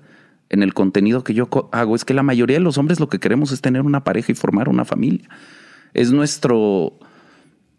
en 0.48 0.62
el 0.62 0.74
contenido 0.74 1.24
que 1.24 1.34
yo 1.34 1.48
hago 1.72 1.96
es 1.96 2.04
que 2.04 2.14
la 2.14 2.22
mayoría 2.22 2.58
de 2.58 2.62
los 2.62 2.78
hombres 2.78 3.00
lo 3.00 3.08
que 3.08 3.18
queremos 3.18 3.50
es 3.50 3.60
tener 3.60 3.82
una 3.82 4.04
pareja 4.04 4.30
y 4.30 4.36
formar 4.36 4.68
una 4.68 4.84
familia. 4.84 5.28
Es 5.92 6.12
nuestro, 6.12 7.00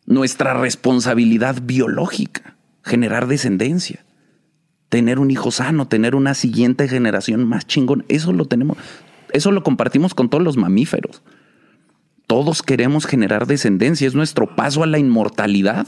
nuestra 0.05 0.53
responsabilidad 0.53 1.61
biológica, 1.63 2.57
generar 2.83 3.27
descendencia, 3.27 4.03
tener 4.89 5.17
un 5.17 5.31
hijo 5.31 5.51
sano, 5.51 5.87
tener 5.87 6.13
una 6.13 6.33
siguiente 6.33 6.89
generación 6.89 7.47
más 7.47 7.65
chingón. 7.65 8.03
Eso 8.09 8.33
lo 8.33 8.43
tenemos, 8.43 8.77
eso 9.31 9.53
lo 9.53 9.63
compartimos 9.63 10.13
con 10.13 10.27
todos 10.27 10.43
los 10.43 10.57
mamíferos. 10.57 11.23
Todos 12.27 12.61
queremos 12.61 13.05
generar 13.05 13.47
descendencia, 13.47 14.07
es 14.07 14.13
nuestro 14.15 14.55
paso 14.55 14.83
a 14.83 14.87
la 14.87 14.99
inmortalidad. 14.99 15.87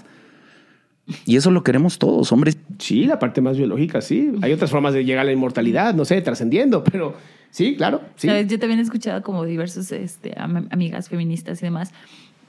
Y 1.26 1.36
eso 1.38 1.49
lo 1.52 1.64
queremos 1.64 1.98
todos, 1.99 2.32
hombres. 2.32 2.57
Sí, 2.78 3.06
la 3.06 3.18
parte 3.20 3.41
más 3.41 3.57
biológica, 3.57 3.99
sí. 3.99 4.32
Hay 4.41 4.53
otras 4.53 4.70
formas 4.72 4.94
de 4.94 5.03
llegar 5.03 5.22
a 5.22 5.26
la 5.26 5.32
inmortalidad, 5.32 5.94
no 5.95 6.06
sé, 6.06 6.22
trascendiendo, 6.22 6.84
pero 6.84 7.16
sí, 7.49 7.76
claro, 7.76 8.02
sí. 8.16 8.28
¿Sabes? 8.28 8.48
Yo 8.48 8.60
también 8.60 8.80
he 8.80 8.84
escuchado 8.84 9.22
como 9.24 9.44
diversos 9.44 9.91
este, 9.91 10.34
am- 10.40 10.68
amigas 10.72 11.10
feministas 11.10 11.61
y 11.61 11.66
demás. 11.66 11.91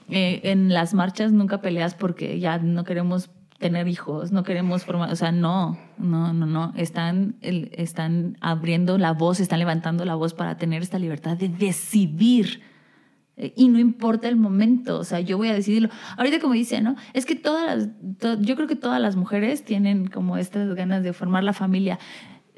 eh, 0.09 0.41
en 0.43 0.69
las 0.73 0.93
marchas 0.93 1.31
nunca 1.31 1.61
peleas 1.61 1.95
porque 1.95 2.39
ya 2.39 2.59
no 2.59 2.83
queremos 2.83 3.29
tener 3.59 3.87
hijos, 3.87 4.31
no 4.31 4.43
queremos 4.43 4.83
formar, 4.85 5.11
o 5.11 5.15
sea, 5.15 5.31
no, 5.31 5.77
no, 5.97 6.33
no, 6.33 6.45
no, 6.45 6.73
están, 6.77 7.35
el- 7.41 7.71
están 7.73 8.37
abriendo 8.41 8.97
la 8.97 9.11
voz, 9.13 9.39
están 9.39 9.59
levantando 9.59 10.03
la 10.05 10.15
voz 10.15 10.33
para 10.33 10.57
tener 10.57 10.81
esta 10.81 10.99
libertad 10.99 11.35
de 11.37 11.49
decidir. 11.49 12.61
Eh, 13.41 13.53
Y 13.57 13.67
no 13.69 13.79
importa 13.79 14.29
el 14.29 14.35
momento, 14.37 14.99
o 14.99 15.03
sea, 15.03 15.19
yo 15.19 15.37
voy 15.37 15.49
a 15.49 15.53
decidirlo. 15.53 15.89
Ahorita 16.17 16.39
como 16.39 16.53
dice, 16.53 16.79
¿no? 16.81 16.95
Es 17.13 17.25
que 17.25 17.35
todas 17.35 17.65
las, 17.77 17.89
to- 18.19 18.39
yo 18.41 18.55
creo 18.55 18.67
que 18.67 18.75
todas 18.75 19.01
las 19.01 19.15
mujeres 19.15 19.65
tienen 19.65 20.07
como 20.07 20.37
estas 20.37 20.73
ganas 20.75 21.03
de 21.03 21.11
formar 21.11 21.43
la 21.43 21.53
familia. 21.53 21.97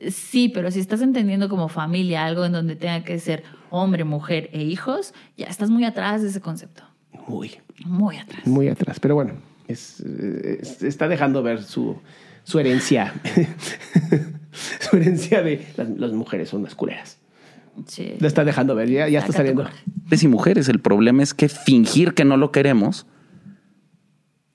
Sí, 0.09 0.49
pero 0.49 0.69
si 0.71 0.79
estás 0.81 1.01
entendiendo 1.01 1.47
como 1.47 1.69
familia 1.69 2.25
algo 2.25 2.43
en 2.45 2.51
donde 2.51 2.75
tenga 2.75 3.03
que 3.05 3.17
ser 3.19 3.43
hombre, 3.69 4.03
mujer 4.03 4.49
e 4.51 4.61
hijos, 4.63 5.13
ya 5.37 5.45
estás 5.47 5.69
muy 5.69 5.85
atrás 5.85 6.21
de 6.21 6.27
ese 6.29 6.41
concepto. 6.41 6.83
Muy, 7.27 7.51
Muy 7.85 8.17
atrás. 8.17 8.45
muy 8.45 8.67
atrás. 8.67 8.99
Pero 8.99 9.15
bueno, 9.15 9.33
es, 9.67 10.01
es- 10.01 10.83
está 10.83 11.07
dejando 11.07 11.41
ver 11.41 11.63
su, 11.63 11.95
su 12.43 12.59
herencia. 12.59 13.13
su 14.79 14.97
herencia 14.97 15.41
de 15.41 15.65
las, 15.77 15.89
las 15.89 16.11
mujeres 16.11 16.49
son 16.49 16.63
más 16.63 16.75
culeras. 16.75 17.17
Sí. 17.87 18.13
Lo 18.19 18.27
está 18.27 18.43
dejando 18.43 18.75
ver, 18.75 18.89
ya, 18.89 19.09
ya 19.09 19.19
está 19.19 19.33
saliendo. 19.33 19.65
Hombres 20.03 20.23
y 20.23 20.27
mujeres, 20.27 20.69
el 20.69 20.79
problema 20.79 21.23
es 21.23 21.33
que 21.33 21.49
fingir 21.49 22.13
que 22.13 22.25
no 22.25 22.37
lo 22.37 22.51
queremos 22.51 23.05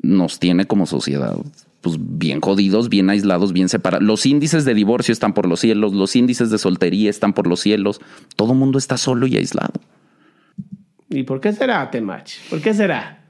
nos 0.00 0.38
tiene 0.38 0.66
como 0.66 0.86
sociedad 0.86 1.36
pues 1.80 1.96
bien 2.00 2.40
jodidos, 2.40 2.88
bien 2.88 3.08
aislados, 3.10 3.52
bien 3.52 3.68
separados. 3.68 4.04
Los 4.06 4.26
índices 4.26 4.64
de 4.64 4.74
divorcio 4.74 5.12
están 5.12 5.32
por 5.32 5.46
los 5.46 5.60
cielos, 5.60 5.92
los 5.92 6.16
índices 6.16 6.50
de 6.50 6.58
soltería 6.58 7.10
están 7.10 7.32
por 7.32 7.46
los 7.46 7.60
cielos. 7.60 8.00
Todo 8.36 8.52
el 8.52 8.58
mundo 8.58 8.78
está 8.78 8.96
solo 8.96 9.26
y 9.26 9.36
aislado. 9.36 9.74
¿Y 11.08 11.22
por 11.22 11.40
qué 11.40 11.52
será, 11.52 11.90
Temach? 11.90 12.32
¿Por 12.50 12.60
qué 12.60 12.74
será? 12.74 13.24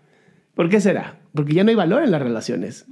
¿Por 0.54 0.68
qué 0.68 0.80
será? 0.80 1.20
Porque 1.34 1.52
ya 1.52 1.62
no 1.62 1.70
hay 1.70 1.76
valor 1.76 2.02
en 2.02 2.10
las 2.10 2.22
relaciones. 2.22 2.86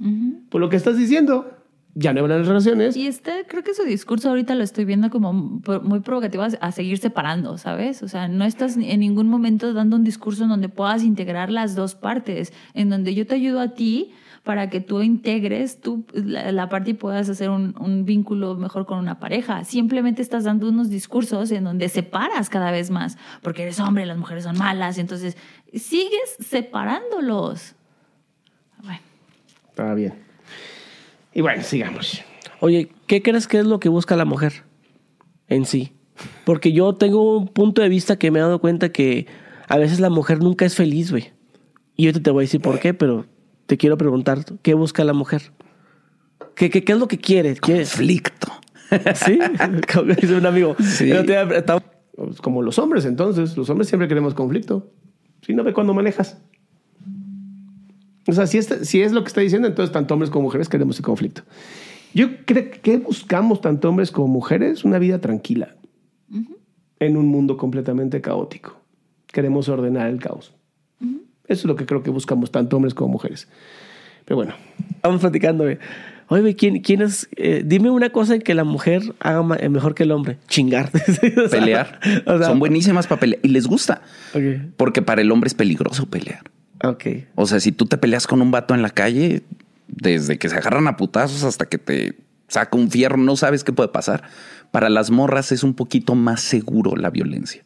Por 0.49 0.61
lo 0.61 0.69
que 0.69 0.77
estás 0.77 0.97
diciendo, 0.97 1.56
ya 1.99 2.13
no 2.13 2.19
en 2.21 2.29
las 2.29 2.47
relaciones. 2.47 2.95
Y 2.95 3.07
este, 3.07 3.45
creo 3.47 3.63
que 3.63 3.73
su 3.73 3.83
discurso 3.83 4.29
ahorita 4.29 4.53
lo 4.53 4.63
estoy 4.63 4.85
viendo 4.85 5.09
como 5.09 5.33
muy 5.33 5.99
provocativo 6.01 6.43
a, 6.43 6.71
seguir 6.71 6.99
separando, 6.99 7.57
¿sabes? 7.57 8.03
O 8.03 8.07
sea, 8.07 8.27
no 8.27 8.45
estás 8.45 8.77
en 8.77 8.99
ningún 8.99 9.27
momento 9.27 9.73
dando 9.73 9.95
un 9.95 10.03
discurso 10.03 10.43
en 10.43 10.49
donde 10.49 10.69
puedas 10.69 11.03
integrar 11.03 11.49
las 11.49 11.75
dos 11.75 11.95
partes, 11.95 12.53
en 12.75 12.91
donde 12.91 13.15
yo 13.15 13.25
te 13.25 13.33
ayudo 13.33 13.59
a 13.59 13.69
ti 13.73 14.13
para 14.43 14.69
que 14.69 14.79
tú 14.79 15.01
integres 15.01 15.81
tú, 15.81 16.05
la, 16.13 16.51
la 16.51 16.69
parte 16.69 16.91
y 16.91 16.93
puedas 16.93 17.29
hacer 17.29 17.49
un, 17.49 17.75
un 17.79 18.05
vínculo 18.05 18.53
mejor 18.55 18.85
con 18.85 18.99
una 18.99 19.19
pareja. 19.19 19.63
Simplemente 19.63 20.21
estás 20.21 20.43
dando 20.43 20.69
unos 20.69 20.91
discursos 20.91 21.49
en 21.51 21.63
donde 21.63 21.89
separas 21.89 22.49
cada 22.49 22.69
vez 22.69 22.91
más, 22.91 23.17
porque 23.41 23.63
eres 23.63 23.79
hombre, 23.79 24.05
las 24.05 24.17
mujeres 24.17 24.43
son 24.43 24.57
malas, 24.57 24.99
entonces 24.99 25.35
sigues 25.73 26.37
separándolos. 26.39 27.73
Bueno. 28.83 28.99
Está 29.71 29.95
bien. 29.95 30.26
Y 31.37 31.41
bueno, 31.41 31.61
sigamos. 31.61 32.23
Oye, 32.61 32.89
¿qué 33.05 33.21
crees 33.21 33.47
que 33.47 33.59
es 33.59 33.65
lo 33.67 33.79
que 33.79 33.89
busca 33.89 34.15
la 34.15 34.25
mujer 34.25 34.63
en 35.47 35.65
sí? 35.65 35.93
Porque 36.45 36.73
yo 36.73 36.95
tengo 36.95 37.37
un 37.37 37.47
punto 37.47 37.83
de 37.83 37.89
vista 37.89 38.17
que 38.17 38.31
me 38.31 38.39
he 38.39 38.41
dado 38.41 38.59
cuenta 38.59 38.91
que 38.91 39.27
a 39.67 39.77
veces 39.77 39.99
la 39.99 40.09
mujer 40.09 40.39
nunca 40.39 40.65
es 40.65 40.73
feliz, 40.73 41.11
güey. 41.11 41.33
Y 41.95 42.05
yo 42.05 42.19
te 42.19 42.31
voy 42.31 42.41
a 42.41 42.45
decir 42.45 42.59
por 42.59 42.79
qué, 42.79 42.95
pero 42.95 43.27
te 43.67 43.77
quiero 43.77 43.99
preguntar, 43.99 44.45
¿qué 44.63 44.73
busca 44.73 45.03
la 45.03 45.13
mujer? 45.13 45.51
¿Qué, 46.55 46.71
qué, 46.71 46.83
qué 46.83 46.93
es 46.93 46.97
lo 46.97 47.07
que 47.07 47.19
quiere? 47.19 47.55
Conflicto. 47.57 48.47
¿Sí? 49.13 49.37
Como 49.93 50.15
dice 50.15 50.33
un 50.33 50.45
amigo. 50.47 50.75
Sí. 50.79 51.11
Pues 52.15 52.41
Como 52.41 52.63
los 52.63 52.79
hombres, 52.79 53.05
entonces. 53.05 53.55
Los 53.55 53.69
hombres 53.69 53.89
siempre 53.89 54.07
queremos 54.07 54.33
conflicto. 54.33 54.91
Si 55.43 55.53
no 55.53 55.63
ve 55.63 55.71
cuando 55.71 55.93
manejas. 55.93 56.41
O 58.27 58.33
sea, 58.33 58.45
si 58.47 58.57
es, 58.57 58.67
si 58.83 59.01
es 59.01 59.11
lo 59.13 59.23
que 59.23 59.27
está 59.29 59.41
diciendo, 59.41 59.67
entonces 59.67 59.91
tanto 59.93 60.13
hombres 60.13 60.29
como 60.29 60.43
mujeres 60.43 60.69
queremos 60.69 60.97
el 60.99 61.05
conflicto. 61.05 61.43
Yo 62.13 62.45
creo 62.45 62.71
que 62.81 62.97
buscamos 62.97 63.61
tanto 63.61 63.89
hombres 63.89 64.11
como 64.11 64.27
mujeres 64.27 64.83
una 64.83 64.99
vida 64.99 65.19
tranquila 65.19 65.75
en 66.99 67.17
un 67.17 67.27
mundo 67.27 67.57
completamente 67.57 68.21
caótico. 68.21 68.79
Queremos 69.27 69.69
ordenar 69.69 70.07
el 70.07 70.19
caos. 70.19 70.53
Eso 71.47 71.61
es 71.61 71.65
lo 71.65 71.75
que 71.75 71.85
creo 71.85 72.03
que 72.03 72.09
buscamos 72.09 72.51
tanto 72.51 72.75
hombres 72.75 72.93
como 72.93 73.13
mujeres. 73.13 73.47
Pero 74.25 74.35
bueno, 74.35 74.53
Estábamos 74.95 75.21
platicando, 75.21 75.63
güey. 75.63 75.77
Oye, 76.29 76.55
¿quién, 76.55 76.81
quién 76.81 77.01
es? 77.01 77.29
eh, 77.37 77.61
dime 77.65 77.89
una 77.89 78.09
cosa 78.09 78.35
en 78.35 78.41
que 78.41 78.53
la 78.53 78.65
mujer 78.65 79.01
haga 79.19 79.55
eh, 79.59 79.69
mejor 79.69 79.95
que 79.95 80.03
el 80.03 80.11
hombre. 80.11 80.37
Chingar. 80.47 80.91
O 81.37 81.47
sea, 81.47 81.59
Pelear. 81.59 81.99
o 82.25 82.37
sea, 82.37 82.47
Son 82.47 82.59
buenísimas 82.59 83.07
para 83.07 83.21
pelear. 83.21 83.39
Y 83.43 83.49
les 83.49 83.67
gusta. 83.67 84.01
Ok. 84.33 84.73
Porque 84.75 85.01
para 85.01 85.21
el 85.21 85.31
hombre 85.31 85.47
es 85.47 85.53
peligroso 85.53 86.07
pelear. 86.07 86.51
Ok. 86.83 87.05
O 87.35 87.45
sea, 87.45 87.59
si 87.59 87.71
tú 87.71 87.85
te 87.85 87.97
peleas 87.97 88.27
con 88.27 88.41
un 88.41 88.51
vato 88.51 88.73
en 88.73 88.81
la 88.81 88.89
calle, 88.89 89.43
desde 89.87 90.37
que 90.37 90.49
se 90.49 90.55
agarran 90.55 90.87
a 90.87 90.97
putazos 90.97 91.43
hasta 91.43 91.65
que 91.65 91.77
te 91.77 92.17
saca 92.47 92.77
un 92.77 92.89
fierro, 92.89 93.17
no 93.17 93.35
sabes 93.35 93.63
qué 93.63 93.73
puede 93.73 93.89
pasar. 93.89 94.23
Para 94.71 94.89
las 94.89 95.11
morras 95.11 95.51
es 95.51 95.63
un 95.63 95.73
poquito 95.73 96.15
más 96.15 96.41
seguro 96.41 96.95
la 96.95 97.09
violencia. 97.09 97.63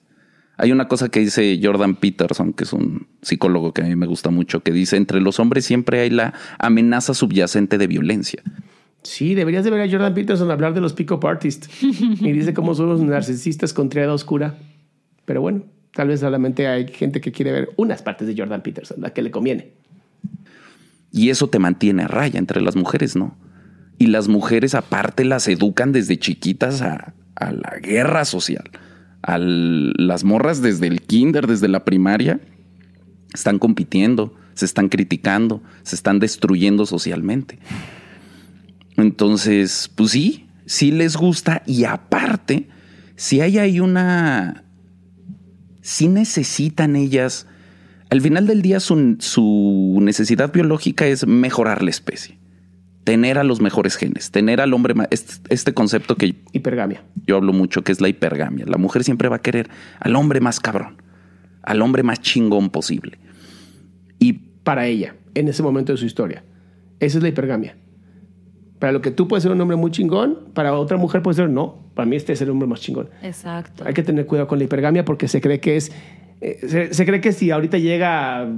Hay 0.58 0.72
una 0.72 0.88
cosa 0.88 1.10
que 1.10 1.20
dice 1.20 1.60
Jordan 1.62 1.96
Peterson, 1.96 2.54
que 2.54 2.66
es 2.66 2.74
un 2.74 3.08
psicólogo 3.22 3.74
que 3.74 3.82
a 3.82 3.86
mí 3.86 3.96
me 3.96 4.06
gusta 4.06 4.30
mucho, 4.30 4.62
que 4.62 4.72
dice, 4.72 4.96
entre 4.96 5.20
los 5.20 5.40
hombres 5.40 5.66
siempre 5.66 6.02
hay 6.02 6.12
la 6.12 6.34
amenaza 6.60 7.14
subyacente 7.14 7.78
de 7.78 7.88
violencia. 7.88 8.44
sí, 9.02 9.34
deberías 9.34 9.64
de 9.64 9.72
ver 9.72 9.82
a 9.82 9.92
Jordan 9.92 10.14
Peterson 10.14 10.52
hablar 10.52 10.76
de 10.76 10.82
los 10.82 10.94
pick-up 10.94 11.26
artists. 11.26 11.68
y 11.82 12.32
dice 12.32 12.54
cómo 12.54 12.76
son 12.76 12.90
los 12.90 13.02
narcisistas 13.02 13.74
con 13.74 13.90
triada 13.90 14.14
oscura. 14.14 14.56
Pero 15.26 15.42
bueno, 15.42 15.64
tal 15.94 16.08
vez 16.08 16.20
solamente 16.20 16.68
hay 16.68 16.88
gente 16.88 17.22
que 17.22 17.32
quiere 17.32 17.52
ver 17.52 17.70
unas 17.78 18.02
partes 18.02 18.28
de 18.28 18.36
Jordan 18.38 18.62
Peterson, 18.62 19.02
la 19.02 19.14
que 19.14 19.22
le 19.22 19.32
conviene. 19.32 19.74
Y 21.12 21.30
eso 21.30 21.48
te 21.48 21.60
mantiene 21.60 22.04
a 22.04 22.08
raya 22.08 22.40
entre 22.40 22.62
las 22.62 22.76
mujeres, 22.76 23.16
¿no? 23.16 23.36
Y 23.98 24.08
las 24.08 24.28
mujeres 24.28 24.76
aparte 24.76 25.26
las 25.26 25.48
educan 25.48 25.92
desde 25.92 26.18
chiquitas 26.18 26.82
a, 26.82 27.14
a 27.36 27.52
la 27.52 27.78
guerra 27.82 28.26
social. 28.26 28.70
A 29.22 29.38
las 29.38 30.24
morras 30.24 30.62
desde 30.62 30.88
el 30.88 31.02
kinder, 31.02 31.46
desde 31.46 31.68
la 31.68 31.86
primaria, 31.86 32.40
están 33.34 33.60
compitiendo, 33.60 34.34
se 34.54 34.66
están 34.66 34.90
criticando, 34.90 35.62
se 35.84 35.96
están 35.96 36.20
destruyendo 36.20 36.86
socialmente. 36.86 37.60
Entonces, 38.98 39.92
pues 39.96 40.12
sí, 40.12 40.48
sí 40.66 40.92
les 40.92 41.16
gusta 41.18 41.64
y 41.66 41.86
aparte, 41.86 42.70
si 43.16 43.42
hay 43.42 43.58
ahí 43.58 43.80
una... 43.80 44.64
Si 45.82 46.08
necesitan 46.08 46.96
ellas 46.96 47.48
al 48.12 48.20
final 48.20 48.46
del 48.46 48.62
día 48.62 48.82
su, 48.82 49.16
su 49.20 49.98
necesidad 50.02 50.52
biológica 50.52 51.08
es 51.08 51.26
mejorar 51.26 51.82
la 51.82 51.92
especie, 51.92 52.38
tener 53.06 53.38
a 53.38 53.46
los 53.46 53.62
mejores 53.62 53.96
genes, 53.96 54.32
tener 54.32 54.60
al 54.60 54.74
hombre 54.74 54.94
más, 54.94 55.08
este, 55.12 55.36
este 55.48 55.74
concepto 55.74 56.18
que 56.18 56.36
Hipergamia. 56.52 57.06
yo 57.26 57.38
hablo 57.38 57.54
mucho, 57.54 57.86
que 57.86 57.94
es 57.94 58.02
la 58.02 58.10
hipergamia. 58.10 58.66
La 58.68 58.78
mujer 58.78 59.06
siempre 59.06 59.30
va 59.30 59.38
a 59.38 59.42
querer 59.42 59.70
al 60.02 60.18
hombre 60.18 60.42
más 60.42 60.60
cabrón, 60.60 61.02
al 61.64 61.82
hombre 61.82 62.04
más 62.04 62.20
chingón 62.20 62.70
posible. 62.70 63.18
Y 64.20 64.34
Para 64.34 64.88
ella, 64.88 65.16
en 65.34 65.48
ese 65.48 65.64
momento 65.64 65.94
de 65.94 65.98
su 65.98 66.06
historia. 66.06 66.44
Esa 67.00 67.18
es 67.18 67.24
la 67.24 67.30
hipergamia. 67.30 67.78
Para 68.82 68.94
lo 68.94 69.02
que 69.02 69.12
tú 69.12 69.28
puedes 69.28 69.44
ser 69.44 69.52
un 69.52 69.62
hombre 69.62 69.78
muy 69.78 69.92
chingón, 69.92 70.40
para 70.56 70.74
otra 70.74 70.98
mujer 70.98 71.22
puede 71.22 71.36
ser 71.36 71.52
no. 71.52 71.76
Para 71.94 72.08
mí 72.08 72.16
este 72.16 72.34
es 72.34 72.42
el 72.42 72.50
hombre 72.50 72.68
más 72.68 72.82
chingón. 72.82 73.12
Exacto. 73.22 73.84
Hay 73.86 73.94
que 73.94 74.02
tener 74.02 74.26
cuidado 74.26 74.48
con 74.48 74.58
la 74.58 74.66
hipergamia 74.66 75.06
porque 75.06 75.28
se 75.28 75.40
cree 75.40 75.60
que 75.60 75.76
es. 75.76 75.92
eh, 76.42 76.58
se, 76.68 76.92
se 76.92 77.06
cree 77.06 77.22
que 77.22 77.32
si 77.32 77.52
ahorita 77.52 77.78
llega. 77.78 78.50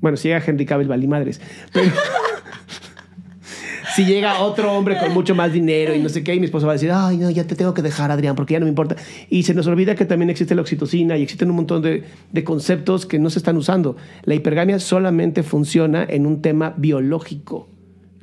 Bueno, 0.00 0.16
si 0.16 0.26
llega 0.26 0.42
Henry 0.44 0.66
Cavill, 0.66 0.88
valí 0.88 1.06
madres. 1.06 1.40
Pero. 1.72 1.88
si 3.94 4.04
llega 4.04 4.40
otro 4.40 4.72
hombre 4.72 4.98
con 4.98 5.14
mucho 5.14 5.36
más 5.36 5.52
dinero 5.52 5.94
y 5.94 6.00
no 6.00 6.08
sé 6.08 6.24
qué, 6.24 6.34
y 6.34 6.40
mi 6.40 6.46
esposa 6.46 6.66
va 6.66 6.72
a 6.72 6.74
decir, 6.74 6.90
ay, 6.92 7.16
no, 7.16 7.30
ya 7.30 7.46
te 7.46 7.54
tengo 7.54 7.74
que 7.74 7.82
dejar, 7.82 8.10
Adrián, 8.10 8.34
porque 8.34 8.54
ya 8.54 8.58
no 8.58 8.66
me 8.66 8.70
importa. 8.70 8.96
Y 9.30 9.44
se 9.44 9.54
nos 9.54 9.68
olvida 9.68 9.94
que 9.94 10.04
también 10.04 10.30
existe 10.30 10.56
la 10.56 10.62
oxitocina 10.62 11.16
y 11.16 11.22
existen 11.22 11.48
un 11.48 11.54
montón 11.54 11.80
de, 11.80 12.02
de 12.32 12.42
conceptos 12.42 13.06
que 13.06 13.20
no 13.20 13.30
se 13.30 13.38
están 13.38 13.56
usando. 13.56 13.96
La 14.24 14.34
hipergamia 14.34 14.80
solamente 14.80 15.44
funciona 15.44 16.04
en 16.08 16.26
un 16.26 16.42
tema 16.42 16.74
biológico. 16.76 17.68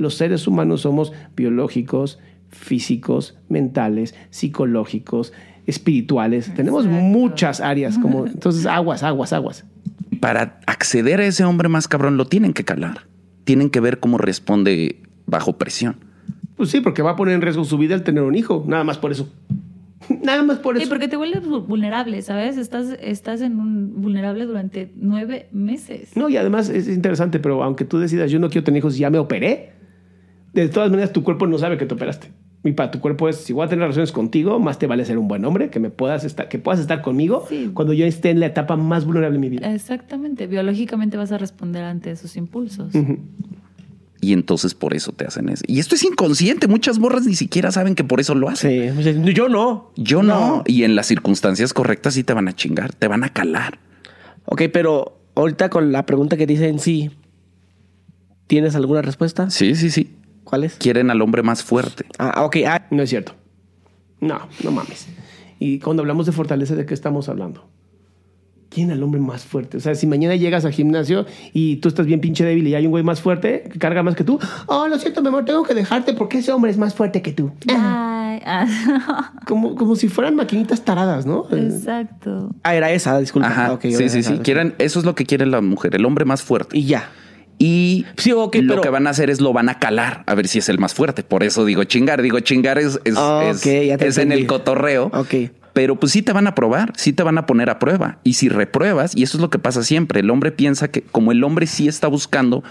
Los 0.01 0.15
seres 0.15 0.47
humanos 0.47 0.81
somos 0.81 1.13
biológicos, 1.35 2.19
físicos, 2.49 3.37
mentales, 3.49 4.15
psicológicos, 4.29 5.31
espirituales. 5.67 6.53
Tenemos 6.55 6.85
muchas 6.85 7.61
áreas 7.61 7.97
como 7.97 8.25
entonces 8.27 8.65
aguas, 8.65 9.03
aguas, 9.03 9.31
aguas. 9.33 9.65
para 10.19 10.59
acceder 10.67 11.19
a 11.21 11.25
ese 11.25 11.43
hombre 11.45 11.69
más 11.69 11.87
cabrón 11.87 12.17
lo 12.17 12.25
tienen 12.25 12.53
que 12.53 12.63
calar. 12.65 13.07
Tienen 13.43 13.69
que 13.69 13.79
ver 13.79 13.99
cómo 13.99 14.17
responde 14.17 15.01
bajo 15.25 15.57
presión. 15.57 15.95
Pues 16.55 16.69
sí, 16.69 16.81
porque 16.81 17.01
va 17.01 17.11
a 17.11 17.15
poner 17.15 17.33
en 17.35 17.41
riesgo 17.41 17.63
su 17.63 17.77
vida 17.77 17.95
el 17.95 18.03
tener 18.03 18.23
un 18.23 18.35
hijo, 18.35 18.63
nada 18.67 18.83
más 18.83 18.97
por 18.97 19.11
eso. 19.11 19.31
Nada 20.23 20.43
más 20.43 20.57
por 20.57 20.77
Y 20.77 20.81
eso. 20.81 20.89
porque 20.89 21.07
te 21.07 21.15
vuelves 21.15 21.43
vu- 21.43 21.61
vulnerable, 21.65 22.21
¿sabes? 22.21 22.57
Estás, 22.57 22.97
estás 23.01 23.39
en 23.41 23.59
un 23.59 24.01
vulnerable 24.01 24.45
durante 24.45 24.91
nueve 24.95 25.47
meses. 25.53 26.11
No, 26.17 26.27
y 26.27 26.37
además 26.37 26.69
es 26.69 26.87
interesante, 26.89 27.39
pero 27.39 27.63
aunque 27.63 27.85
tú 27.85 27.97
decidas 27.99 28.29
yo 28.31 28.39
no 28.39 28.49
quiero 28.49 28.65
tener 28.65 28.79
hijos, 28.79 28.97
ya 28.97 29.09
me 29.09 29.19
operé. 29.19 29.73
De 30.53 30.67
todas 30.69 30.89
maneras, 30.89 31.13
tu 31.13 31.23
cuerpo 31.23 31.47
no 31.47 31.57
sabe 31.57 31.77
que 31.77 31.85
te 31.85 31.93
operaste. 31.93 32.31
Y 32.63 32.73
para 32.73 32.91
tu 32.91 32.99
cuerpo 32.99 33.27
es, 33.27 33.37
si 33.37 33.53
voy 33.53 33.65
a 33.65 33.69
tener 33.69 33.81
relaciones 33.83 34.11
contigo, 34.11 34.59
más 34.59 34.77
te 34.77 34.85
vale 34.85 35.03
ser 35.05 35.17
un 35.17 35.27
buen 35.27 35.43
hombre, 35.45 35.69
que 35.71 35.79
me 35.79 35.89
puedas 35.89 36.23
estar, 36.23 36.47
que 36.47 36.59
puedas 36.59 36.79
estar 36.79 37.01
conmigo 37.01 37.45
Sí. 37.49 37.71
cuando 37.73 37.91
yo 37.93 38.05
esté 38.05 38.29
en 38.29 38.39
la 38.39 38.45
etapa 38.47 38.75
más 38.75 39.05
vulnerable 39.05 39.37
de 39.37 39.39
mi 39.39 39.49
vida. 39.49 39.73
Exactamente. 39.73 40.45
Biológicamente 40.45 41.17
vas 41.17 41.31
a 41.31 41.37
responder 41.39 41.83
ante 41.83 42.11
esos 42.11 42.35
impulsos. 42.37 42.93
Y 44.23 44.33
entonces 44.33 44.75
por 44.75 44.93
eso 44.93 45.11
te 45.13 45.25
hacen 45.25 45.49
eso. 45.49 45.63
Y 45.65 45.79
esto 45.79 45.95
es 45.95 46.03
inconsciente. 46.03 46.67
Muchas 46.67 46.99
morras 46.99 47.25
ni 47.25 47.33
siquiera 47.33 47.71
saben 47.71 47.95
que 47.95 48.03
por 48.03 48.19
eso 48.19 48.35
lo 48.35 48.47
hacen. 48.49 48.93
Sí. 49.01 49.33
Yo 49.33 49.49
no. 49.49 49.91
Yo 49.95 50.21
no. 50.21 50.61
Y 50.67 50.83
en 50.83 50.95
las 50.95 51.07
circunstancias 51.07 51.73
correctas 51.73 52.13
sí 52.13 52.23
te 52.23 52.33
van 52.33 52.47
a 52.47 52.53
chingar, 52.53 52.93
te 52.93 53.07
van 53.07 53.23
a 53.23 53.29
calar. 53.29 53.79
Ok, 54.45 54.63
pero 54.71 55.17
ahorita 55.33 55.69
con 55.71 55.91
la 55.91 56.05
pregunta 56.05 56.37
que 56.37 56.45
dice 56.45 56.67
en 56.67 56.77
sí, 56.77 57.09
¿tienes 58.45 58.75
alguna 58.75 59.01
respuesta? 59.01 59.49
Sí, 59.49 59.73
sí, 59.75 59.89
sí. 59.89 60.11
¿Cuál 60.43 60.63
es? 60.63 60.75
Quieren 60.75 61.09
al 61.11 61.21
hombre 61.21 61.43
más 61.43 61.63
fuerte. 61.63 62.05
Ah, 62.17 62.43
ok. 62.43 62.57
Ah, 62.67 62.85
No 62.89 63.03
es 63.03 63.09
cierto. 63.09 63.33
No, 64.19 64.39
no 64.63 64.71
mames. 64.71 65.07
Y 65.59 65.79
cuando 65.79 66.01
hablamos 66.01 66.25
de 66.25 66.31
fortaleza, 66.31 66.75
¿de 66.75 66.85
qué 66.85 66.93
estamos 66.93 67.29
hablando? 67.29 67.67
¿Quién 68.69 68.89
al 68.89 69.03
hombre 69.03 69.19
más 69.19 69.43
fuerte? 69.43 69.77
O 69.77 69.79
sea, 69.81 69.95
si 69.95 70.07
mañana 70.07 70.35
llegas 70.35 70.63
al 70.63 70.71
gimnasio 70.71 71.25
y 71.51 71.77
tú 71.77 71.89
estás 71.89 72.05
bien 72.05 72.21
pinche 72.21 72.45
débil 72.45 72.65
y 72.67 72.73
hay 72.75 72.85
un 72.85 72.91
güey 72.91 73.03
más 73.03 73.19
fuerte 73.19 73.63
que 73.71 73.77
carga 73.79 74.01
más 74.01 74.15
que 74.15 74.23
tú, 74.23 74.39
oh, 74.67 74.87
lo 74.87 74.97
siento, 74.97 75.21
mi 75.21 75.27
amor, 75.27 75.43
tengo 75.43 75.63
que 75.63 75.73
dejarte 75.73 76.13
porque 76.13 76.37
ese 76.37 76.53
hombre 76.53 76.71
es 76.71 76.77
más 76.77 76.93
fuerte 76.93 77.21
que 77.21 77.33
tú. 77.33 77.51
Ay, 77.67 78.41
ah, 78.45 79.33
Como, 79.47 79.75
como 79.75 79.95
si 79.97 80.07
fueran 80.07 80.35
maquinitas 80.35 80.85
taradas, 80.85 81.25
¿no? 81.25 81.47
Exacto. 81.51 82.55
Ah, 82.63 82.73
era 82.73 82.89
esa, 82.91 83.19
disculpa. 83.19 83.49
Ajá. 83.49 83.73
Ok, 83.73 83.81
sí, 83.81 84.07
sí, 84.09 84.19
esa. 84.19 84.31
sí. 84.31 84.39
Quieren, 84.39 84.73
eso 84.77 84.99
es 84.99 85.05
lo 85.05 85.15
que 85.15 85.25
quiere 85.25 85.45
la 85.45 85.59
mujer, 85.59 85.93
el 85.95 86.05
hombre 86.05 86.23
más 86.23 86.41
fuerte. 86.41 86.77
Y 86.77 86.85
ya. 86.85 87.09
Y 87.63 88.05
Sí, 88.17 88.31
ok, 88.31 88.55
lo 88.61 88.67
pero- 88.69 88.81
que 88.81 88.89
van 88.89 89.05
a 89.05 89.11
hacer 89.11 89.29
es 89.29 89.39
lo 89.39 89.53
van 89.53 89.69
a 89.69 89.77
calar 89.77 90.23
a 90.25 90.33
ver 90.33 90.47
si 90.47 90.57
es 90.59 90.67
el 90.69 90.79
más 90.79 90.95
fuerte. 90.95 91.21
Por 91.23 91.43
eso 91.43 91.63
digo 91.63 91.83
chingar. 91.83 92.21
Digo, 92.23 92.39
chingar 92.39 92.79
es, 92.79 92.99
es, 93.03 93.13
Ah, 93.17 93.51
es- 93.51 94.17
en 94.17 94.31
el 94.31 94.47
cotorreo. 94.47 95.11
Ok. 95.13 95.51
Pero 95.73 95.99
pues 95.99 96.11
sí 96.11 96.21
te 96.23 96.33
van 96.33 96.47
a 96.47 96.55
probar, 96.55 96.91
sí 96.97 97.13
te 97.13 97.21
van 97.23 97.37
a 97.37 97.45
poner 97.45 97.69
a 97.69 97.77
prueba. 97.79 98.19
Y 98.23 98.33
si 98.33 98.49
repruebas, 98.49 99.15
y 99.15 99.23
eso 99.23 99.37
es 99.37 99.41
lo 99.41 99.49
que 99.49 99.59
pasa 99.59 99.83
siempre, 99.83 100.19
el 100.21 100.29
hombre 100.31 100.51
piensa 100.51 100.89
que 100.89 101.01
como 101.03 101.31
el 101.31 101.43
hombre 101.43 101.67
sí 101.67 101.87
está 101.87 102.07
buscando, 102.07 102.63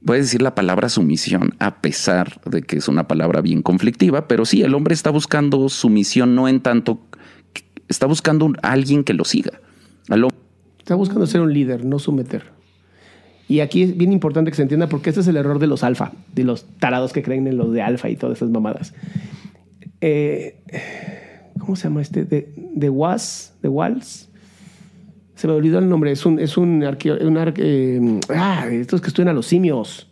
voy 0.00 0.18
a 0.18 0.20
decir 0.20 0.42
la 0.42 0.54
palabra 0.54 0.88
sumisión, 0.88 1.54
a 1.58 1.80
pesar 1.80 2.40
de 2.44 2.62
que 2.62 2.76
es 2.76 2.88
una 2.88 3.08
palabra 3.08 3.40
bien 3.40 3.62
conflictiva, 3.62 4.28
pero 4.28 4.44
sí, 4.44 4.62
el 4.62 4.74
hombre 4.74 4.94
está 4.94 5.10
buscando 5.10 5.68
sumisión 5.68 6.34
no 6.36 6.46
en 6.46 6.60
tanto, 6.60 7.00
está 7.88 8.06
buscando 8.06 8.52
a 8.62 8.70
alguien 8.72 9.02
que 9.02 9.14
lo 9.14 9.24
siga. 9.24 9.60
Al 10.08 10.26
Está 10.78 10.94
buscando 10.94 11.26
ser 11.26 11.40
un 11.40 11.52
líder, 11.52 11.84
no 11.84 11.98
someter. 11.98 12.59
Y 13.50 13.58
aquí 13.58 13.82
es 13.82 13.96
bien 13.96 14.12
importante 14.12 14.52
que 14.52 14.56
se 14.56 14.62
entienda 14.62 14.86
porque 14.88 15.10
este 15.10 15.22
es 15.22 15.26
el 15.26 15.36
error 15.36 15.58
de 15.58 15.66
los 15.66 15.82
alfa, 15.82 16.12
de 16.36 16.44
los 16.44 16.66
tarados 16.78 17.12
que 17.12 17.20
creen 17.24 17.48
en 17.48 17.56
los 17.56 17.72
de 17.72 17.82
alfa 17.82 18.08
y 18.08 18.14
todas 18.14 18.38
esas 18.38 18.48
mamadas. 18.48 18.94
Eh, 20.00 20.54
¿Cómo 21.58 21.74
se 21.74 21.88
llama 21.88 22.00
este? 22.00 22.24
De, 22.24 22.52
de 22.56 22.88
Was, 22.90 23.52
de 23.60 23.68
Walls. 23.68 24.28
Se 25.34 25.48
me 25.48 25.54
olvidó 25.54 25.80
el 25.80 25.88
nombre. 25.88 26.12
Es 26.12 26.24
un, 26.24 26.38
es 26.38 26.56
un 26.56 26.84
arqueo, 26.84 27.16
un 27.26 27.34
arque- 27.38 27.60
eh, 27.64 28.20
ah, 28.28 28.68
estos 28.70 29.00
que 29.00 29.08
estudian 29.08 29.30
a 29.30 29.32
los 29.32 29.46
simios. 29.46 30.08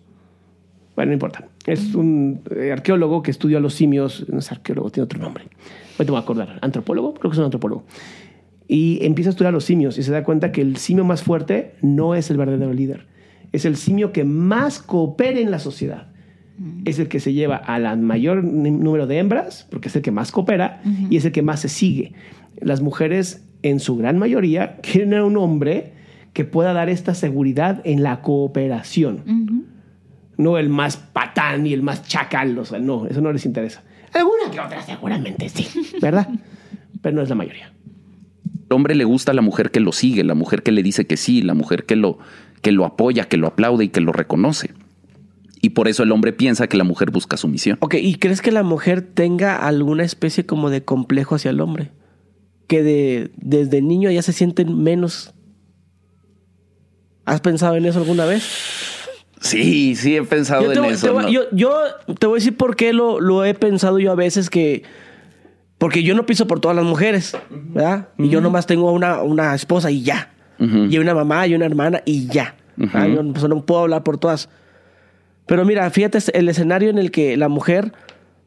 Bueno, 0.96 1.10
no 1.10 1.12
importa. 1.12 1.46
Es 1.64 1.94
un 1.94 2.40
eh, 2.56 2.72
arqueólogo 2.72 3.22
que 3.22 3.30
estudió 3.30 3.58
a 3.58 3.60
los 3.60 3.72
simios. 3.74 4.26
No 4.28 4.40
es 4.40 4.50
arqueólogo, 4.50 4.90
tiene 4.90 5.04
otro 5.04 5.20
nombre. 5.20 5.44
Ahorita 5.92 6.04
me 6.06 6.10
voy 6.10 6.16
a 6.16 6.22
acordar. 6.22 6.58
¿Antropólogo? 6.60 7.14
Creo 7.14 7.30
que 7.30 7.36
es 7.36 7.38
un 7.38 7.44
antropólogo. 7.44 7.84
Y 8.66 8.98
empieza 9.06 9.30
a 9.30 9.32
estudiar 9.32 9.50
a 9.50 9.52
los 9.52 9.64
simios 9.64 9.96
y 9.96 10.02
se 10.02 10.10
da 10.10 10.24
cuenta 10.24 10.50
que 10.50 10.60
el 10.60 10.76
simio 10.76 11.04
más 11.04 11.22
fuerte 11.22 11.76
no 11.82 12.16
es 12.16 12.30
el 12.32 12.36
verdadero 12.36 12.72
líder. 12.72 13.06
Es 13.52 13.64
el 13.64 13.76
simio 13.76 14.12
que 14.12 14.24
más 14.24 14.80
coopera 14.80 15.38
en 15.38 15.50
la 15.50 15.58
sociedad. 15.58 16.08
Es 16.84 16.98
el 16.98 17.06
que 17.08 17.20
se 17.20 17.32
lleva 17.32 17.56
a 17.56 17.78
la 17.78 17.94
mayor 17.94 18.42
número 18.42 19.06
de 19.06 19.18
hembras, 19.18 19.66
porque 19.70 19.88
es 19.88 19.96
el 19.96 20.02
que 20.02 20.10
más 20.10 20.32
coopera, 20.32 20.82
y 21.08 21.16
es 21.16 21.24
el 21.24 21.32
que 21.32 21.42
más 21.42 21.60
se 21.60 21.68
sigue. 21.68 22.14
Las 22.60 22.80
mujeres, 22.80 23.46
en 23.62 23.78
su 23.78 23.96
gran 23.96 24.18
mayoría, 24.18 24.76
quieren 24.82 25.14
a 25.14 25.24
un 25.24 25.36
hombre 25.36 25.92
que 26.32 26.44
pueda 26.44 26.72
dar 26.72 26.88
esta 26.88 27.14
seguridad 27.14 27.80
en 27.84 28.02
la 28.02 28.22
cooperación. 28.22 29.66
No 30.36 30.58
el 30.58 30.68
más 30.68 30.96
patán 30.96 31.66
y 31.66 31.72
el 31.72 31.82
más 31.82 32.06
chacal. 32.06 32.58
O 32.58 32.64
sea, 32.64 32.78
no, 32.78 33.06
eso 33.06 33.20
no 33.20 33.32
les 33.32 33.44
interesa. 33.46 33.82
Alguna 34.12 34.50
que 34.50 34.60
otra 34.60 34.82
seguramente 34.82 35.48
sí, 35.48 35.66
¿verdad? 36.02 36.28
Pero 37.02 37.16
no 37.16 37.22
es 37.22 37.28
la 37.28 37.34
mayoría. 37.34 37.72
el 38.68 38.74
hombre 38.74 38.94
le 38.94 39.04
gusta 39.04 39.32
a 39.32 39.34
la 39.34 39.42
mujer 39.42 39.70
que 39.70 39.80
lo 39.80 39.92
sigue, 39.92 40.24
la 40.24 40.34
mujer 40.34 40.62
que 40.62 40.72
le 40.72 40.82
dice 40.82 41.06
que 41.06 41.16
sí, 41.16 41.42
la 41.42 41.54
mujer 41.54 41.84
que 41.84 41.96
lo, 41.96 42.18
que 42.62 42.72
lo 42.72 42.84
apoya, 42.84 43.24
que 43.28 43.36
lo 43.36 43.46
aplaude 43.46 43.84
y 43.84 43.88
que 43.88 44.00
lo 44.00 44.12
reconoce. 44.12 44.72
Y 45.60 45.70
por 45.70 45.88
eso 45.88 46.02
el 46.04 46.12
hombre 46.12 46.32
piensa 46.32 46.68
que 46.68 46.76
la 46.76 46.84
mujer 46.84 47.10
busca 47.10 47.36
sumisión. 47.36 47.78
Ok, 47.80 47.94
¿y 47.94 48.14
crees 48.16 48.42
que 48.42 48.52
la 48.52 48.62
mujer 48.62 49.02
tenga 49.02 49.56
alguna 49.66 50.04
especie 50.04 50.46
como 50.46 50.70
de 50.70 50.84
complejo 50.84 51.34
hacia 51.34 51.50
el 51.50 51.60
hombre? 51.60 51.90
Que 52.68 52.82
de, 52.82 53.30
desde 53.36 53.82
niño 53.82 54.10
ya 54.10 54.22
se 54.22 54.32
sienten 54.32 54.80
menos. 54.82 55.34
¿Has 57.24 57.40
pensado 57.40 57.76
en 57.76 57.86
eso 57.86 57.98
alguna 57.98 58.24
vez? 58.24 58.42
Sí, 59.40 59.94
sí 59.96 60.16
he 60.16 60.22
pensado 60.22 60.62
Yo 60.64 60.72
en 60.72 60.78
voy- 60.82 60.92
eso. 60.94 61.06
te 61.06 61.12
voy- 61.12 61.24
¿no? 61.24 61.30
yo, 61.30 61.42
yo 61.52 61.72
te 62.18 62.26
voy 62.26 62.36
a 62.36 62.40
decir 62.40 62.56
por 62.56 62.74
qué 62.76 62.92
lo, 62.92 63.20
lo 63.20 63.44
he 63.44 63.54
pensado 63.54 63.98
yo 63.98 64.12
a 64.12 64.16
veces 64.16 64.50
que... 64.50 64.82
Porque 65.76 66.02
yo 66.02 66.14
no 66.16 66.26
pienso 66.26 66.46
por 66.48 66.58
todas 66.58 66.76
las 66.76 66.84
mujeres, 66.84 67.36
¿verdad? 67.50 68.08
Y 68.18 68.30
yo 68.30 68.40
nomás 68.40 68.66
tengo 68.66 68.90
una, 68.90 69.22
una 69.22 69.54
esposa 69.54 69.92
y 69.92 70.02
ya. 70.02 70.32
Y 70.58 70.98
una 70.98 71.14
mamá 71.14 71.46
y 71.46 71.54
una 71.54 71.66
hermana 71.66 72.02
y 72.04 72.26
ya. 72.26 72.56
Ujú. 72.76 72.90
Ah, 72.92 73.06
Yo 73.06 73.22
pues, 73.32 73.48
no 73.48 73.64
puedo 73.64 73.82
hablar 73.82 74.02
por 74.02 74.18
todas. 74.18 74.48
Pero 75.46 75.64
mira, 75.64 75.88
fíjate 75.90 76.18
el 76.34 76.48
escenario 76.48 76.90
en 76.90 76.98
el 76.98 77.10
que 77.10 77.36
la 77.36 77.48
mujer 77.48 77.92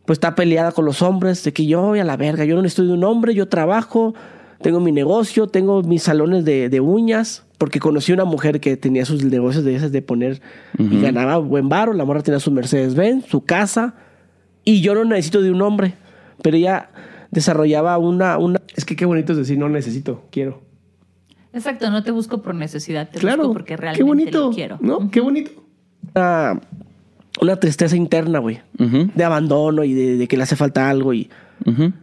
pues 0.06 0.18
está 0.18 0.36
peleada 0.36 0.72
con 0.72 0.86
los 0.86 1.02
hombres, 1.02 1.44
de 1.44 1.54
que 1.54 1.66
yo 1.66 1.82
voy 1.82 2.00
a 2.00 2.04
la 2.04 2.18
verga, 2.18 2.44
yo 2.44 2.56
no 2.56 2.62
necesito 2.62 2.86
de 2.86 2.94
un 2.94 3.04
hombre, 3.04 3.34
yo 3.34 3.48
trabajo, 3.48 4.14
tengo 4.62 4.80
mi 4.80 4.92
negocio, 4.92 5.48
tengo 5.48 5.84
mis 5.84 6.04
salones 6.04 6.44
de, 6.44 6.70
de 6.70 6.80
uñas, 6.80 7.46
porque 7.58 7.80
conocí 7.80 8.12
una 8.12 8.26
mujer 8.26 8.60
que 8.60 8.76
tenía 8.78 9.06
sus 9.06 9.24
negocios 9.24 9.64
de 9.64 9.76
esas 9.76 9.92
de 9.92 10.02
poner 10.02 10.42
y 10.78 11.00
ganaba 11.02 11.38
buen 11.38 11.70
varo, 11.70 11.94
la 11.94 12.04
morra 12.04 12.24
tenía 12.24 12.40
su 12.40 12.52
Mercedes-Benz, 12.52 13.28
su 13.28 13.46
casa, 13.46 13.94
y 14.64 14.82
yo 14.82 14.96
no 14.96 15.06
necesito 15.06 15.42
de 15.42 15.52
un 15.52 15.62
hombre, 15.62 15.94
pero 16.42 16.58
ella 16.58 16.90
desarrollaba 17.30 17.98
una, 17.98 18.38
una 18.38 18.62
Es 18.76 18.84
que 18.86 18.96
qué 18.96 19.06
bonito 19.06 19.32
es 19.34 19.38
decir, 19.38 19.58
no 19.58 19.70
necesito, 19.70 20.26
quiero. 20.32 20.62
Exacto, 21.54 21.90
no 21.92 22.04
te 22.04 22.12
busco 22.12 22.42
por 22.42 22.56
necesidad, 22.56 23.10
te 23.10 23.20
claro. 23.20 23.40
busco 23.44 23.54
porque 23.54 23.78
realmente 23.78 23.98
qué 24.00 24.08
bonito. 24.08 24.40
lo 24.48 24.52
quiero. 24.52 24.78
¿No? 24.82 25.12
Qué 25.12 25.20
bonito. 25.20 25.52
una, 26.16 26.60
una 27.42 27.56
tristeza 27.58 27.96
interna, 27.96 28.40
güey. 28.40 28.62
De 28.78 29.24
abandono 29.24 29.84
y 29.84 29.94
de, 29.94 30.18
de 30.18 30.28
que 30.28 30.38
le 30.38 30.44
hace 30.44 30.56
falta 30.56 30.90
algo. 30.90 31.14
Y, 31.14 31.30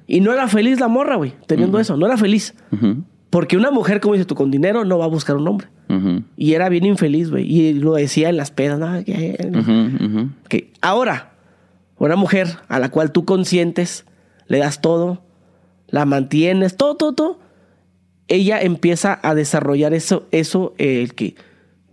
y 0.06 0.20
no 0.20 0.32
era 0.32 0.48
feliz 0.48 0.80
la 0.80 0.88
morra, 0.88 1.16
güey, 1.16 1.32
teniendo 1.46 1.78
eso. 1.80 1.96
No 1.96 2.06
era 2.06 2.16
feliz. 2.16 2.54
Porque 3.30 3.56
una 3.56 3.70
mujer, 3.70 4.00
como 4.00 4.14
dices 4.14 4.26
tú, 4.26 4.34
con 4.34 4.50
dinero 4.50 4.84
no 4.84 4.98
va 4.98 5.04
a 5.04 5.08
buscar 5.08 5.36
un 5.36 5.48
hombre. 5.48 5.68
Y 6.36 6.52
era 6.52 6.68
bien 6.68 6.84
infeliz, 6.84 7.30
güey. 7.30 7.50
Y 7.50 7.72
lo 7.74 7.94
decía 7.94 8.28
en 8.28 8.36
las 8.36 8.50
pedas. 8.50 8.78
¿no? 8.78 9.02
Que 10.48 10.72
ahora, 10.80 11.32
una 11.98 12.16
mujer 12.16 12.48
a 12.68 12.78
la 12.78 12.90
cual 12.90 13.12
tú 13.12 13.24
consientes, 13.24 14.04
le 14.46 14.58
das 14.58 14.80
todo, 14.80 15.22
la 15.88 16.04
mantienes, 16.04 16.76
todo, 16.76 16.96
todo, 16.96 17.14
todo, 17.14 17.38
ella 18.28 18.60
empieza 18.60 19.18
a 19.22 19.34
desarrollar 19.34 19.94
eso, 19.94 20.26
eso, 20.30 20.74
eh, 20.78 21.02
el 21.02 21.14
que, 21.14 21.34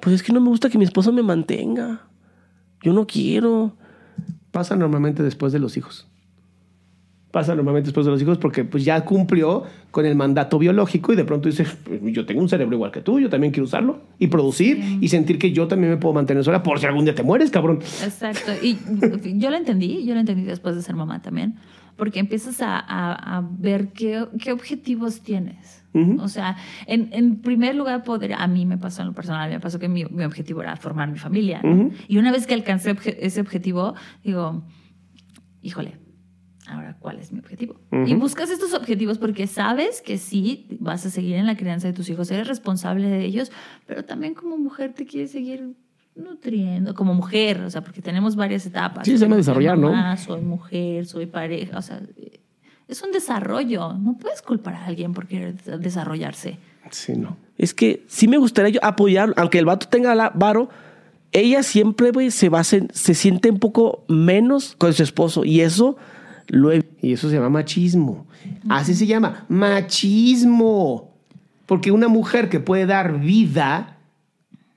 pues 0.01 0.15
es 0.15 0.23
que 0.23 0.33
no 0.33 0.41
me 0.41 0.49
gusta 0.49 0.69
que 0.69 0.77
mi 0.77 0.83
esposo 0.83 1.11
me 1.11 1.23
mantenga. 1.23 2.01
Yo 2.81 2.93
no 2.93 3.07
quiero. 3.07 3.75
Pasa 4.51 4.75
normalmente 4.75 5.23
después 5.23 5.51
de 5.53 5.59
los 5.59 5.75
hijos. 5.77 6.07
Pasa 7.31 7.53
normalmente 7.53 7.87
después 7.87 8.05
de 8.05 8.13
los 8.13 8.21
hijos 8.21 8.37
porque 8.37 8.63
pues 8.63 8.85
ya 8.85 9.03
cumplió 9.03 9.63
con 9.91 10.05
el 10.05 10.15
mandato 10.15 10.57
biológico 10.57 11.11
y 11.11 11.17
de 11.17 11.25
pronto 11.25 11.49
dice, 11.49 11.65
"Pues, 11.83 11.99
yo 12.03 12.25
tengo 12.25 12.39
un 12.39 12.47
cerebro 12.47 12.75
igual 12.75 12.91
que 12.91 13.01
tú, 13.01 13.19
yo 13.19 13.29
también 13.29 13.51
quiero 13.51 13.65
usarlo 13.65 14.03
y 14.19 14.27
producir 14.27 14.81
y 15.01 15.07
sentir 15.09 15.37
que 15.37 15.51
yo 15.51 15.67
también 15.67 15.91
me 15.91 15.97
puedo 15.97 16.13
mantener 16.13 16.45
sola 16.45 16.63
por 16.63 16.79
si 16.79 16.85
algún 16.85 17.03
día 17.03 17.13
te 17.15 17.23
mueres, 17.23 17.51
cabrón. 17.51 17.79
Exacto. 18.03 18.51
Y 18.61 18.77
yo 19.37 19.49
lo 19.49 19.57
entendí, 19.57 20.05
yo 20.05 20.13
lo 20.13 20.21
entendí 20.21 20.43
después 20.43 20.75
de 20.75 20.81
ser 20.81 20.95
mamá 20.95 21.21
también, 21.21 21.55
porque 21.97 22.19
empiezas 22.19 22.61
a, 22.61 22.77
a- 22.79 23.37
a 23.37 23.41
ver 23.41 23.93
qué, 23.93 24.25
qué 24.41 24.51
objetivos 24.51 25.21
tienes. 25.21 25.83
Ujú. 25.93 26.21
O 26.21 26.27
sea, 26.27 26.57
en, 26.87 27.09
en 27.13 27.41
primer 27.41 27.73
lugar, 27.75 28.03
poder, 28.03 28.33
a 28.33 28.47
mí 28.47 28.65
me 28.65 28.77
pasó 28.77 29.01
en 29.01 29.07
lo 29.07 29.13
personal, 29.13 29.49
me 29.49 29.59
pasó 29.61 29.79
que 29.79 29.87
mi, 29.87 30.03
mi 30.05 30.23
objetivo 30.25 30.61
era 30.61 30.75
formar 30.75 31.09
mi 31.09 31.17
familia. 31.17 31.61
¿no? 31.63 31.71
Ujú. 31.71 31.91
Y 32.07 32.17
una 32.17 32.31
vez 32.33 32.47
que 32.47 32.53
alcancé 32.53 32.91
obje- 32.93 33.15
ese 33.19 33.39
objetivo, 33.39 33.95
digo, 34.23 34.65
híjole, 35.61 35.97
ahora 36.67 36.97
cuál 36.99 37.19
es 37.19 37.31
mi 37.31 37.39
objetivo. 37.39 37.79
Y 38.05 38.13
buscas 38.15 38.49
estos 38.49 38.73
objetivos 38.73 39.17
porque 39.19 39.47
sabes 39.47 40.01
que 40.01 40.17
sí 40.17 40.67
vas 40.79 41.05
a 41.05 41.09
seguir 41.09 41.35
en 41.35 41.45
la 41.45 41.55
crianza 41.55 41.87
de 41.87 41.93
tus 41.93 42.09
hijos, 42.09 42.29
eres 42.31 42.47
responsable 42.47 43.07
de 43.07 43.23
ellos, 43.23 43.51
pero 43.85 44.03
también 44.03 44.33
como 44.33 44.57
mujer 44.57 44.93
te 44.93 45.05
quieres 45.05 45.31
seguir 45.31 45.75
nutriendo, 46.15 46.93
como 46.93 47.13
mujer, 47.13 47.61
o 47.61 47.69
sea, 47.69 47.81
porque 47.81 48.01
tenemos 48.01 48.35
varias 48.35 48.65
etapas. 48.65 49.05
Sí, 49.05 49.17
se 49.17 49.25
llama 49.25 49.35
Soy 49.35 49.41
desarrollar, 49.41 49.77
¿no? 49.77 50.17
Soy 50.17 50.41
mujer, 50.41 51.05
soy 51.05 51.25
pareja, 51.25 51.77
o 51.77 51.81
sea, 51.81 52.01
es 52.87 53.01
un 53.01 53.11
desarrollo. 53.11 53.93
No 53.93 54.17
puedes 54.17 54.41
culpar 54.41 54.75
a 54.75 54.85
alguien 54.85 55.13
por 55.13 55.27
querer 55.27 55.55
desarrollarse. 55.79 56.57
Sí, 56.91 57.13
no. 57.13 57.37
Es 57.57 57.73
que 57.73 58.03
sí 58.07 58.27
me 58.27 58.37
gustaría 58.37 58.71
yo 58.71 58.79
apoyar, 58.83 59.33
aunque 59.37 59.59
el 59.59 59.65
vato 59.65 59.87
tenga 59.87 60.13
la 60.15 60.31
varo, 60.33 60.69
ella 61.31 61.63
siempre, 61.63 62.11
güey, 62.11 62.31
se 62.31 62.49
va 62.49 62.59
a 62.59 62.63
se 62.63 62.87
siente 63.13 63.49
un 63.49 63.59
poco 63.59 64.05
menos 64.07 64.75
con 64.77 64.93
su 64.93 65.03
esposo. 65.03 65.43
Y 65.43 65.61
eso 65.61 65.97
lo 66.47 66.71
he 66.71 66.85
Y 67.01 67.13
eso 67.13 67.29
se 67.29 67.35
llama 67.35 67.49
machismo. 67.49 68.25
Así 68.69 68.93
se 68.93 69.07
llama, 69.07 69.45
machismo. 69.49 71.11
Porque 71.65 71.91
una 71.91 72.07
mujer 72.07 72.49
que 72.49 72.59
puede 72.59 72.85
dar 72.85 73.19
vida, 73.19 73.94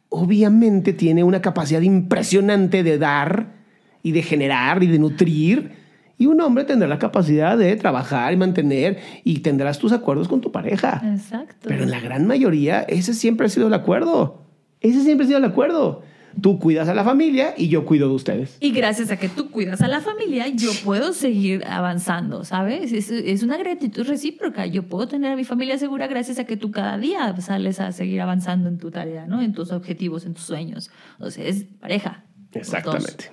obviamente 0.08 0.92
tiene 0.92 1.24
una 1.24 1.40
capacidad 1.40 1.80
impresionante 1.80 2.82
de 2.82 2.98
dar 2.98 3.58
y 4.02 4.12
de 4.12 4.22
generar 4.22 4.82
y 4.82 4.86
de 4.86 4.98
nutrir. 4.98 5.72
Y 6.16 6.26
un 6.26 6.40
hombre 6.40 6.64
tendrá 6.64 6.88
la 6.88 6.98
capacidad 6.98 7.56
de 7.56 7.76
trabajar 7.76 8.32
y 8.32 8.36
mantener 8.36 8.98
y 9.22 9.40
tendrás 9.40 9.78
tus 9.78 9.92
acuerdos 9.92 10.26
con 10.26 10.40
tu 10.40 10.50
pareja. 10.50 11.00
Exacto. 11.04 11.68
Pero 11.68 11.84
en 11.84 11.90
la 11.90 12.00
gran 12.00 12.26
mayoría, 12.26 12.82
ese 12.82 13.14
siempre 13.14 13.46
ha 13.46 13.50
sido 13.50 13.68
el 13.68 13.74
acuerdo. 13.74 14.42
Ese 14.80 15.02
siempre 15.02 15.24
ha 15.24 15.28
sido 15.28 15.38
el 15.38 15.44
acuerdo. 15.44 16.02
Tú 16.40 16.58
cuidas 16.58 16.88
a 16.88 16.94
la 16.94 17.02
familia 17.04 17.54
y 17.56 17.68
yo 17.68 17.84
cuido 17.84 18.08
de 18.08 18.14
ustedes. 18.14 18.56
Y 18.60 18.70
gracias 18.70 19.10
a 19.10 19.16
que 19.16 19.28
tú 19.28 19.50
cuidas 19.50 19.80
a 19.82 19.88
la 19.88 20.00
familia, 20.00 20.46
yo 20.48 20.70
puedo 20.84 21.12
seguir 21.12 21.64
avanzando, 21.66 22.44
¿sabes? 22.44 22.92
Es, 22.92 23.10
es 23.10 23.42
una 23.42 23.56
gratitud 23.56 24.06
recíproca. 24.06 24.66
Yo 24.66 24.84
puedo 24.84 25.08
tener 25.08 25.32
a 25.32 25.36
mi 25.36 25.44
familia 25.44 25.78
segura 25.78 26.06
gracias 26.06 26.38
a 26.38 26.44
que 26.44 26.56
tú 26.56 26.70
cada 26.70 26.96
día 26.98 27.34
sales 27.40 27.80
a 27.80 27.90
seguir 27.92 28.20
avanzando 28.20 28.68
en 28.68 28.78
tu 28.78 28.90
tarea, 28.90 29.26
¿no? 29.26 29.42
En 29.42 29.52
tus 29.52 29.72
objetivos, 29.72 30.24
en 30.26 30.34
tus 30.34 30.44
sueños. 30.44 30.90
O 31.18 31.30
sea, 31.30 31.44
es 31.44 31.64
pareja. 31.80 32.24
Exactamente. 32.52 33.30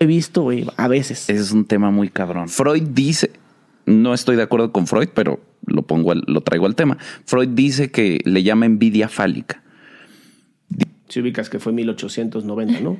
He 0.00 0.06
visto, 0.06 0.42
güey, 0.42 0.66
a 0.76 0.88
veces. 0.88 1.28
Es 1.30 1.52
un 1.52 1.64
tema 1.64 1.90
muy 1.90 2.08
cabrón. 2.08 2.48
Freud 2.48 2.82
dice, 2.90 3.30
no 3.86 4.14
estoy 4.14 4.36
de 4.36 4.42
acuerdo 4.42 4.72
con 4.72 4.86
Freud, 4.86 5.08
pero 5.14 5.40
lo 5.66 5.82
pongo, 5.82 6.12
al- 6.12 6.24
lo 6.26 6.40
traigo 6.42 6.66
al 6.66 6.74
tema. 6.74 6.98
Freud 7.24 7.48
dice 7.50 7.90
que 7.90 8.20
le 8.24 8.42
llama 8.42 8.66
envidia 8.66 9.08
fálica. 9.08 9.62
Si 11.08 11.20
ubicas 11.20 11.48
que 11.48 11.58
fue 11.58 11.72
1890, 11.72 12.80
¿no? 12.80 12.98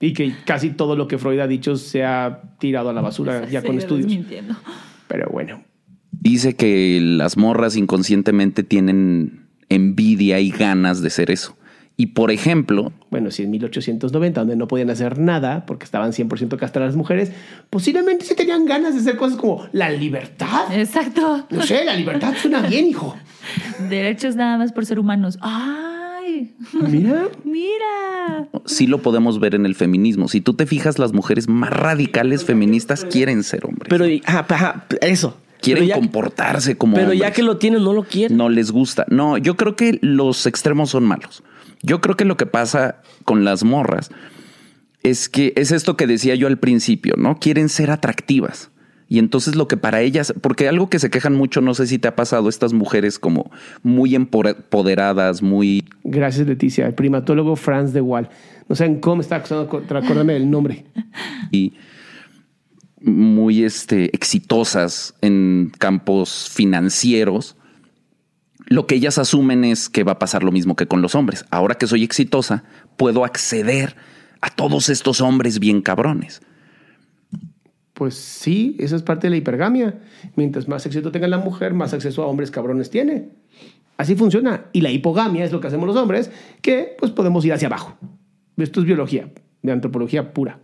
Y 0.00 0.12
que 0.12 0.34
casi 0.44 0.70
todo 0.70 0.96
lo 0.96 1.08
que 1.08 1.18
Freud 1.18 1.40
ha 1.40 1.46
dicho 1.46 1.76
se 1.76 2.04
ha 2.04 2.54
tirado 2.58 2.90
a 2.90 2.92
la 2.92 3.00
basura 3.00 3.48
ya 3.50 3.62
con 3.62 3.78
estudios. 3.78 4.12
Pero 5.08 5.28
bueno, 5.30 5.62
Dice 6.20 6.54
que 6.54 7.00
las 7.00 7.36
morras 7.36 7.76
inconscientemente 7.76 8.62
tienen 8.62 9.46
envidia 9.68 10.38
y 10.40 10.50
ganas 10.50 11.00
de 11.00 11.08
ser 11.08 11.30
eso. 11.30 11.56
Y 11.96 12.06
por 12.06 12.30
ejemplo, 12.30 12.92
bueno, 13.10 13.30
si 13.30 13.42
en 13.42 13.50
1890, 13.50 14.40
donde 14.40 14.56
no 14.56 14.68
podían 14.68 14.90
hacer 14.90 15.18
nada 15.18 15.66
porque 15.66 15.84
estaban 15.84 16.12
100% 16.12 16.56
castradas 16.56 16.90
las 16.90 16.96
mujeres, 16.96 17.32
posiblemente 17.68 18.24
sí 18.24 18.34
tenían 18.34 18.64
ganas 18.64 18.94
de 18.94 19.00
hacer 19.00 19.16
cosas 19.16 19.38
como 19.38 19.66
la 19.72 19.90
libertad. 19.90 20.72
Exacto. 20.72 21.46
No 21.50 21.62
sé, 21.62 21.84
la 21.84 21.94
libertad 21.94 22.34
suena 22.40 22.62
bien, 22.62 22.86
hijo. 22.86 23.16
Derechos 23.88 24.36
nada 24.36 24.56
más 24.58 24.72
por 24.72 24.86
ser 24.86 24.98
humanos. 24.98 25.38
Mira, 26.88 27.28
¡Mira! 27.44 28.48
sí 28.64 28.86
lo 28.86 29.02
podemos 29.02 29.40
ver 29.40 29.54
en 29.54 29.66
el 29.66 29.74
feminismo. 29.74 30.28
Si 30.28 30.40
tú 30.40 30.54
te 30.54 30.66
fijas, 30.66 30.98
las 30.98 31.12
mujeres 31.12 31.48
más 31.48 31.70
radicales 31.70 32.44
feministas 32.44 33.04
quieren 33.04 33.42
ser 33.42 33.64
hombres. 33.64 33.88
Pero, 33.88 34.04
ajá, 34.24 34.46
ajá, 34.48 34.86
eso. 35.00 35.36
quieren 35.60 35.86
ya, 35.86 35.94
comportarse 35.94 36.76
como 36.76 36.96
Pero 36.96 37.12
ya 37.12 37.32
que 37.32 37.42
lo 37.42 37.56
tienen, 37.58 37.84
no 37.84 37.92
lo 37.92 38.04
quieren. 38.04 38.36
no 38.36 38.48
les 38.48 38.70
gusta. 38.70 39.04
No, 39.08 39.36
yo 39.38 39.56
creo 39.56 39.76
que 39.76 39.98
los 40.02 40.46
extremos 40.46 40.90
son 40.90 41.04
malos. 41.04 41.42
Yo 41.82 42.00
creo 42.00 42.16
que 42.16 42.24
lo 42.24 42.36
que 42.36 42.46
pasa 42.46 43.02
con 43.24 43.44
las 43.44 43.64
morras 43.64 44.10
es 45.02 45.28
que 45.28 45.52
es 45.56 45.72
esto 45.72 45.96
que 45.96 46.06
decía 46.06 46.34
yo 46.34 46.46
al 46.46 46.58
principio, 46.58 47.14
¿no? 47.16 47.38
Quieren 47.38 47.68
ser 47.68 47.90
atractivas. 47.90 48.69
Y 49.10 49.18
entonces 49.18 49.56
lo 49.56 49.66
que 49.66 49.76
para 49.76 50.02
ellas, 50.02 50.32
porque 50.40 50.68
algo 50.68 50.88
que 50.88 51.00
se 51.00 51.10
quejan 51.10 51.34
mucho, 51.34 51.60
no 51.60 51.74
sé 51.74 51.88
si 51.88 51.98
te 51.98 52.06
ha 52.06 52.14
pasado, 52.14 52.48
estas 52.48 52.72
mujeres 52.72 53.18
como 53.18 53.50
muy 53.82 54.14
empoderadas, 54.14 55.42
muy 55.42 55.84
gracias 56.04 56.46
Leticia, 56.46 56.86
el 56.86 56.94
primatólogo 56.94 57.56
Franz 57.56 57.92
de 57.92 58.00
Waal. 58.00 58.30
No 58.68 58.76
saben 58.76 59.00
cómo 59.00 59.20
está 59.20 59.36
acusando, 59.36 59.64
acuérdame 59.64 60.34
del 60.34 60.48
nombre. 60.48 60.84
y 61.50 61.72
muy 63.00 63.64
este, 63.64 64.14
exitosas 64.14 65.16
en 65.22 65.72
campos 65.76 66.48
financieros, 66.48 67.56
lo 68.66 68.86
que 68.86 68.94
ellas 68.94 69.18
asumen 69.18 69.64
es 69.64 69.88
que 69.88 70.04
va 70.04 70.12
a 70.12 70.18
pasar 70.20 70.44
lo 70.44 70.52
mismo 70.52 70.76
que 70.76 70.86
con 70.86 71.02
los 71.02 71.16
hombres. 71.16 71.44
Ahora 71.50 71.74
que 71.74 71.88
soy 71.88 72.04
exitosa, 72.04 72.62
puedo 72.96 73.24
acceder 73.24 73.96
a 74.40 74.50
todos 74.50 74.88
estos 74.88 75.20
hombres 75.20 75.58
bien 75.58 75.82
cabrones. 75.82 76.42
Pues 78.00 78.14
sí, 78.14 78.76
esa 78.78 78.96
es 78.96 79.02
parte 79.02 79.26
de 79.26 79.32
la 79.32 79.36
hipergamia. 79.36 80.00
Mientras 80.34 80.68
más 80.68 80.86
éxito 80.86 81.12
tenga 81.12 81.28
la 81.28 81.36
mujer, 81.36 81.74
más 81.74 81.92
acceso 81.92 82.22
a 82.22 82.28
hombres 82.28 82.50
cabrones 82.50 82.88
tiene. 82.88 83.28
Así 83.98 84.14
funciona. 84.14 84.68
Y 84.72 84.80
la 84.80 84.90
hipogamia 84.90 85.44
es 85.44 85.52
lo 85.52 85.60
que 85.60 85.66
hacemos 85.66 85.86
los 85.86 85.96
hombres, 85.96 86.30
que 86.62 86.96
pues 86.98 87.12
podemos 87.12 87.44
ir 87.44 87.52
hacia 87.52 87.68
abajo. 87.68 87.98
Esto 88.56 88.80
es 88.80 88.86
biología, 88.86 89.28
de 89.60 89.72
antropología 89.72 90.32
pura. 90.32 90.60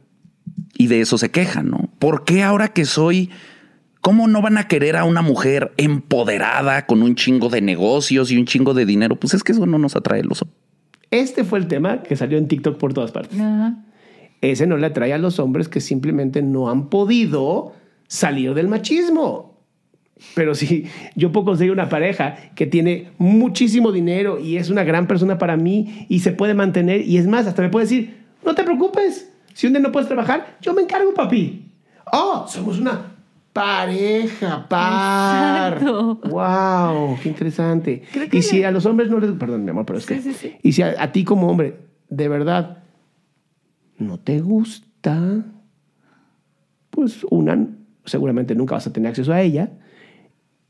Y 0.79 0.87
de 0.87 1.03
eso 1.03 1.19
se 1.19 1.31
quejan, 1.31 1.69
¿no? 1.69 1.91
¿Por 1.99 2.25
qué 2.25 2.43
ahora 2.43 2.69
que 2.69 2.87
soy... 2.87 3.29
¿Cómo 4.01 4.29
no 4.29 4.41
van 4.41 4.57
a 4.57 4.67
querer 4.67 4.97
a 4.97 5.05
una 5.05 5.21
mujer 5.21 5.73
empoderada 5.77 6.87
con 6.87 7.03
un 7.03 7.17
chingo 7.17 7.51
de 7.51 7.61
negocios 7.61 8.31
y 8.31 8.39
un 8.39 8.47
chingo 8.47 8.73
de 8.73 8.87
dinero? 8.87 9.17
Pues 9.17 9.35
es 9.35 9.45
que 9.45 9.53
eso 9.53 9.67
no 9.67 9.77
nos 9.77 9.95
atrae 9.95 10.25
los 10.25 10.41
hombres. 10.41 10.59
Este 11.11 11.45
fue 11.45 11.59
el 11.59 11.69
tema 11.69 12.03
que 12.03 12.17
salió 12.17 12.39
en 12.39 12.49
TikTok 12.49 12.79
por 12.79 12.95
todas 12.95 13.11
partes. 13.11 13.39
Ajá. 13.39 13.77
Ese 14.41 14.67
no 14.67 14.77
le 14.77 14.87
atrae 14.87 15.13
a 15.13 15.19
los 15.19 15.39
hombres 15.39 15.69
que 15.69 15.81
simplemente 15.81 16.43
no 16.43 16.69
han 16.71 16.89
podido 16.89 17.73
salir 18.09 18.55
del 18.55 18.69
machismo. 18.69 19.57
Pero 20.35 20.55
si 20.55 20.87
yo 21.15 21.31
puedo 21.33 21.47
conseguir 21.47 21.73
una 21.73 21.89
pareja 21.91 22.37
que 22.55 22.67
tiene 22.67 23.11
muchísimo 23.19 23.93
dinero 23.93 24.39
y 24.39 24.57
es 24.57 24.71
una 24.71 24.83
gran 24.85 25.07
persona 25.07 25.37
para 25.39 25.57
mí 25.57 26.07
y 26.09 26.21
se 26.21 26.33
puede 26.33 26.55
mantener 26.55 27.03
y 27.03 27.19
es 27.19 27.27
más, 27.27 27.47
hasta 27.47 27.61
me 27.63 27.69
puede 27.69 27.85
decir, 27.85 28.17
no 28.45 28.55
te 28.55 28.65
preocupes, 28.65 29.31
si 29.53 29.67
un 29.67 29.75
día 29.75 29.83
no 29.83 29.93
puedes 29.93 30.09
trabajar, 30.09 30.57
yo 30.63 30.73
me 30.73 30.83
encargo, 30.83 31.13
papi. 31.13 31.71
Oh, 32.13 32.47
somos 32.49 32.79
una 32.79 33.13
pareja, 33.53 34.67
par. 34.69 35.73
Exacto. 35.75 36.21
Wow, 36.31 37.19
qué 37.23 37.29
interesante. 37.29 38.03
Creo 38.13 38.29
que 38.29 38.39
Y 38.39 38.43
si 38.43 38.63
a 38.65 38.71
los 38.71 38.87
hombres 38.87 39.11
no 39.11 39.19
les, 39.19 39.33
perdón, 39.33 39.65
mi 39.65 39.71
amor, 39.71 39.85
pero 39.87 39.99
es 39.99 40.05
Sí, 40.07 40.15
que 40.15 40.23
sí, 40.23 40.33
sí. 40.35 40.53
y 40.63 40.73
si 40.73 40.83
a, 40.83 40.95
a 40.99 41.13
ti 41.13 41.25
como 41.25 41.49
hombre, 41.49 41.75
de 42.09 42.29
verdad, 42.29 42.79
no 43.99 44.19
te 44.19 44.41
gusta, 44.41 45.45
pues 46.91 47.25
una, 47.31 47.67
seguramente 48.05 48.55
nunca 48.55 48.75
vas 48.75 48.87
a 48.87 48.93
tener 48.93 49.11
acceso 49.11 49.33
a 49.33 49.41
ella. 49.43 49.71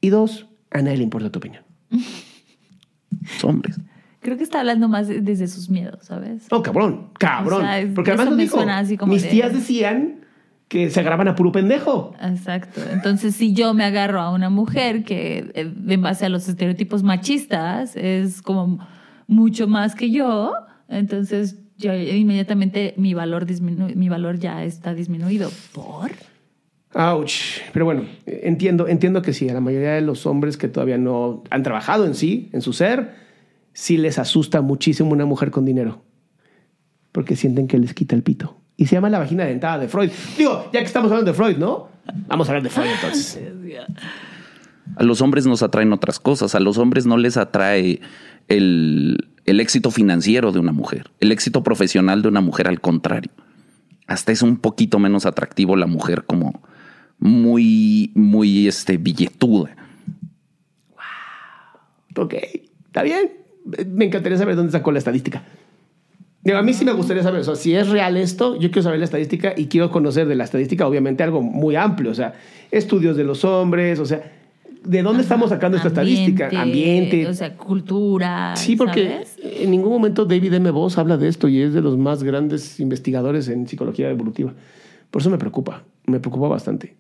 Y 0.01 0.11
dos, 0.11 0.47
a 0.71 0.83
nadie 0.83 0.99
le 0.99 1.05
importa 1.05 1.31
tu 1.31 1.39
opinión. 1.39 1.63
Los 1.91 3.45
hombres. 3.45 3.79
Creo 4.21 4.37
que 4.37 4.43
está 4.45 4.61
hablando 4.61 4.89
más 4.89 5.07
de- 5.09 5.21
desde 5.21 5.47
sus 5.47 5.71
miedos, 5.71 6.05
¿sabes? 6.05 6.49
No, 6.51 6.63
cabrón, 6.63 7.11
cabrón. 7.19 7.61
O 7.61 7.65
sea, 7.65 7.79
es- 7.81 7.95
Porque 7.95 8.11
además 8.11 8.31
lo 8.31 8.37
me 8.37 8.43
dijo. 8.43 8.61
así 8.61 8.97
como 8.97 9.13
Mis 9.13 9.23
de- 9.23 9.29
tías 9.29 9.53
decían 9.53 10.21
que 10.69 10.91
se 10.91 10.99
agarraban 10.99 11.29
a 11.29 11.37
puro 11.37 11.53
pendejo. 11.53 12.13
Exacto. 12.21 12.81
Entonces, 12.93 13.37
si 13.37 13.53
yo 13.55 13.73
me 13.73 13.85
agarro 13.85 14.21
a 14.21 14.33
una 14.33 14.51
mujer 14.51 15.05
que, 15.05 15.53
eh, 15.55 15.73
en 15.89 16.03
base 16.03 16.27
a 16.27 16.29
los 16.29 16.49
estereotipos 16.49 17.05
machistas, 17.05 17.95
es 17.95 18.43
como 18.43 18.85
mucho 19.29 19.69
más 19.69 19.95
que 19.95 20.11
yo, 20.11 20.53
entonces 20.89 21.57
yo 21.79 21.95
inmediatamente 21.95 22.95
mi 22.97 23.15
valor 23.15 23.47
disminu 23.47 23.89
mi 23.95 24.09
valor 24.09 24.39
ya 24.39 24.65
está 24.65 24.95
disminuido. 24.95 25.51
¿Por? 25.73 26.13
Ouch. 26.95 27.61
Pero 27.73 27.85
bueno, 27.85 28.05
entiendo, 28.25 28.89
entiendo 28.89 29.21
que 29.21 29.33
sí, 29.33 29.49
a 29.49 29.55
la 29.55 29.61
mayoría 29.61 29.93
de 29.93 30.01
los 30.01 30.25
hombres 30.25 30.57
que 30.57 30.69
todavía 30.69 30.97
no 30.97 31.45
han 31.51 31.63
trabajado 31.63 32.07
en 32.07 32.15
sí, 32.15 32.49
en 32.53 32.63
su 32.63 32.73
ser, 32.73 33.15
sí 33.75 33.99
les 33.99 34.19
asusta 34.19 34.63
muchísimo 34.63 35.11
una 35.11 35.27
mujer 35.27 35.51
con 35.51 35.67
dinero. 35.67 36.03
Porque 37.13 37.37
sienten 37.37 37.69
que 37.69 37.79
les 37.79 37.93
quita 37.93 38.17
el 38.17 38.23
pito. 38.23 38.57
Y 38.79 38.87
se 38.87 38.95
llama 38.95 39.11
la 39.11 39.19
vagina 39.19 39.45
dentada 39.45 39.79
de 39.79 39.89
Freud. 39.89 40.11
Digo, 40.39 40.71
ya 40.73 40.81
que 40.81 40.87
estamos 40.87 41.11
hablando 41.11 41.31
de 41.31 41.37
Freud, 41.37 41.57
¿no? 41.59 41.89
Vamos 42.29 42.49
a 42.49 42.53
hablar 42.53 42.63
de 42.63 42.71
Freud 42.71 42.89
entonces. 42.95 43.41
A 44.97 45.03
los 45.03 45.21
hombres 45.21 45.47
nos 45.47 45.63
atraen 45.63 45.93
otras 45.93 46.21
cosas. 46.21 46.55
A 46.55 46.61
los 46.61 46.79
hombres 46.79 47.07
no 47.07 47.17
les 47.17 47.37
atrae 47.37 48.01
el, 48.47 49.19
el 49.47 49.61
éxito 49.61 49.91
financiero 49.91 50.53
de 50.53 50.59
una 50.59 50.73
mujer. 50.73 51.11
El 51.21 51.33
éxito 51.33 51.63
profesional 51.63 52.23
de 52.23 52.29
una 52.29 52.41
mujer, 52.41 52.69
al 52.69 52.81
contrario. 52.81 53.31
Hasta 54.07 54.33
es 54.33 54.43
un 54.43 54.59
poquito 54.59 54.99
menos 54.99 55.27
atractivo 55.27 55.77
la 55.77 55.87
mujer 55.87 56.25
como 56.25 56.63
muy, 57.19 58.13
muy 58.15 58.69
este, 58.69 58.99
billetuda. 58.99 59.77
Ok, 62.17 62.35
está 62.87 63.03
bien. 63.03 63.33
Me 63.89 64.07
encantaría 64.07 64.39
saber 64.39 64.57
dónde 64.57 64.73
sacó 64.73 64.93
la 64.93 64.99
estadística. 64.99 65.43
A 66.55 66.63
mí 66.63 66.75
sí 66.75 66.85
me 66.85 66.93
gustaría 66.93 67.25
saber, 67.25 67.49
o 67.49 67.57
si 67.57 67.75
es 67.75 67.89
real 67.89 68.17
esto, 68.17 68.55
yo 68.55 68.71
quiero 68.71 68.83
saber 68.83 69.01
la 69.01 69.05
estadística 69.07 69.55
y 69.57 69.67
quiero 69.67 69.91
conocer 69.91 70.29
de 70.29 70.37
la 70.37 70.45
estadística, 70.45 70.87
obviamente, 70.87 71.25
algo 71.25 71.43
muy 71.43 71.75
amplio, 71.75 72.13
o 72.13 72.15
sea, 72.15 72.35
estudios 72.71 73.17
de 73.17 73.25
los 73.25 73.45
hombres, 73.45 73.99
o 73.99 74.07
sea, 74.07 74.36
¿de 74.87 75.03
dónde 75.03 75.23
estamos 75.23 75.51
sacando 75.51 75.77
esta 75.77 75.89
estadística? 75.89 76.49
Ambiente. 76.55 77.27
O 77.27 77.35
sea, 77.35 77.57
cultura. 77.57 78.55
sí, 78.57 78.77
porque 78.77 79.09
¿sabes? 79.11 79.37
en 79.43 79.71
ningún 79.71 79.91
momento 79.93 80.25
David 80.25 80.55
M. 80.55 80.71
Voss 80.71 80.99
habla 80.99 81.17
de 81.17 81.29
esto 81.29 81.49
y 81.49 81.61
es 81.63 81.75
de 81.75 81.81
los 81.83 81.97
más 81.99 82.23
grandes 82.23 82.79
investigadores 82.81 83.49
en 83.49 83.67
psicología 83.67 84.09
evolutiva. 84.11 84.53
Por 85.11 85.23
eso 85.23 85.31
me 85.31 85.39
preocupa, 85.39 85.83
me 86.07 86.21
preocupa 86.21 86.49
bastante. 86.49 86.97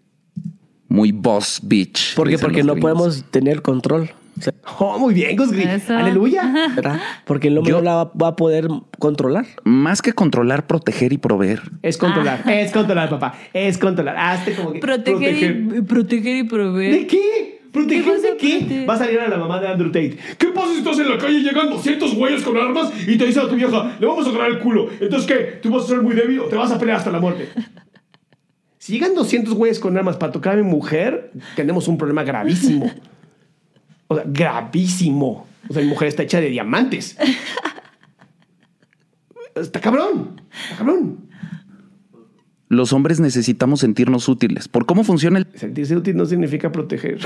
Muy 0.89 1.10
boss 1.12 1.60
bitch. 1.62 2.15
Porque, 2.15 2.32
dicen 2.32 2.47
porque 2.47 2.62
no 2.62 2.74
gringos. 2.74 2.92
podemos 2.92 3.24
tener 3.31 3.62
control. 3.62 4.10
O 4.39 4.42
sea, 4.42 4.52
Oh, 4.78 4.98
muy 4.98 5.15
bien, 5.15 5.34
Gus. 5.36 5.48
Aleluya. 5.89 6.52
¿verdad? 6.76 7.00
Porque 7.24 7.48
el 7.48 7.56
hombre 7.58 7.70
Yo- 7.70 7.78
no 7.78 7.82
la 7.84 7.94
va, 7.94 8.05
va 8.23 8.28
a 8.28 8.36
poder 8.36 8.68
controlar. 8.98 9.47
Más 9.65 10.02
que 10.02 10.12
controlar, 10.12 10.66
proteger 10.66 11.12
y 11.15 11.18
proveer. 11.18 11.62
Es 11.82 11.97
controlar, 11.97 12.42
Ah. 12.44 12.55
es 12.55 12.70
controlar, 12.70 13.08
papá. 13.08 13.34
Es 13.55 13.78
controlar. 13.78 14.16
Hazte 14.18 14.55
como 14.55 14.73
que. 14.74 14.78
Proteger, 14.81 15.66
y, 15.78 15.81
proteger 15.82 16.36
y 16.36 16.42
proveer. 16.44 16.92
¿De 16.92 17.06
qué? 17.06 17.56
¿Proteger 17.77 18.05
¿Qué 18.05 18.11
vas 18.11 18.23
de 18.23 18.29
a 18.29 18.37
qué? 18.37 18.59
proteger? 18.59 18.89
Va 18.89 18.95
a 18.95 18.99
salir 18.99 19.21
a 19.21 19.29
la 19.29 19.37
mamá 19.37 19.61
de 19.61 19.69
Andrew 19.69 19.89
Tate. 19.91 20.17
¿Qué 20.39 20.47
pasa 20.49 20.73
si 20.73 20.79
estás 20.79 20.99
en 20.99 21.11
la 21.11 21.19
calle 21.19 21.39
y 21.39 21.43
llegan 21.43 21.69
200 21.71 22.15
güeyes 22.15 22.43
con 22.43 22.57
armas 22.57 22.93
y 23.07 23.17
te 23.17 23.27
dicen 23.27 23.45
a 23.45 23.49
tu 23.49 23.55
vieja, 23.55 23.97
le 24.01 24.07
vamos 24.07 24.27
a 24.27 24.31
agarrar 24.31 24.51
el 24.51 24.59
culo? 24.61 24.89
Entonces, 25.01 25.27
¿qué? 25.27 25.59
¿Tú 25.61 25.71
vas 25.71 25.85
a 25.85 25.89
ser 25.89 26.03
muy 26.03 26.15
débil 26.15 26.41
o 26.41 26.45
te 26.47 26.57
vas 26.57 26.71
a 26.73 26.79
pelear 26.79 26.99
hasta 26.99 27.11
la 27.11 27.21
muerte? 27.21 27.49
Si 28.79 28.93
llegan 28.93 29.17
200 29.17 29.53
güeyes 29.55 29.81
con 29.81 29.97
armas 29.99 30.17
para 30.17 30.31
tocar 30.31 30.55
a 30.55 30.57
mi 30.59 30.63
mujer, 30.63 31.33
tenemos 31.57 31.89
un 31.89 31.99
problema 31.99 32.23
gravísimo. 32.23 32.89
O 34.07 34.15
sea, 34.15 34.23
gravísimo. 34.25 35.49
O 35.69 35.73
sea, 35.73 35.83
mi 35.83 35.89
mujer 35.89 36.07
está 36.07 36.23
hecha 36.23 36.41
de 36.41 36.51
diamantes. 36.51 37.19
Está 39.57 39.81
cabrón. 39.81 40.41
Está 40.71 40.77
cabrón. 40.77 41.29
Los 42.69 42.93
hombres 42.93 43.19
necesitamos 43.19 43.81
sentirnos 43.81 44.29
útiles. 44.29 44.69
Por 44.69 44.87
cómo 44.87 45.03
funciona 45.03 45.39
el 45.41 45.49
Sentirse 45.55 45.97
útil 45.97 46.17
no 46.17 46.27
significa 46.27 46.71
proteger. 46.71 47.19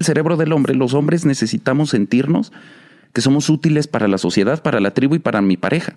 Cerebro 0.00 0.36
del 0.36 0.52
hombre, 0.52 0.74
los 0.74 0.94
hombres 0.94 1.24
necesitamos 1.24 1.90
sentirnos 1.90 2.52
que 3.12 3.20
somos 3.20 3.48
útiles 3.48 3.86
para 3.88 4.08
la 4.08 4.18
sociedad, 4.18 4.62
para 4.62 4.80
la 4.80 4.92
tribu 4.92 5.14
y 5.14 5.18
para 5.18 5.40
mi 5.40 5.56
pareja. 5.56 5.96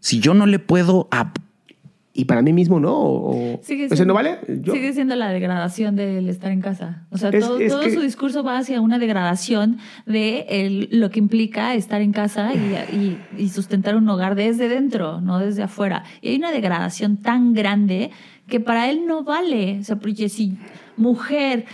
Si 0.00 0.20
yo 0.20 0.34
no 0.34 0.46
le 0.46 0.58
puedo 0.58 1.08
ap- 1.10 1.38
y 2.18 2.24
para 2.24 2.40
mí 2.40 2.54
mismo 2.54 2.80
no. 2.80 2.94
O, 2.98 3.60
Sigue 3.62 3.84
¿Ese 3.86 3.96
siendo- 3.96 4.12
no 4.12 4.14
vale? 4.14 4.38
Yo- 4.62 4.72
Sigue 4.72 4.92
siendo 4.94 5.16
la 5.16 5.28
degradación 5.30 5.96
del 5.96 6.30
estar 6.30 6.50
en 6.50 6.62
casa. 6.62 7.04
O 7.10 7.18
sea, 7.18 7.28
Es- 7.28 7.44
todo, 7.44 7.58
es 7.58 7.70
todo 7.70 7.82
que- 7.82 7.92
su 7.94 8.00
discurso 8.00 8.42
va 8.42 8.56
hacia 8.56 8.80
una 8.80 8.98
degradación 8.98 9.76
de 10.06 10.46
el- 10.48 10.88
lo 10.92 11.10
que 11.10 11.18
implica 11.18 11.74
estar 11.74 12.00
en 12.00 12.12
casa 12.12 12.54
y, 12.54 12.58
y- 12.96 13.18
y 13.42 13.48
sustentar 13.50 13.96
un 13.96 14.08
hogar 14.08 14.34
desde 14.34 14.68
dentro, 14.70 15.20
no 15.20 15.38
desde 15.40 15.62
afuera. 15.64 16.04
Y 16.22 16.28
hay 16.30 16.36
una 16.36 16.52
degradación 16.52 17.18
tan 17.18 17.52
grande 17.52 18.10
que 18.48 18.60
para 18.60 18.88
él 18.88 19.00
no 19.06 19.22
vale. 19.24 19.78
O 19.80 19.84
sea, 19.84 19.96
porque 19.96 20.30
si 20.30 20.56
mujer 20.96 21.66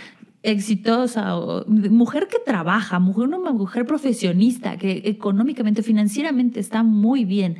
exitosa 0.43 1.37
o 1.37 1.65
mujer 1.65 2.27
que 2.27 2.37
trabaja, 2.45 2.99
mujer, 2.99 3.29
una 3.29 3.51
mujer 3.51 3.85
profesionista 3.85 4.77
que 4.77 5.01
económicamente, 5.05 5.81
financieramente 5.81 6.59
está 6.59 6.83
muy 6.83 7.23
bien, 7.23 7.57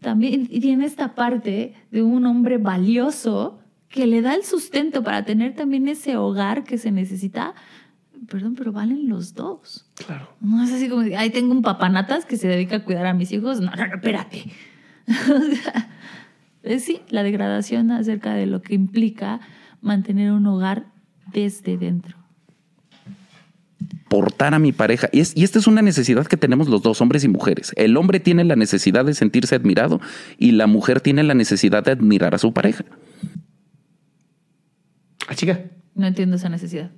también 0.00 0.46
tiene 0.46 0.84
esta 0.84 1.14
parte 1.14 1.74
de 1.90 2.02
un 2.02 2.26
hombre 2.26 2.58
valioso 2.58 3.60
que 3.88 4.06
le 4.06 4.20
da 4.20 4.34
el 4.34 4.44
sustento 4.44 5.02
para 5.02 5.24
tener 5.24 5.54
también 5.54 5.88
ese 5.88 6.16
hogar 6.16 6.64
que 6.64 6.76
se 6.76 6.90
necesita. 6.90 7.54
Perdón, 8.28 8.54
pero 8.56 8.72
valen 8.72 9.08
los 9.08 9.34
dos. 9.34 9.86
Claro. 10.06 10.28
No 10.40 10.62
es 10.62 10.72
así 10.72 10.88
como, 10.88 11.02
ay, 11.16 11.30
tengo 11.30 11.52
un 11.52 11.62
papanatas 11.62 12.24
que 12.24 12.36
se 12.36 12.48
dedica 12.48 12.76
a 12.76 12.84
cuidar 12.84 13.06
a 13.06 13.14
mis 13.14 13.30
hijos. 13.32 13.60
No, 13.60 13.70
no, 13.70 13.86
no, 13.86 13.94
espérate. 13.94 14.44
O 15.08 15.54
sea, 15.54 15.88
es 16.64 16.82
sí, 16.82 17.00
la 17.10 17.22
degradación 17.22 17.92
acerca 17.92 18.34
de 18.34 18.46
lo 18.46 18.60
que 18.60 18.74
implica 18.74 19.40
mantener 19.80 20.32
un 20.32 20.46
hogar 20.48 20.86
desde 21.32 21.76
dentro. 21.76 22.16
portar 24.08 24.54
a 24.54 24.58
mi 24.60 24.70
pareja. 24.72 25.08
Y, 25.12 25.18
es- 25.20 25.36
y 25.36 25.42
esta 25.42 25.58
es 25.58 25.66
una 25.66 25.82
necesidad 25.82 26.26
que 26.26 26.36
tenemos 26.36 26.68
los 26.68 26.80
dos, 26.80 27.00
hombres 27.00 27.24
y 27.24 27.28
mujeres. 27.28 27.72
El 27.76 27.96
hombre 27.96 28.20
tiene 28.20 28.44
la 28.44 28.54
necesidad 28.54 29.04
de 29.04 29.14
sentirse 29.14 29.56
admirado 29.56 30.00
y 30.38 30.52
la 30.52 30.68
mujer 30.68 31.00
tiene 31.00 31.24
la 31.24 31.34
necesidad 31.34 31.82
de 31.84 31.90
admirar 31.90 32.32
a 32.34 32.38
su 32.38 32.52
pareja. 32.54 32.84
Ah, 35.28 35.34
chica. 35.34 35.60
No 35.94 36.06
entiendo 36.06 36.36
esa 36.36 36.48
necesidad. 36.48 36.90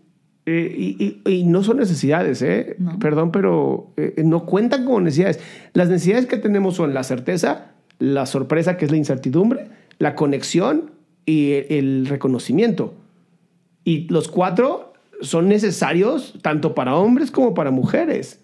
Eh, 0.44 0.74
y, 0.78 1.20
y- 1.26 1.32
y 1.40 1.44
no 1.44 1.62
son 1.62 1.78
necesidades, 1.78 2.42
¿eh? 2.42 2.76
No. 2.78 2.98
Perdón, 2.98 3.32
pero 3.32 3.92
eh, 3.96 4.22
no 4.24 4.44
cuentan 4.44 4.84
como 4.84 5.00
necesidades. 5.00 5.40
Las 5.72 5.88
necesidades 5.88 6.26
que 6.26 6.36
tenemos 6.36 6.76
son 6.76 6.92
la 6.94 7.04
certeza, 7.04 7.72
la 7.98 8.26
sorpresa, 8.26 8.76
que 8.76 8.84
es 8.84 8.90
la 8.90 8.96
incertidumbre, 8.98 9.68
la 9.98 10.14
conexión 10.14 10.90
y 11.24 11.52
el, 11.52 11.66
el 11.70 12.06
reconocimiento. 12.06 12.94
Y 13.88 14.06
los 14.08 14.28
cuatro 14.28 14.92
son 15.22 15.48
necesarios 15.48 16.34
tanto 16.42 16.74
para 16.74 16.94
hombres 16.96 17.30
como 17.30 17.54
para 17.54 17.70
mujeres. 17.70 18.40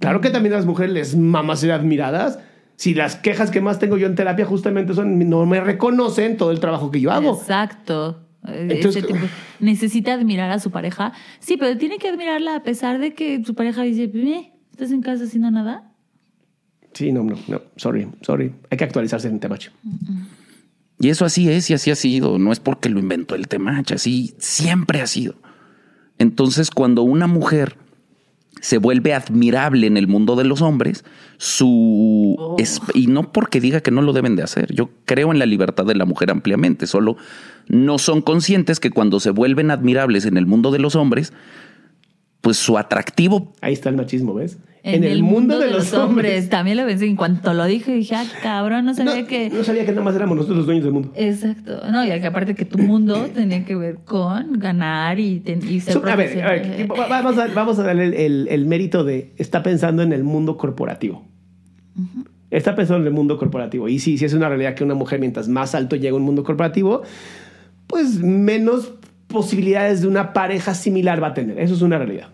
Claro 0.00 0.20
que 0.20 0.30
también 0.30 0.54
a 0.54 0.56
las 0.56 0.66
mujeres 0.66 0.92
les 0.92 1.16
mama 1.16 1.54
ser 1.54 1.70
admiradas. 1.70 2.40
Si 2.76 2.94
las 2.94 3.14
quejas 3.14 3.52
que 3.52 3.60
más 3.60 3.78
tengo 3.78 3.96
yo 3.96 4.08
en 4.08 4.16
terapia 4.16 4.44
justamente 4.44 4.92
son 4.94 5.28
no 5.30 5.46
me 5.46 5.60
reconocen 5.60 6.36
todo 6.36 6.50
el 6.50 6.58
trabajo 6.58 6.90
que 6.90 7.00
yo 7.00 7.12
hago. 7.12 7.34
Exacto. 7.38 8.26
Eh, 8.48 8.66
Entonces- 8.72 9.04
ese 9.04 9.12
tipo- 9.12 9.26
necesita 9.60 10.14
admirar 10.14 10.50
a 10.50 10.58
su 10.58 10.72
pareja. 10.72 11.12
Sí, 11.38 11.56
pero 11.56 11.78
tiene 11.78 11.98
que 11.98 12.08
admirarla 12.08 12.56
a 12.56 12.62
pesar 12.64 12.98
de 12.98 13.14
que 13.14 13.44
su 13.44 13.54
pareja 13.54 13.82
dice, 13.82 14.10
"Eh, 14.12 14.52
¿estás 14.72 14.90
en 14.90 15.00
casa 15.02 15.22
haciendo 15.24 15.52
nada? 15.52 15.92
Sí, 16.92 17.12
no, 17.12 17.22
no, 17.22 17.36
no. 17.46 17.60
Sorry, 17.76 18.08
sorry. 18.22 18.52
Hay 18.70 18.76
que 18.78 18.84
actualizarse 18.84 19.28
en 19.28 19.38
Temacho. 19.38 19.70
Y 21.02 21.08
eso 21.08 21.24
así 21.24 21.50
es 21.50 21.68
y 21.68 21.74
así 21.74 21.90
ha 21.90 21.96
sido. 21.96 22.38
No 22.38 22.52
es 22.52 22.60
porque 22.60 22.88
lo 22.88 23.00
inventó 23.00 23.34
el 23.34 23.48
Temach, 23.48 23.90
así 23.90 24.34
siempre 24.38 25.00
ha 25.02 25.06
sido. 25.08 25.34
Entonces, 26.18 26.70
cuando 26.70 27.02
una 27.02 27.26
mujer 27.26 27.76
se 28.60 28.78
vuelve 28.78 29.12
admirable 29.12 29.88
en 29.88 29.96
el 29.96 30.06
mundo 30.06 30.36
de 30.36 30.44
los 30.44 30.62
hombres, 30.62 31.04
su 31.38 32.54
es- 32.58 32.80
y 32.94 33.08
no 33.08 33.32
porque 33.32 33.60
diga 33.60 33.80
que 33.80 33.90
no 33.90 34.00
lo 34.00 34.12
deben 34.12 34.36
de 34.36 34.44
hacer. 34.44 34.72
Yo 34.72 34.90
creo 35.04 35.32
en 35.32 35.40
la 35.40 35.46
libertad 35.46 35.84
de 35.86 35.96
la 35.96 36.04
mujer 36.04 36.30
ampliamente, 36.30 36.86
solo 36.86 37.16
no 37.66 37.98
son 37.98 38.22
conscientes 38.22 38.78
que 38.78 38.90
cuando 38.90 39.18
se 39.18 39.30
vuelven 39.30 39.72
admirables 39.72 40.24
en 40.24 40.36
el 40.36 40.46
mundo 40.46 40.70
de 40.70 40.78
los 40.78 40.94
hombres, 40.94 41.32
pues 42.42 42.56
su 42.58 42.78
atractivo 42.78 43.52
Ahí 43.60 43.72
está 43.72 43.88
el 43.88 43.96
machismo, 43.96 44.34
¿ves? 44.34 44.58
En, 44.84 45.04
el, 45.04 45.22
mundo, 45.22 45.60
de, 45.60 45.70
los 45.70 45.92
hombres. 45.94 46.48
También 46.48 46.76
lo 46.76 46.84
pensé. 46.84 47.06
En 47.06 47.14
cuanto 47.14 47.54
lo 47.54 47.64
dije, 47.66 47.94
dije, 47.94 48.16
ah, 48.16 48.24
cabrón, 48.42 48.84
no 48.84 48.94
sabía 48.94 49.22
No, 49.22 49.26
que... 49.28 49.48
no 49.48 49.62
sabía 49.62 49.84
que 49.86 49.92
nada 49.92 50.02
más 50.02 50.16
éramos 50.16 50.34
nosotros 50.36 50.56
los 50.58 50.66
dueños 50.66 50.84
del 50.84 50.92
mundo. 50.92 51.12
Exacto. 51.14 51.82
No, 51.90 52.04
y 52.04 52.08
que 52.08 52.26
aparte 52.26 52.56
que 52.56 52.64
tu 52.64 52.78
mundo 52.78 53.28
tenía 53.34 53.64
que 53.64 53.76
ver 53.76 53.98
con 54.04 54.58
ganar 54.58 55.20
y, 55.20 55.38
ten- 55.38 55.60
y 55.68 55.78
ser 55.80 55.94
So- 55.94 56.04
a 56.06 56.16
ver, 56.16 56.42
a 56.42 56.50
ver, 56.50 56.86
vamos, 56.88 57.38
a, 57.38 57.46
vamos 57.48 57.78
a 57.78 57.84
darle 57.84 58.06
el, 58.06 58.14
el- 58.14 58.48
el 58.48 58.66
mérito 58.66 59.04
de 59.04 59.32
está 59.36 59.62
pensando 59.62 60.02
en 60.02 60.12
el 60.12 60.24
mundo 60.24 60.56
corporativo. 60.56 61.28
Está 62.50 62.74
pensando 62.74 63.02
en 63.02 63.06
el 63.06 63.12
mundo 63.14 63.38
corporativo. 63.38 63.88
Y 63.88 63.98
sí, 64.00 64.18
sí 64.18 64.24
es 64.24 64.34
una 64.34 64.48
realidad 64.48 64.74
que 64.74 64.82
una 64.84 64.94
mujer, 64.94 65.20
mientras 65.20 65.48
más 65.48 65.74
alto 65.76 65.94
llega 65.96 66.12
a 66.14 66.16
un 66.16 66.22
mundo 66.24 66.42
corporativo, 66.42 67.02
pues 67.86 68.18
menos 68.18 68.94
posibilidades 69.28 70.02
de 70.02 70.08
una 70.08 70.32
pareja 70.32 70.74
similar 70.74 71.22
va 71.22 71.28
a 71.28 71.34
tener. 71.34 71.58
Eso 71.60 71.74
es 71.74 71.82
una 71.82 71.98
realidad. 71.98 72.28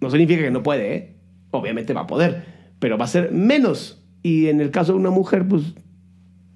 No 0.00 0.10
significa 0.10 0.42
que 0.42 0.50
no 0.50 0.62
puede, 0.62 0.94
¿eh? 0.94 1.13
Obviamente 1.54 1.92
va 1.92 2.02
a 2.02 2.06
poder, 2.06 2.44
pero 2.78 2.98
va 2.98 3.04
a 3.04 3.08
ser 3.08 3.32
menos. 3.32 4.00
Y 4.22 4.46
en 4.48 4.60
el 4.60 4.70
caso 4.70 4.92
de 4.92 4.98
una 4.98 5.10
mujer, 5.10 5.46
pues 5.46 5.62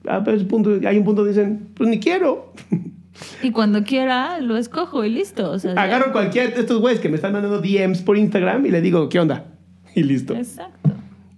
a 0.07 0.21
veces 0.21 0.45
punto, 0.45 0.79
hay 0.87 0.97
un 0.99 1.05
punto 1.05 1.23
donde 1.25 1.39
dicen, 1.39 1.69
pues 1.75 1.89
ni 1.89 2.01
quiero. 2.01 2.53
Y 3.43 3.51
cuando 3.51 3.83
quiera, 3.83 4.39
lo 4.39 4.57
escojo 4.57 5.05
y 5.05 5.11
listo. 5.11 5.51
O 5.51 5.59
sea, 5.59 5.75
ya- 5.75 5.83
Agarro 5.83 6.13
cualquiera 6.13 6.55
de 6.55 6.61
estos 6.61 6.81
güeyes 6.81 7.01
que 7.01 7.09
me 7.09 7.17
están 7.17 7.33
mandando 7.33 7.61
DMs 7.61 8.01
por 8.03 8.17
Instagram 8.17 8.65
y 8.67 8.71
le 8.71 8.81
digo, 8.81 9.09
¿qué 9.09 9.19
onda? 9.19 9.47
Y 9.97 10.05
listo. 10.05 10.37
Exacto. 10.37 10.91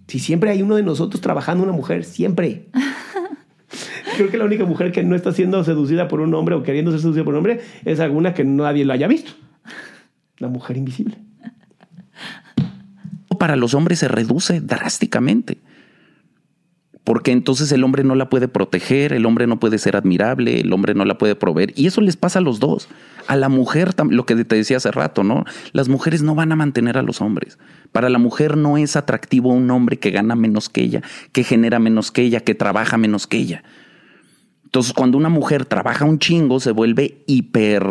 Si 0.07 0.19
siempre 0.19 0.51
hay 0.51 0.61
uno 0.61 0.77
de 0.77 0.83
nosotros 0.83 1.23
trabajando 1.23 1.65
una 1.65 1.73
mujer, 1.73 2.05
siempre. 2.05 2.69
Creo 4.17 4.29
que 4.31 4.37
la 4.37 4.45
única 4.45 4.67
mujer 4.67 4.93
que 4.93 5.03
no 5.05 5.17
está 5.17 5.33
siendo 5.33 5.65
seducida 5.65 6.07
por 6.07 6.21
un 6.21 6.35
hombre 6.35 6.55
o 6.55 6.63
queriendo 6.63 6.91
ser 6.91 7.01
seducida 7.01 7.25
por 7.25 7.33
un 7.33 7.39
hombre 7.39 7.61
es 7.87 7.99
alguna 8.01 8.35
que 8.35 8.45
nadie 8.45 8.85
lo 8.85 8.93
haya 8.93 9.09
visto. 9.09 9.33
La 10.37 10.49
mujer 10.49 10.77
invisible. 10.77 11.17
Para 13.39 13.57
los 13.57 13.75
hombres 13.75 14.01
se 14.01 14.09
reduce 14.09 14.61
drásticamente. 14.61 15.59
Porque 17.05 17.33
entonces 17.33 17.73
el 17.73 17.83
hombre 17.83 18.05
no 18.05 18.15
la 18.15 18.29
puede 18.29 18.47
proteger, 18.47 19.13
el 19.13 19.25
hombre 19.25 19.47
no 19.47 19.59
puede 19.59 19.79
ser 19.79 19.97
admirable, 19.97 20.61
el 20.61 20.73
hombre 20.73 20.95
no 20.95 21.05
la 21.05 21.17
puede 21.17 21.35
proveer. 21.35 21.73
Y 21.75 21.87
eso 21.87 22.03
les 22.03 22.17
pasa 22.17 22.41
a 22.41 22.43
los 22.43 22.61
dos. 22.61 22.89
A 23.27 23.37
la 23.37 23.49
mujer, 23.49 23.95
lo 24.11 24.27
que 24.27 24.37
te 24.45 24.57
decía 24.57 24.77
hace 24.77 24.91
rato, 24.91 25.25
¿no? 25.25 25.45
Las 25.73 25.89
mujeres 25.89 26.23
no 26.23 26.35
van 26.35 26.53
a 26.53 26.57
mantener 26.57 26.99
a 26.99 27.03
los 27.03 27.21
hombres. 27.21 27.59
Para 27.91 28.11
la 28.11 28.19
mujer 28.19 28.57
no 28.57 28.77
es 28.77 28.97
atractivo 28.97 29.49
un 29.49 29.71
hombre 29.71 29.99
que 29.99 30.11
gana 30.11 30.37
menos 30.37 30.69
que 30.69 30.83
ella, 30.83 31.03
que 31.33 31.43
genera 31.43 31.79
menos 31.79 32.11
que 32.11 32.23
ella, 32.23 32.41
que 32.41 32.55
trabaja 32.55 32.99
menos 32.99 33.27
que 33.27 33.39
ella. 33.39 33.65
Entonces, 34.65 34.93
cuando 34.93 35.17
una 35.17 35.31
mujer 35.31 35.65
trabaja 35.65 36.05
un 36.05 36.19
chingo, 36.19 36.61
se 36.61 36.71
vuelve 36.71 37.25
hiper, 37.27 37.85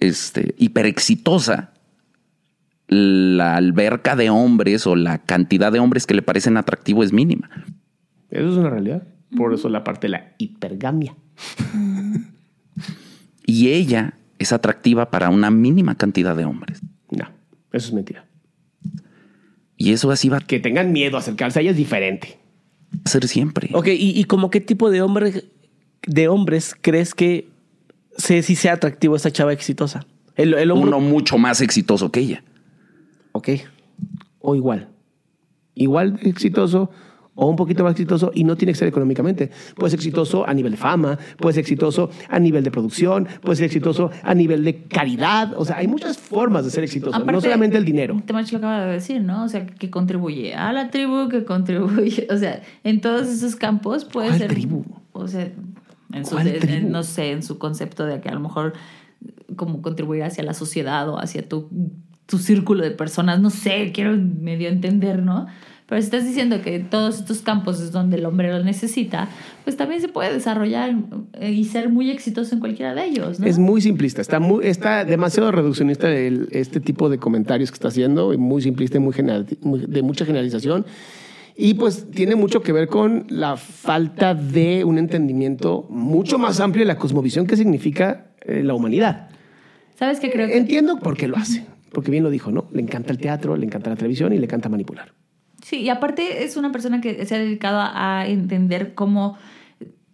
este, 0.00 0.54
hiper 0.58 0.86
exitosa 0.86 1.73
la 2.88 3.56
alberca 3.56 4.16
de 4.16 4.30
hombres 4.30 4.86
o 4.86 4.96
la 4.96 5.18
cantidad 5.18 5.72
de 5.72 5.78
hombres 5.80 6.06
que 6.06 6.14
le 6.14 6.22
parecen 6.22 6.56
atractivos 6.56 7.06
es 7.06 7.12
mínima. 7.12 7.50
Eso 8.30 8.50
es 8.50 8.56
una 8.56 8.70
realidad. 8.70 9.02
Por 9.36 9.54
eso 9.54 9.68
la 9.68 9.84
parte 9.84 10.06
de 10.06 10.10
la 10.12 10.34
hipergamia. 10.38 11.14
Y 13.46 13.68
ella 13.68 14.14
es 14.38 14.52
atractiva 14.52 15.10
para 15.10 15.28
una 15.28 15.50
mínima 15.50 15.96
cantidad 15.96 16.34
de 16.34 16.44
hombres. 16.44 16.80
No, 17.10 17.24
eso 17.72 17.88
es 17.88 17.92
mentira. 17.92 18.24
Y 19.76 19.92
eso 19.92 20.10
así 20.10 20.28
va 20.28 20.40
Que 20.40 20.60
tengan 20.60 20.92
miedo 20.92 21.16
a 21.16 21.20
acercarse 21.20 21.58
a 21.58 21.62
ella 21.62 21.72
es 21.72 21.76
diferente. 21.76 22.38
ser 23.04 23.28
siempre. 23.28 23.68
Ok, 23.74 23.88
¿y, 23.88 24.18
y 24.18 24.24
como 24.24 24.50
qué 24.50 24.60
tipo 24.60 24.90
de 24.90 25.02
hombre, 25.02 25.44
de 26.06 26.28
hombres 26.28 26.74
crees 26.80 27.14
que 27.14 27.48
sé 28.16 28.42
si 28.42 28.56
sea 28.56 28.74
atractivo 28.74 29.14
esta 29.14 29.30
chava 29.30 29.52
exitosa? 29.52 30.06
El, 30.36 30.54
el 30.54 30.70
hombre. 30.70 30.88
Uno 30.88 31.00
mucho 31.00 31.36
más 31.36 31.60
exitoso 31.60 32.10
que 32.10 32.20
ella. 32.20 32.42
Ok. 33.36 33.48
O 34.40 34.54
igual. 34.54 34.88
Igual 35.74 36.16
de 36.16 36.30
exitoso 36.30 36.90
o 37.36 37.48
un 37.48 37.56
poquito 37.56 37.82
más 37.82 37.90
exitoso 37.94 38.30
y 38.32 38.44
no 38.44 38.54
tiene 38.54 38.72
que 38.72 38.78
ser 38.78 38.86
económicamente. 38.86 39.50
Puede 39.74 39.90
ser 39.90 39.98
exitoso 39.98 40.46
a 40.48 40.54
nivel 40.54 40.70
de 40.70 40.78
fama, 40.78 41.18
puede 41.36 41.54
ser 41.54 41.62
exitoso 41.62 42.08
a 42.28 42.38
nivel 42.38 42.62
de 42.62 42.70
producción, 42.70 43.26
puede 43.42 43.56
ser 43.56 43.64
exitoso 43.66 44.10
a 44.22 44.34
nivel 44.34 44.62
de 44.62 44.84
caridad. 44.84 45.52
O 45.56 45.64
sea, 45.64 45.78
hay 45.78 45.88
muchas 45.88 46.16
formas 46.16 46.64
de 46.64 46.70
ser 46.70 46.84
exitoso, 46.84 47.18
no 47.24 47.40
solamente 47.40 47.76
el 47.76 47.84
dinero. 47.84 48.22
Temach 48.24 48.52
lo 48.52 48.58
acaba 48.58 48.86
de 48.86 48.92
decir, 48.92 49.20
¿no? 49.20 49.42
O 49.42 49.48
sea, 49.48 49.66
que 49.66 49.90
contribuye 49.90 50.54
a 50.54 50.72
la 50.72 50.90
tribu, 50.90 51.28
que 51.28 51.44
contribuye, 51.44 52.28
o 52.30 52.36
sea, 52.38 52.62
en 52.84 53.00
todos 53.00 53.26
esos 53.26 53.56
campos 53.56 54.04
puede 54.04 54.28
¿Cuál 54.28 54.38
ser. 54.38 54.48
tribu? 54.50 54.84
O 55.12 55.26
sea, 55.26 55.50
en 56.12 56.24
su, 56.24 56.36
¿Cuál 56.36 56.46
en- 56.46 56.60
tribu? 56.60 56.88
no 56.88 57.02
sé, 57.02 57.32
en 57.32 57.42
su 57.42 57.58
concepto 57.58 58.06
de 58.06 58.20
que 58.20 58.28
a 58.28 58.34
lo 58.34 58.40
mejor 58.40 58.74
como 59.56 59.82
contribuir 59.82 60.22
hacia 60.22 60.44
la 60.44 60.54
sociedad 60.54 61.08
o 61.08 61.18
hacia 61.18 61.48
tu, 61.48 61.68
tu 62.26 62.38
círculo 62.38 62.82
de 62.82 62.90
personas, 62.90 63.40
no 63.40 63.50
sé, 63.50 63.92
quiero 63.92 64.16
medio 64.16 64.68
entender, 64.68 65.22
¿no? 65.22 65.46
Pero 65.86 66.00
si 66.00 66.06
estás 66.06 66.24
diciendo 66.26 66.62
que 66.62 66.78
todos 66.78 67.18
estos 67.18 67.42
campos 67.42 67.78
es 67.78 67.92
donde 67.92 68.16
el 68.16 68.24
hombre 68.24 68.50
lo 68.50 68.64
necesita, 68.64 69.28
pues 69.64 69.76
también 69.76 70.00
se 70.00 70.08
puede 70.08 70.32
desarrollar 70.32 70.94
y 71.42 71.64
ser 71.66 71.90
muy 71.90 72.10
exitoso 72.10 72.54
en 72.54 72.60
cualquiera 72.60 72.94
de 72.94 73.04
ellos, 73.04 73.38
¿no? 73.38 73.46
Es 73.46 73.58
muy 73.58 73.82
simplista, 73.82 74.22
está, 74.22 74.40
muy, 74.40 74.66
está 74.66 75.04
demasiado 75.04 75.52
reduccionista 75.52 76.10
el- 76.10 76.48
este 76.52 76.80
tipo 76.80 77.10
de 77.10 77.18
comentarios 77.18 77.70
que 77.70 77.74
está 77.74 77.88
haciendo, 77.88 78.36
muy 78.38 78.62
simplista 78.62 78.96
y 78.96 79.00
muy 79.00 79.12
general- 79.12 79.46
de 79.46 80.02
mucha 80.02 80.24
generalización. 80.24 80.86
Y 81.56 81.74
pues 81.74 82.10
tiene 82.10 82.34
mucho 82.34 82.62
que 82.62 82.72
ver 82.72 82.88
con 82.88 83.26
la 83.28 83.56
falta 83.58 84.34
de 84.34 84.84
un 84.84 84.96
entendimiento 84.98 85.86
mucho 85.90 86.38
más 86.38 86.60
amplio 86.60 86.82
de 86.84 86.88
la 86.88 86.96
cosmovisión 86.98 87.46
que 87.46 87.56
significa 87.58 88.28
eh, 88.40 88.62
la 88.64 88.72
humanidad. 88.72 89.28
¿Sabes 89.98 90.18
qué 90.18 90.30
creo 90.32 90.48
que 90.48 90.56
Entiendo 90.56 90.98
por 90.98 91.16
qué 91.16 91.28
lo 91.28 91.36
hace, 91.36 91.64
porque 91.94 92.10
bien 92.10 92.22
lo 92.22 92.28
dijo, 92.28 92.50
¿no? 92.50 92.66
Le 92.72 92.82
encanta 92.82 93.10
el 93.12 93.18
teatro, 93.18 93.56
le 93.56 93.64
encanta 93.64 93.88
la 93.88 93.96
televisión 93.96 94.34
y 94.34 94.38
le 94.38 94.44
encanta 94.44 94.68
manipular. 94.68 95.12
Sí, 95.62 95.76
y 95.80 95.88
aparte 95.88 96.44
es 96.44 96.58
una 96.58 96.70
persona 96.72 97.00
que 97.00 97.24
se 97.24 97.34
ha 97.34 97.38
dedicado 97.38 97.80
a 97.82 98.26
entender 98.28 98.92
cómo, 98.94 99.38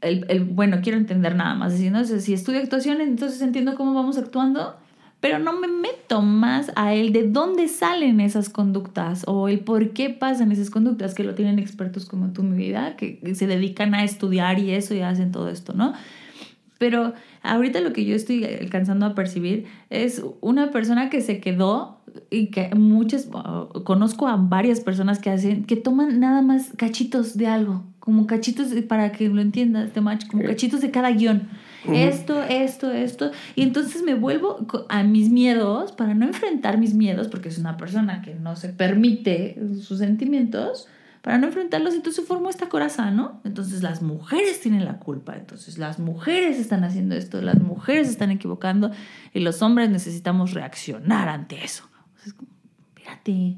el, 0.01 0.25
el- 0.29 0.45
bueno, 0.45 0.79
quiero 0.83 0.97
entender 0.97 1.35
nada 1.35 1.57
más, 1.57 1.73
decir, 1.73 1.91
¿no? 1.91 2.05
Si 2.05 2.33
estudio 2.33 2.61
actuación, 2.61 3.01
entonces 3.01 3.43
entiendo 3.43 3.75
cómo 3.75 3.93
vamos 3.93 4.17
actuando, 4.17 4.77
pero 5.21 5.39
no 5.39 5.53
me 5.61 5.67
meto 5.69 6.23
más 6.23 6.73
a 6.77 6.95
él 6.95 7.13
de 7.13 7.29
dónde 7.29 7.69
salen 7.69 8.21
esas 8.21 8.49
conductas 8.49 9.25
o 9.27 9.49
el 9.49 9.59
por 9.61 9.91
qué 9.91 10.09
pasan 10.09 10.51
esas 10.53 10.71
conductas, 10.71 11.15
que 11.15 11.25
lo 11.25 11.35
tienen 11.35 11.59
expertos 11.59 12.07
como 12.07 12.33
tú, 12.33 12.43
mi 12.43 12.57
vida, 12.57 12.97
que 12.97 13.21
se 13.35 13.47
dedican 13.47 13.95
a 13.95 14.05
estudiar 14.05 14.59
y 14.61 14.71
eso 14.71 14.95
y 14.95 15.01
hacen 15.01 15.33
todo 15.33 15.51
esto, 15.51 15.75
¿no? 15.75 15.93
Pero 16.79 17.13
ahorita 17.43 17.81
lo 17.81 17.93
que 17.93 18.05
yo 18.05 18.15
estoy 18.15 18.45
alcanzando 18.45 19.07
a 19.07 19.15
percibir 19.15 19.67
es 19.91 20.23
una 20.41 20.71
persona 20.71 21.11
que 21.11 21.21
se 21.21 21.41
quedó 21.41 21.99
y 22.31 22.47
que 22.49 22.71
muchas, 22.75 23.27
uh, 23.29 23.83
conozco 23.85 24.27
a 24.27 24.37
varias 24.37 24.81
personas 24.81 25.19
que 25.21 25.31
hacen, 25.31 25.65
que 25.65 25.77
toman 25.77 26.19
nada 26.21 26.43
más 26.43 26.71
cachitos 26.77 27.37
de 27.37 27.47
algo, 27.47 27.85
como 28.01 28.27
cachitos, 28.27 28.71
de- 28.71 28.83
para 28.83 29.13
que 29.13 29.29
lo 29.29 29.41
entiendas, 29.41 29.87
este 29.89 30.01
match, 30.01 30.27
como 30.27 30.43
cachitos 30.45 30.81
de 30.81 30.91
cada 30.91 31.11
guion. 31.13 31.49
Esto, 31.95 32.43
esto, 32.43 32.91
esto. 32.93 33.31
Y 33.57 33.63
entonces 33.63 34.03
me 34.03 34.15
vuelvo 34.15 34.67
a 34.91 35.03
mis 35.03 35.31
miedos, 35.31 35.93
para 35.93 36.13
no 36.15 36.27
enfrentar 36.27 36.77
mis 36.79 36.93
miedos, 36.95 37.29
porque 37.29 37.49
es 37.49 37.59
una 37.59 37.77
persona 37.79 38.21
que 38.23 38.35
no 38.35 38.55
se 38.57 38.69
permite 38.71 39.57
sus 39.81 39.99
sentimientos, 39.99 40.89
para 41.23 41.39
no 41.39 41.47
enfrentarlos, 41.47 41.95
entonces 41.95 42.27
formó 42.27 42.49
esta 42.49 42.69
coraza, 42.69 43.11
¿no? 43.11 43.41
Entonces 43.45 43.83
las 43.83 44.01
mujeres 44.01 44.61
tienen 44.61 44.85
la 44.85 44.99
culpa, 44.99 45.37
entonces 45.37 45.77
las 45.79 45.99
mujeres 45.99 46.59
están 46.59 46.83
haciendo 46.85 47.15
esto, 47.15 47.43
las 47.43 47.61
mujeres 47.61 48.07
se 48.07 48.13
están 48.13 48.31
equivocando 48.31 48.91
y 49.35 49.41
los 49.41 49.61
hombres 49.63 49.91
necesitamos 49.91 50.55
reaccionar 50.55 51.29
ante 51.29 51.63
eso. 51.63 51.85
O 51.85 52.19
sea, 52.19 52.27
es 52.27 52.33
como, 52.33 52.51
espérate, 52.97 53.57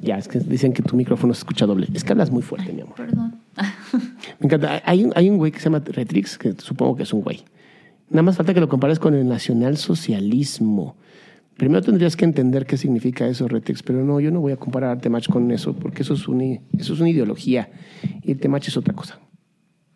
Ya, 0.00 0.18
es 0.18 0.26
que 0.28 0.40
dicen 0.40 0.72
que 0.72 0.82
tu 0.82 0.96
micrófono 0.96 1.32
se 1.34 1.38
escucha 1.38 1.66
doble. 1.66 1.86
Es 1.94 2.02
que 2.02 2.12
hablas 2.12 2.30
muy 2.30 2.42
fuerte, 2.42 2.72
mi 2.72 2.82
amor. 2.82 2.94
perdón. 2.96 3.40
Me 4.40 4.46
encanta. 4.46 4.82
Hay 4.84 5.04
un, 5.04 5.12
hay 5.14 5.30
un 5.30 5.38
güey 5.38 5.52
que 5.52 5.58
se 5.58 5.64
llama 5.64 5.82
Retrix, 5.86 6.36
que 6.36 6.54
supongo 6.58 6.96
que 6.96 7.04
es 7.04 7.12
un 7.12 7.22
güey. 7.22 7.44
Nada 8.10 8.22
más 8.22 8.36
falta 8.36 8.52
que 8.52 8.60
lo 8.60 8.68
compares 8.68 8.98
con 8.98 9.14
el 9.14 9.26
nacionalsocialismo. 9.28 10.96
Primero 11.56 11.82
tendrías 11.82 12.16
que 12.16 12.24
entender 12.24 12.66
qué 12.66 12.76
significa 12.76 13.28
eso, 13.28 13.46
Retrix, 13.46 13.82
pero 13.82 14.04
no, 14.04 14.18
yo 14.18 14.30
no 14.32 14.40
voy 14.40 14.52
a 14.52 14.56
comparar 14.56 14.90
Arte 14.90 15.08
Match 15.08 15.28
con 15.28 15.50
eso, 15.52 15.72
porque 15.74 16.02
eso 16.02 16.14
es, 16.14 16.26
una, 16.26 16.44
eso 16.76 16.94
es 16.94 17.00
una 17.00 17.08
ideología 17.08 17.70
y 18.22 18.32
el 18.32 18.40
Temach 18.40 18.66
es 18.66 18.76
otra 18.76 18.92
cosa. 18.92 19.20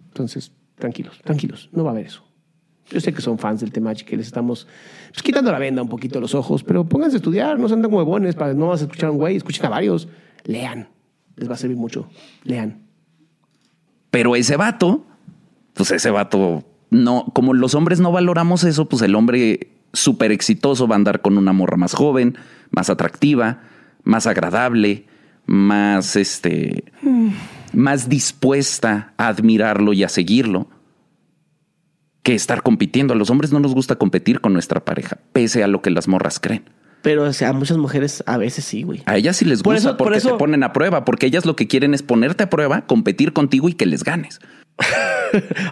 Entonces, 0.06 0.52
tranquilos, 0.76 1.20
tranquilos, 1.24 1.68
no 1.72 1.82
va 1.82 1.90
a 1.90 1.92
haber 1.94 2.06
eso. 2.06 2.24
Yo 2.90 3.00
sé 3.00 3.12
que 3.12 3.20
son 3.20 3.38
fans 3.38 3.60
del 3.60 3.72
Temach 3.72 4.02
que 4.02 4.16
les 4.16 4.26
estamos 4.26 4.68
pues, 5.10 5.22
quitando 5.22 5.50
la 5.50 5.58
venda 5.58 5.82
un 5.82 5.88
poquito 5.88 6.20
los 6.20 6.34
ojos, 6.34 6.62
pero 6.62 6.88
pónganse 6.88 7.16
a 7.16 7.18
estudiar, 7.18 7.58
no 7.58 7.66
se 7.66 7.74
anden 7.74 7.90
como 7.90 7.98
huevones, 7.98 8.36
para 8.36 8.54
no 8.54 8.68
vas 8.68 8.80
a 8.80 8.84
escuchar 8.84 9.08
a 9.08 9.12
un 9.12 9.18
güey, 9.18 9.36
escuchen 9.36 9.66
a 9.66 9.68
varios, 9.68 10.08
lean, 10.44 10.88
les 11.36 11.50
va 11.50 11.54
a 11.54 11.58
servir 11.58 11.76
mucho, 11.76 12.08
lean. 12.44 12.86
Pero 14.10 14.36
ese 14.36 14.56
vato, 14.56 15.04
pues 15.74 15.90
ese 15.90 16.10
vato, 16.10 16.64
no, 16.90 17.26
como 17.34 17.52
los 17.52 17.74
hombres 17.74 17.98
no 17.98 18.12
valoramos 18.12 18.62
eso, 18.62 18.88
pues 18.88 19.02
el 19.02 19.16
hombre 19.16 19.77
súper 19.92 20.32
exitoso 20.32 20.86
va 20.88 20.94
a 20.94 20.98
andar 20.98 21.22
con 21.22 21.38
una 21.38 21.52
morra 21.52 21.76
más 21.76 21.94
joven, 21.94 22.36
más 22.70 22.90
atractiva, 22.90 23.60
más 24.04 24.26
agradable, 24.26 25.06
más 25.46 26.16
este, 26.16 26.84
más 27.72 28.08
dispuesta 28.08 29.14
a 29.16 29.28
admirarlo 29.28 29.92
y 29.92 30.04
a 30.04 30.08
seguirlo 30.08 30.68
que 32.22 32.34
estar 32.34 32.62
compitiendo. 32.62 33.14
A 33.14 33.16
los 33.16 33.30
hombres 33.30 33.52
no 33.52 33.60
nos 33.60 33.74
gusta 33.74 33.96
competir 33.96 34.40
con 34.40 34.52
nuestra 34.52 34.84
pareja, 34.84 35.18
pese 35.32 35.62
a 35.64 35.68
lo 35.68 35.80
que 35.82 35.90
las 35.90 36.08
morras 36.08 36.40
creen. 36.40 36.64
Pero 37.00 37.22
o 37.24 37.32
sea, 37.32 37.50
a 37.50 37.52
muchas 37.52 37.78
mujeres 37.78 38.24
a 38.26 38.36
veces 38.38 38.64
sí, 38.64 38.82
güey. 38.82 39.02
A 39.06 39.16
ellas 39.16 39.36
sí 39.36 39.44
les 39.44 39.62
Por 39.62 39.74
gusta 39.74 39.96
por 39.96 40.06
porque 40.08 40.18
eso- 40.18 40.32
te 40.32 40.38
ponen 40.38 40.64
a 40.64 40.72
prueba, 40.72 41.04
porque 41.04 41.26
ellas 41.26 41.46
lo 41.46 41.54
que 41.56 41.68
quieren 41.68 41.94
es 41.94 42.02
ponerte 42.02 42.42
a 42.44 42.50
prueba, 42.50 42.86
competir 42.86 43.32
contigo 43.32 43.68
y 43.68 43.74
que 43.74 43.86
les 43.86 44.02
ganes. 44.02 44.40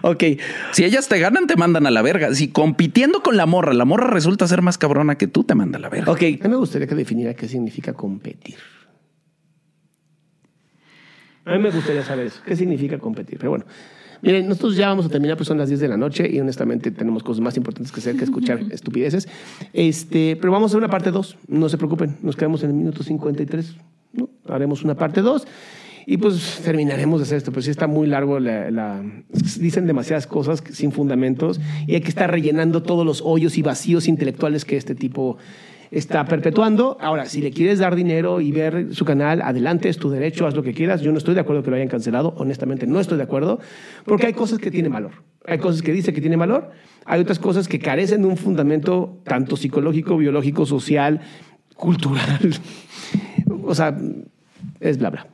Ok. 0.03 0.23
Si 0.71 0.83
ellas 0.83 1.07
te 1.07 1.19
ganan, 1.19 1.47
te 1.47 1.55
mandan 1.55 1.87
a 1.87 1.91
la 1.91 2.01
verga. 2.01 2.33
Si 2.33 2.49
compitiendo 2.49 3.21
con 3.21 3.37
la 3.37 3.45
morra, 3.45 3.73
la 3.73 3.85
morra 3.85 4.07
resulta 4.07 4.47
ser 4.47 4.61
más 4.61 4.77
cabrona 4.77 5.17
que 5.17 5.27
tú, 5.27 5.43
te 5.43 5.55
manda 5.55 5.77
a 5.77 5.81
la 5.81 5.89
verga. 5.89 6.11
Ok. 6.11 6.21
A 6.21 6.25
mí 6.25 6.49
me 6.49 6.55
gustaría 6.55 6.87
que 6.87 6.95
definiera 6.95 7.33
qué 7.33 7.47
significa 7.47 7.93
competir. 7.93 8.55
A 11.45 11.53
mí 11.53 11.59
me 11.59 11.71
gustaría 11.71 12.03
saber 12.03 12.27
eso. 12.27 12.41
¿Qué 12.45 12.55
significa 12.55 12.99
competir? 12.99 13.37
Pero 13.37 13.51
bueno, 13.51 13.65
miren, 14.21 14.49
nosotros 14.49 14.75
ya 14.75 14.89
vamos 14.89 15.05
a 15.05 15.09
terminar, 15.09 15.37
pues 15.37 15.47
son 15.47 15.57
las 15.57 15.69
10 15.69 15.79
de 15.79 15.87
la 15.87 15.95
noche 15.95 16.29
y 16.29 16.39
honestamente 16.41 16.91
tenemos 16.91 17.23
cosas 17.23 17.39
más 17.39 17.55
importantes 17.55 17.93
que 17.93 18.01
hacer 18.01 18.17
que 18.17 18.25
escuchar 18.25 18.59
estupideces. 18.69 19.29
Este, 19.71 20.35
pero 20.35 20.51
vamos 20.51 20.69
a 20.69 20.69
hacer 20.71 20.79
una 20.79 20.89
parte 20.89 21.09
2. 21.09 21.37
No 21.47 21.69
se 21.69 21.77
preocupen, 21.77 22.17
nos 22.21 22.35
quedamos 22.35 22.63
en 22.63 22.71
el 22.71 22.75
minuto 22.75 23.01
53. 23.01 23.77
¿no? 24.13 24.29
Haremos 24.49 24.83
una 24.83 24.95
parte 24.95 25.21
2 25.21 25.47
y 26.09 26.15
pues 26.17 26.61
terminaremos 26.63 27.19
de 27.19 27.23
hacer 27.23 27.37
esto. 27.37 27.51
Pero 27.51 27.61
sí 27.63 27.69
está 27.69 27.85
muy 27.85 28.07
largo. 28.07 28.39
La, 28.39 28.71
la- 28.71 29.03
dicen 29.59 29.85
demasiadas 29.85 30.25
cosas 30.25 30.63
sin 30.71 30.93
fundamentos 30.93 31.59
y 31.85 31.95
hay 31.95 32.01
que 32.01 32.07
estar 32.07 32.31
rellenando 32.31 32.81
todos 32.81 33.05
los 33.05 33.21
hoyos 33.21 33.57
y 33.57 33.61
vacíos 33.61 34.07
intelectuales 34.07 34.63
que 34.63 34.77
este 34.77 34.95
tipo 34.95 35.37
está 35.91 36.23
perpetuando. 36.23 36.97
Ahora, 37.01 37.25
si 37.25 37.41
le 37.41 37.51
quieres 37.51 37.79
dar 37.79 37.93
dinero 37.93 38.39
y 38.39 38.53
ver 38.53 38.95
su 38.95 39.03
canal, 39.03 39.41
adelante, 39.41 39.89
es 39.89 39.97
tu 39.97 40.09
derecho, 40.09 40.47
haz 40.47 40.55
lo 40.55 40.63
que 40.63 40.73
quieras. 40.73 41.01
Yo 41.01 41.11
no 41.11 41.17
estoy 41.17 41.35
de 41.35 41.41
acuerdo 41.41 41.61
que 41.61 41.71
lo 41.71 41.75
hayan 41.75 41.89
cancelado, 41.89 42.33
honestamente 42.37 42.87
no 42.87 43.01
estoy 43.01 43.17
de 43.17 43.23
acuerdo, 43.23 43.59
porque 44.05 44.27
hay 44.27 44.33
cosas 44.33 44.59
que 44.59 44.71
tienen 44.71 44.93
valor. 44.93 45.11
Hay 45.45 45.57
cosas 45.57 45.81
que 45.81 45.91
dice 45.91 46.13
que 46.13 46.21
tienen 46.21 46.39
valor, 46.39 46.71
hay 47.05 47.19
otras 47.19 47.39
cosas 47.39 47.67
que 47.67 47.79
carecen 47.79 48.21
de 48.21 48.27
un 48.29 48.37
fundamento 48.37 49.19
tanto 49.25 49.57
psicológico, 49.57 50.17
biológico, 50.17 50.65
social, 50.65 51.19
cultural. 51.75 52.55
o 53.65 53.75
sea, 53.75 53.97
es 54.79 54.97
bla 54.97 55.09
bla. 55.09 55.27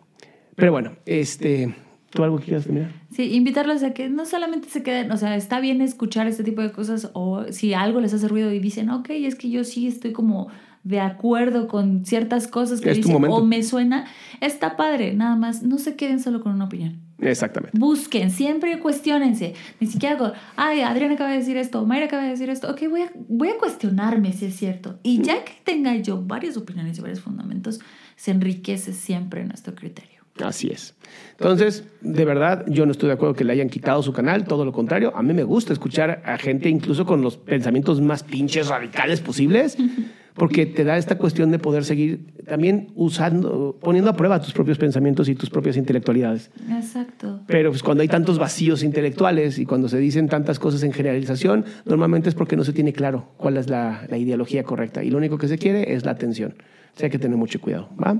Pero 0.56 0.72
bueno, 0.72 0.94
este, 1.06 1.76
¿tú 2.10 2.24
algo 2.24 2.38
que 2.38 2.46
quieras 2.46 2.64
terminar? 2.66 2.92
Sí, 3.12 3.34
invitarlos 3.34 3.84
a 3.84 3.94
que 3.94 4.10
no 4.10 4.26
solamente 4.26 4.70
se 4.70 4.84
queden, 4.84 5.12
o 5.12 5.18
sea, 5.18 5.36
está 5.36 5.60
bien 5.60 5.82
escuchar 5.82 6.28
este 6.28 6.44
tipo 6.44 6.62
de 6.62 6.72
cosas 6.72 7.10
o 7.14 7.46
si 7.52 7.74
algo 7.74 8.00
les 8.00 8.14
hace 8.14 8.28
ruido 8.28 8.52
y 8.52 8.60
dicen, 8.60 8.90
ok, 8.90 9.10
es 9.12 9.36
que 9.36 9.50
yo 9.50 9.64
sí 9.64 9.88
estoy 9.88 10.12
como 10.12 10.50
de 10.84 11.00
acuerdo 11.00 11.68
con 11.68 12.06
ciertas 12.06 12.48
cosas 12.48 12.82
que 12.82 12.94
dicen 12.94 13.24
o 13.30 13.44
me 13.44 13.64
suena, 13.64 14.06
está 14.42 14.76
padre, 14.76 15.14
nada 15.14 15.36
más, 15.36 15.64
no 15.64 15.78
se 15.78 15.96
queden 15.96 16.20
solo 16.20 16.42
con 16.42 16.54
una 16.54 16.66
opinión. 16.66 17.00
Exactamente. 17.20 17.78
Busquen, 17.78 18.30
siempre 18.30 18.80
cuestionense. 18.80 19.54
Ni 19.80 19.88
siquiera 19.88 20.18
con, 20.18 20.34
ay, 20.58 20.82
Adriana 20.82 21.14
acaba 21.14 21.30
de 21.30 21.38
decir 21.38 21.56
esto, 21.56 21.86
Mayra 21.86 22.08
acaba 22.08 22.24
de 22.24 22.30
decir 22.30 22.50
esto. 22.50 22.70
Ok, 22.70 22.82
voy 22.90 23.02
a, 23.02 23.12
voy 23.30 23.50
a 23.50 23.58
cuestionarme 23.58 24.34
si 24.34 24.46
es 24.46 24.56
cierto. 24.56 25.00
Y 25.04 25.22
ya 25.22 25.44
que 25.46 25.54
tenga 25.64 25.96
yo 25.96 26.22
varias 26.22 26.58
opiniones 26.58 26.98
y 26.98 27.02
varios 27.02 27.22
fundamentos, 27.22 27.80
se 28.18 28.32
enriquece 28.32 28.92
siempre 28.92 29.46
nuestro 29.46 29.76
criterio. 29.76 30.13
Así 30.42 30.70
es. 30.70 30.96
Entonces, 31.32 31.86
de 32.02 32.26
verdad, 32.26 32.66
yo 32.68 32.86
no 32.86 32.92
estoy 32.92 33.08
de 33.08 33.14
acuerdo 33.14 33.36
que 33.36 33.44
le 33.44 33.54
hayan 33.54 33.70
quitado 33.70 34.02
su 34.02 34.14
canal, 34.14 34.46
todo 34.46 34.66
lo 34.66 34.72
contrario. 34.72 35.16
A 35.16 35.22
mí 35.22 35.34
me 35.34 35.44
gusta 35.44 35.74
escuchar 35.74 36.24
a 36.26 36.38
gente 36.38 36.70
incluso 36.70 37.06
con 37.06 37.22
los 37.22 37.38
pensamientos 37.38 38.02
más 38.02 38.24
pinches 38.24 38.68
radicales 38.68 39.22
posibles, 39.22 39.78
porque 40.34 40.66
te 40.66 40.84
da 40.84 40.98
esta 40.98 41.20
cuestión 41.20 41.52
de 41.52 41.60
poder 41.60 41.86
seguir 41.86 42.34
también 42.48 42.88
usando, 42.96 43.78
poniendo 43.80 44.10
a 44.10 44.16
prueba 44.16 44.42
tus 44.42 44.54
propios 44.54 44.80
pensamientos 44.80 45.30
y 45.30 45.36
tus 45.36 45.52
propias 45.52 45.78
intelectualidades. 45.78 46.50
Exacto. 46.72 47.42
Pero 47.46 47.70
pues 47.70 47.84
cuando 47.84 48.02
hay 48.02 48.08
tantos 48.08 48.40
vacíos 48.40 48.82
intelectuales 48.82 49.60
y 49.60 49.66
cuando 49.68 49.90
se 49.90 49.98
dicen 50.00 50.30
tantas 50.30 50.58
cosas 50.58 50.82
en 50.82 50.94
generalización, 50.94 51.66
normalmente 51.86 52.30
es 52.30 52.36
porque 52.36 52.56
no 52.56 52.64
se 52.64 52.74
tiene 52.74 52.94
claro 52.94 53.30
cuál 53.38 53.58
es 53.58 53.70
la, 53.70 54.08
la 54.10 54.18
ideología 54.18 54.64
correcta. 54.64 55.04
Y 55.04 55.12
lo 55.12 55.20
único 55.20 55.38
que 55.38 55.48
se 55.48 55.60
quiere 55.60 55.94
es 55.94 56.06
la 56.06 56.12
atención. 56.12 56.56
O 56.96 56.98
sea, 56.98 57.08
hay 57.08 57.12
que 57.12 57.20
tener 57.20 57.38
mucho 57.38 57.62
cuidado. 57.62 57.90
¿va? 58.02 58.20